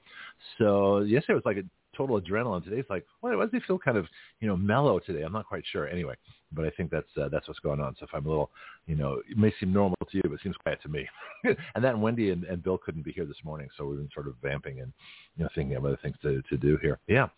So 0.59 1.01
yesterday 1.01 1.35
was 1.35 1.45
like 1.45 1.59
a 1.59 1.65
total 1.97 2.21
adrenaline. 2.21 2.63
Today's 2.63 2.85
like, 2.89 3.05
why, 3.21 3.35
why 3.35 3.45
does 3.45 3.53
he 3.53 3.61
feel 3.61 3.79
kind 3.79 3.99
of 3.99 4.07
you 4.41 4.49
know 4.49 4.57
mellow 4.57 4.99
today? 4.99 5.23
I'm 5.23 5.33
not 5.33 5.47
quite 5.47 5.65
sure. 5.71 5.89
Anyway, 5.89 6.15
but 6.53 6.65
I 6.65 6.71
think 6.71 6.91
that's 6.91 7.09
uh, 7.21 7.29
that's 7.29 7.49
what's 7.49 7.61
going 7.61 7.81
on. 7.81 7.95
So 7.99 8.05
if 8.05 8.11
I'm 8.15 8.27
a 8.27 8.29
little, 8.29 8.51
you 8.87 8.97
know, 8.97 9.21
it 9.29 9.37
may 9.37 9.53
seem 9.61 9.73
normal 9.73 9.97
to 10.11 10.17
you, 10.17 10.23
but 10.25 10.33
it 10.33 10.41
seems 10.43 10.57
quiet 10.57 10.81
to 10.83 10.89
me. 10.89 11.09
and 11.45 11.85
then 11.85 12.01
Wendy 12.01 12.31
and, 12.31 12.45
and 12.45 12.63
Bill 12.63 12.79
couldn't 12.79 13.05
be 13.05 13.13
here 13.13 13.27
this 13.27 13.45
morning, 13.45 13.69
so 13.77 13.87
we've 13.87 13.99
been 13.99 14.11
sort 14.15 14.29
of 14.29 14.35
vamping 14.43 14.81
and 14.81 14.93
you 15.37 15.45
know 15.45 15.51
thinking 15.55 15.77
of 15.77 15.85
other 15.85 15.99
things 16.03 16.17
to 16.23 16.43
to 16.43 16.57
do 16.57 16.79
here. 16.81 16.99
Yeah. 17.07 17.29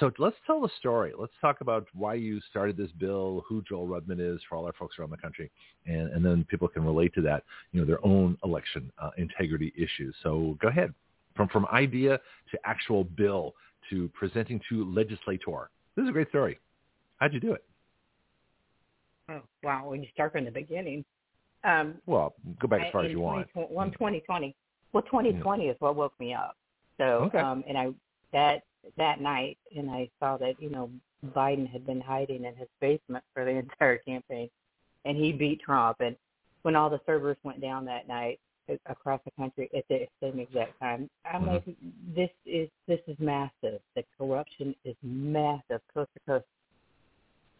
So 0.00 0.10
let's 0.18 0.36
tell 0.46 0.60
the 0.60 0.70
story. 0.78 1.12
Let's 1.18 1.32
talk 1.40 1.60
about 1.60 1.86
why 1.92 2.14
you 2.14 2.40
started 2.50 2.76
this 2.76 2.90
bill, 2.98 3.44
who 3.46 3.62
Joel 3.68 3.86
Rudman 3.86 4.20
is 4.20 4.40
for 4.48 4.56
all 4.56 4.66
our 4.66 4.72
folks 4.72 4.98
around 4.98 5.10
the 5.10 5.16
country, 5.18 5.50
and, 5.86 6.10
and 6.12 6.24
then 6.24 6.46
people 6.48 6.66
can 6.68 6.84
relate 6.84 7.14
to 7.14 7.20
that, 7.22 7.44
you 7.72 7.80
know, 7.80 7.86
their 7.86 8.04
own 8.04 8.38
election 8.44 8.90
uh, 8.98 9.10
integrity 9.18 9.72
issues. 9.76 10.14
So 10.22 10.56
go 10.60 10.68
ahead. 10.68 10.94
From, 11.36 11.48
from 11.48 11.66
idea 11.72 12.20
to 12.50 12.58
actual 12.64 13.04
bill 13.04 13.54
to 13.88 14.10
presenting 14.14 14.60
to 14.68 14.84
legislator. 14.92 15.70
This 15.96 16.02
is 16.04 16.10
a 16.10 16.12
great 16.12 16.28
story. 16.28 16.58
How'd 17.18 17.32
you 17.32 17.40
do 17.40 17.52
it? 17.52 17.64
Oh, 19.30 19.40
wow. 19.62 19.88
When 19.88 20.02
you 20.02 20.08
start 20.12 20.32
from 20.32 20.44
the 20.44 20.50
beginning. 20.50 21.04
Um, 21.64 21.94
well, 22.06 22.34
go 22.60 22.68
back 22.68 22.82
as 22.86 22.92
far 22.92 23.04
as 23.04 23.10
you 23.10 23.20
want. 23.20 23.46
Well, 23.54 23.90
2020. 23.90 24.54
Well, 24.92 25.02
2020 25.04 25.64
yeah. 25.64 25.70
is 25.70 25.76
what 25.78 25.96
woke 25.96 26.18
me 26.20 26.34
up. 26.34 26.56
So, 26.98 27.04
okay. 27.04 27.38
um, 27.38 27.64
and 27.66 27.78
I 27.78 27.88
that 28.32 28.64
that 28.96 29.20
night, 29.20 29.58
and 29.76 29.90
I 29.90 30.08
saw 30.18 30.36
that 30.38 30.54
you 30.60 30.70
know 30.70 30.90
Biden 31.34 31.70
had 31.70 31.86
been 31.86 32.00
hiding 32.00 32.44
in 32.44 32.54
his 32.56 32.68
basement 32.80 33.24
for 33.34 33.44
the 33.44 33.50
entire 33.58 33.98
campaign, 33.98 34.48
and 35.04 35.16
he 35.16 35.32
beat 35.32 35.60
Trump. 35.60 35.98
And 36.00 36.16
when 36.62 36.76
all 36.76 36.90
the 36.90 37.00
servers 37.06 37.36
went 37.42 37.60
down 37.60 37.84
that 37.86 38.08
night 38.08 38.38
across 38.86 39.20
the 39.24 39.30
country 39.32 39.68
at 39.76 39.84
the 39.88 40.06
same 40.22 40.38
exact 40.38 40.78
time, 40.80 41.10
I'm 41.24 41.42
mm-hmm. 41.42 41.50
like, 41.50 41.76
this 42.14 42.30
is 42.46 42.68
this 42.86 43.00
is 43.06 43.16
massive. 43.18 43.80
The 43.94 44.04
corruption 44.18 44.74
is 44.84 44.96
massive, 45.02 45.80
coast 45.92 46.10
to 46.14 46.20
coast. 46.26 46.46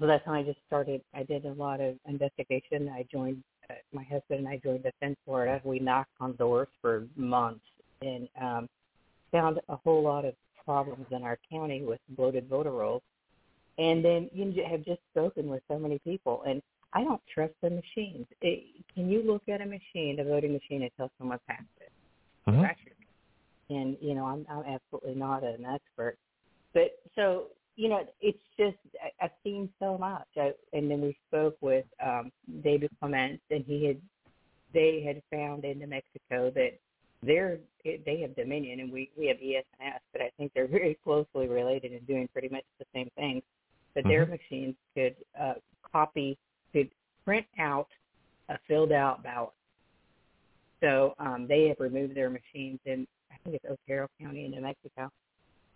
So 0.00 0.06
that's 0.06 0.26
when 0.26 0.36
I 0.36 0.42
just 0.42 0.58
started. 0.66 1.02
I 1.14 1.22
did 1.22 1.44
a 1.44 1.52
lot 1.52 1.80
of 1.80 1.96
investigation. 2.06 2.88
I 2.88 3.06
joined 3.10 3.42
uh, 3.70 3.74
my 3.92 4.02
husband 4.02 4.40
and 4.40 4.48
I 4.48 4.56
joined 4.56 4.82
Defend 4.82 5.16
Florida. 5.24 5.60
We 5.64 5.78
knocked 5.78 6.10
on 6.20 6.34
doors 6.36 6.68
for 6.80 7.06
months 7.14 7.64
and 8.00 8.28
um, 8.40 8.68
found 9.30 9.60
a 9.68 9.76
whole 9.76 10.02
lot 10.02 10.24
of 10.24 10.34
problems 10.64 11.06
in 11.10 11.22
our 11.22 11.38
county 11.50 11.82
with 11.82 12.00
bloated 12.10 12.48
voter 12.48 12.72
rolls. 12.72 13.02
And 13.78 14.04
then 14.04 14.28
you 14.32 14.52
have 14.68 14.84
just 14.84 15.00
spoken 15.10 15.48
with 15.48 15.62
so 15.68 15.78
many 15.78 15.98
people, 16.00 16.42
and 16.46 16.62
I 16.92 17.04
don't 17.04 17.22
trust 17.32 17.54
the 17.62 17.70
machines. 17.70 18.26
It, 18.42 18.64
can 18.94 19.08
you 19.08 19.22
look 19.22 19.42
at 19.48 19.62
a 19.62 19.66
machine, 19.66 20.18
a 20.20 20.24
voting 20.24 20.52
machine, 20.52 20.82
and 20.82 20.90
tell 20.96 21.10
someone 21.18 21.38
passed 21.48 21.62
it? 21.80 21.90
Mm-hmm. 22.48 23.74
And 23.74 23.96
you 24.00 24.14
know, 24.14 24.26
I'm 24.26 24.44
I'm 24.50 24.64
absolutely 24.66 25.14
not 25.14 25.42
an 25.42 25.64
expert, 25.64 26.18
but 26.74 26.90
so 27.14 27.46
you 27.76 27.88
know, 27.88 28.06
it's 28.20 28.38
just 28.58 28.76
I, 29.02 29.24
I've 29.24 29.30
seen 29.42 29.70
so 29.78 29.96
much. 29.96 30.26
I, 30.36 30.52
and 30.74 30.90
then 30.90 31.00
we 31.00 31.16
spoke 31.28 31.56
with 31.62 31.86
um 32.04 32.30
David 32.62 32.90
Clements, 33.00 33.42
and 33.50 33.64
he 33.64 33.86
had 33.86 34.00
they 34.74 35.02
had 35.06 35.22
found 35.30 35.64
in 35.64 35.78
New 35.78 35.86
Mexico 35.86 36.50
that 36.54 36.78
they're 37.22 37.58
they 37.84 38.20
have 38.20 38.36
Dominion 38.36 38.80
and 38.80 38.92
we 38.92 39.10
we 39.16 39.26
have 39.26 39.36
ES&S, 39.36 40.00
but 40.12 40.22
I 40.22 40.30
think 40.36 40.52
they're 40.54 40.68
very 40.68 40.96
closely 41.02 41.48
related 41.48 41.92
and 41.92 42.06
doing 42.06 42.28
pretty 42.32 42.48
much 42.48 42.64
the 42.78 42.86
same 42.94 43.10
things. 43.16 43.42
But 43.94 44.04
mm-hmm. 44.04 44.10
their 44.10 44.26
machines 44.26 44.74
could 44.94 45.16
uh, 45.40 45.54
copy, 45.90 46.38
could 46.72 46.90
print 47.24 47.46
out 47.58 47.88
a 48.48 48.58
filled 48.68 48.92
out 48.92 49.22
ballot. 49.22 49.52
So 50.80 51.14
um, 51.18 51.46
they 51.48 51.68
have 51.68 51.78
removed 51.78 52.16
their 52.16 52.30
machines 52.30 52.80
in 52.84 53.06
I 53.30 53.36
think 53.44 53.56
it's 53.62 53.64
Otero 53.88 54.08
County 54.20 54.44
in 54.44 54.50
New 54.50 54.60
Mexico. 54.60 55.10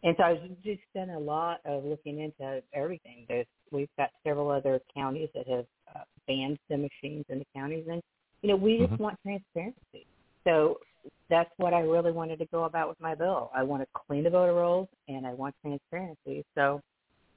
And 0.02 0.14
so 0.18 0.22
I 0.24 0.32
was 0.32 0.40
just 0.62 0.80
done 0.94 1.10
a 1.10 1.18
lot 1.18 1.60
of 1.64 1.84
looking 1.84 2.20
into 2.20 2.62
everything. 2.72 3.24
There's, 3.28 3.46
we've 3.72 3.88
got 3.96 4.10
several 4.24 4.50
other 4.50 4.80
counties 4.94 5.28
that 5.34 5.48
have 5.48 5.64
uh, 5.94 6.04
banned 6.28 6.58
the 6.68 6.76
machines 6.76 7.24
in 7.28 7.38
the 7.38 7.46
counties, 7.54 7.86
and 7.90 8.02
you 8.42 8.50
know 8.50 8.56
we 8.56 8.78
just 8.78 8.92
mm-hmm. 8.92 9.02
want 9.02 9.18
transparency. 9.22 10.06
So 10.44 10.78
that's 11.28 11.50
what 11.56 11.74
I 11.74 11.80
really 11.80 12.12
wanted 12.12 12.38
to 12.38 12.46
go 12.46 12.64
about 12.64 12.88
with 12.88 13.00
my 13.00 13.14
bill. 13.14 13.50
I 13.54 13.62
want 13.62 13.82
to 13.82 13.88
clean 14.06 14.24
the 14.24 14.30
voter 14.30 14.54
rolls 14.54 14.88
and 15.08 15.26
I 15.26 15.32
want 15.34 15.54
transparency. 15.62 16.44
So 16.54 16.80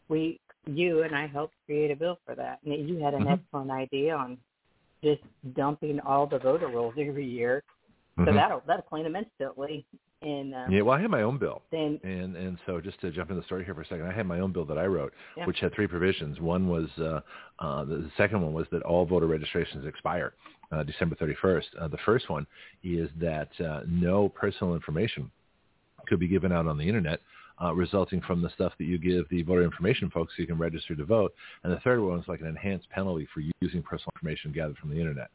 we, 0.07 0.39
you 0.65 1.03
and 1.03 1.15
I 1.15 1.27
helped 1.27 1.55
create 1.65 1.91
a 1.91 1.95
bill 1.95 2.19
for 2.25 2.35
that. 2.35 2.59
And 2.63 2.89
you 2.89 2.99
had 2.99 3.13
an 3.13 3.23
mm-hmm. 3.23 3.33
excellent 3.33 3.71
idea 3.71 4.15
on 4.15 4.37
just 5.03 5.21
dumping 5.55 5.99
all 6.01 6.27
the 6.27 6.39
voter 6.39 6.67
rolls 6.67 6.95
every 6.99 7.25
year. 7.25 7.63
So 8.17 8.23
mm-hmm. 8.23 8.35
that'll 8.35 8.61
that'll 8.67 8.83
clean 8.83 9.05
them 9.05 9.15
instantly. 9.15 9.85
And 10.21 10.53
um, 10.53 10.69
yeah, 10.69 10.81
well, 10.81 10.97
I 10.97 11.01
had 11.01 11.09
my 11.09 11.21
own 11.21 11.37
bill, 11.37 11.61
then, 11.71 11.97
and 12.03 12.35
and 12.35 12.57
so 12.65 12.81
just 12.81 12.99
to 12.99 13.11
jump 13.11 13.29
in 13.29 13.37
the 13.37 13.43
story 13.43 13.63
here 13.63 13.73
for 13.73 13.83
a 13.83 13.85
second, 13.85 14.05
I 14.05 14.11
had 14.11 14.25
my 14.25 14.41
own 14.41 14.51
bill 14.51 14.65
that 14.65 14.77
I 14.77 14.85
wrote, 14.85 15.13
yeah. 15.37 15.45
which 15.45 15.59
had 15.61 15.73
three 15.73 15.87
provisions. 15.87 16.41
One 16.41 16.67
was 16.67 16.89
uh, 16.99 17.21
uh, 17.59 17.85
the 17.85 18.11
second 18.17 18.41
one 18.41 18.51
was 18.51 18.67
that 18.73 18.81
all 18.81 19.05
voter 19.05 19.27
registrations 19.27 19.87
expire 19.87 20.33
uh, 20.71 20.83
December 20.83 21.15
31st. 21.15 21.63
Uh, 21.79 21.87
the 21.87 21.97
first 22.05 22.29
one 22.29 22.45
is 22.83 23.09
that 23.19 23.49
uh, 23.59 23.81
no 23.87 24.29
personal 24.29 24.73
information 24.73 25.29
could 26.07 26.19
be 26.19 26.27
given 26.27 26.51
out 26.51 26.67
on 26.67 26.77
the 26.77 26.87
internet 26.87 27.19
uh, 27.61 27.73
resulting 27.73 28.21
from 28.21 28.41
the 28.41 28.49
stuff 28.51 28.73
that 28.77 28.85
you 28.85 28.97
give 28.97 29.27
the 29.29 29.41
voter 29.43 29.63
information 29.63 30.09
folks 30.09 30.33
so 30.35 30.41
you 30.41 30.47
can 30.47 30.57
register 30.57 30.95
to 30.95 31.03
vote. 31.03 31.33
And 31.63 31.73
the 31.73 31.79
third 31.81 31.99
one 31.99 32.19
is 32.19 32.27
like 32.27 32.41
an 32.41 32.47
enhanced 32.47 32.89
penalty 32.89 33.27
for 33.33 33.41
using 33.61 33.83
personal 33.83 34.11
information 34.15 34.51
gathered 34.51 34.77
from 34.77 34.89
the 34.89 34.99
internet. 34.99 35.29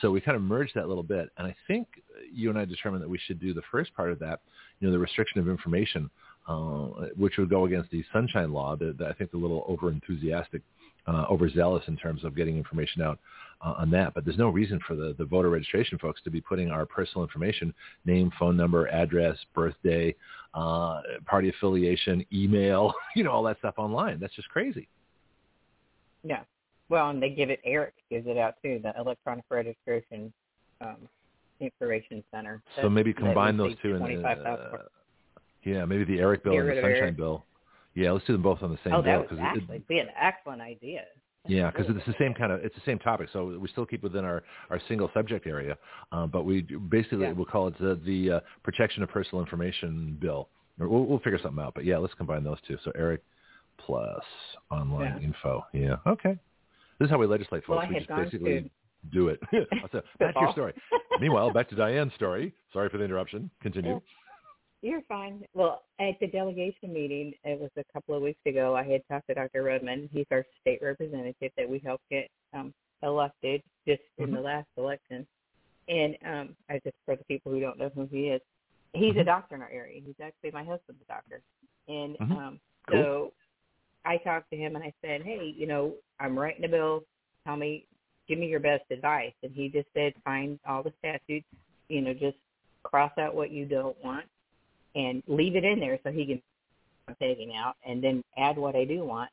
So 0.00 0.10
we 0.10 0.20
kind 0.20 0.36
of 0.36 0.42
merged 0.42 0.74
that 0.74 0.88
little 0.88 1.02
bit. 1.02 1.30
And 1.36 1.46
I 1.46 1.56
think 1.66 1.88
you 2.32 2.50
and 2.50 2.58
I 2.58 2.64
determined 2.64 3.02
that 3.02 3.08
we 3.08 3.18
should 3.26 3.40
do 3.40 3.54
the 3.54 3.62
first 3.70 3.94
part 3.94 4.12
of 4.12 4.18
that, 4.20 4.40
you 4.80 4.86
know, 4.86 4.92
the 4.92 4.98
restriction 4.98 5.40
of 5.40 5.48
information, 5.48 6.08
uh, 6.48 7.08
which 7.16 7.38
would 7.38 7.50
go 7.50 7.64
against 7.64 7.90
the 7.90 8.04
Sunshine 8.12 8.52
Law, 8.52 8.76
that 8.76 8.96
I 9.08 9.12
think 9.12 9.32
the 9.32 9.38
little 9.38 9.64
over-enthusiastic 9.66 10.62
uh, 11.06 11.26
overzealous 11.30 11.84
in 11.88 11.96
terms 11.96 12.24
of 12.24 12.34
getting 12.34 12.56
information 12.56 13.02
out 13.02 13.18
uh, 13.64 13.74
on 13.78 13.90
that. 13.90 14.14
But 14.14 14.24
there's 14.24 14.38
no 14.38 14.48
reason 14.48 14.80
for 14.86 14.94
the, 14.94 15.14
the 15.18 15.24
voter 15.24 15.50
registration 15.50 15.98
folks 15.98 16.20
to 16.22 16.30
be 16.30 16.40
putting 16.40 16.70
our 16.70 16.86
personal 16.86 17.24
information, 17.24 17.74
name, 18.04 18.30
phone 18.38 18.56
number, 18.56 18.88
address, 18.88 19.36
birthday, 19.54 20.14
uh, 20.54 21.00
party 21.26 21.48
affiliation, 21.50 22.24
email, 22.32 22.92
you 23.16 23.24
know, 23.24 23.30
all 23.30 23.42
that 23.44 23.58
stuff 23.58 23.74
online. 23.76 24.18
That's 24.20 24.34
just 24.34 24.48
crazy. 24.48 24.88
Yeah. 26.22 26.42
Well, 26.88 27.10
and 27.10 27.22
they 27.22 27.30
give 27.30 27.50
it, 27.50 27.60
ERIC 27.64 27.94
gives 28.10 28.26
it 28.26 28.36
out 28.36 28.54
too, 28.62 28.80
the 28.82 28.92
Electronic 28.98 29.44
Registration 29.50 30.32
um, 30.80 30.96
Information 31.60 32.22
Center. 32.30 32.62
So 32.80 32.90
maybe 32.90 33.12
combine 33.12 33.56
those 33.56 33.74
two. 33.82 33.94
And, 33.94 34.22
yeah, 35.64 35.84
maybe 35.86 36.04
the 36.04 36.18
ERIC 36.18 36.44
bill 36.44 36.58
and 36.58 36.68
the 36.68 36.80
Sunshine 36.82 37.14
bill 37.14 37.44
yeah, 37.94 38.10
let's 38.10 38.24
do 38.26 38.32
them 38.32 38.42
both 38.42 38.62
on 38.62 38.70
the 38.70 38.78
same 38.84 38.92
oh, 38.92 39.02
bill. 39.02 39.22
that 39.22 39.30
would 39.30 39.40
actually 39.40 39.76
it, 39.76 39.88
be 39.88 39.98
an 39.98 40.08
excellent 40.20 40.60
idea. 40.60 41.02
Yeah, 41.46 41.70
because 41.70 41.94
it's 41.94 42.06
the 42.06 42.14
same 42.18 42.32
kind 42.32 42.52
of 42.52 42.64
it's 42.64 42.74
the 42.74 42.82
same 42.86 42.98
topic, 42.98 43.28
so 43.32 43.58
we 43.58 43.68
still 43.68 43.84
keep 43.84 44.02
within 44.02 44.24
our, 44.24 44.42
our 44.70 44.80
single 44.88 45.10
subject 45.12 45.46
area, 45.46 45.76
uh, 46.10 46.26
but 46.26 46.44
we 46.44 46.62
basically 46.62 47.20
yeah. 47.20 47.32
we'll 47.32 47.44
call 47.44 47.68
it 47.68 47.78
the, 47.78 48.00
the 48.06 48.36
uh, 48.36 48.40
protection 48.62 49.02
of 49.02 49.10
personal 49.10 49.42
information 49.42 50.16
bill. 50.20 50.48
Or 50.80 50.88
we'll, 50.88 51.04
we'll 51.04 51.18
figure 51.20 51.38
something 51.40 51.62
out, 51.62 51.74
but 51.74 51.84
yeah, 51.84 51.98
let's 51.98 52.14
combine 52.14 52.42
those 52.42 52.58
two. 52.66 52.78
So 52.84 52.90
ERIC 52.92 53.20
plus 53.78 54.24
online 54.70 55.18
yeah. 55.20 55.26
info. 55.26 55.64
Yeah, 55.72 55.96
okay. 56.06 56.36
This 56.98 57.06
is 57.06 57.10
how 57.10 57.18
we 57.18 57.26
legislate, 57.26 57.64
folks. 57.64 57.78
Well, 57.82 57.88
we 57.88 57.96
just 57.96 58.08
basically 58.08 58.62
to... 58.62 58.70
do 59.12 59.28
it. 59.28 59.38
so, 59.92 60.00
back 60.18 60.34
to 60.34 60.40
your 60.40 60.52
story. 60.52 60.74
Meanwhile, 61.20 61.52
back 61.52 61.68
to 61.68 61.76
Diane's 61.76 62.14
story. 62.14 62.54
Sorry 62.72 62.88
for 62.88 62.98
the 62.98 63.04
interruption. 63.04 63.50
Continue. 63.62 64.00
You're 64.84 65.00
fine. 65.08 65.42
Well, 65.54 65.84
at 65.98 66.20
the 66.20 66.26
delegation 66.26 66.92
meeting, 66.92 67.32
it 67.42 67.58
was 67.58 67.70
a 67.78 67.84
couple 67.90 68.14
of 68.14 68.20
weeks 68.20 68.40
ago, 68.44 68.76
I 68.76 68.82
had 68.82 69.00
talked 69.08 69.28
to 69.28 69.34
Dr. 69.34 69.62
Rudman. 69.62 70.10
He's 70.12 70.26
our 70.30 70.44
state 70.60 70.80
representative 70.82 71.52
that 71.56 71.66
we 71.66 71.78
helped 71.78 72.04
get 72.10 72.28
um, 72.52 72.74
elected 73.02 73.62
just 73.88 74.02
mm-hmm. 74.20 74.24
in 74.24 74.34
the 74.34 74.42
last 74.42 74.66
election. 74.76 75.26
And 75.88 76.16
um, 76.26 76.56
I 76.68 76.80
just, 76.84 76.96
for 77.06 77.16
the 77.16 77.24
people 77.24 77.50
who 77.50 77.60
don't 77.60 77.78
know 77.78 77.90
who 77.94 78.06
he 78.12 78.24
is, 78.24 78.42
he's 78.92 79.12
mm-hmm. 79.12 79.20
a 79.20 79.24
doctor 79.24 79.54
in 79.54 79.62
our 79.62 79.70
area. 79.70 80.02
He's 80.04 80.16
actually 80.22 80.50
my 80.50 80.64
husband's 80.64 81.00
doctor. 81.08 81.40
And 81.88 82.18
mm-hmm. 82.18 82.32
um, 82.32 82.60
cool. 82.90 83.02
so 83.02 83.32
I 84.04 84.18
talked 84.18 84.50
to 84.50 84.56
him 84.58 84.76
and 84.76 84.84
I 84.84 84.92
said, 85.00 85.22
hey, 85.22 85.54
you 85.56 85.66
know, 85.66 85.94
I'm 86.20 86.38
writing 86.38 86.66
a 86.66 86.68
bill. 86.68 87.04
Tell 87.46 87.56
me, 87.56 87.86
give 88.28 88.38
me 88.38 88.48
your 88.48 88.60
best 88.60 88.84
advice. 88.90 89.32
And 89.42 89.52
he 89.54 89.70
just 89.70 89.88
said, 89.94 90.12
find 90.26 90.58
all 90.68 90.82
the 90.82 90.92
statutes, 90.98 91.46
you 91.88 92.02
know, 92.02 92.12
just 92.12 92.36
cross 92.82 93.12
out 93.18 93.34
what 93.34 93.50
you 93.50 93.64
don't 93.64 93.96
want 94.04 94.26
and 94.94 95.22
leave 95.26 95.56
it 95.56 95.64
in 95.64 95.80
there 95.80 95.98
so 96.04 96.10
he 96.10 96.26
can 96.26 96.42
I'm 97.08 97.16
taking 97.20 97.54
out, 97.54 97.74
and 97.86 98.02
then 98.02 98.22
add 98.38 98.56
what 98.56 98.76
I 98.76 98.84
do 98.84 99.04
want. 99.04 99.30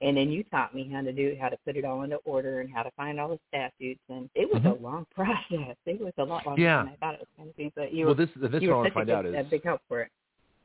And 0.00 0.16
then 0.16 0.30
you 0.30 0.42
taught 0.44 0.74
me 0.74 0.88
how 0.90 1.02
to 1.02 1.12
do 1.12 1.36
how 1.38 1.50
to 1.50 1.58
put 1.66 1.76
it 1.76 1.84
all 1.84 2.02
into 2.02 2.16
order 2.24 2.60
and 2.60 2.72
how 2.72 2.82
to 2.82 2.90
find 2.92 3.20
all 3.20 3.28
the 3.28 3.38
statutes, 3.48 4.00
and 4.08 4.30
it 4.34 4.50
was 4.50 4.62
Mhm. 4.62 4.78
a 4.78 4.82
long 4.82 5.06
process. 5.14 5.76
It 5.84 6.00
was 6.00 6.14
a 6.16 6.24
lot 6.24 6.46
longer 6.46 6.62
Yeah. 6.62 6.84
than 6.84 6.88
I 6.92 6.96
thought 6.96 7.14
it 7.14 7.20
was 7.20 7.28
going 7.36 7.50
to 7.50 7.56
be. 7.56 7.72
But 7.76 7.92
you 7.92 8.06
well, 8.06 8.14
were 8.14 8.26
this 8.26 8.34
this 8.36 8.62
you 8.62 8.70
were 8.70 8.84
such 8.86 8.94
find 8.94 9.10
a, 9.10 9.16
out 9.16 9.26
is 9.26 9.34
a 9.34 9.44
big 9.44 9.62
help 9.64 9.82
for 9.88 10.00
it. 10.02 10.10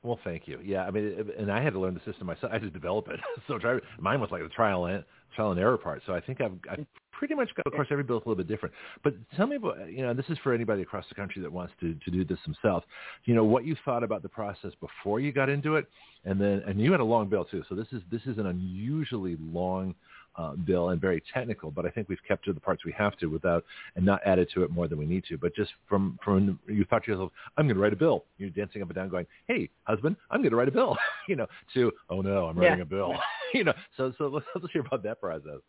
Well, 0.06 0.20
thank 0.24 0.48
you. 0.48 0.60
Yeah, 0.64 0.84
I 0.86 0.92
mean, 0.92 1.16
uh, 1.20 1.42
and 1.42 1.52
I 1.52 1.64
had 1.64 1.74
to 1.74 1.80
learn 1.80 1.96
the 1.96 2.12
system 2.12 2.28
myself. 2.28 2.52
I 2.52 2.54
had 2.54 2.62
to 2.62 2.70
develop 2.70 3.08
it. 3.08 3.20
so 3.48 3.58
try, 3.58 3.80
mine 4.00 4.22
was 4.22 4.30
like 4.32 4.44
the 4.44 4.50
trial 4.50 4.86
and 4.86 5.04
trial 5.36 5.52
and 5.52 5.60
error 5.60 5.78
part. 5.78 6.04
So 6.06 6.14
I 6.14 6.22
think 6.22 6.42
I've, 6.42 6.54
I've 6.70 6.86
pretty 7.12 7.34
much 7.34 7.50
got. 7.56 7.66
Of 7.66 7.74
course, 7.74 7.88
every 7.90 8.04
bill's 8.04 8.22
a 8.26 8.30
little 8.30 8.44
bit 8.44 8.48
different. 8.48 8.76
But 9.04 9.16
tell 9.36 9.48
me 9.48 9.56
about 9.56 9.90
you 9.92 10.04
know, 10.04 10.14
this 10.14 10.26
is 10.30 10.38
for 10.44 10.54
anybody 10.54 10.84
across 10.84 11.06
the 11.10 11.16
country 11.16 11.42
that 11.42 11.52
wants 11.52 11.74
to 11.80 11.96
to 11.96 12.12
do 12.12 12.24
this 12.24 12.38
themselves. 12.46 12.86
You 13.26 13.34
know, 13.34 13.44
what 13.44 13.66
you 13.66 13.76
thought 13.84 14.04
about 14.04 14.22
the 14.22 14.30
process 14.30 14.72
before 14.80 15.20
you 15.20 15.32
got 15.32 15.50
into 15.50 15.76
it, 15.76 15.88
and 16.24 16.40
then 16.40 16.62
and 16.68 16.80
you 16.80 16.92
had 16.92 17.02
a 17.02 17.06
long 17.06 17.28
bill 17.28 17.46
too. 17.46 17.64
So 17.68 17.74
this 17.74 17.88
is 17.92 18.02
this 18.12 18.22
is 18.28 18.38
an 18.38 18.46
unusually 18.46 19.38
long. 19.42 19.96
Uh, 20.38 20.52
bill 20.52 20.90
and 20.90 21.00
very 21.00 21.24
technical, 21.34 21.72
but 21.72 21.86
I 21.86 21.90
think 21.90 22.10
we've 22.10 22.22
kept 22.28 22.44
to 22.44 22.52
the 22.52 22.60
parts 22.60 22.84
we 22.84 22.92
have 22.92 23.16
to 23.20 23.28
without 23.28 23.64
and 23.96 24.06
not 24.06 24.20
added 24.26 24.50
to 24.54 24.64
it 24.64 24.70
more 24.70 24.86
than 24.86 24.98
we 25.00 25.06
need 25.06 25.24
to. 25.30 25.38
But 25.38 25.56
just 25.56 25.72
from 25.88 26.20
from 26.22 26.60
you 26.68 26.84
thought 26.84 27.06
to 27.06 27.12
yourself, 27.12 27.32
I'm 27.56 27.68
going 27.68 27.78
to 27.78 27.82
write 27.82 27.94
a 27.94 27.96
bill. 27.96 28.26
You're 28.38 28.50
dancing 28.50 28.82
up 28.82 28.90
and 28.90 28.96
down, 28.96 29.08
going, 29.08 29.28
"Hey, 29.48 29.70
husband, 29.86 30.18
I'm 30.30 30.42
going 30.42 30.50
to 30.50 30.58
write 30.58 30.68
a 30.68 30.74
bill." 30.74 30.98
you 31.30 31.38
know, 31.38 31.48
to 31.74 31.90
oh 32.10 32.20
no, 32.20 32.48
I'm 32.48 32.58
writing 32.58 32.80
Yeah. 32.80 32.84
a 32.84 32.86
bill. 32.86 33.14
you 33.54 33.64
know, 33.64 33.74
so 33.96 34.12
so 34.18 34.28
let's, 34.28 34.46
let's 34.54 34.68
hear 34.74 34.82
about 34.86 35.04
that 35.04 35.22
process. 35.22 35.62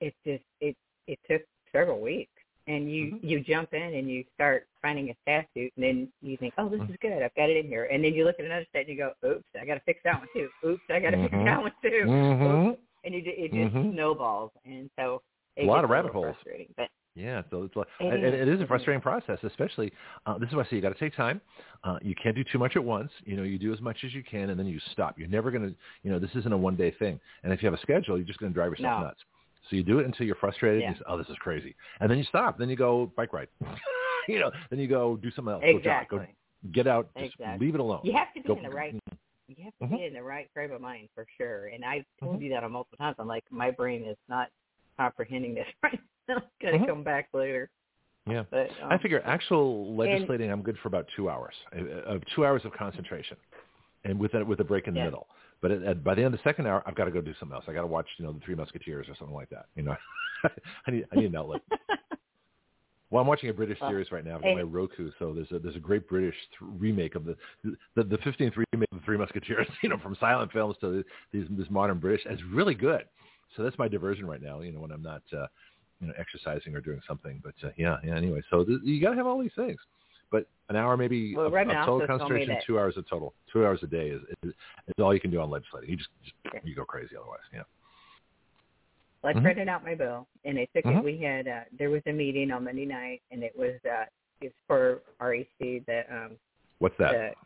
it 0.00 0.14
just 0.24 0.44
it 0.60 0.76
it 1.08 1.18
took 1.28 1.42
several 1.72 2.00
weeks 2.00 2.30
and 2.66 2.90
you 2.90 3.06
Mhm. 3.12 3.18
you 3.22 3.40
jump 3.40 3.74
in 3.74 3.94
and 3.94 4.10
you 4.10 4.24
start 4.34 4.66
finding 4.80 5.10
a 5.10 5.14
statute 5.22 5.72
and 5.76 5.84
then 5.84 6.12
you 6.22 6.36
think 6.36 6.54
oh 6.58 6.68
this 6.68 6.80
Mhm. 6.80 6.90
is 6.90 6.96
good 7.00 7.22
i've 7.22 7.34
got 7.34 7.50
it 7.50 7.56
in 7.58 7.66
here 7.68 7.84
and 7.86 8.02
then 8.04 8.14
you 8.14 8.24
look 8.24 8.38
at 8.38 8.44
another 8.46 8.64
statute 8.70 8.88
and 8.90 8.98
you 8.98 9.04
go 9.22 9.28
oops 9.28 9.44
i 9.60 9.64
got 9.64 9.74
to 9.74 9.80
fix 9.80 10.00
that 10.04 10.18
one 10.18 10.28
too 10.34 10.48
oops 10.64 10.82
i 10.90 10.98
got 11.00 11.10
to 11.10 11.16
fix 11.28 11.34
Mhm. 11.34 11.44
that 11.44 11.60
one 11.60 11.72
too 11.82 12.04
Mhm. 12.06 12.70
Oops. 12.72 12.80
and 13.04 13.14
you 13.14 13.22
it 13.26 13.52
just 13.52 13.74
Mhm. 13.74 13.92
snowballs 13.92 14.50
and 14.64 14.90
so 14.96 15.22
A 15.56 15.66
lot 15.66 15.84
of 15.84 15.90
rabbit 15.90 16.12
holes. 16.12 16.36
but 16.76 16.88
Yeah, 17.16 17.42
so 17.48 17.62
it's 17.62 17.76
like, 17.76 17.86
It 18.00 18.24
is. 18.24 18.34
it 18.34 18.48
is 18.48 18.60
a 18.60 18.66
frustrating 18.66 19.00
process, 19.00 19.38
especially 19.44 19.92
uh, 20.26 20.36
this 20.36 20.48
is 20.48 20.56
why 20.56 20.62
I 20.62 20.64
say 20.64 20.74
you 20.76 20.82
got 20.82 20.88
to 20.92 20.98
take 20.98 21.14
time. 21.14 21.40
Uh, 21.84 21.96
you 22.02 22.12
can't 22.16 22.34
do 22.34 22.42
too 22.42 22.58
much 22.58 22.74
at 22.74 22.82
once. 22.82 23.12
You 23.24 23.36
know, 23.36 23.44
you 23.44 23.56
do 23.56 23.72
as 23.72 23.80
much 23.80 24.02
as 24.02 24.12
you 24.12 24.24
can, 24.24 24.50
and 24.50 24.58
then 24.58 24.66
you 24.66 24.80
stop. 24.90 25.16
You're 25.16 25.28
never 25.28 25.52
going 25.52 25.62
to, 25.68 25.76
you 26.02 26.10
know, 26.10 26.18
this 26.18 26.34
isn't 26.34 26.52
a 26.52 26.56
one 26.56 26.74
day 26.74 26.90
thing. 26.90 27.20
And 27.44 27.52
if 27.52 27.62
you 27.62 27.66
have 27.70 27.78
a 27.78 27.82
schedule, 27.82 28.16
you're 28.16 28.26
just 28.26 28.40
going 28.40 28.50
to 28.50 28.54
drive 28.54 28.72
yourself 28.72 28.98
No. 28.98 29.06
nuts. 29.06 29.24
So 29.70 29.76
you 29.76 29.82
do 29.82 29.98
it 29.98 30.06
until 30.06 30.26
you're 30.26 30.36
frustrated. 30.36 30.82
Yeah. 30.82 30.90
You 30.90 30.96
say, 30.96 31.02
oh, 31.08 31.16
this 31.18 31.28
is 31.28 31.36
crazy, 31.38 31.74
and 32.00 32.10
then 32.10 32.18
you 32.18 32.24
stop. 32.24 32.58
Then 32.58 32.68
you 32.68 32.76
go 32.76 33.10
bike 33.16 33.32
ride. 33.32 33.48
you 34.28 34.38
know, 34.38 34.50
then 34.70 34.78
you 34.78 34.88
go 34.88 35.16
do 35.16 35.30
something 35.30 35.52
else. 35.54 35.62
Go 35.62 35.72
jog. 35.72 35.78
exactly 35.78 36.18
Go 36.18 36.26
get 36.72 36.86
out. 36.86 37.08
Just 37.18 37.34
Exactly. 37.34 37.66
leave 37.66 37.74
it 37.74 37.80
alone. 37.80 38.00
you 38.04 38.12
have 38.12 38.32
to 38.34 38.40
be 38.42 38.48
Go- 38.48 38.56
in 38.56 38.62
the 38.62 38.70
right 38.70 38.94
you 39.46 39.56
have 39.62 39.74
to 39.78 39.84
Mhm. 39.94 39.98
be 39.98 40.04
in 40.06 40.14
the 40.14 40.22
right 40.22 40.48
frame 40.54 40.72
of 40.72 40.80
mind 40.80 41.10
for 41.14 41.26
sure 41.36 41.66
and 41.66 41.84
i 41.84 42.02
told 42.18 42.38
Mhm. 42.38 42.44
you 42.44 42.48
that 42.50 42.64
on 42.64 42.72
multiple 42.72 42.96
times 42.96 43.14
i'm 43.18 43.26
like 43.28 43.44
my 43.50 43.70
brain 43.70 44.02
is 44.04 44.16
not 44.26 44.48
comprehending 44.96 45.54
this 45.54 45.66
right 45.82 46.00
now 46.28 46.38
it's 46.38 46.46
going 46.62 46.72
to 46.78 46.80
Mhm. 46.80 46.88
come 46.88 47.02
back 47.02 47.28
later 47.34 47.68
Yeah. 48.26 48.44
but 48.50 48.70
um, 48.82 48.90
I 48.90 48.96
figure 48.98 49.20
actual 49.26 49.94
legislating, 49.94 50.50
I'm 50.50 50.62
good 50.62 50.78
for 50.78 50.88
about 50.88 51.06
two 51.14 51.28
hours, 51.28 51.54
uh, 51.76 51.84
of 52.06 52.22
two 52.34 52.46
hours 52.46 52.64
of 52.64 52.72
concentration, 52.72 53.36
and 54.04 54.18
with 54.18 54.32
a, 54.32 54.42
with 54.42 54.60
a 54.60 54.64
break 54.64 54.88
in 54.88 54.94
the 54.94 55.00
Yeah. 55.00 55.04
middle. 55.06 55.28
But 55.64 55.70
at, 55.70 55.82
at, 55.82 56.04
by 56.04 56.14
the 56.14 56.22
end 56.22 56.34
of 56.34 56.40
the 56.40 56.46
second 56.46 56.66
hour, 56.66 56.82
I've 56.84 56.94
got 56.94 57.06
to 57.06 57.10
go 57.10 57.22
do 57.22 57.32
something 57.40 57.54
else. 57.54 57.64
I 57.66 57.72
got 57.72 57.80
to 57.80 57.86
watch, 57.86 58.06
you 58.18 58.26
know, 58.26 58.34
the 58.34 58.40
Three 58.40 58.54
Musketeers 58.54 59.08
or 59.08 59.16
something 59.18 59.34
like 59.34 59.48
that. 59.48 59.64
You 59.76 59.84
know, 59.84 59.96
I 60.86 60.90
need 60.90 61.06
I 61.10 61.16
need 61.16 61.24
an 61.24 61.36
outlet. 61.36 61.62
Well, 63.10 63.20
I'm 63.20 63.28
watching 63.28 63.48
a 63.48 63.52
British 63.52 63.78
Well, 63.80 63.90
series 63.90 64.10
right 64.10 64.24
now. 64.24 64.40
Hey. 64.42 64.56
my 64.56 64.62
Roku, 64.62 65.12
so 65.20 65.32
there's 65.32 65.50
a 65.52 65.60
there's 65.60 65.76
a 65.76 65.80
great 65.80 66.08
British 66.08 66.34
th- 66.58 66.70
remake 66.80 67.14
of 67.14 67.24
the 67.24 67.36
the 67.94 68.02
the 68.02 68.16
15th 68.18 68.56
remake 68.72 68.88
of 68.90 68.98
the 68.98 69.04
Three 69.04 69.16
Musketeers. 69.16 69.68
You 69.82 69.90
know, 69.90 69.98
from 69.98 70.16
silent 70.18 70.50
films 70.50 70.74
to 70.80 70.88
the, 70.90 71.04
these 71.32 71.46
this 71.50 71.68
modern 71.70 71.98
British. 71.98 72.26
It's 72.28 72.42
really 72.50 72.74
good. 72.74 73.04
So 73.56 73.62
that's 73.62 73.78
my 73.78 73.86
diversion 73.86 74.26
right 74.26 74.42
now. 74.42 74.62
You 74.62 74.72
know, 74.72 74.80
when 74.80 74.90
I'm 74.90 75.02
not 75.02 75.22
uh, 75.32 75.46
you 76.00 76.08
know 76.08 76.14
exercising 76.18 76.74
or 76.74 76.80
doing 76.80 77.00
something. 77.06 77.40
But 77.44 77.54
uh, 77.62 77.70
yeah, 77.76 77.98
yeah. 78.02 78.16
Anyway, 78.16 78.42
so 78.50 78.64
th- 78.64 78.80
you 78.82 79.00
got 79.00 79.10
to 79.10 79.16
have 79.16 79.26
all 79.26 79.40
these 79.40 79.54
things. 79.54 79.78
But 80.34 80.48
an 80.68 80.74
hour, 80.74 80.96
maybe 80.96 81.36
Well, 81.36 81.46
of, 81.46 81.52
Rudman 81.52 81.78
of 81.78 81.86
total 81.86 81.94
also 81.94 82.06
told 82.06 82.32
me 82.32 82.38
concentration, 82.38 82.56
two 82.66 82.76
hours 82.76 82.96
of 82.96 83.08
total. 83.08 83.34
Two 83.52 83.64
hours 83.64 83.78
a 83.84 83.86
day 83.86 84.08
is, 84.08 84.20
is 84.42 84.52
is 84.88 84.94
all 84.98 85.14
you 85.14 85.20
can 85.20 85.30
do 85.30 85.40
on 85.40 85.48
legislating. 85.48 85.90
You 85.90 85.96
just, 85.96 86.10
just 86.24 86.34
Yeah. 86.52 86.60
you 86.64 86.74
go 86.74 86.84
crazy 86.84 87.14
otherwise. 87.16 87.38
Yeah. 87.52 87.62
I 89.22 89.32
Mhm. 89.32 89.42
printed 89.42 89.68
out 89.68 89.84
my 89.84 89.94
bill, 89.94 90.26
and 90.44 90.58
they 90.58 90.66
took 90.74 90.84
Mhm. 90.84 90.98
it. 90.98 91.04
We 91.04 91.18
had 91.18 91.46
uh, 91.46 91.60
there 91.78 91.88
was 91.90 92.02
a 92.06 92.12
meeting 92.12 92.50
on 92.50 92.64
Monday 92.64 92.84
night, 92.84 93.22
and 93.30 93.44
it 93.44 93.56
was 93.56 93.76
uh, 93.84 94.06
it's 94.40 94.56
for 94.66 95.02
REC 95.20 95.46
the 95.86 96.04
um 96.12 96.36
What's 96.78 96.96
that? 96.98 97.36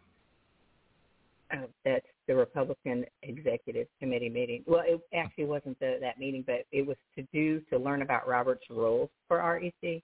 the 1.51 1.59
uh, 1.59 1.66
that's 1.85 2.06
the 2.27 2.35
Republican 2.35 3.05
Executive 3.23 3.86
Committee 4.01 4.31
meeting. 4.31 4.65
Well, 4.66 4.85
it 4.86 4.98
actually 5.12 5.44
wasn't 5.44 5.78
the, 5.78 5.98
that 6.01 6.19
meeting, 6.19 6.43
but 6.43 6.65
it 6.73 6.86
was 6.86 6.97
to 7.16 7.23
do 7.35 7.60
to 7.69 7.77
learn 7.78 8.01
about 8.01 8.27
Robert's 8.27 8.69
rules 8.70 9.10
for 9.28 9.40
REC. 9.43 10.02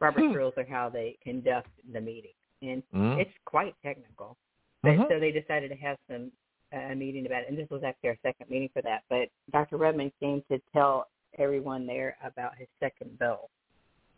Robert's 0.00 0.26
Hmm. 0.26 0.32
rules 0.32 0.54
are 0.56 0.64
how 0.64 0.88
they 0.88 1.16
conduct 1.22 1.68
the 1.92 2.00
meeting, 2.00 2.32
and 2.62 2.82
Mm. 2.92 3.18
it's 3.18 3.36
quite 3.44 3.74
technical. 3.82 4.36
But 4.82 4.96
Mhm. 4.96 5.08
so 5.08 5.20
they 5.20 5.30
decided 5.30 5.68
to 5.68 5.76
have 5.76 5.98
some 6.08 6.32
uh, 6.72 6.94
meeting 6.94 7.26
about 7.26 7.42
it, 7.42 7.48
and 7.48 7.58
this 7.58 7.68
was 7.68 7.82
actually 7.82 8.10
our 8.10 8.18
second 8.22 8.48
meeting 8.48 8.68
for 8.68 8.80
that. 8.82 9.02
But 9.08 9.28
Dr. 9.50 9.76
Rudman 9.76 10.12
came 10.20 10.40
to 10.42 10.60
tell 10.72 11.08
everyone 11.36 11.84
there 11.84 12.16
about 12.22 12.54
his 12.56 12.68
second 12.78 13.18
bill, 13.18 13.50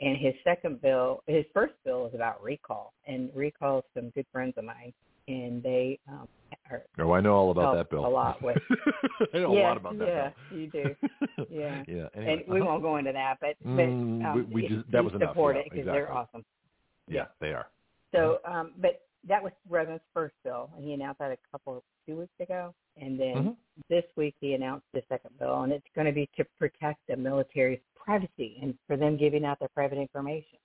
and 0.02 0.18
his 0.18 0.34
second 0.44 0.82
bill, 0.82 1.22
his 1.26 1.46
first 1.54 1.72
bill 1.82 2.06
is 2.06 2.14
about 2.14 2.42
recall, 2.42 2.92
and 3.06 3.34
recall 3.34 3.78
is 3.78 3.84
some 3.94 4.10
good 4.10 4.26
friends 4.28 4.58
of 4.58 4.64
mine, 4.64 4.92
and 5.28 5.62
they 5.62 5.98
um, 6.08 6.28
are 6.70 6.82
Oh, 6.98 7.12
I 7.12 7.20
know 7.20 7.34
all 7.34 7.50
about 7.50 7.74
that 7.76 7.90
bill. 7.90 8.06
a 8.06 8.08
lot 8.08 8.42
with- 8.42 8.58
I 9.34 9.38
know 9.38 9.54
yeah, 9.54 9.62
a 9.62 9.68
lot 9.68 9.76
about 9.76 9.98
that 9.98 10.06
yeah, 10.06 10.30
bill. 10.50 10.58
you 10.58 10.66
do. 10.68 10.96
Yeah. 11.50 11.82
yeah. 11.88 12.08
Anyway, 12.14 12.44
and 12.44 12.54
we 12.54 12.60
won't 12.62 12.82
go 12.82 12.96
into 12.96 13.12
that, 13.12 13.38
but 13.40 13.56
but 13.62 13.68
Mm, 13.68 14.24
um, 14.24 14.34
we- 14.50 14.62
we 14.62 14.68
just- 14.68 14.90
that 14.90 15.04
was 15.04 15.14
enough, 15.14 15.30
support 15.30 15.56
yeah, 15.56 15.62
it 15.62 15.70
because 15.70 15.86
they're 15.86 16.12
awesome. 16.12 16.44
Yeah, 17.08 17.26
they 17.40 17.52
are. 17.52 17.66
So, 18.14 18.38
um, 18.44 18.72
but 18.78 19.02
that 19.26 19.42
was 19.42 19.52
Revan's 19.68 20.00
first 20.12 20.34
bill, 20.44 20.70
and 20.76 20.84
he 20.84 20.92
announced 20.92 21.20
that 21.20 21.30
a 21.32 21.38
couple 21.50 21.82
two 22.06 22.16
weeks 22.16 22.34
ago. 22.40 22.74
And 23.00 23.18
then 23.18 23.34
Mhm. 23.36 23.56
this 23.88 24.04
week 24.16 24.34
he 24.40 24.52
announced 24.54 24.86
the 24.92 25.02
second 25.08 25.38
bill, 25.38 25.62
and 25.62 25.72
it's 25.72 25.86
going 25.94 26.06
to 26.06 26.12
be 26.12 26.26
to 26.36 26.44
protect 26.58 27.06
the 27.06 27.16
military's 27.16 27.80
privacy 27.94 28.58
and 28.60 28.76
for 28.86 28.96
them 28.96 29.16
giving 29.16 29.44
out 29.44 29.58
their 29.60 29.68
private 29.70 29.96
information. 29.98 30.58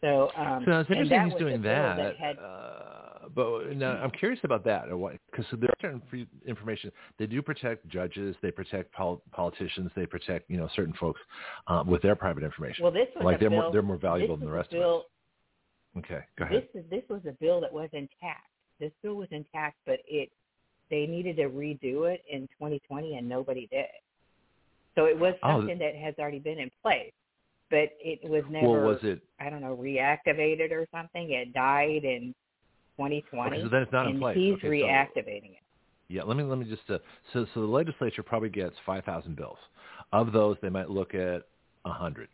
So, 0.00 0.30
um, 0.36 0.62
So 0.64 0.80
it's 0.80 0.90
interesting 0.90 1.30
he's 1.30 1.38
doing 1.38 1.62
that. 1.62 1.96
that 1.96 2.16
had, 2.16 2.38
uh, 2.38 3.28
but 3.34 3.76
now 3.76 3.92
I'm 3.92 4.10
curious 4.10 4.40
about 4.44 4.64
that, 4.64 4.84
because 4.84 5.46
there 5.58 5.70
are 5.70 5.74
certain 5.80 6.02
information. 6.46 6.92
They 7.18 7.26
do 7.26 7.42
protect 7.42 7.88
judges, 7.88 8.36
they 8.42 8.50
protect 8.50 8.92
pol- 8.92 9.22
politicians, 9.32 9.90
they 9.96 10.06
protect 10.06 10.50
you 10.50 10.58
know 10.58 10.68
certain 10.76 10.94
folks 11.00 11.20
um, 11.66 11.88
with 11.88 12.02
their 12.02 12.14
private 12.14 12.44
information. 12.44 12.82
well, 12.82 12.92
this 12.92 13.08
was 13.16 13.24
like 13.24 13.36
a 13.36 13.40
they're 13.40 13.50
bill. 13.50 13.62
more 13.62 13.72
they're 13.72 13.82
more 13.82 13.96
valuable 13.96 14.36
than 14.36 14.46
the 14.46 14.52
rest 14.52 14.70
bill, 14.70 14.96
of 15.96 16.02
us. 16.02 16.04
Okay, 16.04 16.20
go 16.38 16.44
ahead. 16.44 16.68
This 16.74 16.84
is 16.84 16.90
this 16.90 17.02
was 17.08 17.22
a 17.26 17.32
bill 17.32 17.60
that 17.62 17.72
was 17.72 17.88
intact. 17.92 18.48
This 18.78 18.92
bill 19.02 19.14
was 19.14 19.28
intact, 19.30 19.76
but 19.86 19.98
it 20.06 20.30
they 20.90 21.06
needed 21.06 21.36
to 21.36 21.48
redo 21.48 22.12
it 22.12 22.22
in 22.30 22.42
2020, 22.58 23.16
and 23.16 23.28
nobody 23.28 23.66
did. 23.72 23.86
So 24.94 25.06
it 25.06 25.18
was 25.18 25.34
Oh, 25.42 25.58
something 25.58 25.78
that 25.78 25.96
has 25.96 26.14
already 26.18 26.38
been 26.38 26.58
in 26.58 26.70
place, 26.82 27.12
but 27.70 27.90
it 28.00 28.20
was 28.28 28.44
never. 28.50 28.68
well, 28.68 28.80
was 28.82 28.98
it? 29.02 29.20
I 29.40 29.50
don't 29.50 29.60
know 29.60 29.76
reactivated 29.76 30.70
or 30.72 30.86
something. 30.92 31.32
It 31.32 31.52
died 31.52 32.04
in 32.04 32.34
2020, 32.96 33.56
Okay, 33.56 33.62
so 33.62 33.68
then 33.68 33.82
it's 33.82 33.92
not 33.92 34.06
in 34.08 34.18
place. 34.18 34.36
he's 34.36 34.54
Okay, 34.54 34.62
so- 34.62 34.68
reactivating 34.70 35.52
it. 35.52 35.62
Yeah, 36.08 36.22
let 36.22 36.36
me 36.36 36.44
let 36.44 36.58
me 36.58 36.66
just 36.66 36.88
uh, 36.88 36.98
so 37.32 37.46
so 37.52 37.60
the 37.62 37.66
legislature 37.66 38.22
probably 38.22 38.48
gets 38.48 38.76
five 38.86 39.04
thousand 39.04 39.34
bills. 39.34 39.58
Of 40.12 40.30
those, 40.32 40.56
they 40.62 40.68
might 40.68 40.88
look 40.88 41.14
at 41.16 41.42
a 41.84 41.90
hundred. 41.90 42.28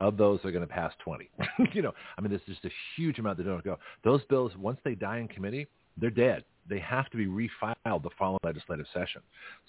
Of 0.00 0.16
those, 0.16 0.40
they're 0.42 0.52
going 0.52 0.66
to 0.66 0.72
pass 0.72 0.92
twenty. 1.04 1.28
you 1.74 1.82
know, 1.82 1.92
I 2.16 2.22
mean, 2.22 2.30
there's 2.30 2.40
just 2.46 2.64
a 2.64 2.70
huge 2.96 3.18
amount 3.18 3.36
that 3.36 3.44
don't 3.44 3.62
go. 3.62 3.78
Those 4.02 4.24
bills, 4.30 4.52
once 4.56 4.78
they 4.82 4.94
die 4.94 5.18
in 5.18 5.28
committee, 5.28 5.66
they're 5.98 6.08
dead. 6.08 6.44
They 6.68 6.78
have 6.80 7.08
to 7.10 7.16
be 7.16 7.26
refiled 7.26 8.02
the 8.02 8.10
following 8.18 8.38
legislative 8.42 8.86
session. 8.92 9.22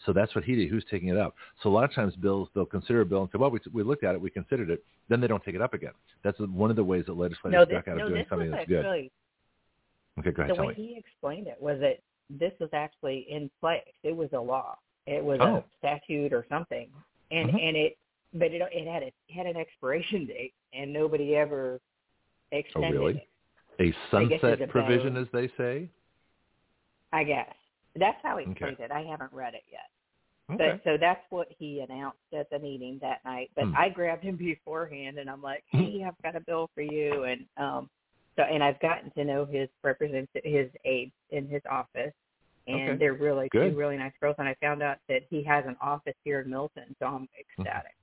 So 0.06 0.14
that's 0.14 0.36
what 0.36 0.44
he 0.44 0.56
did. 0.56 0.70
Who's 0.70 0.86
taking 0.90 1.10
it 1.10 1.18
up? 1.18 1.36
So 1.64 1.70
a 1.70 1.72
lot 1.72 1.84
of 1.84 1.94
times, 1.94 2.16
bills 2.16 2.50
they'll 2.54 2.66
consider 2.66 3.02
a 3.02 3.06
bill 3.06 3.22
and 3.22 3.30
say, 3.32 3.38
"Well, 3.38 3.52
we, 3.52 3.60
we 3.72 3.84
looked 3.84 4.04
at 4.04 4.16
it, 4.16 4.22
we 4.22 4.30
considered 4.30 4.70
it." 4.70 4.84
Then 5.08 5.22
they 5.22 5.28
don't 5.28 5.44
take 5.44 5.56
it 5.56 5.62
up 5.62 5.74
again. 5.74 5.94
That's 6.24 6.40
one 6.40 6.70
of 6.70 6.76
the 6.76 6.84
ways 6.84 7.06
that 7.08 7.14
legislators 7.14 7.54
No, 7.54 7.66
this, 7.66 7.74
back 7.76 7.88
out 7.88 7.98
no, 7.98 8.06
of 8.06 8.10
doing 8.10 8.26
something 8.30 8.52
that's 8.52 8.68
good. 8.68 9.10
Okay, 10.20 10.32
go 10.32 10.44
ahead, 10.44 10.58
the 10.58 10.62
way 10.62 10.68
me. 10.70 10.74
he 10.76 10.98
explained 10.98 11.48
it 11.48 11.58
was 11.62 11.80
that 11.80 12.00
this 12.30 12.52
was 12.60 12.70
actually 12.74 13.26
in 13.30 13.50
place. 13.62 13.82
It 14.04 14.16
was 14.16 14.30
a 14.34 14.40
law. 14.40 14.78
It 15.08 15.24
was 15.24 15.40
Oh. 15.42 15.58
a 15.58 15.64
statute 15.80 16.34
or 16.34 16.46
something, 16.50 16.92
and 17.32 17.50
Mhm. 17.50 17.62
and 17.62 17.78
it, 17.78 17.98
but 18.34 18.52
it 18.52 18.62
it 18.74 18.88
had 18.88 19.04
a, 19.04 19.08
it 19.08 19.14
had 19.34 19.46
an 19.46 19.56
expiration 19.58 20.26
date, 20.28 20.54
and 20.74 20.92
nobody 20.92 21.36
ever 21.36 21.80
extended 22.52 22.98
Oh, 22.98 23.06
really? 23.06 23.18
it. 23.18 23.26
A 23.82 23.94
sunset 24.12 24.70
provision, 24.70 25.16
as 25.16 25.28
they 25.32 25.48
say. 25.58 25.90
I 27.12 27.24
guess 27.24 27.54
that's 27.96 28.18
how 28.24 28.38
he 28.38 28.44
Okay. 28.44 28.52
explained 28.52 28.80
it. 28.80 28.92
I 28.92 29.02
haven't 29.02 29.34
read 29.34 29.54
it 29.56 29.64
yet. 29.72 29.90
Okay. 30.52 30.72
But 30.72 30.84
so 30.84 30.98
that's 30.98 31.22
what 31.30 31.48
he 31.58 31.80
announced 31.82 32.18
at 32.38 32.50
the 32.50 32.58
meeting 32.60 32.98
that 33.02 33.24
night. 33.26 33.52
But 33.56 33.66
Hmm. 33.66 33.76
I 33.78 33.90
grabbed 33.90 34.24
him 34.24 34.36
beforehand 34.38 35.18
and 35.20 35.30
I'm 35.30 35.42
like, 35.42 35.64
Hey, 35.72 36.04
I've 36.06 36.20
got 36.24 36.36
a 36.36 36.40
bill 36.42 36.70
for 36.74 36.82
you 36.82 37.24
and 37.24 37.46
um 37.58 37.90
so 38.36 38.44
and 38.44 38.64
I've 38.64 38.80
gotten 38.80 39.12
to 39.12 39.24
know 39.26 39.46
his 39.46 39.70
representative 39.84 40.44
his 40.44 40.70
aide 40.86 41.12
in 41.32 41.48
his 41.48 41.62
office 41.70 42.14
and 42.68 42.90
Okay. 42.92 42.98
they're 42.98 43.14
really 43.14 43.48
Good. 43.52 43.72
two 43.72 43.78
really 43.78 43.98
nice 43.98 44.14
girls. 44.22 44.36
And 44.40 44.48
I 44.48 44.56
found 44.62 44.82
out 44.84 44.98
that 45.08 45.24
he 45.30 45.44
has 45.44 45.66
an 45.68 45.76
office 45.82 46.16
here 46.24 46.42
in 46.42 46.50
Milton, 46.50 46.96
so 47.00 47.06
I'm 47.08 47.28
ecstatic. 47.40 47.94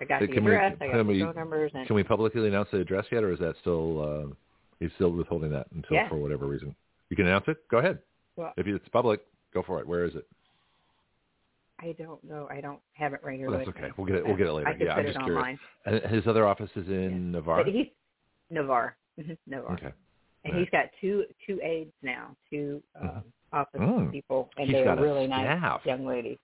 I 0.00 0.04
got 0.04 0.20
Hey, 0.20 0.26
the 0.26 0.32
can 0.34 0.44
we- 0.44 0.50
address, 0.52 0.76
I 0.80 0.86
got 0.86 0.92
can 0.92 1.06
the 1.06 1.12
we- 1.12 1.22
phone 1.22 1.34
numbers, 1.36 1.72
and 1.74 1.86
Can 1.86 1.96
we 1.96 2.02
publicly 2.02 2.46
announce 2.46 2.70
the 2.70 2.80
address 2.80 3.06
yet, 3.10 3.22
or 3.24 3.32
is 3.32 3.38
that 3.38 3.56
still 3.60 4.02
uh, 4.02 4.34
he's 4.80 4.92
still 4.96 5.10
withholding 5.10 5.50
that 5.52 5.66
until 5.72 5.96
Yeah. 5.96 6.08
for 6.08 6.16
whatever 6.16 6.46
reason? 6.46 6.74
You 7.08 7.16
can 7.16 7.26
announce 7.26 7.46
it. 7.48 7.56
Go 7.68 7.78
ahead. 7.78 8.00
Well- 8.36 8.52
if 8.56 8.66
it's 8.66 8.88
public, 8.88 9.20
go 9.52 9.62
for 9.62 9.80
it. 9.80 9.86
Where 9.86 10.04
is 10.04 10.14
it? 10.14 10.26
I 11.78 11.92
don't 11.98 12.22
know. 12.24 12.48
I 12.50 12.60
don't 12.62 12.80
have 12.94 13.12
it 13.12 13.20
right 13.22 13.38
here. 13.38 13.50
Well, 13.50 13.58
that's 13.58 13.68
okay. 13.70 13.82
me. 13.82 13.88
We'll 13.98 14.06
get 14.06 14.16
it. 14.16 14.26
We'll 14.26 14.36
get 14.36 14.46
it 14.46 14.52
later. 14.52 14.68
I 14.68 14.76
yeah, 14.78 14.94
I'm 14.94 15.04
it 15.06 15.12
just 15.12 15.18
curious. 15.24 15.36
online. 15.38 15.58
And 15.84 16.02
his 16.14 16.26
other 16.26 16.46
office 16.46 16.70
is 16.74 16.88
in 16.88 17.32
Navarre. 17.32 17.62
But 17.64 17.72
he's 17.72 17.86
Navarre. 18.50 18.96
Mhm, 19.18 19.36
Navarre. 19.46 19.74
Okay. 19.74 19.92
And 20.44 20.54
Right. 20.54 20.60
he's 20.60 20.70
got 20.70 20.86
two 21.00 21.26
two 21.46 21.60
aides 21.62 21.92
now, 22.02 22.34
two 22.48 22.82
um, 23.00 23.24
office 23.52 23.80
Mm. 23.80 24.10
people, 24.10 24.50
and 24.56 24.66
He's 24.68 24.74
they're 24.84 24.96
really 24.96 25.26
staff. 25.26 25.60
nice 25.60 25.84
young 25.86 26.06
ladies. 26.06 26.38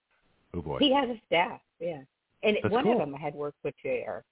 Oh 0.55 0.61
boy. 0.61 0.79
He 0.79 0.93
has 0.93 1.09
a 1.09 1.19
staff, 1.27 1.61
yeah. 1.81 2.03
And 2.43 2.59
That's 2.63 2.71
one 2.73 2.85
cool. 2.85 2.93
of 2.95 2.99
them 2.99 3.15
had 3.15 3.35
worked 3.35 3.63
with 3.63 3.75
JR. 3.83 4.23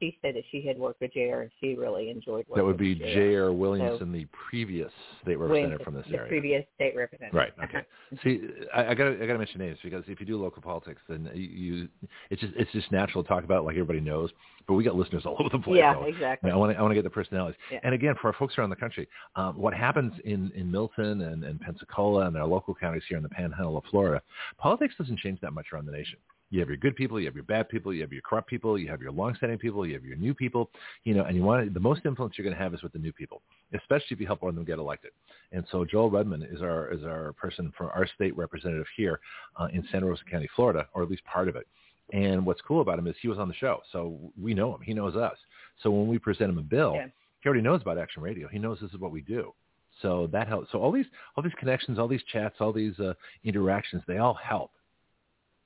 She 0.00 0.16
said 0.22 0.36
that 0.36 0.44
she 0.50 0.64
had 0.64 0.78
worked 0.78 1.00
with 1.00 1.12
JR 1.12 1.40
and 1.40 1.50
she 1.60 1.74
really 1.74 2.10
enjoyed 2.10 2.46
working 2.48 2.56
that 2.56 2.64
would 2.64 2.76
be 2.76 2.94
JR. 2.94 3.50
Williamson, 3.50 4.12
the 4.12 4.26
previous 4.50 4.92
state 5.22 5.36
representative 5.36 5.80
Williamson, 5.80 5.84
from 5.84 5.94
this 5.94 6.04
the 6.08 6.16
area. 6.16 6.28
previous 6.28 6.64
state 6.76 6.94
representative. 6.96 7.34
Right. 7.34 7.52
Okay. 7.68 7.84
See, 8.22 8.40
I, 8.74 8.86
I 8.86 8.94
got 8.94 9.08
I 9.08 9.26
got 9.26 9.34
to 9.34 9.38
mention 9.38 9.60
names 9.60 9.78
because 9.82 10.02
if 10.06 10.20
you 10.20 10.26
do 10.26 10.40
local 10.40 10.62
politics, 10.62 11.02
then 11.06 11.28
you, 11.34 11.42
you 11.42 11.88
it's 12.30 12.40
just 12.40 12.54
it's 12.56 12.70
just 12.72 12.90
natural 12.90 13.22
to 13.22 13.28
talk 13.28 13.44
about 13.44 13.58
it 13.58 13.62
like 13.62 13.74
everybody 13.74 14.00
knows. 14.00 14.30
But 14.66 14.74
we 14.74 14.84
got 14.84 14.94
listeners 14.94 15.24
all 15.26 15.36
over 15.40 15.50
the 15.50 15.58
place. 15.58 15.78
Yeah, 15.78 15.94
so 15.94 16.04
exactly. 16.04 16.50
I 16.50 16.56
want 16.56 16.72
to 16.72 16.78
I 16.78 16.80
want 16.80 16.92
to 16.92 16.94
get 16.94 17.04
the 17.04 17.10
personalities. 17.10 17.58
Yeah. 17.70 17.80
And 17.82 17.94
again, 17.94 18.14
for 18.22 18.28
our 18.28 18.34
folks 18.34 18.56
around 18.56 18.70
the 18.70 18.76
country, 18.76 19.06
um, 19.36 19.58
what 19.58 19.74
happens 19.74 20.12
in 20.24 20.50
in 20.54 20.70
Milton 20.70 21.20
and, 21.20 21.44
and 21.44 21.60
Pensacola 21.60 22.26
and 22.26 22.36
our 22.36 22.46
local 22.46 22.74
counties 22.74 23.02
here 23.08 23.18
in 23.18 23.22
the 23.22 23.28
Panhandle 23.28 23.76
of 23.76 23.84
Florida, 23.90 24.22
politics 24.56 24.94
doesn't 24.96 25.18
change 25.18 25.40
that 25.40 25.52
much 25.52 25.66
around 25.72 25.84
the 25.84 25.92
nation. 25.92 26.18
You 26.50 26.60
have 26.60 26.68
your 26.68 26.78
good 26.78 26.96
people, 26.96 27.20
you 27.20 27.26
have 27.26 27.34
your 27.34 27.44
bad 27.44 27.68
people, 27.68 27.92
you 27.92 28.00
have 28.00 28.12
your 28.12 28.22
corrupt 28.22 28.48
people, 28.48 28.78
you 28.78 28.88
have 28.88 29.02
your 29.02 29.12
long-standing 29.12 29.58
people, 29.58 29.86
you 29.86 29.92
have 29.94 30.04
your 30.04 30.16
new 30.16 30.32
people, 30.32 30.70
you 31.04 31.12
know, 31.14 31.24
and 31.24 31.36
you 31.36 31.42
want 31.42 31.66
to, 31.66 31.70
the 31.72 31.78
most 31.80 32.06
influence 32.06 32.36
you're 32.38 32.44
going 32.44 32.56
to 32.56 32.62
have 32.62 32.72
is 32.72 32.82
with 32.82 32.92
the 32.94 32.98
new 32.98 33.12
people, 33.12 33.42
especially 33.74 34.06
if 34.10 34.20
you 34.20 34.26
help 34.26 34.40
one 34.42 34.50
of 34.50 34.54
them 34.54 34.64
get 34.64 34.78
elected. 34.78 35.10
And 35.52 35.64
so 35.70 35.84
Joel 35.84 36.10
Rudman 36.10 36.42
is 36.54 36.62
our 36.62 36.90
is 36.92 37.04
our 37.04 37.32
person 37.34 37.72
for 37.76 37.90
our 37.92 38.06
state 38.14 38.36
representative 38.36 38.86
here 38.96 39.20
uh, 39.60 39.68
in 39.72 39.86
Santa 39.92 40.06
Rosa 40.06 40.22
County, 40.30 40.48
Florida, 40.56 40.88
or 40.94 41.02
at 41.02 41.10
least 41.10 41.24
part 41.24 41.48
of 41.48 41.56
it. 41.56 41.66
And 42.12 42.46
what's 42.46 42.62
cool 42.62 42.80
about 42.80 42.98
him 42.98 43.06
is 43.06 43.14
he 43.20 43.28
was 43.28 43.38
on 43.38 43.48
the 43.48 43.54
show, 43.54 43.80
so 43.92 44.18
we 44.40 44.54
know 44.54 44.74
him. 44.74 44.80
He 44.80 44.94
knows 44.94 45.14
us. 45.16 45.36
So 45.82 45.90
when 45.90 46.08
we 46.08 46.18
present 46.18 46.48
him 46.50 46.56
a 46.56 46.62
bill, 46.62 46.94
Yeah. 46.94 47.08
he 47.40 47.46
already 47.46 47.60
knows 47.62 47.82
about 47.82 47.98
Action 47.98 48.22
Radio. 48.22 48.48
He 48.48 48.58
knows 48.58 48.78
this 48.80 48.90
is 48.92 48.98
what 48.98 49.12
we 49.12 49.20
do. 49.20 49.52
So 50.00 50.28
that 50.28 50.48
helps. 50.48 50.72
So 50.72 50.80
all 50.80 50.92
these 50.92 51.06
all 51.36 51.42
these 51.42 51.52
connections, 51.58 51.98
all 51.98 52.08
these 52.08 52.22
chats, 52.32 52.56
all 52.60 52.72
these 52.72 52.98
uh, 52.98 53.12
interactions, 53.44 54.02
they 54.06 54.16
all 54.18 54.34
help. 54.34 54.70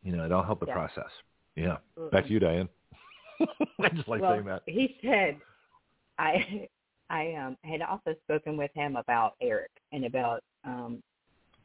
You 0.02 0.16
know, 0.16 0.24
it'll 0.24 0.42
help 0.42 0.60
the 0.60 0.66
Yeah. 0.66 0.74
process. 0.74 1.10
Yeah. 1.56 1.76
Absolutely. 1.88 2.10
Back 2.18 2.26
to 2.26 2.32
you, 2.32 2.40
Diane. 2.40 2.68
I 3.80 3.88
just 3.94 4.08
like 4.08 4.20
well, 4.20 4.32
saying 4.32 4.44
that. 4.46 4.62
he 4.66 4.96
said, 5.02 5.40
I 6.18 6.68
I 7.10 7.34
um 7.34 7.56
had 7.64 7.82
also 7.82 8.14
spoken 8.24 8.56
with 8.56 8.70
him 8.74 8.96
about 8.96 9.34
Eric 9.40 9.70
and 9.92 10.04
about 10.04 10.42
um 10.64 11.02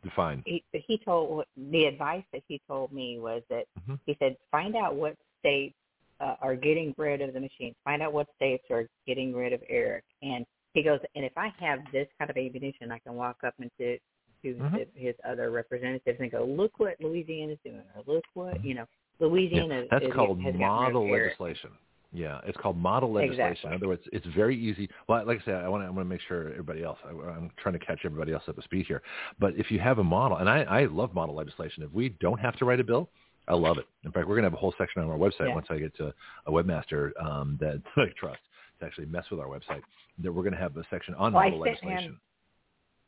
Define. 0.03 0.43
he 0.45 0.63
he 0.73 0.97
told 0.99 1.45
the 1.71 1.85
advice 1.85 2.23
that 2.33 2.43
he 2.47 2.61
told 2.67 2.91
me 2.91 3.19
was 3.19 3.41
that 3.49 3.65
Mhm. 3.87 3.99
he 4.05 4.15
said 4.19 4.37
find 4.51 4.75
out 4.75 4.95
what 4.95 5.15
states 5.39 5.75
uh, 6.19 6.35
are 6.41 6.55
getting 6.55 6.93
rid 6.97 7.21
of 7.21 7.33
the 7.33 7.39
machines. 7.39 7.75
Find 7.83 8.01
out 8.01 8.11
what 8.13 8.27
states 8.35 8.63
are 8.71 8.87
getting 9.05 9.35
rid 9.35 9.53
of 9.53 9.61
Eric. 9.69 10.03
And 10.23 10.45
he 10.73 10.81
goes, 10.81 10.99
and 11.15 11.23
if 11.23 11.37
I 11.37 11.49
have 11.59 11.79
this 11.91 12.07
kind 12.17 12.29
of 12.31 12.37
ammunition, 12.37 12.91
I 12.91 12.99
can 12.99 13.13
walk 13.13 13.37
up 13.45 13.53
into 13.59 13.99
to 14.43 14.53
Mhm. 14.55 14.79
his, 14.79 14.87
his 14.95 15.15
other 15.27 15.51
representatives 15.51 16.19
and 16.19 16.31
go, 16.31 16.45
look 16.45 16.79
what 16.79 16.95
Louisiana's 17.01 17.59
doing, 17.63 17.81
or 17.95 18.13
look 18.13 18.23
what 18.33 18.63
you 18.63 18.73
know 18.75 18.85
Louisiana. 19.19 19.73
Mm-hmm. 19.75 19.81
Yeah, 19.83 19.87
that's 19.91 20.05
is, 20.05 20.13
called 20.13 20.41
has 20.41 20.53
gotten 20.53 20.53
rid 20.53 20.55
of 20.55 20.59
model 20.59 21.11
legislation. 21.11 21.71
Yeah, 22.13 22.39
it's 22.45 22.57
called 22.57 22.77
model 22.77 23.11
legislation. 23.11 23.41
Exactly. 23.51 23.69
In 23.69 23.75
other 23.75 23.87
words, 23.89 24.01
it's 24.13 24.25
very 24.27 24.57
easy. 24.57 24.89
Well, 25.09 25.25
like 25.25 25.41
I 25.41 25.45
said, 25.45 25.55
I 25.55 25.67
want 25.67 25.83
to 25.83 25.87
I 25.87 25.89
want 25.89 26.05
to 26.05 26.09
make 26.09 26.21
sure 26.21 26.49
everybody 26.51 26.81
else. 26.83 26.97
I, 27.05 27.09
I'm 27.09 27.51
trying 27.57 27.73
to 27.77 27.85
catch 27.85 27.99
everybody 28.05 28.31
else 28.31 28.43
up 28.47 28.55
to 28.55 28.61
speed 28.61 28.85
here. 28.87 29.01
But 29.39 29.55
if 29.57 29.69
you 29.71 29.79
have 29.79 29.99
a 29.99 30.03
model, 30.03 30.37
and 30.37 30.49
I, 30.49 30.61
I 30.63 30.85
love 30.85 31.13
model 31.13 31.35
legislation. 31.35 31.83
If 31.83 31.91
we 31.91 32.09
don't 32.21 32.39
have 32.39 32.55
to 32.57 32.65
write 32.65 32.79
a 32.79 32.83
bill, 32.83 33.09
I 33.49 33.55
love 33.55 33.77
it. 33.77 33.85
In 34.05 34.11
fact, 34.11 34.27
we're 34.27 34.35
going 34.35 34.43
to 34.43 34.49
have 34.49 34.53
a 34.53 34.57
whole 34.57 34.73
section 34.77 35.01
on 35.01 35.09
our 35.09 35.17
website 35.17 35.47
Yeah. 35.49 35.55
once 35.55 35.67
I 35.69 35.77
get 35.79 35.95
to 35.97 36.13
a 36.45 36.51
webmaster 36.51 37.11
um, 37.23 37.57
that 37.59 37.81
I 37.97 38.05
trust 38.17 38.39
to 38.79 38.85
actually 38.85 39.07
mess 39.07 39.25
with 39.29 39.39
our 39.41 39.47
website. 39.47 39.81
That 40.23 40.31
we're 40.31 40.43
going 40.43 40.53
to 40.53 40.59
have 40.59 40.75
a 40.77 40.83
section 40.89 41.13
on 41.15 41.33
Well, 41.33 41.43
model 41.43 41.63
sent 41.65 41.79
him- 41.79 41.89
legislation. 41.89 42.19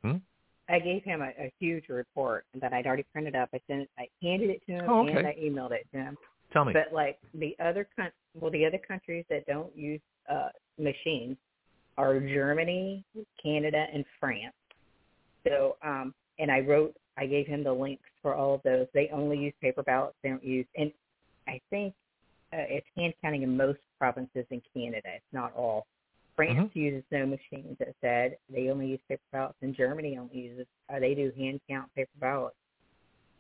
Hmm? 0.02 0.18
I 0.70 0.80
gave 0.80 1.04
him 1.04 1.22
a, 1.22 1.30
a 1.42 1.52
huge 1.60 1.90
report 1.90 2.46
that 2.62 2.74
I'd 2.74 2.86
already 2.86 3.06
printed 3.12 3.36
up. 3.36 3.50
I 3.54 3.60
sent, 3.68 3.82
it, 3.82 3.90
I 3.98 4.08
handed 4.22 4.50
it 4.52 4.62
to 4.68 4.74
him, 4.74 4.90
Oh, 4.90 5.08
okay. 5.08 5.18
and 5.18 5.28
I 5.28 5.36
emailed 5.42 5.72
it 5.72 5.88
to 5.94 5.98
him. 5.98 6.18
Tell 6.54 6.66
me. 6.66 6.74
But 6.74 6.94
like 6.94 7.20
the 7.34 7.56
other 7.60 7.88
coun- 7.96 8.12
well, 8.40 8.52
the 8.52 8.66
other 8.66 8.80
countries 8.80 9.26
that 9.30 9.46
don't 9.46 9.76
use 9.76 10.02
uh, 10.32 10.50
machines 10.78 11.38
are 11.98 12.20
Germany, 12.20 13.04
Canada, 13.42 13.86
and 13.94 14.06
France. 14.20 14.54
So, 15.48 15.78
um, 15.84 16.14
and 16.38 16.52
I 16.52 16.60
wrote, 16.60 16.96
I 17.18 17.26
gave 17.26 17.48
him 17.48 17.64
the 17.64 17.74
links 17.74 18.04
for 18.22 18.36
all 18.36 18.56
of 18.56 18.64
those. 18.64 18.88
They 18.94 19.10
only 19.12 19.38
use 19.38 19.54
paper 19.62 19.84
ballots. 19.84 20.16
They 20.24 20.30
don't 20.30 20.44
use, 20.44 20.66
and 20.78 20.92
I 21.48 21.60
think 21.70 21.94
uh, 22.54 22.66
it's 22.70 22.88
hand 22.96 23.14
counting 23.22 23.44
in 23.44 23.56
most 23.58 23.80
provinces 23.98 24.46
in 24.50 24.62
Canada. 24.74 25.10
It's 25.16 25.26
not 25.34 25.54
all. 25.56 25.86
France 26.48 26.72
uses 26.74 27.04
no 27.12 27.26
machines. 27.26 27.76
It 27.80 27.96
said 28.02 28.38
they 28.50 28.70
only 28.70 28.88
use 28.88 29.00
paper 29.08 29.22
ballots, 29.32 29.58
and 29.62 29.76
Germany 29.76 30.18
only 30.18 30.38
uses. 30.38 30.66
Uh, 30.94 31.00
they 31.00 31.14
do 31.14 31.32
hand 31.38 31.60
count 31.70 31.94
paper 31.96 32.10
ballots. 32.20 32.56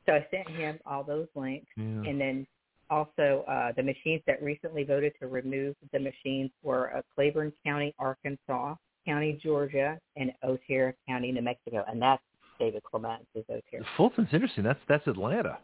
So 0.06 0.14
I 0.14 0.26
sent 0.32 0.50
him 0.50 0.80
all 0.86 1.04
those 1.04 1.28
links 1.36 1.68
Yeah. 1.78 1.84
and 1.84 2.20
then 2.20 2.48
also 2.90 3.46
uh, 3.48 3.72
the 3.76 3.84
machines 3.84 4.22
that 4.26 4.42
recently 4.42 4.84
voted 4.84 5.14
to 5.20 5.28
remove 5.28 5.76
the 5.94 6.00
machines 6.00 6.50
were 6.64 6.96
uh, 6.96 7.02
Claiborne 7.14 7.54
County, 7.64 7.94
Arkansas, 8.00 8.76
County, 9.06 9.40
Georgia, 9.42 10.00
and 10.16 10.32
Otero 10.44 10.94
County, 11.08 11.32
New 11.32 11.42
Mexico, 11.42 11.86
and 11.88 12.02
that's 12.02 12.22
David 12.58 12.84
Clements 12.84 13.28
is 13.36 13.46
Otero. 13.50 13.86
Fulton's 13.96 14.30
interesting. 14.34 14.64
That's 14.64 14.80
that's 14.88 15.06
Atlanta, 15.08 15.60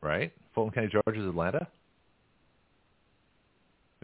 right? 0.00 0.32
Fulton 0.54 0.72
County, 0.74 0.88
Georgia 0.88 1.20
is 1.22 1.28
Atlanta, 1.28 1.68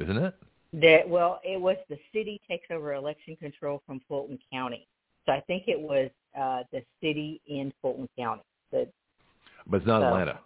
isn't 0.01 0.17
it? 0.17 0.35
That 0.73 1.09
well, 1.09 1.41
it 1.45 1.61
was 1.61 1.77
the 1.89 1.99
city 2.13 2.41
takes 2.49 2.67
over 2.71 2.95
election 2.95 3.37
control 3.37 3.83
from 3.87 4.01
Fulton 4.09 4.39
County, 4.53 4.87
so 5.27 5.33
I 5.33 5.41
think 5.41 5.65
it 5.67 5.79
was 5.81 6.11
uh, 6.41 6.63
the 6.73 6.83
city 7.01 7.41
in 7.49 7.73
Fulton 7.83 8.09
County. 8.17 8.43
The 8.71 8.89
But 9.67 9.79
it's 9.79 9.87
not 9.87 10.01
So- 10.01 10.07
Atlanta, 10.07 10.41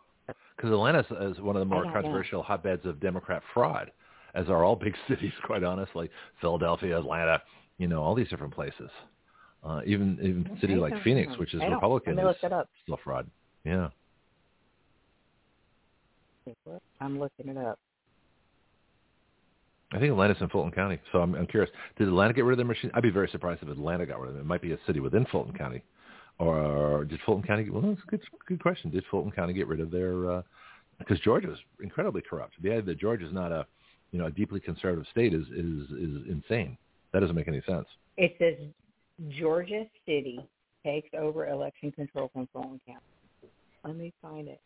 because 0.56 0.70
Atlanta 0.70 1.00
is, 1.30 1.40
one 1.40 1.56
of 1.56 1.60
the 1.60 1.66
more 1.66 1.84
don't 1.84 1.92
know. 1.92 2.00
controversial 2.00 2.42
hotbeds 2.42 2.86
of 2.86 3.00
Democrat 3.00 3.42
fraud, 3.52 3.92
as 4.34 4.48
are 4.48 4.64
all 4.64 4.76
big 4.86 4.94
cities, 5.08 5.32
quite 5.44 5.62
honestly. 5.62 6.08
Philadelphia, 6.40 6.98
Atlanta, 6.98 7.42
you 7.76 7.86
know, 7.86 8.02
all 8.02 8.14
these 8.14 8.28
different 8.28 8.54
places. 8.54 8.90
Uh, 9.62 9.80
even 9.86 10.18
even 10.22 10.50
I 10.56 10.60
cities 10.60 10.78
like 10.78 11.02
Phoenix, 11.02 11.32
know. 11.32 11.38
which 11.38 11.54
is 11.54 11.60
Republican, 11.60 12.16
Let 12.16 12.24
look 12.26 12.36
is 12.36 12.68
still 12.82 12.98
fraud. 13.02 13.28
Yeah. 13.64 13.88
I'm 17.00 17.18
looking 17.18 17.48
it 17.48 17.56
up. 17.56 17.78
I 19.94 19.98
think 20.00 20.10
Atlanta's 20.10 20.38
in 20.40 20.48
Fulton 20.48 20.72
County, 20.72 20.98
so 21.12 21.20
I'm, 21.20 21.36
I'm 21.36 21.46
curious. 21.46 21.70
Did 21.96 22.08
Atlanta 22.08 22.34
get 22.34 22.44
rid 22.44 22.52
of 22.54 22.56
their 22.58 22.66
machine? 22.66 22.90
I'd 22.94 23.02
be 23.04 23.10
very 23.10 23.28
surprised 23.28 23.62
if 23.62 23.68
Atlanta 23.68 24.04
got 24.04 24.20
rid 24.20 24.28
of 24.28 24.34
them. 24.34 24.42
It 24.42 24.46
might 24.46 24.60
be 24.60 24.72
a 24.72 24.78
city 24.88 24.98
within 24.98 25.24
Fulton 25.30 25.56
County, 25.56 25.84
or 26.40 27.04
did 27.04 27.20
Fulton 27.24 27.46
County? 27.46 27.70
Well, 27.70 27.80
that's 27.80 28.00
a 28.02 28.10
good 28.10 28.20
good 28.48 28.60
question. 28.60 28.90
Did 28.90 29.04
Fulton 29.08 29.30
County 29.30 29.52
get 29.52 29.68
rid 29.68 29.78
of 29.78 29.92
their? 29.92 30.30
Uh, 30.30 30.42
because 30.98 31.20
Georgia's 31.20 31.58
incredibly 31.80 32.22
corrupt. 32.22 32.54
The 32.60 32.70
idea 32.70 32.82
that 32.82 32.98
Georgia's 32.98 33.32
not 33.32 33.52
a, 33.52 33.66
you 34.10 34.18
know, 34.18 34.26
a 34.26 34.30
deeply 34.32 34.58
conservative 34.58 35.06
state 35.12 35.32
is 35.32 35.46
is 35.46 35.90
is 35.90 36.22
insane. 36.28 36.76
That 37.12 37.20
doesn't 37.20 37.36
make 37.36 37.48
any 37.48 37.62
sense. 37.64 37.86
It 38.16 38.34
says 38.38 38.54
Georgia 39.38 39.84
City 40.06 40.40
takes 40.84 41.08
over 41.16 41.48
election 41.48 41.92
control 41.92 42.30
from 42.32 42.48
Fulton 42.52 42.80
County. 42.84 43.00
Let 43.84 43.96
me 43.96 44.12
find 44.20 44.48
it. 44.48 44.60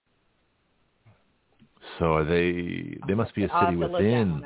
So 1.99 2.15
are 2.15 2.25
they 2.25 2.97
they 3.07 3.15
must 3.15 3.35
be 3.35 3.45
a 3.45 3.49
city 3.49 3.59
have 3.61 3.71
to 3.75 3.79
look 3.79 3.93
that 3.93 3.99
within. 3.99 4.43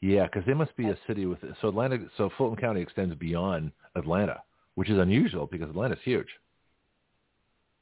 Yeah, 0.00 0.24
because 0.26 0.44
they 0.46 0.54
must 0.54 0.76
be 0.76 0.88
a 0.88 0.98
city 1.06 1.26
with. 1.26 1.38
So 1.60 1.68
Atlanta. 1.68 1.98
So 2.16 2.30
Fulton 2.38 2.56
County 2.56 2.80
extends 2.80 3.14
beyond 3.16 3.72
Atlanta, 3.96 4.42
which 4.76 4.90
is 4.90 4.98
unusual 4.98 5.46
because 5.46 5.68
Atlanta's 5.70 5.98
huge. 6.04 6.28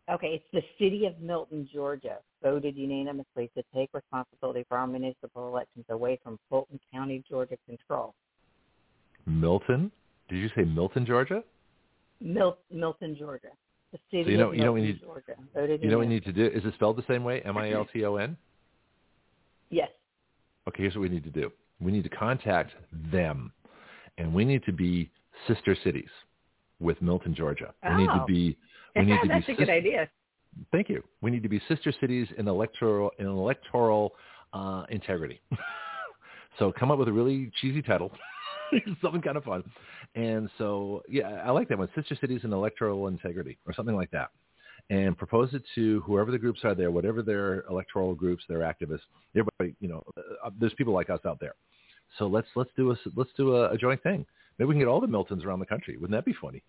Okay, 0.08 0.28
it's 0.40 0.44
the 0.52 0.62
city 0.82 1.04
of 1.06 1.18
Milton, 1.20 1.68
Georgia, 1.72 2.18
voted 2.42 2.76
unanimously 2.76 3.50
to 3.56 3.62
take 3.74 3.90
responsibility 3.92 4.64
for 4.68 4.78
our 4.78 4.86
municipal 4.86 5.48
elections 5.48 5.84
away 5.90 6.18
from 6.22 6.38
Fulton 6.48 6.78
County, 6.92 7.24
Georgia 7.28 7.56
control. 7.68 8.14
Milton? 9.26 9.90
Did 10.28 10.36
you 10.36 10.48
say 10.54 10.62
Milton, 10.62 11.04
Georgia? 11.04 11.42
Mil- 12.20 12.56
Milton, 12.72 13.16
Georgia. 13.18 13.48
The 13.92 13.98
city 14.10 14.24
So 14.24 14.30
you 14.30 14.36
know- 14.38 14.48
of 14.50 14.54
you 14.54 14.62
know 14.62 14.72
we 14.72 14.80
Milton, 14.82 14.96
need- 14.96 15.06
Georgia, 15.06 15.34
voted 15.52 15.82
You 15.82 15.90
know 15.90 15.98
what 15.98 16.06
we 16.06 16.14
need 16.14 16.24
to 16.24 16.32
do? 16.32 16.46
Is 16.46 16.64
it 16.64 16.74
spelled 16.74 16.96
the 16.96 17.04
same 17.08 17.24
way? 17.24 17.42
M 17.42 17.58
I 17.58 17.72
L 17.72 17.84
T 17.92 18.04
O 18.04 18.14
N? 18.16 18.36
Yes. 19.70 19.90
Okay, 20.68 20.84
here's 20.84 20.94
what 20.94 21.02
we 21.02 21.08
need 21.08 21.24
to 21.24 21.30
do. 21.30 21.50
We 21.80 21.92
need 21.92 22.04
to 22.04 22.08
contact 22.10 22.72
them, 23.12 23.52
and 24.18 24.32
we 24.32 24.44
need 24.44 24.64
to 24.64 24.72
be 24.72 25.10
sister 25.46 25.76
cities. 25.84 26.08
with 26.78 27.00
Milton, 27.00 27.34
Georgia. 27.34 27.72
Oh. 27.84 27.96
We 27.96 28.02
need 28.02 28.08
to 28.08 28.24
be. 28.26 28.56
We 28.94 29.04
need 29.06 29.20
to 29.22 29.28
That's 29.28 29.46
be. 29.46 29.52
a 29.52 29.56
good 29.56 29.70
idea. 29.70 30.08
Thank 30.72 30.88
you. 30.88 31.02
We 31.20 31.30
need 31.30 31.42
to 31.42 31.48
be 31.48 31.60
sister 31.68 31.92
cities 32.00 32.28
in 32.38 32.48
electoral 32.48 33.10
in 33.18 33.26
electoral 33.26 34.12
uh, 34.52 34.84
integrity. 34.90 35.40
so 36.58 36.72
come 36.72 36.90
up 36.90 36.98
with 36.98 37.08
a 37.08 37.12
really 37.12 37.50
cheesy 37.60 37.82
title, 37.82 38.10
something 39.02 39.20
kind 39.20 39.36
of 39.36 39.44
fun, 39.44 39.62
and 40.14 40.48
so 40.58 41.02
yeah, 41.08 41.42
I 41.44 41.50
like 41.50 41.68
that 41.68 41.78
one. 41.78 41.88
Sister 41.94 42.16
cities 42.20 42.40
in 42.44 42.52
electoral 42.52 43.08
integrity, 43.08 43.58
or 43.66 43.74
something 43.74 43.94
like 43.94 44.10
that, 44.12 44.30
and 44.90 45.16
propose 45.18 45.52
it 45.52 45.62
to 45.74 46.00
whoever 46.02 46.30
the 46.30 46.38
groups 46.38 46.60
are 46.64 46.74
there, 46.74 46.90
whatever 46.90 47.22
their 47.22 47.62
electoral 47.68 48.14
groups, 48.14 48.44
their 48.48 48.60
activists, 48.60 49.00
everybody. 49.34 49.74
You 49.80 49.88
know, 49.88 50.02
uh, 50.44 50.50
there's 50.60 50.74
people 50.74 50.94
like 50.94 51.10
us 51.10 51.20
out 51.26 51.40
there. 51.40 51.54
So 52.18 52.26
let's 52.26 52.48
let's 52.54 52.70
do 52.76 52.92
a 52.92 52.96
let's 53.16 53.30
do 53.36 53.56
a, 53.56 53.70
a 53.72 53.76
joint 53.76 54.02
thing. 54.02 54.24
Maybe 54.58 54.68
we 54.68 54.74
can 54.74 54.80
get 54.80 54.88
all 54.88 55.00
the 55.00 55.06
Miltons 55.06 55.44
around 55.44 55.58
the 55.60 55.66
country. 55.66 55.96
Wouldn't 55.96 56.16
that 56.16 56.24
be 56.24 56.34
funny? 56.40 56.62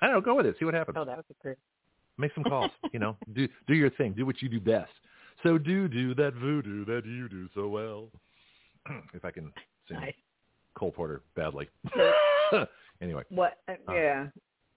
I 0.00 0.06
don't 0.06 0.16
know. 0.16 0.20
Go 0.20 0.34
with 0.36 0.46
it. 0.46 0.56
See 0.58 0.64
what 0.64 0.74
happens. 0.74 0.96
Oh, 1.00 1.04
that 1.04 1.16
would 1.16 1.26
be 1.28 1.34
great. 1.42 1.56
Make 2.18 2.32
some 2.34 2.44
calls. 2.44 2.70
you 2.92 2.98
know, 2.98 3.16
do 3.34 3.48
do 3.66 3.74
your 3.74 3.90
thing. 3.90 4.12
Do 4.12 4.26
what 4.26 4.42
you 4.42 4.48
do 4.48 4.60
best. 4.60 4.92
So 5.42 5.58
do 5.58 5.88
do 5.88 6.14
that 6.14 6.34
voodoo 6.34 6.84
that 6.84 7.04
you 7.06 7.28
do 7.28 7.48
so 7.54 7.68
well. 7.68 8.08
if 9.14 9.24
I 9.24 9.30
can 9.30 9.52
sing 9.88 9.98
Nice. 10.00 10.14
Cole 10.74 10.92
Porter 10.92 11.22
badly. 11.34 11.68
anyway, 13.00 13.22
What? 13.30 13.58
Uh, 13.68 13.72
Uh, 13.88 13.94
yeah. 13.94 14.26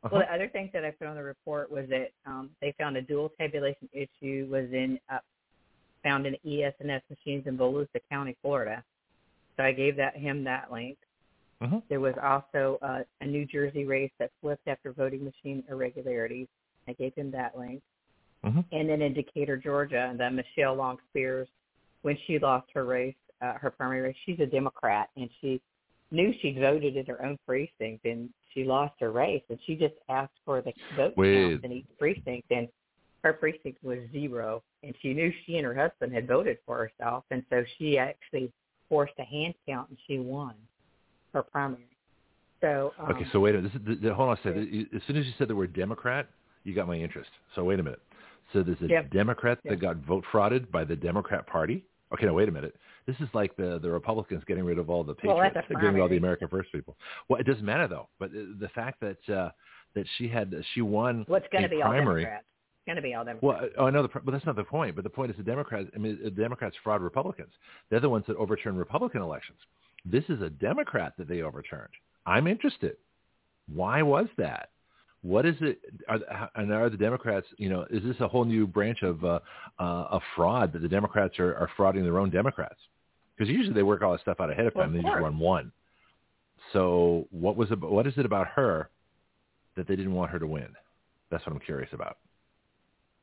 Uh-huh. 0.03 0.09
Well, 0.13 0.21
the 0.27 0.33
other 0.33 0.47
things 0.47 0.69
that 0.73 0.85
I 0.85 0.91
put 0.91 1.07
on 1.07 1.15
the 1.15 1.23
report 1.23 1.71
was 1.71 1.85
that 1.89 2.11
um, 2.25 2.49
they 2.61 2.73
found 2.77 2.95
a 2.95 3.01
dual 3.01 3.31
tabulation 3.37 3.89
issue 3.91 4.47
was 4.49 4.65
in 4.71 4.99
uh, 5.09 5.19
found 6.03 6.25
in 6.25 6.35
ES&S 6.35 7.01
machines 7.09 7.45
in 7.47 7.57
Volusia 7.57 7.99
County, 8.09 8.35
Florida. 8.41 8.83
So 9.57 9.63
I 9.63 9.73
gave 9.73 9.97
that 9.97 10.15
him 10.15 10.43
that 10.45 10.71
link. 10.71 10.97
Mhm. 11.61 11.83
There 11.89 11.99
was 11.99 12.15
also 12.23 12.79
uh, 12.81 13.03
a 13.19 13.25
New 13.25 13.45
Jersey 13.45 13.83
race 13.83 14.11
that 14.19 14.31
flipped 14.39 14.67
after 14.67 14.93
voting 14.93 15.25
machine 15.25 15.63
irregularities. 15.69 16.47
I 16.87 16.93
gave 16.93 17.13
him 17.15 17.31
that 17.31 17.57
link. 17.57 17.81
Mhm. 18.45 18.63
And 18.71 18.89
then 18.89 19.01
in 19.01 19.13
Decatur, 19.13 19.57
Georgia, 19.57 20.15
the 20.17 20.29
Michelle 20.31 20.75
Long 20.75 20.97
Spears, 21.09 21.49
when 22.03 22.17
she 22.25 22.39
lost 22.39 22.71
her 22.71 22.85
race, 22.85 23.15
uh, 23.41 23.53
her 23.53 23.69
primary 23.69 24.01
race, 24.01 24.15
she's 24.25 24.39
a 24.39 24.45
Democrat, 24.45 25.09
and 25.17 25.29
she 25.41 25.61
knew 26.11 26.31
she'd 26.41 26.57
voted 26.57 26.95
in 26.95 27.05
her 27.05 27.21
own 27.23 27.37
precinct, 27.45 28.05
and 28.05 28.29
she 28.53 28.63
lost 28.63 28.93
her 28.99 29.11
race, 29.11 29.43
and 29.49 29.59
she 29.65 29.75
just 29.75 29.95
asked 30.09 30.33
for 30.45 30.61
the 30.61 30.73
vote 30.95 31.13
Wait. 31.15 31.33
count 31.33 31.65
in 31.65 31.71
each 31.71 31.87
precinct, 31.97 32.49
and 32.51 32.67
her 33.23 33.33
precinct 33.33 33.83
was 33.83 33.99
zero, 34.11 34.63
and 34.83 34.93
she 35.01 35.13
knew 35.13 35.31
she 35.45 35.57
and 35.57 35.65
her 35.65 35.75
husband 35.75 36.13
had 36.13 36.27
voted 36.27 36.57
for 36.65 36.77
herself, 36.77 37.23
and 37.31 37.43
so 37.49 37.63
she 37.77 37.97
actually 37.97 38.51
forced 38.87 39.13
a 39.19 39.23
hand 39.23 39.53
count, 39.67 39.89
and 39.89 39.97
she 40.07 40.19
won 40.19 40.53
her 41.33 41.43
primary. 41.43 41.83
So 42.61 42.93
um, 42.99 43.11
okay. 43.11 43.25
So 43.31 43.39
wait 43.39 43.55
a 43.55 43.61
minute. 43.61 43.71
This 43.73 43.81
is, 43.81 44.01
the, 44.01 44.07
the, 44.09 44.13
hold 44.13 44.29
on 44.29 44.37
a 44.37 44.41
second. 44.41 44.87
As 44.95 45.01
soon 45.07 45.17
as 45.17 45.25
you 45.25 45.33
said 45.37 45.47
the 45.47 45.55
word 45.55 45.73
Democrat, 45.73 46.27
you 46.63 46.73
got 46.73 46.87
my 46.87 46.95
interest. 46.95 47.29
So 47.55 47.63
wait 47.63 47.79
a 47.79 47.83
minute. 47.83 48.01
So 48.53 48.63
there's 48.63 48.81
a 48.81 48.87
Yep. 48.87 49.11
Democrat 49.11 49.59
Yep. 49.63 49.73
that 49.73 49.81
got 49.81 49.97
vote 49.97 50.25
frauded 50.31 50.71
by 50.71 50.83
the 50.83 50.95
Democrat 50.95 51.45
Party. 51.47 51.85
Okay, 52.13 52.25
now 52.25 52.33
wait 52.33 52.49
a 52.49 52.51
minute. 52.51 52.75
This 53.09 53.27
is 53.27 53.33
like 53.33 53.55
the 53.55 53.79
the 53.79 53.89
Republicans 53.89 54.43
getting 54.45 54.63
rid 54.63 54.77
of 54.77 54.87
all 54.91 55.03
the 55.03 55.15
Well, 55.23 55.37
patriots, 55.37 55.67
a 55.67 55.73
getting 55.73 55.77
rid 55.77 55.95
of 55.95 56.01
all 56.01 56.09
the 56.09 56.15
primary. 56.15 56.17
America 56.17 56.47
First 56.47 56.71
people. 56.71 56.95
Well, 57.27 57.39
it 57.39 57.47
doesn't 57.47 57.65
matter 57.65 57.87
though. 57.87 58.07
But 58.19 58.29
uh, 58.29 58.53
the 58.59 58.69
fact 58.75 58.99
that 59.01 59.35
uh, 59.35 59.49
that 59.95 60.05
she 60.17 60.27
had 60.27 60.53
she 60.73 60.81
won 60.81 61.25
what's 61.27 61.47
going 61.51 61.63
to 61.63 61.69
be 61.69 61.81
all 61.81 61.89
primary. 61.89 62.23
Democrats? 62.23 62.45
It's 62.45 62.85
going 62.85 62.95
to 62.97 63.01
be 63.01 63.15
all 63.15 63.25
Democrats. 63.25 63.61
Well, 63.61 63.69
oh, 63.79 63.85
I 63.87 63.89
know, 63.89 64.03
the, 64.03 64.09
but 64.23 64.31
that's 64.31 64.45
not 64.45 64.55
the 64.55 64.63
point. 64.63 64.95
But 64.95 65.03
the 65.03 65.09
point 65.09 65.31
is 65.31 65.37
the 65.37 65.43
Democrats. 65.43 65.89
I 65.95 65.97
mean, 65.97 66.19
the 66.23 66.29
Democrats 66.29 66.75
fraud 66.83 67.01
Republicans. 67.01 67.51
They're 67.89 67.99
the 67.99 68.09
ones 68.09 68.25
that 68.27 68.37
overturn 68.37 68.75
Republican 68.75 69.23
elections. 69.23 69.57
This 70.05 70.23
is 70.29 70.43
a 70.43 70.49
Democrat 70.51 71.13
that 71.17 71.27
they 71.27 71.41
overturned. 71.41 71.89
I'm 72.27 72.45
interested. 72.45 72.97
Why 73.73 74.03
was 74.03 74.27
that? 74.37 74.69
What 75.23 75.47
is 75.47 75.55
it? 75.61 75.79
Are, 76.07 76.19
and 76.55 76.71
are 76.71 76.91
the 76.91 76.97
Democrats? 76.97 77.47
You 77.57 77.69
know, 77.69 77.87
is 77.89 78.03
this 78.03 78.19
a 78.19 78.27
whole 78.27 78.45
new 78.45 78.67
branch 78.67 79.01
of 79.01 79.25
uh, 79.25 79.39
uh, 79.79 80.05
of 80.11 80.21
fraud 80.35 80.73
that 80.73 80.83
the 80.83 80.87
Democrats 80.87 81.39
are, 81.39 81.55
are 81.55 81.69
frauding 81.75 82.03
their 82.03 82.19
own 82.19 82.29
Democrats? 82.29 82.79
Because 83.39 83.49
usually 83.49 83.73
they 83.73 83.83
work 83.83 84.01
all 84.01 84.11
this 84.11 84.21
stuff 84.21 84.41
out 84.41 84.51
ahead 84.51 84.65
of 84.65 84.75
Well, 84.75 84.83
time. 84.83 84.91
of 84.91 84.95
and 84.97 85.05
they 85.05 85.09
just 85.09 85.21
run 85.21 85.39
one. 85.39 85.71
So 86.73 87.25
what 87.31 87.55
was 87.55 87.71
it, 87.71 87.79
what 87.79 88.05
is 88.05 88.13
it 88.17 88.25
about 88.25 88.47
her 88.47 88.89
that 89.77 89.87
they 89.87 89.95
didn't 89.95 90.13
want 90.13 90.29
her 90.31 90.39
to 90.39 90.45
win? 90.45 90.67
That's 91.31 91.45
what 91.45 91.53
I'm 91.53 91.61
curious 91.61 91.89
about. 91.93 92.17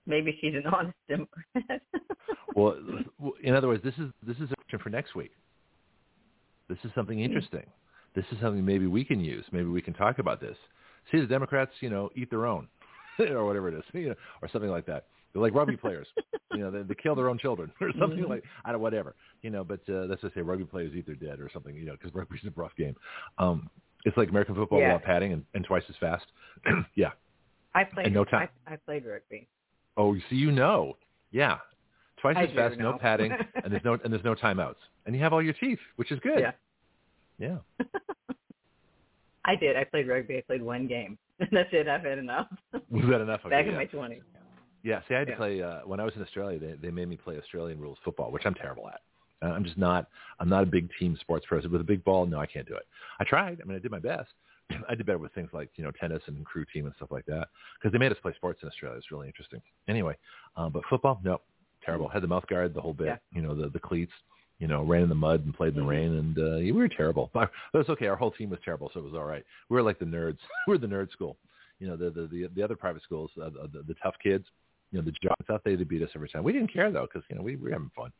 Maybe 0.06 0.36
she's 0.40 0.54
an 0.54 0.66
honest 0.66 0.96
Democrat. 1.08 1.82
Well, 2.54 2.78
in 3.42 3.54
other 3.54 3.68
words, 3.68 3.84
this 3.84 3.92
is 3.98 4.10
this 4.26 4.38
is 4.38 4.50
a 4.50 4.56
question 4.56 4.78
for 4.82 4.88
next 4.88 5.14
week. 5.14 5.32
This 6.70 6.78
is 6.84 6.90
something 6.94 7.18
hmm. 7.18 7.24
interesting. 7.24 7.66
This 8.14 8.24
is 8.32 8.38
something 8.40 8.64
maybe 8.64 8.86
we 8.86 9.04
can 9.04 9.20
use. 9.20 9.44
Maybe 9.52 9.66
we 9.66 9.82
can 9.82 9.92
talk 9.92 10.18
about 10.18 10.40
this. 10.40 10.56
See, 11.12 11.20
the 11.20 11.26
Democrats, 11.26 11.72
you 11.80 11.90
know, 11.90 12.08
eat 12.16 12.30
their 12.30 12.46
own, 12.46 12.66
or 13.18 13.44
whatever 13.44 13.68
it 13.68 13.74
is, 13.74 13.84
you 13.92 14.08
know, 14.08 14.14
or 14.40 14.48
something 14.48 14.70
like 14.70 14.86
that. 14.86 15.04
They're 15.36 15.42
like 15.42 15.54
rugby 15.54 15.76
players, 15.84 16.06
you 16.52 16.58
know, 16.60 16.70
they, 16.70 16.80
they 16.82 16.94
kill 16.94 17.14
their 17.14 17.28
own 17.28 17.36
children 17.38 17.70
or 17.80 17.90
something 18.00 18.20
Mhm. 18.20 18.28
like 18.30 18.44
I 18.64 18.72
don't 18.72 18.80
whatever, 18.80 19.14
you 19.42 19.50
know. 19.50 19.62
But 19.64 19.80
uh, 19.88 20.06
that's 20.06 20.24
I 20.24 20.30
say, 20.34 20.40
rugby 20.40 20.64
players 20.64 20.94
eat 20.96 21.04
their 21.06 21.14
dead 21.14 21.40
or 21.40 21.50
something, 21.52 21.76
you 21.76 21.84
know, 21.84 21.92
because 21.92 22.14
rugby's 22.14 22.40
a 22.46 22.50
rough 22.58 22.74
game. 22.76 22.96
Um, 23.38 23.68
it's 24.06 24.16
like 24.16 24.30
American 24.30 24.54
football 24.54 24.78
Yeah. 24.80 24.94
without 24.94 25.04
padding 25.04 25.32
and, 25.34 25.44
and 25.54 25.64
twice 25.64 25.82
as 25.90 25.96
fast. 26.00 26.24
yeah. 26.94 27.10
I 27.74 27.84
played. 27.84 28.06
And 28.06 28.14
no 28.14 28.24
time. 28.24 28.48
I, 28.66 28.72
I 28.74 28.76
played 28.76 29.04
rugby. 29.04 29.46
Oh, 29.98 30.14
you 30.14 30.22
see, 30.30 30.36
you 30.36 30.50
know, 30.52 30.96
yeah, 31.32 31.58
twice 32.20 32.36
I 32.38 32.44
as 32.44 32.50
fast, 32.54 32.78
no 32.78 32.96
padding, 32.98 33.32
and 33.62 33.70
there's 33.72 33.84
no 33.84 33.98
and 34.04 34.12
there's 34.12 34.24
no 34.24 34.34
timeouts, 34.34 34.76
and 35.04 35.14
you 35.14 35.22
have 35.22 35.32
all 35.34 35.42
your 35.42 35.52
teeth, 35.54 35.78
which 35.96 36.10
is 36.12 36.18
good. 36.20 36.40
Yeah. 36.40 36.52
Yeah. 37.38 37.58
I 39.44 39.54
did. 39.56 39.76
I 39.76 39.84
played 39.84 40.08
rugby. 40.08 40.38
I 40.38 40.40
played 40.42 40.62
one 40.62 40.86
game. 40.86 41.18
That's 41.38 41.68
it. 41.72 41.86
I've 41.88 42.02
had 42.02 42.18
enough. 42.18 42.48
Was 42.72 43.04
that 43.10 43.20
enough? 43.20 43.40
Okay, 43.40 43.50
Back 43.50 43.66
yeah. 43.66 43.72
in 43.72 43.76
my 43.76 43.84
twenties. 43.84 44.22
Yeah, 44.86 45.00
see, 45.08 45.16
I 45.16 45.18
had 45.18 45.26
to 45.26 45.36
play 45.36 45.60
uh, 45.60 45.80
when 45.84 45.98
I 45.98 46.04
was 46.04 46.14
in 46.14 46.22
Australia. 46.22 46.60
They 46.60 46.74
they 46.80 46.90
made 46.92 47.08
me 47.08 47.16
play 47.16 47.36
Australian 47.38 47.80
rules 47.80 47.98
football, 48.04 48.30
which 48.30 48.44
I'm 48.46 48.54
terrible 48.54 48.88
at. 48.88 49.00
Uh, 49.42 49.52
I'm 49.52 49.64
just 49.64 49.76
not. 49.76 50.06
I'm 50.38 50.48
not 50.48 50.62
a 50.62 50.66
big 50.66 50.88
team 51.00 51.18
sports 51.20 51.44
person. 51.44 51.72
With 51.72 51.80
a 51.80 51.84
big 51.84 52.04
ball, 52.04 52.24
no, 52.24 52.38
I 52.38 52.46
can't 52.46 52.68
do 52.68 52.76
it. 52.76 52.86
I 53.18 53.24
tried. 53.24 53.58
I 53.60 53.64
mean, 53.66 53.76
I 53.76 53.80
did 53.80 53.90
my 53.90 53.98
best. 53.98 54.30
I 54.88 54.94
did 54.94 55.04
better 55.04 55.18
with 55.18 55.32
things 55.34 55.50
like 55.52 55.70
you 55.74 55.82
know 55.82 55.90
tennis 55.90 56.22
and 56.28 56.44
crew 56.46 56.64
team 56.72 56.86
and 56.86 56.94
stuff 56.94 57.10
like 57.10 57.26
that 57.26 57.48
because 57.74 57.90
they 57.92 57.98
made 57.98 58.12
us 58.12 58.18
play 58.22 58.32
sports 58.36 58.60
in 58.62 58.68
Australia. 58.68 58.96
It's 58.96 59.10
really 59.10 59.26
interesting. 59.26 59.60
Anyway, 59.88 60.16
um, 60.56 60.70
but 60.70 60.84
football, 60.88 61.20
no, 61.24 61.40
terrible. 61.84 62.08
Had 62.08 62.22
the 62.22 62.28
mouth 62.28 62.46
guard 62.46 62.72
the 62.72 62.80
whole 62.80 62.94
bit. 62.94 63.06
Yeah. 63.06 63.16
You 63.32 63.42
know 63.42 63.56
the 63.56 63.68
the 63.68 63.80
cleats. 63.80 64.12
You 64.60 64.68
know, 64.68 64.84
ran 64.84 65.02
in 65.02 65.08
the 65.08 65.14
mud 65.16 65.44
and 65.44 65.52
played 65.52 65.74
in 65.74 65.80
the 65.80 65.84
Mhm. 65.84 65.90
rain, 65.90 66.14
and 66.16 66.38
uh, 66.38 66.56
we 66.58 66.70
were 66.72 66.88
terrible. 66.88 67.28
But 67.34 67.50
it 67.74 67.76
was 67.76 67.88
okay. 67.90 68.06
Our 68.06 68.16
whole 68.16 68.30
team 68.30 68.50
was 68.50 68.60
terrible, 68.64 68.90
so 68.94 69.00
it 69.00 69.04
was 69.04 69.14
all 69.14 69.24
right. 69.26 69.44
We 69.68 69.74
were 69.74 69.82
like 69.82 69.98
the 69.98 70.06
nerds. 70.06 70.38
we 70.68 70.74
were 70.74 70.78
the 70.78 70.86
nerd 70.86 71.10
school. 71.10 71.36
You 71.80 71.88
know, 71.88 71.96
the 71.96 72.08
the 72.08 72.28
the, 72.28 72.48
the 72.54 72.62
other 72.62 72.76
private 72.76 73.02
schools, 73.02 73.32
uh, 73.42 73.50
the, 73.50 73.82
the 73.82 73.94
tough 74.02 74.14
kids 74.22 74.46
you 74.92 74.98
know, 74.98 75.04
the 75.04 75.12
jocks 75.22 75.46
out 75.50 75.62
there, 75.64 75.76
they 75.76 75.84
beat 75.84 76.02
us 76.02 76.10
every 76.14 76.28
time. 76.28 76.44
We 76.44 76.52
didn't 76.52 76.72
care 76.72 76.90
though, 76.92 77.06
because 77.12 77.22
you 77.30 77.36
know 77.36 77.42
we, 77.42 77.56
we 77.56 77.64
were 77.64 77.72
having 77.72 77.90
fun. 77.94 78.12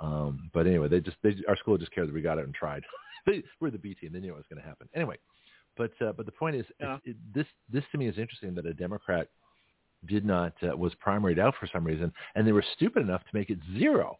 Um, 0.00 0.50
but 0.52 0.66
anyway, 0.66 0.88
they 0.88 1.00
just 1.00 1.16
they 1.22 1.34
our 1.48 1.56
school 1.56 1.78
just 1.78 1.92
cared 1.92 2.08
that 2.08 2.14
we 2.14 2.20
got 2.22 2.38
it 2.38 2.44
and 2.44 2.54
tried. 2.54 2.82
they, 3.26 3.42
we're 3.60 3.70
the 3.70 3.78
B 3.78 3.94
team. 3.94 4.10
They 4.12 4.20
knew 4.20 4.32
it 4.32 4.36
was 4.36 4.44
going 4.50 4.60
to 4.62 4.68
happen. 4.68 4.88
Anyway, 4.94 5.16
but 5.76 5.92
uh, 6.00 6.12
but 6.12 6.26
the 6.26 6.32
point 6.32 6.56
is, 6.56 6.66
Yeah. 6.80 6.98
it, 7.04 7.16
this 7.34 7.46
this 7.72 7.84
to 7.92 7.98
me 7.98 8.08
is 8.08 8.18
interesting 8.18 8.54
that 8.56 8.66
a 8.66 8.74
Democrat 8.74 9.28
did 10.06 10.24
not 10.24 10.52
uh, 10.62 10.76
was 10.76 10.92
primaried 11.04 11.38
out 11.38 11.54
for 11.58 11.68
some 11.72 11.84
reason, 11.84 12.12
and 12.34 12.46
they 12.46 12.52
were 12.52 12.64
stupid 12.76 13.02
enough 13.02 13.22
to 13.22 13.30
make 13.32 13.50
it 13.50 13.58
zero. 13.78 14.18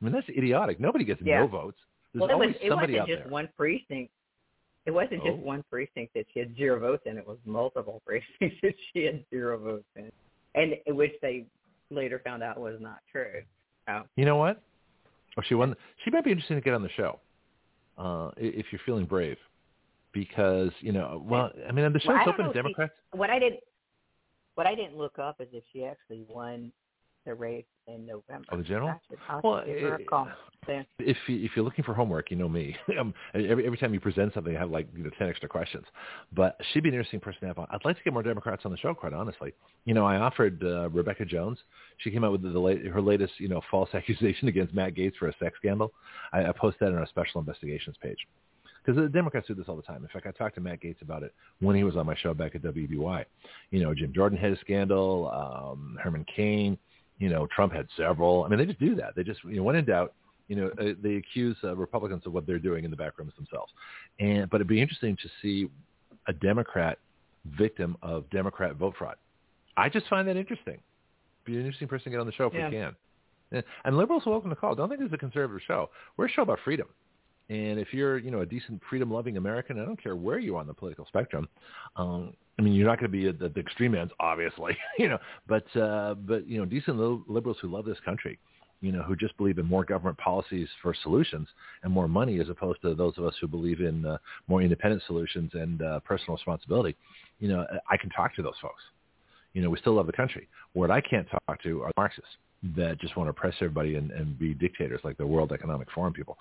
I 0.00 0.04
mean, 0.04 0.12
that's 0.14 0.28
idiotic. 0.30 0.80
Nobody 0.80 1.04
gets 1.04 1.20
Yeah. 1.22 1.40
no 1.40 1.46
votes. 1.46 1.78
There's 2.12 2.22
well, 2.22 2.30
it 2.30 2.46
was, 2.46 2.56
it 2.60 2.68
somebody 2.70 2.94
wasn't 2.94 3.02
out 3.02 3.08
just 3.08 3.22
there. 3.24 3.32
one 3.32 3.48
precinct. 3.56 4.10
It 4.86 4.90
wasn't 4.90 5.22
just 5.22 5.36
Oh. 5.38 5.44
one 5.44 5.62
precinct 5.70 6.14
that 6.14 6.24
she 6.32 6.40
had 6.40 6.56
zero 6.56 6.80
votes 6.80 7.02
in. 7.06 7.18
It 7.18 7.26
was 7.28 7.36
multiple 7.44 8.02
precincts 8.06 8.56
that 8.62 8.74
she 8.92 9.04
had 9.04 9.24
zero 9.30 9.58
votes 9.58 9.84
in, 9.94 10.10
and 10.54 10.74
which 10.88 11.12
they 11.22 11.46
later 11.90 12.20
found 12.24 12.42
out 12.42 12.58
was 12.58 12.76
not 12.80 12.98
true. 13.10 13.42
So 13.88 14.02
You 14.16 14.24
know 14.24 14.36
what? 14.36 14.62
Oh, 15.38 15.42
she 15.48 15.54
won. 15.54 15.74
She 16.04 16.10
might 16.10 16.24
be 16.24 16.30
interesting 16.32 16.56
to 16.56 16.60
get 16.60 16.74
on 16.74 16.82
the 16.82 16.88
show 16.90 17.20
uh, 17.98 18.30
if 18.36 18.66
you're 18.72 18.80
feeling 18.84 19.04
brave, 19.06 19.36
because 20.12 20.70
you 20.80 20.92
know. 20.92 21.22
Well, 21.24 21.50
I 21.68 21.72
mean, 21.72 21.92
the 21.92 22.00
show's 22.00 22.08
Well, 22.08 22.28
open 22.28 22.44
to 22.46 22.50
if 22.50 22.54
she- 22.54 22.58
Democrats. 22.62 22.92
what 23.12 23.30
I 23.30 23.38
didn't 23.38 23.60
what 24.56 24.66
I 24.66 24.74
didn't 24.74 24.96
look 24.96 25.18
up 25.18 25.40
is 25.40 25.48
if 25.52 25.62
she 25.72 25.84
actually 25.84 26.24
won 26.28 26.72
the 27.24 27.34
race 27.34 27.64
in 27.86 28.06
November. 28.06 28.46
Oh, 28.50 28.56
the 28.56 28.62
general? 28.62 28.88
I 28.90 28.98
should, 29.08 29.18
I'll 29.28 29.40
Well, 29.42 29.64
give 29.64 29.80
her 29.80 29.94
a 29.94 30.04
call. 30.04 30.28
Then. 30.66 30.84
if 30.98 31.16
you, 31.26 31.42
if 31.42 31.52
you're 31.56 31.64
looking 31.64 31.84
for 31.84 31.94
homework, 31.94 32.30
you 32.30 32.36
know 32.36 32.48
me. 32.48 32.76
um, 33.00 33.14
every 33.34 33.64
every 33.64 33.78
time 33.78 33.94
you 33.94 34.00
present 34.00 34.34
something, 34.34 34.54
I 34.54 34.60
have 34.60 34.70
like 34.70 34.88
you 34.94 35.02
know 35.02 35.10
ten 35.18 35.28
extra 35.28 35.48
questions. 35.48 35.86
But 36.32 36.56
she'd 36.70 36.82
be 36.82 36.90
an 36.90 36.94
interesting 36.94 37.20
person 37.20 37.40
to 37.40 37.46
have 37.46 37.58
on. 37.58 37.66
I'd 37.70 37.84
like 37.84 37.96
to 37.96 38.02
get 38.02 38.12
more 38.12 38.22
Democrats 38.22 38.62
on 38.64 38.70
the 38.70 38.76
show, 38.76 38.92
quite 38.94 39.14
honestly. 39.14 39.52
You 39.86 39.94
know, 39.94 40.04
I 40.04 40.16
offered 40.16 40.62
uh, 40.62 40.90
Rebecca 40.90 41.24
Jones. 41.24 41.58
She 41.98 42.10
came 42.10 42.24
out 42.24 42.32
with 42.32 42.42
the, 42.42 42.50
the 42.50 42.58
late, 42.58 42.84
her 42.86 43.00
latest 43.00 43.34
you 43.38 43.48
know 43.48 43.62
false 43.70 43.88
accusation 43.94 44.48
against 44.48 44.74
Matt 44.74 44.94
Gaetz 44.94 45.16
for 45.16 45.28
a 45.28 45.34
sex 45.38 45.56
scandal. 45.58 45.92
I, 46.32 46.46
I 46.46 46.52
posted 46.52 46.80
that 46.80 46.92
on 46.92 46.98
our 46.98 47.06
special 47.06 47.40
investigations 47.40 47.96
page. 48.02 48.18
Because 48.84 49.00
the 49.00 49.08
Democrats 49.08 49.46
do 49.46 49.54
this 49.54 49.66
all 49.68 49.76
the 49.76 49.82
time. 49.82 50.02
In 50.02 50.08
fact, 50.08 50.26
I 50.26 50.30
talked 50.30 50.54
to 50.54 50.60
Matt 50.60 50.80
Gaetz 50.80 51.02
about 51.02 51.22
it 51.22 51.34
when 51.60 51.76
he 51.76 51.84
was 51.84 51.96
on 51.96 52.06
my 52.06 52.16
show 52.16 52.32
back 52.32 52.54
at 52.54 52.62
WEBY. 52.62 53.24
You 53.70 53.80
know, 53.80 53.94
Jim 53.94 54.12
Jordan 54.14 54.38
had 54.38 54.52
a 54.52 54.58
scandal, 54.60 55.30
um, 55.30 55.98
Herman 56.02 56.24
Cain, 56.34 56.78
you 57.20 57.28
know, 57.28 57.46
Trump 57.54 57.72
had 57.72 57.86
several. 57.96 58.42
I 58.44 58.48
mean, 58.48 58.58
they 58.58 58.66
just 58.66 58.80
do 58.80 58.96
that. 58.96 59.14
They 59.14 59.22
just, 59.22 59.44
you 59.44 59.56
know, 59.56 59.62
when 59.62 59.76
in 59.76 59.84
doubt, 59.84 60.14
you 60.48 60.56
know, 60.56 60.70
uh, 60.80 60.94
they 61.00 61.14
accuse 61.14 61.56
uh, 61.62 61.76
Republicans 61.76 62.26
of 62.26 62.32
what 62.32 62.44
they're 62.46 62.58
doing 62.58 62.84
in 62.84 62.90
the 62.90 62.96
back 62.96 63.16
rooms 63.18 63.32
themselves. 63.36 63.72
And 64.18 64.50
but 64.50 64.56
it'd 64.56 64.66
be 64.66 64.80
interesting 64.82 65.16
to 65.22 65.28
see 65.40 65.68
a 66.26 66.32
Democrat 66.32 66.98
victim 67.56 67.96
of 68.02 68.28
Democrat 68.30 68.74
vote 68.74 68.94
fraud. 68.98 69.14
I 69.76 69.88
just 69.88 70.06
find 70.08 70.26
that 70.28 70.36
interesting. 70.36 70.78
Be 71.44 71.52
an 71.54 71.60
interesting 71.60 71.88
person 71.88 72.04
to 72.06 72.10
get 72.10 72.20
on 72.20 72.26
the 72.26 72.32
show 72.32 72.46
if 72.48 72.54
Yeah. 72.54 72.68
we 72.68 72.74
can. 72.74 72.96
And- 73.52 73.64
And 73.84 73.96
liberals 73.96 74.26
are 74.26 74.30
welcome 74.30 74.50
to 74.50 74.56
call. 74.56 74.74
Don't 74.74 74.88
think 74.88 75.00
this 75.00 75.08
is 75.08 75.12
a 75.12 75.18
conservative 75.18 75.62
show. 75.66 75.90
We're 76.16 76.26
a 76.26 76.28
show 76.28 76.42
about 76.42 76.58
freedom. 76.60 76.88
And 77.50 77.80
if 77.80 77.92
you're, 77.92 78.16
you 78.16 78.30
know, 78.30 78.42
a 78.42 78.46
decent 78.46 78.80
freedom-loving 78.88 79.36
American, 79.36 79.80
I 79.80 79.84
don't 79.84 80.00
care 80.00 80.14
where 80.14 80.38
you 80.38 80.54
are 80.56 80.60
on 80.60 80.68
the 80.68 80.72
political 80.72 81.04
spectrum. 81.06 81.48
Um, 81.96 82.32
I 82.56 82.62
mean, 82.62 82.74
you're 82.74 82.86
not 82.86 83.00
going 83.00 83.10
to 83.10 83.18
be 83.18 83.26
at 83.26 83.40
the, 83.40 83.48
the 83.48 83.58
extreme 83.58 83.96
ends, 83.96 84.12
obviously, 84.20 84.78
you 84.98 85.08
know, 85.08 85.18
but 85.48 85.76
uh, 85.76 86.14
but 86.14 86.46
you 86.46 86.58
know, 86.58 86.64
decent 86.64 86.98
li- 86.98 87.22
liberals 87.26 87.56
who 87.60 87.68
love 87.68 87.84
this 87.84 87.98
country, 88.04 88.38
you 88.80 88.92
know, 88.92 89.02
who 89.02 89.16
just 89.16 89.36
believe 89.36 89.58
in 89.58 89.66
more 89.66 89.84
government 89.84 90.16
policies 90.18 90.68
for 90.80 90.94
solutions 91.02 91.48
and 91.82 91.92
more 91.92 92.06
money, 92.06 92.38
as 92.38 92.48
opposed 92.48 92.80
to 92.82 92.94
those 92.94 93.18
of 93.18 93.24
us 93.24 93.34
who 93.40 93.48
believe 93.48 93.80
in 93.80 94.06
uh, 94.06 94.18
more 94.46 94.62
independent 94.62 95.02
solutions 95.08 95.50
and 95.54 95.82
uh, 95.82 95.98
personal 96.00 96.36
responsibility. 96.36 96.96
You 97.40 97.48
know, 97.48 97.66
I 97.90 97.96
can 97.96 98.10
talk 98.10 98.36
to 98.36 98.42
those 98.42 98.58
folks. 98.62 98.82
You 99.54 99.62
know, 99.62 99.70
we 99.70 99.78
still 99.80 99.94
love 99.94 100.06
the 100.06 100.12
country. 100.12 100.46
What 100.74 100.92
I 100.92 101.00
can't 101.00 101.26
talk 101.48 101.60
to 101.64 101.82
are 101.82 101.90
Marxists 101.96 102.30
that 102.76 103.00
just 103.00 103.16
want 103.16 103.26
to 103.26 103.30
oppress 103.30 103.54
everybody 103.56 103.96
and, 103.96 104.12
and 104.12 104.38
be 104.38 104.54
dictators 104.54 105.00
like 105.02 105.16
the 105.16 105.26
World 105.26 105.50
Economic 105.50 105.90
Forum 105.90 106.12
people 106.12 106.38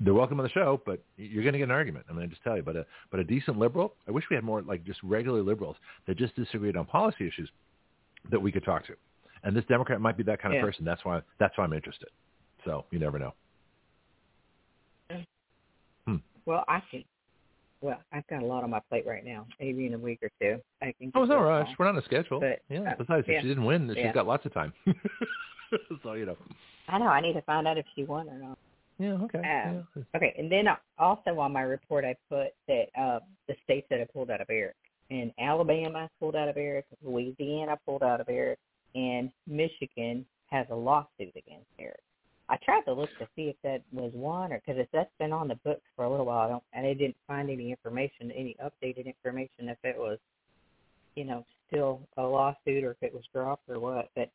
they're 0.00 0.14
welcome 0.14 0.38
on 0.38 0.44
the 0.44 0.50
show, 0.50 0.80
but 0.86 1.02
you're 1.16 1.42
going 1.42 1.52
to 1.54 1.58
get 1.58 1.64
an 1.64 1.70
argument. 1.72 2.06
I'm 2.08 2.14
going 2.16 2.28
to 2.28 2.32
just 2.34 2.44
tell 2.44 2.56
you. 2.56 2.62
But 2.62 2.76
a 2.76 2.86
but 3.10 3.18
a 3.20 3.24
decent 3.24 3.58
liberal, 3.58 3.94
I 4.06 4.12
wish 4.12 4.24
we 4.30 4.36
had 4.36 4.44
more 4.44 4.62
like 4.62 4.84
just 4.84 5.00
regular 5.02 5.42
liberals 5.42 5.76
that 6.06 6.16
just 6.16 6.36
disagreed 6.36 6.76
on 6.76 6.84
policy 6.86 7.26
issues 7.26 7.50
that 8.30 8.40
we 8.40 8.52
could 8.52 8.64
talk 8.64 8.86
to. 8.86 8.94
And 9.44 9.56
this 9.56 9.64
Democrat 9.66 10.00
might 10.00 10.16
be 10.16 10.22
that 10.24 10.40
kind 10.40 10.54
of 10.54 10.58
Yeah. 10.60 10.64
person. 10.64 10.84
That's 10.84 11.04
why 11.04 11.20
that's 11.38 11.56
why 11.58 11.64
I'm 11.64 11.72
interested. 11.72 12.08
So 12.64 12.84
you 12.90 12.98
never 12.98 13.18
know. 13.18 13.34
Well, 16.46 16.64
I 16.66 16.80
can. 16.90 17.04
Well, 17.82 18.00
I've 18.10 18.26
got 18.26 18.42
a 18.42 18.46
lot 18.46 18.64
on 18.64 18.70
my 18.70 18.80
plate 18.88 19.06
right 19.06 19.24
now. 19.24 19.46
Maybe 19.60 19.84
in 19.86 19.92
a 19.94 19.98
week 19.98 20.20
or 20.22 20.30
two, 20.40 20.60
I 20.80 20.94
can. 20.98 21.12
Oh, 21.14 21.22
it's 21.24 21.28
no 21.30 21.40
rush. 21.42 21.68
on. 21.68 21.76
We're 21.78 21.84
not 21.84 21.94
on 21.96 21.98
a 22.00 22.04
schedule. 22.04 22.40
But, 22.40 22.60
yeah. 22.70 22.92
uh, 22.92 22.94
Besides, 22.96 23.26
yeah. 23.28 23.34
if 23.34 23.42
she 23.42 23.48
didn't 23.48 23.64
win, 23.66 23.86
she's 23.88 23.98
Yeah. 23.98 24.12
got 24.14 24.26
lots 24.26 24.46
of 24.46 24.54
time. 24.54 24.72
so 26.02 26.14
you 26.14 26.24
know. 26.24 26.36
I 26.88 26.98
know. 26.98 27.06
I 27.08 27.20
need 27.20 27.34
to 27.34 27.42
find 27.42 27.68
out 27.68 27.76
if 27.76 27.84
she 27.94 28.04
won 28.04 28.28
or 28.30 28.38
not. 28.38 28.58
Yeah. 28.98 29.12
Okay. 29.22 29.38
Um, 29.38 29.86
yeah. 29.94 30.02
Okay, 30.16 30.34
and 30.38 30.50
then 30.50 30.68
I- 30.68 30.78
also 30.98 31.38
on 31.38 31.52
my 31.52 31.62
report, 31.62 32.04
I 32.04 32.16
put 32.28 32.48
that 32.66 32.86
uh, 33.00 33.20
the 33.46 33.54
states 33.64 33.86
that 33.90 34.00
I 34.00 34.04
pulled 34.12 34.30
out 34.30 34.40
of 34.40 34.50
Eric. 34.50 34.76
In 35.10 35.32
Alabama, 35.38 36.00
I 36.00 36.08
pulled 36.20 36.36
out 36.36 36.48
of 36.48 36.56
Eric. 36.56 36.86
Louisiana, 37.02 37.72
I 37.72 37.76
pulled 37.86 38.02
out 38.02 38.20
of 38.20 38.28
Eric. 38.28 38.58
And 38.94 39.30
Michigan 39.46 40.26
has 40.50 40.66
a 40.70 40.74
lawsuit 40.74 41.34
against 41.36 41.66
Eric. 41.78 42.00
I 42.48 42.56
tried 42.64 42.82
to 42.82 42.92
look 42.94 43.10
to 43.18 43.28
see 43.36 43.48
if 43.48 43.56
that 43.62 43.82
was 43.92 44.10
one, 44.14 44.52
or 44.52 44.62
because 44.64 44.84
that's 44.92 45.10
been 45.18 45.32
on 45.32 45.48
the 45.48 45.56
books 45.56 45.82
for 45.94 46.04
a 46.06 46.10
little 46.10 46.24
while, 46.24 46.46
I 46.46 46.48
don't, 46.48 46.62
and 46.72 46.86
I 46.86 46.94
didn't 46.94 47.16
find 47.26 47.50
any 47.50 47.70
information, 47.70 48.30
any 48.30 48.56
updated 48.64 49.04
information, 49.04 49.68
if 49.68 49.76
it 49.84 49.96
was, 49.98 50.18
you 51.14 51.24
know, 51.24 51.44
still 51.66 52.00
a 52.16 52.22
lawsuit 52.22 52.84
or 52.84 52.92
if 52.92 53.02
it 53.02 53.12
was 53.12 53.24
dropped 53.34 53.68
or 53.68 53.78
what. 53.78 54.08
But 54.16 54.30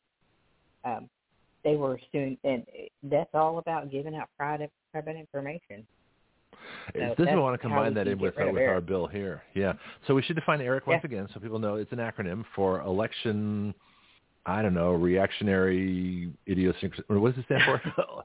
um, 0.86 1.10
they 1.64 1.76
were 1.76 2.00
suing, 2.12 2.38
and 2.44 2.66
that's 3.04 3.30
all 3.34 3.58
about 3.58 3.92
giving 3.92 4.16
out 4.16 4.30
private 4.38 4.72
private 4.92 5.16
information. 5.16 5.86
Is 6.94 7.02
So 7.02 7.08
this 7.10 7.16
we 7.20 7.26
that's 7.26 7.38
want 7.38 7.56
to 7.56 7.58
combine 7.58 7.94
that 7.96 8.08
in 8.08 8.20
with, 8.20 8.40
uh, 8.40 8.46
with 8.52 8.68
our 8.68 8.82
bill 8.82 9.08
here. 9.08 9.44
Yeah. 9.54 9.74
So 10.08 10.14
we 10.14 10.22
should 10.22 10.36
define 10.36 10.62
ERIC 10.62 10.88
once 10.88 11.02
Yeah. 11.04 11.18
again 11.18 11.28
so 11.34 11.40
people 11.40 11.60
know 11.60 11.76
it's 11.76 11.92
an 11.92 11.98
acronym 11.98 12.46
for 12.56 12.82
election, 12.82 13.74
I 14.46 14.62
don't 14.62 14.74
know, 14.74 14.92
reactionary 14.92 16.32
idiosyncrasy. 16.48 17.04
What 17.08 17.36
does 17.36 17.44
it 17.44 17.46
stand 17.46 17.64
for? 17.64 17.82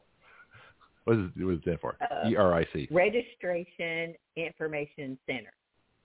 what, 1.04 1.14
does 1.14 1.30
it, 1.36 1.44
what 1.44 1.50
does 1.50 1.58
it 1.58 1.62
stand 1.62 1.80
for? 1.80 1.96
Uh, 2.00 2.28
E-R-I-C. 2.28 2.88
Registration 2.90 4.14
Information 4.36 5.18
Center. 5.26 5.52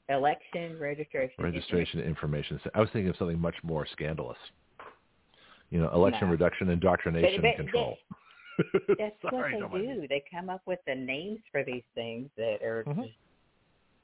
Election 0.09 0.79
Registration. 0.79 1.43
Registration 1.43 1.99
Information. 1.99 2.59
Center. 2.63 2.77
I 2.77 2.81
was 2.81 2.89
thinking 2.93 3.09
of 3.09 3.17
something 3.17 3.39
much 3.39 3.55
more 3.63 3.85
scandalous. 3.91 4.37
You 5.73 5.79
know, 5.81 5.89
election 5.91 6.27
No. 6.27 6.31
reduction, 6.33 6.69
indoctrination, 6.69 7.41
But- 7.41 7.47
and 7.47 7.57
but- 7.57 7.63
control. 7.63 7.97
That's 8.99 9.15
Sorry, 9.23 9.59
what 9.59 9.71
they 9.71 9.87
mind 9.87 10.01
do. 10.03 10.07
They 10.07 10.23
come 10.31 10.47
up 10.51 10.61
with 10.67 10.77
the 10.85 10.93
names 10.93 11.39
for 11.51 11.63
these 11.63 11.81
things 11.95 12.29
that 12.37 12.61
are 12.61 12.83
Mhm. 12.83 13.05
just 13.05 13.17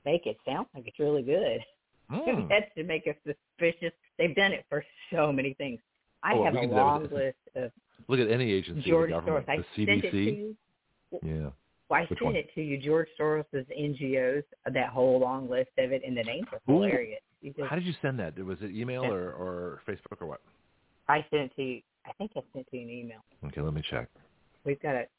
make 0.03 0.25
it 0.25 0.38
sound 0.43 0.65
like 0.73 0.88
it's 0.88 0.98
really 0.99 1.22
good. 1.22 1.64
Mm. 2.09 2.49
That's 2.49 2.65
to 2.73 2.83
make 2.83 3.06
us 3.06 3.14
suspicious. 3.23 3.93
They've 4.17 4.35
done 4.35 4.51
it 4.51 4.65
for 4.67 4.83
so 5.11 5.31
many 5.31 5.53
things. 5.53 5.80
I 6.23 6.33
Oh, 6.33 6.43
have 6.43 6.56
a 6.56 6.59
can 6.61 6.69
do 6.69 6.73
that 6.73 6.81
long 6.81 7.01
with- 7.03 7.11
list 7.11 7.38
of 7.53 7.72
Look 8.07 8.19
at 8.19 8.31
any 8.31 8.51
agency 8.51 8.89
George 8.89 9.11
of 9.11 9.23
the 9.25 9.31
government, 9.31 9.45
Soros. 9.45 9.75
The 9.75 9.85
CDC. 9.85 10.56
Yeah. 11.22 11.33
Well, 11.43 11.53
I 11.91 11.99
Which 12.01 12.09
sent 12.17 12.22
one? 12.23 12.35
it 12.35 12.51
to 12.56 12.64
you, 12.64 12.80
George 12.80 13.09
Soros's 13.19 13.67
NGOs, 13.69 14.43
that 14.73 14.89
whole 14.89 15.19
long 15.19 15.48
list 15.48 15.69
of 15.77 15.91
it, 15.91 16.01
and 16.03 16.17
the 16.17 16.23
names 16.23 16.48
are 16.51 16.59
hilarious. 16.65 17.22
Just, 17.43 17.59
How 17.69 17.75
did 17.75 17.85
you 17.85 17.93
send 18.01 18.17
that? 18.17 18.35
Was 18.43 18.57
it 18.64 18.72
email 18.72 19.06
or, 19.06 19.31
or 19.33 19.81
Facebook 19.88 20.19
or 20.19 20.25
what? 20.25 20.41
I 21.09 21.25
sent 21.31 21.53
to 21.55 21.63
you. 21.63 21.81
I 22.05 22.11
think 22.13 22.31
I 22.38 22.41
sent 22.53 22.67
to 22.69 22.77
you 22.77 22.83
an 22.83 22.89
email. 22.89 23.19
Okay, 23.47 23.61
let 23.61 23.73
me 23.73 23.83
check. 23.89 24.07
We've 24.63 24.81
got 24.81 24.95
it. 24.95 25.09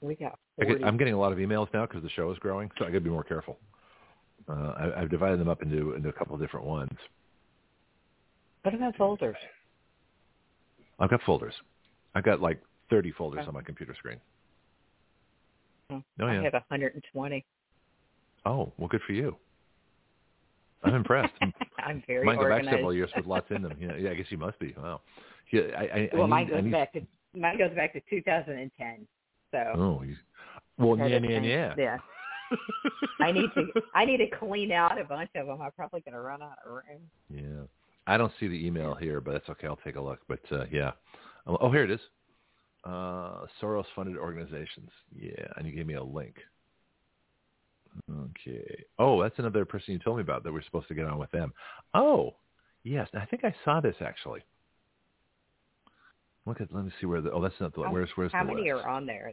we 0.00 0.14
got 0.14 0.38
I 0.60 0.64
40. 0.64 0.78
get, 0.78 0.86
I'm 0.86 0.96
getting 0.96 1.14
a 1.14 1.18
lot 1.18 1.32
of 1.32 1.38
emails 1.38 1.72
now 1.72 1.86
because 1.86 2.02
the 2.02 2.10
show 2.10 2.30
is 2.30 2.38
growing, 2.38 2.70
so 2.78 2.84
I 2.84 2.88
got 2.88 2.94
to 2.94 3.00
be 3.00 3.10
more 3.10 3.24
careful. 3.24 3.58
Uh, 4.48 4.52
I, 4.52 5.00
I've 5.02 5.10
divided 5.10 5.40
them 5.40 5.48
up 5.48 5.62
into 5.62 5.94
into 5.94 6.08
a 6.08 6.12
couple 6.12 6.34
of 6.34 6.40
different 6.40 6.66
ones. 6.66 6.92
What 8.62 8.74
about 8.74 8.96
folders? 8.96 9.36
I've 10.98 11.10
got 11.10 11.22
folders. 11.22 11.54
I've 12.14 12.24
got 12.24 12.40
like 12.40 12.60
30 12.90 13.12
folders 13.12 13.40
Okay. 13.40 13.48
on 13.48 13.54
my 13.54 13.62
computer 13.62 13.94
screen. 13.94 14.20
Oh, 15.90 16.02
Oh, 16.20 16.26
I 16.26 16.34
have 16.34 16.52
120. 16.52 17.46
Oh, 18.44 18.72
well, 18.78 18.88
good 18.88 19.00
for 19.06 19.12
you. 19.12 19.36
I'm 20.82 20.94
impressed. 20.94 21.32
I'm 21.78 22.02
very 22.06 22.26
Mine 22.26 22.36
go 22.36 22.48
back 22.48 22.64
several 22.64 22.94
years 22.94 23.10
with 23.16 23.26
lots 23.26 23.50
in 23.50 23.62
them. 23.62 23.76
Yeah, 23.80 23.96
yeah, 23.96 24.10
I 24.10 24.14
guess 24.14 24.26
you 24.30 24.38
must 24.38 24.58
be. 24.58 24.74
Wow. 24.76 25.00
Yeah, 25.50 25.62
I, 25.76 25.82
I, 25.82 26.10
well, 26.12 26.24
I 26.24 26.26
mine 26.26 26.46
need, 26.46 26.52
I 26.52 26.56
goes 26.56 26.64
need, 26.64 26.72
back 26.72 26.92
to 26.92 27.00
mine 27.34 27.58
goes 27.58 27.74
back 27.74 27.92
to 27.94 28.00
2010. 28.10 29.06
So 29.50 29.58
Oh, 29.76 30.02
you, 30.02 30.16
well, 30.78 30.96
yeah, 30.98 31.18
yeah, 31.18 31.40
yeah. 31.40 31.74
yeah. 31.76 31.96
I 33.20 33.32
need 33.32 33.50
to 33.54 33.66
I 33.94 34.04
need 34.04 34.18
to 34.18 34.26
clean 34.38 34.72
out 34.72 35.00
a 35.00 35.04
bunch 35.04 35.30
of 35.34 35.46
them. 35.46 35.60
I'm 35.60 35.72
probably 35.72 36.00
going 36.00 36.14
to 36.14 36.20
run 36.20 36.42
out 36.42 36.58
of 36.64 36.72
room. 36.72 37.02
Yeah. 37.30 37.66
I 38.06 38.16
don't 38.16 38.32
see 38.40 38.48
the 38.48 38.66
email 38.66 38.94
here, 38.94 39.20
but 39.20 39.32
that's 39.32 39.48
okay. 39.50 39.66
I'll 39.66 39.78
take 39.84 39.96
a 39.96 40.00
look. 40.00 40.20
But 40.28 40.40
uh, 40.50 40.64
yeah. 40.72 40.92
Oh, 41.46 41.58
oh, 41.60 41.70
here 41.70 41.84
it 41.84 41.90
is. 41.90 42.00
Uh, 42.84 43.44
Soros-funded 43.60 44.16
organizations. 44.16 44.90
Yeah, 45.14 45.46
and 45.56 45.66
you 45.66 45.74
gave 45.74 45.86
me 45.86 45.94
a 45.94 46.02
link. 46.02 46.36
Okay. 48.10 48.84
Oh, 48.98 49.22
that's 49.22 49.38
another 49.38 49.64
person 49.64 49.92
you 49.92 49.98
told 49.98 50.16
me 50.16 50.22
about 50.22 50.44
that 50.44 50.52
we're 50.52 50.62
supposed 50.62 50.88
to 50.88 50.94
get 50.94 51.06
on 51.06 51.18
with 51.18 51.30
them. 51.32 51.52
Oh, 51.94 52.36
yes. 52.84 53.08
I 53.14 53.26
think 53.26 53.44
I 53.44 53.54
saw 53.64 53.80
this 53.80 53.96
actually. 54.00 54.40
Look 56.48 56.60
at. 56.60 56.74
Let 56.74 56.84
me 56.84 56.90
see 57.00 57.06
where 57.06 57.20
the. 57.20 57.30
Oh, 57.30 57.42
that's 57.42 57.54
not 57.60 57.74
the. 57.74 57.82
How- 57.82 57.92
where's 57.92 58.08
where's 58.14 58.32
How 58.32 58.42
the 58.42 58.54
many 58.54 58.72
list? 58.72 58.84
are 58.84 58.88
on 58.88 59.06
there? 59.06 59.32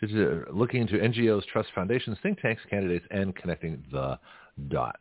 This 0.00 0.10
is, 0.10 0.16
uh, 0.16 0.52
looking 0.52 0.80
into 0.82 0.94
NGOs, 0.94 1.44
trust 1.46 1.68
foundations, 1.74 2.16
think 2.22 2.40
tanks, 2.40 2.62
candidates, 2.68 3.06
and 3.10 3.34
connecting 3.36 3.84
the 3.92 4.18
dots. 4.68 4.98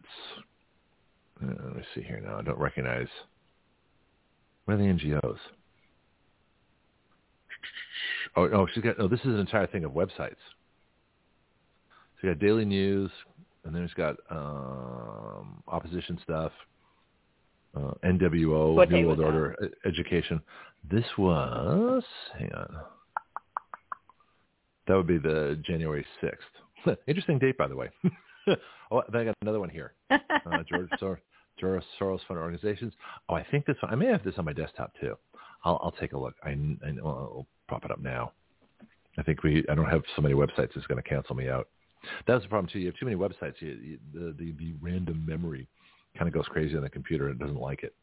Uh, 1.41 1.47
let 1.47 1.75
me 1.77 1.83
see 1.95 2.01
here 2.01 2.21
now. 2.23 2.37
I 2.37 2.41
don't 2.43 2.59
recognize. 2.59 3.07
Where 4.65 4.77
are 4.77 4.79
the 4.79 4.85
NGOs? 4.85 5.37
Oh, 8.35 8.43
oh, 8.53 8.67
she's 8.73 8.83
got. 8.83 8.95
Oh, 8.99 9.07
this 9.07 9.19
is 9.21 9.27
an 9.27 9.39
entire 9.39 9.67
thing 9.67 9.83
of 9.83 9.91
websites. 9.91 10.35
So 12.19 12.27
you 12.27 12.29
got 12.29 12.39
daily 12.39 12.65
news, 12.65 13.11
and 13.65 13.75
then 13.75 13.83
it's 13.83 13.93
got 13.93 14.17
um, 14.29 15.63
opposition 15.67 16.19
stuff, 16.23 16.51
uh, 17.75 17.93
NWO, 18.03 18.75
What 18.75 18.91
New 18.91 19.08
World? 19.08 19.19
Order, 19.19 19.56
e- 19.64 19.88
education. 19.88 20.41
This 20.90 21.06
was. 21.17 22.03
Hang 22.38 22.51
on. 22.53 22.75
That 24.88 24.98
would 24.98 25.08
be 25.08 25.17
the 25.17 25.61
January 25.64 26.06
sixth. 26.19 26.98
Interesting 27.08 27.40
date, 27.40 27.58
by 27.58 27.67
the 27.67 27.75
way. 27.75 27.90
oh, 28.91 29.03
then 29.11 29.22
I 29.22 29.24
got 29.25 29.35
another 29.41 29.59
one 29.59 29.69
here. 29.69 29.93
Uh, 30.43 30.64
George 30.67 30.90
Soros, 31.00 31.17
George 31.59 31.83
Soros 32.00 32.19
fund 32.27 32.40
organizations. 32.40 32.93
Oh, 33.30 33.35
I 33.35 33.45
think 33.51 33.67
this 33.67 33.75
one. 33.80 33.93
I 33.93 33.95
may 33.95 34.08
have 34.08 34.24
this 34.24 34.33
on 34.40 34.45
my 34.45 34.53
desktop 34.53 34.91
too. 35.00 35.16
I'll, 35.64 35.80
I'll 35.83 35.91
take 35.91 36.14
a 36.14 36.17
look. 36.17 36.33
I, 36.43 36.50
I 36.50 36.95
I'll 37.06 37.45
prop 37.67 37.85
it 37.85 37.91
up 37.91 38.00
now. 38.01 38.32
I 39.19 39.24
think 39.24 39.43
we. 39.43 39.64
I 39.69 39.75
don't 39.75 39.85
have 39.85 40.01
so 40.16 40.22
many 40.24 40.33
websites. 40.33 40.75
It's 40.75 40.88
going 40.88 41.01
to 41.01 41.08
cancel 41.08 41.35
me 41.35 41.48
out. 41.48 41.67
That's 42.25 42.41
the 42.43 42.50
problem 42.50 42.69
too. 42.74 42.80
You 42.80 42.88
have 42.88 42.98
too 42.98 43.06
many 43.06 43.17
websites. 43.17 43.53
You, 43.59 43.69
you, 43.69 44.00
the, 44.14 44.35
the 44.38 44.51
the 44.53 44.74
random 44.82 45.24
memory 45.27 45.67
kind 46.17 46.27
of 46.27 46.33
goes 46.33 46.45
crazy 46.48 46.75
on 46.75 46.83
the 46.83 46.90
computer 46.90 47.30
and 47.30 47.40
doesn't 47.40 47.59
like 47.59 47.83
it. 47.83 47.93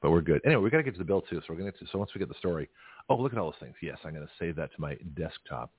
But 0.00 0.10
we're 0.10 0.20
good. 0.20 0.40
Anyway, 0.44 0.62
we 0.62 0.70
got 0.70 0.78
to 0.78 0.82
get 0.82 0.92
to 0.94 0.98
the 0.98 1.04
bill 1.04 1.22
too. 1.22 1.36
So 1.40 1.46
we're 1.48 1.56
going 1.56 1.66
to. 1.66 1.78
Get 1.78 1.86
to 1.86 1.92
so 1.92 1.98
once 1.98 2.10
we 2.14 2.18
get 2.18 2.28
the 2.28 2.34
story. 2.38 2.68
Oh, 3.08 3.16
look 3.16 3.32
at 3.32 3.38
all 3.38 3.50
those 3.50 3.60
things. 3.60 3.74
Yes, 3.82 3.98
I'm 4.04 4.14
going 4.14 4.26
to 4.26 4.32
save 4.38 4.56
that 4.56 4.74
to 4.74 4.80
my 4.80 4.96
desktop. 5.16 5.70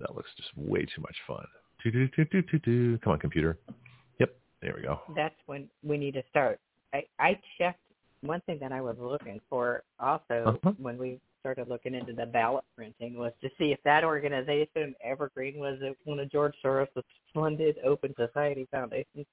That 0.00 0.14
looks 0.14 0.30
just 0.36 0.50
way 0.56 0.84
too 0.84 1.02
much 1.02 1.16
fun. 1.26 1.44
Come 1.84 3.12
on, 3.12 3.18
computer. 3.18 3.58
Yep, 4.18 4.36
there 4.62 4.74
we 4.76 4.82
go. 4.82 5.00
That's 5.14 5.34
when 5.46 5.68
we 5.82 5.96
need 5.98 6.14
to 6.14 6.22
start. 6.30 6.58
I 6.92 7.04
I 7.18 7.38
checked 7.58 7.80
one 8.22 8.40
thing 8.42 8.58
that 8.60 8.72
I 8.72 8.80
was 8.80 8.96
looking 8.98 9.40
for 9.48 9.82
also 10.00 10.58
Uh-huh. 10.64 10.72
when 10.78 10.98
we 10.98 11.20
started 11.40 11.68
looking 11.68 11.94
into 11.94 12.12
the 12.12 12.26
ballot 12.26 12.64
printing 12.74 13.16
was 13.16 13.32
to 13.42 13.48
see 13.58 13.72
if 13.72 13.78
that 13.84 14.04
organization 14.04 14.94
Evergreen 15.04 15.58
was 15.58 15.78
one 16.04 16.18
of 16.18 16.30
George 16.30 16.54
Soros' 16.64 16.88
funded 17.32 17.76
Open 17.84 18.14
Society 18.16 18.66
Foundations. 18.70 19.26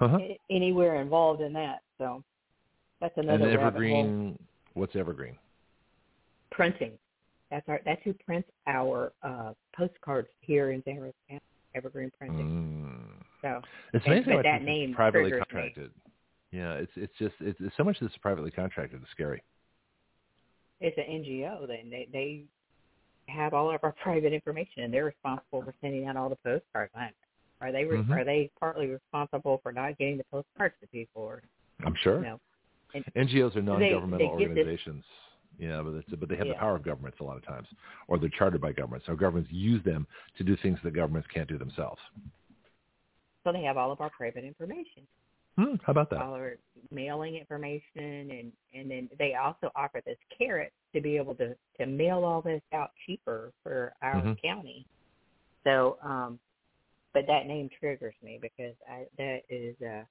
Uh-huh. 0.00 0.18
anywhere 0.50 1.00
involved 1.00 1.40
in 1.40 1.52
that. 1.54 1.80
So 1.98 2.22
that's 3.00 3.16
another 3.16 3.44
and. 3.44 3.58
Evergreen. 3.58 4.38
What's 4.74 4.94
Evergreen? 4.96 5.36
printing. 6.50 6.92
That's 7.50 7.66
our 7.68 7.80
that's 7.84 8.00
who 8.04 8.12
prints 8.12 8.48
our 8.66 9.12
uh, 9.22 9.52
postcards 9.76 10.28
here 10.40 10.72
in 10.72 10.82
San 10.84 10.96
Francisco. 10.96 11.44
Evergreen 11.74 12.10
Printing. 12.18 12.46
Mm. 12.46 13.24
So 13.42 13.60
It's 13.92 14.04
amazing 14.06 14.32
how 14.32 14.42
that 14.42 14.62
name 14.62 14.94
privately 14.94 15.30
triggers 15.30 15.46
me. 15.52 15.60
contracted. 15.60 15.90
Yeah, 16.50 16.72
it's 16.74 16.90
it's 16.96 17.12
just 17.18 17.34
it's, 17.40 17.58
it's 17.60 17.76
so 17.76 17.84
much 17.84 17.98
that's 18.00 18.16
privately 18.18 18.50
contracted. 18.50 19.00
It's 19.02 19.10
scary. 19.12 19.42
it's 20.80 20.96
an 20.96 21.04
NGO. 21.04 21.66
They 21.66 21.84
they 21.90 22.08
they 22.12 22.44
have 23.32 23.54
all 23.54 23.70
of 23.72 23.80
our 23.82 23.92
private 24.02 24.32
information, 24.32 24.82
and 24.82 24.92
they're 24.92 25.04
responsible 25.04 25.62
for 25.62 25.74
sending 25.80 26.06
out 26.06 26.16
all 26.16 26.28
the 26.28 26.36
postcards. 26.36 26.92
I- 26.94 27.10
Are 27.60 27.72
they 27.72 27.84
re- 27.84 27.98
Mhm. 27.98 28.10
are 28.16 28.24
they 28.24 28.50
partly 28.60 28.86
responsible 28.86 29.58
for 29.58 29.72
not 29.72 29.98
getting 29.98 30.16
the 30.18 30.24
postcards 30.24 30.74
to 30.80 30.86
people, 30.88 31.22
or 31.22 31.42
I'm 31.84 31.94
sure. 31.96 32.20
no? 32.20 32.40
And 32.94 33.04
NGOs 33.14 33.54
are 33.56 33.62
non-governmental 33.62 34.18
they 34.18 34.44
this- 34.44 34.48
organizations. 34.48 35.04
Yeah, 35.58 35.82
but 35.82 35.94
it's, 35.94 36.08
but 36.10 36.28
they 36.28 36.36
have 36.36 36.46
the 36.46 36.54
power 36.54 36.76
of 36.76 36.84
governments 36.84 37.18
a 37.18 37.24
lot 37.24 37.36
of 37.36 37.42
times, 37.44 37.66
or 38.06 38.16
they're 38.18 38.28
chartered 38.28 38.60
by 38.60 38.70
governments. 38.72 39.06
So 39.06 39.16
governments 39.16 39.50
use 39.52 39.82
them 39.82 40.06
to 40.36 40.44
do 40.44 40.54
things 40.56 40.78
that 40.84 40.92
governments 40.92 41.26
can't 41.34 41.48
do 41.48 41.58
themselves. 41.58 42.00
so 43.44 43.52
they 43.52 43.62
have 43.62 43.76
all 43.78 43.90
of 43.90 44.00
our 44.00 44.10
private 44.10 44.44
information. 44.44 45.06
Hmm, 45.56 45.74
how 45.82 45.90
about 45.92 46.10
that? 46.10 46.20
all 46.22 46.34
our 46.34 46.56
mailing 46.92 47.34
information 47.36 48.30
and 48.30 48.52
and 48.74 48.88
then 48.90 49.10
they 49.18 49.34
also 49.34 49.72
offer 49.74 50.00
this 50.04 50.18
carrot 50.36 50.72
to 50.94 51.00
be 51.00 51.16
able 51.16 51.34
to 51.34 51.56
to 51.78 51.86
mail 51.86 52.24
all 52.24 52.40
this 52.42 52.62
out 52.72 52.92
cheaper 53.06 53.52
for 53.64 53.92
our 54.02 54.16
Mhm. 54.22 54.40
county 54.40 54.86
so 55.64 55.98
um 56.02 56.38
but 57.18 57.26
that 57.26 57.46
name 57.46 57.68
triggers 57.80 58.14
me 58.22 58.38
because 58.40 58.74
i 58.88 59.04
that 59.16 59.40
is 59.50 59.74
a 59.82 60.06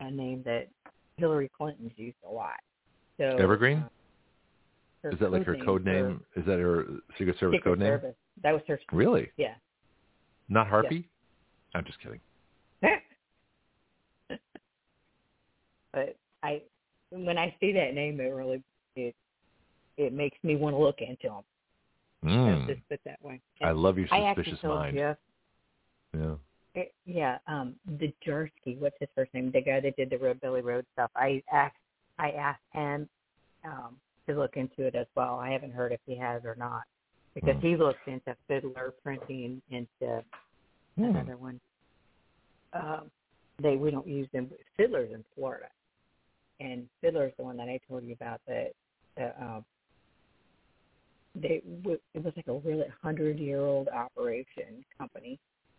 a 0.00 0.10
name 0.10 0.42
that 0.44 0.68
hillary 1.16 1.50
clinton's 1.56 1.92
used 1.96 2.16
a 2.28 2.32
lot 2.32 2.60
so 3.18 3.36
Evergreen? 3.38 3.84
uh, 5.04 5.08
Is 5.10 5.18
that 5.20 5.30
like 5.30 5.44
her 5.44 5.56
code 5.64 5.84
name? 5.84 6.22
Is 6.34 6.46
that 6.46 6.58
her 6.58 6.86
Secret 7.18 7.36
Service 7.38 7.58
Secret 7.58 7.72
code 7.72 7.78
name? 7.78 7.88
Service. 7.88 8.14
that 8.42 8.52
was 8.52 8.62
her 8.66 8.80
Really? 8.90 9.30
yeah 9.36 9.54
Not 10.48 10.66
Harpy? 10.66 11.08
I'm 11.74 11.84
just 11.84 11.98
kidding. 12.00 12.20
but 15.92 16.16
I, 16.42 16.62
when 17.10 17.38
I 17.38 17.54
see 17.60 17.72
that 17.72 17.94
name, 17.94 18.20
it 18.20 18.24
really 18.24 18.62
it 18.96 19.14
it 19.96 20.12
makes 20.12 20.38
me 20.42 20.56
want 20.56 20.74
to 20.74 20.78
look 20.78 21.00
into 21.00 21.28
them. 21.28 21.42
Mm. 22.24 22.66
Let's 22.66 22.78
just 22.78 22.88
put 22.88 23.00
that 23.04 23.22
way. 23.22 23.40
I 23.62 23.72
love 23.72 23.98
your 23.98 24.08
I 24.12 24.34
suspicious 24.34 24.60
told 24.60 24.78
mind. 24.78 24.96
Jeff, 24.96 25.16
Yeah. 26.14 26.34
It, 26.74 26.94
yeah, 27.04 27.38
um, 27.46 27.74
the 27.98 28.12
Jersey, 28.24 28.76
what's 28.78 28.96
his 28.98 29.08
first 29.14 29.32
name? 29.34 29.50
The 29.52 29.60
guy 29.60 29.80
that 29.80 29.96
did 29.96 30.10
the 30.10 30.18
Road 30.18 30.40
Billy 30.40 30.62
Road 30.62 30.86
stuff. 30.92 31.10
I 31.16 31.42
asked 31.52 31.76
I 32.18 32.30
asked 32.30 32.60
him 32.72 33.08
um, 33.64 33.96
to 34.28 34.34
look 34.38 34.56
into 34.56 34.86
it 34.86 34.94
as 34.94 35.06
well. 35.16 35.38
I 35.38 35.50
haven't 35.50 35.72
heard 35.72 35.92
if 35.92 36.00
he 36.06 36.16
has 36.16 36.42
or 36.44 36.54
not 36.54 36.82
because 37.34 37.56
Hmm. 37.56 37.66
he 37.66 37.76
looked 37.76 38.06
into 38.06 38.36
Fiddler 38.48 38.94
printing 39.02 39.60
into 39.70 40.24
Hmm. 40.96 41.04
another 41.04 41.36
one. 41.36 41.60
Um, 42.72 43.10
they 43.60 43.76
we 43.76 43.90
don't 43.90 44.06
use 44.06 44.28
them. 44.32 44.50
Fiddler's 44.76 45.12
in 45.12 45.24
Florida, 45.34 45.68
and 46.60 46.88
Fiddler's 47.00 47.34
the 47.36 47.44
one 47.44 47.56
that 47.58 47.68
I 47.68 47.78
told 47.88 48.04
you 48.04 48.14
about 48.14 48.40
that. 48.46 48.72
that 49.16 49.36
um, 49.40 49.64
they 51.34 51.62
w- 51.82 52.00
it 52.14 52.22
was 52.22 52.32
like 52.36 52.48
a 52.48 52.58
really 52.58 52.86
hundred 53.02 53.38
year 53.38 53.60
old 53.60 53.88
operation 53.88 54.84
company 54.98 55.38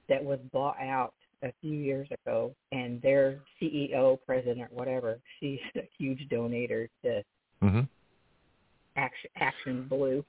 that 0.10 0.24
was 0.24 0.40
bought 0.52 0.80
out 0.80 1.14
a 1.44 1.52
few 1.62 1.74
years 1.74 2.08
ago, 2.12 2.54
and 2.72 3.02
their 3.02 3.40
CEO, 3.62 4.18
president, 4.26 4.62
or 4.72 4.76
whatever, 4.78 5.20
she's 5.40 5.60
a 5.76 5.88
huge 5.98 6.28
donator 6.30 6.88
to 7.04 7.22
hmm 7.62 7.82
Action, 8.96 9.30
Action 9.38 9.88
Blue. 9.90 10.24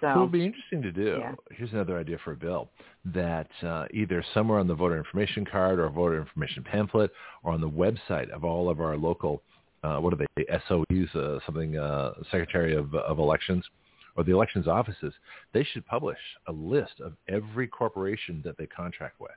So 0.00 0.10
it'll 0.10 0.28
be 0.28 0.44
interesting 0.44 0.80
to 0.82 0.92
do, 0.92 1.18
yeah. 1.18 1.34
here's 1.50 1.72
another 1.72 1.98
idea 1.98 2.18
for 2.24 2.30
a 2.32 2.36
bill, 2.36 2.70
that 3.06 3.48
uh, 3.64 3.86
either 3.92 4.24
somewhere 4.32 4.60
on 4.60 4.68
the 4.68 4.74
voter 4.74 4.96
information 4.96 5.44
card 5.44 5.80
or 5.80 5.88
voter 5.88 6.20
information 6.20 6.62
pamphlet 6.62 7.10
or 7.42 7.52
on 7.52 7.60
the 7.60 7.68
website 7.68 8.30
of 8.30 8.44
all 8.44 8.70
of 8.70 8.80
our 8.80 8.96
local, 8.96 9.42
uh, 9.82 9.96
what 9.96 10.12
are 10.12 10.24
they, 10.36 10.44
SOEs, 10.68 11.16
uh, 11.16 11.40
something, 11.44 11.76
uh, 11.76 12.12
Secretary 12.30 12.76
of, 12.76 12.94
of 12.94 13.18
Elections, 13.18 13.64
or 14.18 14.24
the 14.24 14.32
elections 14.32 14.66
offices, 14.66 15.14
they 15.54 15.62
should 15.62 15.86
publish 15.86 16.18
a 16.48 16.52
list 16.52 17.00
of 17.00 17.14
every 17.28 17.68
corporation 17.68 18.42
that 18.44 18.58
they 18.58 18.66
contract 18.66 19.20
with 19.20 19.30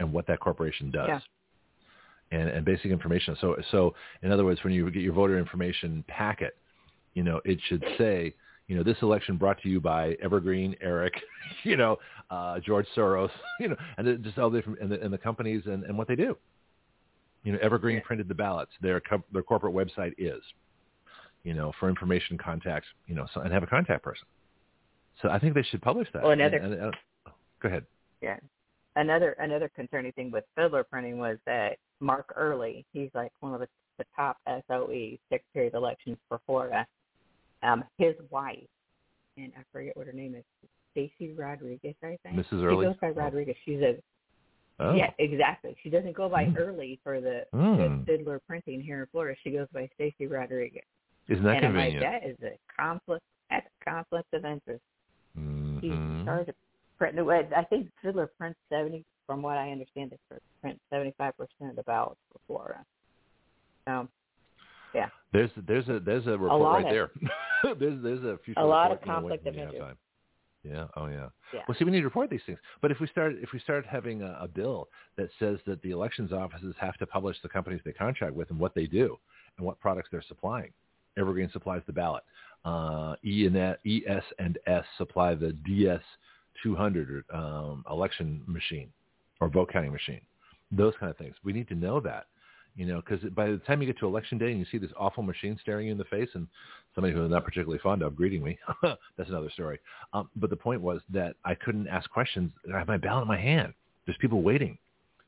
and 0.00 0.10
what 0.10 0.26
that 0.26 0.40
corporation 0.40 0.90
does. 0.90 1.08
Yeah. 1.08 1.20
And, 2.32 2.48
and 2.48 2.64
basic 2.64 2.86
information. 2.86 3.36
So, 3.40 3.54
so 3.70 3.94
in 4.22 4.32
other 4.32 4.44
words, 4.44 4.64
when 4.64 4.72
you 4.72 4.90
get 4.90 5.02
your 5.02 5.12
voter 5.12 5.38
information 5.38 6.02
packet, 6.08 6.56
you 7.12 7.22
know, 7.22 7.40
it 7.44 7.60
should 7.68 7.84
say, 7.98 8.34
you 8.66 8.76
know, 8.76 8.82
this 8.82 8.96
election 9.02 9.36
brought 9.36 9.60
to 9.62 9.68
you 9.68 9.78
by 9.78 10.16
Evergreen, 10.22 10.74
Eric, 10.80 11.12
you 11.64 11.76
know, 11.76 11.98
uh, 12.30 12.58
George 12.60 12.86
Soros, 12.96 13.28
you 13.60 13.68
know, 13.68 13.76
and 13.98 14.08
it- 14.08 14.22
just 14.22 14.38
all 14.38 14.48
the 14.48 14.58
different 14.58 14.80
and 14.80 14.90
the, 14.90 15.00
and 15.02 15.12
the 15.12 15.18
companies 15.18 15.62
and, 15.66 15.84
and 15.84 15.96
what 15.98 16.08
they 16.08 16.16
do. 16.16 16.36
You 17.44 17.52
know, 17.52 17.58
Evergreen 17.60 18.00
printed 18.00 18.26
the 18.26 18.34
ballots. 18.34 18.72
Their 18.80 19.02
their 19.32 19.42
corporate 19.42 19.74
website 19.74 20.14
is, 20.16 20.42
you 21.44 21.54
know, 21.54 21.72
for 21.78 21.88
information 21.88 22.36
contacts, 22.38 22.88
you 23.06 23.14
know, 23.14 23.26
so, 23.32 23.40
and 23.42 23.52
have 23.52 23.62
a 23.62 23.66
contact 23.66 24.02
person. 24.02 24.26
So 25.22 25.28
I 25.30 25.38
think 25.38 25.54
they 25.54 25.62
should 25.62 25.80
publish 25.82 26.08
that. 26.12 26.22
Well, 26.22 26.32
another- 26.32 26.56
And- 26.58 26.72
and- 26.74 26.82
and- 26.84 26.96
go 27.60 27.68
ahead. 27.68 27.86
Yeah. 28.20 28.38
Another 28.96 29.32
another 29.32 29.68
concerning 29.70 30.12
thing 30.12 30.30
with 30.30 30.44
Fiddler 30.54 30.84
printing 30.84 31.18
was 31.18 31.38
that 31.46 31.78
Mark 32.00 32.32
Earley, 32.36 32.84
he's 32.92 33.10
like 33.14 33.32
one 33.40 33.52
of 33.54 33.60
the, 33.60 33.68
the 33.98 34.04
top 34.16 34.38
SOE, 34.46 35.18
Secretary 35.30 35.66
of 35.66 35.74
Elections 35.74 36.16
for 36.28 36.40
Florida. 36.46 36.86
Um, 37.62 37.84
his 37.98 38.14
wife, 38.30 38.68
and 39.36 39.52
I 39.58 39.62
forget 39.72 39.96
what 39.96 40.06
her 40.06 40.12
name 40.12 40.34
is, 40.36 40.44
Stacy 40.92 41.32
Rodriguez, 41.32 41.94
I 42.04 42.18
think. 42.22 42.36
Mrs. 42.36 42.62
Earley. 42.62 42.84
She 42.84 42.88
goes 42.88 42.96
by 43.00 43.10
Rodriguez. 43.10 43.56
She's 43.64 43.80
a 43.80 43.96
Oh. 44.80 44.94
yeah, 44.94 45.10
exactly. 45.18 45.76
She 45.82 45.88
doesn't 45.90 46.14
go 46.16 46.28
by 46.28 46.46
Mm. 46.46 46.58
Earley 46.58 46.98
for 47.04 47.20
the, 47.20 47.46
Mm. 47.54 48.04
the 48.04 48.12
Fiddler 48.18 48.40
printing 48.40 48.80
here 48.80 49.00
in 49.02 49.06
Florida. 49.06 49.38
She 49.42 49.50
goes 49.52 49.68
by 49.72 49.88
Stacy 49.94 50.26
Rodriguez. 50.26 50.82
Isn't 51.28 51.44
that 51.44 51.56
and 51.56 51.66
I'm 51.66 51.76
like, 51.76 51.92
convenient? 51.92 52.22
that 52.22 52.28
is 52.28 52.36
a 52.42 52.82
conflict. 52.82 53.22
That's 53.50 53.66
a 53.80 53.84
conflict 53.90 54.32
of 54.34 54.44
interest. 54.44 54.82
Mhm. 55.36 56.24
charge 56.24 56.48
of 56.48 56.54
print. 56.98 57.18
I 57.18 57.64
think 57.64 57.90
Fiddler 58.02 58.28
prints 58.38 58.58
seventy. 58.68 59.04
From 59.26 59.40
what 59.40 59.56
I 59.56 59.70
understand, 59.70 60.10
they 60.10 60.36
print 60.60 60.78
seventy-five 60.90 61.34
percent 61.38 61.70
of 61.70 61.76
the 61.76 61.82
ballots 61.84 62.20
for 62.30 62.40
Florida. 62.46 62.84
Um, 63.86 64.08
yeah, 64.94 65.08
There's 65.32 65.50
there's 65.66 65.88
a 65.88 65.98
there's 65.98 66.26
a 66.26 66.32
report 66.38 66.60
lot 66.60 66.82
right 66.84 66.90
there. 66.90 67.10
there's 67.74 68.02
there's 68.02 68.22
a 68.22 68.38
future 68.44 68.60
A 68.60 68.66
lot 68.66 68.92
of 68.92 69.00
report, 69.00 69.06
you 69.06 69.06
know, 69.06 69.14
conflict 69.20 69.46
of 69.46 69.56
interest. 69.56 69.78
time. 69.78 69.98
Yeah. 70.62 70.86
Oh 70.96 71.06
yeah. 71.06 71.28
yeah. 71.52 71.60
Well, 71.66 71.76
see, 71.78 71.84
we 71.84 71.90
need 71.90 72.00
to 72.00 72.04
report 72.06 72.30
these 72.30 72.40
things. 72.46 72.58
But 72.80 72.90
if 72.90 73.00
we 73.00 73.06
start 73.08 73.34
if 73.40 73.52
we 73.52 73.58
start 73.60 73.84
having 73.86 74.22
a, 74.22 74.38
a 74.40 74.48
bill 74.48 74.88
that 75.16 75.28
says 75.38 75.58
that 75.66 75.80
the 75.82 75.90
elections 75.90 76.32
offices 76.32 76.74
have 76.78 76.96
to 76.98 77.06
publish 77.06 77.36
the 77.42 77.48
companies 77.48 77.80
they 77.84 77.92
contract 77.92 78.34
with 78.34 78.50
and 78.50 78.58
what 78.58 78.74
they 78.74 78.86
do 78.86 79.18
and 79.56 79.66
what 79.66 79.80
products 79.80 80.08
they're 80.12 80.22
supplying, 80.26 80.72
Evergreen 81.18 81.50
supplies 81.52 81.82
the 81.86 81.92
ballot. 81.92 82.24
Uh, 82.64 83.14
e 83.24 83.46
and 83.46 83.56
S, 83.56 83.76
ES 83.86 84.22
and 84.38 84.58
S 84.66 84.84
supply 84.96 85.34
the 85.34 85.52
DS 85.52 86.00
200 86.62 87.24
um, 87.32 87.84
election 87.90 88.42
machine 88.46 88.88
or 89.40 89.48
vote 89.48 89.70
counting 89.72 89.92
machine. 89.92 90.20
Those 90.72 90.94
kind 90.98 91.10
of 91.10 91.16
things. 91.18 91.34
We 91.44 91.52
need 91.52 91.68
to 91.68 91.74
know 91.74 92.00
that. 92.00 92.26
You 92.76 92.86
know, 92.86 93.00
because 93.00 93.22
by 93.30 93.46
the 93.46 93.58
time 93.58 93.80
you 93.80 93.86
get 93.86 93.98
to 94.00 94.06
election 94.06 94.36
day 94.36 94.50
and 94.50 94.58
you 94.58 94.66
see 94.70 94.78
this 94.78 94.90
awful 94.98 95.22
machine 95.22 95.56
staring 95.62 95.86
you 95.86 95.92
in 95.92 95.98
the 95.98 96.04
face 96.04 96.30
and 96.34 96.48
somebody 96.94 97.14
who 97.14 97.22
I'm 97.22 97.30
not 97.30 97.44
particularly 97.44 97.78
fond 97.78 98.02
of 98.02 98.16
greeting 98.16 98.42
me, 98.42 98.58
that's 98.82 99.28
another 99.28 99.50
story. 99.50 99.78
Um, 100.12 100.28
but 100.34 100.50
the 100.50 100.56
point 100.56 100.80
was 100.80 101.00
that 101.10 101.36
I 101.44 101.54
couldn't 101.54 101.86
ask 101.86 102.10
questions. 102.10 102.50
I 102.72 102.78
have 102.78 102.88
my 102.88 102.96
ballot 102.96 103.22
in 103.22 103.28
my 103.28 103.38
hand. 103.38 103.74
There's 104.06 104.18
people 104.18 104.42
waiting. 104.42 104.76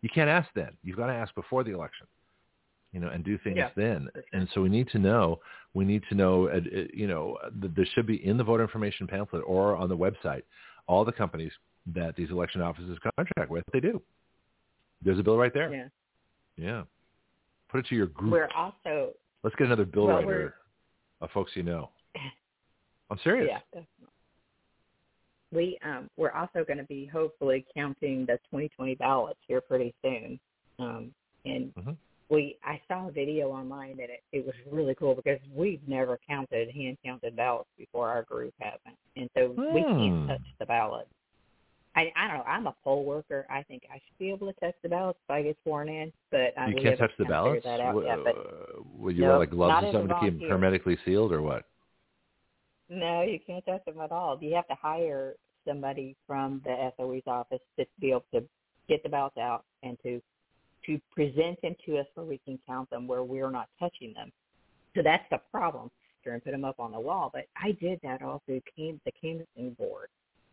You 0.03 0.09
can't 0.13 0.29
ask 0.29 0.49
then. 0.57 0.71
You've 0.83 0.97
got 0.97 1.07
to 1.07 1.13
ask 1.13 1.35
before 1.37 1.63
the 1.63 1.73
election, 1.73 2.07
you 2.93 3.01
know, 3.01 3.09
and 3.09 3.25
do 3.25 3.37
things 3.39 3.57
Yeah, 3.57 3.71
then. 3.77 4.09
And 4.33 4.49
so 4.55 4.61
we 4.63 4.69
need 4.69 4.89
to 4.91 4.99
know. 4.99 5.41
We 5.75 5.85
need 5.85 6.03
to 6.09 6.15
know. 6.15 6.49
Uh, 6.49 6.57
uh, 6.57 6.85
you 6.95 7.07
know, 7.07 7.37
there 7.53 7.87
should 7.95 8.07
be 8.07 8.25
in 8.27 8.37
the 8.37 8.45
voter 8.45 8.63
information 8.63 9.07
pamphlet 9.07 9.43
or 9.47 9.77
on 9.77 9.89
the 9.89 9.97
website 9.97 10.43
all 10.89 11.05
the 11.05 11.13
companies 11.13 11.53
that 11.95 12.15
these 12.17 12.31
election 12.31 12.61
offices 12.63 12.99
contract 13.17 13.51
with. 13.51 13.65
They 13.73 13.81
do. 13.81 14.01
There's 15.03 15.19
a 15.19 15.23
bill 15.23 15.37
right 15.37 15.53
there. 15.53 15.73
yeah. 15.73 15.89
Yeah. 16.57 16.83
Put 17.69 17.81
it 17.81 17.87
to 17.89 17.95
your 17.97 18.07
group. 18.07 18.33
We're 18.33 18.49
also 18.57 19.13
Let's 19.43 19.55
get 19.57 19.67
another 19.67 19.85
bill 19.85 20.07
Well, 20.07 20.17
writer 20.17 20.55
of 21.21 21.31
folks 21.33 21.53
you 21.55 21.63
know. 21.63 21.91
I'm 23.11 23.19
serious. 23.23 23.49
yeah. 23.51 23.59
definitely. 23.73 24.13
We 25.53 25.79
um 25.85 26.09
we're 26.17 26.33
also 26.33 26.65
going 26.65 26.79
to 26.79 26.85
be 26.85 27.07
hopefully 27.07 27.65
counting 27.77 28.27
the 28.27 28.39
2020 28.51 28.95
ballots 28.97 29.39
here 29.47 29.61
pretty 29.61 29.95
soon. 30.03 30.41
Um 30.79 31.13
and 31.45 31.73
Mhm. 31.75 31.97
We 32.29 32.59
I 32.65 32.81
saw 32.89 33.09
a 33.09 33.13
video 33.13 33.51
online 33.51 33.93
and 33.93 34.01
it, 34.01 34.23
it 34.33 34.45
was 34.45 34.55
really 34.71 34.95
cool 34.95 35.15
because 35.15 35.39
we've 35.55 35.81
never 35.87 36.19
counted 36.29 36.71
hand 36.71 36.99
counted 37.05 37.37
ballots 37.37 37.69
before 37.79 38.09
our 38.09 38.23
group 38.23 38.55
hasn't. 38.59 38.97
And 39.17 39.31
so 39.37 39.55
we 39.73 39.83
Hmm. 39.83 40.27
can't 40.27 40.29
touch 40.29 40.43
the 40.59 40.67
ballot. 40.67 41.09
I 41.95 42.13
I 42.17 42.29
don't 42.29 42.39
know. 42.39 42.45
I'm 42.45 42.67
a 42.67 42.75
poll 42.85 43.05
worker. 43.05 43.47
I 43.49 43.63
think 43.63 43.85
I 43.91 43.95
should 43.95 44.19
be 44.19 44.31
able 44.31 44.53
to 44.53 44.61
touch 44.61 44.75
the 44.83 44.89
ballots 44.89 45.19
if 45.25 45.31
I 45.31 45.43
get 45.43 45.57
sworn 45.63 45.89
in, 45.89 46.13
but 46.31 46.53
uh, 46.59 46.67
you 46.67 46.83
can't 46.83 46.99
touch 46.99 47.13
the 47.19 47.25
ballots. 47.25 47.65
That 47.65 47.81
out 47.81 47.95
Will, 47.95 48.05
yet, 48.05 48.19
but 48.25 48.37
uh, 48.37 48.83
will 48.99 49.13
you 49.13 49.25
wear 49.25 49.39
like 49.39 49.51
gloves 49.51 49.85
or 49.85 49.93
something 49.93 50.09
to 50.09 50.21
keep 50.21 50.41
them 50.41 50.49
hermetically 50.49 50.99
sealed, 51.05 51.33
or 51.33 51.43
what? 51.43 51.65
no, 52.89 53.23
you 53.23 53.39
can't 53.45 53.65
touch 53.65 53.85
them 53.85 54.01
at 54.01 54.13
all. 54.13 54.39
You 54.41 54.55
have 54.55 54.69
to 54.69 54.75
hire 54.75 55.35
somebody 55.67 56.17
from 56.27 56.61
the 56.65 56.93
SOE's 56.97 57.23
office 57.27 57.61
to 57.79 57.87
be 58.01 58.11
able 58.11 58.25
to 58.35 58.45
get 58.89 59.03
the 59.03 59.09
ballots 59.09 59.37
out 59.39 59.65
and 59.83 59.99
to 60.03 60.21
to 60.87 61.01
present 61.13 61.61
them 61.63 61.77
to 61.85 61.99
us 61.99 62.07
where 62.15 62.27
we 62.27 62.39
can 62.39 62.59
count 62.67 62.89
them 62.91 63.07
where 63.07 63.23
we're 63.23 63.51
not 63.51 63.69
touching 63.79 64.13
them. 64.15 64.33
So 64.95 65.03
that's 65.03 65.29
the 65.31 65.39
problem. 65.51 65.91
And 66.29 66.43
put 66.43 66.51
them 66.51 66.65
up 66.65 66.81
on 66.81 66.91
the 66.91 66.99
wall. 66.99 67.31
But 67.33 67.47
I 67.55 67.71
did 67.81 68.01
that 68.03 68.21
all 68.21 68.43
through 68.47 68.61
cam- 68.77 69.01
the 69.05 69.13
canvassing 69.13 69.75
board, 69.75 70.09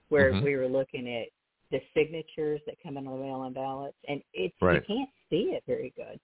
where 0.09 0.31
Mhm. 0.31 0.43
we 0.43 0.55
were 0.55 0.67
looking 0.67 1.07
at 1.07 1.29
the 1.71 1.81
signatures 1.95 2.61
that 2.65 2.79
come 2.79 2.95
in 2.97 3.07
on 3.07 3.17
the 3.17 3.25
mail-in 3.25 3.53
ballots, 3.53 3.97
and 4.07 4.23
it's 4.33 4.55
Right. 4.61 4.75
you 4.75 4.81
can't 4.81 5.09
see 5.31 5.53
it 5.53 5.63
very 5.65 5.89
good. 5.95 6.19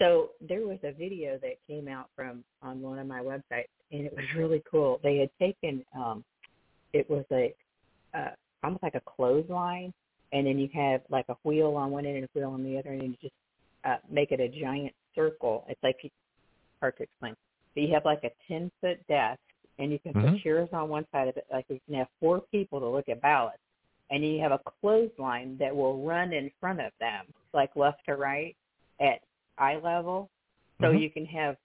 So 0.00 0.32
there 0.40 0.66
was 0.66 0.82
a 0.82 0.90
video 0.90 1.38
that 1.38 1.64
came 1.68 1.86
out 1.86 2.10
from 2.16 2.44
on 2.60 2.82
one 2.82 2.98
of 2.98 3.06
my 3.06 3.20
websites, 3.20 3.68
and 3.92 4.04
it 4.04 4.16
was 4.16 4.34
really 4.34 4.62
cool. 4.62 4.98
They 4.98 5.18
had 5.18 5.30
taken 5.38 5.86
um, 5.92 6.24
it 6.92 7.08
was 7.08 7.24
a 7.30 7.54
uh, 8.14 8.34
almost 8.64 8.82
like 8.82 8.96
a 8.96 9.00
clothesline, 9.02 9.94
and 10.32 10.44
then 10.44 10.58
you 10.58 10.68
have 10.70 11.08
like 11.08 11.28
a 11.28 11.36
wheel 11.44 11.76
on 11.76 11.92
one 11.92 12.04
end 12.04 12.16
and 12.16 12.24
a 12.24 12.28
wheel 12.36 12.50
on 12.50 12.64
the 12.64 12.76
other, 12.78 12.90
and 12.90 13.02
you 13.04 13.16
just 13.22 13.34
uh, 13.84 13.96
make 14.10 14.32
it 14.32 14.40
a 14.40 14.48
giant 14.48 14.94
circle. 15.14 15.64
It's 15.68 15.82
like 15.82 15.96
hard 16.80 16.96
to 16.98 17.04
explain. 17.04 17.34
But 17.74 17.82
you 17.82 17.94
have 17.94 18.04
like 18.04 18.24
a 18.24 18.30
ten 18.48 18.70
foot 18.80 19.04
desk, 19.08 19.40
and 19.78 19.92
you 19.92 19.98
can 19.98 20.14
Mhm. 20.14 20.32
put 20.32 20.42
chairs 20.42 20.68
on 20.72 20.88
one 20.88 21.06
side 21.12 21.28
of 21.28 21.36
it. 21.36 21.46
Like 21.52 21.66
you 21.68 21.80
can 21.86 21.96
have 21.96 22.08
four 22.20 22.42
people 22.50 22.80
to 22.80 22.88
look 22.88 23.08
at 23.08 23.20
ballots, 23.20 23.58
and 24.10 24.24
you 24.24 24.40
have 24.40 24.52
a 24.52 24.60
clothesline 24.80 25.56
that 25.58 25.74
will 25.74 26.04
run 26.04 26.32
in 26.32 26.50
front 26.60 26.80
of 26.80 26.92
them, 27.00 27.26
like 27.52 27.74
left 27.76 28.04
to 28.06 28.16
right 28.16 28.56
at 29.00 29.20
eye 29.58 29.76
level. 29.76 30.28
So 30.80 30.90
Mhm. 30.90 31.02
you 31.02 31.10
can 31.10 31.26
have 31.26 31.56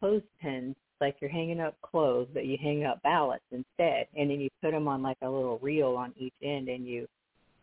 clothespins 0.00 0.76
like 1.00 1.20
you're 1.20 1.30
hanging 1.30 1.60
up 1.60 1.80
clothes, 1.82 2.28
but 2.32 2.46
you 2.46 2.56
hang 2.58 2.84
up 2.84 3.02
ballots 3.02 3.44
instead, 3.50 4.06
and 4.16 4.30
then 4.30 4.40
you 4.40 4.48
put 4.62 4.70
them 4.70 4.88
on 4.88 5.02
like 5.02 5.18
a 5.22 5.28
little 5.28 5.58
reel 5.58 5.96
on 5.96 6.14
each 6.16 6.34
end, 6.42 6.68
and 6.68 6.86
you 6.86 7.08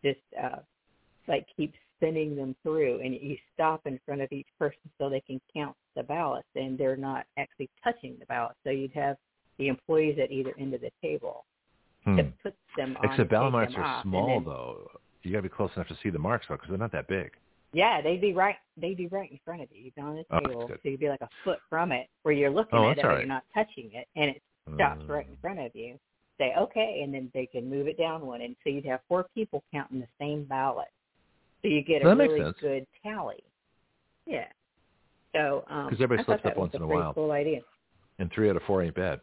just 0.04 0.20
uh, 0.40 0.60
like 1.30 1.46
keep 1.56 1.72
spinning 1.96 2.34
them 2.36 2.54
through, 2.62 3.00
and 3.00 3.14
you 3.14 3.36
stop 3.54 3.86
in 3.86 3.98
front 4.04 4.20
of 4.20 4.30
each 4.32 4.46
person 4.58 4.78
so 4.98 5.08
they 5.08 5.20
can 5.20 5.40
count 5.54 5.74
the 5.96 6.02
ballots, 6.02 6.48
and 6.56 6.76
they're 6.76 6.96
not 6.96 7.24
actually 7.38 7.70
touching 7.82 8.16
the 8.18 8.26
ballot. 8.26 8.56
So 8.64 8.70
you'd 8.70 8.92
have 8.92 9.16
the 9.58 9.68
employees 9.68 10.18
at 10.22 10.30
either 10.30 10.52
end 10.58 10.74
of 10.74 10.80
the 10.82 10.90
table 11.02 11.44
Hmm. 12.04 12.16
to 12.16 12.24
put 12.42 12.54
them 12.76 12.96
on. 12.96 13.10
Except 13.10 13.30
ballot 13.30 13.52
marks 13.52 13.74
are 13.74 13.82
off, 13.82 14.02
small 14.02 14.26
then- 14.26 14.44
though. 14.44 14.90
You 15.22 15.32
got 15.32 15.38
to 15.38 15.42
be 15.42 15.48
close 15.50 15.70
enough 15.76 15.88
to 15.88 15.94
see 16.02 16.08
the 16.08 16.18
marks 16.18 16.46
though, 16.48 16.54
because 16.54 16.70
they're 16.70 16.78
not 16.78 16.92
that 16.92 17.06
big. 17.08 17.36
Yeah, 17.72 18.00
they'd 18.00 18.22
be 18.22 18.32
right. 18.32 18.56
They'd 18.78 18.96
be 18.96 19.06
right 19.08 19.30
in 19.30 19.38
front 19.44 19.60
of 19.60 19.70
you. 19.70 19.82
You'd 19.84 19.94
be 19.94 20.00
on 20.00 20.16
the 20.16 20.24
Oh, 20.30 20.40
table, 20.40 20.66
so 20.68 20.76
you'd 20.88 20.98
be 20.98 21.08
like 21.10 21.20
a 21.20 21.28
foot 21.44 21.60
from 21.68 21.92
it, 21.92 22.08
where 22.22 22.32
you're 22.34 22.50
looking 22.50 22.78
Oh, 22.78 22.88
at 22.90 22.98
it, 22.98 23.04
right. 23.04 23.18
you're 23.18 23.26
not 23.26 23.44
touching 23.54 23.92
it, 23.92 24.08
and 24.16 24.30
it 24.30 24.42
stops 24.74 25.02
Uh, 25.02 25.12
right 25.12 25.28
in 25.28 25.36
front 25.36 25.60
of 25.60 25.76
you. 25.76 25.98
Say 26.38 26.54
okay, 26.56 27.02
and 27.02 27.12
then 27.12 27.30
they 27.34 27.44
can 27.44 27.68
move 27.68 27.86
it 27.86 27.98
down 27.98 28.26
one, 28.26 28.40
and 28.40 28.56
so 28.64 28.70
you'd 28.70 28.86
have 28.86 29.02
four 29.08 29.24
people 29.34 29.62
counting 29.70 30.00
the 30.00 30.08
same 30.18 30.44
ballot, 30.44 30.88
so 31.62 31.68
you 31.68 31.82
get 31.82 32.04
a 32.04 32.14
really 32.14 32.40
sense. 32.40 32.56
good 32.60 32.86
tally. 33.02 33.42
Yeah. 34.26 34.46
So 35.34 35.64
um, 35.68 35.88
'Cause 35.88 35.98
everybody 36.00 36.22
I 36.22 36.24
slips 36.24 36.44
up 36.46 36.56
once 36.56 36.74
a 36.74 36.78
in 36.78 36.82
a 36.82 36.86
pretty 36.86 37.00
while. 37.02 37.14
Cool 37.14 37.30
idea. 37.32 37.60
and 38.18 38.30
three 38.32 38.50
out 38.50 38.56
of 38.56 38.62
four 38.66 38.82
ain't 38.82 38.94
bad. 38.94 39.20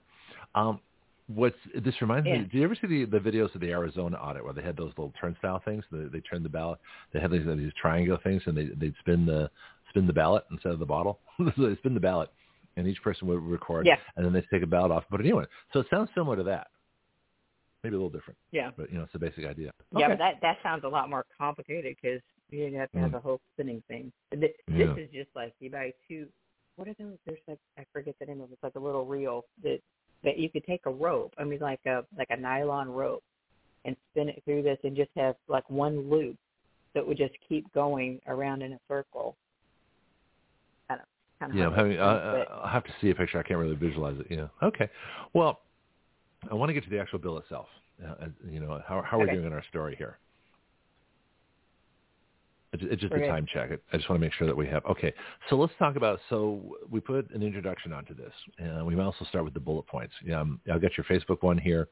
Um, 0.55 0.79
what's 1.27 1.55
this 1.83 1.99
reminds 2.01 2.25
me? 2.25 2.31
Yeah. 2.31 2.37
Did 2.43 2.53
you 2.53 2.63
ever 2.63 2.75
see 2.75 2.87
the, 2.87 3.05
the 3.05 3.19
videos 3.19 3.53
of 3.53 3.61
the 3.61 3.69
Arizona 3.71 4.17
audit 4.17 4.43
where 4.43 4.53
they 4.53 4.61
had 4.61 4.77
those 4.77 4.89
little 4.97 5.13
turnstile 5.19 5.61
things? 5.65 5.83
They, 5.91 6.05
they 6.05 6.19
turned 6.21 6.45
the 6.45 6.49
ballot. 6.49 6.79
They 7.13 7.19
had 7.19 7.31
these, 7.31 7.45
these 7.45 7.73
triangle 7.79 8.17
things, 8.23 8.41
and 8.45 8.57
they 8.57 8.65
they'd 8.75 8.95
spin 8.99 9.25
the 9.25 9.49
spin 9.89 10.07
the 10.07 10.13
ballot 10.13 10.45
instead 10.51 10.71
of 10.71 10.79
the 10.79 10.85
bottle. 10.85 11.19
so 11.37 11.67
they 11.67 11.75
spin 11.77 11.93
the 11.93 11.99
ballot, 11.99 12.29
and 12.77 12.87
each 12.87 13.01
person 13.01 13.27
would 13.27 13.41
record, 13.41 13.85
Yeah. 13.85 13.97
and 14.15 14.25
then 14.25 14.33
they 14.33 14.41
take 14.51 14.63
a 14.63 14.67
ballot 14.67 14.91
off, 14.91 15.03
and 15.03 15.09
put 15.17 15.21
a 15.21 15.27
new 15.27 15.35
one. 15.35 15.45
So 15.73 15.79
it 15.79 15.87
sounds 15.89 16.09
similar 16.15 16.35
to 16.37 16.43
that. 16.43 16.67
Maybe 17.83 17.95
a 17.95 17.99
little 17.99 18.09
different, 18.09 18.37
Yeah. 18.51 18.71
but 18.75 18.91
you 18.91 18.97
know, 18.97 19.03
it's 19.03 19.13
the 19.13 19.19
basic 19.19 19.45
idea. 19.45 19.71
Yeah, 19.91 20.05
Okay. 20.07 20.13
but 20.13 20.17
that 20.17 20.41
that 20.41 20.57
sounds 20.63 20.83
a 20.83 20.87
lot 20.89 21.09
more 21.09 21.25
complicated 21.37 21.95
because 22.01 22.21
you 22.49 22.75
have 22.75 22.91
to 22.91 22.99
have 22.99 23.11
Mm. 23.11 23.15
a 23.15 23.19
whole 23.19 23.39
spinning 23.53 23.81
thing. 23.87 24.11
This, 24.31 24.51
Yeah. 24.67 24.87
this 24.93 24.97
is 25.05 25.11
just 25.11 25.35
like 25.35 25.53
you 25.59 25.69
buy 25.69 25.93
two. 26.07 26.27
What 26.75 26.87
are 26.87 26.93
those? 26.95 27.17
There's 27.25 27.39
like 27.47 27.59
I 27.77 27.85
forget 27.93 28.17
the 28.19 28.25
name 28.25 28.41
of 28.41 28.49
it. 28.49 28.53
It's 28.53 28.63
like 28.63 28.75
a 28.75 28.79
little 28.79 29.05
reel 29.05 29.45
that 29.63 29.79
that 30.23 30.37
you 30.37 30.49
could 30.49 30.63
take 30.65 30.85
a 30.87 30.91
rope. 30.91 31.33
I 31.37 31.43
mean, 31.43 31.59
like 31.59 31.85
a 31.85 32.03
like 32.17 32.29
a 32.31 32.37
nylon 32.37 32.89
rope, 32.91 33.23
and 33.85 33.95
spin 34.11 34.29
it 34.29 34.43
through 34.43 34.63
this, 34.63 34.79
and 34.83 34.95
just 34.95 35.11
have 35.15 35.35
like 35.47 35.69
one 35.69 36.09
loop 36.09 36.37
that 36.93 37.07
would 37.07 37.17
just 37.17 37.35
keep 37.47 37.71
going 37.73 38.19
around 38.25 38.63
in 38.63 38.73
a 38.73 38.79
circle. 38.87 39.37
I 40.89 40.95
don't. 40.95 41.05
Kind 41.39 41.51
of 41.51 41.57
Yeah, 41.59 41.67
I'm 41.67 41.73
having, 41.73 41.97
hard 41.97 42.17
uh, 42.17 42.19
to 42.33 42.39
explain, 42.41 42.57
uh, 42.57 42.61
I'll 42.63 42.71
have 42.73 42.83
to 42.85 42.93
see 42.99 43.11
a 43.11 43.15
picture. 43.15 43.37
I 43.37 43.43
can't 43.43 43.59
really 43.59 43.75
visualize 43.75 44.19
it. 44.19 44.25
Yeah. 44.31 44.47
Okay. 44.63 44.89
Well, 45.33 45.61
I 46.49 46.53
want 46.53 46.69
to 46.69 46.73
get 46.73 46.83
to 46.83 46.89
the 46.89 46.99
actual 46.99 47.19
bill 47.19 47.37
itself. 47.37 47.67
Uh, 48.03 48.27
you 48.49 48.59
know, 48.59 48.81
how, 48.87 49.01
how 49.01 49.19
are 49.19 49.25
we 49.25 49.31
doing 49.31 49.45
in 49.45 49.53
our 49.53 49.63
story 49.69 49.95
here? 49.95 50.19
It's, 52.73 52.83
it's 52.85 53.01
just 53.01 53.11
We're 53.11 53.19
a 53.19 53.21
good. 53.21 53.27
time 53.29 53.47
check. 53.51 53.71
I 53.91 53.97
just 53.97 54.09
want 54.09 54.19
to 54.19 54.25
make 54.25 54.33
sure 54.33 54.45
that 54.45 54.55
we 54.55 54.67
have. 54.67 54.85
Okay. 54.85 55.13
So 55.49 55.55
let's 55.55 55.73
talk 55.79 55.95
about. 55.95 56.19
So 56.29 56.75
we 56.91 56.99
put 56.99 57.29
an 57.31 57.41
introduction 57.41 57.93
onto 57.93 58.13
this. 58.13 58.33
Uh, 58.61 58.83
we 58.83 58.95
might 58.95 59.05
also 59.05 59.25
start 59.25 59.45
with 59.45 59.53
the 59.53 59.59
bullet 59.59 59.87
points. 59.87 60.13
Yeah, 60.23 60.41
um, 60.41 60.59
I'll 60.71 60.79
get 60.79 60.97
your 60.97 61.05
Facebook 61.05 61.41
one 61.41 61.57
here. 61.57 61.87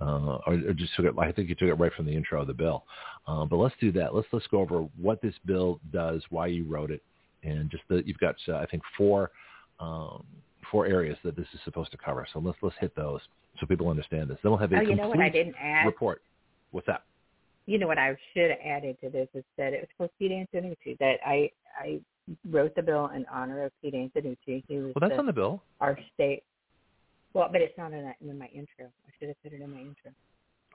Uh, 0.00 0.38
or, 0.46 0.54
or 0.54 0.72
just 0.74 0.94
took 0.94 1.06
it. 1.06 1.14
I 1.18 1.32
think 1.32 1.48
you 1.48 1.56
took 1.56 1.68
it 1.68 1.74
right 1.74 1.92
from 1.92 2.06
the 2.06 2.12
intro 2.12 2.40
of 2.40 2.46
the 2.46 2.54
bill. 2.54 2.84
Uh, 3.26 3.44
but 3.44 3.56
let's 3.56 3.74
do 3.80 3.90
that. 3.92 4.14
Let's 4.14 4.28
let's 4.32 4.46
go 4.46 4.60
over 4.60 4.86
what 4.96 5.20
this 5.20 5.34
bill 5.44 5.80
does, 5.92 6.22
why 6.30 6.46
you 6.46 6.64
wrote 6.64 6.92
it, 6.92 7.02
and 7.42 7.68
just 7.68 7.82
the 7.88 8.04
you've 8.06 8.18
got 8.18 8.36
uh, 8.48 8.58
I 8.58 8.66
think 8.66 8.84
four 8.96 9.32
um, 9.80 10.24
four 10.70 10.86
areas 10.86 11.16
that 11.24 11.36
this 11.36 11.46
is 11.54 11.60
supposed 11.64 11.90
to 11.92 11.96
cover. 11.98 12.26
So 12.32 12.38
let's 12.40 12.58
let's 12.62 12.76
hit 12.80 12.94
those 12.96 13.20
so 13.60 13.66
people 13.66 13.88
understand 13.88 14.30
this. 14.30 14.38
Then 14.42 14.52
we'll 14.52 14.58
have 14.60 14.72
a 14.72 14.76
Oh, 14.76 14.80
you 14.80 14.86
complete 14.88 15.02
know 15.02 15.08
what 15.08 15.20
I 15.20 15.28
didn't 15.28 15.54
add? 15.60 15.86
report. 15.86 16.22
What's 16.70 16.86
that? 16.86 17.02
you 17.66 17.76
know 17.78 17.86
what 17.86 17.98
I 17.98 18.16
should 18.32 18.50
have 18.50 18.60
added 18.64 18.96
to 19.02 19.10
this 19.10 19.28
is 19.34 19.44
that 19.58 19.74
it 19.74 19.80
was 19.82 19.88
for 19.98 20.08
Pete 20.18 20.32
Antonacci 20.32 20.98
that 21.00 21.16
I 21.26 21.50
I 21.78 22.00
wrote 22.50 22.74
the 22.74 22.82
bill 22.82 23.10
in 23.14 23.26
honor 23.30 23.64
of 23.64 23.72
Pete 23.82 23.92
Antonacci. 23.94 24.64
He 24.66 24.78
was 24.78 24.94
Well, 24.94 25.00
that's 25.00 25.12
the, 25.12 25.18
on 25.18 25.26
the 25.26 25.32
bill. 25.34 25.62
our 25.80 25.98
state. 26.14 26.42
Well, 27.34 27.48
but 27.52 27.60
it's 27.60 27.76
not 27.76 27.92
in, 27.92 28.10
in 28.22 28.38
my 28.38 28.46
intro. 28.46 28.86
I 28.86 29.10
should 29.18 29.28
have 29.28 29.42
put 29.42 29.52
it 29.52 29.60
in 29.60 29.70
my 29.70 29.80
intro. 29.80 30.12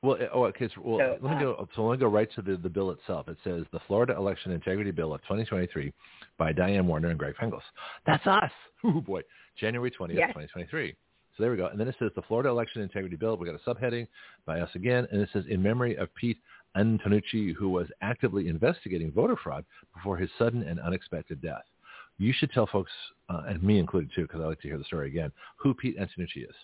Well, 0.03 0.17
uh, 0.21 0.25
oh, 0.33 0.43
okay. 0.45 0.69
So, 0.75 0.81
well, 0.83 0.99
So, 0.99 1.17
let 1.25 1.31
me 1.31 1.37
uh, 1.37 1.39
go. 1.39 1.69
So 1.75 1.83
let 1.85 1.93
me 1.97 1.99
go 1.99 2.09
right 2.09 2.29
to 2.35 2.41
the, 2.43 2.57
the 2.57 2.69
bill 2.69 2.91
itself. 2.91 3.27
It 3.27 3.37
says 3.43 3.63
the 3.71 3.79
Florida 3.87 4.15
Election 4.15 4.51
Integrity 4.51 4.91
Bill 4.91 5.13
of 5.15 5.21
2023 5.21 5.91
by 6.37 6.51
Diane 6.51 6.85
Warner 6.85 7.09
and 7.09 7.17
Greg 7.17 7.33
Penglis. 7.41 7.61
That's 8.05 8.25
us. 8.27 8.51
Oh 8.85 8.99
boy, 8.99 9.21
January 9.55 9.91
20th, 9.91 10.15
Yes. 10.15 10.29
2023. 10.29 10.95
So 11.35 11.43
there 11.43 11.51
we 11.51 11.57
go. 11.57 11.67
And 11.67 11.79
then 11.79 11.87
it 11.87 11.95
says 11.97 12.11
the 12.15 12.21
Florida 12.23 12.49
Election 12.49 12.81
Integrity 12.81 13.15
Bill. 13.15 13.37
We 13.37 13.47
got 13.47 13.55
a 13.55 13.69
subheading 13.69 14.07
by 14.45 14.59
us 14.59 14.69
again, 14.75 15.07
and 15.11 15.21
it 15.21 15.29
says 15.33 15.45
in 15.49 15.61
memory 15.63 15.95
of 15.95 16.13
Pete 16.15 16.37
Antonacci, 16.75 17.53
who 17.53 17.69
was 17.69 17.87
actively 18.01 18.47
investigating 18.47 19.11
voter 19.11 19.35
fraud 19.35 19.65
before 19.95 20.17
his 20.17 20.29
sudden 20.37 20.63
and 20.63 20.79
unexpected 20.79 21.41
death. 21.41 21.63
You 22.19 22.33
should 22.33 22.51
tell 22.51 22.67
folks, 22.67 22.91
uh, 23.29 23.43
and 23.47 23.61
me 23.63 23.79
included 23.79 24.11
too, 24.13 24.23
because 24.23 24.41
I 24.41 24.45
like 24.45 24.61
to 24.61 24.67
hear 24.67 24.77
the 24.77 24.83
story 24.83 25.07
again, 25.07 25.31
who 25.57 25.73
Pete 25.73 25.97
Antonacci 25.97 26.47
is. 26.47 26.55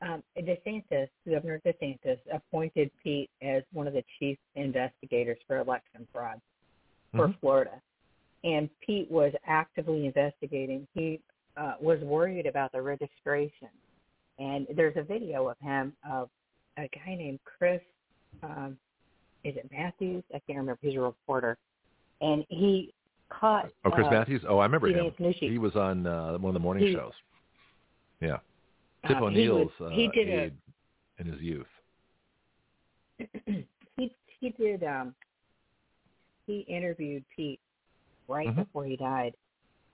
Um, 0.00 0.22
DeSantis, 0.36 1.08
Governor 1.28 1.60
DeSantis, 1.66 2.18
appointed 2.32 2.90
Pete 3.02 3.30
as 3.42 3.62
one 3.72 3.88
of 3.88 3.92
the 3.94 4.04
chief 4.18 4.38
investigators 4.54 5.38
for 5.46 5.58
election 5.58 6.06
fraud 6.12 6.40
for 7.12 7.28
Mhm. 7.28 7.40
Florida. 7.40 7.82
And 8.44 8.68
Pete 8.84 9.10
was 9.10 9.32
actively 9.46 10.06
investigating. 10.06 10.86
He 10.94 11.20
uh, 11.56 11.74
was 11.80 11.98
worried 12.00 12.46
about 12.46 12.72
the 12.72 12.80
registration. 12.80 13.68
And 14.38 14.66
there's 14.76 14.96
a 14.96 15.02
video 15.02 15.48
of 15.48 15.56
him 15.60 15.92
of 16.08 16.30
a 16.76 16.88
guy 16.94 17.14
named 17.16 17.40
Chris, 17.44 17.80
um, 18.44 18.78
is 19.44 19.56
it 19.56 19.68
Matthews? 19.72 20.22
I 20.32 20.38
can't 20.46 20.58
remember. 20.58 20.78
He's 20.82 20.96
a 20.96 21.00
reporter. 21.00 21.56
And 22.20 22.44
he 22.48 22.92
caught 23.30 23.68
Oh, 23.84 23.90
Chris 23.90 24.06
uh, 24.06 24.10
Matthews. 24.10 24.42
Oh, 24.48 24.58
I 24.58 24.64
remember 24.64 24.88
him. 24.88 25.10
Antonacci. 25.10 25.50
He 25.50 25.58
was 25.58 25.74
on 25.74 26.06
uh, 26.06 26.38
one 26.38 26.50
of 26.50 26.54
the 26.54 26.60
morning 26.60 26.86
He- 26.86 26.94
shows. 26.94 27.12
Yeah, 28.20 28.38
Tip 29.06 29.16
um, 29.18 29.32
he 29.32 29.48
O'Neill's 29.48 29.70
was- 29.78 29.92
uh, 29.92 29.94
he 29.94 30.08
did 30.08 30.28
a- 30.28 30.52
in 31.20 31.26
his 31.32 31.40
youth. 31.40 31.66
he 33.96 34.12
he 34.40 34.50
did 34.50 34.82
um 34.84 35.14
he 36.46 36.60
interviewed 36.60 37.24
Pete 37.34 37.60
right 38.28 38.48
Mhm. 38.48 38.56
before 38.56 38.84
he 38.84 38.96
died, 38.96 39.34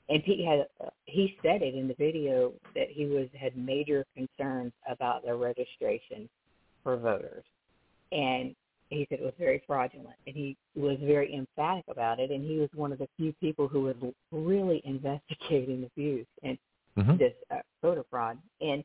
and 0.09 0.23
Pete 0.25 0.45
had 0.45 0.69
uh, 0.81 0.91
he 1.07 1.39
said 1.43 1.63
it 1.63 1.75
in 1.75 1.89
the 1.89 1.95
video 1.95 2.53
that 2.75 2.91
he 2.91 3.07
was 3.07 3.29
had 3.39 3.57
major 3.57 4.05
concerns 4.15 4.73
about 4.89 5.25
the 5.25 5.35
registration 5.35 6.29
for 6.83 6.97
voters, 6.97 7.45
and 8.13 8.55
he 8.91 9.07
said 9.09 9.21
it 9.21 9.25
was 9.25 9.35
very 9.39 9.61
fraudulent, 9.67 10.17
and 10.27 10.37
he 10.37 10.57
was 10.77 10.99
very 11.01 11.35
emphatic 11.35 11.85
about 11.89 12.21
it, 12.21 12.31
and 12.31 12.45
he 12.45 12.59
was 12.59 12.69
one 12.75 12.93
of 12.93 12.99
the 12.99 13.09
few 13.17 13.33
people 13.35 13.67
who 13.69 13.83
was 13.83 13.97
really 14.31 14.83
investigating 14.85 15.85
abuse 15.85 16.27
and 16.43 16.59
Mhm. 16.97 17.19
this 17.19 17.35
uh, 17.51 17.63
voter 17.83 18.05
fraud. 18.05 18.39
And 18.61 18.85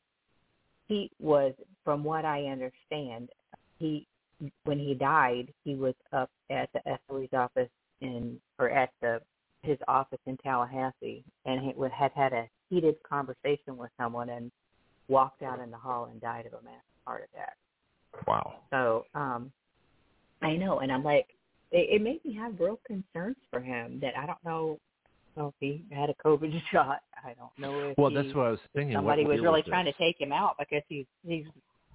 he 0.88 1.12
was, 1.20 1.54
from 1.84 2.04
what 2.04 2.26
I 2.26 2.46
understand, 2.46 3.30
he 3.80 4.08
when 4.64 4.80
he 4.80 4.94
died, 4.96 5.54
he 5.66 5.76
was 5.76 5.96
up 6.14 6.32
at 6.50 6.72
the 6.74 6.82
FOE's 7.08 7.34
office 7.34 7.70
in 8.02 8.40
or 8.58 8.70
at 8.70 8.90
the 9.02 9.22
his 9.62 9.78
office 9.88 10.20
in 10.26 10.38
Tallahassee, 10.38 11.24
and 11.46 11.62
he 11.62 11.74
would 11.76 11.92
had 11.92 12.12
had 12.16 12.34
a 12.34 12.50
heated 12.70 12.96
conversation 13.08 13.78
with 13.78 13.90
someone 14.00 14.30
and 14.30 14.52
walked 15.08 15.42
out 15.42 15.60
in 15.60 15.72
the 15.72 15.78
hall 15.78 16.08
and 16.12 16.22
died 16.22 16.46
of 16.46 16.54
a 16.54 16.64
massive 16.64 16.82
heart 17.06 17.30
attack. 17.34 17.58
Wow. 18.28 18.56
So 18.70 19.06
um 19.16 19.52
I 20.42 20.56
know, 20.56 20.80
and 20.80 20.92
I'm 20.92 21.04
like, 21.04 21.28
it, 21.72 21.96
it 21.96 22.02
made 22.02 22.24
me 22.24 22.34
have 22.36 22.60
real 22.60 22.80
concerns 22.88 23.36
for 23.52 23.60
him 23.60 24.00
that 24.02 24.14
I 24.18 24.26
don't 24.26 24.44
know 24.46 24.80
if 25.36 25.54
he 25.60 25.84
had 25.92 26.10
a 26.10 26.16
COVID 26.26 26.52
shot. 26.72 27.02
I 27.24 27.34
don't 27.34 27.52
know 27.58 27.90
if 27.90 27.98
well, 27.98 28.10
he, 28.10 28.16
that's 28.16 28.34
what 28.34 28.48
I 28.48 28.52
was 28.52 28.60
thinking. 28.74 28.96
somebody 28.96 29.24
what 29.24 29.34
was 29.34 29.42
really 29.42 29.62
was 29.62 29.68
trying 29.68 29.86
to 29.86 29.94
take 29.94 30.20
him 30.20 30.32
out 30.32 30.56
because 30.58 30.84
he's 30.88 31.06
he's 31.26 31.46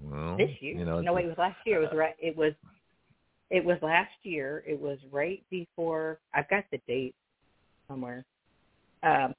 well, 0.03 0.37
this 0.37 0.51
year. 0.61 0.77
You 0.77 0.85
know, 0.85 1.01
no, 1.01 1.17
it's 1.17 1.17
wait, 1.17 1.25
it 1.25 1.29
was 1.29 1.39
last 1.39 1.57
year. 1.65 1.83
It 1.83 1.91
was 1.91 1.97
right. 1.97 2.15
It 2.19 2.37
was 2.37 2.53
it 3.51 3.65
was 3.65 3.79
last 3.83 4.13
year. 4.23 4.63
It 4.67 4.79
was 4.79 4.99
right 5.11 5.43
before. 5.51 6.19
I've 6.35 6.49
got 6.49 6.65
the 6.71 6.79
date 6.87 7.15
somewhere. 7.89 8.25
Um, 9.03 9.35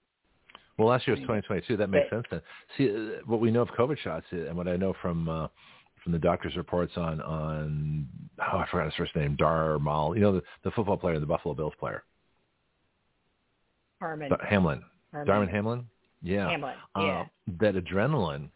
Well, 0.78 0.90
last 0.90 1.08
year 1.08 1.16
was 1.16 1.22
2022. 1.22 1.78
That 1.78 1.90
makes 1.90 2.08
But- 2.10 2.16
sense 2.18 2.26
then. 2.30 2.42
See, 2.78 2.90
uh, 3.18 3.22
what 3.26 3.40
we 3.40 3.50
know 3.52 3.62
of 3.62 3.70
COVID 3.70 3.98
shots 3.98 4.26
uh, 4.34 4.48
and 4.48 4.58
what 4.58 4.68
I 4.68 4.76
know 4.76 4.94
from 5.02 5.30
uh, 5.30 5.48
from 6.04 6.12
the 6.12 6.20
doctor's 6.20 6.56
reports 6.58 6.98
on 6.98 7.22
on 7.22 8.08
oh 8.40 8.58
I 8.58 8.66
forgot 8.68 8.86
his 8.86 8.96
first 8.96 9.16
name, 9.16 9.36
Darmal. 9.38 10.16
You 10.16 10.22
know 10.22 10.34
the 10.34 10.44
the 10.64 10.72
football 10.72 10.98
player, 10.98 11.20
the 11.20 11.26
Buffalo 11.26 11.56
Bills 11.56 11.74
player, 11.80 12.04
Harmon. 14.02 14.30
But 14.30 14.42
Hamlin, 14.42 14.84
Harmon. 15.12 15.28
Darwin 15.28 15.50
Hamlin. 15.50 15.86
Yeah. 16.22 16.50
Hamlin. 16.50 16.76
Uh, 16.96 17.02
Yeah. 17.02 17.26
that 17.60 17.76
adrenaline, 17.76 18.50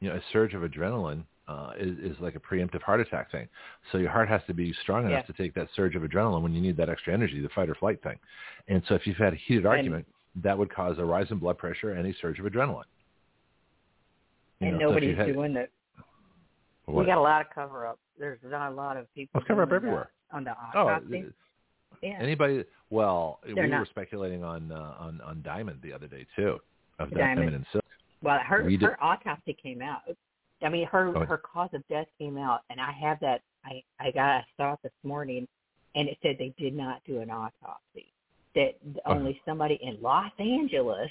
you 0.00 0.08
know, 0.10 0.16
a 0.16 0.20
surge 0.32 0.54
of 0.54 0.62
adrenaline 0.62 1.24
uh, 1.52 1.72
is, 1.78 1.98
is 1.98 2.16
like 2.20 2.34
a 2.34 2.40
preemptive 2.40 2.82
heart 2.82 3.00
attack 3.00 3.30
thing. 3.30 3.46
So 3.90 3.98
your 3.98 4.10
heart 4.10 4.28
has 4.28 4.40
to 4.46 4.54
be 4.54 4.72
strong 4.82 5.06
enough 5.06 5.24
Yeah. 5.28 5.34
to 5.34 5.42
take 5.42 5.54
that 5.54 5.68
surge 5.76 5.94
of 5.96 6.02
adrenaline 6.02 6.42
when 6.42 6.52
you 6.54 6.60
need 6.60 6.76
that 6.78 6.88
extra 6.88 7.12
energy, 7.12 7.40
the 7.40 7.48
fight 7.50 7.68
or 7.68 7.74
flight 7.74 8.02
thing. 8.02 8.18
And 8.68 8.82
so 8.88 8.94
if 8.94 9.06
you've 9.06 9.16
had 9.16 9.32
a 9.32 9.36
heated 9.46 9.66
argument, 9.66 10.06
that 10.42 10.56
would 10.56 10.72
cause 10.74 10.96
a 10.98 11.04
rise 11.04 11.26
in 11.30 11.38
blood 11.38 11.58
pressure 11.58 11.92
and 11.92 12.06
a 12.06 12.14
surge 12.20 12.38
of 12.38 12.46
adrenaline. 12.46 12.84
You 14.60 14.68
and 14.68 14.78
know, 14.78 14.88
nobody's 14.88 15.10
you 15.10 15.16
had- 15.16 15.32
doing 15.32 15.56
it. 15.56 15.70
what? 16.86 16.96
We 17.00 17.06
got 17.06 17.18
a 17.18 17.20
lot 17.20 17.40
of 17.42 17.46
cover 17.54 17.86
up. 17.86 17.98
There's 18.18 18.38
not 18.44 18.72
a 18.72 18.74
lot 18.74 18.96
of 18.96 19.12
people. 19.14 19.32
Let's 19.40 19.48
cover 19.48 19.62
up 19.62 19.72
everywhere. 19.72 20.10
On 20.32 20.44
the 20.44 20.52
Oh, 20.74 20.86
autopsy. 20.88 21.26
yeah. 22.02 22.16
anybody? 22.20 22.64
Well, 22.90 23.40
we 23.46 23.54
They're 23.54 23.64
were 23.64 23.68
not. 23.68 23.88
speculating 23.88 24.42
on 24.44 24.72
uh, 24.72 24.94
on 24.98 25.20
on 25.20 25.42
Diamond 25.42 25.80
the 25.82 25.92
other 25.92 26.06
day 26.06 26.26
too, 26.36 26.58
of 26.98 27.10
that 27.10 27.16
Diamond. 27.18 27.54
and 27.54 27.66
silk. 27.72 27.84
Well, 28.22 28.38
her 28.38 28.64
We 28.64 28.76
did- 28.76 28.88
her 28.88 29.02
autopsy 29.02 29.52
came 29.54 29.82
out. 29.82 30.02
I 30.62 30.68
mean, 30.68 30.86
her 30.86 31.16
Oh. 31.16 31.24
her 31.24 31.38
cause 31.38 31.72
of 31.74 31.86
death 31.88 32.08
came 32.18 32.36
out, 32.38 32.62
and 32.70 32.80
I 32.80 32.92
have 32.92 33.18
that. 33.20 33.42
I 33.64 33.82
I 33.98 34.10
got 34.10 34.28
I 34.28 34.44
saw 34.56 34.72
it 34.74 34.80
this 34.82 34.92
morning, 35.02 35.46
and 35.94 36.08
it 36.08 36.18
said 36.22 36.36
they 36.38 36.54
did 36.58 36.74
not 36.74 37.02
do 37.04 37.20
an 37.20 37.30
autopsy. 37.30 38.12
That 38.54 38.76
Oh. 39.04 39.14
only 39.14 39.40
somebody 39.44 39.76
in 39.76 40.00
Los 40.00 40.32
Angeles. 40.38 41.10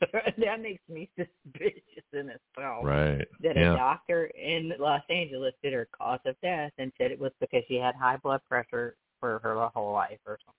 that 0.38 0.60
makes 0.60 0.82
me 0.88 1.10
suspicious 1.16 2.04
in 2.12 2.30
itself. 2.30 2.84
Right. 2.84 3.26
That 3.40 3.56
a 3.56 3.76
doctor 3.76 4.26
in 4.26 4.72
Los 4.78 5.02
Angeles 5.10 5.54
did 5.62 5.72
her 5.74 5.86
cause 5.92 6.20
of 6.24 6.40
death 6.40 6.72
and 6.78 6.90
said 6.96 7.10
it 7.10 7.18
was 7.18 7.32
because 7.38 7.62
she 7.68 7.76
had 7.76 7.94
high 7.94 8.16
blood 8.16 8.40
pressure 8.48 8.96
for 9.18 9.40
her 9.40 9.68
whole 9.74 9.92
life 9.92 10.18
or 10.26 10.38
something. 10.44 10.54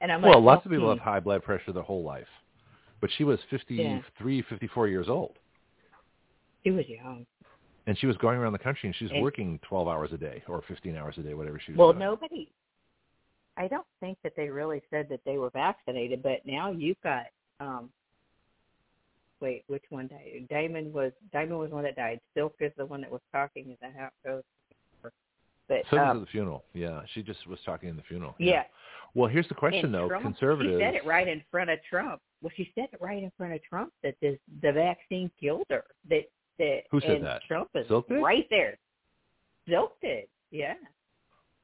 And 0.00 0.10
I'm 0.10 0.22
Well, 0.22 0.40
like, 0.40 0.44
lots 0.44 0.66
of 0.66 0.72
people 0.72 0.88
have 0.90 0.98
high 0.98 1.20
blood 1.20 1.44
pressure 1.44 1.72
their 1.72 1.84
whole 1.84 2.02
life, 2.02 2.26
but 3.00 3.10
she 3.12 3.22
was 3.24 3.38
53, 3.48 4.42
54 4.42 4.88
years 4.88 5.08
old, 5.08 5.38
She 6.64 6.70
was 6.72 6.88
young. 6.88 7.26
And 7.86 7.98
she 7.98 8.06
was 8.06 8.16
going 8.18 8.38
around 8.38 8.52
the 8.52 8.58
country, 8.58 8.86
and 8.88 8.96
she 8.96 9.04
was 9.04 9.12
And- 9.12 9.22
working 9.22 9.58
12 9.60 9.88
hours 9.88 10.12
a 10.12 10.18
day 10.18 10.42
or 10.48 10.62
15 10.62 10.96
hours 10.96 11.16
a 11.18 11.22
day, 11.22 11.34
whatever 11.34 11.58
she 11.58 11.72
was 11.72 11.78
Well, 11.78 11.92
doing. 11.92 12.00
nobody. 12.00 12.50
I 13.56 13.68
don't 13.68 13.86
think 14.00 14.18
that 14.22 14.34
they 14.36 14.48
really 14.48 14.82
said 14.90 15.08
that 15.10 15.20
they 15.24 15.38
were 15.38 15.50
vaccinated, 15.50 16.22
but 16.22 16.44
now 16.46 16.70
you've 16.72 17.00
got. 17.02 17.26
um 17.60 17.90
Wait, 19.40 19.64
which 19.66 19.84
one 19.90 20.06
died? 20.06 20.46
Diamond 20.48 20.92
was 20.94 21.12
Diamond 21.32 21.58
was 21.58 21.70
one 21.70 21.84
that 21.84 21.96
died. 21.96 22.20
Silk 22.34 22.54
is 22.60 22.72
the 22.76 22.86
one 22.86 23.00
that 23.02 23.10
was 23.10 23.20
talking. 23.30 23.70
Is 23.70 23.78
that 23.80 23.92
how 23.94 24.06
it 24.06 24.12
goes? 24.24 24.42
But 25.68 25.82
So 25.90 25.98
um, 25.98 26.16
at 26.18 26.20
the 26.20 26.26
funeral. 26.26 26.64
Yeah, 26.72 27.02
she 27.12 27.22
just 27.22 27.46
was 27.46 27.58
talking 27.64 27.88
in 27.88 27.96
the 27.96 28.02
funeral. 28.02 28.34
yeah, 28.38 28.64
Well, 29.14 29.28
here's 29.28 29.48
the 29.48 29.54
question 29.54 29.86
and 29.86 29.94
though. 29.94 30.08
Trump, 30.08 30.24
Conservatives. 30.24 30.76
She 30.76 30.80
said 30.82 30.94
it 30.94 31.04
right 31.06 31.26
in 31.28 31.42
front 31.50 31.70
of 31.70 31.78
Trump. 31.88 32.20
Well, 32.42 32.52
she 32.56 32.70
said 32.74 32.88
it 32.92 33.00
right 33.00 33.22
in 33.22 33.30
front 33.36 33.54
of 33.54 33.62
Trump 33.62 33.92
that 34.02 34.14
this 34.20 34.38
the 34.62 34.72
vaccine 34.72 35.30
killed 35.40 35.64
her. 35.70 35.84
That 36.08 36.24
Who 36.58 37.00
said 37.00 37.10
and 37.10 37.24
that? 37.26 37.42
Trump 37.48 37.68
is 37.74 37.86
Silk 37.88 38.08
did? 38.08 38.22
right 38.22 38.46
there. 38.50 38.78
Silk 39.68 39.92
did. 40.00 40.24
Yeah. 40.50 40.74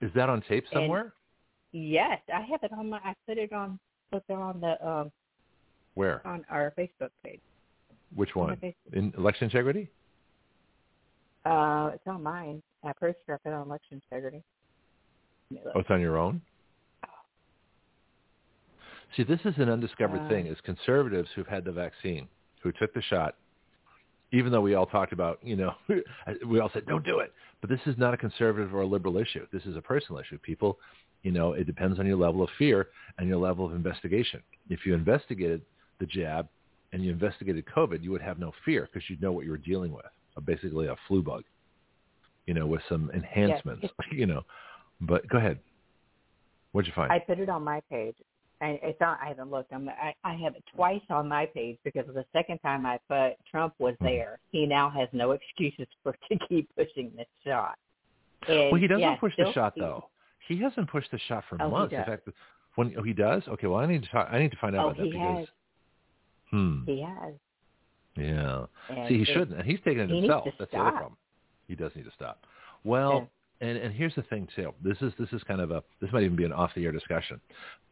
Is 0.01 0.11
that 0.15 0.29
on 0.29 0.41
tape 0.43 0.65
And- 0.73 0.73
somewhere? 0.73 1.13
Yes, 1.73 2.21
I 2.35 2.41
have 2.41 2.63
it 2.65 2.73
on 2.73 2.91
my. 2.91 2.99
I 2.99 3.15
put 3.29 3.39
it 3.39 3.53
on. 3.53 3.79
Put 4.11 4.25
it 4.29 4.33
on 4.33 4.61
the 4.61 4.85
um 4.87 5.13
Where? 5.95 6.27
on 6.27 6.45
our 6.51 6.73
Facebook 6.77 7.11
page. 7.23 7.41
Which 8.17 8.35
one? 8.35 8.57
Facebook. 8.57 8.75
In 8.93 9.15
election 9.17 9.45
integrity? 9.45 9.89
Uh, 11.45 11.93
it's 11.95 12.07
on 12.09 12.23
mine. 12.25 12.61
I 12.83 12.89
I 12.89 12.93
put 12.95 13.11
it 13.11 13.47
on 13.47 13.69
election 13.69 14.03
integrity. 14.11 14.43
Oh, 15.75 15.79
it's 15.81 15.91
on 15.91 16.01
your 16.01 16.17
own. 16.17 16.43
See, 19.17 19.23
this 19.25 19.41
is 19.45 19.55
an 19.59 19.69
undiscovered 19.69 20.21
Uh, 20.23 20.29
thing. 20.29 20.47
Is 20.47 20.61
conservatives 20.63 21.31
who've 21.35 21.47
had 21.47 21.65
the 21.65 21.73
vaccine, 21.73 22.29
who 22.63 22.73
took 22.73 22.93
the 22.95 23.03
shot, 23.03 23.37
even 24.33 24.53
though 24.53 24.61
we 24.61 24.75
all 24.75 24.87
talked 24.87 25.13
about, 25.13 25.39
you 25.43 25.57
know, 25.57 25.75
we 26.47 26.61
all 26.61 26.71
said 26.73 26.87
don't 26.87 27.05
do 27.05 27.19
it. 27.19 27.33
But 27.61 27.71
this 27.71 27.81
is 27.87 27.97
not 27.99 28.15
a 28.15 28.17
conservative 28.17 28.75
or 28.75 28.83
a 28.83 28.87
liberal 28.87 29.19
issue. 29.19 29.47
This 29.53 29.65
is 29.65 29.77
a 29.77 29.83
personal 29.83 30.21
issue. 30.21 30.39
People, 30.39 30.79
you 31.23 31.31
know, 31.31 31.53
it 31.53 31.67
depends 31.67 31.99
on 31.99 32.07
your 32.07 32.17
level 32.17 32.43
of 32.43 32.49
fear 32.59 32.89
and 33.19 33.29
your 33.29 33.39
level 33.39 33.67
of 33.67 33.73
investigation. 33.73 34.43
If 34.69 34.87
you 34.87 34.95
investigated 34.95 35.63
the 35.99 36.07
jab 36.07 36.49
and 36.93 37.05
you 37.05 37.11
investigated 37.11 37.65
COVID, 37.67 38.03
you 38.03 38.11
would 38.11 38.23
have 38.23 38.39
no 38.39 38.53
fear 38.65 38.89
because 38.93 39.09
you'd 39.09 39.21
know 39.21 39.33
what 39.33 39.45
you 39.45 39.51
were 39.51 39.59
dealing 39.59 39.93
with, 39.93 40.07
uh, 40.37 40.41
basically 40.41 40.87
a 40.87 40.97
flu 41.07 41.23
bug, 41.23 41.45
you 42.47 42.55
know, 42.55 42.67
with 42.67 42.83
some 42.89 43.11
enhancements, 43.15 43.87
you 44.13 44.27
know. 44.27 44.43
But 45.01 45.29
go 45.29 45.39
ahead. 45.39 45.59
What'd 46.73 46.87
you 46.87 46.95
find? 46.95 47.13
I 47.13 47.19
put 47.19 47.39
it 47.39 47.49
on 47.49 47.65
my 47.65 47.81
page. 47.91 48.15
I, 48.63 48.79
it's 48.83 49.01
on. 49.01 49.17
I 49.23 49.29
haven't 49.29 49.51
looked. 49.51 49.73
I'm, 49.73 49.89
I, 49.89 50.15
I 50.23 50.35
have 50.35 50.55
it 50.55 50.65
twice 50.75 51.01
on 51.09 51.29
my 51.29 51.47
page 51.47 51.79
because 51.85 52.05
the 52.07 52.25
second 52.33 52.59
time 52.59 52.85
I 52.85 52.99
put 53.09 53.37
Trump 53.51 53.75
was 53.79 53.95
Mhm. 53.95 54.07
there. 54.07 54.39
He 54.51 54.67
now 54.67 54.91
has 54.91 55.09
no 55.13 55.31
excuses 55.59 55.87
for 56.03 56.13
to 56.31 56.39
keep 56.49 56.69
pushing 56.77 57.11
this 57.17 57.27
shot. 57.45 57.77
And, 58.49 58.71
well, 58.73 58.81
he 58.81 58.87
doesn't 58.87 59.01
yeah, 59.01 59.17
push 59.17 59.35
the 59.37 59.53
shot 59.53 59.75
though. 59.77 60.09
He 60.49 60.59
hasn't 60.59 60.91
pushed 60.91 61.11
the 61.11 61.19
shot 61.19 61.45
for 61.49 61.57
Oh, 61.61 61.71
months. 61.71 61.95
In 61.95 62.05
fact, 62.05 62.29
when 62.75 62.95
oh, 62.99 63.03
he 63.03 63.13
does, 63.13 63.43
okay. 63.49 63.67
Well, 63.67 63.81
I 63.81 63.87
need 63.87 64.03
to 64.03 64.09
talk, 64.09 64.29
I 64.31 64.39
need 64.39 64.51
to 64.51 64.57
find 64.59 64.75
out 64.75 64.81
Oh, 64.81 64.89
about 64.89 64.97
that 64.99 65.07
he 65.07 65.13
because 65.13 65.39
has. 65.39 65.49
hmm, 66.51 66.85
He 66.87 67.01
has. 67.03 67.35
yeah. 68.17 68.67
And 68.89 69.09
See, 69.09 69.19
he 69.19 69.25
shouldn't, 69.25 69.59
and 69.59 69.65
he's 69.65 69.79
taking 69.85 70.01
it 70.01 70.11
himself. 70.11 70.49
That's 70.59 70.71
the 70.71 70.79
other 70.79 70.91
problem. 70.91 71.17
He 71.69 71.75
does 71.77 71.93
need 71.95 72.05
to 72.05 72.11
stop. 72.13 72.45
Well, 72.85 73.29
and 73.61 73.77
and 73.77 73.95
here's 73.95 74.15
the 74.15 74.23
thing 74.23 74.49
too. 74.57 74.73
This 74.83 74.97
is 75.01 75.13
this 75.19 75.29
is 75.33 75.43
kind 75.45 75.61
of 75.61 75.71
a 75.71 75.83
this 76.01 76.11
might 76.13 76.23
even 76.23 76.37
be 76.37 76.45
an 76.45 76.53
off 76.53 76.71
the 76.75 76.85
air 76.85 76.93
discussion, 76.93 77.41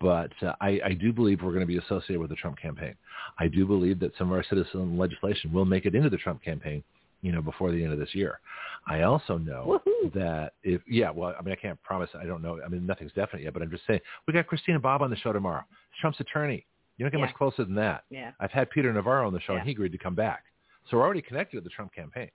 but 0.00 0.32
uh, 0.42 0.54
I 0.60 0.80
I 0.84 0.92
do 0.94 1.12
believe 1.12 1.42
we're 1.42 1.50
going 1.52 1.60
to 1.60 1.66
be 1.66 1.78
associated 1.78 2.20
with 2.20 2.30
the 2.30 2.36
Trump 2.36 2.58
campaign. 2.58 2.94
I 3.38 3.48
do 3.48 3.66
believe 3.66 3.98
that 4.00 4.12
some 4.18 4.30
of 4.30 4.36
our 4.36 4.44
citizen 4.44 4.96
legislation 4.98 5.52
will 5.52 5.64
make 5.64 5.86
it 5.86 5.94
into 5.94 6.10
the 6.10 6.16
Trump 6.16 6.42
campaign, 6.42 6.82
you 7.22 7.32
know, 7.32 7.42
before 7.42 7.70
the 7.72 7.82
end 7.82 7.92
of 7.92 7.98
this 7.98 8.14
year. 8.14 8.40
I 8.86 9.02
also 9.02 9.36
know 9.36 9.80
Woohoo. 9.86 10.12
that 10.14 10.54
if 10.62 10.80
yeah, 10.88 11.10
well, 11.10 11.34
I 11.38 11.42
mean, 11.42 11.52
I 11.52 11.56
can't 11.56 11.80
promise. 11.82 12.08
I 12.14 12.24
don't 12.24 12.42
know. 12.42 12.60
I 12.64 12.68
mean, 12.68 12.86
nothing's 12.86 13.12
definite 13.12 13.42
yet, 13.42 13.52
but 13.52 13.62
I'm 13.62 13.70
just 13.70 13.86
saying 13.86 14.00
we 14.26 14.32
got 14.32 14.46
Christina 14.46 14.78
Bobb 14.78 15.02
on 15.02 15.10
the 15.10 15.16
show 15.16 15.32
tomorrow. 15.32 15.64
Trump's 16.00 16.20
attorney. 16.20 16.64
You 16.96 17.04
don't 17.04 17.12
get 17.12 17.18
Yeah. 17.20 17.26
much 17.26 17.34
closer 17.34 17.64
than 17.64 17.74
that. 17.76 18.04
Yeah. 18.10 18.32
I've 18.40 18.50
had 18.50 18.70
Peter 18.70 18.92
Navarro 18.92 19.26
on 19.26 19.32
the 19.32 19.40
show, 19.40 19.52
Yeah. 19.52 19.58
and 19.60 19.66
he 19.68 19.72
agreed 19.72 19.92
to 19.92 19.98
come 19.98 20.14
back. 20.14 20.44
So 20.90 20.96
we're 20.96 21.04
already 21.04 21.22
connected 21.22 21.56
to 21.58 21.60
the 21.60 21.68
Trump 21.70 21.92
campaign. 21.94 22.30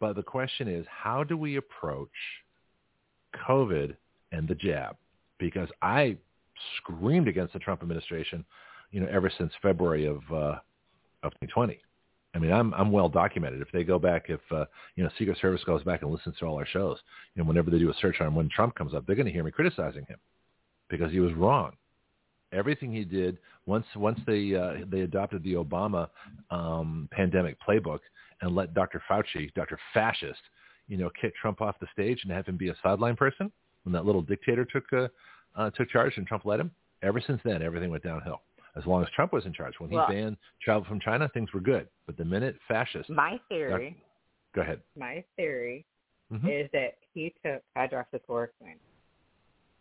But 0.00 0.14
the 0.16 0.22
question 0.22 0.68
is, 0.68 0.84
how 0.88 1.24
do 1.24 1.36
we 1.38 1.56
approach 1.56 2.10
COVID 3.48 3.96
and 4.32 4.48
the 4.48 4.54
jab? 4.54 4.96
Because 5.38 5.68
I 5.82 6.16
screamed 6.76 7.28
against 7.28 7.52
the 7.52 7.58
Trump 7.58 7.82
administration, 7.82 8.44
you 8.90 9.00
know, 9.00 9.08
ever 9.10 9.30
since 9.38 9.52
February 9.62 10.06
of 10.06 10.18
uh, 10.32 10.58
of 11.22 11.32
2020. 11.40 11.80
I 12.34 12.38
mean, 12.38 12.52
I'm 12.52 12.74
I'm 12.74 12.92
well 12.92 13.08
documented. 13.08 13.62
If 13.62 13.72
they 13.72 13.84
go 13.84 13.98
back, 13.98 14.26
if 14.28 14.40
uh, 14.50 14.66
you 14.96 15.04
know, 15.04 15.10
Secret 15.18 15.38
Service 15.40 15.62
goes 15.64 15.82
back 15.82 16.02
and 16.02 16.10
listens 16.10 16.36
to 16.38 16.46
all 16.46 16.56
our 16.56 16.66
shows, 16.66 16.98
you 17.34 17.42
know, 17.42 17.48
whenever 17.48 17.70
they 17.70 17.78
do 17.78 17.90
a 17.90 17.94
search 17.94 18.20
on 18.20 18.34
when 18.34 18.48
Trump 18.48 18.74
comes 18.74 18.94
up, 18.94 19.06
they're 19.06 19.16
going 19.16 19.26
to 19.26 19.32
hear 19.32 19.44
me 19.44 19.50
criticizing 19.50 20.04
him 20.06 20.18
because 20.88 21.10
he 21.10 21.20
was 21.20 21.32
wrong. 21.34 21.72
Everything 22.52 22.92
he 22.92 23.04
did 23.04 23.38
once 23.66 23.86
once 23.96 24.18
they 24.26 24.54
uh, 24.54 24.84
they 24.90 25.00
adopted 25.00 25.42
the 25.42 25.54
Obama 25.54 26.08
um, 26.50 27.08
pandemic 27.12 27.56
playbook 27.66 28.00
and 28.40 28.54
let 28.54 28.74
Dr. 28.74 29.02
Fauci, 29.10 29.52
Dr. 29.54 29.78
Fascist, 29.92 30.40
you 30.88 30.96
know, 30.96 31.10
kick 31.20 31.34
Trump 31.36 31.60
off 31.60 31.76
the 31.80 31.86
stage 31.92 32.20
and 32.24 32.32
have 32.32 32.46
him 32.46 32.56
be 32.56 32.68
a 32.70 32.74
sideline 32.82 33.16
person 33.16 33.52
when 33.84 33.92
that 33.92 34.04
little 34.04 34.22
dictator 34.22 34.64
took 34.64 34.84
uh, 34.92 35.08
uh, 35.56 35.70
took 35.70 35.88
charge 35.90 36.14
and 36.16 36.26
Trump 36.26 36.44
let 36.44 36.58
him. 36.60 36.70
Ever 37.02 37.20
since 37.24 37.40
then, 37.44 37.62
everything 37.62 37.90
went 37.90 38.02
downhill. 38.02 38.40
As 38.76 38.84
long 38.86 39.02
as 39.02 39.08
Trump 39.14 39.32
was 39.32 39.44
in 39.46 39.52
charge, 39.52 39.74
when 39.78 39.90
he 39.90 39.96
Well- 39.96 40.08
banned 40.08 40.36
travel 40.62 40.84
from 40.84 41.00
China, 41.00 41.28
things 41.34 41.52
were 41.52 41.60
good. 41.60 41.88
But 42.06 42.16
the 42.16 42.24
minute 42.24 42.56
fascists, 42.68 43.08
My 43.10 43.38
theory. 43.48 43.96
go 44.54 44.62
ahead. 44.62 44.80
my 44.96 45.22
theory 45.36 45.84
Mm-hmm. 46.32 46.46
is 46.46 46.70
that 46.74 46.98
he 47.14 47.32
took 47.42 47.62
hydroxychloroquine. 47.74 48.76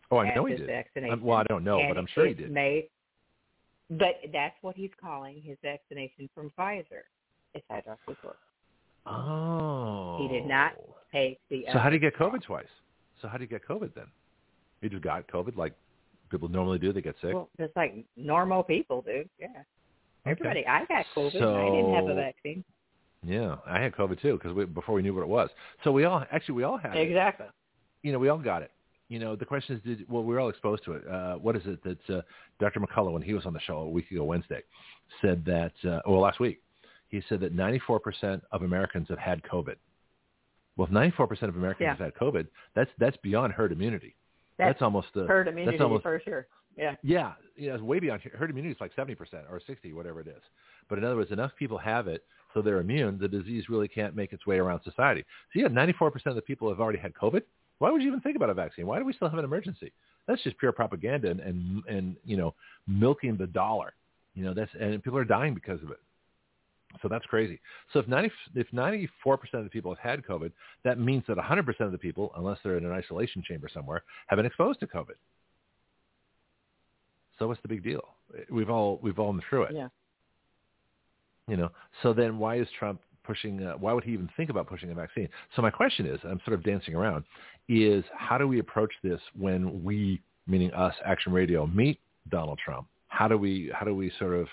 Oh, 0.10 0.18
I 0.20 0.34
know 0.34 0.46
he 0.46 0.56
did. 0.56 0.70
Um, 1.12 1.22
well, 1.22 1.38
I 1.38 1.44
don't 1.44 1.66
know, 1.66 1.82
but 1.90 1.98
I'm 1.98 2.08
sure 2.08 2.26
he 2.26 2.34
did. 2.34 2.50
Made, 2.52 2.88
but 3.90 4.22
that's 4.32 4.56
what 4.62 4.74
he's 4.78 4.92
calling 5.02 5.42
his 5.42 5.58
vaccination 5.62 6.30
from 6.34 6.50
Pfizer. 6.58 7.04
It's 7.54 7.66
hydroxychloroquine. 7.70 8.36
Oh. 9.06 10.18
He 10.22 10.28
did 10.30 10.46
not 10.48 10.74
take 11.12 11.40
the. 11.50 11.66
So 11.72 11.80
how 11.80 11.90
do 11.90 11.96
you 11.96 12.02
get 12.02 12.16
COVID 12.16 12.44
twice? 12.44 12.66
So 13.22 13.28
how 13.28 13.38
do 13.38 13.44
you 13.44 13.50
get 13.50 13.68
COVID 13.68 13.94
then? 13.94 14.06
You 14.82 14.90
just 14.90 15.04
got 15.04 15.28
COVID 15.28 15.56
like 15.56 15.74
people 16.30 16.50
normally 16.50 16.80
do. 16.80 16.94
They 16.94 17.02
get 17.02 17.16
sick. 17.22 17.34
Well, 17.34 17.50
just 17.60 17.76
like 17.76 17.96
normal 18.16 18.64
people 18.64 19.02
do. 19.02 19.24
Yeah. 19.40 19.48
Everybody. 20.26 20.66
I 20.68 20.86
got 20.86 21.06
COVID. 21.16 21.40
So, 21.40 21.56
I 21.56 21.76
didn't 21.76 21.94
have 21.94 22.08
a 22.08 22.16
vaccine. 22.16 22.64
Yeah, 23.24 23.56
I 23.66 23.82
had 23.82 23.94
COVID 23.94 24.22
too 24.22 24.34
because 24.34 24.54
we, 24.54 24.66
before 24.66 24.96
we 24.96 25.02
knew 25.02 25.14
what 25.14 25.22
it 25.22 25.28
was. 25.28 25.50
So 25.84 25.92
we 25.92 26.06
all 26.06 26.24
actually 26.32 26.56
we 26.56 26.64
all 26.64 26.78
had 26.78 26.96
it. 26.96 27.02
Exactly. 27.02 27.48
You 28.04 28.12
know, 28.12 28.20
we 28.20 28.30
all 28.30 28.38
got 28.38 28.62
it. 28.62 28.72
You 29.10 29.20
know, 29.20 29.36
the 29.36 29.46
question 29.46 29.78
is, 29.78 29.84
did 29.84 30.10
well, 30.10 30.24
we 30.24 30.34
were 30.34 30.40
all 30.40 30.50
exposed 30.50 30.84
to 30.86 30.94
it. 30.94 31.08
Uh, 31.08 31.36
what 31.36 31.56
is 31.56 31.64
it 31.66 31.82
that 31.84 32.18
uh, 32.18 32.22
Dr. 32.60 32.82
McCullough, 32.82 33.14
when 33.14 33.22
he 33.22 33.34
was 33.34 33.46
on 33.46 33.54
the 33.54 33.60
show 33.62 33.78
a 33.78 33.90
week 33.90 34.12
ago 34.12 34.24
Wednesday, 34.26 34.62
said 35.22 35.46
that, 35.46 35.72
uh, 35.90 36.02
well, 36.06 36.20
last 36.20 36.42
week, 36.42 36.62
he 37.08 37.22
said 37.30 37.40
that 37.40 37.56
94% 37.56 38.42
of 38.52 38.64
Americans 38.64 39.08
have 39.10 39.18
had 39.18 39.42
COVID. 39.44 39.76
Well, 40.78 40.88
if 40.88 40.94
94% 40.94 41.44
of 41.50 41.56
Americans 41.56 41.86
Yeah. 41.86 41.90
have 41.90 42.00
had 42.00 42.14
COVID, 42.16 42.48
that's 42.76 42.92
that's 42.98 43.18
beyond 43.18 43.54
herd 43.54 43.72
immunity. 43.72 44.16
That's, 44.58 44.74
That's 44.74 44.82
almost 44.82 45.08
the 45.14 45.26
Herd 45.28 45.48
immunity 45.48 45.78
that's 45.78 45.84
almost 45.84 46.04
for 46.04 46.20
sure. 46.24 46.48
Yeah. 46.78 46.96
yeah, 47.02 47.34
yeah, 47.56 47.74
it's 47.74 47.82
way 47.82 48.00
beyond 48.00 48.22
herd 48.22 48.52
immunity. 48.52 48.74
is 48.74 48.80
like 48.80 48.92
seventy 48.96 49.16
percent 49.16 49.44
or 49.50 49.60
sixty, 49.66 49.94
whatever 49.94 50.22
it 50.22 50.28
is. 50.28 50.42
But 50.90 51.00
in 51.00 51.04
other 51.04 51.16
words, 51.16 51.32
enough 51.32 51.52
people 51.58 51.78
have 51.80 52.08
it 52.08 52.24
so 52.54 52.62
they're 52.62 52.80
immune. 52.80 53.18
The 53.20 53.28
disease 53.28 53.70
really 53.70 53.88
can't 53.88 54.16
make 54.16 54.34
its 54.34 54.46
way 54.48 54.58
around 54.58 54.82
society. 54.84 55.24
So 55.54 55.60
yeah, 55.60 55.68
ninety-four 55.68 56.12
percent 56.12 56.32
of 56.32 56.36
the 56.36 56.42
people 56.44 56.70
have 56.70 56.80
already 56.80 57.00
had 57.00 57.14
COVID. 57.14 57.42
Why 57.80 57.92
would 57.92 58.02
you 58.02 58.08
even 58.08 58.22
think 58.22 58.36
about 58.36 58.50
a 58.50 58.54
vaccine? 58.54 58.88
Why 58.88 58.98
do 59.00 59.06
we 59.06 59.14
still 59.14 59.30
have 59.30 59.38
an 59.38 59.46
emergency? 59.46 59.92
That's 60.28 60.42
just 60.44 60.58
pure 60.58 60.72
propaganda 60.72 61.30
and 61.30 61.40
and, 61.40 61.84
and 61.88 62.16
you 62.26 62.38
know 62.38 62.54
milking 62.88 63.38
the 63.38 63.48
dollar. 63.48 63.94
You 64.36 64.46
know 64.46 64.54
that's 64.54 64.72
and 64.80 65.04
people 65.04 65.18
are 65.20 65.26
dying 65.26 65.54
because 65.54 65.82
of 65.84 65.92
it. 65.92 66.00
So 67.02 67.08
that's 67.08 67.26
crazy. 67.26 67.60
So 67.94 68.00
if 68.00 68.08
90, 68.08 68.32
if 68.56 68.68
94% 68.72 69.08
of 69.54 69.64
the 69.64 69.70
people 69.70 69.94
have 69.94 70.00
had 70.00 70.26
COVID, 70.26 70.52
that 70.84 71.00
means 71.00 71.24
that 71.28 71.38
100% 71.38 71.80
of 71.82 71.92
the 71.92 71.98
people, 71.98 72.32
unless 72.36 72.58
they're 72.64 72.78
in 72.78 72.86
an 72.86 72.92
isolation 72.92 73.44
chamber 73.48 73.70
somewhere, 73.74 74.04
have 74.28 74.38
been 74.38 74.46
exposed 74.46 74.80
to 74.82 74.88
COVID. 74.88 75.16
So 77.40 77.48
what's 77.48 77.62
the 77.62 77.68
big 77.68 77.84
deal? 77.84 78.04
We've 78.50 78.70
all 78.70 79.00
we've 79.02 79.20
all 79.20 79.32
been 79.32 79.42
through 79.50 79.64
it. 79.64 79.76
Yeah. 79.76 79.88
You 81.48 81.58
know. 81.58 81.70
So 82.02 82.14
then 82.14 82.40
why 82.40 82.60
is 82.60 82.68
Trump 82.78 83.00
pushing? 83.24 83.64
Uh, 83.64 83.74
why 83.74 83.94
would 83.94 84.04
he 84.04 84.12
even 84.12 84.30
think 84.36 84.50
about 84.50 84.68
pushing 84.68 84.92
a 84.92 84.96
vaccine? 84.96 85.30
So 85.56 85.62
my 85.62 85.70
question 85.70 86.06
is, 86.08 86.20
I'm 86.24 86.42
sort 86.46 86.56
of 86.56 86.64
dancing 86.64 86.96
around, 86.96 87.24
is 87.70 88.04
how 88.16 88.38
do 88.38 88.48
we 88.48 88.60
approach 88.60 88.92
this 89.04 89.20
when 89.38 89.84
we, 89.84 90.22
meaning 90.48 90.74
us, 90.74 90.96
Action 91.06 91.32
Radio, 91.32 91.68
meet 91.68 92.00
Donald 92.30 92.60
Trump? 92.64 92.88
How 93.08 93.28
do 93.28 93.38
we 93.38 93.72
how 93.74 93.86
do 93.86 93.96
we 93.96 94.12
sort 94.20 94.34
of 94.34 94.48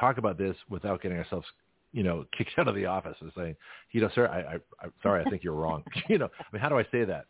talk 0.00 0.18
about 0.18 0.38
this 0.38 0.56
without 0.68 1.02
getting 1.02 1.18
ourselves 1.18 1.46
you 1.92 2.02
know, 2.02 2.24
kicked 2.36 2.52
out 2.58 2.68
of 2.68 2.74
the 2.74 2.86
office 2.86 3.16
and 3.20 3.32
saying, 3.36 3.56
you 3.92 4.00
know, 4.00 4.10
sir, 4.14 4.26
I, 4.28 4.54
I, 4.54 4.58
I'm 4.82 4.92
sorry, 5.02 5.24
I 5.24 5.30
think 5.30 5.44
you're 5.44 5.54
wrong. 5.54 5.82
you 6.08 6.18
know, 6.18 6.28
I 6.38 6.44
mean, 6.52 6.60
how 6.60 6.68
do 6.68 6.78
I 6.78 6.84
say 6.90 7.04
that 7.04 7.26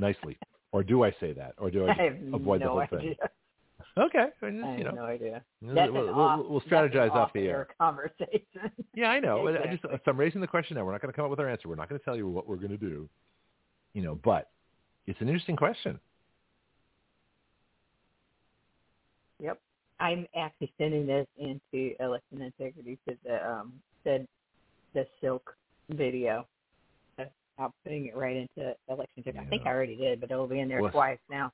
nicely? 0.00 0.38
Or 0.72 0.82
do 0.82 1.04
I 1.04 1.10
say 1.20 1.32
that? 1.32 1.54
Or 1.58 1.70
do 1.70 1.86
I, 1.86 1.90
I 2.00 2.06
avoid 2.32 2.60
no 2.60 2.66
the 2.66 2.70
whole 2.70 2.80
idea. 2.80 2.98
thing? 2.98 3.14
Okay. 3.98 4.26
I 4.42 4.50
mean, 4.50 4.62
I 4.62 4.70
have 4.70 4.78
you 4.78 4.84
know, 4.84 4.90
no 4.90 5.04
idea. 5.04 5.42
we'll, 5.62 5.74
That's 5.74 5.92
we'll, 5.92 6.06
we'll, 6.06 6.20
off, 6.20 6.46
we'll 6.48 6.60
strategize 6.62 7.12
off 7.12 7.32
the 7.32 7.40
off-air 7.40 7.56
air. 7.56 7.68
conversation. 7.80 8.70
Yeah, 8.94 9.08
I 9.08 9.20
know. 9.20 9.42
but 9.42 9.60
I 9.60 9.70
just, 9.70 9.82
so 9.82 9.98
I'm 10.06 10.18
raising 10.18 10.40
the 10.42 10.46
question 10.46 10.76
now. 10.76 10.84
We're 10.84 10.92
not 10.92 11.00
going 11.00 11.12
to 11.12 11.16
come 11.16 11.24
up 11.24 11.30
with 11.30 11.40
our 11.40 11.48
answer. 11.48 11.68
We're 11.68 11.76
not 11.76 11.88
going 11.88 11.98
to 11.98 12.04
tell 12.04 12.16
you 12.16 12.28
what 12.28 12.46
we're 12.46 12.56
going 12.56 12.70
to 12.72 12.76
do. 12.76 13.08
You 13.94 14.02
know, 14.02 14.18
but 14.22 14.50
it's 15.06 15.20
an 15.20 15.28
interesting 15.28 15.56
question. 15.56 15.98
Yep. 19.40 19.58
I'm 20.00 20.26
actually 20.36 20.72
sending 20.78 21.06
this 21.06 21.26
into 21.38 21.94
election 22.00 22.42
integrity 22.42 22.98
to 23.08 23.16
the 23.24 23.48
um 23.50 23.72
the 24.04 24.26
the 24.94 25.06
silk 25.20 25.54
video. 25.90 26.46
I'm 27.58 27.70
putting 27.84 28.06
it 28.06 28.16
right 28.16 28.36
into 28.36 28.74
election 28.88 29.14
integrity. 29.16 29.46
I 29.46 29.48
think 29.48 29.62
I 29.64 29.70
already 29.70 29.96
did, 29.96 30.20
but 30.20 30.30
it'll 30.30 30.46
be 30.46 30.60
in 30.60 30.68
there 30.68 30.82
Well, 30.82 30.90
twice 30.92 31.18
now. 31.30 31.50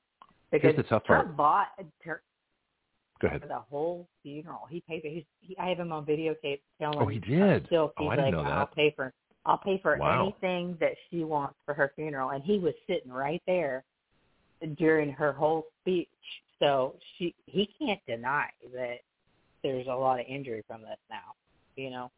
Because 0.51 0.73
Here's 0.73 0.75
the 0.75 0.83
tough 0.83 1.05
part. 1.05 1.37
Bought 1.37 1.67
a 1.79 1.83
tur- 2.03 2.21
Go 3.21 3.29
ahead. 3.29 3.41
for 3.41 3.47
the 3.47 3.59
whole 3.59 4.05
funeral. 4.21 4.67
He 4.69 4.83
paid 4.87 5.01
for. 5.01 5.07
He's, 5.07 5.23
he, 5.39 5.57
I 5.57 5.69
have 5.69 5.79
him 5.79 5.93
on 5.93 6.05
videotape 6.05 6.59
telling. 6.77 6.99
Oh, 6.99 7.07
he 7.07 7.19
did? 7.19 7.67
Silk, 7.69 7.93
Oh, 7.97 8.03
he's 8.03 8.11
I 8.11 8.15
didn't 8.17 8.35
like, 8.35 8.45
know 8.45 8.51
I'll 8.51 8.67
pay 8.67 8.91
for. 8.93 9.13
I'll 9.45 9.57
pay 9.59 9.79
for 9.81 9.95
Wow. 9.97 10.23
anything 10.23 10.75
that 10.81 10.91
she 11.09 11.23
wants 11.23 11.55
for 11.65 11.73
her 11.73 11.93
funeral, 11.95 12.31
and 12.31 12.43
he 12.43 12.59
was 12.59 12.73
sitting 12.85 13.11
right 13.11 13.41
there 13.47 13.85
during 14.77 15.09
her 15.11 15.31
whole 15.31 15.63
speech. 15.81 16.09
So 16.63 16.95
she, 17.17 17.35
he 17.45 17.69
can't 17.77 17.99
deny 18.07 18.47
that 18.73 18.99
there's 19.63 19.87
a 19.87 19.93
lot 19.93 20.19
of 20.19 20.25
injury 20.27 20.63
from 20.65 20.81
this 20.81 20.97
now. 21.09 21.33
You 21.75 21.89
know, 21.89 22.11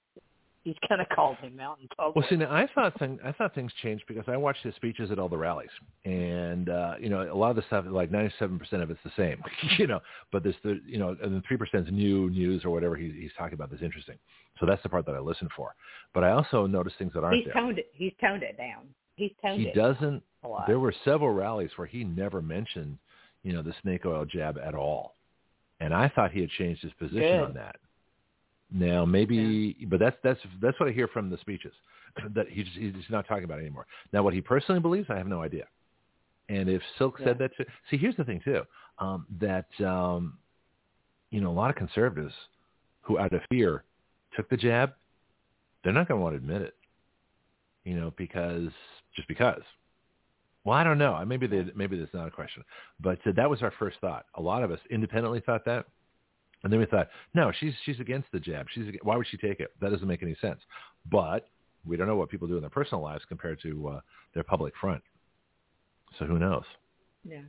he's 0.64 0.76
kind 0.88 1.02
of 1.02 1.08
called 1.16 1.38
him 1.38 1.60
out 1.60 1.80
in 1.82 1.88
public. 1.98 2.16
Well, 2.16 2.26
see, 2.30 2.36
now, 2.36 2.52
I 2.52 2.68
thought 2.76 2.98
thing, 3.00 3.18
I 3.26 3.32
thought 3.32 3.56
things 3.56 3.72
changed 3.82 4.04
because 4.08 4.26
I 4.28 4.38
watched 4.38 4.62
his 4.64 4.76
speeches 4.76 5.10
at 5.10 5.18
all 5.18 5.30
the 5.30 5.38
rallies, 5.38 5.70
and 6.04 6.70
uh, 6.70 6.94
you 7.00 7.10
know, 7.10 7.22
a 7.22 7.34
lot 7.34 7.50
of 7.50 7.56
the 7.56 7.64
stuff, 7.64 7.86
like 7.88 8.12
ninety-seven 8.12 8.60
percent 8.60 8.84
of 8.84 8.92
it's 8.92 9.00
the 9.04 9.12
same, 9.18 9.42
you 9.80 9.88
know. 9.88 10.00
But 10.32 10.44
there's 10.44 10.56
the, 10.64 10.80
you 10.86 11.00
know, 11.00 11.16
and 11.24 11.34
then 11.34 11.42
three 11.48 11.58
percent 11.58 11.88
is 11.88 11.94
new 11.94 12.30
news 12.30 12.66
or 12.66 12.70
whatever 12.70 12.96
he, 12.96 13.12
he's 13.20 13.32
talking 13.38 13.54
about 13.54 13.72
that's 13.72 13.82
interesting. 13.82 14.18
So 14.60 14.66
that's 14.66 14.84
the 14.84 14.90
part 14.90 15.06
that 15.08 15.16
I 15.16 15.20
listen 15.20 15.50
for. 15.56 15.74
But 16.14 16.24
I 16.24 16.32
also 16.32 16.68
noticed 16.68 16.98
things 16.98 17.14
that 17.14 17.24
aren't 17.24 17.38
he's 17.38 17.46
there. 17.46 17.54
toned 17.54 17.80
it. 17.80 17.90
He's 17.94 18.14
toned 18.22 18.44
it 18.44 18.58
down. 18.58 18.88
He's 19.16 19.32
toned 19.42 19.62
He 19.62 19.68
it 19.68 19.76
doesn't. 19.76 20.22
a 20.44 20.48
lot. 20.48 20.68
There 20.68 20.80
were 20.80 20.94
several 21.04 21.34
rallies 21.34 21.72
where 21.78 21.88
he 21.88 22.04
never 22.04 22.42
mentioned, 22.42 22.98
you 23.46 23.54
know, 23.54 23.62
the 23.62 23.76
snake 23.84 24.06
oil 24.08 24.26
jab 24.26 24.58
at 24.58 24.74
all, 24.74 25.14
and 25.80 25.94
I 25.94 26.10
thought 26.10 26.32
he 26.32 26.42
had 26.42 26.50
changed 26.50 26.82
his 26.82 26.92
position 26.94 27.22
Good. 27.22 27.42
on 27.44 27.54
that. 27.54 27.76
Now 28.72 29.06
maybe, 29.06 29.78
but 29.88 30.00
that's 30.00 30.18
that's 30.24 30.40
that's 30.60 30.80
what 30.80 30.90
I 30.90 30.92
hear 30.92 31.08
from 31.08 31.30
the 31.30 31.38
speeches 31.38 31.72
that 32.34 32.48
he's 32.50 32.66
he's 32.74 32.96
not 33.12 33.28
talking 33.28 33.44
about 33.44 33.60
it 33.60 33.62
anymore. 33.62 33.86
Now 34.12 34.24
what 34.24 34.34
he 34.34 34.42
personally 34.42 34.82
believes, 34.82 35.08
I 35.12 35.18
have 35.18 35.28
no 35.28 35.44
idea. 35.44 35.66
And 36.50 36.70
if 36.70 36.82
Silk 36.98 37.20
said 37.24 37.40
that, 37.40 37.52
too, 37.58 37.66
see, 37.90 37.98
here's 37.98 38.16
the 38.18 38.24
thing 38.24 38.42
too, 38.44 38.64
um, 39.00 39.26
that 39.40 39.68
um, 39.86 40.40
you 41.30 41.40
know 41.40 41.52
a 41.52 41.54
lot 41.54 41.70
of 41.70 41.76
conservatives 41.76 42.34
who 43.02 43.20
out 43.20 43.32
of 43.32 43.42
fear 43.50 43.84
took 44.36 44.50
the 44.50 44.58
jab, 44.58 44.94
they're 45.84 45.94
not 45.94 46.08
going 46.08 46.20
to 46.20 46.24
want 46.24 46.34
to 46.34 46.38
admit 46.38 46.64
it, 46.64 46.74
you 47.84 47.94
know, 47.94 48.12
because 48.18 48.70
just 49.16 49.28
because. 49.28 49.62
Well, 50.66 50.76
I 50.76 50.84
don't 50.84 50.98
know. 50.98 51.24
Maybe 51.26 51.46
they, 51.48 51.64
maybe 51.76 51.98
that's 51.98 52.14
not 52.14 52.28
a 52.28 52.32
question, 52.32 52.64
but 53.00 53.20
uh, 53.26 53.32
that 53.36 53.50
was 53.50 53.62
our 53.62 53.72
first 53.80 53.98
thought. 54.02 54.26
A 54.34 54.42
lot 54.42 54.64
of 54.64 54.72
us 54.72 54.80
independently 54.90 55.40
thought 55.40 55.64
that, 55.66 55.86
and 56.64 56.74
then 56.74 56.80
we 56.80 56.88
thought, 56.88 57.08
no, 57.36 57.52
she's 57.60 57.74
she's 57.86 58.00
against 58.00 58.32
the 58.32 58.40
jab. 58.40 58.66
She's 58.74 58.86
why 59.04 59.16
would 59.16 59.28
she 59.28 59.38
take 59.38 59.60
it? 59.60 59.72
That 59.80 59.92
doesn't 59.92 60.08
make 60.08 60.24
any 60.24 60.36
sense. 60.42 60.60
But 61.10 61.48
we 61.86 61.98
don't 61.98 62.08
know 62.08 62.16
what 62.16 62.30
people 62.30 62.48
do 62.48 62.56
in 62.56 62.62
their 62.62 62.70
personal 62.72 63.04
lives 63.04 63.24
compared 63.26 63.62
to 63.62 63.88
uh, 63.90 64.00
their 64.34 64.44
public 64.44 64.74
front. 64.82 65.04
So 66.18 66.26
who 66.26 66.40
knows? 66.40 66.64
yeah. 67.24 67.42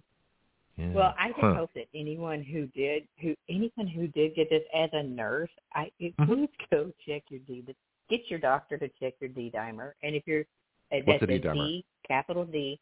Yeah. 0.77 0.93
Well, 0.93 1.15
I 1.19 1.29
just 1.29 1.41
Huh. 1.41 1.55
hope 1.55 1.71
that 1.75 1.87
anyone 1.95 2.43
who 2.43 2.67
did, 2.67 3.09
who 3.23 3.35
anyone 3.49 3.87
who 3.87 4.09
did 4.09 4.35
get 4.35 4.51
this 4.51 4.63
as 4.75 4.91
a 4.93 5.03
nurse, 5.03 5.49
I 5.73 5.91
Mhm. 6.01 6.27
please 6.27 6.51
go 6.71 6.93
check 7.07 7.23
your 7.31 7.41
D. 7.41 7.65
Get 8.11 8.29
your 8.31 8.39
doctor 8.39 8.77
to 8.77 8.89
check 9.01 9.15
your 9.21 9.31
D 9.31 9.51
dimer, 9.51 9.95
and 10.03 10.15
if 10.15 10.27
you're 10.27 10.45
uh, 10.93 10.99
What's 11.05 11.21
that's 11.21 11.23
a 11.23 11.27
D 11.27 11.39
dimer? 11.41 11.55
D, 11.55 11.85
capital 12.07 12.45
D, 12.45 12.79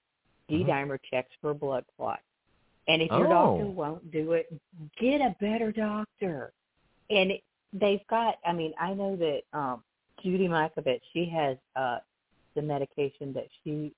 D 0.48 0.62
Mhm. 0.62 0.68
dimer 0.68 0.98
checks 1.10 1.34
for 1.40 1.54
blood 1.54 1.84
clots. 1.96 2.22
And 2.86 3.00
if 3.00 3.10
your 3.10 3.28
doctor 3.28 3.64
Oh. 3.66 3.70
won't 3.70 4.10
do 4.10 4.32
it, 4.32 4.52
get 4.96 5.20
a 5.20 5.34
better 5.40 5.72
doctor. 5.72 6.52
And 7.10 7.32
they've 7.72 8.06
got. 8.08 8.38
I 8.44 8.52
mean, 8.52 8.74
I 8.78 8.94
know 8.94 9.16
that 9.16 9.42
um 9.52 9.84
Judy 10.22 10.48
Mikovits, 10.48 11.02
she 11.12 11.24
has 11.26 11.56
uh 11.76 11.98
the 12.54 12.62
medication 12.62 13.32
that 13.32 13.48
she 13.62 13.94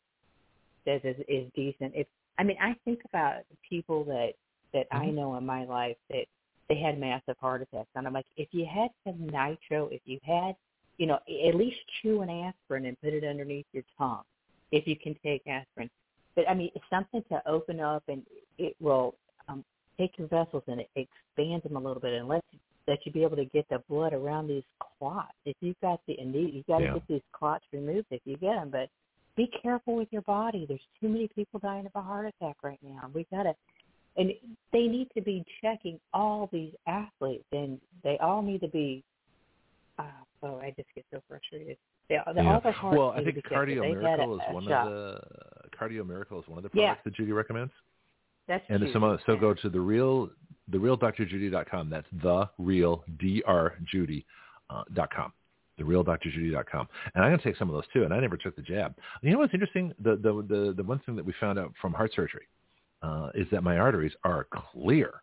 says 0.85 1.01
is, 1.05 1.17
is 1.29 1.51
decent. 1.55 1.95
If 1.95 2.07
I 2.39 2.45
mean, 2.45 2.59
I 2.61 2.75
think 2.85 3.05
about 3.05 3.43
people 3.69 4.05
that 4.05 4.35
that 4.73 4.87
I 4.91 5.07
Mhm. 5.07 5.15
know 5.15 5.37
in 5.37 5.47
my 5.47 5.65
life 5.65 5.97
that 6.11 6.27
they 6.69 6.77
had 6.77 6.99
massive 6.99 7.37
heart 7.39 7.63
attacks, 7.63 7.91
and 7.95 8.07
I'm 8.07 8.13
like, 8.13 8.27
if 8.37 8.53
you 8.53 8.67
had 8.67 8.91
some 9.05 9.27
nitro, 9.29 9.87
if 9.89 10.01
you 10.05 10.19
had, 10.25 10.57
you 10.99 11.07
know, 11.07 11.19
at 11.47 11.55
least 11.55 11.79
chew 12.03 12.23
an 12.23 12.31
aspirin 12.31 12.87
and 12.87 13.01
put 13.01 13.13
it 13.13 13.25
underneath 13.25 13.67
your 13.73 13.85
tongue, 13.97 14.25
if 14.73 14.87
you 14.87 14.97
can 14.97 15.15
take 15.23 15.47
aspirin. 15.47 15.91
But 16.37 16.49
I 16.49 16.55
mean, 16.55 16.71
it's 16.75 16.85
something 16.91 17.25
to 17.31 17.43
open 17.49 17.81
up, 17.81 18.05
and 18.09 18.23
it 18.59 18.77
will 18.81 19.15
um, 19.49 19.65
take 19.99 20.13
your 20.19 20.29
vessels 20.29 20.63
and 20.69 20.81
it 20.81 20.91
expands 20.95 21.65
them 21.65 21.77
a 21.77 21.81
little 21.81 22.01
bit, 22.01 22.13
and 22.13 22.29
let 22.29 22.45
you, 22.53 22.59
let 22.87 22.99
you 23.05 23.11
be 23.11 23.23
able 23.23 23.37
to 23.37 23.47
get 23.47 23.67
the 23.69 23.83
blood 23.89 24.13
around 24.13 24.47
these 24.47 24.63
clots. 24.99 25.33
If 25.45 25.57
you've 25.61 25.81
got 25.81 26.01
the, 26.07 26.17
and 26.19 26.35
you 26.35 26.63
got 26.69 26.79
to 26.79 26.85
Yeah. 26.85 26.95
get 26.95 27.09
these 27.09 27.23
clots 27.33 27.65
removed 27.73 28.07
if 28.11 28.21
you 28.25 28.37
get 28.37 28.55
them, 28.55 28.71
but 28.71 28.89
be 29.37 29.49
careful 29.63 29.97
with 29.97 30.09
your 30.13 30.23
body. 30.23 30.65
There's 30.67 30.81
too 31.01 31.09
many 31.09 31.29
people 31.29 31.61
dying 31.61 31.87
of 31.87 31.93
a 31.95 32.03
heart 32.03 32.27
attack 32.27 32.57
right 32.63 32.79
now. 32.83 33.11
We 33.13 33.27
gotta, 33.31 33.55
and 34.17 34.33
they 34.73 34.87
need 34.87 35.09
to 35.15 35.23
be 35.23 35.45
checking 35.61 35.99
all 36.15 36.49
these 36.53 36.73
athletes, 36.87 37.45
and 37.53 37.81
they 38.03 38.19
all 38.19 38.43
need 38.43 38.61
to 38.61 38.69
be. 38.69 39.03
Uh, 39.99 40.05
oh, 40.43 40.59
I 40.59 40.73
just 40.77 40.89
get 40.95 41.05
so 41.11 41.23
frustrated. 41.29 41.77
They, 42.09 42.19
they 42.35 42.43
Yeah. 42.43 42.55
all 42.55 42.61
their 42.61 42.73
hearts 42.73 42.97
Well, 42.97 43.11
I 43.11 43.19
need 43.19 43.27
to 43.27 43.33
think. 43.33 43.47
Cardio 43.47 43.81
Miracle 43.91 44.37
is 44.37 44.43
one 44.55 44.65
shot. 44.65 44.87
of 44.87 44.93
the 44.93 45.21
Cardio 45.79 46.07
Miracle 46.07 46.41
is 46.41 46.49
one 46.49 46.59
of 46.59 46.65
the 46.65 46.71
Yeah. 46.79 46.89
products 46.95 47.05
that 47.05 47.15
Judy 47.15 47.33
recommends. 47.33 47.73
That's 48.49 48.65
And 48.69 48.81
Judy, 48.81 48.93
so 49.27 49.33
yeah. 49.35 49.41
go 49.41 49.55
to 49.55 49.69
the 49.69 49.81
real 49.81 50.31
the 50.69 50.79
real 50.79 50.97
drjudy.com. 50.99 51.91
That's 51.91 52.07
the 52.23 52.49
real 52.59 53.05
dr 53.19 53.79
judy 53.91 54.25
uh, 54.71 54.83
dot 54.95 55.11
com. 55.15 55.33
The 55.79 55.85
real 55.85 56.05
drjudy.com. 56.05 56.89
And 57.15 57.25
I'm 57.25 57.31
going 57.31 57.39
to 57.39 57.45
take 57.45 57.57
some 57.57 57.69
of 57.69 57.75
those 57.75 57.87
too. 57.93 58.05
And 58.05 58.13
I 58.15 58.19
never 58.21 58.37
took 58.37 58.57
the 58.57 58.63
jab. 58.63 58.95
You 59.23 59.33
know 59.33 59.39
what's 59.39 59.55
interesting? 59.55 59.93
The 60.03 60.17
the 60.17 60.33
the, 60.43 60.75
the 60.77 60.83
one 60.83 60.99
thing 61.01 61.17
that 61.17 61.25
we 61.25 61.33
found 61.41 61.59
out 61.59 61.73
from 61.81 61.93
heart 61.93 62.13
surgery 62.15 62.47
uh, 63.03 63.31
is 63.35 63.47
that 63.53 63.63
my 63.63 63.79
arteries 63.79 64.13
are 64.25 64.47
clear. 64.73 65.23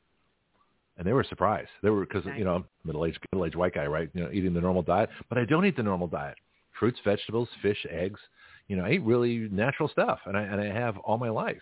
And 0.97 1.07
they 1.07 1.13
were 1.13 1.23
surprised. 1.23 1.71
They 1.81 1.89
were 1.89 2.01
because 2.05 2.23
Nice. 2.25 2.37
you 2.37 2.45
know 2.45 2.55
I'm 2.55 2.65
middle 2.85 3.05
aged 3.05 3.19
middle 3.31 3.45
aged 3.45 3.55
white 3.55 3.73
guy, 3.73 3.87
right? 3.87 4.09
You 4.13 4.23
know, 4.25 4.29
eating 4.31 4.53
the 4.53 4.61
normal 4.61 4.83
diet, 4.83 5.09
but 5.27 5.37
I 5.37 5.45
don't 5.45 5.65
eat 5.65 5.75
the 5.75 5.83
normal 5.83 6.07
diet. 6.07 6.35
Fruits, 6.79 6.99
vegetables, 7.03 7.49
fish, 7.61 7.83
eggs. 7.89 8.19
You 8.67 8.77
know, 8.77 8.85
I 8.85 8.91
eat 8.93 9.03
really 9.03 9.49
natural 9.51 9.89
stuff, 9.89 10.19
and 10.25 10.37
I 10.37 10.41
and 10.43 10.59
I 10.61 10.65
have 10.65 10.97
all 10.99 11.17
my 11.17 11.29
life. 11.29 11.61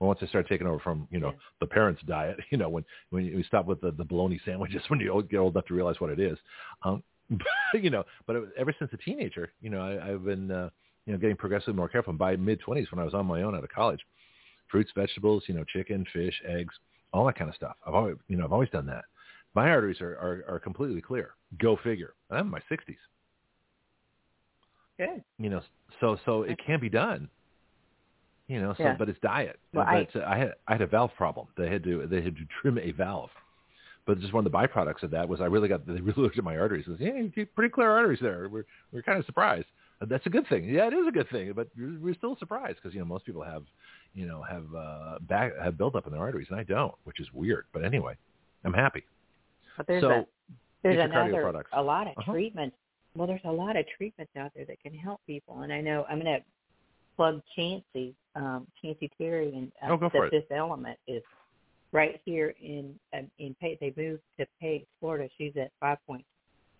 Well, 0.00 0.08
once 0.08 0.18
I 0.22 0.26
start 0.26 0.48
taking 0.48 0.66
over 0.66 0.80
from 0.80 1.06
you 1.10 1.20
know 1.20 1.28
Yeah. 1.28 1.38
the 1.60 1.66
parents' 1.66 2.02
diet, 2.06 2.36
you 2.50 2.58
know 2.58 2.68
when 2.68 2.84
when 3.10 3.24
you 3.24 3.42
stop 3.44 3.66
with 3.66 3.80
the 3.80 3.92
the 3.92 4.04
bologna 4.04 4.40
sandwiches 4.44 4.82
when 4.88 5.00
you 5.00 5.26
get 5.30 5.38
old 5.38 5.54
enough 5.54 5.66
to 5.66 5.74
realize 5.74 6.00
what 6.00 6.10
it 6.10 6.20
is, 6.20 6.38
um, 6.82 7.02
you 7.74 7.90
know. 7.90 8.04
But 8.26 8.36
it, 8.36 8.44
ever 8.58 8.74
since 8.78 8.90
a 8.92 8.96
teenager, 8.96 9.52
you 9.60 9.70
know, 9.70 9.80
I, 9.80 10.10
I've 10.10 10.24
been 10.24 10.50
uh, 10.50 10.70
you 11.06 11.12
know 11.12 11.18
getting 11.18 11.36
progressively 11.36 11.74
more 11.74 11.88
careful. 11.88 12.10
And 12.10 12.18
by 12.18 12.36
mid 12.36 12.60
twenties, 12.60 12.90
when 12.90 12.98
I 13.00 13.04
was 13.04 13.14
on 13.14 13.26
my 13.26 13.42
own 13.42 13.54
out 13.54 13.64
of 13.64 13.70
college, 13.70 14.00
fruits, 14.70 14.90
vegetables, 14.96 15.44
you 15.46 15.54
know, 15.54 15.64
chicken, 15.64 16.04
fish, 16.12 16.34
eggs, 16.48 16.74
all 17.12 17.24
that 17.26 17.36
kind 17.38 17.48
of 17.48 17.54
stuff. 17.56 17.76
I've 17.86 17.94
always 17.94 18.16
you 18.28 18.36
know 18.36 18.44
I've 18.44 18.52
always 18.52 18.70
done 18.70 18.86
that. 18.86 19.04
My 19.54 19.70
arteries 19.70 20.00
are 20.00 20.14
are, 20.14 20.44
are 20.48 20.58
completely 20.58 21.00
clear. 21.00 21.34
Go 21.60 21.76
figure. 21.84 22.14
I'm 22.30 22.46
in 22.46 22.50
my 22.50 22.60
sixties. 22.68 22.96
Good. 24.98 25.22
You 25.38 25.50
know, 25.50 25.62
so 26.00 26.18
so 26.24 26.42
it 26.42 26.58
can 26.64 26.80
be 26.80 26.88
done. 26.88 27.28
You 28.48 28.60
know, 28.60 28.74
so 28.76 28.82
Yeah. 28.84 28.96
but 28.98 29.08
it's 29.08 29.18
diet. 29.20 29.58
Well, 29.72 29.84
but 29.84 30.20
I, 30.20 30.32
I 30.34 30.38
had 30.38 30.54
I 30.68 30.72
had 30.72 30.80
a 30.82 30.86
valve 30.86 31.12
problem. 31.16 31.48
They 31.56 31.70
had 31.70 31.82
to 31.84 32.06
they 32.06 32.22
had 32.22 32.36
to 32.36 32.44
trim 32.60 32.78
a 32.78 32.92
valve. 32.92 33.30
But 34.04 34.18
just 34.20 34.32
one 34.32 34.44
of 34.44 34.50
the 34.50 34.58
byproducts 34.58 35.04
of 35.04 35.12
that 35.12 35.28
was 35.28 35.40
I 35.40 35.46
really 35.46 35.68
got 35.68 35.86
they 35.86 36.00
really 36.00 36.22
looked 36.22 36.38
at 36.38 36.44
my 36.44 36.56
arteries 36.56 36.86
and 36.86 36.98
said, 36.98 37.06
"Yeah, 37.06 37.22
you 37.34 37.46
pretty 37.46 37.70
clear 37.70 37.90
arteries 37.90 38.20
there." 38.20 38.48
We're 38.48 38.64
we're 38.92 39.02
kind 39.02 39.18
of 39.18 39.26
surprised. 39.26 39.66
That's 40.00 40.26
a 40.26 40.30
good 40.30 40.48
thing. 40.48 40.64
Yeah, 40.68 40.88
it 40.88 40.94
is 40.94 41.06
a 41.06 41.12
good 41.12 41.30
thing. 41.30 41.52
But 41.52 41.68
we're 41.78 41.98
we're 42.00 42.14
still 42.14 42.36
surprised 42.36 42.76
because 42.76 42.92
you 42.92 42.98
know 43.00 43.06
most 43.06 43.24
people 43.24 43.42
have, 43.42 43.62
you 44.14 44.26
know, 44.26 44.42
have 44.42 44.64
uh, 44.74 45.18
back 45.20 45.52
have 45.62 45.78
buildup 45.78 46.06
in 46.06 46.12
their 46.12 46.20
arteries, 46.20 46.48
and 46.50 46.58
I 46.58 46.64
don't, 46.64 46.94
which 47.04 47.20
is 47.20 47.32
weird. 47.32 47.66
But 47.72 47.84
anyway, 47.84 48.16
I'm 48.64 48.74
happy. 48.74 49.04
But 49.76 49.86
there's 49.86 50.02
so 50.02 50.10
a 50.10 50.26
there's 50.82 50.96
get 50.96 51.08
your 51.12 51.22
cardio 51.22 51.28
another 51.48 51.64
a 51.72 51.82
lot 51.82 52.08
of 52.08 52.14
Uh-huh. 52.18 52.32
treatments. 52.32 52.76
Well, 53.16 53.26
there's 53.26 53.40
a 53.44 53.52
lot 53.52 53.76
of 53.76 53.84
treatments 53.96 54.32
out 54.38 54.52
there 54.54 54.64
that 54.64 54.82
can 54.82 54.94
help 54.94 55.20
people, 55.26 55.60
and 55.60 55.72
I 55.72 55.80
know 55.80 56.04
I'm 56.08 56.20
going 56.20 56.38
to 56.38 56.44
plug 57.16 57.42
Chancey, 57.54 58.14
um, 58.34 58.66
Chancey 58.80 59.10
Terry, 59.18 59.52
and 59.54 59.70
uh, 59.82 59.92
Oh, 59.92 60.10
for 60.10 60.26
it. 60.26 60.46
Element 60.50 60.98
is 61.06 61.22
right 61.92 62.20
here 62.24 62.54
in 62.60 62.98
um, 63.12 63.30
in 63.38 63.54
Pay. 63.60 63.76
They 63.80 63.92
moved 63.96 64.22
to 64.40 64.46
Pace, 64.60 64.84
Florida. 64.98 65.28
She's 65.36 65.52
at 65.60 65.70
Five 65.78 65.98
Points, 66.06 66.24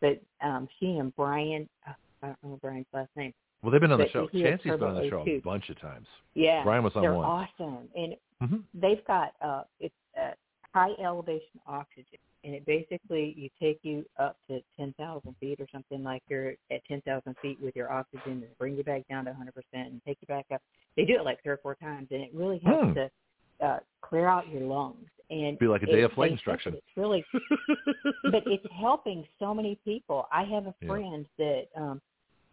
but 0.01 0.21
um, 0.43 0.69
she 0.81 0.97
and 0.97 1.15
Brian, 1.17 1.69
uh, 1.87 1.93
I 2.23 2.27
don't 2.29 2.37
know 2.45 2.59
Brian's 2.63 2.87
last 2.95 3.11
name. 3.15 3.35
Well, 3.63 3.71
they've 3.71 3.81
been 3.81 3.93
on 3.93 3.99
the 4.01 4.09
show. 4.09 4.29
Chancey's 4.29 4.73
been 4.73 4.83
on 4.83 4.95
the 4.95 5.09
show 5.11 5.21
a 5.23 5.25
O2. 5.27 5.43
bunch 5.45 5.69
of 5.69 5.81
times. 5.81 6.07
Yeah, 6.35 6.65
Brian 6.65 6.83
was 6.83 6.95
on 6.97 7.03
they're 7.03 7.15
one. 7.15 7.27
awesome, 7.27 7.89
and 7.95 8.17
hmm 8.41 8.57
they've 8.75 9.05
got 9.07 9.35
uh 9.43 9.65
it's 9.81 9.95
uh, 10.19 10.31
high 10.73 10.93
elevation 11.05 11.61
oxygen 11.67 12.19
and 12.45 12.55
it 12.55 12.65
basically 12.67 13.35
you 13.37 13.49
take 13.61 13.79
you 13.83 14.05
up 14.19 14.37
to 14.49 14.61
ten 14.77 14.93
thousand 14.99 15.35
feet 15.41 15.61
or 15.61 15.67
something 15.73 16.03
like 16.03 16.23
you're 16.29 16.51
at 16.71 16.85
ten 16.87 17.01
thousand 17.03 17.37
feet 17.43 17.59
with 17.63 17.75
your 17.77 17.93
oxygen 17.93 18.33
and 18.45 18.59
bring 18.59 18.77
you 18.77 18.85
back 18.85 19.07
down 19.09 19.25
to 19.25 19.33
hundred 19.35 19.55
percent 19.55 19.93
and 19.93 20.01
take 20.07 20.19
you 20.21 20.27
back 20.27 20.47
up 20.53 20.61
they 20.97 21.05
do 21.05 21.15
it 21.17 21.25
like 21.25 21.43
three 21.43 21.53
or 21.53 21.59
four 21.63 21.75
times 21.75 22.09
and 22.11 22.21
it 22.23 22.31
really 22.35 22.59
helps 22.65 22.85
Hmm. 22.89 22.95
to 22.95 23.11
uh 23.65 23.79
clear 24.01 24.27
out 24.29 24.49
your 24.49 24.63
lungs 24.63 25.07
and 25.31 25.59
Be 25.59 25.67
like 25.67 25.83
a 25.83 25.89
it- 25.89 25.93
day 25.93 26.03
of 26.03 26.13
flight 26.13 26.31
they 26.31 26.37
said 26.37 26.41
that 26.47 26.53
instruction. 26.53 26.75
it's 26.75 26.97
really 26.97 27.25
but 28.31 28.43
it's 28.47 28.67
helping 28.79 29.27
so 29.39 29.55
many 29.55 29.79
people. 29.85 30.27
I 30.33 30.43
have 30.45 30.67
a 30.67 30.75
Yeah. 30.81 30.89
friend 30.89 31.27
that 31.39 31.63
um 31.77 32.01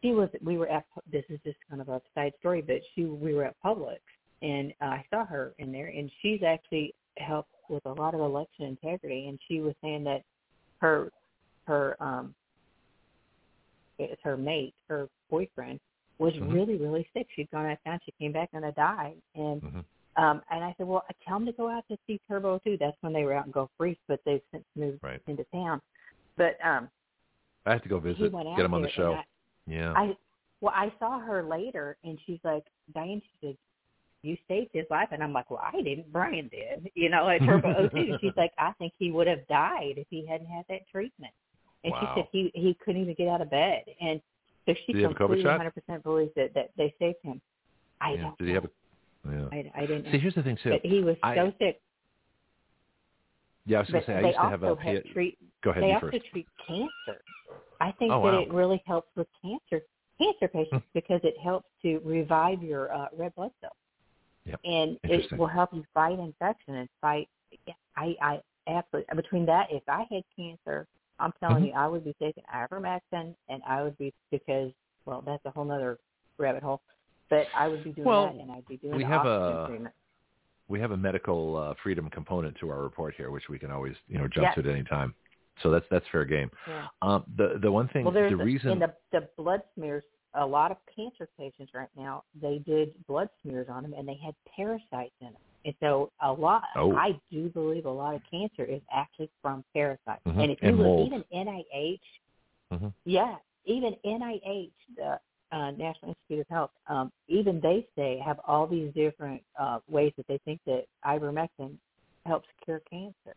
she 0.01 0.11
was 0.11 0.30
we 0.42 0.58
were 0.58 0.69
at 0.69 0.85
this 1.11 1.26
is 1.30 1.40
just 1.43 1.58
kind 1.69 1.82
of 1.82 1.90
a 1.90 2.01
side 2.16 2.34
story, 2.40 2.61
but 2.61 2.77
she 2.95 3.06
we 3.06 3.34
were 3.34 3.43
at 3.45 3.56
Publix 3.66 4.00
and 4.42 4.72
uh, 4.82 4.85
I 4.85 5.06
saw 5.09 5.26
her 5.26 5.53
in 5.58 5.72
there 5.72 5.88
and 5.88 6.09
she's 6.22 6.42
actually 6.43 6.93
helped 7.18 7.51
with 7.69 7.85
a 7.85 7.93
lot 7.93 8.14
of 8.14 8.19
election 8.19 8.65
integrity 8.65 9.27
and 9.27 9.39
she 9.48 9.61
was 9.61 9.73
saying 9.81 10.03
that 10.03 10.23
her 10.80 11.11
her 11.65 11.95
um 12.01 12.33
it's 13.98 14.22
her 14.23 14.38
mate, 14.38 14.73
her 14.88 15.09
boyfriend 15.30 15.80
was 16.19 16.33
Mhm. 16.33 16.53
really, 16.53 16.77
really 16.77 17.07
sick. 17.14 17.27
She'd 17.35 17.51
gone 17.51 17.65
out 17.65 17.77
town, 17.85 17.99
she 18.06 18.11
came 18.14 18.31
back 18.31 18.49
and 18.53 18.64
died 18.75 19.22
and 19.35 19.61
Mhm. 19.61 19.85
um, 20.15 20.43
and 20.49 20.65
I 20.65 20.73
said, 20.77 20.85
well, 20.88 21.06
tell 21.25 21.38
them 21.38 21.45
to 21.45 21.53
go 21.53 21.69
out 21.69 21.88
to 21.88 21.98
see 22.06 22.19
Turbo 22.27 22.59
too. 22.59 22.75
That's 22.77 22.98
when 23.01 23.14
they 23.14 23.23
were 23.23 23.33
out 23.33 23.45
in 23.45 23.51
Gulf 23.51 23.69
Breeze, 23.77 23.98
but 24.07 24.19
they've 24.25 24.41
since 24.51 24.65
moved 24.75 25.01
Right. 25.01 25.22
into 25.27 25.45
town. 25.45 25.81
But 26.35 26.57
um, 26.65 26.89
I 27.65 27.72
have 27.72 27.83
to 27.83 27.89
go 27.89 27.99
visit, 27.99 28.31
get 28.31 28.65
him 28.65 28.73
on 28.73 28.81
the 28.81 28.89
show. 28.89 29.14
and 29.14 29.23
yeah. 29.65 29.93
I, 29.93 30.03
I, 30.03 30.17
well, 30.61 30.73
I 30.75 30.91
saw 30.99 31.19
her 31.19 31.43
later, 31.43 31.98
and 32.03 32.19
she's 32.25 32.39
like, 32.43 32.65
Diane, 32.93 33.22
she 33.22 33.48
said, 33.48 33.57
you 34.22 34.35
saved 34.48 34.72
his 34.73 34.85
life, 34.89 35.09
and 35.11 35.23
I'm 35.23 35.31
like, 35.33 35.49
well, 35.49 35.61
I 35.64 35.81
didn't. 35.81 36.11
Brian 36.11 36.49
did. 36.49 36.91
You 36.95 37.09
know, 37.09 37.30
at 37.30 37.39
Turbo 37.45 37.88
O2. 37.89 38.19
She's 38.19 38.31
like, 38.35 38.51
I 38.57 38.72
think 38.80 38.93
he 38.99 39.11
would 39.11 39.27
have 39.27 39.48
died 39.48 39.93
if 39.98 40.07
he 40.09 40.25
hadn't 40.27 40.48
had 40.48 40.65
that 40.69 40.81
treatment. 40.91 41.33
And 41.83 41.93
Wow. 41.93 41.99
she 42.15 42.19
said 42.22 42.27
he 42.31 42.51
he 42.53 42.77
couldn't 42.83 43.01
even 43.01 43.14
get 43.15 43.27
out 43.30 43.41
of 43.41 43.49
bed, 43.49 43.83
and 44.01 44.19
so 44.65 44.73
she 44.85 44.91
Did 44.93 44.98
he 44.98 45.01
have 45.03 45.11
a 45.11 45.15
COVID 45.15 45.41
completely 45.43 45.91
100% 45.98 46.03
believes 46.03 46.31
that 46.35 46.53
that 46.53 46.72
they 46.77 46.93
saved 46.99 47.17
him. 47.23 47.41
I 48.01 48.11
yeah. 48.14 48.22
don't. 48.22 48.38
Did 48.38 48.48
he 48.49 48.53
have 48.53 48.65
a? 48.65 48.69
Yeah. 49.30 49.45
I, 49.51 49.72
I 49.83 49.85
didn't. 49.85 50.11
See, 50.11 50.17
here's 50.19 50.35
the 50.35 50.43
thing 50.43 50.57
too. 50.61 50.72
but 50.72 50.81
he 50.83 51.01
was 51.01 51.15
I- 51.23 51.35
so 51.35 51.53
sick. 51.59 51.81
Yeah, 53.65 53.77
I 53.77 53.81
was 53.81 53.89
going 53.91 54.01
to 54.03 54.07
say 54.07 54.15
I 54.15 54.22
used 54.22 54.35
to 54.38 54.49
have 54.49 54.64
a. 54.64 54.75
have 54.75 55.03
treat. 55.14 55.38
go 55.64 55.69
ahead, 55.69 55.83
they 55.83 55.93
also 55.93 56.09
first. 56.11 56.25
treat 56.31 56.48
cancer. 56.67 57.22
I 57.80 57.91
think 57.93 58.11
Oh, 58.11 58.23
that 58.25 58.33
wow. 58.33 58.39
it 58.41 58.51
really 58.53 58.81
helps 58.85 59.09
with 59.15 59.27
cancer 59.41 59.85
cancer 60.17 60.48
patients 60.48 60.85
because 60.93 61.22
it 61.23 61.35
helps 61.41 61.67
to 61.83 61.99
revive 62.03 62.61
your 62.61 62.93
uh, 62.93 63.07
red 63.15 63.33
blood 63.35 63.51
cells. 63.61 63.73
Yep. 64.50 64.60
And 64.64 65.00
it 65.03 65.32
will 65.38 65.48
help 65.48 65.74
you 65.74 65.84
fight 65.94 66.18
infection 66.19 66.76
and 66.76 66.90
fight. 67.02 67.30
I 67.95 68.16
I 68.22 68.40
absolutely 68.68 69.16
between 69.16 69.45
that, 69.45 69.68
if 69.72 69.84
I 69.88 70.06
had 70.11 70.24
cancer, 70.36 70.88
I'm 71.19 71.32
telling 71.40 71.64
Mhm. 71.64 71.68
you, 71.68 71.74
I 71.74 71.88
would 71.88 72.03
be 72.03 72.14
taking 72.22 72.44
ivermectin, 72.53 73.36
and 73.50 73.61
I 73.68 73.84
would 73.84 73.98
be 73.98 74.14
because 74.32 74.72
well, 75.06 75.22
that's 75.22 75.44
a 75.45 75.52
whole 75.52 75.69
other 75.72 75.98
rabbit 76.38 76.64
hole. 76.64 76.82
But 77.30 77.48
I 77.56 77.68
would 77.68 77.84
be 77.84 77.92
doing 77.92 78.08
Well, 78.08 78.26
that, 78.28 78.36
and 78.36 78.52
I'd 78.52 78.66
be 78.68 78.78
doing 78.78 78.95
we 78.95 79.03
have 79.03 79.26
a- 79.26 79.66
treatment. 79.68 79.94
we 80.68 80.80
have 80.80 80.92
a 80.92 80.98
medical 80.98 81.56
uh, 81.58 81.74
freedom 81.84 82.10
component 82.10 82.58
to 82.58 82.69
our 82.69 82.82
report 82.82 83.14
here, 83.16 83.30
which 83.32 83.50
we 83.50 83.60
can 83.60 83.72
always 83.72 83.95
you 84.08 84.18
know 84.18 84.28
jump 84.28 84.45
Yes. 84.48 84.56
to 84.56 84.61
at 84.61 84.68
any 84.68 84.84
time. 84.84 85.14
So 85.61 85.69
that's 85.69 85.86
that's 85.90 86.08
fair 86.08 86.26
game. 86.26 86.50
Yeah. 86.68 86.88
Um, 87.02 87.24
the 87.36 87.60
the 87.61 87.72
one 87.72 87.88
thing, 87.90 88.06
Well, 88.06 88.14
the 88.14 88.36
reason. 88.36 88.72
in 88.72 88.80
the 88.80 88.94
the 89.11 89.28
blood 89.38 89.61
smears. 89.76 90.03
A 90.35 90.45
lot 90.45 90.72
of 90.72 90.77
cancer 90.95 91.27
patients 91.38 91.72
right 91.74 91.90
now, 91.98 92.24
they 92.40 92.59
did 92.59 92.93
blood 93.08 93.30
smears 93.41 93.67
on 93.69 93.83
them, 93.83 93.93
and 93.98 94.08
they 94.08 94.19
had 94.24 94.35
parasites 94.56 95.14
in 95.22 95.27
them. 95.27 95.41
And 95.66 95.75
so, 95.80 96.11
a 96.22 96.32
lot. 96.32 96.64
Oh. 96.75 96.95
I 96.95 97.19
do 97.32 97.49
believe 97.49 97.85
a 97.85 97.91
lot 97.91 98.16
of 98.16 98.22
cancer 98.30 98.64
is 98.64 98.82
actually 98.91 99.30
from 99.41 99.64
parasites. 99.74 100.24
Mhm. 100.25 100.43
And 100.43 100.51
if 100.51 100.61
you 100.61 100.69
And 100.69 100.80
look, 100.80 101.06
even 101.06 101.24
NIH, 101.32 102.01
Mhm. 102.72 102.93
yeah, 103.06 103.38
even 103.66 103.95
NIH, 104.03 104.72
the 104.95 105.19
uh, 105.51 105.72
National 105.72 106.09
Institute 106.09 106.41
of 106.41 106.48
Health, 106.48 106.72
um, 106.88 107.11
even 107.27 107.59
they 107.59 107.88
say 107.95 108.19
have 108.19 108.40
all 108.45 108.67
these 108.67 108.93
different 108.93 109.43
uh, 109.58 109.80
ways 109.88 110.14
that 110.17 110.27
they 110.27 110.38
think 110.40 110.61
that 110.66 110.85
ivermectin 111.03 111.75
helps 112.25 112.48
cure 112.64 112.82
cancer. 112.82 113.35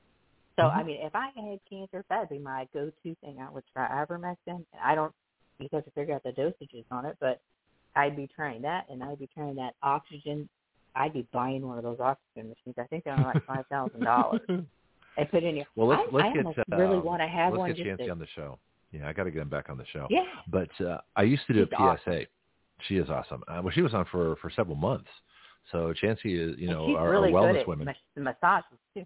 So, 0.57 0.65
Mhm. 0.65 0.77
I 0.77 0.83
mean, 0.83 1.01
if 1.01 1.15
I 1.17 1.31
had 1.31 1.59
cancer, 1.65 2.05
that'd 2.11 2.29
be 2.29 2.39
my 2.39 2.69
go-to 2.75 3.15
thing. 3.17 3.41
I 3.41 3.49
would 3.49 3.65
try 3.73 3.89
ivermectin. 3.89 4.67
I 4.79 4.95
don't 4.95 5.15
you 5.63 5.69
have 5.73 5.85
to 5.85 5.91
figure 5.93 6.15
out 6.15 6.23
the 6.23 6.31
dosages 6.31 6.85
on 6.91 7.05
it, 7.07 7.17
but 7.21 7.41
I'd 7.97 8.17
be 8.17 8.29
trying 8.35 8.63
that, 8.63 8.87
and 8.91 9.03
I'd 9.03 9.19
be 9.19 9.29
trying 9.35 9.55
that 9.57 9.75
oxygen. 9.83 10.49
I'd 10.95 11.13
be 11.13 11.27
buying 11.33 11.67
one 11.67 11.79
of 11.79 11.85
those 11.85 12.01
oxygen 12.01 12.49
machines. 12.51 12.75
I 12.79 12.85
think 12.85 13.05
they're 13.05 13.15
only 13.15 13.27
like 13.27 13.47
five 13.47 13.67
thousand 13.69 14.01
dollars. 14.01 14.41
And 15.19 15.31
put 15.31 15.45
in 15.45 15.57
your. 15.57 15.67
Well, 15.77 15.89
let's 15.89 16.01
I, 16.11 16.17
let's 16.17 16.25
I 16.25 16.33
get 16.33 16.39
almost 16.47 16.59
uh, 16.73 16.77
really 16.79 16.99
want 16.99 17.21
to 17.21 17.29
have 17.29 17.53
let's 17.53 17.59
one 17.59 17.69
get 17.69 17.77
just 17.77 17.87
Chancey 17.87 18.05
to, 18.07 18.11
on 18.13 18.19
the 18.19 18.27
show. 18.35 18.59
Yeah, 18.93 19.07
I 19.07 19.13
got 19.13 19.25
to 19.25 19.31
get 19.31 19.43
him 19.43 19.51
back 19.51 19.69
on 19.69 19.77
the 19.77 19.85
show. 19.93 20.07
yeah. 20.09 20.23
But 20.49 20.71
uh, 20.83 21.03
I 21.17 21.25
used 21.25 21.47
to 21.49 21.53
do 21.53 21.67
She's 21.67 21.73
a 21.73 21.83
awesome. 21.83 22.01
PSA. 22.07 22.21
She 22.89 22.97
is 22.97 23.11
awesome. 23.11 23.43
Uh, 23.47 23.61
well, 23.63 23.73
she 23.75 23.83
was 23.83 23.93
on 23.93 24.07
for 24.11 24.37
for 24.37 24.51
several 24.57 24.75
months. 24.77 25.11
So 25.71 25.93
Chancey 25.93 26.41
is, 26.41 26.59
you 26.59 26.67
know, 26.71 26.87
she's 26.87 26.97
our, 26.97 27.11
really 27.11 27.31
our 27.35 27.43
good 27.43 27.57
wellness 27.57 27.61
at 27.61 27.69
women. 27.69 27.85
mas- 27.85 27.97
the 28.15 28.23
massages 28.23 28.79
too. 28.95 29.05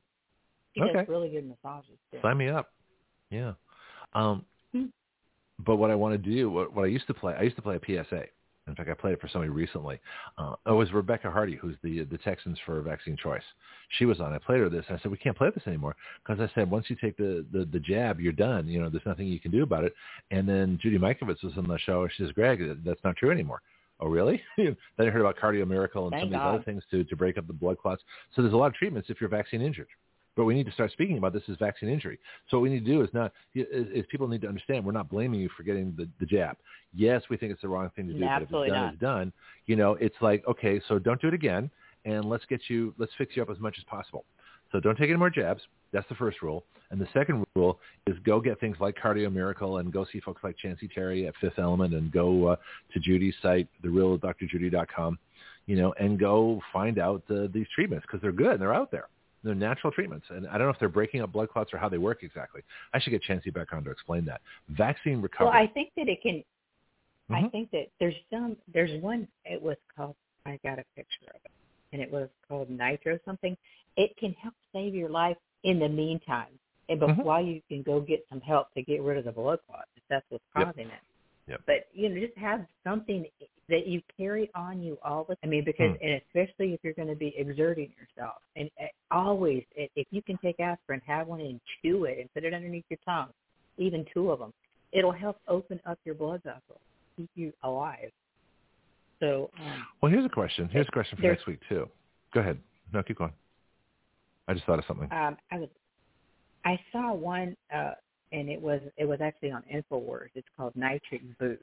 She 0.76 0.83
Okay. 0.83 0.93
does 0.93 1.09
really 1.09 1.28
good 1.28 1.44
massages 1.49 1.99
too. 2.12 2.18
Sign 2.23 2.36
me 2.39 2.51
up. 2.51 2.73
Yeah. 3.31 3.55
Um, 4.12 4.44
Hmm. 4.73 4.85
But 5.65 5.76
what 5.76 5.91
I 5.91 5.94
want 5.94 6.12
to 6.12 6.31
do, 6.31 6.51
what, 6.51 6.75
what 6.75 6.85
I 6.85 6.89
used 6.89 7.07
to 7.07 7.15
play, 7.15 7.35
I 7.35 7.43
used 7.43 7.57
to 7.57 7.62
play 7.62 7.76
a 7.76 7.81
PSA, 7.81 8.25
In 8.67 8.75
fact, 8.75 8.91
I 8.91 8.94
played 8.94 9.15
it 9.15 9.20
for 9.20 9.28
somebody 9.28 9.51
recently. 9.51 9.99
Uh, 10.36 10.55
it 10.67 10.73
was 10.73 10.93
Rebecca 10.93 11.31
Hardy, 11.31 11.57
who's 11.57 11.76
the 11.83 12.05
the 12.05 12.18
Texans 12.18 12.59
for 12.67 12.81
Vaccine 12.83 13.17
Choice. 13.17 13.43
She 13.99 14.05
was 14.05 14.20
on. 14.20 14.33
I 14.33 14.39
played 14.39 14.60
her 14.60 14.68
this, 14.68 14.85
and 14.89 14.99
I 14.99 15.02
said, 15.02 15.10
we 15.10 15.17
can't 15.18 15.36
play 15.36 15.49
this 15.55 15.67
anymore 15.67 15.97
because 16.25 16.41
I 16.41 16.52
said 16.55 16.70
once 16.70 16.86
you 16.89 16.97
take 16.97 17.17
the, 17.17 17.47
the 17.52 17.65
the 17.67 17.81
jab, 17.81 18.20
you're 18.20 18.33
done. 18.33 18.68
You 18.68 18.81
know, 18.83 18.91
there's 18.91 19.07
nothing 19.07 19.26
you 19.28 19.41
can 19.41 19.51
do 19.51 19.62
about 19.62 19.85
it. 19.85 19.94
And 20.31 20.49
then 20.49 20.78
Judy 20.83 20.99
Mikovits 20.99 21.43
was 21.43 21.55
on 21.57 21.68
the 21.68 21.78
show. 21.78 22.02
and 22.02 22.12
She 22.17 22.25
says, 22.25 22.33
Greg, 22.33 22.60
that's 22.85 23.02
not 23.05 23.17
true 23.17 23.31
anymore. 23.31 23.62
Oh, 23.99 24.09
really? 24.09 24.43
then 24.59 24.76
I 24.99 25.05
heard 25.07 25.23
about 25.23 25.39
Cardio 25.39 25.67
Miracle 25.67 26.05
and 26.05 26.12
Thank 26.12 26.23
some 26.23 26.28
of 26.28 26.33
these 26.33 26.39
God. 26.39 26.55
other 26.57 26.65
things 26.65 26.83
to, 26.91 27.05
to 27.05 27.17
break 27.17 27.39
up 27.39 27.47
the 27.47 27.52
blood 27.52 27.78
clots. 27.78 28.02
So 28.35 28.43
there's 28.43 28.52
a 28.52 28.57
lot 28.57 28.67
of 28.67 28.75
treatments 28.75 29.09
if 29.09 29.20
you're 29.20 29.31
vaccine 29.31 29.62
injured. 29.62 29.89
But 30.36 30.44
we 30.44 30.55
need 30.55 30.66
to 30.66 30.73
start 30.73 30.92
speaking 30.92 31.16
about 31.18 31.32
this 31.32 31.42
as 31.50 31.56
vaccine 31.58 31.89
injury. 31.89 32.18
So 32.50 32.58
what 32.58 32.65
we 32.65 32.70
need 32.70 32.84
to 32.84 32.92
do 32.92 33.02
is 33.02 33.08
not 33.15 33.32
is, 33.55 33.66
is 33.70 34.05
people 34.10 34.28
need 34.28 34.42
to 34.42 34.48
understand 34.48 34.84
we're 34.84 34.92
not 34.92 35.08
blaming 35.08 35.40
you 35.40 35.48
for 35.56 35.62
getting 35.62 35.94
the, 35.97 36.08
the 36.20 36.26
jab. 36.26 36.56
Yes, 36.94 37.23
we 37.31 37.36
think 37.36 37.52
it's 37.52 37.62
the 37.62 37.68
wrong 37.68 37.90
thing 37.97 38.06
to 38.08 38.12
do, 38.12 38.20
No, 38.20 38.26
but 38.26 38.36
if 38.36 38.42
it's 38.42 38.50
done, 38.50 38.68
not. 38.68 38.92
it's 38.92 39.00
done. 39.00 39.32
You 39.66 39.76
know, 39.76 39.92
it's 39.94 40.16
like 40.20 40.47
okay, 40.47 40.81
so 40.89 40.98
don't 40.98 41.20
do 41.20 41.28
it 41.28 41.34
again, 41.34 41.70
and 42.05 42.26
let's 42.26 42.44
get 42.47 42.60
you 42.68 42.94
let's 42.98 43.12
fix 43.16 43.36
you 43.36 43.42
up 43.42 43.50
as 43.50 43.58
much 43.58 43.76
as 43.78 43.84
possible. 43.84 44.24
So 44.73 44.81
don't 44.81 44.97
take 44.97 45.08
any 45.08 45.18
more 45.18 45.31
jabs. 45.31 45.62
That's 45.92 46.08
the 46.08 46.15
first 46.16 46.42
rule. 46.42 46.65
And 46.90 47.00
the 47.00 47.08
second 47.12 47.44
rule 47.55 47.81
is 48.06 48.16
go 48.24 48.40
get 48.40 48.60
things 48.60 48.76
like 48.81 48.97
Cardio 48.97 49.32
Miracle 49.32 49.78
and 49.78 49.92
go 49.92 50.05
see 50.12 50.20
folks 50.20 50.42
like 50.44 50.56
Chancey 50.56 50.89
Terry 50.89 51.26
at 51.26 51.34
Fifth 51.40 51.58
Element 51.58 51.94
and 51.94 52.12
go 52.12 52.48
uh, 52.48 52.56
to 52.92 53.00
Judy's 53.00 53.34
site, 53.42 53.68
therealdrjudy.com, 53.84 55.18
you 55.66 55.76
know, 55.76 55.94
and 55.98 56.18
go 56.18 56.60
find 56.73 56.98
out 56.98 57.23
uh, 57.31 57.47
these 57.52 57.66
treatments 57.74 58.06
because 58.06 58.20
they're 58.20 58.32
good 58.32 58.52
and 58.52 58.60
they're 58.60 58.74
out 58.74 58.90
there. 58.90 59.08
They're 59.47 59.55
natural 59.55 59.92
treatments. 59.92 60.26
And 60.28 60.49
I 60.49 60.58
don't 60.58 60.66
know 60.66 60.73
if 60.73 60.78
they're 60.81 60.89
breaking 60.89 61.23
up 61.23 61.31
blood 61.33 61.49
clots 61.50 61.73
or 61.73 61.78
how 61.78 61.89
they 61.89 61.99
work 61.99 62.25
exactly. 62.25 62.62
I 62.92 62.99
should 62.99 63.10
get 63.10 63.23
Chancey 63.23 63.50
back 63.50 63.73
on 63.73 63.84
to 63.84 63.91
explain 63.91 64.25
that. 64.25 64.41
Vaccine 64.68 65.23
recovery. 65.23 65.47
Well, 65.47 65.57
I 65.57 65.68
think 65.68 65.92
that 65.97 66.08
it 66.08 66.20
can. 66.20 66.44
I 67.31 67.42
Mhm. 67.42 67.52
think 67.52 67.70
that 67.70 67.89
there's 68.00 68.16
some. 68.28 68.57
There's 68.66 69.00
one. 69.00 69.28
It 69.44 69.62
was 69.62 69.76
called. 69.94 70.16
I 70.47 70.58
got 70.65 70.81
a 70.81 70.84
picture 70.97 71.31
of 71.31 71.41
it, 71.44 71.50
and 71.92 72.02
it 72.02 72.10
was 72.10 72.28
called 72.49 72.70
Nitro 72.70 73.18
something. 73.25 73.57
It 73.97 74.16
can 74.16 74.33
help 74.34 74.55
save 74.73 74.94
your 74.94 75.08
life 75.08 75.39
in 75.62 75.78
the 75.78 75.89
meantime, 75.89 76.58
and 76.89 76.99
but 76.99 77.10
Mhm. 77.10 77.25
while 77.25 77.42
you 77.44 77.62
can 77.68 77.83
go 77.83 78.00
get 78.00 78.26
some 78.28 78.41
help 78.41 78.73
to 78.75 78.83
get 78.83 79.00
rid 79.00 79.16
of 79.16 79.25
the 79.25 79.33
blood 79.33 79.60
clots 79.66 79.91
if 79.97 80.02
that's 80.08 80.28
what's 80.31 80.44
Yep. 80.57 80.66
causing 80.66 80.91
it. 80.91 81.00
Yep. 81.49 81.60
But 81.66 81.89
you 81.92 82.08
know, 82.08 82.20
just 82.20 82.36
have 82.39 82.66
something 82.84 83.26
that 83.68 83.86
you 83.86 84.00
carry 84.16 84.50
on 84.55 84.83
you 84.83 84.99
all 85.05 85.25
the. 85.25 85.36
I 85.42 85.47
mean, 85.47 85.65
because 85.65 85.97
Hmm. 86.00 86.05
and 86.07 86.20
especially 86.26 86.75
if 86.75 86.81
you're 86.83 86.92
going 86.94 87.08
to 87.08 87.15
be 87.16 87.34
exerting 87.36 87.92
yourself, 87.99 88.36
and 88.57 88.70
uh, 88.81 88.86
always 89.10 89.65
i- 89.78 89.89
if 89.97 90.07
you 90.10 90.23
can 90.23 90.36
take 90.39 90.58
aspirin, 90.60 91.00
have 91.07 91.26
one 91.28 91.41
and 91.41 91.60
chew 91.83 92.05
it 92.05 92.18
and 92.18 92.33
put 92.34 92.44
it 92.44 92.52
underneath 92.55 92.84
your 92.89 92.99
tongue, 93.05 93.31
even 93.76 94.05
two 94.12 94.31
of 94.31 94.39
them, 94.39 94.52
it'll 94.92 95.12
help 95.12 95.39
open 95.49 95.81
up 95.86 95.99
your 96.05 96.15
blood 96.15 96.42
vessels, 96.44 96.81
keep 97.16 97.31
you 97.34 97.52
alive. 97.62 98.10
So 99.20 99.50
um, 99.58 99.86
well, 100.02 100.12
here's 100.12 100.25
a 100.26 100.28
question. 100.28 100.68
Here's 100.68 100.89
a 100.89 100.92
question 100.92 101.16
for 101.16 101.23
next 101.26 101.47
week, 101.47 101.60
too. 101.68 101.89
Go 102.34 102.41
ahead. 102.41 102.58
No, 102.92 103.02
keep 103.02 103.18
going. 103.18 103.33
I 104.49 104.55
just 104.55 104.66
thought 104.66 104.78
of 104.78 104.84
something. 104.86 105.10
um, 105.10 105.36
I 105.50 105.58
was 105.58 105.68
I 106.65 106.78
saw 106.92 107.12
one 107.15 107.57
uh, 107.75 107.92
and 108.32 108.48
it 108.48 108.60
was 108.60 108.80
it 108.96 109.05
was 109.05 109.20
actually 109.20 109.50
on 109.50 109.62
Infowars. 109.72 110.28
It's 110.34 110.48
called 110.56 110.74
Nitric 110.76 111.22
Boost, 111.38 111.62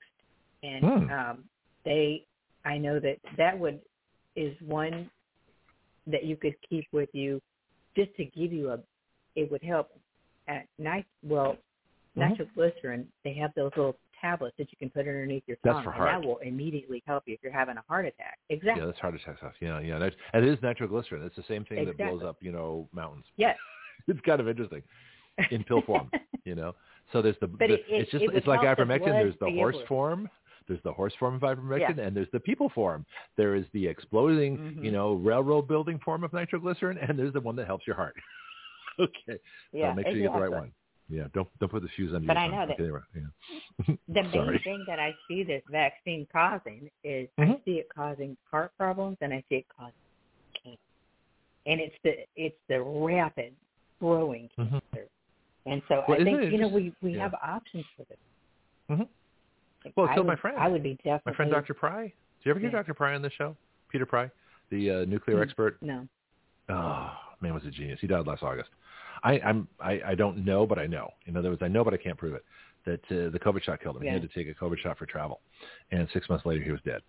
and 0.63 0.83
Hmm. 0.83 1.09
um, 1.09 1.43
they 1.85 2.25
I 2.65 2.77
know 2.77 2.99
that 2.99 3.17
that 3.37 3.57
would 3.57 3.81
is 4.35 4.55
one 4.61 5.09
that 6.07 6.23
you 6.25 6.35
could 6.35 6.55
keep 6.69 6.85
with 6.91 7.09
you 7.13 7.41
just 7.95 8.13
to 8.15 8.25
give 8.25 8.51
you 8.51 8.71
a 8.71 8.79
it 9.35 9.49
would 9.51 9.63
help 9.63 9.89
at 10.47 10.65
night 10.77 11.05
well 11.23 11.57
Mhm. 12.15 12.29
nitroglycerin 12.29 13.07
they 13.23 13.33
have 13.33 13.53
those 13.55 13.71
little 13.75 13.97
tablets 14.19 14.55
that 14.57 14.71
you 14.71 14.77
can 14.77 14.89
put 14.89 15.01
underneath 15.01 15.43
your 15.47 15.57
tongue 15.63 15.85
and 15.85 16.01
that 16.05 16.21
will 16.23 16.37
immediately 16.39 17.01
help 17.05 17.23
you 17.27 17.33
if 17.33 17.43
you're 17.43 17.51
having 17.51 17.77
a 17.77 17.83
heart 17.87 18.05
attack 18.05 18.37
exactly 18.49 18.81
Yeah, 18.81 18.85
that's 18.87 18.99
heart 18.99 19.15
attack 19.15 19.37
stuff. 19.37 19.53
Yeah, 19.59 19.79
yeah. 19.79 19.97
Nit- 19.97 20.15
And 20.33 20.45
it 20.45 20.51
is 20.51 20.61
nitroglycerin. 20.61 21.23
It's 21.23 21.35
the 21.35 21.43
same 21.43 21.65
thing 21.65 21.85
that 21.85 21.97
blows 21.97 22.23
up, 22.23 22.37
you 22.41 22.51
know, 22.51 22.87
mountains. 22.93 23.25
yes 23.37 23.57
It's 24.07 24.19
kind 24.21 24.39
of 24.41 24.47
interesting 24.47 24.83
in 25.51 25.63
pill 25.63 25.81
form, 25.81 26.09
you 26.45 26.55
know. 26.55 26.73
So 27.11 27.21
there's 27.21 27.35
the, 27.41 27.47
the 27.47 27.65
it- 27.65 27.71
it- 27.71 27.85
it's 27.89 28.11
just 28.11 28.23
it 28.23 28.29
it's 28.33 28.47
like 28.47 28.61
ivermectin. 28.61 29.05
There's 29.05 29.35
the 29.39 29.49
horse 29.51 29.75
able 29.75 29.87
form. 29.87 30.29
There's 30.67 30.81
the 30.83 30.93
horse 30.93 31.13
form 31.19 31.35
of 31.35 31.41
ivermectin, 31.41 31.99
and 31.99 32.15
there's 32.15 32.29
the 32.31 32.39
people 32.39 32.69
form. 32.73 33.05
There 33.35 33.55
is 33.55 33.65
the 33.73 33.85
exploding, 33.85 34.57
Mhm. 34.57 34.83
you 34.83 34.91
know, 34.91 35.13
railroad 35.13 35.67
building 35.67 35.99
form 35.99 36.23
of 36.23 36.31
nitroglycerin, 36.31 36.97
and 36.99 37.19
there's 37.19 37.33
the 37.33 37.41
one 37.41 37.55
that 37.57 37.67
helps 37.67 37.85
your 37.85 37.97
heart. 37.97 38.15
okay, 38.99 39.37
yeah 39.73 39.91
so 39.91 39.95
make 39.95 40.05
sure 40.07 40.15
you 40.15 40.23
get 40.23 40.33
the 40.33 40.39
right 40.39 40.51
one. 40.51 40.71
Yeah, 41.09 41.23
don't 41.33 41.49
don't 41.59 41.69
put 41.69 41.81
the 41.81 41.89
fuse 41.89 42.13
under 42.13 42.25
But 42.27 42.37
I 42.37 42.47
know 42.47 42.65
that- 42.65 42.79
okay, 42.79 42.89
right, 42.89 43.03
yeah. 43.13 43.95
The 44.07 44.23
main 44.33 44.59
thing 44.63 44.85
that 44.87 44.99
I 44.99 45.13
see 45.27 45.43
this 45.43 45.61
vaccine 45.69 46.25
causing 46.31 46.89
is 47.03 47.27
I 47.37 47.41
Mhm. 47.41 47.65
see 47.65 47.79
it 47.79 47.89
causing 47.93 48.37
heart 48.49 48.71
problems 48.77 49.17
and 49.19 49.33
I 49.33 49.43
see 49.49 49.55
it 49.55 49.65
causing 49.67 49.93
cancer. 50.63 50.79
And 51.65 51.81
it's 51.81 51.95
the 52.03 52.25
it's 52.37 52.55
the 52.69 52.81
rapid 52.81 53.53
growing 53.99 54.49
Mhm. 54.57 54.81
And 55.65 55.81
so 55.87 56.03
Well, 56.07 56.19
I 56.19 56.23
think 56.23 56.51
you 56.51 56.57
know 56.57 56.67
we 56.67 56.93
we 57.01 57.15
yeah. 57.15 57.21
have 57.23 57.33
options 57.35 57.85
for 57.95 58.03
this. 58.05 58.17
Mhm. 58.89 59.07
Like, 59.85 59.93
Well, 59.95 60.07
killed 60.13 60.27
my 60.27 60.35
friend. 60.35 60.57
I 60.57 60.67
would 60.67 60.83
be 60.83 60.95
definitely 60.95 61.21
My 61.31 61.33
friend 61.35 61.51
Dr. 61.51 61.73
Pry. 61.73 62.03
Did 62.03 62.13
you 62.45 62.51
ever 62.51 62.59
hear 62.59 62.69
Yeah. 62.69 62.77
Dr. 62.77 62.93
Pry 62.93 63.15
on 63.15 63.21
the 63.21 63.29
show? 63.29 63.55
Peter 63.89 64.05
Pry, 64.05 64.29
the 64.69 64.89
uh, 64.91 65.05
nuclear 65.05 65.37
Hmm. 65.37 65.43
expert. 65.43 65.81
No. 65.81 66.07
Oh 66.69 67.11
man, 67.41 67.53
was 67.53 67.65
a 67.65 67.71
genius. 67.71 67.99
He 68.01 68.07
died 68.07 68.25
last 68.27 68.43
August. 68.43 68.69
I, 69.23 69.39
I'm 69.39 69.67
I, 69.79 70.01
I 70.07 70.15
don't 70.15 70.43
know, 70.43 70.65
but 70.65 70.79
I 70.79 70.85
know. 70.87 71.11
In 71.27 71.37
other 71.37 71.49
words, 71.49 71.61
I 71.61 71.67
know, 71.69 71.83
but 71.83 71.93
I 71.93 71.97
can't 71.97 72.17
prove 72.17 72.33
it. 72.33 72.43
That 72.85 72.99
uh, 73.05 73.29
the 73.29 73.39
COVID 73.39 73.63
shot 73.63 73.81
killed 73.81 73.95
him. 73.97 74.03
Yeah. 74.03 74.11
He 74.15 74.19
had 74.19 74.29
to 74.29 74.35
take 74.43 74.53
a 74.53 74.59
COVID 74.59 74.77
shot 74.79 74.97
for 74.97 75.05
travel, 75.05 75.39
and 75.91 76.09
six 76.11 76.27
months 76.27 76.45
later 76.45 76.61
he 76.63 76.71
was 76.71 76.81
dead. 76.81 77.01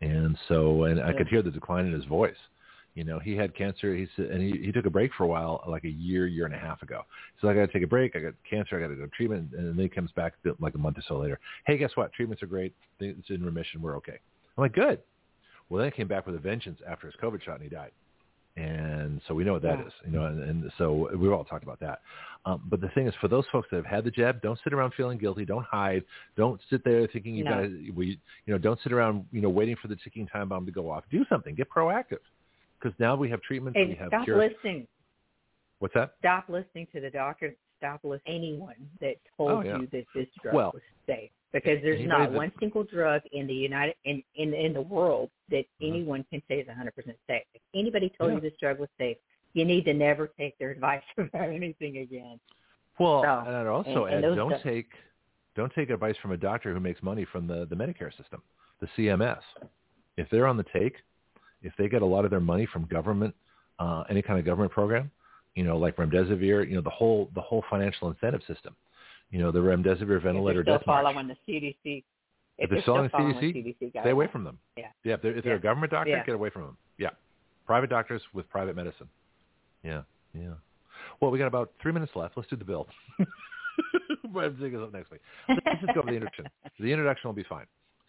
And 0.00 0.36
so, 0.46 0.84
and 0.84 1.00
I 1.00 1.12
could 1.14 1.26
hear 1.26 1.42
the 1.42 1.50
decline 1.50 1.86
in 1.86 1.92
his 1.92 2.04
voice. 2.04 2.36
You 2.96 3.04
know, 3.04 3.18
he 3.20 3.36
had 3.36 3.54
cancer. 3.54 3.94
He 3.94 4.08
said, 4.16 4.26
and 4.26 4.40
he 4.42 4.58
he 4.64 4.72
took 4.72 4.86
a 4.86 4.90
break 4.90 5.12
for 5.14 5.22
a 5.24 5.26
while, 5.28 5.62
like 5.68 5.84
a 5.84 5.88
year, 5.88 6.26
year 6.26 6.46
and 6.46 6.54
a 6.54 6.58
half 6.58 6.82
ago. 6.82 7.02
So 7.40 7.48
I 7.48 7.54
got 7.54 7.60
to 7.66 7.72
take 7.72 7.82
a 7.84 7.86
break. 7.86 8.16
I 8.16 8.20
got 8.20 8.32
cancer. 8.48 8.76
I 8.76 8.80
got 8.80 8.88
to 8.88 8.96
go 8.96 9.04
to 9.04 9.10
treatment, 9.10 9.52
and 9.52 9.68
then 9.68 9.78
he 9.78 9.88
comes 9.88 10.10
back 10.12 10.32
like 10.58 10.74
a 10.74 10.78
month 10.78 10.98
or 10.98 11.02
so 11.06 11.18
later. 11.18 11.38
Hey, 11.66 11.76
guess 11.76 11.90
what? 11.94 12.12
Treatments 12.14 12.42
are 12.42 12.46
great. 12.46 12.74
It's 12.98 13.30
in 13.30 13.44
remission. 13.44 13.80
We're 13.82 13.96
okay. 13.98 14.18
I'm 14.56 14.62
like, 14.62 14.72
good. 14.74 14.98
Well, 15.68 15.82
then 15.82 15.92
he 15.92 15.96
came 15.96 16.08
back 16.08 16.26
with 16.26 16.34
a 16.36 16.38
vengeance 16.38 16.80
after 16.88 17.06
his 17.06 17.14
COVID 17.22 17.42
shot, 17.44 17.54
and 17.60 17.64
he 17.64 17.68
died 17.68 17.92
and 18.56 19.20
so 19.28 19.34
we 19.34 19.44
know 19.44 19.52
what 19.52 19.62
that 19.62 19.80
is, 19.80 19.86
Wow. 19.86 20.06
you 20.06 20.12
know, 20.12 20.24
and, 20.26 20.42
and 20.42 20.72
so 20.78 21.10
we've 21.14 21.30
all 21.32 21.44
talked 21.44 21.62
about 21.62 21.78
that. 21.80 22.00
Um, 22.46 22.62
but 22.70 22.80
the 22.80 22.88
thing 22.94 23.06
is, 23.06 23.14
for 23.20 23.28
those 23.28 23.44
folks 23.52 23.68
that 23.70 23.76
have 23.76 23.84
had 23.86 24.04
the 24.04 24.10
jab, 24.10 24.40
don't 24.40 24.58
sit 24.64 24.72
around 24.72 24.92
feeling 24.96 25.18
guilty. 25.18 25.44
Don't 25.44 25.64
hide. 25.64 26.04
Don't 26.36 26.60
sit 26.70 26.82
there 26.84 27.06
thinking 27.08 27.34
you 27.34 27.44
No. 27.44 27.50
got 27.50 27.60
to, 27.62 27.90
we, 27.94 28.18
you 28.46 28.52
know, 28.54 28.58
don't 28.58 28.80
sit 28.82 28.92
around, 28.92 29.26
you 29.30 29.42
know, 29.42 29.50
waiting 29.50 29.76
for 29.76 29.88
the 29.88 29.96
ticking 29.96 30.26
time 30.28 30.48
bomb 30.48 30.64
to 30.64 30.72
go 30.72 30.90
off. 30.90 31.04
Do 31.10 31.24
something. 31.28 31.54
Get 31.54 31.68
proactive, 31.68 32.18
because 32.86 32.98
now 33.00 33.16
we 33.16 33.28
have 33.30 33.40
treatments. 33.42 33.76
we 33.76 33.82
And 33.82 33.96
have 33.98 34.08
stop 34.08 34.24
cures. 34.24 34.52
listening. 34.52 34.86
What's 35.80 35.94
that? 35.94 36.14
Stop 36.20 36.48
listening 36.48 36.86
to 36.94 37.00
the 37.00 37.10
doctor. 37.10 37.54
Stop 37.78 38.00
listening 38.04 38.40
to 38.40 38.46
anyone 38.48 38.74
that 39.00 39.16
told 39.36 39.50
Oh, 39.50 39.60
yeah. 39.62 39.78
you 39.78 39.88
that 39.92 40.04
this 40.14 40.26
drug 40.42 40.54
Well, 40.54 40.70
was 40.72 40.82
safe. 41.06 41.30
Because 41.52 41.78
there's 41.82 41.96
anybody 42.00 42.06
not 42.06 42.30
that- 42.30 42.36
one 42.36 42.52
single 42.58 42.84
drug 42.84 43.22
in 43.32 43.46
the 43.46 43.54
United 43.54 43.94
in 44.04 44.22
in, 44.34 44.52
in 44.54 44.72
the 44.72 44.80
world 44.82 45.30
that 45.48 45.64
Mhm. 45.80 45.88
anyone 45.88 46.24
can 46.24 46.42
say 46.48 46.60
is 46.60 46.68
100% 46.68 47.16
safe. 47.26 47.42
If 47.54 47.62
anybody 47.74 48.10
told 48.10 48.30
Yeah. 48.30 48.34
you 48.36 48.40
this 48.40 48.56
drug 48.58 48.78
was 48.78 48.88
safe, 48.98 49.16
you 49.54 49.64
need 49.64 49.84
to 49.86 49.94
never 49.94 50.28
take 50.28 50.56
their 50.58 50.70
advice 50.76 51.02
about 51.16 51.48
anything 51.48 51.98
again. 51.98 52.38
Well, 52.98 53.22
So, 53.22 53.38
and 53.46 53.56
I'd 53.56 53.66
also 53.66 54.04
and- 54.06 54.14
and 54.16 54.24
add, 54.24 54.30
those 54.30 54.36
don't 54.36 54.50
stuff- 54.52 54.62
take 54.62 54.92
don't 55.54 55.72
take 55.74 55.88
advice 55.88 56.16
from 56.18 56.32
a 56.32 56.36
doctor 56.36 56.72
who 56.74 56.80
makes 56.80 57.02
money 57.02 57.24
from 57.24 57.46
the 57.46 57.66
the 57.66 57.76
Medicare 57.76 58.14
system, 58.16 58.42
the 58.80 58.86
CMS. 58.96 59.42
If 60.16 60.28
they're 60.30 60.46
on 60.46 60.56
the 60.56 60.64
take, 60.64 61.02
if 61.66 61.72
they 61.78 61.88
get 61.88 62.02
a 62.02 62.06
lot 62.06 62.24
of 62.24 62.30
their 62.30 62.40
money 62.40 62.66
from 62.72 62.84
government, 62.86 63.34
uh, 63.78 64.04
any 64.08 64.22
kind 64.22 64.38
of 64.38 64.44
government 64.44 64.72
program, 64.72 65.10
you 65.54 65.64
know, 65.64 65.76
like 65.76 65.96
remdesivir, 65.96 66.68
you 66.68 66.74
know, 66.76 66.80
the 66.80 66.90
whole 66.90 67.30
the 67.34 67.40
whole 67.40 67.62
financial 67.68 68.08
incentive 68.08 68.40
system, 68.46 68.74
you 69.30 69.38
know, 69.38 69.50
the 69.52 69.58
remdesivir 69.58 70.22
ventilator 70.22 70.60
if 70.60 70.66
they're 70.66 70.74
death 70.74 70.82
still 70.82 70.94
march. 70.94 71.04
following 71.04 71.28
the 71.28 71.36
CDC. 71.46 72.02
If 72.58 72.70
they're 72.70 72.80
still 72.82 72.94
following 72.94 73.10
following 73.10 73.34
CDC, 73.34 73.76
CDC 73.82 74.00
Stay 74.00 74.10
away 74.10 74.28
from 74.32 74.44
them. 74.44 74.58
Yeah. 74.78 74.86
Yeah, 75.04 75.14
if 75.14 75.22
they're, 75.22 75.36
if 75.36 75.44
they're 75.44 75.56
a 75.56 75.60
government 75.60 75.92
doctor, 75.92 76.10
Yeah. 76.10 76.24
get 76.24 76.34
away 76.34 76.48
from 76.50 76.62
them. 76.62 76.76
Yeah. 76.98 77.10
Private 77.66 77.90
doctors 77.90 78.22
with 78.32 78.48
private 78.48 78.76
medicine. 78.76 79.08
Yeah, 79.82 80.02
yeah. 80.32 80.54
Well, 81.20 81.30
we 81.30 81.38
got 81.38 81.46
about 81.48 81.72
three 81.82 81.92
minutes 81.92 82.12
left. 82.14 82.36
Let's 82.36 82.48
do 82.48 82.56
the 82.56 82.64
bill. 82.64 82.86
Brad 84.32 84.56
Zig 84.60 84.74
is 84.74 84.80
up 84.80 84.92
next 84.92 85.10
week. 85.10 85.20
Let's 85.48 85.80
just 85.80 85.94
go 85.94 86.00
over 86.00 86.10
the 86.10 86.16
introduction. 86.16 86.46
The 86.80 86.92
introduction 86.92 87.28
will 87.28 87.34
be 87.34 87.44
fine. 87.44 87.66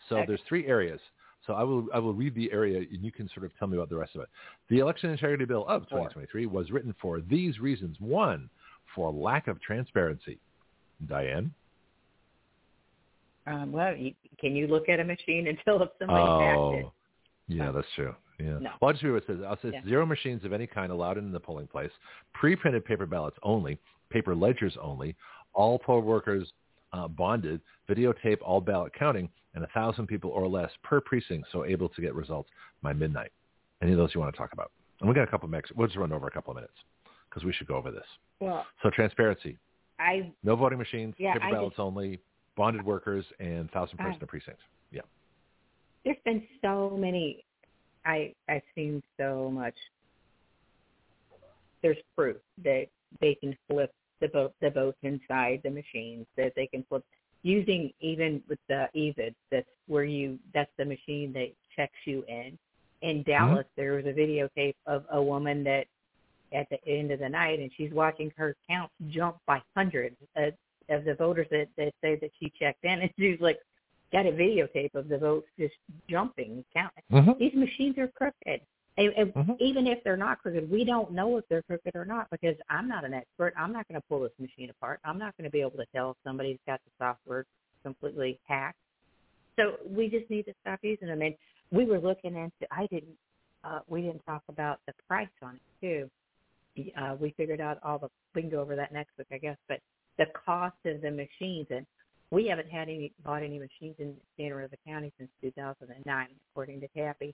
So 0.10 0.18
Okay. 0.18 0.26
there's 0.28 0.42
three 0.48 0.66
areas. 0.68 1.00
So 1.48 1.54
I 1.54 1.64
will 1.64 1.88
I 1.94 2.00
will 2.00 2.14
read 2.14 2.36
the 2.36 2.52
area 2.52 2.80
and 2.80 3.04
you 3.04 3.12
can 3.12 3.30
sort 3.30 3.46
of 3.46 3.58
tell 3.58 3.68
me 3.68 3.78
about 3.78 3.90
the 3.90 3.96
rest 3.96 4.16
of 4.16 4.22
it. 4.22 4.28
The 4.70 4.80
election 4.80 5.10
integrity 5.10 5.46
bill 5.46 5.66
of 5.68 5.84
2023 5.84 6.46
was 6.46 6.70
written 6.70 6.94
for 7.02 7.22
these 7.22 7.60
reasons. 7.60 7.96
One, 8.00 8.50
for 8.94 9.12
lack 9.12 9.48
of 9.48 9.62
transparency. 9.62 10.40
Diane? 11.08 11.54
Um, 13.46 13.72
well, 13.72 13.96
you, 13.96 14.14
can 14.40 14.56
you 14.56 14.68
look 14.68 14.90
at 14.90 15.00
a 15.00 15.04
machine 15.04 15.48
and 15.48 15.58
tell 15.66 15.82
if 15.82 15.90
somebody 15.98 16.20
hacked 16.20 16.58
it? 16.58 16.86
Oh, 16.86 16.94
yeah, 17.48 17.72
that's 17.72 17.88
true. 17.96 18.14
Yeah. 18.40 18.60
No. 18.60 18.72
Well, 18.82 18.90
I'll 18.90 18.92
just 18.92 19.04
read 19.04 19.14
what 19.14 19.24
it 19.24 19.28
says. 19.28 19.38
I'll 19.48 19.60
say 19.62 19.72
Yeah. 19.74 19.84
zero 19.86 20.06
machines 20.06 20.44
of 20.44 20.52
any 20.54 20.68
kind 20.68 20.92
allowed 20.92 21.18
in 21.18 21.32
the 21.32 21.40
polling 21.40 21.68
place, 21.68 21.92
pre-printed 22.34 22.84
paper 22.86 23.06
ballots 23.06 23.38
only, 23.42 23.80
paper 24.10 24.36
ledgers 24.36 24.76
only, 24.80 25.16
all 25.54 25.80
poll 25.80 26.02
workers 26.02 26.52
uh, 26.94 27.08
bonded, 27.08 27.62
videotape 27.90 28.40
all 28.42 28.62
ballot 28.62 28.94
counting, 28.94 29.30
and 29.58 29.64
1,000 29.74 30.06
people 30.08 30.30
or 30.30 30.48
less 30.48 30.70
per 30.84 31.02
precinct 31.02 31.48
so 31.52 31.66
able 31.66 31.90
to 31.90 32.02
get 32.02 32.14
results 32.14 32.50
by 32.84 32.94
midnight. 32.94 33.32
Any 33.82 33.92
of 33.92 33.98
those 33.98 34.12
you 34.14 34.22
want 34.22 34.34
to 34.34 34.38
talk 34.38 34.54
about? 34.54 34.72
And 35.00 35.10
we 35.10 35.16
got 35.16 35.24
a 35.24 35.32
couple 35.32 35.46
of 35.48 35.52
minutes. 35.52 35.70
We'll 35.76 35.88
just 35.88 35.98
run 35.98 36.12
over 36.12 36.28
a 36.28 36.32
couple 36.32 36.52
of 36.52 36.56
minutes 36.56 36.74
because 37.30 37.44
we 37.44 37.52
should 37.54 37.68
go 37.68 37.76
over 37.76 37.90
this. 37.92 38.06
Well, 38.40 38.66
So 38.84 38.90
transparency, 38.92 39.58
I 40.00 40.32
no 40.44 40.56
voting 40.56 40.78
machines, 40.78 41.16
Yeah, 41.18 41.34
paper 41.34 41.46
I 41.46 41.52
ballots 41.52 41.74
just- 41.74 41.80
only, 41.80 42.22
bonded 42.56 42.86
workers, 42.86 43.26
and 43.40 43.68
1,000 43.74 43.98
person 43.98 44.14
uh, 44.22 44.26
I- 44.26 44.26
precincts. 44.28 44.64
Yeah. 44.92 45.02
there's 46.06 46.18
been 46.24 46.48
so 46.62 46.96
many 46.98 47.44
I 48.06 48.34
I've 48.48 48.62
seen 48.76 49.02
so 49.20 49.50
much 49.52 49.76
there's 51.82 51.98
proof 52.16 52.38
that 52.64 52.86
they 53.20 53.36
can 53.36 53.58
flip 53.68 53.92
the 54.22 54.28
vote 54.30 54.54
the 54.62 54.70
votes 54.70 54.98
inside 55.04 55.62
the 55.64 55.70
machines, 55.72 56.26
that 56.38 56.54
they 56.56 56.68
can 56.68 56.84
flip 56.90 57.04
using 57.48 57.92
even 58.02 58.42
with 58.50 58.60
the 58.68 58.88
EVID, 58.96 59.34
that's 59.52 59.68
where 59.88 60.04
you 60.04 60.38
that's 60.54 60.72
the 60.78 60.86
machine 60.86 61.32
that 61.34 61.48
checks 61.76 61.98
you 62.06 62.24
in. 62.28 62.58
In 63.02 63.24
Dallas 63.24 63.66
there 63.76 63.94
was 63.94 64.06
a 64.06 64.14
videotape 64.14 64.76
of 64.86 65.06
a 65.12 65.22
woman 65.22 65.64
that 65.64 65.86
at 66.54 66.68
the 66.70 66.78
end 66.88 67.12
of 67.12 67.20
the 67.20 67.30
night 67.30 67.60
and 67.60 67.72
she's 67.78 67.92
watching 67.92 68.32
her 68.38 68.56
count 68.70 68.92
jump 69.10 69.38
by 69.46 69.62
hundreds 69.76 70.16
of, 70.36 70.54
of 70.90 71.06
the 71.06 71.14
voters 71.16 71.48
that, 71.52 71.68
that 71.78 71.92
say 72.02 72.18
that 72.20 72.32
she 72.40 72.52
checked 72.60 72.84
in 72.84 73.00
and 73.02 73.10
she's 73.18 73.40
like 73.40 73.60
got 74.12 74.26
a 74.26 74.32
videotape 74.32 74.96
of 74.96 75.10
the 75.10 75.18
votes 75.18 75.48
just 75.60 75.74
jumping, 76.10 76.64
counting. 76.74 77.04
Mm-hmm. 77.12 77.32
These 77.40 77.54
machines 77.54 77.98
are 77.98 78.08
crooked. 78.08 78.62
And, 78.98 79.14
and 79.14 79.34
Mhm. 79.34 79.58
even 79.60 79.86
if 79.86 80.04
they're 80.04 80.18
not 80.18 80.42
crooked, 80.42 80.70
we 80.70 80.84
don't 80.84 81.12
know 81.12 81.38
if 81.38 81.48
they're 81.48 81.62
crooked 81.64 81.96
or 81.96 82.06
not 82.06 82.30
because 82.32 82.56
I'm 82.70 82.88
not 82.88 83.06
an 83.06 83.14
expert. 83.14 83.54
I'm 83.56 83.72
not 83.72 83.88
going 83.88 84.02
to 84.02 84.08
pull 84.08 84.22
this 84.22 84.32
machine 84.40 84.70
apart. 84.72 85.00
I'm 85.04 85.20
not 85.20 85.38
going 85.38 85.46
to 85.46 85.52
be 85.52 85.62
able 85.62 85.78
to 85.78 85.86
tell 85.94 86.12
if 86.12 86.18
somebody's 86.24 86.58
got 86.66 86.82
the 86.84 86.92
software 86.98 87.46
completely 87.84 88.40
hacked. 88.48 88.80
So 89.56 89.78
we 89.86 90.10
just 90.10 90.30
need 90.30 90.46
to 90.46 90.54
stop 90.62 90.80
using 90.84 91.08
them. 91.08 91.22
And 91.22 91.36
we 91.72 91.86
were 91.86 92.00
looking 92.00 92.36
into. 92.36 92.68
I 92.72 92.88
didn't. 92.88 93.18
Uh, 93.64 93.80
we 93.88 94.02
didn't 94.02 94.24
talk 94.26 94.44
about 94.50 94.80
the 94.88 94.94
price 95.08 95.28
on 95.42 95.56
it 95.56 95.62
too. 95.82 96.92
Uh, 96.96 97.16
we 97.20 97.32
figured 97.38 97.62
out 97.62 97.80
all 97.84 98.00
the. 98.00 98.10
We 98.34 98.42
can 98.42 98.50
go 98.50 98.62
over 98.62 98.76
that 98.76 98.92
next 98.92 99.12
week, 99.18 99.28
I 99.32 99.38
guess. 99.38 99.58
But 99.68 99.80
the 100.18 100.26
cost 100.46 100.78
of 100.86 101.02
the 101.02 101.12
machines 101.12 101.68
and 101.70 101.86
we 102.30 102.48
haven't 102.48 102.70
had 102.70 102.90
any 102.90 103.14
bought 103.24 103.44
any 103.44 103.58
machines 103.58 103.96
in 104.00 104.16
Santa 104.36 104.56
Rosa 104.56 104.76
County 104.86 105.14
since 105.18 105.30
2009, 105.42 106.28
according 106.52 106.82
to 106.82 106.88
Tappy. 106.90 107.34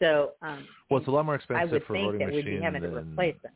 So 0.00 0.32
um, 0.42 0.66
Well, 0.90 0.98
it's 1.00 1.08
a 1.08 1.10
lot 1.10 1.24
more 1.24 1.34
expensive 1.36 1.60
I 1.60 1.64
expensive 1.64 1.72
would 1.82 1.86
for 1.86 1.92
think 1.94 2.06
voting 2.06 2.18
that 2.20 2.34
we'd 2.34 2.44
machines 2.44 2.60
be 2.60 2.64
having 2.64 2.82
to 2.82 2.96
replace 2.96 3.36
them. 3.42 3.52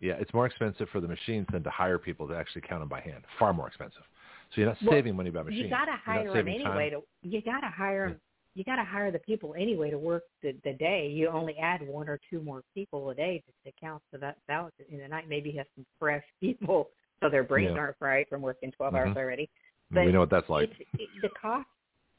yeah, 0.00 0.14
it's 0.14 0.32
more 0.32 0.46
expensive 0.46 0.88
for 0.90 1.00
the 1.00 1.08
machines 1.08 1.46
than 1.52 1.62
to 1.62 1.70
hire 1.70 1.98
people 1.98 2.26
to 2.28 2.34
actually 2.34 2.62
count 2.62 2.80
them 2.80 2.88
by 2.88 3.00
hand. 3.00 3.24
Far 3.38 3.52
more 3.52 3.68
expensive. 3.68 4.02
So 4.54 4.60
you're 4.60 4.66
not 4.68 4.78
Well, 4.82 4.92
saving 4.92 5.16
money 5.16 5.30
by 5.30 5.42
machines. 5.42 5.64
You 5.64 5.70
got 5.70 5.86
to 5.86 5.96
hire 6.04 6.32
them 6.32 6.48
anyway. 6.48 6.90
time. 6.90 7.00
To 7.00 7.28
you 7.28 7.42
got 7.42 7.60
to 7.60 7.68
hire 7.68 8.04
'em- 8.06 8.20
You 8.56 8.62
got 8.62 8.76
to 8.76 8.84
hire 8.84 9.10
the 9.10 9.18
people 9.18 9.52
anyway 9.58 9.90
to 9.90 9.98
work 9.98 10.22
the, 10.40 10.52
the 10.62 10.74
day. 10.74 11.08
You 11.08 11.26
only 11.28 11.58
add 11.58 11.82
one 11.86 12.08
or 12.08 12.20
two 12.30 12.40
more 12.40 12.62
people 12.72 13.10
a 13.10 13.14
day 13.14 13.42
just 13.44 13.58
to 13.64 13.72
count 13.80 14.00
the 14.12 14.32
ballots 14.46 14.76
in 14.88 14.98
the 14.98 15.08
night. 15.08 15.28
Maybe 15.28 15.50
you 15.50 15.58
have 15.58 15.66
some 15.74 15.84
fresh 15.98 16.22
people 16.40 16.90
so 17.20 17.28
their 17.28 17.42
brains 17.42 17.72
Yeah. 17.74 17.80
aren't 17.80 17.98
fried 17.98 18.28
from 18.28 18.42
working 18.42 18.70
12 18.70 18.94
Mhm. 18.94 18.96
hours 18.98 19.16
already. 19.16 19.50
we 19.90 20.12
know 20.12 20.20
what 20.20 20.30
that's 20.30 20.48
like. 20.48 20.70
it, 20.98 21.08
the 21.20 21.30
cost. 21.30 21.66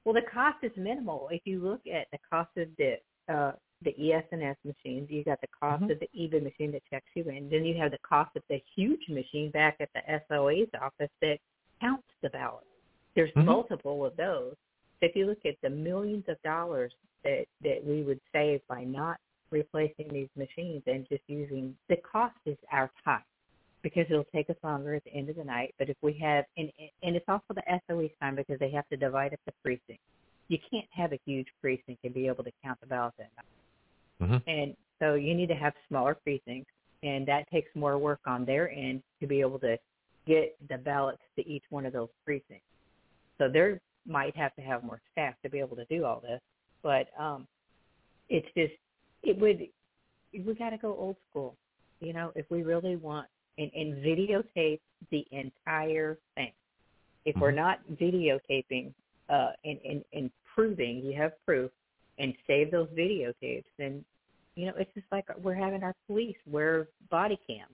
Well, 0.03 0.13
the 0.13 0.23
cost 0.23 0.57
is 0.63 0.75
minimal. 0.75 1.29
If 1.31 1.41
you 1.45 1.59
look 1.61 1.87
at 1.87 2.07
the 2.11 2.17
cost 2.29 2.55
of 2.57 2.67
the 2.77 2.99
uh, 3.27 3.51
the 3.81 4.13
ES&S 4.13 4.57
machines, 4.63 5.09
you 5.09 5.23
got 5.23 5.39
the 5.41 5.47
cost 5.47 5.83
Mhm. 5.83 5.91
of 5.91 5.99
the 5.99 6.09
EVA 6.13 6.39
machine 6.41 6.71
that 6.71 6.83
checks 6.89 7.09
you 7.13 7.23
in. 7.29 7.49
Then 7.49 7.65
you 7.65 7.75
have 7.75 7.91
the 7.91 7.97
cost 7.99 8.35
of 8.35 8.43
the 8.47 8.57
huge 8.75 9.07
machine 9.09 9.51
back 9.51 9.77
at 9.79 9.91
the 9.93 10.09
SOA's 10.09 10.69
office 10.79 11.11
that 11.21 11.39
counts 11.79 12.07
the 12.21 12.29
ballots. 12.29 12.67
There's 13.13 13.31
Mhm. 13.33 13.45
multiple 13.45 14.05
of 14.05 14.15
those. 14.15 14.55
So 14.99 15.07
if 15.07 15.15
you 15.15 15.25
look 15.25 15.45
at 15.45 15.59
the 15.61 15.69
millions 15.69 16.27
of 16.29 16.41
dollars 16.41 16.95
that 17.23 17.47
that 17.61 17.83
we 17.83 18.03
would 18.03 18.21
save 18.31 18.65
by 18.67 18.83
not 18.83 19.19
replacing 19.51 20.07
these 20.09 20.29
machines 20.35 20.83
and 20.87 21.07
just 21.07 21.23
using 21.27 21.77
the 21.87 21.97
cost 21.97 22.37
is 22.45 22.57
our 22.71 22.89
time 23.03 23.23
because 23.81 24.09
it'll 24.09 24.23
take 24.25 24.49
us 24.49 24.55
longer 24.63 24.95
at 24.95 25.03
the 25.03 25.13
end 25.13 25.29
of 25.29 25.35
the 25.35 25.43
night. 25.43 25.75
But 25.77 25.89
if 25.89 25.97
we 26.01 26.13
have, 26.13 26.45
and, 26.57 26.71
and 27.03 27.15
it's 27.15 27.29
also 27.29 27.53
the 27.53 27.63
SOE's 27.87 28.11
time 28.19 28.35
because 28.35 28.57
they 28.59 28.71
have 28.71 28.87
to 28.89 28.97
divide 28.97 29.33
up 29.33 29.39
the 29.45 29.51
precinct. 29.63 30.01
You 30.47 30.57
can't 30.69 30.87
have 30.91 31.11
a 31.13 31.19
huge 31.25 31.47
precinct 31.61 32.03
and 32.03 32.13
be 32.13 32.27
able 32.27 32.43
to 32.43 32.51
count 32.63 32.79
the 32.81 32.87
ballots 32.87 33.17
at 33.19 33.29
night. 33.35 33.45
Mhm. 34.29 34.43
And 34.47 34.77
so 34.99 35.15
you 35.15 35.33
need 35.33 35.47
to 35.47 35.55
have 35.55 35.73
smaller 35.87 36.15
precincts, 36.15 36.71
and 37.03 37.25
that 37.27 37.49
takes 37.49 37.73
more 37.75 37.97
work 37.97 38.19
on 38.25 38.45
their 38.45 38.69
end 38.69 39.03
to 39.19 39.27
be 39.27 39.41
able 39.41 39.59
to 39.59 39.77
get 40.25 40.55
the 40.67 40.77
ballots 40.77 41.21
to 41.35 41.47
each 41.47 41.63
one 41.69 41.85
of 41.85 41.93
those 41.93 42.09
precincts. 42.23 42.65
So 43.37 43.49
they 43.49 43.79
might 44.05 44.35
have 44.35 44.55
to 44.55 44.61
have 44.61 44.83
more 44.83 45.01
staff 45.11 45.35
to 45.43 45.49
be 45.49 45.59
able 45.59 45.75
to 45.75 45.85
do 45.85 46.05
all 46.05 46.19
this, 46.19 46.41
but 46.81 47.07
um, 47.19 47.47
it's 48.29 48.47
just 48.55 48.73
it 49.23 49.37
would 49.37 49.67
we 50.33 50.53
got 50.53 50.71
to 50.71 50.77
go 50.77 50.95
old 50.95 51.17
school. 51.29 51.55
You 52.01 52.13
know, 52.13 52.31
if 52.35 52.49
we 52.49 52.63
really 52.63 52.95
want 52.97 53.27
and, 53.57 53.71
and 53.73 54.03
videotape 54.03 54.79
the 55.11 55.25
entire 55.31 56.17
thing. 56.35 56.51
If 57.25 57.35
we're 57.37 57.51
Mhm. 57.51 57.55
not 57.55 57.79
videotaping 57.87 58.93
uh, 59.29 59.51
and, 59.63 59.79
and, 59.89 60.03
and 60.13 60.31
proving 60.53 60.99
you 61.03 61.13
have 61.13 61.33
proof 61.45 61.71
and 62.19 62.33
save 62.47 62.71
those 62.71 62.87
videotapes, 62.89 63.65
then 63.77 64.03
you 64.55 64.65
know 64.67 64.73
it's 64.77 64.93
just 64.93 65.07
like 65.11 65.25
we're 65.41 65.53
having 65.53 65.83
our 65.83 65.95
police 66.07 66.37
wear 66.49 66.87
body 67.09 67.39
cams. 67.47 67.73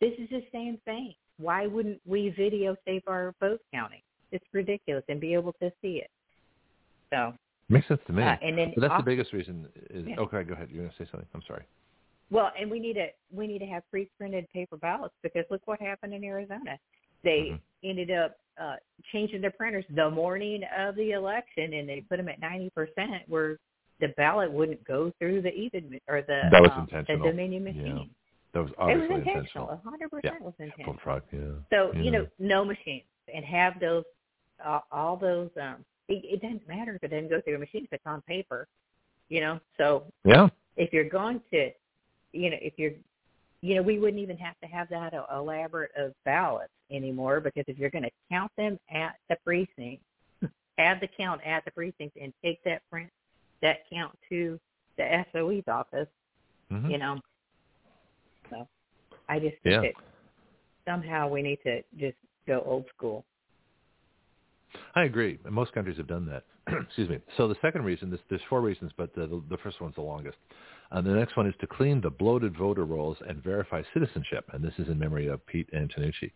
This 0.00 0.12
is 0.18 0.28
the 0.30 0.44
same 0.52 0.78
thing. 0.84 1.14
Why 1.38 1.66
wouldn't 1.66 2.00
we 2.06 2.30
videotape 2.38 3.02
our 3.06 3.34
vote 3.40 3.60
counting? 3.72 4.00
It's 4.32 4.44
ridiculous 4.52 5.04
and 5.08 5.20
be 5.20 5.34
able 5.34 5.52
to 5.54 5.70
see 5.82 5.96
it. 6.02 6.10
So, 7.10 7.34
Makes 7.68 7.88
sense 7.88 8.00
to 8.06 8.12
me. 8.12 8.22
uh, 8.22 8.36
and 8.42 8.56
then 8.58 8.72
but 8.74 8.82
that's 8.82 8.92
also- 8.92 9.02
the 9.04 9.10
biggest 9.10 9.32
reason. 9.32 9.68
Is 9.90 10.06
Yeah. 10.06 10.16
okay. 10.20 10.42
Go 10.44 10.54
ahead. 10.54 10.70
You're 10.70 10.82
going 10.84 10.94
to 10.96 11.04
say 11.04 11.08
something. 11.10 11.28
I'm 11.34 11.42
sorry. 11.46 11.64
Well, 12.30 12.52
and 12.58 12.70
we 12.70 12.80
need 12.80 12.94
to 12.94 13.08
we 13.32 13.46
need 13.46 13.58
to 13.60 13.66
have 13.66 13.88
pre-printed 13.90 14.48
paper 14.50 14.76
ballots 14.76 15.14
because 15.22 15.44
look 15.50 15.62
what 15.66 15.80
happened 15.80 16.14
in 16.14 16.24
Arizona. 16.24 16.78
They 17.22 17.50
Mhm. 17.52 17.60
ended 17.84 18.10
up 18.10 18.38
uh, 18.60 18.76
changing 19.12 19.40
their 19.40 19.50
printers 19.50 19.84
the 19.94 20.10
morning 20.10 20.62
of 20.76 20.96
the 20.96 21.12
election, 21.12 21.74
and 21.74 21.88
they 21.88 22.04
put 22.08 22.16
them 22.18 22.28
at 22.28 22.40
ninety 22.40 22.70
percent, 22.70 23.22
where 23.28 23.58
the 24.00 24.08
ballot 24.16 24.50
wouldn't 24.50 24.82
go 24.84 25.12
through 25.18 25.42
the 25.42 25.52
even 25.52 25.98
or 26.08 26.22
the 26.22 26.48
That 26.50 26.60
was 26.60 26.70
um, 26.74 26.82
intentional. 26.82 27.24
the 27.24 27.30
Dominion 27.30 27.64
Yeah. 27.64 27.72
machine. 27.72 28.10
That 28.52 28.60
was 28.62 28.70
It 28.70 28.76
obviously 28.78 29.08
was 29.08 29.18
intentional. 29.26 29.70
A 29.70 29.76
hundred 29.76 30.10
percent 30.10 30.42
was 30.42 30.54
intentional. 30.58 30.94
Bullfrog. 30.94 31.22
Yeah. 31.32 31.40
So 31.70 31.92
Yeah. 31.94 32.02
you 32.02 32.10
know, 32.10 32.26
no 32.38 32.64
machines, 32.64 33.04
and 33.32 33.44
have 33.44 33.80
those 33.80 34.04
uh, 34.64 34.80
all 34.92 35.16
those. 35.16 35.50
um 35.60 35.84
it, 36.08 36.22
it 36.24 36.42
doesn't 36.42 36.68
matter 36.68 36.94
if 36.94 37.02
it 37.02 37.08
doesn't 37.08 37.30
go 37.30 37.40
through 37.40 37.56
a 37.56 37.58
machine 37.58 37.84
if 37.84 37.92
it's 37.92 38.06
on 38.06 38.20
paper. 38.22 38.68
You 39.28 39.40
know, 39.40 39.60
so 39.78 40.04
Yeah. 40.24 40.48
if 40.76 40.92
you're 40.92 41.08
going 41.08 41.40
to, 41.50 41.70
you 42.32 42.50
know, 42.50 42.58
if 42.60 42.74
you're, 42.76 42.92
you 43.64 43.74
know, 43.74 43.82
we 43.82 43.98
wouldn't 43.98 44.22
even 44.22 44.36
have 44.36 44.60
to 44.60 44.66
have 44.66 44.90
that 44.90 45.14
elaborate 45.34 45.90
of 45.96 46.12
ballots 46.26 46.70
anymore 46.90 47.40
because 47.40 47.64
if 47.66 47.78
you're 47.78 47.88
going 47.88 48.04
to 48.04 48.10
count 48.30 48.52
them 48.58 48.78
at 48.90 49.14
the 49.30 49.36
precinct, 49.42 50.02
add 50.78 50.98
the 51.00 51.08
count 51.16 51.40
at 51.46 51.64
the 51.64 51.70
precinct 51.70 52.14
and 52.20 52.30
take 52.44 52.62
that 52.64 52.82
print, 52.90 53.08
that 53.62 53.78
count 53.90 54.12
to 54.28 54.60
the 54.98 55.24
SOE's 55.32 55.64
office, 55.66 56.08
Mhm. 56.70 56.90
you 56.90 56.98
know. 56.98 57.18
So 58.50 58.68
I 59.30 59.38
just 59.38 59.56
think 59.62 59.64
Yeah. 59.64 59.80
that 59.80 59.94
somehow 60.86 61.28
we 61.28 61.40
need 61.40 61.62
to 61.62 61.82
just 61.96 62.18
go 62.46 62.60
old 62.66 62.86
school. 62.90 63.24
I 64.94 65.04
agree. 65.04 65.38
Most 65.48 65.72
countries 65.72 65.96
have 65.96 66.06
done 66.06 66.26
that. 66.26 66.44
Excuse 66.66 67.08
me. 67.08 67.18
So 67.38 67.48
the 67.48 67.56
second 67.62 67.84
reason, 67.84 68.10
this, 68.10 68.20
there's 68.28 68.42
four 68.50 68.60
reasons, 68.60 68.92
but 68.94 69.14
the, 69.14 69.26
the, 69.26 69.42
the 69.48 69.56
first 69.58 69.80
one's 69.80 69.94
the 69.94 70.02
longest. 70.02 70.36
Uh, 70.94 71.00
the 71.00 71.10
next 71.10 71.36
one 71.36 71.46
is 71.48 71.54
to 71.60 71.66
clean 71.66 72.00
the 72.00 72.08
bloated 72.08 72.56
voter 72.56 72.84
rolls 72.84 73.16
and 73.28 73.42
verify 73.42 73.82
citizenship. 73.92 74.48
And 74.52 74.62
this 74.62 74.74
is 74.78 74.86
in 74.86 74.96
memory 74.96 75.26
of 75.26 75.44
Pete 75.44 75.68
Antonacci. 75.74 76.30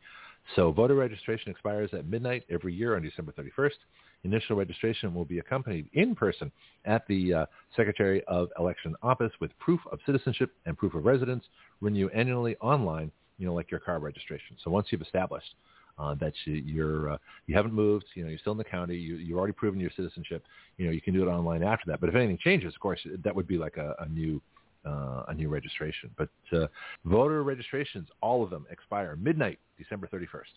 So 0.56 0.72
voter 0.72 0.96
registration 0.96 1.52
expires 1.52 1.90
at 1.92 2.06
midnight 2.06 2.42
every 2.50 2.74
year 2.74 2.96
on 2.96 3.02
December 3.02 3.32
31st. 3.38 3.76
Initial 4.24 4.56
registration 4.56 5.14
will 5.14 5.24
be 5.24 5.38
accompanied 5.38 5.88
in 5.92 6.16
person 6.16 6.50
at 6.86 7.06
the 7.06 7.34
uh, 7.34 7.46
Secretary 7.76 8.24
of 8.24 8.48
Election 8.58 8.96
office 9.00 9.30
with 9.40 9.56
proof 9.60 9.78
of 9.92 10.00
citizenship 10.04 10.52
and 10.66 10.76
proof 10.76 10.94
of 10.94 11.04
residence. 11.04 11.44
Renew 11.80 12.08
annually 12.08 12.56
online, 12.56 13.12
you 13.38 13.46
know, 13.46 13.54
like 13.54 13.70
your 13.70 13.78
car 13.78 14.00
registration. 14.00 14.56
So 14.64 14.72
once 14.72 14.88
you've 14.90 15.02
established 15.02 15.54
uh, 15.99 16.15
that 16.15 16.33
you, 16.44 16.55
you're 16.55 17.10
uh, 17.12 17.18
you 17.47 17.57
haven't 17.57 17.73
moved, 17.73 18.07
you 18.15 18.23
know, 18.23 18.31
you're 18.31 18.39
still 18.39 18.52
in 18.52 18.59
the 18.59 18.65
county, 18.65 18.97
you, 18.97 19.17
you've 19.17 19.39
already 19.39 19.52
proven 19.52 19.81
your 19.81 19.91
citizenship, 19.97 20.44
you 20.77 20.86
know, 20.86 20.93
you 20.93 21.01
can 21.01 21.15
do 21.15 21.23
it 21.23 21.31
online 21.31 21.62
after 21.62 21.85
that. 21.86 22.01
But 22.01 22.09
if 22.09 22.15
anything 22.15 22.39
changes, 22.43 22.75
of 22.75 22.81
course, 22.81 23.01
that 23.25 23.35
would 23.35 23.47
be 23.49 23.59
like 23.59 23.77
a, 23.77 23.94
a 24.01 24.09
new 24.09 24.41
uh, 24.86 25.25
a 25.28 25.35
new 25.35 25.49
registration. 25.49 26.10
But 26.17 26.28
uh, 26.52 26.67
voter 27.05 27.43
registrations, 27.43 28.09
all 28.20 28.43
of 28.43 28.51
them 28.51 28.67
expire 28.70 29.17
midnight, 29.17 29.59
December 29.77 30.09
31st. 30.12 30.55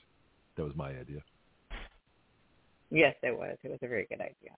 That 0.57 0.63
was 0.63 0.75
my 0.75 0.89
idea. 0.89 1.21
Yes, 2.91 3.15
it 3.23 3.37
was. 3.37 3.57
It 3.63 3.69
was 3.69 3.79
a 3.81 3.87
very 3.87 4.05
good 4.09 4.21
idea. 4.21 4.51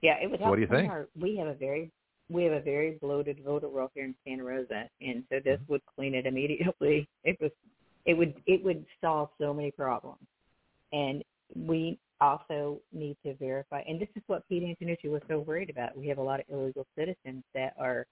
Yeah, 0.00 0.14
it 0.20 0.30
help. 0.40 0.50
what 0.50 0.56
do 0.56 0.62
you 0.62 0.68
think? 0.68 0.90
Our, 0.90 1.08
we 1.18 1.36
have 1.36 1.48
a 1.48 1.54
very 1.54 1.90
we 2.30 2.44
have 2.44 2.54
a 2.54 2.60
very 2.60 2.92
bloated 3.02 3.38
voter 3.44 3.68
roll 3.68 3.90
here 3.94 4.04
in 4.04 4.14
Santa 4.26 4.44
Rosa, 4.44 4.88
and 5.00 5.24
so 5.28 5.40
this 5.44 5.58
Mm-hmm. 5.60 5.72
would 5.72 5.82
clean 5.94 6.14
it 6.14 6.26
immediately. 6.26 7.08
It 7.24 7.38
was 7.40 7.50
it 8.06 8.14
would 8.14 8.34
it 8.46 8.64
would 8.64 8.84
solve 9.00 9.30
so 9.40 9.52
many 9.54 9.70
problems, 9.70 10.20
and 10.92 11.22
we 11.54 11.98
also 12.20 12.80
need 12.92 13.16
to 13.24 13.34
verify, 13.34 13.82
and 13.86 14.00
this 14.00 14.08
is 14.16 14.22
what 14.26 14.48
Pete 14.48 14.62
Antonacci 14.62 15.10
was 15.10 15.22
so 15.28 15.40
worried 15.40 15.70
about. 15.70 15.96
We 15.96 16.08
have 16.08 16.18
a 16.18 16.22
lot 16.22 16.40
of 16.40 16.46
illegal 16.50 16.86
citizens 16.96 17.42
that 17.54 17.74
are 17.78 18.06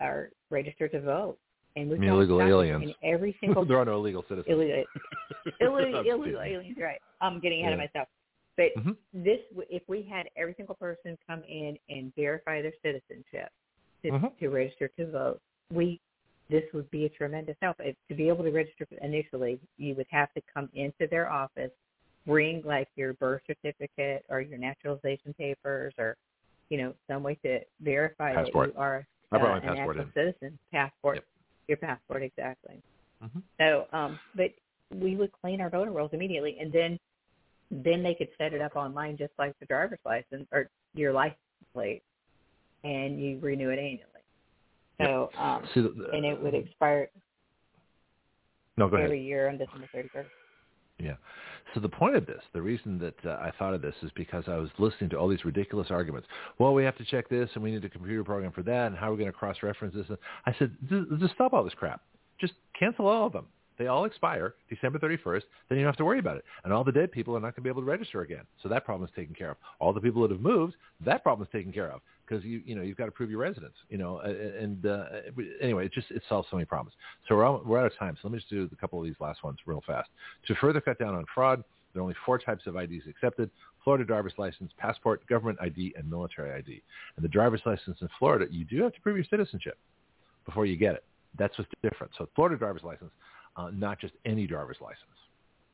are 0.00 0.30
registered 0.50 0.92
to 0.92 1.00
vote, 1.00 1.38
and 1.76 1.88
we've 1.88 2.02
illegal 2.02 2.40
aliens. 2.40 2.82
In 2.82 2.94
every 3.02 3.36
single 3.40 3.64
there 3.64 3.78
are 3.78 3.84
no 3.84 3.96
illegal 3.96 4.24
citizens. 4.28 4.46
Illegal, 4.48 4.84
illegal, 5.60 6.00
illegal 6.00 6.40
aliens, 6.40 6.76
right? 6.80 7.00
I'm 7.20 7.40
getting 7.40 7.60
ahead 7.60 7.76
yeah. 7.76 7.84
of 7.84 7.90
myself. 7.92 8.08
But 8.56 8.66
mm-hmm. 8.78 9.24
this, 9.24 9.40
if 9.68 9.82
we 9.88 10.06
had 10.08 10.26
every 10.36 10.54
single 10.56 10.76
person 10.76 11.18
come 11.26 11.42
in 11.48 11.76
and 11.88 12.14
verify 12.14 12.62
their 12.62 12.72
citizenship 12.82 13.50
to, 14.02 14.10
mm-hmm. 14.10 14.26
to 14.38 14.48
register 14.48 14.88
to 14.96 15.10
vote, 15.10 15.40
we 15.72 16.00
this 16.50 16.64
would 16.72 16.90
be 16.90 17.06
a 17.06 17.08
tremendous 17.08 17.56
help. 17.62 17.76
If, 17.80 17.96
to 18.08 18.14
be 18.14 18.28
able 18.28 18.44
to 18.44 18.50
register 18.50 18.86
initially, 19.02 19.58
you 19.78 19.94
would 19.94 20.06
have 20.10 20.32
to 20.34 20.42
come 20.52 20.68
into 20.74 21.06
their 21.10 21.30
office, 21.30 21.70
bring 22.26 22.62
like 22.64 22.88
your 22.96 23.14
birth 23.14 23.42
certificate 23.46 24.24
or 24.28 24.40
your 24.40 24.58
naturalization 24.58 25.34
papers, 25.34 25.94
or 25.98 26.16
you 26.68 26.78
know 26.78 26.94
some 27.08 27.22
way 27.22 27.36
to 27.44 27.60
verify 27.80 28.34
passport. 28.34 28.68
that 28.68 28.74
you 28.74 28.80
are 28.80 29.06
uh, 29.32 29.36
an 29.36 29.62
passport 29.62 29.96
actual 29.98 30.00
in. 30.00 30.12
citizen. 30.14 30.58
Passport, 30.70 31.16
yep. 31.16 31.24
your 31.68 31.76
passport 31.78 32.22
exactly. 32.22 32.82
Mm-hmm. 33.22 33.38
So, 33.58 33.86
um, 33.96 34.18
but 34.34 34.50
we 34.94 35.16
would 35.16 35.32
clean 35.32 35.60
our 35.60 35.70
voter 35.70 35.90
rolls 35.90 36.10
immediately, 36.12 36.58
and 36.60 36.72
then 36.72 36.98
then 37.70 38.02
they 38.02 38.14
could 38.14 38.28
set 38.38 38.52
it 38.52 38.60
up 38.60 38.76
online 38.76 39.16
just 39.16 39.32
like 39.38 39.58
the 39.60 39.66
driver's 39.66 39.98
license 40.04 40.46
or 40.52 40.68
your 40.94 41.12
license 41.12 41.38
plate, 41.72 42.02
and 42.84 43.20
you 43.20 43.38
renew 43.40 43.70
it 43.70 43.78
annually. 43.78 44.13
So, 45.00 45.30
um, 45.38 45.62
See, 45.74 45.80
the, 45.80 46.10
and 46.12 46.24
it 46.24 46.40
would 46.40 46.54
expire 46.54 47.08
no, 48.76 48.88
go 48.88 48.96
every 48.96 49.18
ahead. 49.18 49.26
year 49.26 49.48
on 49.48 49.58
December 49.58 49.88
31st. 49.94 50.26
Yeah. 50.98 51.14
So 51.74 51.80
the 51.80 51.88
point 51.88 52.14
of 52.14 52.26
this, 52.26 52.40
the 52.52 52.62
reason 52.62 52.98
that 53.00 53.14
uh, 53.26 53.40
I 53.40 53.50
thought 53.58 53.74
of 53.74 53.82
this 53.82 53.94
is 54.02 54.10
because 54.14 54.44
I 54.46 54.56
was 54.56 54.68
listening 54.78 55.10
to 55.10 55.16
all 55.16 55.28
these 55.28 55.44
ridiculous 55.44 55.88
arguments. 55.90 56.28
Well, 56.58 56.72
we 56.72 56.84
have 56.84 56.96
to 56.98 57.04
check 57.04 57.28
this, 57.28 57.50
and 57.54 57.64
we 57.64 57.72
need 57.72 57.84
a 57.84 57.88
computer 57.88 58.22
program 58.22 58.52
for 58.52 58.62
that, 58.62 58.88
and 58.88 58.96
how 58.96 59.08
are 59.08 59.12
we 59.12 59.18
going 59.18 59.32
to 59.32 59.36
cross-reference 59.36 59.94
this? 59.94 60.06
And 60.08 60.18
I 60.46 60.54
said, 60.58 60.70
just 61.18 61.34
stop 61.34 61.52
all 61.52 61.64
this 61.64 61.74
crap. 61.74 62.02
Just 62.40 62.52
cancel 62.78 63.08
all 63.08 63.26
of 63.26 63.32
them. 63.32 63.46
They 63.76 63.88
all 63.88 64.04
expire 64.04 64.54
December 64.70 65.00
31st. 65.00 65.42
Then 65.68 65.78
you 65.78 65.84
don't 65.84 65.92
have 65.92 65.96
to 65.96 66.04
worry 66.04 66.20
about 66.20 66.36
it. 66.36 66.44
And 66.62 66.72
all 66.72 66.84
the 66.84 66.92
dead 66.92 67.10
people 67.10 67.36
are 67.36 67.40
not 67.40 67.56
going 67.56 67.56
to 67.56 67.60
be 67.62 67.70
able 67.70 67.82
to 67.82 67.90
register 67.90 68.20
again. 68.20 68.44
So 68.62 68.68
that 68.68 68.84
problem 68.84 69.08
is 69.08 69.14
taken 69.16 69.34
care 69.34 69.50
of. 69.50 69.56
All 69.80 69.92
the 69.92 70.00
people 70.00 70.22
that 70.22 70.30
have 70.30 70.40
moved, 70.40 70.74
that 71.04 71.24
problem 71.24 71.44
is 71.44 71.52
taken 71.52 71.72
care 71.72 71.90
of 71.90 72.00
because 72.26 72.44
you 72.44 72.62
you 72.64 72.74
know 72.74 72.82
you've 72.82 72.96
got 72.96 73.06
to 73.06 73.10
prove 73.10 73.30
your 73.30 73.40
residence. 73.40 73.74
You 73.88 73.98
know, 73.98 74.18
and 74.18 74.84
uh, 74.86 75.04
anyway, 75.60 75.86
it 75.86 75.92
just 75.92 76.10
it 76.10 76.22
solves 76.28 76.48
so 76.50 76.56
many 76.56 76.66
problems. 76.66 76.94
So 77.28 77.36
we're 77.36 77.44
all, 77.44 77.62
we're 77.64 77.78
out 77.78 77.86
of 77.86 77.96
time. 77.98 78.16
So 78.16 78.28
let 78.28 78.32
me 78.32 78.38
just 78.38 78.50
do 78.50 78.68
a 78.72 78.76
couple 78.76 78.98
of 78.98 79.04
these 79.04 79.16
last 79.20 79.44
ones 79.44 79.58
real 79.66 79.82
fast. 79.86 80.08
To 80.46 80.54
further 80.56 80.80
cut 80.80 80.98
down 80.98 81.14
on 81.14 81.24
fraud, 81.34 81.62
there 81.92 82.00
are 82.00 82.02
only 82.02 82.16
four 82.24 82.38
types 82.38 82.66
of 82.66 82.76
IDs 82.76 83.06
accepted: 83.08 83.50
Florida 83.82 84.04
driver's 84.04 84.34
license, 84.38 84.72
passport, 84.78 85.26
government 85.26 85.58
ID, 85.60 85.94
and 85.96 86.08
military 86.08 86.52
ID. 86.52 86.82
And 87.16 87.24
the 87.24 87.28
driver's 87.28 87.62
license 87.66 87.98
in 88.00 88.08
Florida, 88.18 88.46
you 88.50 88.64
do 88.64 88.82
have 88.82 88.94
to 88.94 89.00
prove 89.00 89.16
your 89.16 89.26
citizenship 89.30 89.78
before 90.46 90.66
you 90.66 90.76
get 90.76 90.94
it. 90.94 91.04
That's 91.38 91.56
what's 91.58 91.70
different. 91.82 92.12
So 92.16 92.28
Florida 92.34 92.56
driver's 92.56 92.82
license 92.84 93.10
uh, 93.56 93.70
not 93.72 94.00
just 94.00 94.14
any 94.24 94.46
driver's 94.46 94.78
license. 94.80 95.00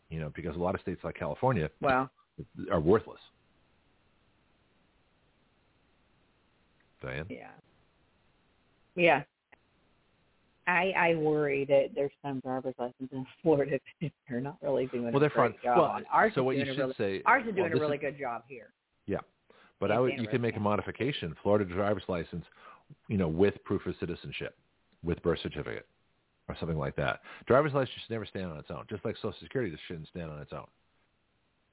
You 0.09 0.21
know, 0.21 0.33
because 0.35 0.57
a 0.57 0.59
lot 0.59 0.75
of 0.75 0.81
states 0.81 1.01
like 1.05 1.15
California 1.15 1.71
wow. 1.81 2.11
are 2.71 2.81
worthless. 2.81 3.21
Diane? 7.01 7.27
Yeah. 7.29 7.49
Yeah. 8.97 9.23
I 10.67 10.93
I 10.97 11.15
worry 11.17 11.65
that 11.67 11.89
there's 11.95 12.13
some 12.23 12.41
driver's 12.41 12.75
licenses 12.79 13.09
in 13.13 13.27
Florida 13.43 13.79
that 14.01 14.13
they're 14.29 14.41
not 14.41 14.57
really 14.63 14.87
doing 14.87 15.11
well, 15.11 15.21
they're 15.21 15.29
a 15.29 15.33
great 15.33 15.53
fun. 15.53 15.61
job 15.63 15.79
well, 15.79 15.87
on. 15.87 16.05
Ours 16.13 16.33
so 16.35 16.43
is 16.43 16.45
what 16.45 16.57
you 16.57 16.65
doing 16.65 16.77
should 16.77 16.83
a 16.83 16.87
really, 16.87 17.19
say 17.19 17.23
ours 17.27 17.45
is 17.49 17.55
doing 17.55 17.71
well, 17.71 17.79
a 17.79 17.81
really 17.81 17.97
is, 17.97 18.03
good 18.03 18.19
job 18.19 18.43
here. 18.49 18.71
Yeah, 19.07 19.19
but 19.81 19.91
I 19.91 19.99
would 19.99 20.13
you 20.19 20.29
can 20.29 20.41
make 20.41 20.57
a 20.57 20.61
modification. 20.61 21.35
Florida 21.43 21.65
driver's 21.65 22.05
license, 22.09 22.45
you 23.09 23.17
know, 23.17 23.29
with 23.29 23.55
proof 23.65 23.87
of 23.87 23.95
citizenship, 23.99 24.57
with 25.03 25.21
birth 25.23 25.41
certificate, 25.43 25.87
or 26.49 26.57
something 26.61 26.79
like 26.79 26.95
that. 26.97 27.21
Driver's 27.47 27.73
license 27.73 27.91
should 28.03 28.13
never 28.13 28.27
stand 28.27 28.47
on 28.47 28.59
its 28.59 28.71
own, 28.71 28.85
just 28.89 29.05
like 29.05 29.17
Social 29.17 29.35
Security 29.43 29.73
just 29.73 29.83
shouldn't 29.89 30.09
stand 30.09 30.31
on 30.31 30.41
its 30.41 30.53
own. 30.53 30.67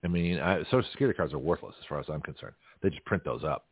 I 0.04 0.08
mean, 0.08 0.40
I, 0.40 0.64
Social 0.66 0.86
Security 0.92 1.16
cards 1.16 1.34
are 1.34 1.40
worthless 1.40 1.76
as 1.80 1.86
far 1.88 2.00
as 2.00 2.06
I'm 2.10 2.22
concerned. 2.22 2.54
They 2.82 2.90
just 2.90 3.04
print 3.06 3.24
those 3.24 3.44
up. 3.44 3.66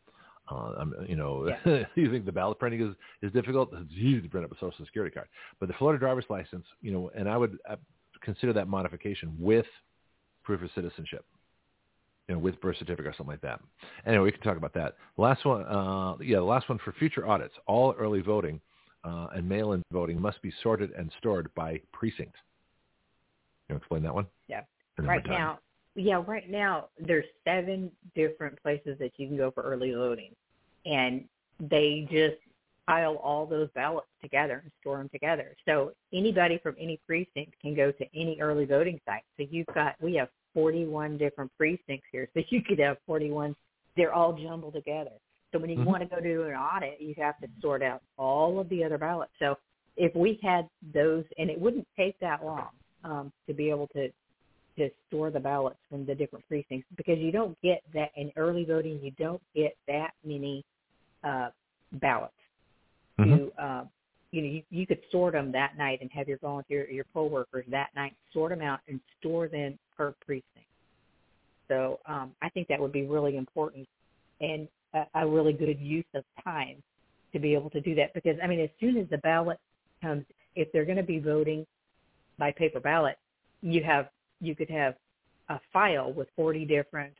Uh, 0.49 0.73
I'm, 0.77 0.93
you 1.07 1.15
know, 1.15 1.47
Yeah. 1.65 1.83
you 1.95 2.11
think 2.11 2.25
the 2.25 2.31
ballot 2.31 2.59
printing 2.59 2.81
is, 2.81 2.95
is 3.21 3.31
difficult? 3.33 3.69
It's 3.73 3.91
easy 3.93 4.21
to 4.21 4.29
print 4.29 4.45
up 4.45 4.51
a 4.51 4.55
Social 4.55 4.85
Security 4.85 5.13
card. 5.13 5.27
But 5.59 5.67
the 5.67 5.73
Florida 5.75 5.99
driver's 5.99 6.25
license, 6.29 6.65
you 6.81 6.91
know, 6.91 7.11
and 7.15 7.27
I 7.27 7.37
would 7.37 7.57
uh, 7.69 7.77
consider 8.21 8.53
that 8.53 8.67
modification 8.67 9.35
with 9.39 9.65
proof 10.43 10.61
of 10.61 10.69
citizenship, 10.75 11.25
you 12.27 12.35
know, 12.35 12.39
with 12.39 12.59
birth 12.61 12.77
certificate 12.77 13.07
or 13.07 13.15
something 13.17 13.33
like 13.33 13.41
that. 13.41 13.59
Anyway, 14.05 14.25
we 14.25 14.31
can 14.31 14.41
talk 14.41 14.57
about 14.57 14.73
that. 14.75 14.95
Last 15.17 15.45
one, 15.45 15.63
uh, 15.65 16.15
yeah, 16.21 16.37
the 16.37 16.43
last 16.43 16.69
one 16.69 16.79
for 16.83 16.91
future 16.93 17.27
audits. 17.27 17.55
All 17.65 17.95
early 17.97 18.21
voting 18.21 18.61
uh, 19.03 19.27
and 19.35 19.47
mail-in 19.47 19.83
voting 19.91 20.21
must 20.21 20.41
be 20.41 20.53
sorted 20.61 20.91
and 20.91 21.11
stored 21.17 21.53
by 21.55 21.81
precinct. 21.91 22.35
You 23.69 23.75
explain 23.75 24.03
that 24.03 24.13
one? 24.13 24.27
Yeah. 24.47 24.61
Right 24.99 25.25
now, 25.27 25.59
yeah, 25.95 26.21
right 26.25 26.49
now 26.49 26.89
there's 26.99 27.25
seven 27.43 27.91
different 28.15 28.61
places 28.61 28.97
that 28.99 29.11
you 29.17 29.27
can 29.27 29.37
go 29.37 29.51
for 29.51 29.63
early 29.63 29.93
voting, 29.93 30.31
and 30.85 31.23
they 31.59 32.07
just 32.11 32.35
pile 32.85 33.15
all 33.15 33.45
those 33.45 33.69
ballots 33.73 34.07
together 34.21 34.61
and 34.63 34.71
store 34.81 34.97
them 34.97 35.09
together. 35.09 35.55
So 35.65 35.93
anybody 36.13 36.59
from 36.61 36.75
any 36.79 36.99
precinct 37.07 37.59
can 37.61 37.75
go 37.75 37.91
to 37.91 38.05
any 38.13 38.37
early 38.39 38.65
voting 38.65 38.99
site. 39.05 39.23
So 39.37 39.45
you've 39.49 39.67
got 39.73 39.95
we 40.01 40.15
have 40.15 40.29
41 40.53 41.17
different 41.17 41.51
precincts 41.57 42.07
here, 42.11 42.29
so 42.33 42.43
you 42.49 42.61
could 42.61 42.79
have 42.79 42.97
41. 43.07 43.55
They're 43.95 44.13
all 44.13 44.33
jumbled 44.33 44.73
together. 44.73 45.11
So 45.51 45.59
when 45.59 45.69
you 45.69 45.77
Mhm. 45.77 45.85
want 45.85 46.03
to 46.03 46.09
go 46.09 46.21
do 46.21 46.43
an 46.43 46.53
audit, 46.53 46.99
you 46.99 47.13
have 47.17 47.39
to 47.39 47.47
sort 47.61 47.81
out 47.81 48.01
all 48.17 48.59
of 48.59 48.67
the 48.69 48.83
other 48.83 48.97
ballots. 48.97 49.31
So 49.39 49.57
if 49.95 50.13
we 50.13 50.37
had 50.43 50.69
those, 50.93 51.23
and 51.37 51.49
it 51.49 51.59
wouldn't 51.59 51.87
take 51.95 52.19
that 52.19 52.43
long 52.43 52.69
um, 53.05 53.31
to 53.47 53.53
be 53.53 53.69
able 53.69 53.87
to 53.89 54.11
to 54.77 54.89
store 55.07 55.31
the 55.31 55.39
ballots 55.39 55.79
from 55.89 56.05
the 56.05 56.15
different 56.15 56.45
precincts 56.47 56.87
because 56.97 57.17
you 57.19 57.31
don't 57.31 57.57
get 57.61 57.81
that 57.93 58.11
in 58.15 58.31
early 58.35 58.65
voting. 58.65 58.99
You 59.01 59.11
don't 59.11 59.41
get 59.55 59.75
that 59.87 60.11
many 60.23 60.63
uh, 61.23 61.49
ballots. 61.93 62.33
Mhm. 63.19 63.37
To 63.37 63.63
uh, 63.63 63.85
you 64.31 64.41
know, 64.41 64.47
you, 64.47 64.63
you 64.69 64.85
could 64.85 64.99
sort 65.11 65.33
them 65.33 65.51
that 65.53 65.77
night 65.77 65.99
and 66.01 66.11
have 66.11 66.27
your 66.27 66.37
volunteer, 66.39 66.89
your 66.89 67.05
poll 67.13 67.29
workers 67.29 67.65
that 67.69 67.89
night 67.95 68.13
sort 68.33 68.51
them 68.51 68.61
out 68.61 68.81
and 68.89 68.99
store 69.19 69.47
them 69.47 69.79
per 69.95 70.13
precinct. 70.25 70.67
So 71.69 71.99
um, 72.05 72.31
I 72.41 72.49
think 72.49 72.67
that 72.67 72.79
would 72.79 72.91
be 72.91 73.05
really 73.05 73.37
important 73.37 73.87
and 74.41 74.67
a, 74.93 75.05
a 75.15 75.27
really 75.27 75.53
good 75.53 75.79
use 75.79 76.05
of 76.13 76.23
time 76.43 76.83
to 77.33 77.39
be 77.39 77.53
able 77.53 77.69
to 77.71 77.81
do 77.81 77.95
that 77.95 78.13
because 78.13 78.37
I 78.43 78.47
mean, 78.47 78.59
as 78.59 78.69
soon 78.79 78.97
as 78.97 79.07
the 79.09 79.17
ballot 79.19 79.59
comes, 80.01 80.25
if 80.55 80.71
they're 80.71 80.85
going 80.85 80.97
to 80.97 81.03
be 81.03 81.19
voting 81.19 81.65
by 82.37 82.51
paper 82.51 82.79
ballot, 82.79 83.17
you 83.61 83.83
have 83.83 84.09
you 84.41 84.55
could 84.55 84.69
have 84.69 84.95
a 85.49 85.59
file 85.71 86.11
with 86.13 86.27
40 86.35 86.65
different, 86.65 87.13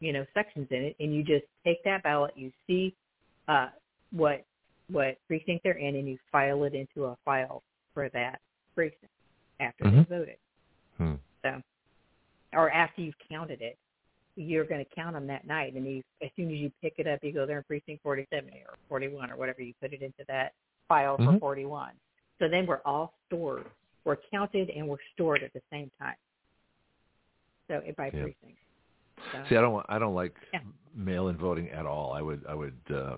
you 0.00 0.12
know, 0.12 0.24
sections 0.34 0.66
in 0.70 0.82
it, 0.82 0.96
and 1.00 1.14
you 1.14 1.22
just 1.22 1.44
take 1.64 1.82
that 1.84 2.02
ballot, 2.02 2.32
you 2.36 2.52
see 2.66 2.94
uh, 3.48 3.68
what 4.12 4.44
what 4.90 5.18
precinct 5.26 5.62
they're 5.64 5.74
in, 5.74 5.96
and 5.96 6.08
you 6.08 6.18
file 6.32 6.64
it 6.64 6.74
into 6.74 7.04
a 7.04 7.16
file 7.22 7.62
for 7.92 8.08
that 8.08 8.40
precinct 8.74 9.12
after 9.60 9.84
Mhm. 9.84 10.08
they 10.08 10.16
voted. 10.16 10.38
Hmm. 10.96 11.14
So, 11.42 11.62
or 12.54 12.70
after 12.70 13.02
you've 13.02 13.18
counted 13.28 13.60
it, 13.60 13.76
you're 14.36 14.64
going 14.64 14.82
to 14.82 14.90
count 14.94 15.12
them 15.12 15.26
that 15.26 15.46
night, 15.46 15.74
and 15.74 15.84
you, 15.86 16.02
as 16.22 16.30
soon 16.36 16.46
as 16.46 16.56
you 16.56 16.70
pick 16.80 16.94
it 16.98 17.06
up, 17.06 17.22
you 17.22 17.32
go 17.32 17.44
there 17.44 17.58
in 17.58 17.64
precinct 17.64 18.02
47 18.02 18.50
or 18.66 18.76
41 18.88 19.30
or 19.30 19.36
whatever 19.36 19.60
you 19.60 19.74
put 19.80 19.92
it 19.92 20.00
into 20.00 20.24
that 20.26 20.54
file 20.88 21.18
for 21.18 21.24
Mhm. 21.24 21.40
41. 21.40 21.92
So 22.38 22.48
then 22.48 22.64
we're 22.64 22.80
all 22.86 23.12
stored. 23.26 23.66
We're 24.04 24.16
counted 24.16 24.70
and 24.70 24.88
we're 24.88 25.02
stored 25.12 25.42
at 25.42 25.52
the 25.52 25.62
same 25.70 25.90
time. 25.98 26.16
So 27.68 27.82
by 27.96 28.06
Yeah. 28.06 28.22
precinct. 28.22 28.58
So, 29.32 29.44
See, 29.48 29.56
I 29.56 29.60
don't. 29.60 29.72
want, 29.72 29.86
I 29.88 29.98
don't 29.98 30.14
like 30.14 30.34
Yeah. 30.52 30.60
mail-in 30.94 31.36
voting 31.36 31.70
at 31.70 31.86
all. 31.86 32.12
I 32.12 32.22
would. 32.22 32.44
I 32.48 32.54
would 32.54 32.78
uh, 32.90 33.16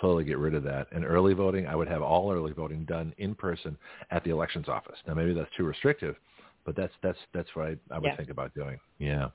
totally 0.00 0.24
get 0.24 0.38
rid 0.38 0.54
of 0.54 0.62
that. 0.64 0.88
And 0.92 1.04
early 1.04 1.34
voting, 1.34 1.66
I 1.66 1.74
would 1.74 1.88
have 1.88 2.02
all 2.02 2.32
early 2.32 2.52
voting 2.52 2.84
done 2.84 3.14
in 3.18 3.34
person 3.34 3.76
at 4.10 4.24
the 4.24 4.30
elections 4.30 4.68
office. 4.68 4.98
Now, 5.06 5.14
maybe 5.14 5.34
that's 5.34 5.50
too 5.56 5.64
restrictive, 5.64 6.16
but 6.64 6.76
that's 6.76 6.92
that's 7.02 7.18
that's 7.34 7.54
what 7.54 7.66
I, 7.66 7.76
I 7.90 7.98
would 7.98 8.08
Yeah. 8.08 8.16
think 8.16 8.30
about 8.30 8.54
doing. 8.54 8.78
Yeah. 8.98 9.28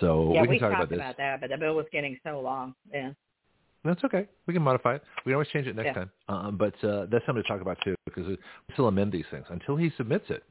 So 0.00 0.32
yeah, 0.32 0.42
we 0.42 0.46
can 0.46 0.54
we 0.54 0.58
talk 0.58 0.70
talked 0.70 0.80
about 0.82 0.88
this. 0.90 0.98
about 0.98 1.16
that, 1.16 1.40
but 1.40 1.50
the 1.50 1.56
bill 1.56 1.74
was 1.74 1.86
getting 1.90 2.18
so 2.24 2.40
long. 2.40 2.74
Yeah. 2.92 3.12
That's 3.84 4.02
okay. 4.04 4.28
We 4.46 4.54
can 4.54 4.62
modify 4.62 4.96
it. 4.96 5.02
We 5.24 5.30
can 5.30 5.34
always 5.34 5.48
change 5.48 5.66
it 5.66 5.76
next 5.76 5.86
Yeah. 5.86 5.92
time. 5.94 6.10
Um, 6.28 6.56
but 6.56 6.74
uh, 6.84 7.06
that's 7.06 7.24
something 7.24 7.42
to 7.42 7.48
talk 7.48 7.60
about 7.60 7.78
too, 7.84 7.94
because 8.04 8.26
we 8.26 8.38
still 8.72 8.88
amend 8.88 9.12
these 9.12 9.26
things 9.30 9.46
until 9.48 9.76
he 9.76 9.90
submits 9.96 10.28
it. 10.28 10.44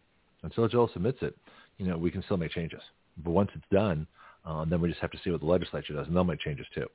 Until 0.44 0.68
Joel 0.68 0.90
submits 0.94 1.22
it, 1.22 1.36
you 1.78 1.88
know, 1.88 1.98
we 1.98 2.12
can 2.12 2.22
still 2.24 2.38
make 2.38 2.52
changes. 2.52 2.82
But 3.24 3.32
once 3.32 3.50
it's 3.56 3.66
done, 3.72 4.08
uh, 4.46 4.66
then 4.66 4.82
we 4.82 4.90
just 4.90 5.02
have 5.02 5.12
to 5.12 5.20
see 5.24 5.32
what 5.32 5.42
the 5.42 5.48
legislature 5.48 5.94
does, 5.94 6.08
and 6.08 6.16
they'll 6.16 6.24
make 6.24 6.40
changes 6.40 6.68
too. 6.74 6.88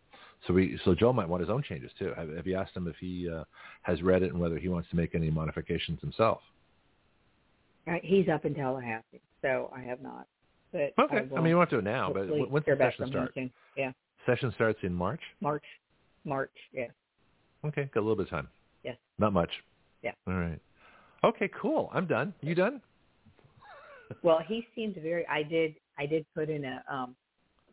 So 0.46 0.54
we, 0.54 0.78
so 0.84 0.94
Joel 0.94 1.12
might 1.12 1.28
want 1.28 1.40
his 1.40 1.50
own 1.50 1.62
changes 1.62 1.90
too. 1.98 2.12
Have, 2.16 2.34
have 2.34 2.46
you 2.46 2.56
asked 2.56 2.76
him 2.76 2.86
if 2.86 2.96
he 3.00 3.28
uh, 3.28 3.44
has 3.82 4.02
read 4.02 4.22
it 4.22 4.32
and 4.32 4.40
whether 4.40 4.58
he 4.58 4.68
wants 4.68 4.88
to 4.90 4.96
make 4.96 5.14
any 5.14 5.30
modifications 5.30 6.00
himself? 6.00 6.40
He's 8.02 8.28
up 8.28 8.44
in 8.44 8.54
Tallahassee, 8.54 9.20
so 9.42 9.72
I 9.74 9.80
have 9.80 10.00
not. 10.00 10.26
But 10.72 10.92
Okay. 10.98 11.16
I, 11.16 11.36
I, 11.36 11.40
mean, 11.40 11.46
you 11.46 11.56
want 11.56 11.70
to 11.70 11.76
do 11.76 11.80
it 11.80 11.84
now, 11.84 12.12
but 12.12 12.28
when's 12.28 12.64
the 12.64 12.76
session 12.78 13.08
start? 13.08 13.32
soon. 13.34 13.50
Yeah, 13.76 13.90
Session 14.26 14.52
starts 14.54 14.78
in 14.82 14.94
March. 14.94 15.20
March, 15.40 15.64
March. 16.24 16.52
Yeah. 16.72 16.86
Okay, 17.64 17.90
got 17.92 18.00
a 18.00 18.02
little 18.02 18.16
bit 18.16 18.26
of 18.26 18.30
time. 18.30 18.48
Yes. 18.84 18.96
Not 19.18 19.32
much. 19.32 19.50
Yeah. 20.02 20.12
All 20.26 20.34
right. 20.34 20.60
Okay, 21.24 21.50
cool. 21.60 21.90
I'm 21.92 22.06
done. 22.06 22.32
You 22.40 22.54
done? 22.54 22.80
Well, 24.22 24.40
he 24.46 24.66
seemed 24.74 24.96
very. 24.96 25.26
I 25.26 25.42
did. 25.42 25.74
I 26.00 26.06
did 26.06 26.24
put 26.34 26.48
in 26.48 26.64
a 26.64 26.82
um 26.90 27.14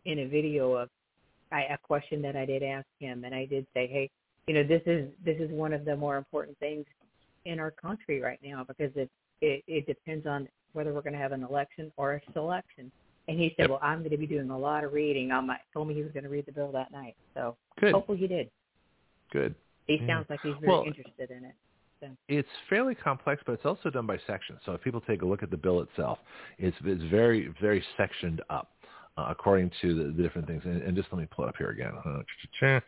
in 0.06 0.20
a 0.20 0.28
video 0.28 0.74
of 0.74 0.90
I, 1.52 1.62
a 1.64 1.78
question 1.78 2.22
that 2.24 2.36
I 2.36 2.46
did 2.46 2.62
ask 2.62 2.86
him, 3.00 3.24
and 3.24 3.34
I 3.34 3.46
did 3.46 3.66
say, 3.74 3.88
hey, 3.88 4.10
you 4.48 4.54
know, 4.54 4.64
this 4.64 4.82
is 4.86 5.10
this 5.24 5.38
is 5.40 5.50
one 5.50 5.72
of 5.72 5.86
the 5.86 5.96
more 5.96 6.18
important 6.18 6.60
things 6.60 6.86
in 7.46 7.60
our 7.60 7.72
country 7.72 8.20
right 8.20 8.40
now 8.44 8.66
because 8.68 8.92
it 8.96 9.10
it, 9.42 9.64
it 9.68 9.88
depends 9.88 10.28
on 10.28 10.48
whether 10.74 10.94
we're 10.94 11.02
going 11.02 11.14
to 11.14 11.20
have 11.20 11.32
an 11.32 11.44
election 11.44 11.92
or 11.96 12.16
a 12.16 12.22
selection. 12.34 12.92
And 13.30 13.40
he 13.40 13.54
said, 13.58 13.64
Yep. 13.64 13.70
well, 13.70 13.80
I'm 13.82 14.00
going 14.00 14.12
to 14.12 14.18
be 14.18 14.28
doing 14.28 14.50
a 14.50 14.58
lot 14.58 14.84
of 14.84 14.94
reading. 14.94 15.32
On 15.32 15.48
my 15.48 15.58
told 15.74 15.88
me 15.88 15.94
he 15.94 16.04
was 16.04 16.12
going 16.12 16.24
to 16.24 16.30
read 16.30 16.46
the 16.46 16.52
bill 16.52 16.72
that 16.74 16.92
night, 16.92 17.16
so 17.34 17.56
Good. 17.80 17.94
hopefully 17.94 18.18
he 18.18 18.28
did. 18.28 18.50
Good. 19.32 19.56
He 19.88 19.96
Yeah. 19.96 20.08
sounds 20.08 20.30
like 20.30 20.42
he's 20.44 20.56
very 20.60 20.74
Well, 20.74 20.84
interested 20.86 21.32
in 21.32 21.46
it. 21.46 21.56
It's 22.28 22.48
fairly 22.70 22.96
complex, 22.96 23.42
but 23.46 23.54
it's 23.54 23.66
also 23.66 23.90
done 23.90 24.06
by 24.06 24.18
section. 24.28 24.58
So 24.66 24.74
if 24.74 24.82
people 24.82 25.02
take 25.02 25.22
a 25.22 25.26
look 25.26 25.44
at 25.44 25.52
the 25.52 25.58
bill 25.58 25.82
itself, 25.82 26.20
it's 26.58 26.78
it's 26.84 27.04
very 27.12 27.54
very 27.62 27.84
sectioned 27.98 28.42
up 28.50 28.72
uh, 29.18 29.26
according 29.30 29.72
to 29.82 29.96
the, 29.96 30.04
the 30.12 30.24
different 30.24 30.48
things. 30.48 30.62
And, 30.66 30.82
and 30.82 30.96
just 30.96 31.08
let 31.12 31.20
me 31.20 31.28
pull 31.30 31.46
it 31.46 31.50
up 31.50 31.56
here 31.58 31.70
again. 31.70 31.94
Uh. 32.06 32.80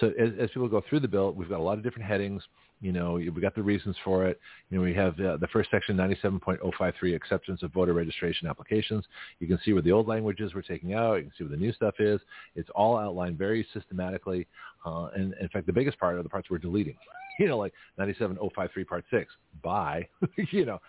So 0.00 0.08
as, 0.18 0.30
as 0.38 0.50
people 0.50 0.68
go 0.68 0.82
through 0.88 1.00
the 1.00 1.08
bill, 1.08 1.32
we've 1.32 1.48
got 1.48 1.60
a 1.60 1.62
lot 1.62 1.78
of 1.78 1.82
different 1.84 2.06
headings. 2.06 2.42
You 2.80 2.92
know, 2.92 3.14
we've 3.14 3.40
got 3.40 3.56
the 3.56 3.62
reasons 3.62 3.96
for 4.04 4.26
it. 4.26 4.38
You 4.70 4.78
know, 4.78 4.84
we 4.84 4.94
have 4.94 5.18
uh, 5.18 5.36
the 5.38 5.48
first 5.52 5.68
section, 5.70 5.96
97.053, 5.96 7.16
acceptance 7.16 7.62
of 7.64 7.72
voter 7.72 7.92
registration 7.92 8.46
applications. 8.46 9.04
You 9.40 9.48
can 9.48 9.58
see 9.64 9.72
where 9.72 9.82
the 9.82 9.90
old 9.90 10.06
languages 10.06 10.52
we're 10.54 10.62
taking 10.62 10.94
out. 10.94 11.14
You 11.16 11.22
can 11.22 11.32
see 11.36 11.44
where 11.44 11.50
the 11.50 11.56
new 11.56 11.72
stuff 11.72 11.94
is. 11.98 12.20
It's 12.54 12.68
all 12.76 12.96
outlined 12.96 13.36
very 13.36 13.66
systematically. 13.74 14.46
Uh, 14.86 15.06
and 15.16 15.34
in 15.40 15.48
fact, 15.48 15.66
the 15.66 15.72
biggest 15.72 15.98
part 15.98 16.14
are 16.16 16.22
the 16.22 16.28
parts 16.28 16.50
we're 16.50 16.58
deleting. 16.58 16.96
You 17.40 17.46
know, 17.46 17.58
like 17.58 17.72
97.053 18.00 18.84
part 18.84 19.04
six, 19.12 19.32
by, 19.62 20.08
you 20.50 20.64
know. 20.66 20.80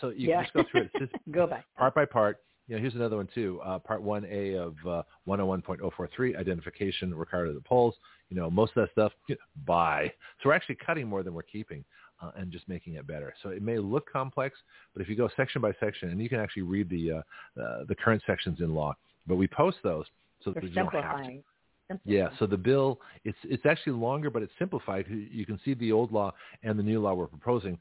So 0.00 0.08
you 0.08 0.30
Yeah. 0.30 0.38
can 0.38 0.44
just 0.46 0.54
go 0.54 0.64
through 0.68 0.80
it 0.82 0.90
just 0.98 1.12
Go 1.30 1.46
back. 1.46 1.64
part 1.78 1.94
by 1.94 2.04
part. 2.06 2.38
You 2.68 2.76
know, 2.76 2.80
here's 2.80 2.94
another 2.94 3.16
one 3.16 3.28
too. 3.34 3.60
Uh, 3.64 3.78
part 3.78 4.02
1A 4.02 4.56
of 4.56 4.74
uh, 4.86 5.02
101.043, 5.28 6.36
identification 6.36 7.14
required 7.14 7.48
at 7.48 7.54
the 7.54 7.60
polls. 7.60 7.94
You 8.30 8.36
know, 8.36 8.50
most 8.50 8.72
of 8.76 8.82
that 8.82 8.92
stuff, 8.92 9.12
you 9.28 9.34
know, 9.34 9.40
by. 9.66 10.12
So 10.42 10.48
we're 10.48 10.54
actually 10.54 10.76
cutting 10.76 11.06
more 11.06 11.22
than 11.22 11.34
we're 11.34 11.42
keeping 11.42 11.84
uh, 12.22 12.30
and 12.36 12.52
just 12.52 12.68
making 12.68 12.94
it 12.94 13.06
better. 13.06 13.34
So 13.42 13.50
it 13.50 13.62
may 13.62 13.78
look 13.78 14.10
complex, 14.10 14.58
but 14.94 15.02
if 15.02 15.08
you 15.08 15.16
go 15.16 15.28
section 15.36 15.60
by 15.60 15.72
section, 15.80 16.10
and 16.10 16.20
you 16.20 16.28
can 16.28 16.40
actually 16.40 16.62
read 16.62 16.88
the 16.88 17.12
uh, 17.12 17.60
uh, 17.60 17.84
the 17.88 17.94
current 17.94 18.22
sections 18.26 18.60
in 18.60 18.74
law, 18.74 18.94
but 19.26 19.36
we 19.36 19.48
post 19.48 19.78
those 19.82 20.06
so 20.44 20.50
that 20.50 20.60
They're 20.60 20.68
you 20.68 20.74
don't 20.74 20.94
have 20.94 21.02
to. 21.02 21.08
simplifying. 21.08 21.42
Yeah, 22.06 22.28
so 22.38 22.46
the 22.46 22.56
bill 22.56 23.00
it's 23.24 23.36
it's 23.44 23.66
actually 23.66 23.94
longer, 23.94 24.30
but 24.30 24.42
it's 24.42 24.52
simplified. 24.58 25.06
You 25.08 25.44
can 25.44 25.60
see 25.64 25.74
the 25.74 25.92
old 25.92 26.10
law 26.10 26.32
and 26.62 26.78
the 26.78 26.82
new 26.82 27.00
law 27.02 27.12
we're 27.12 27.26
proposing 27.26 27.78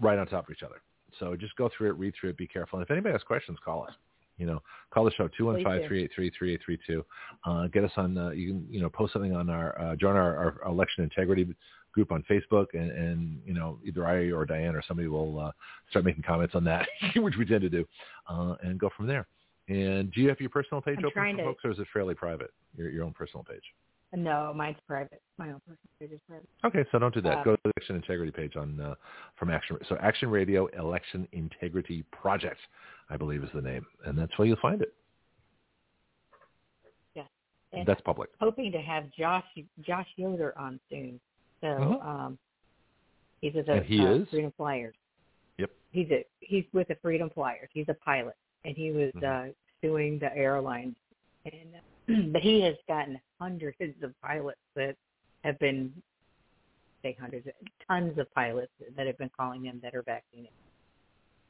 right 0.00 0.18
on 0.18 0.26
top 0.26 0.48
of 0.48 0.54
each 0.54 0.62
other. 0.62 0.82
So 1.18 1.36
just 1.36 1.56
go 1.56 1.70
through 1.74 1.90
it, 1.90 1.92
read 1.92 2.14
through 2.20 2.30
it, 2.30 2.36
be 2.36 2.46
careful. 2.46 2.78
And 2.78 2.84
if 2.84 2.90
anybody 2.90 3.12
has 3.12 3.22
questions, 3.22 3.58
call 3.64 3.84
us. 3.84 3.94
You 4.36 4.46
know, 4.46 4.62
call 4.92 5.04
the 5.04 5.12
show 5.12 5.28
two 5.36 5.46
one 5.46 5.62
five 5.62 5.86
three 5.86 6.04
eight 6.04 6.10
three 6.14 6.30
three 6.36 6.54
eight 6.54 6.60
three 6.64 6.78
two. 6.86 7.04
Uh, 7.44 7.68
get 7.68 7.84
us 7.84 7.92
on. 7.96 8.18
Uh, 8.18 8.30
you 8.30 8.48
can 8.48 8.66
you 8.68 8.80
know 8.80 8.88
post 8.88 9.12
something 9.12 9.34
on 9.34 9.48
our 9.48 9.80
uh, 9.80 9.96
join 9.96 10.16
our, 10.16 10.60
our 10.62 10.68
election 10.70 11.04
integrity 11.04 11.54
group 11.92 12.10
on 12.10 12.24
Facebook, 12.28 12.66
and, 12.74 12.90
and 12.90 13.40
you 13.46 13.54
know 13.54 13.78
either 13.84 14.06
I 14.06 14.30
or 14.32 14.44
Diane 14.44 14.74
or 14.74 14.82
somebody 14.86 15.08
will 15.08 15.38
uh, 15.38 15.52
start 15.90 16.04
making 16.04 16.24
comments 16.24 16.54
on 16.54 16.64
that, 16.64 16.88
which 17.16 17.36
we 17.38 17.44
tend 17.44 17.62
to 17.62 17.70
do, 17.70 17.84
uh, 18.28 18.56
and 18.62 18.78
go 18.78 18.90
from 18.96 19.06
there. 19.06 19.26
And 19.68 20.12
do 20.12 20.20
you 20.20 20.28
have 20.28 20.40
your 20.40 20.50
personal 20.50 20.82
page 20.82 20.96
I'm 20.98 21.06
open 21.06 21.12
for 21.32 21.36
to- 21.36 21.44
folks, 21.44 21.64
or 21.64 21.70
is 21.70 21.78
it 21.78 21.86
fairly 21.92 22.14
private? 22.14 22.52
Your 22.76 22.90
your 22.90 23.04
own 23.04 23.12
personal 23.12 23.44
page. 23.44 23.62
No, 24.16 24.52
mine's 24.54 24.76
private. 24.86 25.20
My 25.38 25.46
own 25.46 25.60
personal 25.60 25.78
page 25.98 26.12
is 26.12 26.20
private. 26.28 26.48
Okay, 26.64 26.88
so 26.92 26.98
don't 26.98 27.12
do 27.12 27.20
that. 27.22 27.38
Uh, 27.38 27.44
Go 27.44 27.56
to 27.56 27.60
the 27.64 27.72
election 27.76 27.96
integrity 27.96 28.30
page 28.30 28.56
on 28.56 28.80
uh, 28.80 28.94
from 29.36 29.50
Action. 29.50 29.76
So 29.88 29.96
Action 30.00 30.30
Radio 30.30 30.66
Election 30.78 31.26
Integrity 31.32 32.04
Project, 32.12 32.60
I 33.10 33.16
believe 33.16 33.42
is 33.44 33.50
the 33.54 33.62
name, 33.62 33.86
and 34.06 34.16
that's 34.18 34.36
where 34.38 34.46
you'll 34.46 34.56
find 34.62 34.82
it. 34.82 34.94
And 37.74 37.86
That's 37.86 38.00
public. 38.02 38.30
hoping 38.40 38.70
to 38.72 38.78
have 38.80 39.10
Josh 39.10 39.44
Josh 39.80 40.06
Yoder 40.16 40.56
on 40.56 40.78
soon. 40.88 41.20
So 41.60 41.66
Mhm. 41.66 42.04
um, 42.04 42.38
he's 43.40 43.54
with 43.54 43.66
the 43.66 43.82
he 43.82 44.00
uh, 44.00 44.12
is? 44.12 44.30
Freedom 44.30 44.52
Flyers. 44.52 44.94
Yep. 45.58 45.70
He's 45.90 46.10
a 46.10 46.24
he's 46.40 46.64
with 46.72 46.88
the 46.88 46.94
Freedom 46.96 47.30
Flyers. 47.30 47.68
He's 47.72 47.88
a 47.88 47.94
pilot, 47.94 48.36
and 48.64 48.76
he 48.76 48.92
was 48.92 49.12
Mhm. 49.14 49.50
uh, 49.50 49.52
suing 49.80 50.18
the 50.18 50.34
airlines. 50.36 50.96
And 51.44 51.80
but 52.32 52.42
he 52.42 52.60
has 52.60 52.76
gotten 52.86 53.20
hundreds 53.40 54.02
of 54.02 54.14
pilots 54.20 54.60
that 54.74 54.96
have 55.42 55.58
been 55.58 56.00
say 57.02 57.12
hundreds, 57.14 57.48
tons 57.88 58.16
of 58.18 58.32
pilots 58.34 58.72
that 58.94 59.06
have 59.06 59.18
been 59.18 59.30
calling 59.30 59.64
him 59.64 59.80
that 59.80 59.94
are 59.94 60.02
vaccinated. 60.02 60.52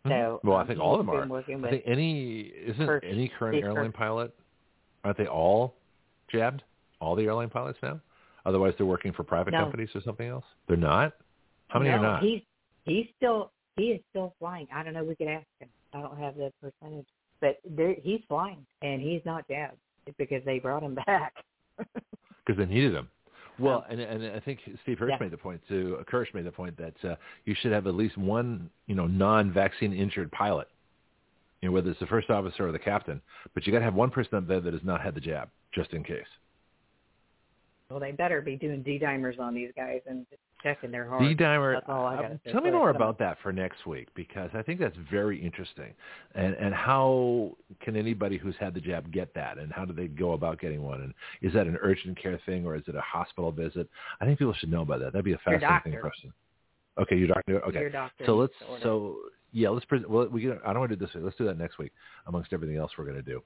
So 0.06 0.40
well, 0.44 0.56
I 0.56 0.62
um, 0.62 0.66
think 0.66 0.80
all 0.80 1.00
of 1.00 1.06
them 1.06 1.10
are. 1.14 1.26
Working 1.26 1.56
I 1.56 1.60
with, 1.60 1.70
think 1.70 1.84
any 1.86 2.52
isn't 2.66 2.86
Kirk- 2.86 3.04
any 3.04 3.30
current 3.38 3.54
Steve 3.54 3.64
airline 3.64 3.86
Kirk. 3.86 3.96
pilot 3.96 4.34
aren't 5.02 5.18
they 5.18 5.26
all 5.26 5.74
jabbed? 6.30 6.62
All 7.00 7.14
the 7.14 7.24
airline 7.24 7.50
pilots 7.50 7.78
now? 7.82 8.00
Otherwise, 8.46 8.74
they're 8.76 8.86
working 8.86 9.12
for 9.12 9.22
private 9.24 9.52
No. 9.52 9.60
companies 9.60 9.88
or 9.94 10.02
something 10.02 10.28
else. 10.28 10.44
They're 10.68 10.76
not. 10.76 11.14
How 11.68 11.78
many 11.78 11.90
no, 11.90 11.96
are 11.96 12.02
not? 12.02 12.22
He's 12.22 12.42
he's 12.84 13.06
still 13.16 13.50
he 13.76 13.84
is 13.84 14.00
still 14.10 14.34
flying. 14.38 14.68
I 14.74 14.82
don't 14.82 14.94
know. 14.94 15.04
We 15.04 15.14
could 15.14 15.28
ask 15.28 15.46
him. 15.58 15.68
I 15.94 16.00
don't 16.00 16.18
have 16.18 16.36
the 16.36 16.52
percentage, 16.60 17.06
but 17.40 17.58
there, 17.64 17.94
he's 18.02 18.20
flying 18.28 18.66
and 18.82 19.00
he's 19.00 19.22
not 19.24 19.46
jabbed 19.48 19.78
because 20.18 20.42
they 20.44 20.58
brought 20.58 20.82
him 20.82 20.96
back. 21.06 21.32
because 21.78 22.58
they 22.58 22.66
needed 22.66 22.94
them. 22.94 23.08
Well, 23.58 23.84
and 23.88 24.00
and 24.00 24.24
I 24.36 24.40
think 24.40 24.60
Steve 24.82 24.98
Kirsch 24.98 25.10
Yeah. 25.10 25.18
made 25.20 25.30
the 25.30 25.36
point 25.36 25.60
too. 25.68 25.98
uh, 26.00 26.04
Kirsch 26.04 26.32
made 26.34 26.44
the 26.44 26.52
point 26.52 26.76
that 26.76 26.94
uh, 27.04 27.16
you 27.44 27.54
should 27.54 27.72
have 27.72 27.86
at 27.86 27.94
least 27.94 28.16
one, 28.18 28.70
you 28.86 28.94
know, 28.94 29.06
non-vaccine 29.06 29.92
injured 29.92 30.30
pilot. 30.32 30.68
You 31.62 31.68
know, 31.68 31.72
whether 31.72 31.90
it's 31.90 32.00
the 32.00 32.06
first 32.06 32.28
officer 32.30 32.66
or 32.68 32.72
the 32.72 32.78
captain, 32.78 33.22
but 33.54 33.66
you 33.66 33.72
got 33.72 33.78
to 33.78 33.84
have 33.84 33.94
one 33.94 34.10
person 34.10 34.34
up 34.36 34.46
there 34.46 34.60
that 34.60 34.72
has 34.74 34.82
not 34.84 35.00
had 35.00 35.14
the 35.14 35.20
jab, 35.20 35.48
just 35.72 35.92
in 35.92 36.04
case. 36.04 36.26
Well, 37.90 38.00
they 38.00 38.12
better 38.12 38.40
be 38.40 38.56
doing 38.56 38.82
D 38.82 38.98
dimers 38.98 39.38
on 39.38 39.54
these 39.54 39.70
guys 39.76 40.00
and 40.06 40.26
checking 40.62 40.90
their 40.90 41.06
heart. 41.06 41.22
D 41.22 41.34
dimer. 41.34 41.74
That's 41.74 41.86
all 41.88 42.06
I 42.06 42.16
uh, 42.16 42.50
tell 42.50 42.62
me 42.62 42.70
more 42.70 42.90
about 42.90 43.18
that 43.18 43.36
for 43.42 43.52
next 43.52 43.86
week 43.86 44.08
because 44.14 44.50
I 44.54 44.62
think 44.62 44.80
that's 44.80 44.96
very 45.10 45.40
interesting. 45.40 45.92
And 46.34 46.54
and 46.54 46.74
how 46.74 47.56
can 47.82 47.94
anybody 47.96 48.38
who's 48.38 48.54
had 48.58 48.74
the 48.74 48.80
jab 48.80 49.12
get 49.12 49.34
that? 49.34 49.58
And 49.58 49.70
how 49.70 49.84
do 49.84 49.92
they 49.92 50.06
go 50.06 50.32
about 50.32 50.58
getting 50.60 50.82
one? 50.82 51.02
And 51.02 51.14
is 51.42 51.52
that 51.52 51.66
an 51.66 51.76
urgent 51.82 52.20
care 52.20 52.40
thing 52.46 52.64
or 52.64 52.74
is 52.74 52.82
it 52.86 52.94
a 52.94 53.02
hospital 53.02 53.52
visit? 53.52 53.88
I 54.20 54.24
think 54.24 54.38
people 54.38 54.54
should 54.54 54.70
know 54.70 54.82
about 54.82 55.00
that. 55.00 55.12
That'd 55.12 55.24
be 55.24 55.34
a 55.34 55.38
fascinating 55.38 55.92
doctor. 55.92 56.00
question. 56.00 56.32
Okay, 56.98 57.16
your 57.16 57.28
doctor. 57.28 57.62
Okay, 57.64 57.80
Your 57.80 57.90
doctor 57.90 58.24
so 58.24 58.36
let's 58.36 58.54
so 58.82 59.16
yeah 59.52 59.68
let's 59.68 59.84
pre- 59.84 60.04
well 60.08 60.26
we 60.28 60.50
I 60.50 60.72
don't 60.72 60.80
want 60.80 60.90
to 60.90 60.96
do 60.96 61.04
this 61.04 61.14
week. 61.14 61.24
Let's 61.24 61.36
do 61.36 61.44
that 61.44 61.58
next 61.58 61.78
week 61.78 61.92
amongst 62.26 62.52
everything 62.54 62.78
else 62.78 62.92
we're 62.96 63.04
going 63.04 63.16
to 63.16 63.22
do. 63.22 63.42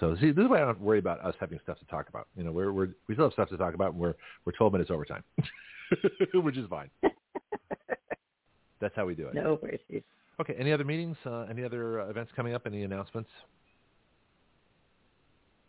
So 0.00 0.14
see, 0.20 0.30
this 0.30 0.44
is 0.44 0.50
why 0.50 0.58
I 0.58 0.64
don't 0.64 0.80
worry 0.80 0.98
about 0.98 1.24
us 1.24 1.34
having 1.40 1.58
stuff 1.62 1.78
to 1.78 1.84
talk 1.86 2.08
about. 2.08 2.28
You 2.36 2.44
know, 2.44 2.52
we're 2.52 2.72
we're 2.72 2.90
we 3.08 3.14
still 3.14 3.26
have 3.26 3.32
stuff 3.32 3.48
to 3.50 3.56
talk 3.56 3.74
about. 3.74 3.92
And 3.92 4.00
we're 4.00 4.14
we're 4.44 4.52
12 4.52 4.72
minutes 4.72 4.90
overtime, 4.90 5.24
which 6.34 6.56
is 6.56 6.66
fine. 6.68 6.90
That's 8.80 8.94
how 8.94 9.06
we 9.06 9.14
do 9.14 9.26
it. 9.28 9.34
no 9.34 9.58
issues. 9.64 10.02
Okay. 10.40 10.54
Any 10.58 10.72
other 10.72 10.84
meetings? 10.84 11.16
Uh, 11.26 11.46
any 11.50 11.64
other 11.64 12.00
uh, 12.00 12.08
events 12.08 12.32
coming 12.36 12.54
up? 12.54 12.62
Any 12.66 12.84
announcements? 12.84 13.30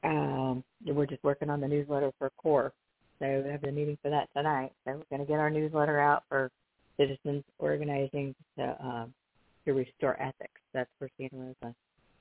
Um, 0.03 0.64
we're 0.85 1.08
just 1.08 1.24
working 1.24 1.49
on 1.49 1.59
the 1.59 1.67
newsletter 1.67 2.11
for 2.19 2.32
CORE. 2.38 2.72
So 3.19 3.41
we 3.43 3.51
have 3.51 3.64
a 3.64 3.72
meeting 3.72 3.98
for 4.01 4.09
that 4.09 4.30
tonight. 4.35 4.72
So 4.85 4.93
we're 4.93 5.17
going 5.17 5.25
to 5.25 5.32
get 5.32 5.40
our 5.40 5.49
newsletter 5.49 5.99
out 5.99 6.24
for 6.30 6.51
citizens 6.98 7.43
organizing 7.58 8.35
to 8.58 8.77
um, 8.82 9.14
to 9.66 9.74
restore 9.74 10.22
ethics. 10.22 10.61
That's 10.74 10.90
for 10.99 11.09
Santa 11.17 11.35
Rosa. 11.35 11.75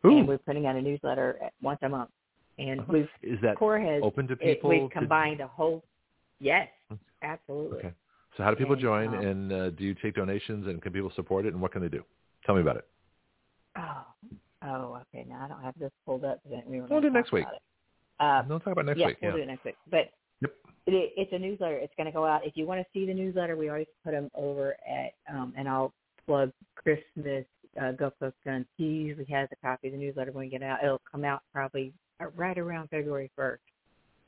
Ooh, 0.07 0.19
And 0.19 0.29
we're 0.29 0.39
putting 0.39 0.67
out 0.67 0.77
a 0.77 0.83
newsletter 0.83 1.39
once 1.63 1.79
a 1.83 1.89
month. 1.89 2.11
And 2.59 2.81
Uh-huh. 2.81 2.93
we've 2.93 3.09
is 3.23 3.41
that 3.43 3.57
CORE 3.57 3.79
has 3.81 4.03
open 4.03 4.27
to 4.29 4.33
it, 4.35 4.41
people? 4.41 4.71
we've 4.71 4.83
to- 4.91 4.99
combined 4.99 5.41
a 5.41 5.47
whole. 5.47 5.85
Yes, 6.41 6.69
absolutely. 7.23 7.79
Okay. 7.79 7.93
So 8.37 8.43
how 8.45 8.51
do 8.51 8.57
people 8.57 8.75
And, 8.75 8.83
join? 8.83 9.09
um, 9.09 9.27
and 9.27 9.53
uh, 9.53 9.71
do 9.71 9.85
you 9.85 9.95
take 9.95 10.15
donations? 10.15 10.67
And 10.67 10.81
can 10.83 10.93
people 10.93 11.11
support 11.17 11.47
it? 11.47 11.53
And 11.53 11.61
what 11.63 11.73
can 11.73 11.83
they 11.83 11.89
do? 11.89 12.05
Tell 12.45 12.55
me 12.55 12.61
about 12.61 12.77
it. 12.77 12.87
Oh, 13.77 14.05
oh, 14.65 15.01
okay. 15.15 15.25
Now 15.29 15.45
I 15.45 15.49
don't 15.49 15.63
have 15.63 15.75
this 15.79 15.91
pulled 16.07 16.25
up. 16.25 16.41
We 16.67 16.81
were 16.81 16.87
We'll 16.89 17.01
do 17.01 17.09
it 17.09 17.13
next 17.13 17.33
week. 17.33 17.47
it. 17.51 17.63
Uh, 18.21 18.43
no, 18.49 18.59
talk 18.59 18.73
about 18.73 18.87
next 18.87 18.99
yeah, 18.99 19.07
week. 19.09 19.19
we'll 19.23 19.31
yeah. 19.33 19.37
do 19.37 19.43
it 19.43 19.47
next 19.47 19.65
week. 19.65 19.77
But 19.91 20.11
Yep. 20.41 20.53
it, 20.87 21.13
it's 21.17 21.33
a 21.33 21.39
newsletter. 21.39 21.77
It's 21.77 21.93
going 21.97 22.07
to 22.07 22.13
go 22.13 22.25
out. 22.27 22.45
If 22.47 22.57
you 22.57 22.67
want 22.67 22.81
to 22.81 22.87
see 22.93 23.07
the 23.07 23.15
newsletter, 23.15 23.57
we 23.57 23.69
always 23.69 23.87
put 24.05 24.13
them 24.13 24.31
over 24.35 24.77
at, 24.89 25.15
um, 25.33 25.53
and 25.57 25.69
I'll 25.69 25.93
plug 26.27 26.53
Christmas 26.77 27.45
uh, 27.81 27.93
Gulf 27.93 28.15
Coast 28.21 28.37
Guns. 28.45 28.67
He 28.77 28.85
usually 28.85 29.27
has 29.27 29.49
a 29.53 29.57
copy 29.67 29.89
of 29.89 29.93
the 29.95 29.99
newsletter 29.99 30.33
when 30.33 30.45
we 30.47 30.51
get 30.51 30.63
out. 30.63 30.83
It'll 30.83 31.01
come 31.11 31.25
out 31.25 31.43
probably 31.53 31.93
uh, 32.21 32.27
right 32.37 32.59
around 32.59 32.89
February 32.89 33.31
1st. 33.39 33.59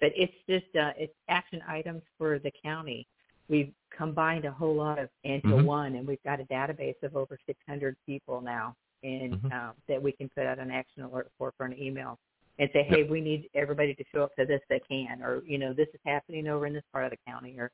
But 0.00 0.12
it's 0.16 0.32
just 0.48 0.74
uh, 0.76 0.92
it's 0.96 1.12
action 1.28 1.60
items 1.68 2.02
for 2.16 2.38
the 2.38 2.50
county. 2.62 3.06
We've 3.48 3.72
combined 3.96 4.44
a 4.44 4.50
whole 4.50 4.74
lot 4.74 4.98
of 4.98 5.10
into 5.24 5.48
Mhm. 5.48 5.64
one, 5.64 5.94
and 5.96 6.06
we've 6.06 6.22
got 6.22 6.40
a 6.40 6.44
database 6.44 7.02
of 7.02 7.16
over 7.16 7.38
600 7.46 7.96
people 8.06 8.40
now 8.40 8.76
and 9.02 9.34
Mhm. 9.42 9.52
um, 9.52 9.74
that 9.88 10.02
we 10.02 10.12
can 10.12 10.28
put 10.30 10.46
out 10.46 10.58
an 10.58 10.70
action 10.70 11.02
alert 11.02 11.30
for 11.36 11.52
for 11.52 11.66
an 11.66 11.78
email 11.78 12.18
and 12.58 12.70
say, 12.72 12.82
hey, 12.82 13.02
we 13.04 13.20
need 13.20 13.48
everybody 13.54 13.94
to 13.94 14.04
show 14.12 14.22
up 14.22 14.34
to 14.36 14.44
this 14.44 14.60
that 14.68 14.86
can, 14.86 15.22
or 15.22 15.42
you 15.44 15.58
know, 15.58 15.72
this 15.72 15.88
is 15.94 16.00
happening 16.04 16.46
over 16.48 16.66
in 16.66 16.72
this 16.72 16.84
part 16.92 17.04
of 17.04 17.10
the 17.10 17.16
county, 17.26 17.58
or 17.58 17.70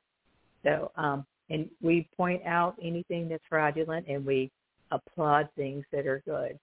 so. 0.63 0.91
Um, 0.95 1.25
and 1.49 1.69
we 1.81 2.09
point 2.15 2.45
out 2.45 2.77
anything 2.81 3.29
that's 3.29 3.45
fraudulent, 3.45 4.07
and 4.07 4.25
we 4.25 4.51
applaud 4.91 5.49
things 5.55 5.85
that 5.91 6.05
are 6.05 6.21
good. 6.25 6.59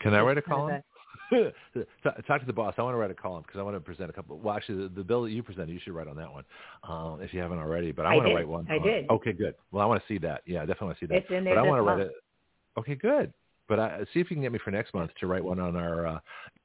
Can 0.00 0.14
I 0.14 0.20
write 0.20 0.38
a 0.38 0.42
column? 0.42 0.82
Talk- 2.02 2.40
to 2.40 2.46
the 2.46 2.52
boss. 2.52 2.74
I 2.78 2.82
want 2.82 2.94
to 2.94 2.98
write 2.98 3.10
a 3.10 3.14
column 3.14 3.42
because 3.46 3.58
I 3.58 3.62
want 3.62 3.76
to 3.76 3.80
present 3.80 4.10
a 4.10 4.12
couple. 4.12 4.38
Well, 4.38 4.54
actually, 4.54 4.82
the, 4.84 4.88
the 4.88 5.04
bill 5.04 5.22
that 5.22 5.30
you 5.30 5.42
presented, 5.42 5.72
you 5.72 5.80
should 5.82 5.94
write 5.94 6.06
on 6.06 6.16
that 6.16 6.32
one 6.32 6.44
um, 6.88 7.20
if 7.20 7.32
you 7.34 7.40
haven't 7.40 7.58
already. 7.58 7.92
But 7.92 8.06
I, 8.06 8.12
I 8.12 8.16
want 8.16 8.28
to 8.28 8.34
write 8.34 8.48
one. 8.48 8.66
I 8.70 8.76
on- 8.76 8.82
did. 8.82 9.10
Okay, 9.10 9.32
good. 9.32 9.54
Well, 9.72 9.82
I 9.82 9.86
want 9.86 10.00
to 10.02 10.06
see 10.12 10.18
that. 10.18 10.42
Yeah, 10.46 10.58
I 10.58 10.66
definitely 10.66 10.86
want 10.88 10.98
to 10.98 11.04
see 11.04 11.06
that. 11.08 11.16
It's 11.16 11.30
in 11.30 11.44
there 11.44 11.54
but 11.54 11.60
I 11.60 11.62
want 11.62 11.78
to 11.78 11.82
write 11.82 12.00
it. 12.00 12.12
Okay, 12.78 12.94
good. 12.94 13.32
But 13.68 13.80
I, 13.80 13.98
see 14.12 14.20
if 14.20 14.30
you 14.30 14.36
can 14.36 14.42
get 14.42 14.52
me 14.52 14.60
for 14.64 14.70
next 14.70 14.94
month 14.94 15.10
to 15.20 15.26
write 15.26 15.44
one 15.44 15.58
on 15.58 15.76
our 15.76 16.06
uh, 16.06 16.18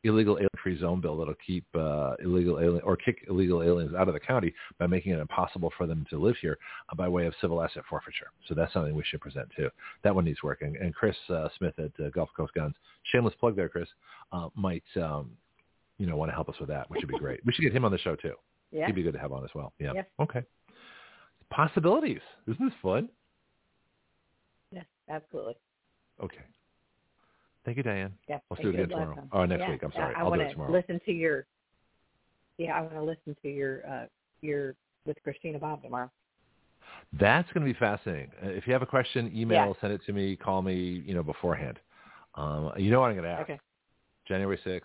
illegal 0.04 0.36
alien-free 0.36 0.80
zone 0.80 1.02
bill 1.02 1.18
that'll 1.18 1.34
keep 1.46 1.66
uh, 1.76 2.16
illegal 2.24 2.60
alien 2.60 2.82
or 2.84 2.96
kick 2.96 3.26
illegal 3.28 3.64
aliens 3.64 3.96
out 3.96 4.08
of 4.08 4.14
the 4.14 4.20
county 4.20 4.54
by 4.80 4.88
making 4.88 5.12
it 5.12 5.20
impossible 5.20 5.72
for 5.78 5.88
them 5.88 6.06
to 6.10 6.20
live 6.20 6.36
here 6.42 6.58
uh, 6.92 6.96
by 6.96 7.08
way 7.08 7.26
of 7.26 7.34
civil 7.42 7.62
asset 7.62 7.84
forfeiture. 7.90 8.28
So 8.48 8.54
that's 8.54 8.72
something 8.74 8.96
we 8.96 9.04
should 9.06 9.22
present 9.22 9.50
too. 9.56 9.70
That 10.04 10.14
one 10.14 10.26
needs 10.26 10.44
working. 10.44 10.76
And 10.80 10.94
Chris 10.94 11.16
uh, 11.30 11.50
Smith 11.58 11.74
at 11.80 11.92
uh, 12.04 12.10
Gulf 12.10 12.30
Coast 12.38 12.54
Guns, 12.54 12.76
shameless 13.12 13.34
plug 13.40 13.56
there, 13.56 13.70
Chris, 13.70 13.88
uh, 14.32 14.50
might 14.56 14.84
um, 14.96 15.32
you 15.98 16.06
know 16.06 16.16
want 16.16 16.30
to 16.30 16.36
help 16.36 16.50
us 16.50 16.56
with 16.60 16.70
that, 16.70 16.90
which 16.90 17.02
would 17.02 17.10
be 17.10 17.18
great. 17.18 17.40
we 17.46 17.54
should 17.54 17.64
get 17.64 17.74
him 17.74 17.86
on 17.86 17.92
the 17.92 17.98
show 17.98 18.16
too. 18.16 18.34
Yeah. 18.72 18.86
He'd 18.86 18.96
be 18.96 19.04
good 19.04 19.14
to 19.14 19.20
have 19.20 19.32
on 19.32 19.44
as 19.44 19.50
well. 19.54 19.74
Yeah. 19.80 19.92
Yes. 19.94 20.06
Okay. 20.20 20.44
Possibilities. 21.50 22.22
Isn't 22.48 22.64
this 22.64 22.74
fun? 22.82 23.10
Yes, 24.72 24.86
absolutely. 25.10 25.56
Okay. 26.24 26.44
Thank 27.64 27.78
you, 27.78 27.84
Diane. 27.84 28.14
Let's 28.28 28.62
do 28.62 28.70
it 28.70 28.76
you're 28.76 28.84
again 28.86 28.90
tomorrow. 28.90 29.28
Oh, 29.32 29.46
next 29.46 29.62
Yeah, 29.62 29.72
week. 29.72 29.84
I'm 29.84 29.92
sorry. 29.92 30.16
I 30.16 30.20
I'll 30.20 30.32
do 30.32 30.40
it 30.40 30.52
tomorrow. 30.52 30.72
Listen 30.72 31.00
to 31.06 31.12
your. 31.12 31.46
Yeah, 32.58 32.78
I 32.78 32.82
want 32.82 32.94
to 32.94 33.04
listen 33.04 33.36
to 33.42 33.50
your 33.50 33.88
uh 33.88 34.06
your 34.42 34.76
with 35.06 35.18
Christina 35.24 35.60
Bobb 35.60 35.84
tomorrow. 35.84 36.10
That's 37.20 37.52
going 37.52 37.66
to 37.66 37.72
be 37.72 37.78
fascinating. 37.78 38.32
Uh, 38.44 38.50
If 38.50 38.68
you 38.68 38.74
have 38.74 38.82
a 38.82 38.88
question, 38.88 39.32
email, 39.36 39.76
send 39.82 39.94
it 39.94 40.02
to 40.06 40.14
me, 40.14 40.36
call 40.36 40.62
me, 40.62 41.04
you 41.06 41.14
know, 41.14 41.24
beforehand. 41.24 41.80
Um, 42.36 42.72
you 42.78 42.90
know 42.90 43.02
what 43.02 43.08
I'm 43.08 43.16
going 43.16 43.26
to 43.26 43.32
ask. 43.32 43.42
Okay. 43.42 43.60
January 44.28 44.60
6th, 44.66 44.82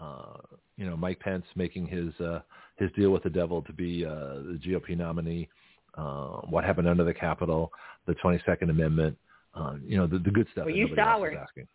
uh, 0.00 0.56
you 0.76 0.84
know, 0.84 0.96
Mike 0.96 1.20
Pence 1.20 1.44
making 1.54 1.86
his 1.86 2.08
uh, 2.20 2.40
his 2.76 2.90
deal 2.92 3.10
with 3.10 3.22
the 3.22 3.30
devil 3.30 3.62
to 3.62 3.72
be 3.72 4.04
uh, 4.04 4.10
the 4.10 4.60
GOP 4.64 4.96
nominee. 4.96 5.48
Uh, 5.96 6.40
what 6.48 6.64
happened 6.64 6.88
under 6.88 7.04
the 7.04 7.14
Capitol, 7.14 7.72
the 8.06 8.14
22nd 8.14 8.68
Amendment, 8.68 9.16
uh, 9.54 9.74
you 9.86 9.96
know, 9.96 10.08
the, 10.08 10.18
the 10.18 10.30
good 10.30 10.48
stuff 10.50 10.64
Well, 10.64 10.74
you 10.74 10.88
saw 10.96 11.20
where 11.20 11.38
asking. 11.38 11.68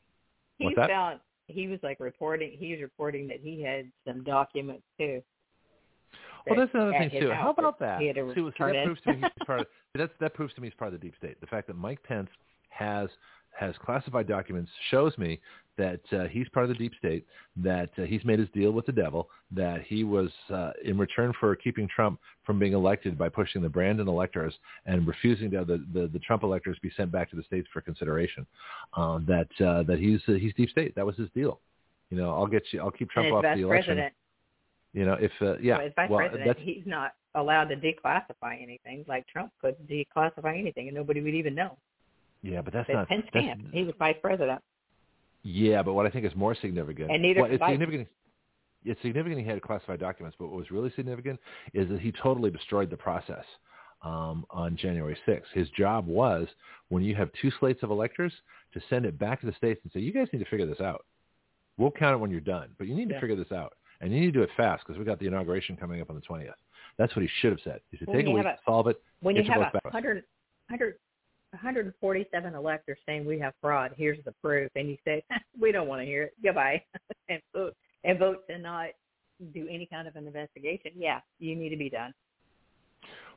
He 0.59 0.75
found 0.75 1.19
he 1.47 1.67
was 1.67 1.79
like 1.81 1.99
reporting. 1.99 2.51
He 2.57 2.71
was 2.73 2.81
reporting 2.81 3.27
that 3.27 3.39
he 3.41 3.61
had 3.61 3.91
some 4.07 4.23
documents 4.23 4.83
too. 4.97 5.21
Well, 6.47 6.59
that's 6.59 6.71
another 6.73 6.91
thing 6.91 7.09
too. 7.19 7.31
How 7.31 7.51
about 7.51 7.79
that? 7.79 7.99
He 8.01 8.07
had 8.07 8.15
to 8.15 8.33
See, 8.33 8.41
that 8.41 8.85
proves 8.85 9.01
to 9.01 9.13
me 9.13 9.21
he's 9.21 9.45
part 9.45 9.61
of, 9.61 9.67
that's, 9.95 10.13
that 10.19 10.33
proves 10.33 10.53
to 10.55 10.61
me 10.61 10.67
he's 10.67 10.75
part 10.75 10.93
of 10.93 10.99
the 10.99 11.05
deep 11.05 11.15
state. 11.17 11.39
The 11.41 11.47
fact 11.47 11.67
that 11.67 11.75
Mike 11.75 12.01
Pence 12.03 12.29
has 12.69 13.09
has 13.59 13.75
classified 13.83 14.27
documents 14.27 14.71
shows 14.89 15.17
me 15.17 15.39
that 15.77 16.01
uh, 16.11 16.27
he's 16.27 16.47
part 16.49 16.65
of 16.65 16.69
the 16.69 16.75
deep 16.75 16.93
state. 16.97 17.25
That 17.55 17.89
uh, 17.97 18.03
he's 18.03 18.23
made 18.25 18.39
his 18.39 18.49
deal 18.53 18.71
with 18.71 18.85
the 18.85 18.91
devil. 18.91 19.29
That 19.51 19.83
he 19.88 20.03
was 20.03 20.29
uh, 20.53 20.71
in 20.83 20.97
return 20.97 21.33
for 21.39 21.55
keeping 21.55 21.88
Trump 21.88 22.19
from 22.45 22.59
being 22.59 22.73
elected 22.73 23.17
by 23.17 23.29
pushing 23.29 23.61
the 23.61 23.69
Brandon 23.69 24.07
electors 24.07 24.53
and 24.85 25.07
refusing 25.07 25.49
to 25.51 25.57
have 25.57 25.67
the, 25.67 25.85
the, 25.93 26.07
the 26.07 26.19
Trump 26.19 26.43
electors 26.43 26.77
be 26.81 26.91
sent 26.95 27.11
back 27.11 27.29
to 27.31 27.35
the 27.35 27.43
states 27.43 27.67
for 27.71 27.81
consideration. 27.81 28.45
Uh, 28.95 29.19
that 29.25 29.47
uh, 29.65 29.83
that 29.83 29.99
he's 29.99 30.21
uh, 30.27 30.33
he's 30.33 30.53
deep 30.55 30.69
state. 30.69 30.95
That 30.95 31.05
was 31.05 31.15
his 31.15 31.29
deal. 31.33 31.59
You 32.09 32.17
know, 32.17 32.33
I'll 32.33 32.47
get 32.47 32.63
you. 32.71 32.81
I'll 32.81 32.91
keep 32.91 33.09
Trump 33.09 33.31
off 33.31 33.43
the 33.43 33.49
election. 33.49 33.67
president, 33.69 34.13
You 34.93 35.05
know, 35.05 35.13
if 35.13 35.31
uh, 35.41 35.57
yeah, 35.59 35.77
vice 35.95 36.09
well, 36.09 36.19
president, 36.19 36.47
that's 36.47 36.59
he's 36.61 36.83
not 36.85 37.13
allowed 37.35 37.65
to 37.65 37.75
declassify 37.75 38.61
anything. 38.61 39.05
Like 39.07 39.27
Trump 39.27 39.51
could 39.61 39.75
declassify 39.88 40.57
anything, 40.57 40.88
and 40.88 40.95
nobody 40.95 41.21
would 41.21 41.35
even 41.35 41.55
know. 41.55 41.77
Yeah, 42.41 42.61
but 42.61 42.73
that's 42.73 42.87
But 42.87 42.93
not 42.93 43.07
Pence 43.07 43.25
that's, 43.33 43.45
can't. 43.45 43.61
He 43.71 43.83
was 43.83 43.93
vice 43.99 44.15
president, 44.21 44.61
Yeah, 45.43 45.83
but 45.83 45.93
what 45.93 46.05
I 46.05 46.09
think 46.09 46.25
is 46.25 46.35
more 46.35 46.55
significant, 46.55 47.11
and 47.11 47.21
neither 47.21 47.41
well, 47.41 47.51
it's 47.51 47.61
could 47.61 47.71
significant. 47.71 48.07
It's 48.85 49.01
significant 49.01 49.41
he 49.41 49.47
had 49.47 49.61
classified 49.61 49.99
documents, 49.99 50.37
but 50.39 50.47
what 50.47 50.55
was 50.57 50.71
really 50.71 50.91
significant 50.95 51.39
is 51.73 51.89
that 51.89 51.99
he 51.99 52.13
totally 52.13 52.49
destroyed 52.49 52.89
the 52.89 52.95
process 52.95 53.43
um, 54.03 54.45
on 54.49 54.77
January 54.77 55.17
6th. 55.27 55.43
His 55.53 55.69
job 55.71 56.07
was, 56.07 56.47
when 56.87 57.03
you 57.03 57.13
have 57.15 57.29
two 57.41 57.51
slates 57.59 57.83
of 57.83 57.91
electors, 57.91 58.31
to 58.73 58.81
send 58.89 59.05
it 59.05 59.19
back 59.19 59.41
to 59.41 59.47
the 59.47 59.53
states 59.53 59.81
and 59.83 59.91
say, 59.91 59.99
you 59.99 60.13
guys 60.13 60.27
need 60.31 60.39
to 60.39 60.49
figure 60.49 60.65
this 60.65 60.79
out. 60.79 61.05
We'll 61.77 61.91
count 61.91 62.13
it 62.13 62.17
when 62.19 62.31
you're 62.31 62.39
done, 62.39 62.69
but 62.77 62.87
you 62.87 62.95
need 62.95 63.09
to 63.09 63.19
figure 63.19 63.35
this 63.35 63.51
out. 63.51 63.73
And 64.01 64.13
you 64.13 64.19
need 64.21 64.27
to 64.27 64.31
do 64.31 64.43
it 64.43 64.49
fast 64.55 64.85
because 64.85 64.97
we 64.97 65.03
got 65.03 65.19
the 65.19 65.27
inauguration 65.27 65.75
coming 65.75 65.99
up 66.01 66.09
on 66.09 66.15
the 66.15 66.21
20th. 66.21 66.53
That's 66.97 67.13
what 67.15 67.21
he 67.23 67.29
should 67.41 67.51
have 67.51 67.59
said. 67.63 67.81
He 67.91 67.97
said, 67.97 68.07
Well, 68.07 68.17
take 68.17 68.27
a 68.27 68.31
week, 68.31 68.45
a- 68.45 68.57
solve 68.65 68.87
it, 68.87 69.01
when 69.21 69.35
get 69.35 69.45
you 69.45 69.51
your 69.53 69.63
have 69.63 69.73
a 69.73 69.77
back. 69.77 69.83
100, 69.85 70.23
100, 70.69 70.95
147 71.51 72.53
electors 72.53 72.97
saying 73.05 73.25
we 73.25 73.39
have 73.39 73.53
fraud, 73.61 73.91
here's 73.97 74.23
the 74.25 74.31
proof, 74.43 74.71
and 74.75 74.89
you 74.89 74.97
say 75.05 75.23
we 75.59 75.71
don't 75.71 75.87
want 75.87 76.01
to 76.01 76.05
hear 76.05 76.23
it, 76.23 76.33
goodbye, 76.43 76.81
and 77.29 77.41
vote 77.53 77.75
and 78.03 78.19
vote 78.19 78.47
to 78.47 78.57
not 78.57 78.89
do 79.53 79.67
any 79.69 79.85
kind 79.85 80.07
of 80.07 80.15
an 80.15 80.27
investigation. 80.27 80.91
Yeah, 80.95 81.19
you 81.39 81.55
need 81.55 81.69
to 81.69 81.77
be 81.77 81.89
done. 81.89 82.13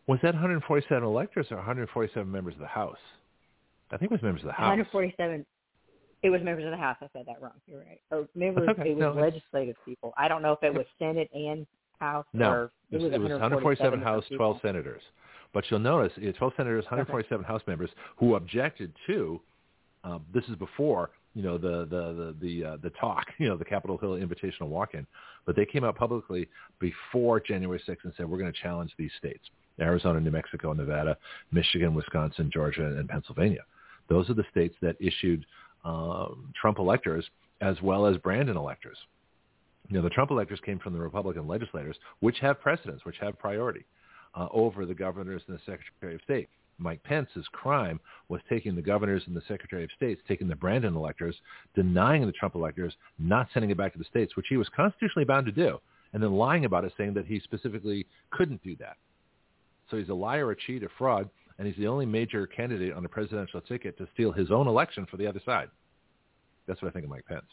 Was 0.07 0.19
that 0.23 0.35
147 0.35 1.05
electors 1.05 1.47
or 1.51 1.57
147 1.57 2.31
members 2.31 2.55
of 2.55 2.61
the 2.61 2.67
House? 2.67 2.99
I 3.91 3.99
think 3.99 4.11
it 4.11 4.15
was 4.15 4.23
members 4.23 4.43
of 4.43 4.49
the 4.49 4.53
House. 4.53 4.71
147. 4.71 5.47
It 6.23 6.31
was 6.31 6.43
members 6.43 6.65
of 6.65 6.71
the 6.71 6.77
House. 6.77 6.97
I 7.01 7.09
said 7.13 7.25
that 7.27 7.41
wrong. 7.41 7.53
You're 7.67 7.81
right. 7.81 8.01
Or 8.11 8.27
members. 8.35 8.69
Okay. 8.71 8.91
It 8.91 8.97
was 8.97 9.15
No, 9.15 9.21
legislative 9.21 9.77
people. 9.85 10.13
I 10.17 10.29
don't 10.29 10.43
know 10.43 10.53
if 10.53 10.63
it 10.63 10.73
was 10.73 10.87
Senate 10.99 11.31
and 11.35 11.67
House 12.01 12.27
No, 12.33 12.51
or 12.51 12.73
it 12.91 13.01
was, 13.01 13.13
it 13.13 13.21
was 13.21 13.31
147 13.31 14.01
House, 14.01 14.25
12 14.35 14.59
senators. 14.61 15.03
But 15.53 15.65
you'll 15.71 15.81
notice 15.81 16.13
it's 16.17 16.39
12 16.39 16.55
senators, 16.57 16.85
147 16.85 17.45
House 17.45 17.63
members 17.67 17.91
who 18.17 18.37
objected 18.37 18.93
to. 19.07 19.41
Um, 20.05 20.25
this 20.35 20.45
is 20.45 20.57
before 20.57 21.11
you 21.35 21.43
know 21.43 21.59
the 21.59 21.87
the 21.87 22.13
the 22.13 22.37
the, 22.41 22.65
uh, 22.65 22.77
the 22.83 22.91
talk, 22.91 23.27
you 23.39 23.49
know, 23.49 23.57
the 23.57 23.65
Capitol 23.65 23.99
Hill 23.99 24.13
Invitational 24.13 24.69
Walk-in. 24.69 25.07
But 25.45 25.57
they 25.57 25.67
came 25.67 25.85
out 25.85 25.97
publicly 25.97 26.49
before 26.79 27.41
January 27.41 27.83
6th 27.87 28.05
and 28.05 28.13
said 28.17 28.29
we're 28.29 28.39
going 28.39 28.53
to 28.53 28.61
challenge 28.61 28.93
these 28.99 29.11
states: 29.19 29.45
Arizona, 29.81 30.21
New 30.21 30.31
Mexico, 30.31 30.73
Nevada, 30.73 31.17
Michigan, 31.51 31.95
Wisconsin, 31.95 32.51
Georgia, 32.53 32.85
and 32.85 33.09
Pennsylvania. 33.09 33.65
Those 34.09 34.29
are 34.31 34.35
the 34.35 34.45
states 34.51 34.75
that 34.83 34.97
issued 35.01 35.45
um, 35.85 36.53
Trump 36.61 36.79
electors 36.79 37.25
as 37.61 37.81
well 37.81 38.07
as 38.07 38.17
Brandon 38.19 38.57
electors. 38.57 38.99
You 39.89 39.97
know, 39.97 40.03
the 40.03 40.11
Trump 40.11 40.31
electors 40.31 40.59
came 40.65 40.79
from 40.79 40.93
the 40.93 40.99
Republican 40.99 41.47
legislators, 41.47 41.97
which 42.21 42.39
have 42.41 42.61
precedence, 42.61 43.05
which 43.05 43.17
have 43.21 43.39
priority 43.39 43.85
uh, 44.35 44.49
over 44.53 44.87
the 44.87 44.95
governors 44.95 45.43
and 45.47 45.57
the 45.57 45.61
Secretary 45.61 46.15
of 46.15 46.21
State. 46.23 46.49
Mike 46.79 47.03
Pence's 47.05 47.47
crime 47.53 48.01
was 48.29 48.41
taking 48.49 48.75
the 48.75 48.83
governors 48.83 49.23
and 49.27 49.37
the 49.37 49.43
Secretary 49.47 49.85
of 49.85 49.91
States, 49.97 50.21
taking 50.27 50.49
the 50.49 50.57
Brandon 50.57 50.97
electors, 50.97 51.37
denying 51.75 52.27
the 52.27 52.33
Trump 52.33 52.55
electors, 52.55 52.95
not 53.19 53.49
sending 53.53 53.71
it 53.71 53.77
back 53.77 53.93
to 53.93 53.99
the 53.99 54.05
states, 54.05 54.37
which 54.37 54.47
he 54.49 54.57
was 54.57 54.69
constitutionally 54.75 55.25
bound 55.25 55.47
to 55.47 55.53
do, 55.53 55.79
and 56.13 56.23
then 56.23 56.33
lying 56.33 56.65
about 56.65 56.85
it, 56.85 56.93
saying 56.97 57.15
that 57.15 57.27
he 57.27 57.41
specifically 57.41 58.07
couldn't 58.31 58.63
do 58.63 58.75
that. 58.77 58.97
So 59.91 59.97
he's 59.97 60.09
a 60.09 60.15
liar, 60.15 60.51
a 60.51 60.57
cheat, 60.57 60.83
a 60.83 60.89
fraud, 60.99 61.29
and 61.59 61.67
he's 61.67 61.77
the 61.77 61.87
only 61.87 62.07
major 62.07 62.47
candidate 62.47 62.95
on 62.95 63.05
a 63.05 63.09
presidential 63.09 63.61
ticket 63.61 63.97
to 63.99 64.09
steal 64.15 64.33
his 64.33 64.51
own 64.51 64.67
election 64.67 65.07
for 65.11 65.19
the 65.19 65.27
other 65.27 65.41
side. 65.45 65.69
That's 66.67 66.81
what 66.81 66.89
I 66.89 66.93
think 66.93 67.05
of 67.05 67.11
Mike 67.11 67.27
Pence. 67.27 67.45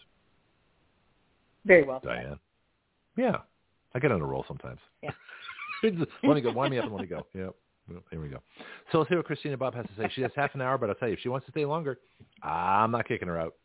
Very 1.66 1.84
well 1.84 2.00
said. 2.02 2.08
Diane. 2.08 2.40
Yeah, 3.18 3.38
I 3.94 4.00
get 4.00 4.12
on 4.12 4.22
a 4.22 4.26
roll 4.26 4.46
sometimes. 4.48 4.80
Yeah. 5.04 5.12
let 5.84 5.94
me 6.36 6.42
go. 6.42 6.52
Wind 6.52 6.72
me 6.72 6.78
up 6.80 6.86
and 6.86 6.94
let 6.94 7.02
me 7.02 7.08
go. 7.08 7.26
Yep. 7.34 7.56
Well, 7.90 8.04
Here 8.12 8.22
we 8.22 8.28
go. 8.30 8.40
So 8.92 9.00
let's 9.00 9.10
hear 9.10 9.18
what 9.18 9.26
Christina 9.26 9.58
Bobb 9.58 9.74
has 9.76 9.86
to 9.88 9.92
say. 9.98 10.10
She 10.14 10.22
has 10.22 10.32
half 10.36 10.54
an 10.56 10.62
hour, 10.62 10.78
but 10.78 10.90
I'll 10.90 10.96
tell 10.96 11.08
you, 11.08 11.16
if 11.16 11.20
she 11.22 11.30
wants 11.30 11.46
to 11.48 11.52
stay 11.52 11.66
longer, 11.66 11.98
I'm 12.44 12.92
not 12.92 13.08
kicking 13.08 13.28
her 13.28 13.40
out. 13.40 13.56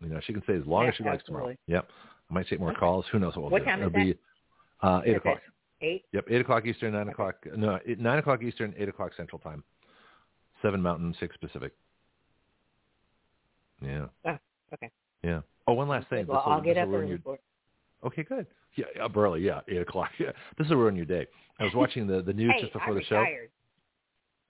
You 0.00 0.08
know, 0.08 0.20
she 0.26 0.32
can 0.32 0.42
stay 0.42 0.54
as 0.54 0.66
long 0.66 0.82
Yeah, 0.84 0.88
as 0.90 0.94
she 0.96 1.04
likes 1.04 1.22
tomorrow. 1.24 1.54
Yep. 1.68 1.88
I 2.30 2.34
might 2.34 2.48
take 2.48 2.58
more 2.58 2.70
Okay. 2.70 2.80
calls. 2.80 3.04
Who 3.12 3.18
knows 3.20 3.36
what 3.36 3.42
we'll 3.42 3.50
What 3.50 3.58
do. 3.60 3.64
time 3.66 3.80
is 3.82 3.86
It'll 3.86 4.04
be 4.04 4.18
uh, 4.82 5.00
eight 5.04 5.10
Okay. 5.10 5.16
o'clock. 5.16 5.38
Eight. 5.80 6.04
Yep, 6.12 6.24
eight 6.30 6.40
o'clock 6.40 6.64
Eastern, 6.66 6.92
nine 6.92 7.08
o'clock. 7.08 7.36
No, 7.56 7.78
nine 7.98 8.18
o'clock 8.18 8.42
Eastern, 8.42 8.74
eight 8.78 8.88
o'clock 8.88 9.12
Central 9.16 9.38
Time. 9.40 9.62
Seven 10.60 10.80
Mountain, 10.82 11.14
six 11.20 11.36
Pacific. 11.36 11.72
Yeah. 13.80 14.06
Oh, 14.24 14.38
okay. 14.74 14.90
Yeah. 15.24 15.40
Oh, 15.66 15.72
one 15.74 15.88
last 15.88 16.08
thing. 16.08 16.26
Well, 16.26 16.42
I'll 16.46 16.60
get 16.60 16.78
up 16.78 16.86
will 16.86 16.92
ruin 16.94 17.02
early 17.04 17.10
your- 17.10 17.18
for 17.20 17.34
it. 17.34 17.40
Okay, 18.04 18.22
good. 18.22 18.46
Yeah, 18.76 18.86
up 19.02 19.16
early. 19.16 19.42
Yeah, 19.42 19.60
eight 19.68 19.80
o'clock. 19.82 20.10
Yeah, 20.18 20.32
this 20.58 20.68
will 20.68 20.76
ruin 20.76 20.96
your 20.96 21.04
day. 21.06 21.26
I 21.60 21.64
was 21.64 21.74
watching 21.74 22.06
the 22.06 22.22
the 22.22 22.32
news 22.32 22.52
Hey, 22.56 22.62
just 22.62 22.72
before 22.72 22.88
I'm 22.88 22.94
the 22.94 23.04
show. 23.04 23.18
retired. 23.18 23.50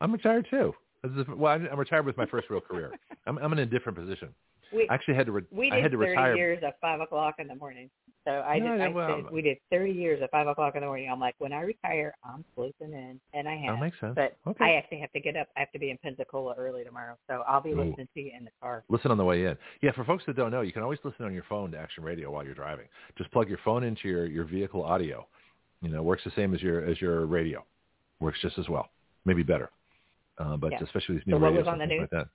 I'm 0.01 0.13
retired 0.13 0.47
too. 0.51 0.75
This 1.03 1.13
is, 1.13 1.27
well, 1.37 1.53
I'm 1.53 1.67
I'm 1.71 1.79
retired 1.79 2.07
with 2.07 2.17
my 2.17 2.27
first 2.27 2.49
real 2.51 2.61
career. 2.61 2.93
I'm 3.27 3.39
I'm 3.39 3.53
in 3.53 3.59
a 3.61 3.67
different 3.67 3.99
position. 3.99 4.29
We 4.73 4.89
I 4.89 4.95
actually 4.95 5.15
had 5.15 5.27
to. 5.27 5.33
Re- 5.33 5.43
we 5.51 5.71
did 5.71 5.79
I 5.79 5.83
had 5.83 5.91
to 5.93 5.99
30 5.99 6.11
retire. 6.11 6.37
years 6.37 6.63
at 6.67 6.81
five 6.81 7.01
o'clock 7.01 7.37
in 7.39 7.49
the 7.49 7.55
morning. 7.55 7.91
So 8.25 8.31
I 8.31 8.59
No, 8.61 8.73
did. 8.73 8.79
no, 8.79 8.85
I 8.85 8.89
well- 8.89 9.23
said 9.25 9.33
we 9.33 9.43
did 9.43 9.59
30 9.71 9.91
years 9.93 10.23
at 10.23 10.31
five 10.31 10.47
o'clock 10.47 10.75
in 10.77 10.81
the 10.83 10.87
morning. 10.87 11.11
I'm 11.11 11.19
like, 11.19 11.35
when 11.39 11.53
I 11.53 11.63
retire, 11.63 12.15
I'm 12.25 12.45
sleeping 12.55 12.93
in, 12.93 13.21
and 13.35 13.49
I 13.49 13.57
have. 13.57 13.77
That 13.77 13.83
makes 13.83 13.99
sense. 14.01 14.15
But 14.15 14.37
Okay. 14.47 14.65
I 14.65 14.73
actually 14.75 15.01
have 15.01 15.11
to 15.13 15.21
get 15.21 15.37
up. 15.37 15.49
I 15.57 15.61
have 15.61 15.73
to 15.73 15.79
be 15.81 15.91
in 15.91 15.99
Pensacola 15.99 16.55
early 16.57 16.85
tomorrow, 16.85 17.17
so 17.29 17.43
I'll 17.49 17.61
be 17.61 17.71
Ooh. 17.73 17.83
listening 17.83 18.07
to 18.15 18.21
you 18.21 18.31
in 18.39 18.45
the 18.45 18.51
car. 18.61 18.85
Listen 18.89 19.11
on 19.11 19.17
the 19.19 19.25
way 19.25 19.45
in. 19.47 19.57
Yeah, 19.81 19.91
for 19.93 20.05
folks 20.05 20.25
that 20.27 20.37
don't 20.37 20.51
know, 20.53 20.61
you 20.61 20.73
can 20.73 20.83
always 20.83 21.01
listen 21.03 21.25
on 21.25 21.35
your 21.35 21.43
phone 21.49 21.73
to 21.73 21.79
Action 21.79 22.05
Radio 22.05 22.31
while 22.31 22.45
you're 22.45 22.55
driving. 22.55 22.87
Just 23.19 23.31
plug 23.33 23.49
your 23.49 23.59
phone 23.65 23.83
into 23.83 24.09
your, 24.09 24.27
your 24.27 24.45
vehicle 24.45 24.85
audio. 24.85 25.27
You 25.81 25.89
know, 25.91 25.99
it 25.99 26.05
works 26.05 26.23
the 26.25 26.31
same 26.37 26.55
as 26.55 26.63
your 26.63 26.85
as 26.85 27.01
your 27.01 27.27
radio. 27.27 27.65
Works 28.21 28.39
just 28.41 28.57
as 28.57 28.69
well, 28.69 28.89
maybe 29.25 29.43
better. 29.43 29.69
Uh, 30.39 30.57
but 30.57 30.71
Yeah. 30.71 30.79
especially 30.85 31.17
these 31.17 31.27
new 31.27 31.35
So 31.35 31.39
radios 31.41 31.67
and 31.67 31.81
the 31.81 31.87
things 31.89 32.01
like 32.03 32.11
that. 32.11 32.29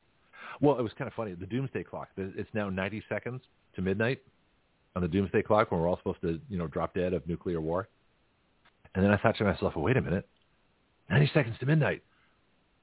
Well, 0.60 0.80
it 0.80 0.82
was 0.82 0.92
kind 0.98 1.08
of 1.08 1.14
funny. 1.14 1.34
The 1.34 1.46
doomsday 1.46 1.84
clock. 1.84 2.10
It's 2.18 2.50
now 2.54 2.70
90 2.70 3.04
seconds 3.10 3.42
to 3.76 3.82
midnight 3.82 4.22
on 4.96 5.02
the 5.02 5.08
doomsday 5.08 5.44
clock 5.44 5.72
when 5.72 5.80
we're 5.80 5.88
all 5.88 5.98
supposed 5.98 6.22
to, 6.22 6.40
you 6.50 6.58
know, 6.58 6.68
drop 6.68 6.96
dead 6.96 7.14
of 7.14 7.28
nuclear 7.28 7.62
war. 7.62 7.88
And 8.96 9.04
then 9.04 9.12
I 9.12 9.18
thought 9.18 9.38
to 9.38 9.44
myself, 9.44 9.76
well, 9.76 9.86
wait 9.86 9.98
a 9.98 10.02
minute, 10.02 10.28
90 11.10 11.32
seconds 11.34 11.56
to 11.60 11.66
midnight, 11.66 12.02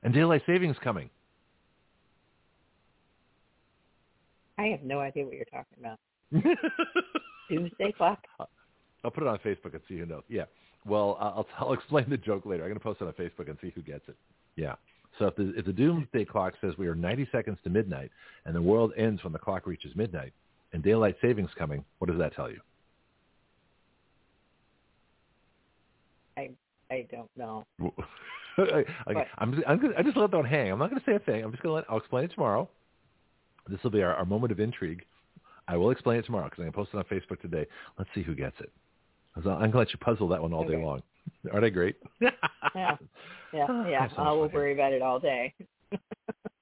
and 0.02 0.14
daylight 0.14 0.42
savings 0.46 0.76
coming. 0.82 1.10
I 4.58 4.66
have 4.66 4.82
no 4.82 5.00
idea 5.00 5.24
what 5.24 5.34
you're 5.34 5.44
talking 5.46 5.78
about. 5.80 5.98
Doomsday 7.50 7.92
clock. 7.96 8.20
I'll 9.04 9.10
put 9.10 9.24
it 9.24 9.28
on 9.28 9.38
Facebook 9.38 9.72
and 9.72 9.80
see 9.88 9.98
who 9.98 10.06
knows. 10.06 10.22
Yeah. 10.28 10.44
Well, 10.86 11.18
I'll, 11.20 11.46
I'll 11.58 11.72
explain 11.72 12.08
the 12.08 12.16
joke 12.16 12.46
later. 12.46 12.62
I'm 12.62 12.68
going 12.68 12.78
to 12.78 12.84
post 12.84 13.00
it 13.00 13.06
on 13.06 13.12
Facebook 13.12 13.48
and 13.48 13.58
see 13.60 13.72
who 13.74 13.82
gets 13.82 14.08
it. 14.08 14.16
Yeah. 14.56 14.74
So 15.18 15.26
if 15.26 15.36
the, 15.36 15.54
if 15.56 15.64
the 15.64 15.72
doomsday 15.72 16.24
clock 16.24 16.54
says 16.60 16.74
we 16.76 16.88
are 16.88 16.94
90 16.94 17.28
seconds 17.30 17.58
to 17.64 17.70
midnight 17.70 18.10
and 18.44 18.54
the 18.54 18.62
world 18.62 18.92
ends 18.96 19.22
when 19.22 19.32
the 19.32 19.38
clock 19.38 19.66
reaches 19.66 19.94
midnight 19.94 20.32
and 20.72 20.82
daylight 20.82 21.16
savings 21.22 21.50
coming, 21.56 21.84
what 21.98 22.10
does 22.10 22.18
that 22.18 22.34
tell 22.34 22.50
you? 22.50 22.60
I 26.36 26.50
I 26.90 27.06
don't 27.10 27.30
know. 27.36 27.64
okay, 28.58 28.84
What? 29.06 29.26
I'm 29.38 29.54
just, 29.54 29.66
I'm 29.68 29.80
gonna, 29.80 29.94
I 29.96 30.02
just 30.02 30.16
let 30.16 30.30
that 30.32 30.46
hang. 30.46 30.70
I'm 30.70 30.78
not 30.78 30.90
going 30.90 31.00
to 31.00 31.06
say 31.06 31.14
a 31.14 31.20
thing. 31.20 31.44
I'm 31.44 31.50
just 31.50 31.62
going 31.62 31.72
to 31.72 31.76
let. 31.76 31.84
I'll 31.88 31.98
explain 31.98 32.24
it 32.24 32.32
tomorrow. 32.32 32.68
This 33.68 33.82
will 33.82 33.90
be 33.90 34.02
our, 34.02 34.14
our 34.14 34.24
moment 34.24 34.52
of 34.52 34.60
intrigue. 34.60 35.04
I 35.66 35.76
will 35.76 35.90
explain 35.90 36.18
it 36.18 36.26
tomorrow 36.26 36.44
because 36.44 36.58
I'm 36.58 36.70
going 36.70 36.72
to 36.72 36.76
post 36.76 36.90
it 36.92 36.98
on 36.98 37.04
Facebook 37.04 37.40
today. 37.40 37.66
Let's 37.98 38.10
see 38.14 38.22
who 38.22 38.34
gets 38.34 38.56
it. 38.60 38.70
I'm 39.36 39.42
going 39.42 39.72
to 39.72 39.78
let 39.78 39.92
you 39.92 39.98
puzzle 39.98 40.28
that 40.28 40.42
one 40.42 40.52
all 40.52 40.66
day 40.66 40.76
long. 40.76 41.02
Aren't 41.52 41.64
I 41.64 41.70
great? 41.70 41.96
Yeah, 42.74 42.96
yeah, 43.52 43.66
Oh, 43.68 43.86
yeah. 43.86 44.08
I 44.18 44.32
will 44.32 44.48
worry 44.48 44.72
about 44.72 44.92
it 44.92 45.00
all 45.02 45.20
day. 45.20 45.54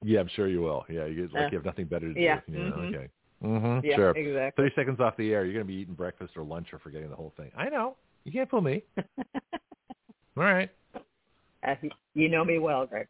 Yeah, 0.03 0.21
I'm 0.21 0.29
sure 0.29 0.47
you 0.49 0.61
will. 0.61 0.85
Yeah, 0.91 1.07
you 1.07 1.27
get, 1.27 1.33
like 1.33 1.53
you 1.53 1.59
have 1.59 1.65
nothing 1.65 1.87
better 1.87 2.09
to 2.09 2.15
do. 2.15 2.21
yeah, 2.21 2.41
Yeah, 2.49 2.59
mhm. 2.59 2.89
okay. 2.89 3.09
Mm-hmm. 3.43 3.87
Yeah, 3.87 3.97
sure. 3.97 4.11
exactly. 4.11 4.65
30 4.65 4.75
seconds 4.75 5.01
off 5.01 5.17
the 5.17 5.33
air, 5.33 5.45
you're 5.45 5.55
going 5.55 5.65
to 5.67 5.73
be 5.73 5.79
eating 5.79 5.95
breakfast 5.95 6.37
or 6.37 6.43
lunch 6.45 6.69
or 6.73 6.79
forgetting 6.81 7.09
the 7.09 7.17
whole 7.17 7.33
thing. 7.37 7.51
I 7.57 7.69
know. 7.69 7.97
You 8.25 8.33
can't 8.33 8.51
fool 8.51 8.61
me. 8.61 8.83
All 8.99 9.05
right. 10.45 10.71
Uh, 11.67 11.75
you 12.15 12.29
know 12.29 12.45
me 12.45 12.59
well, 12.59 12.85
Greg. 12.87 13.07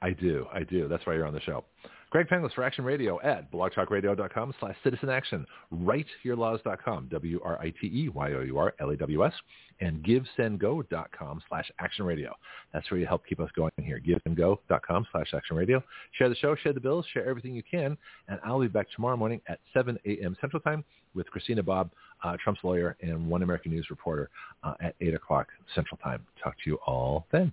I 0.00 0.10
do. 0.10 0.46
I 0.52 0.62
do. 0.62 0.88
That's 0.88 1.04
why 1.06 1.14
you're 1.14 1.26
on 1.26 1.34
the 1.34 1.40
show. 1.40 1.64
Greg 2.10 2.26
Penglis 2.26 2.52
for 2.54 2.64
Action 2.64 2.84
Radio 2.84 3.20
at 3.22 3.52
blogtalkradio.com 3.52 4.54
slash 4.60 4.76
citizen 4.82 5.10
action. 5.10 5.46
WriteYourLaws.com, 5.74 7.08
W-R-I-T-E-Y-O-U-R-L-A-W-S, 7.10 9.32
and 9.80 10.04
GiveSendGo.com 10.04 11.42
slash 11.48 11.70
action 11.78 12.04
radio. 12.06 12.34
That's 12.72 12.90
where 12.90 12.98
you 12.98 13.06
help 13.06 13.26
keep 13.26 13.38
us 13.40 13.50
going 13.54 13.70
here. 13.82 14.00
GiveSendGo.com 14.00 15.06
slash 15.12 15.34
action 15.34 15.56
radio. 15.56 15.84
Share 16.12 16.30
the 16.30 16.34
show, 16.36 16.54
share 16.56 16.72
the 16.72 16.80
bills, 16.80 17.04
share 17.12 17.28
everything 17.28 17.54
you 17.54 17.62
can, 17.70 17.96
and 18.28 18.40
I'll 18.42 18.60
be 18.60 18.68
back 18.68 18.86
tomorrow 18.94 19.16
morning 19.16 19.42
at 19.48 19.60
7 19.74 19.98
a.m. 20.06 20.34
Central 20.40 20.60
Time 20.60 20.84
with 21.14 21.30
Christina 21.30 21.62
Bobb, 21.62 21.90
uh, 22.24 22.36
Trump's 22.42 22.64
lawyer, 22.64 22.96
and 23.02 23.28
One 23.28 23.42
American 23.42 23.72
News 23.72 23.88
reporter 23.90 24.30
uh, 24.64 24.74
at 24.80 24.94
8 25.00 25.14
o'clock 25.14 25.48
Central 25.74 25.98
Time. 25.98 26.24
Talk 26.42 26.54
to 26.64 26.70
you 26.70 26.78
all 26.86 27.26
then. 27.32 27.52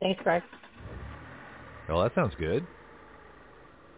Thanks, 0.00 0.20
Greg. 0.22 0.42
Well, 1.88 2.00
that 2.02 2.14
sounds 2.14 2.34
good. 2.38 2.64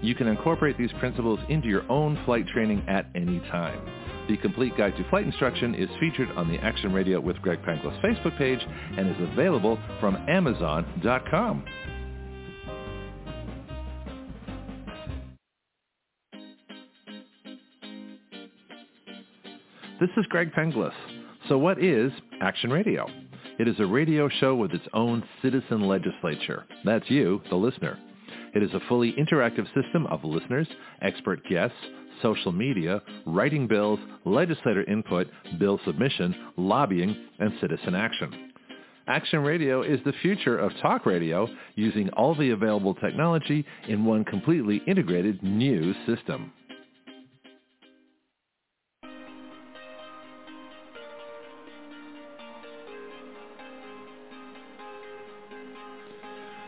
You 0.00 0.14
can 0.14 0.28
incorporate 0.28 0.78
these 0.78 0.92
principles 1.00 1.40
into 1.48 1.68
your 1.68 1.90
own 1.90 2.22
flight 2.24 2.46
training 2.48 2.84
at 2.88 3.06
any 3.14 3.40
time. 3.50 3.80
The 4.28 4.36
Complete 4.36 4.76
Guide 4.76 4.96
to 4.96 5.08
Flight 5.08 5.24
Instruction 5.24 5.74
is 5.74 5.88
featured 5.98 6.30
on 6.32 6.48
the 6.48 6.58
Action 6.58 6.92
Radio 6.92 7.18
with 7.18 7.40
Greg 7.42 7.60
Penglis 7.62 8.00
Facebook 8.02 8.36
page 8.38 8.60
and 8.96 9.08
is 9.08 9.28
available 9.32 9.78
from 10.00 10.16
Amazon.com. 10.28 11.64
This 19.98 20.10
is 20.16 20.26
Greg 20.26 20.52
Penglis. 20.52 20.92
So 21.48 21.58
what 21.58 21.82
is 21.82 22.12
Action 22.40 22.70
Radio? 22.70 23.08
It 23.58 23.66
is 23.66 23.74
a 23.80 23.86
radio 23.86 24.28
show 24.28 24.54
with 24.54 24.72
its 24.72 24.86
own 24.92 25.24
citizen 25.42 25.88
legislature. 25.88 26.66
That's 26.84 27.10
you, 27.10 27.42
the 27.50 27.56
listener. 27.56 27.98
It 28.54 28.62
is 28.62 28.72
a 28.74 28.80
fully 28.88 29.12
interactive 29.12 29.66
system 29.74 30.06
of 30.06 30.24
listeners, 30.24 30.68
expert 31.02 31.40
guests, 31.48 31.76
social 32.22 32.52
media, 32.52 33.02
writing 33.26 33.66
bills, 33.66 34.00
legislator 34.24 34.84
input, 34.84 35.28
bill 35.58 35.80
submission, 35.84 36.34
lobbying, 36.56 37.16
and 37.38 37.52
citizen 37.60 37.94
action. 37.94 38.52
Action 39.06 39.40
Radio 39.40 39.82
is 39.82 40.00
the 40.04 40.12
future 40.20 40.58
of 40.58 40.72
talk 40.82 41.06
radio 41.06 41.48
using 41.76 42.10
all 42.10 42.34
the 42.34 42.50
available 42.50 42.94
technology 42.94 43.64
in 43.88 44.04
one 44.04 44.24
completely 44.24 44.82
integrated 44.86 45.42
new 45.42 45.94
system. 46.06 46.52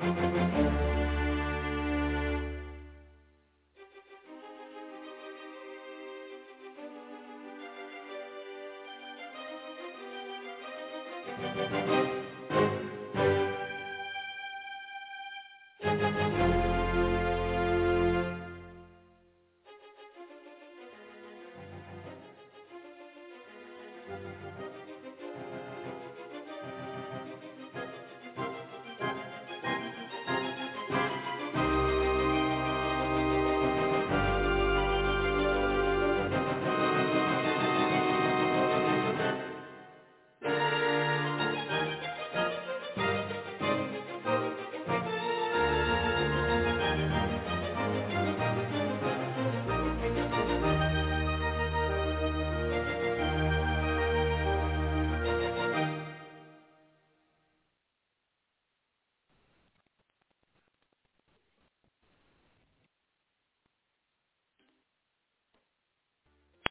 Thank 0.00 0.56
you. 0.56 0.69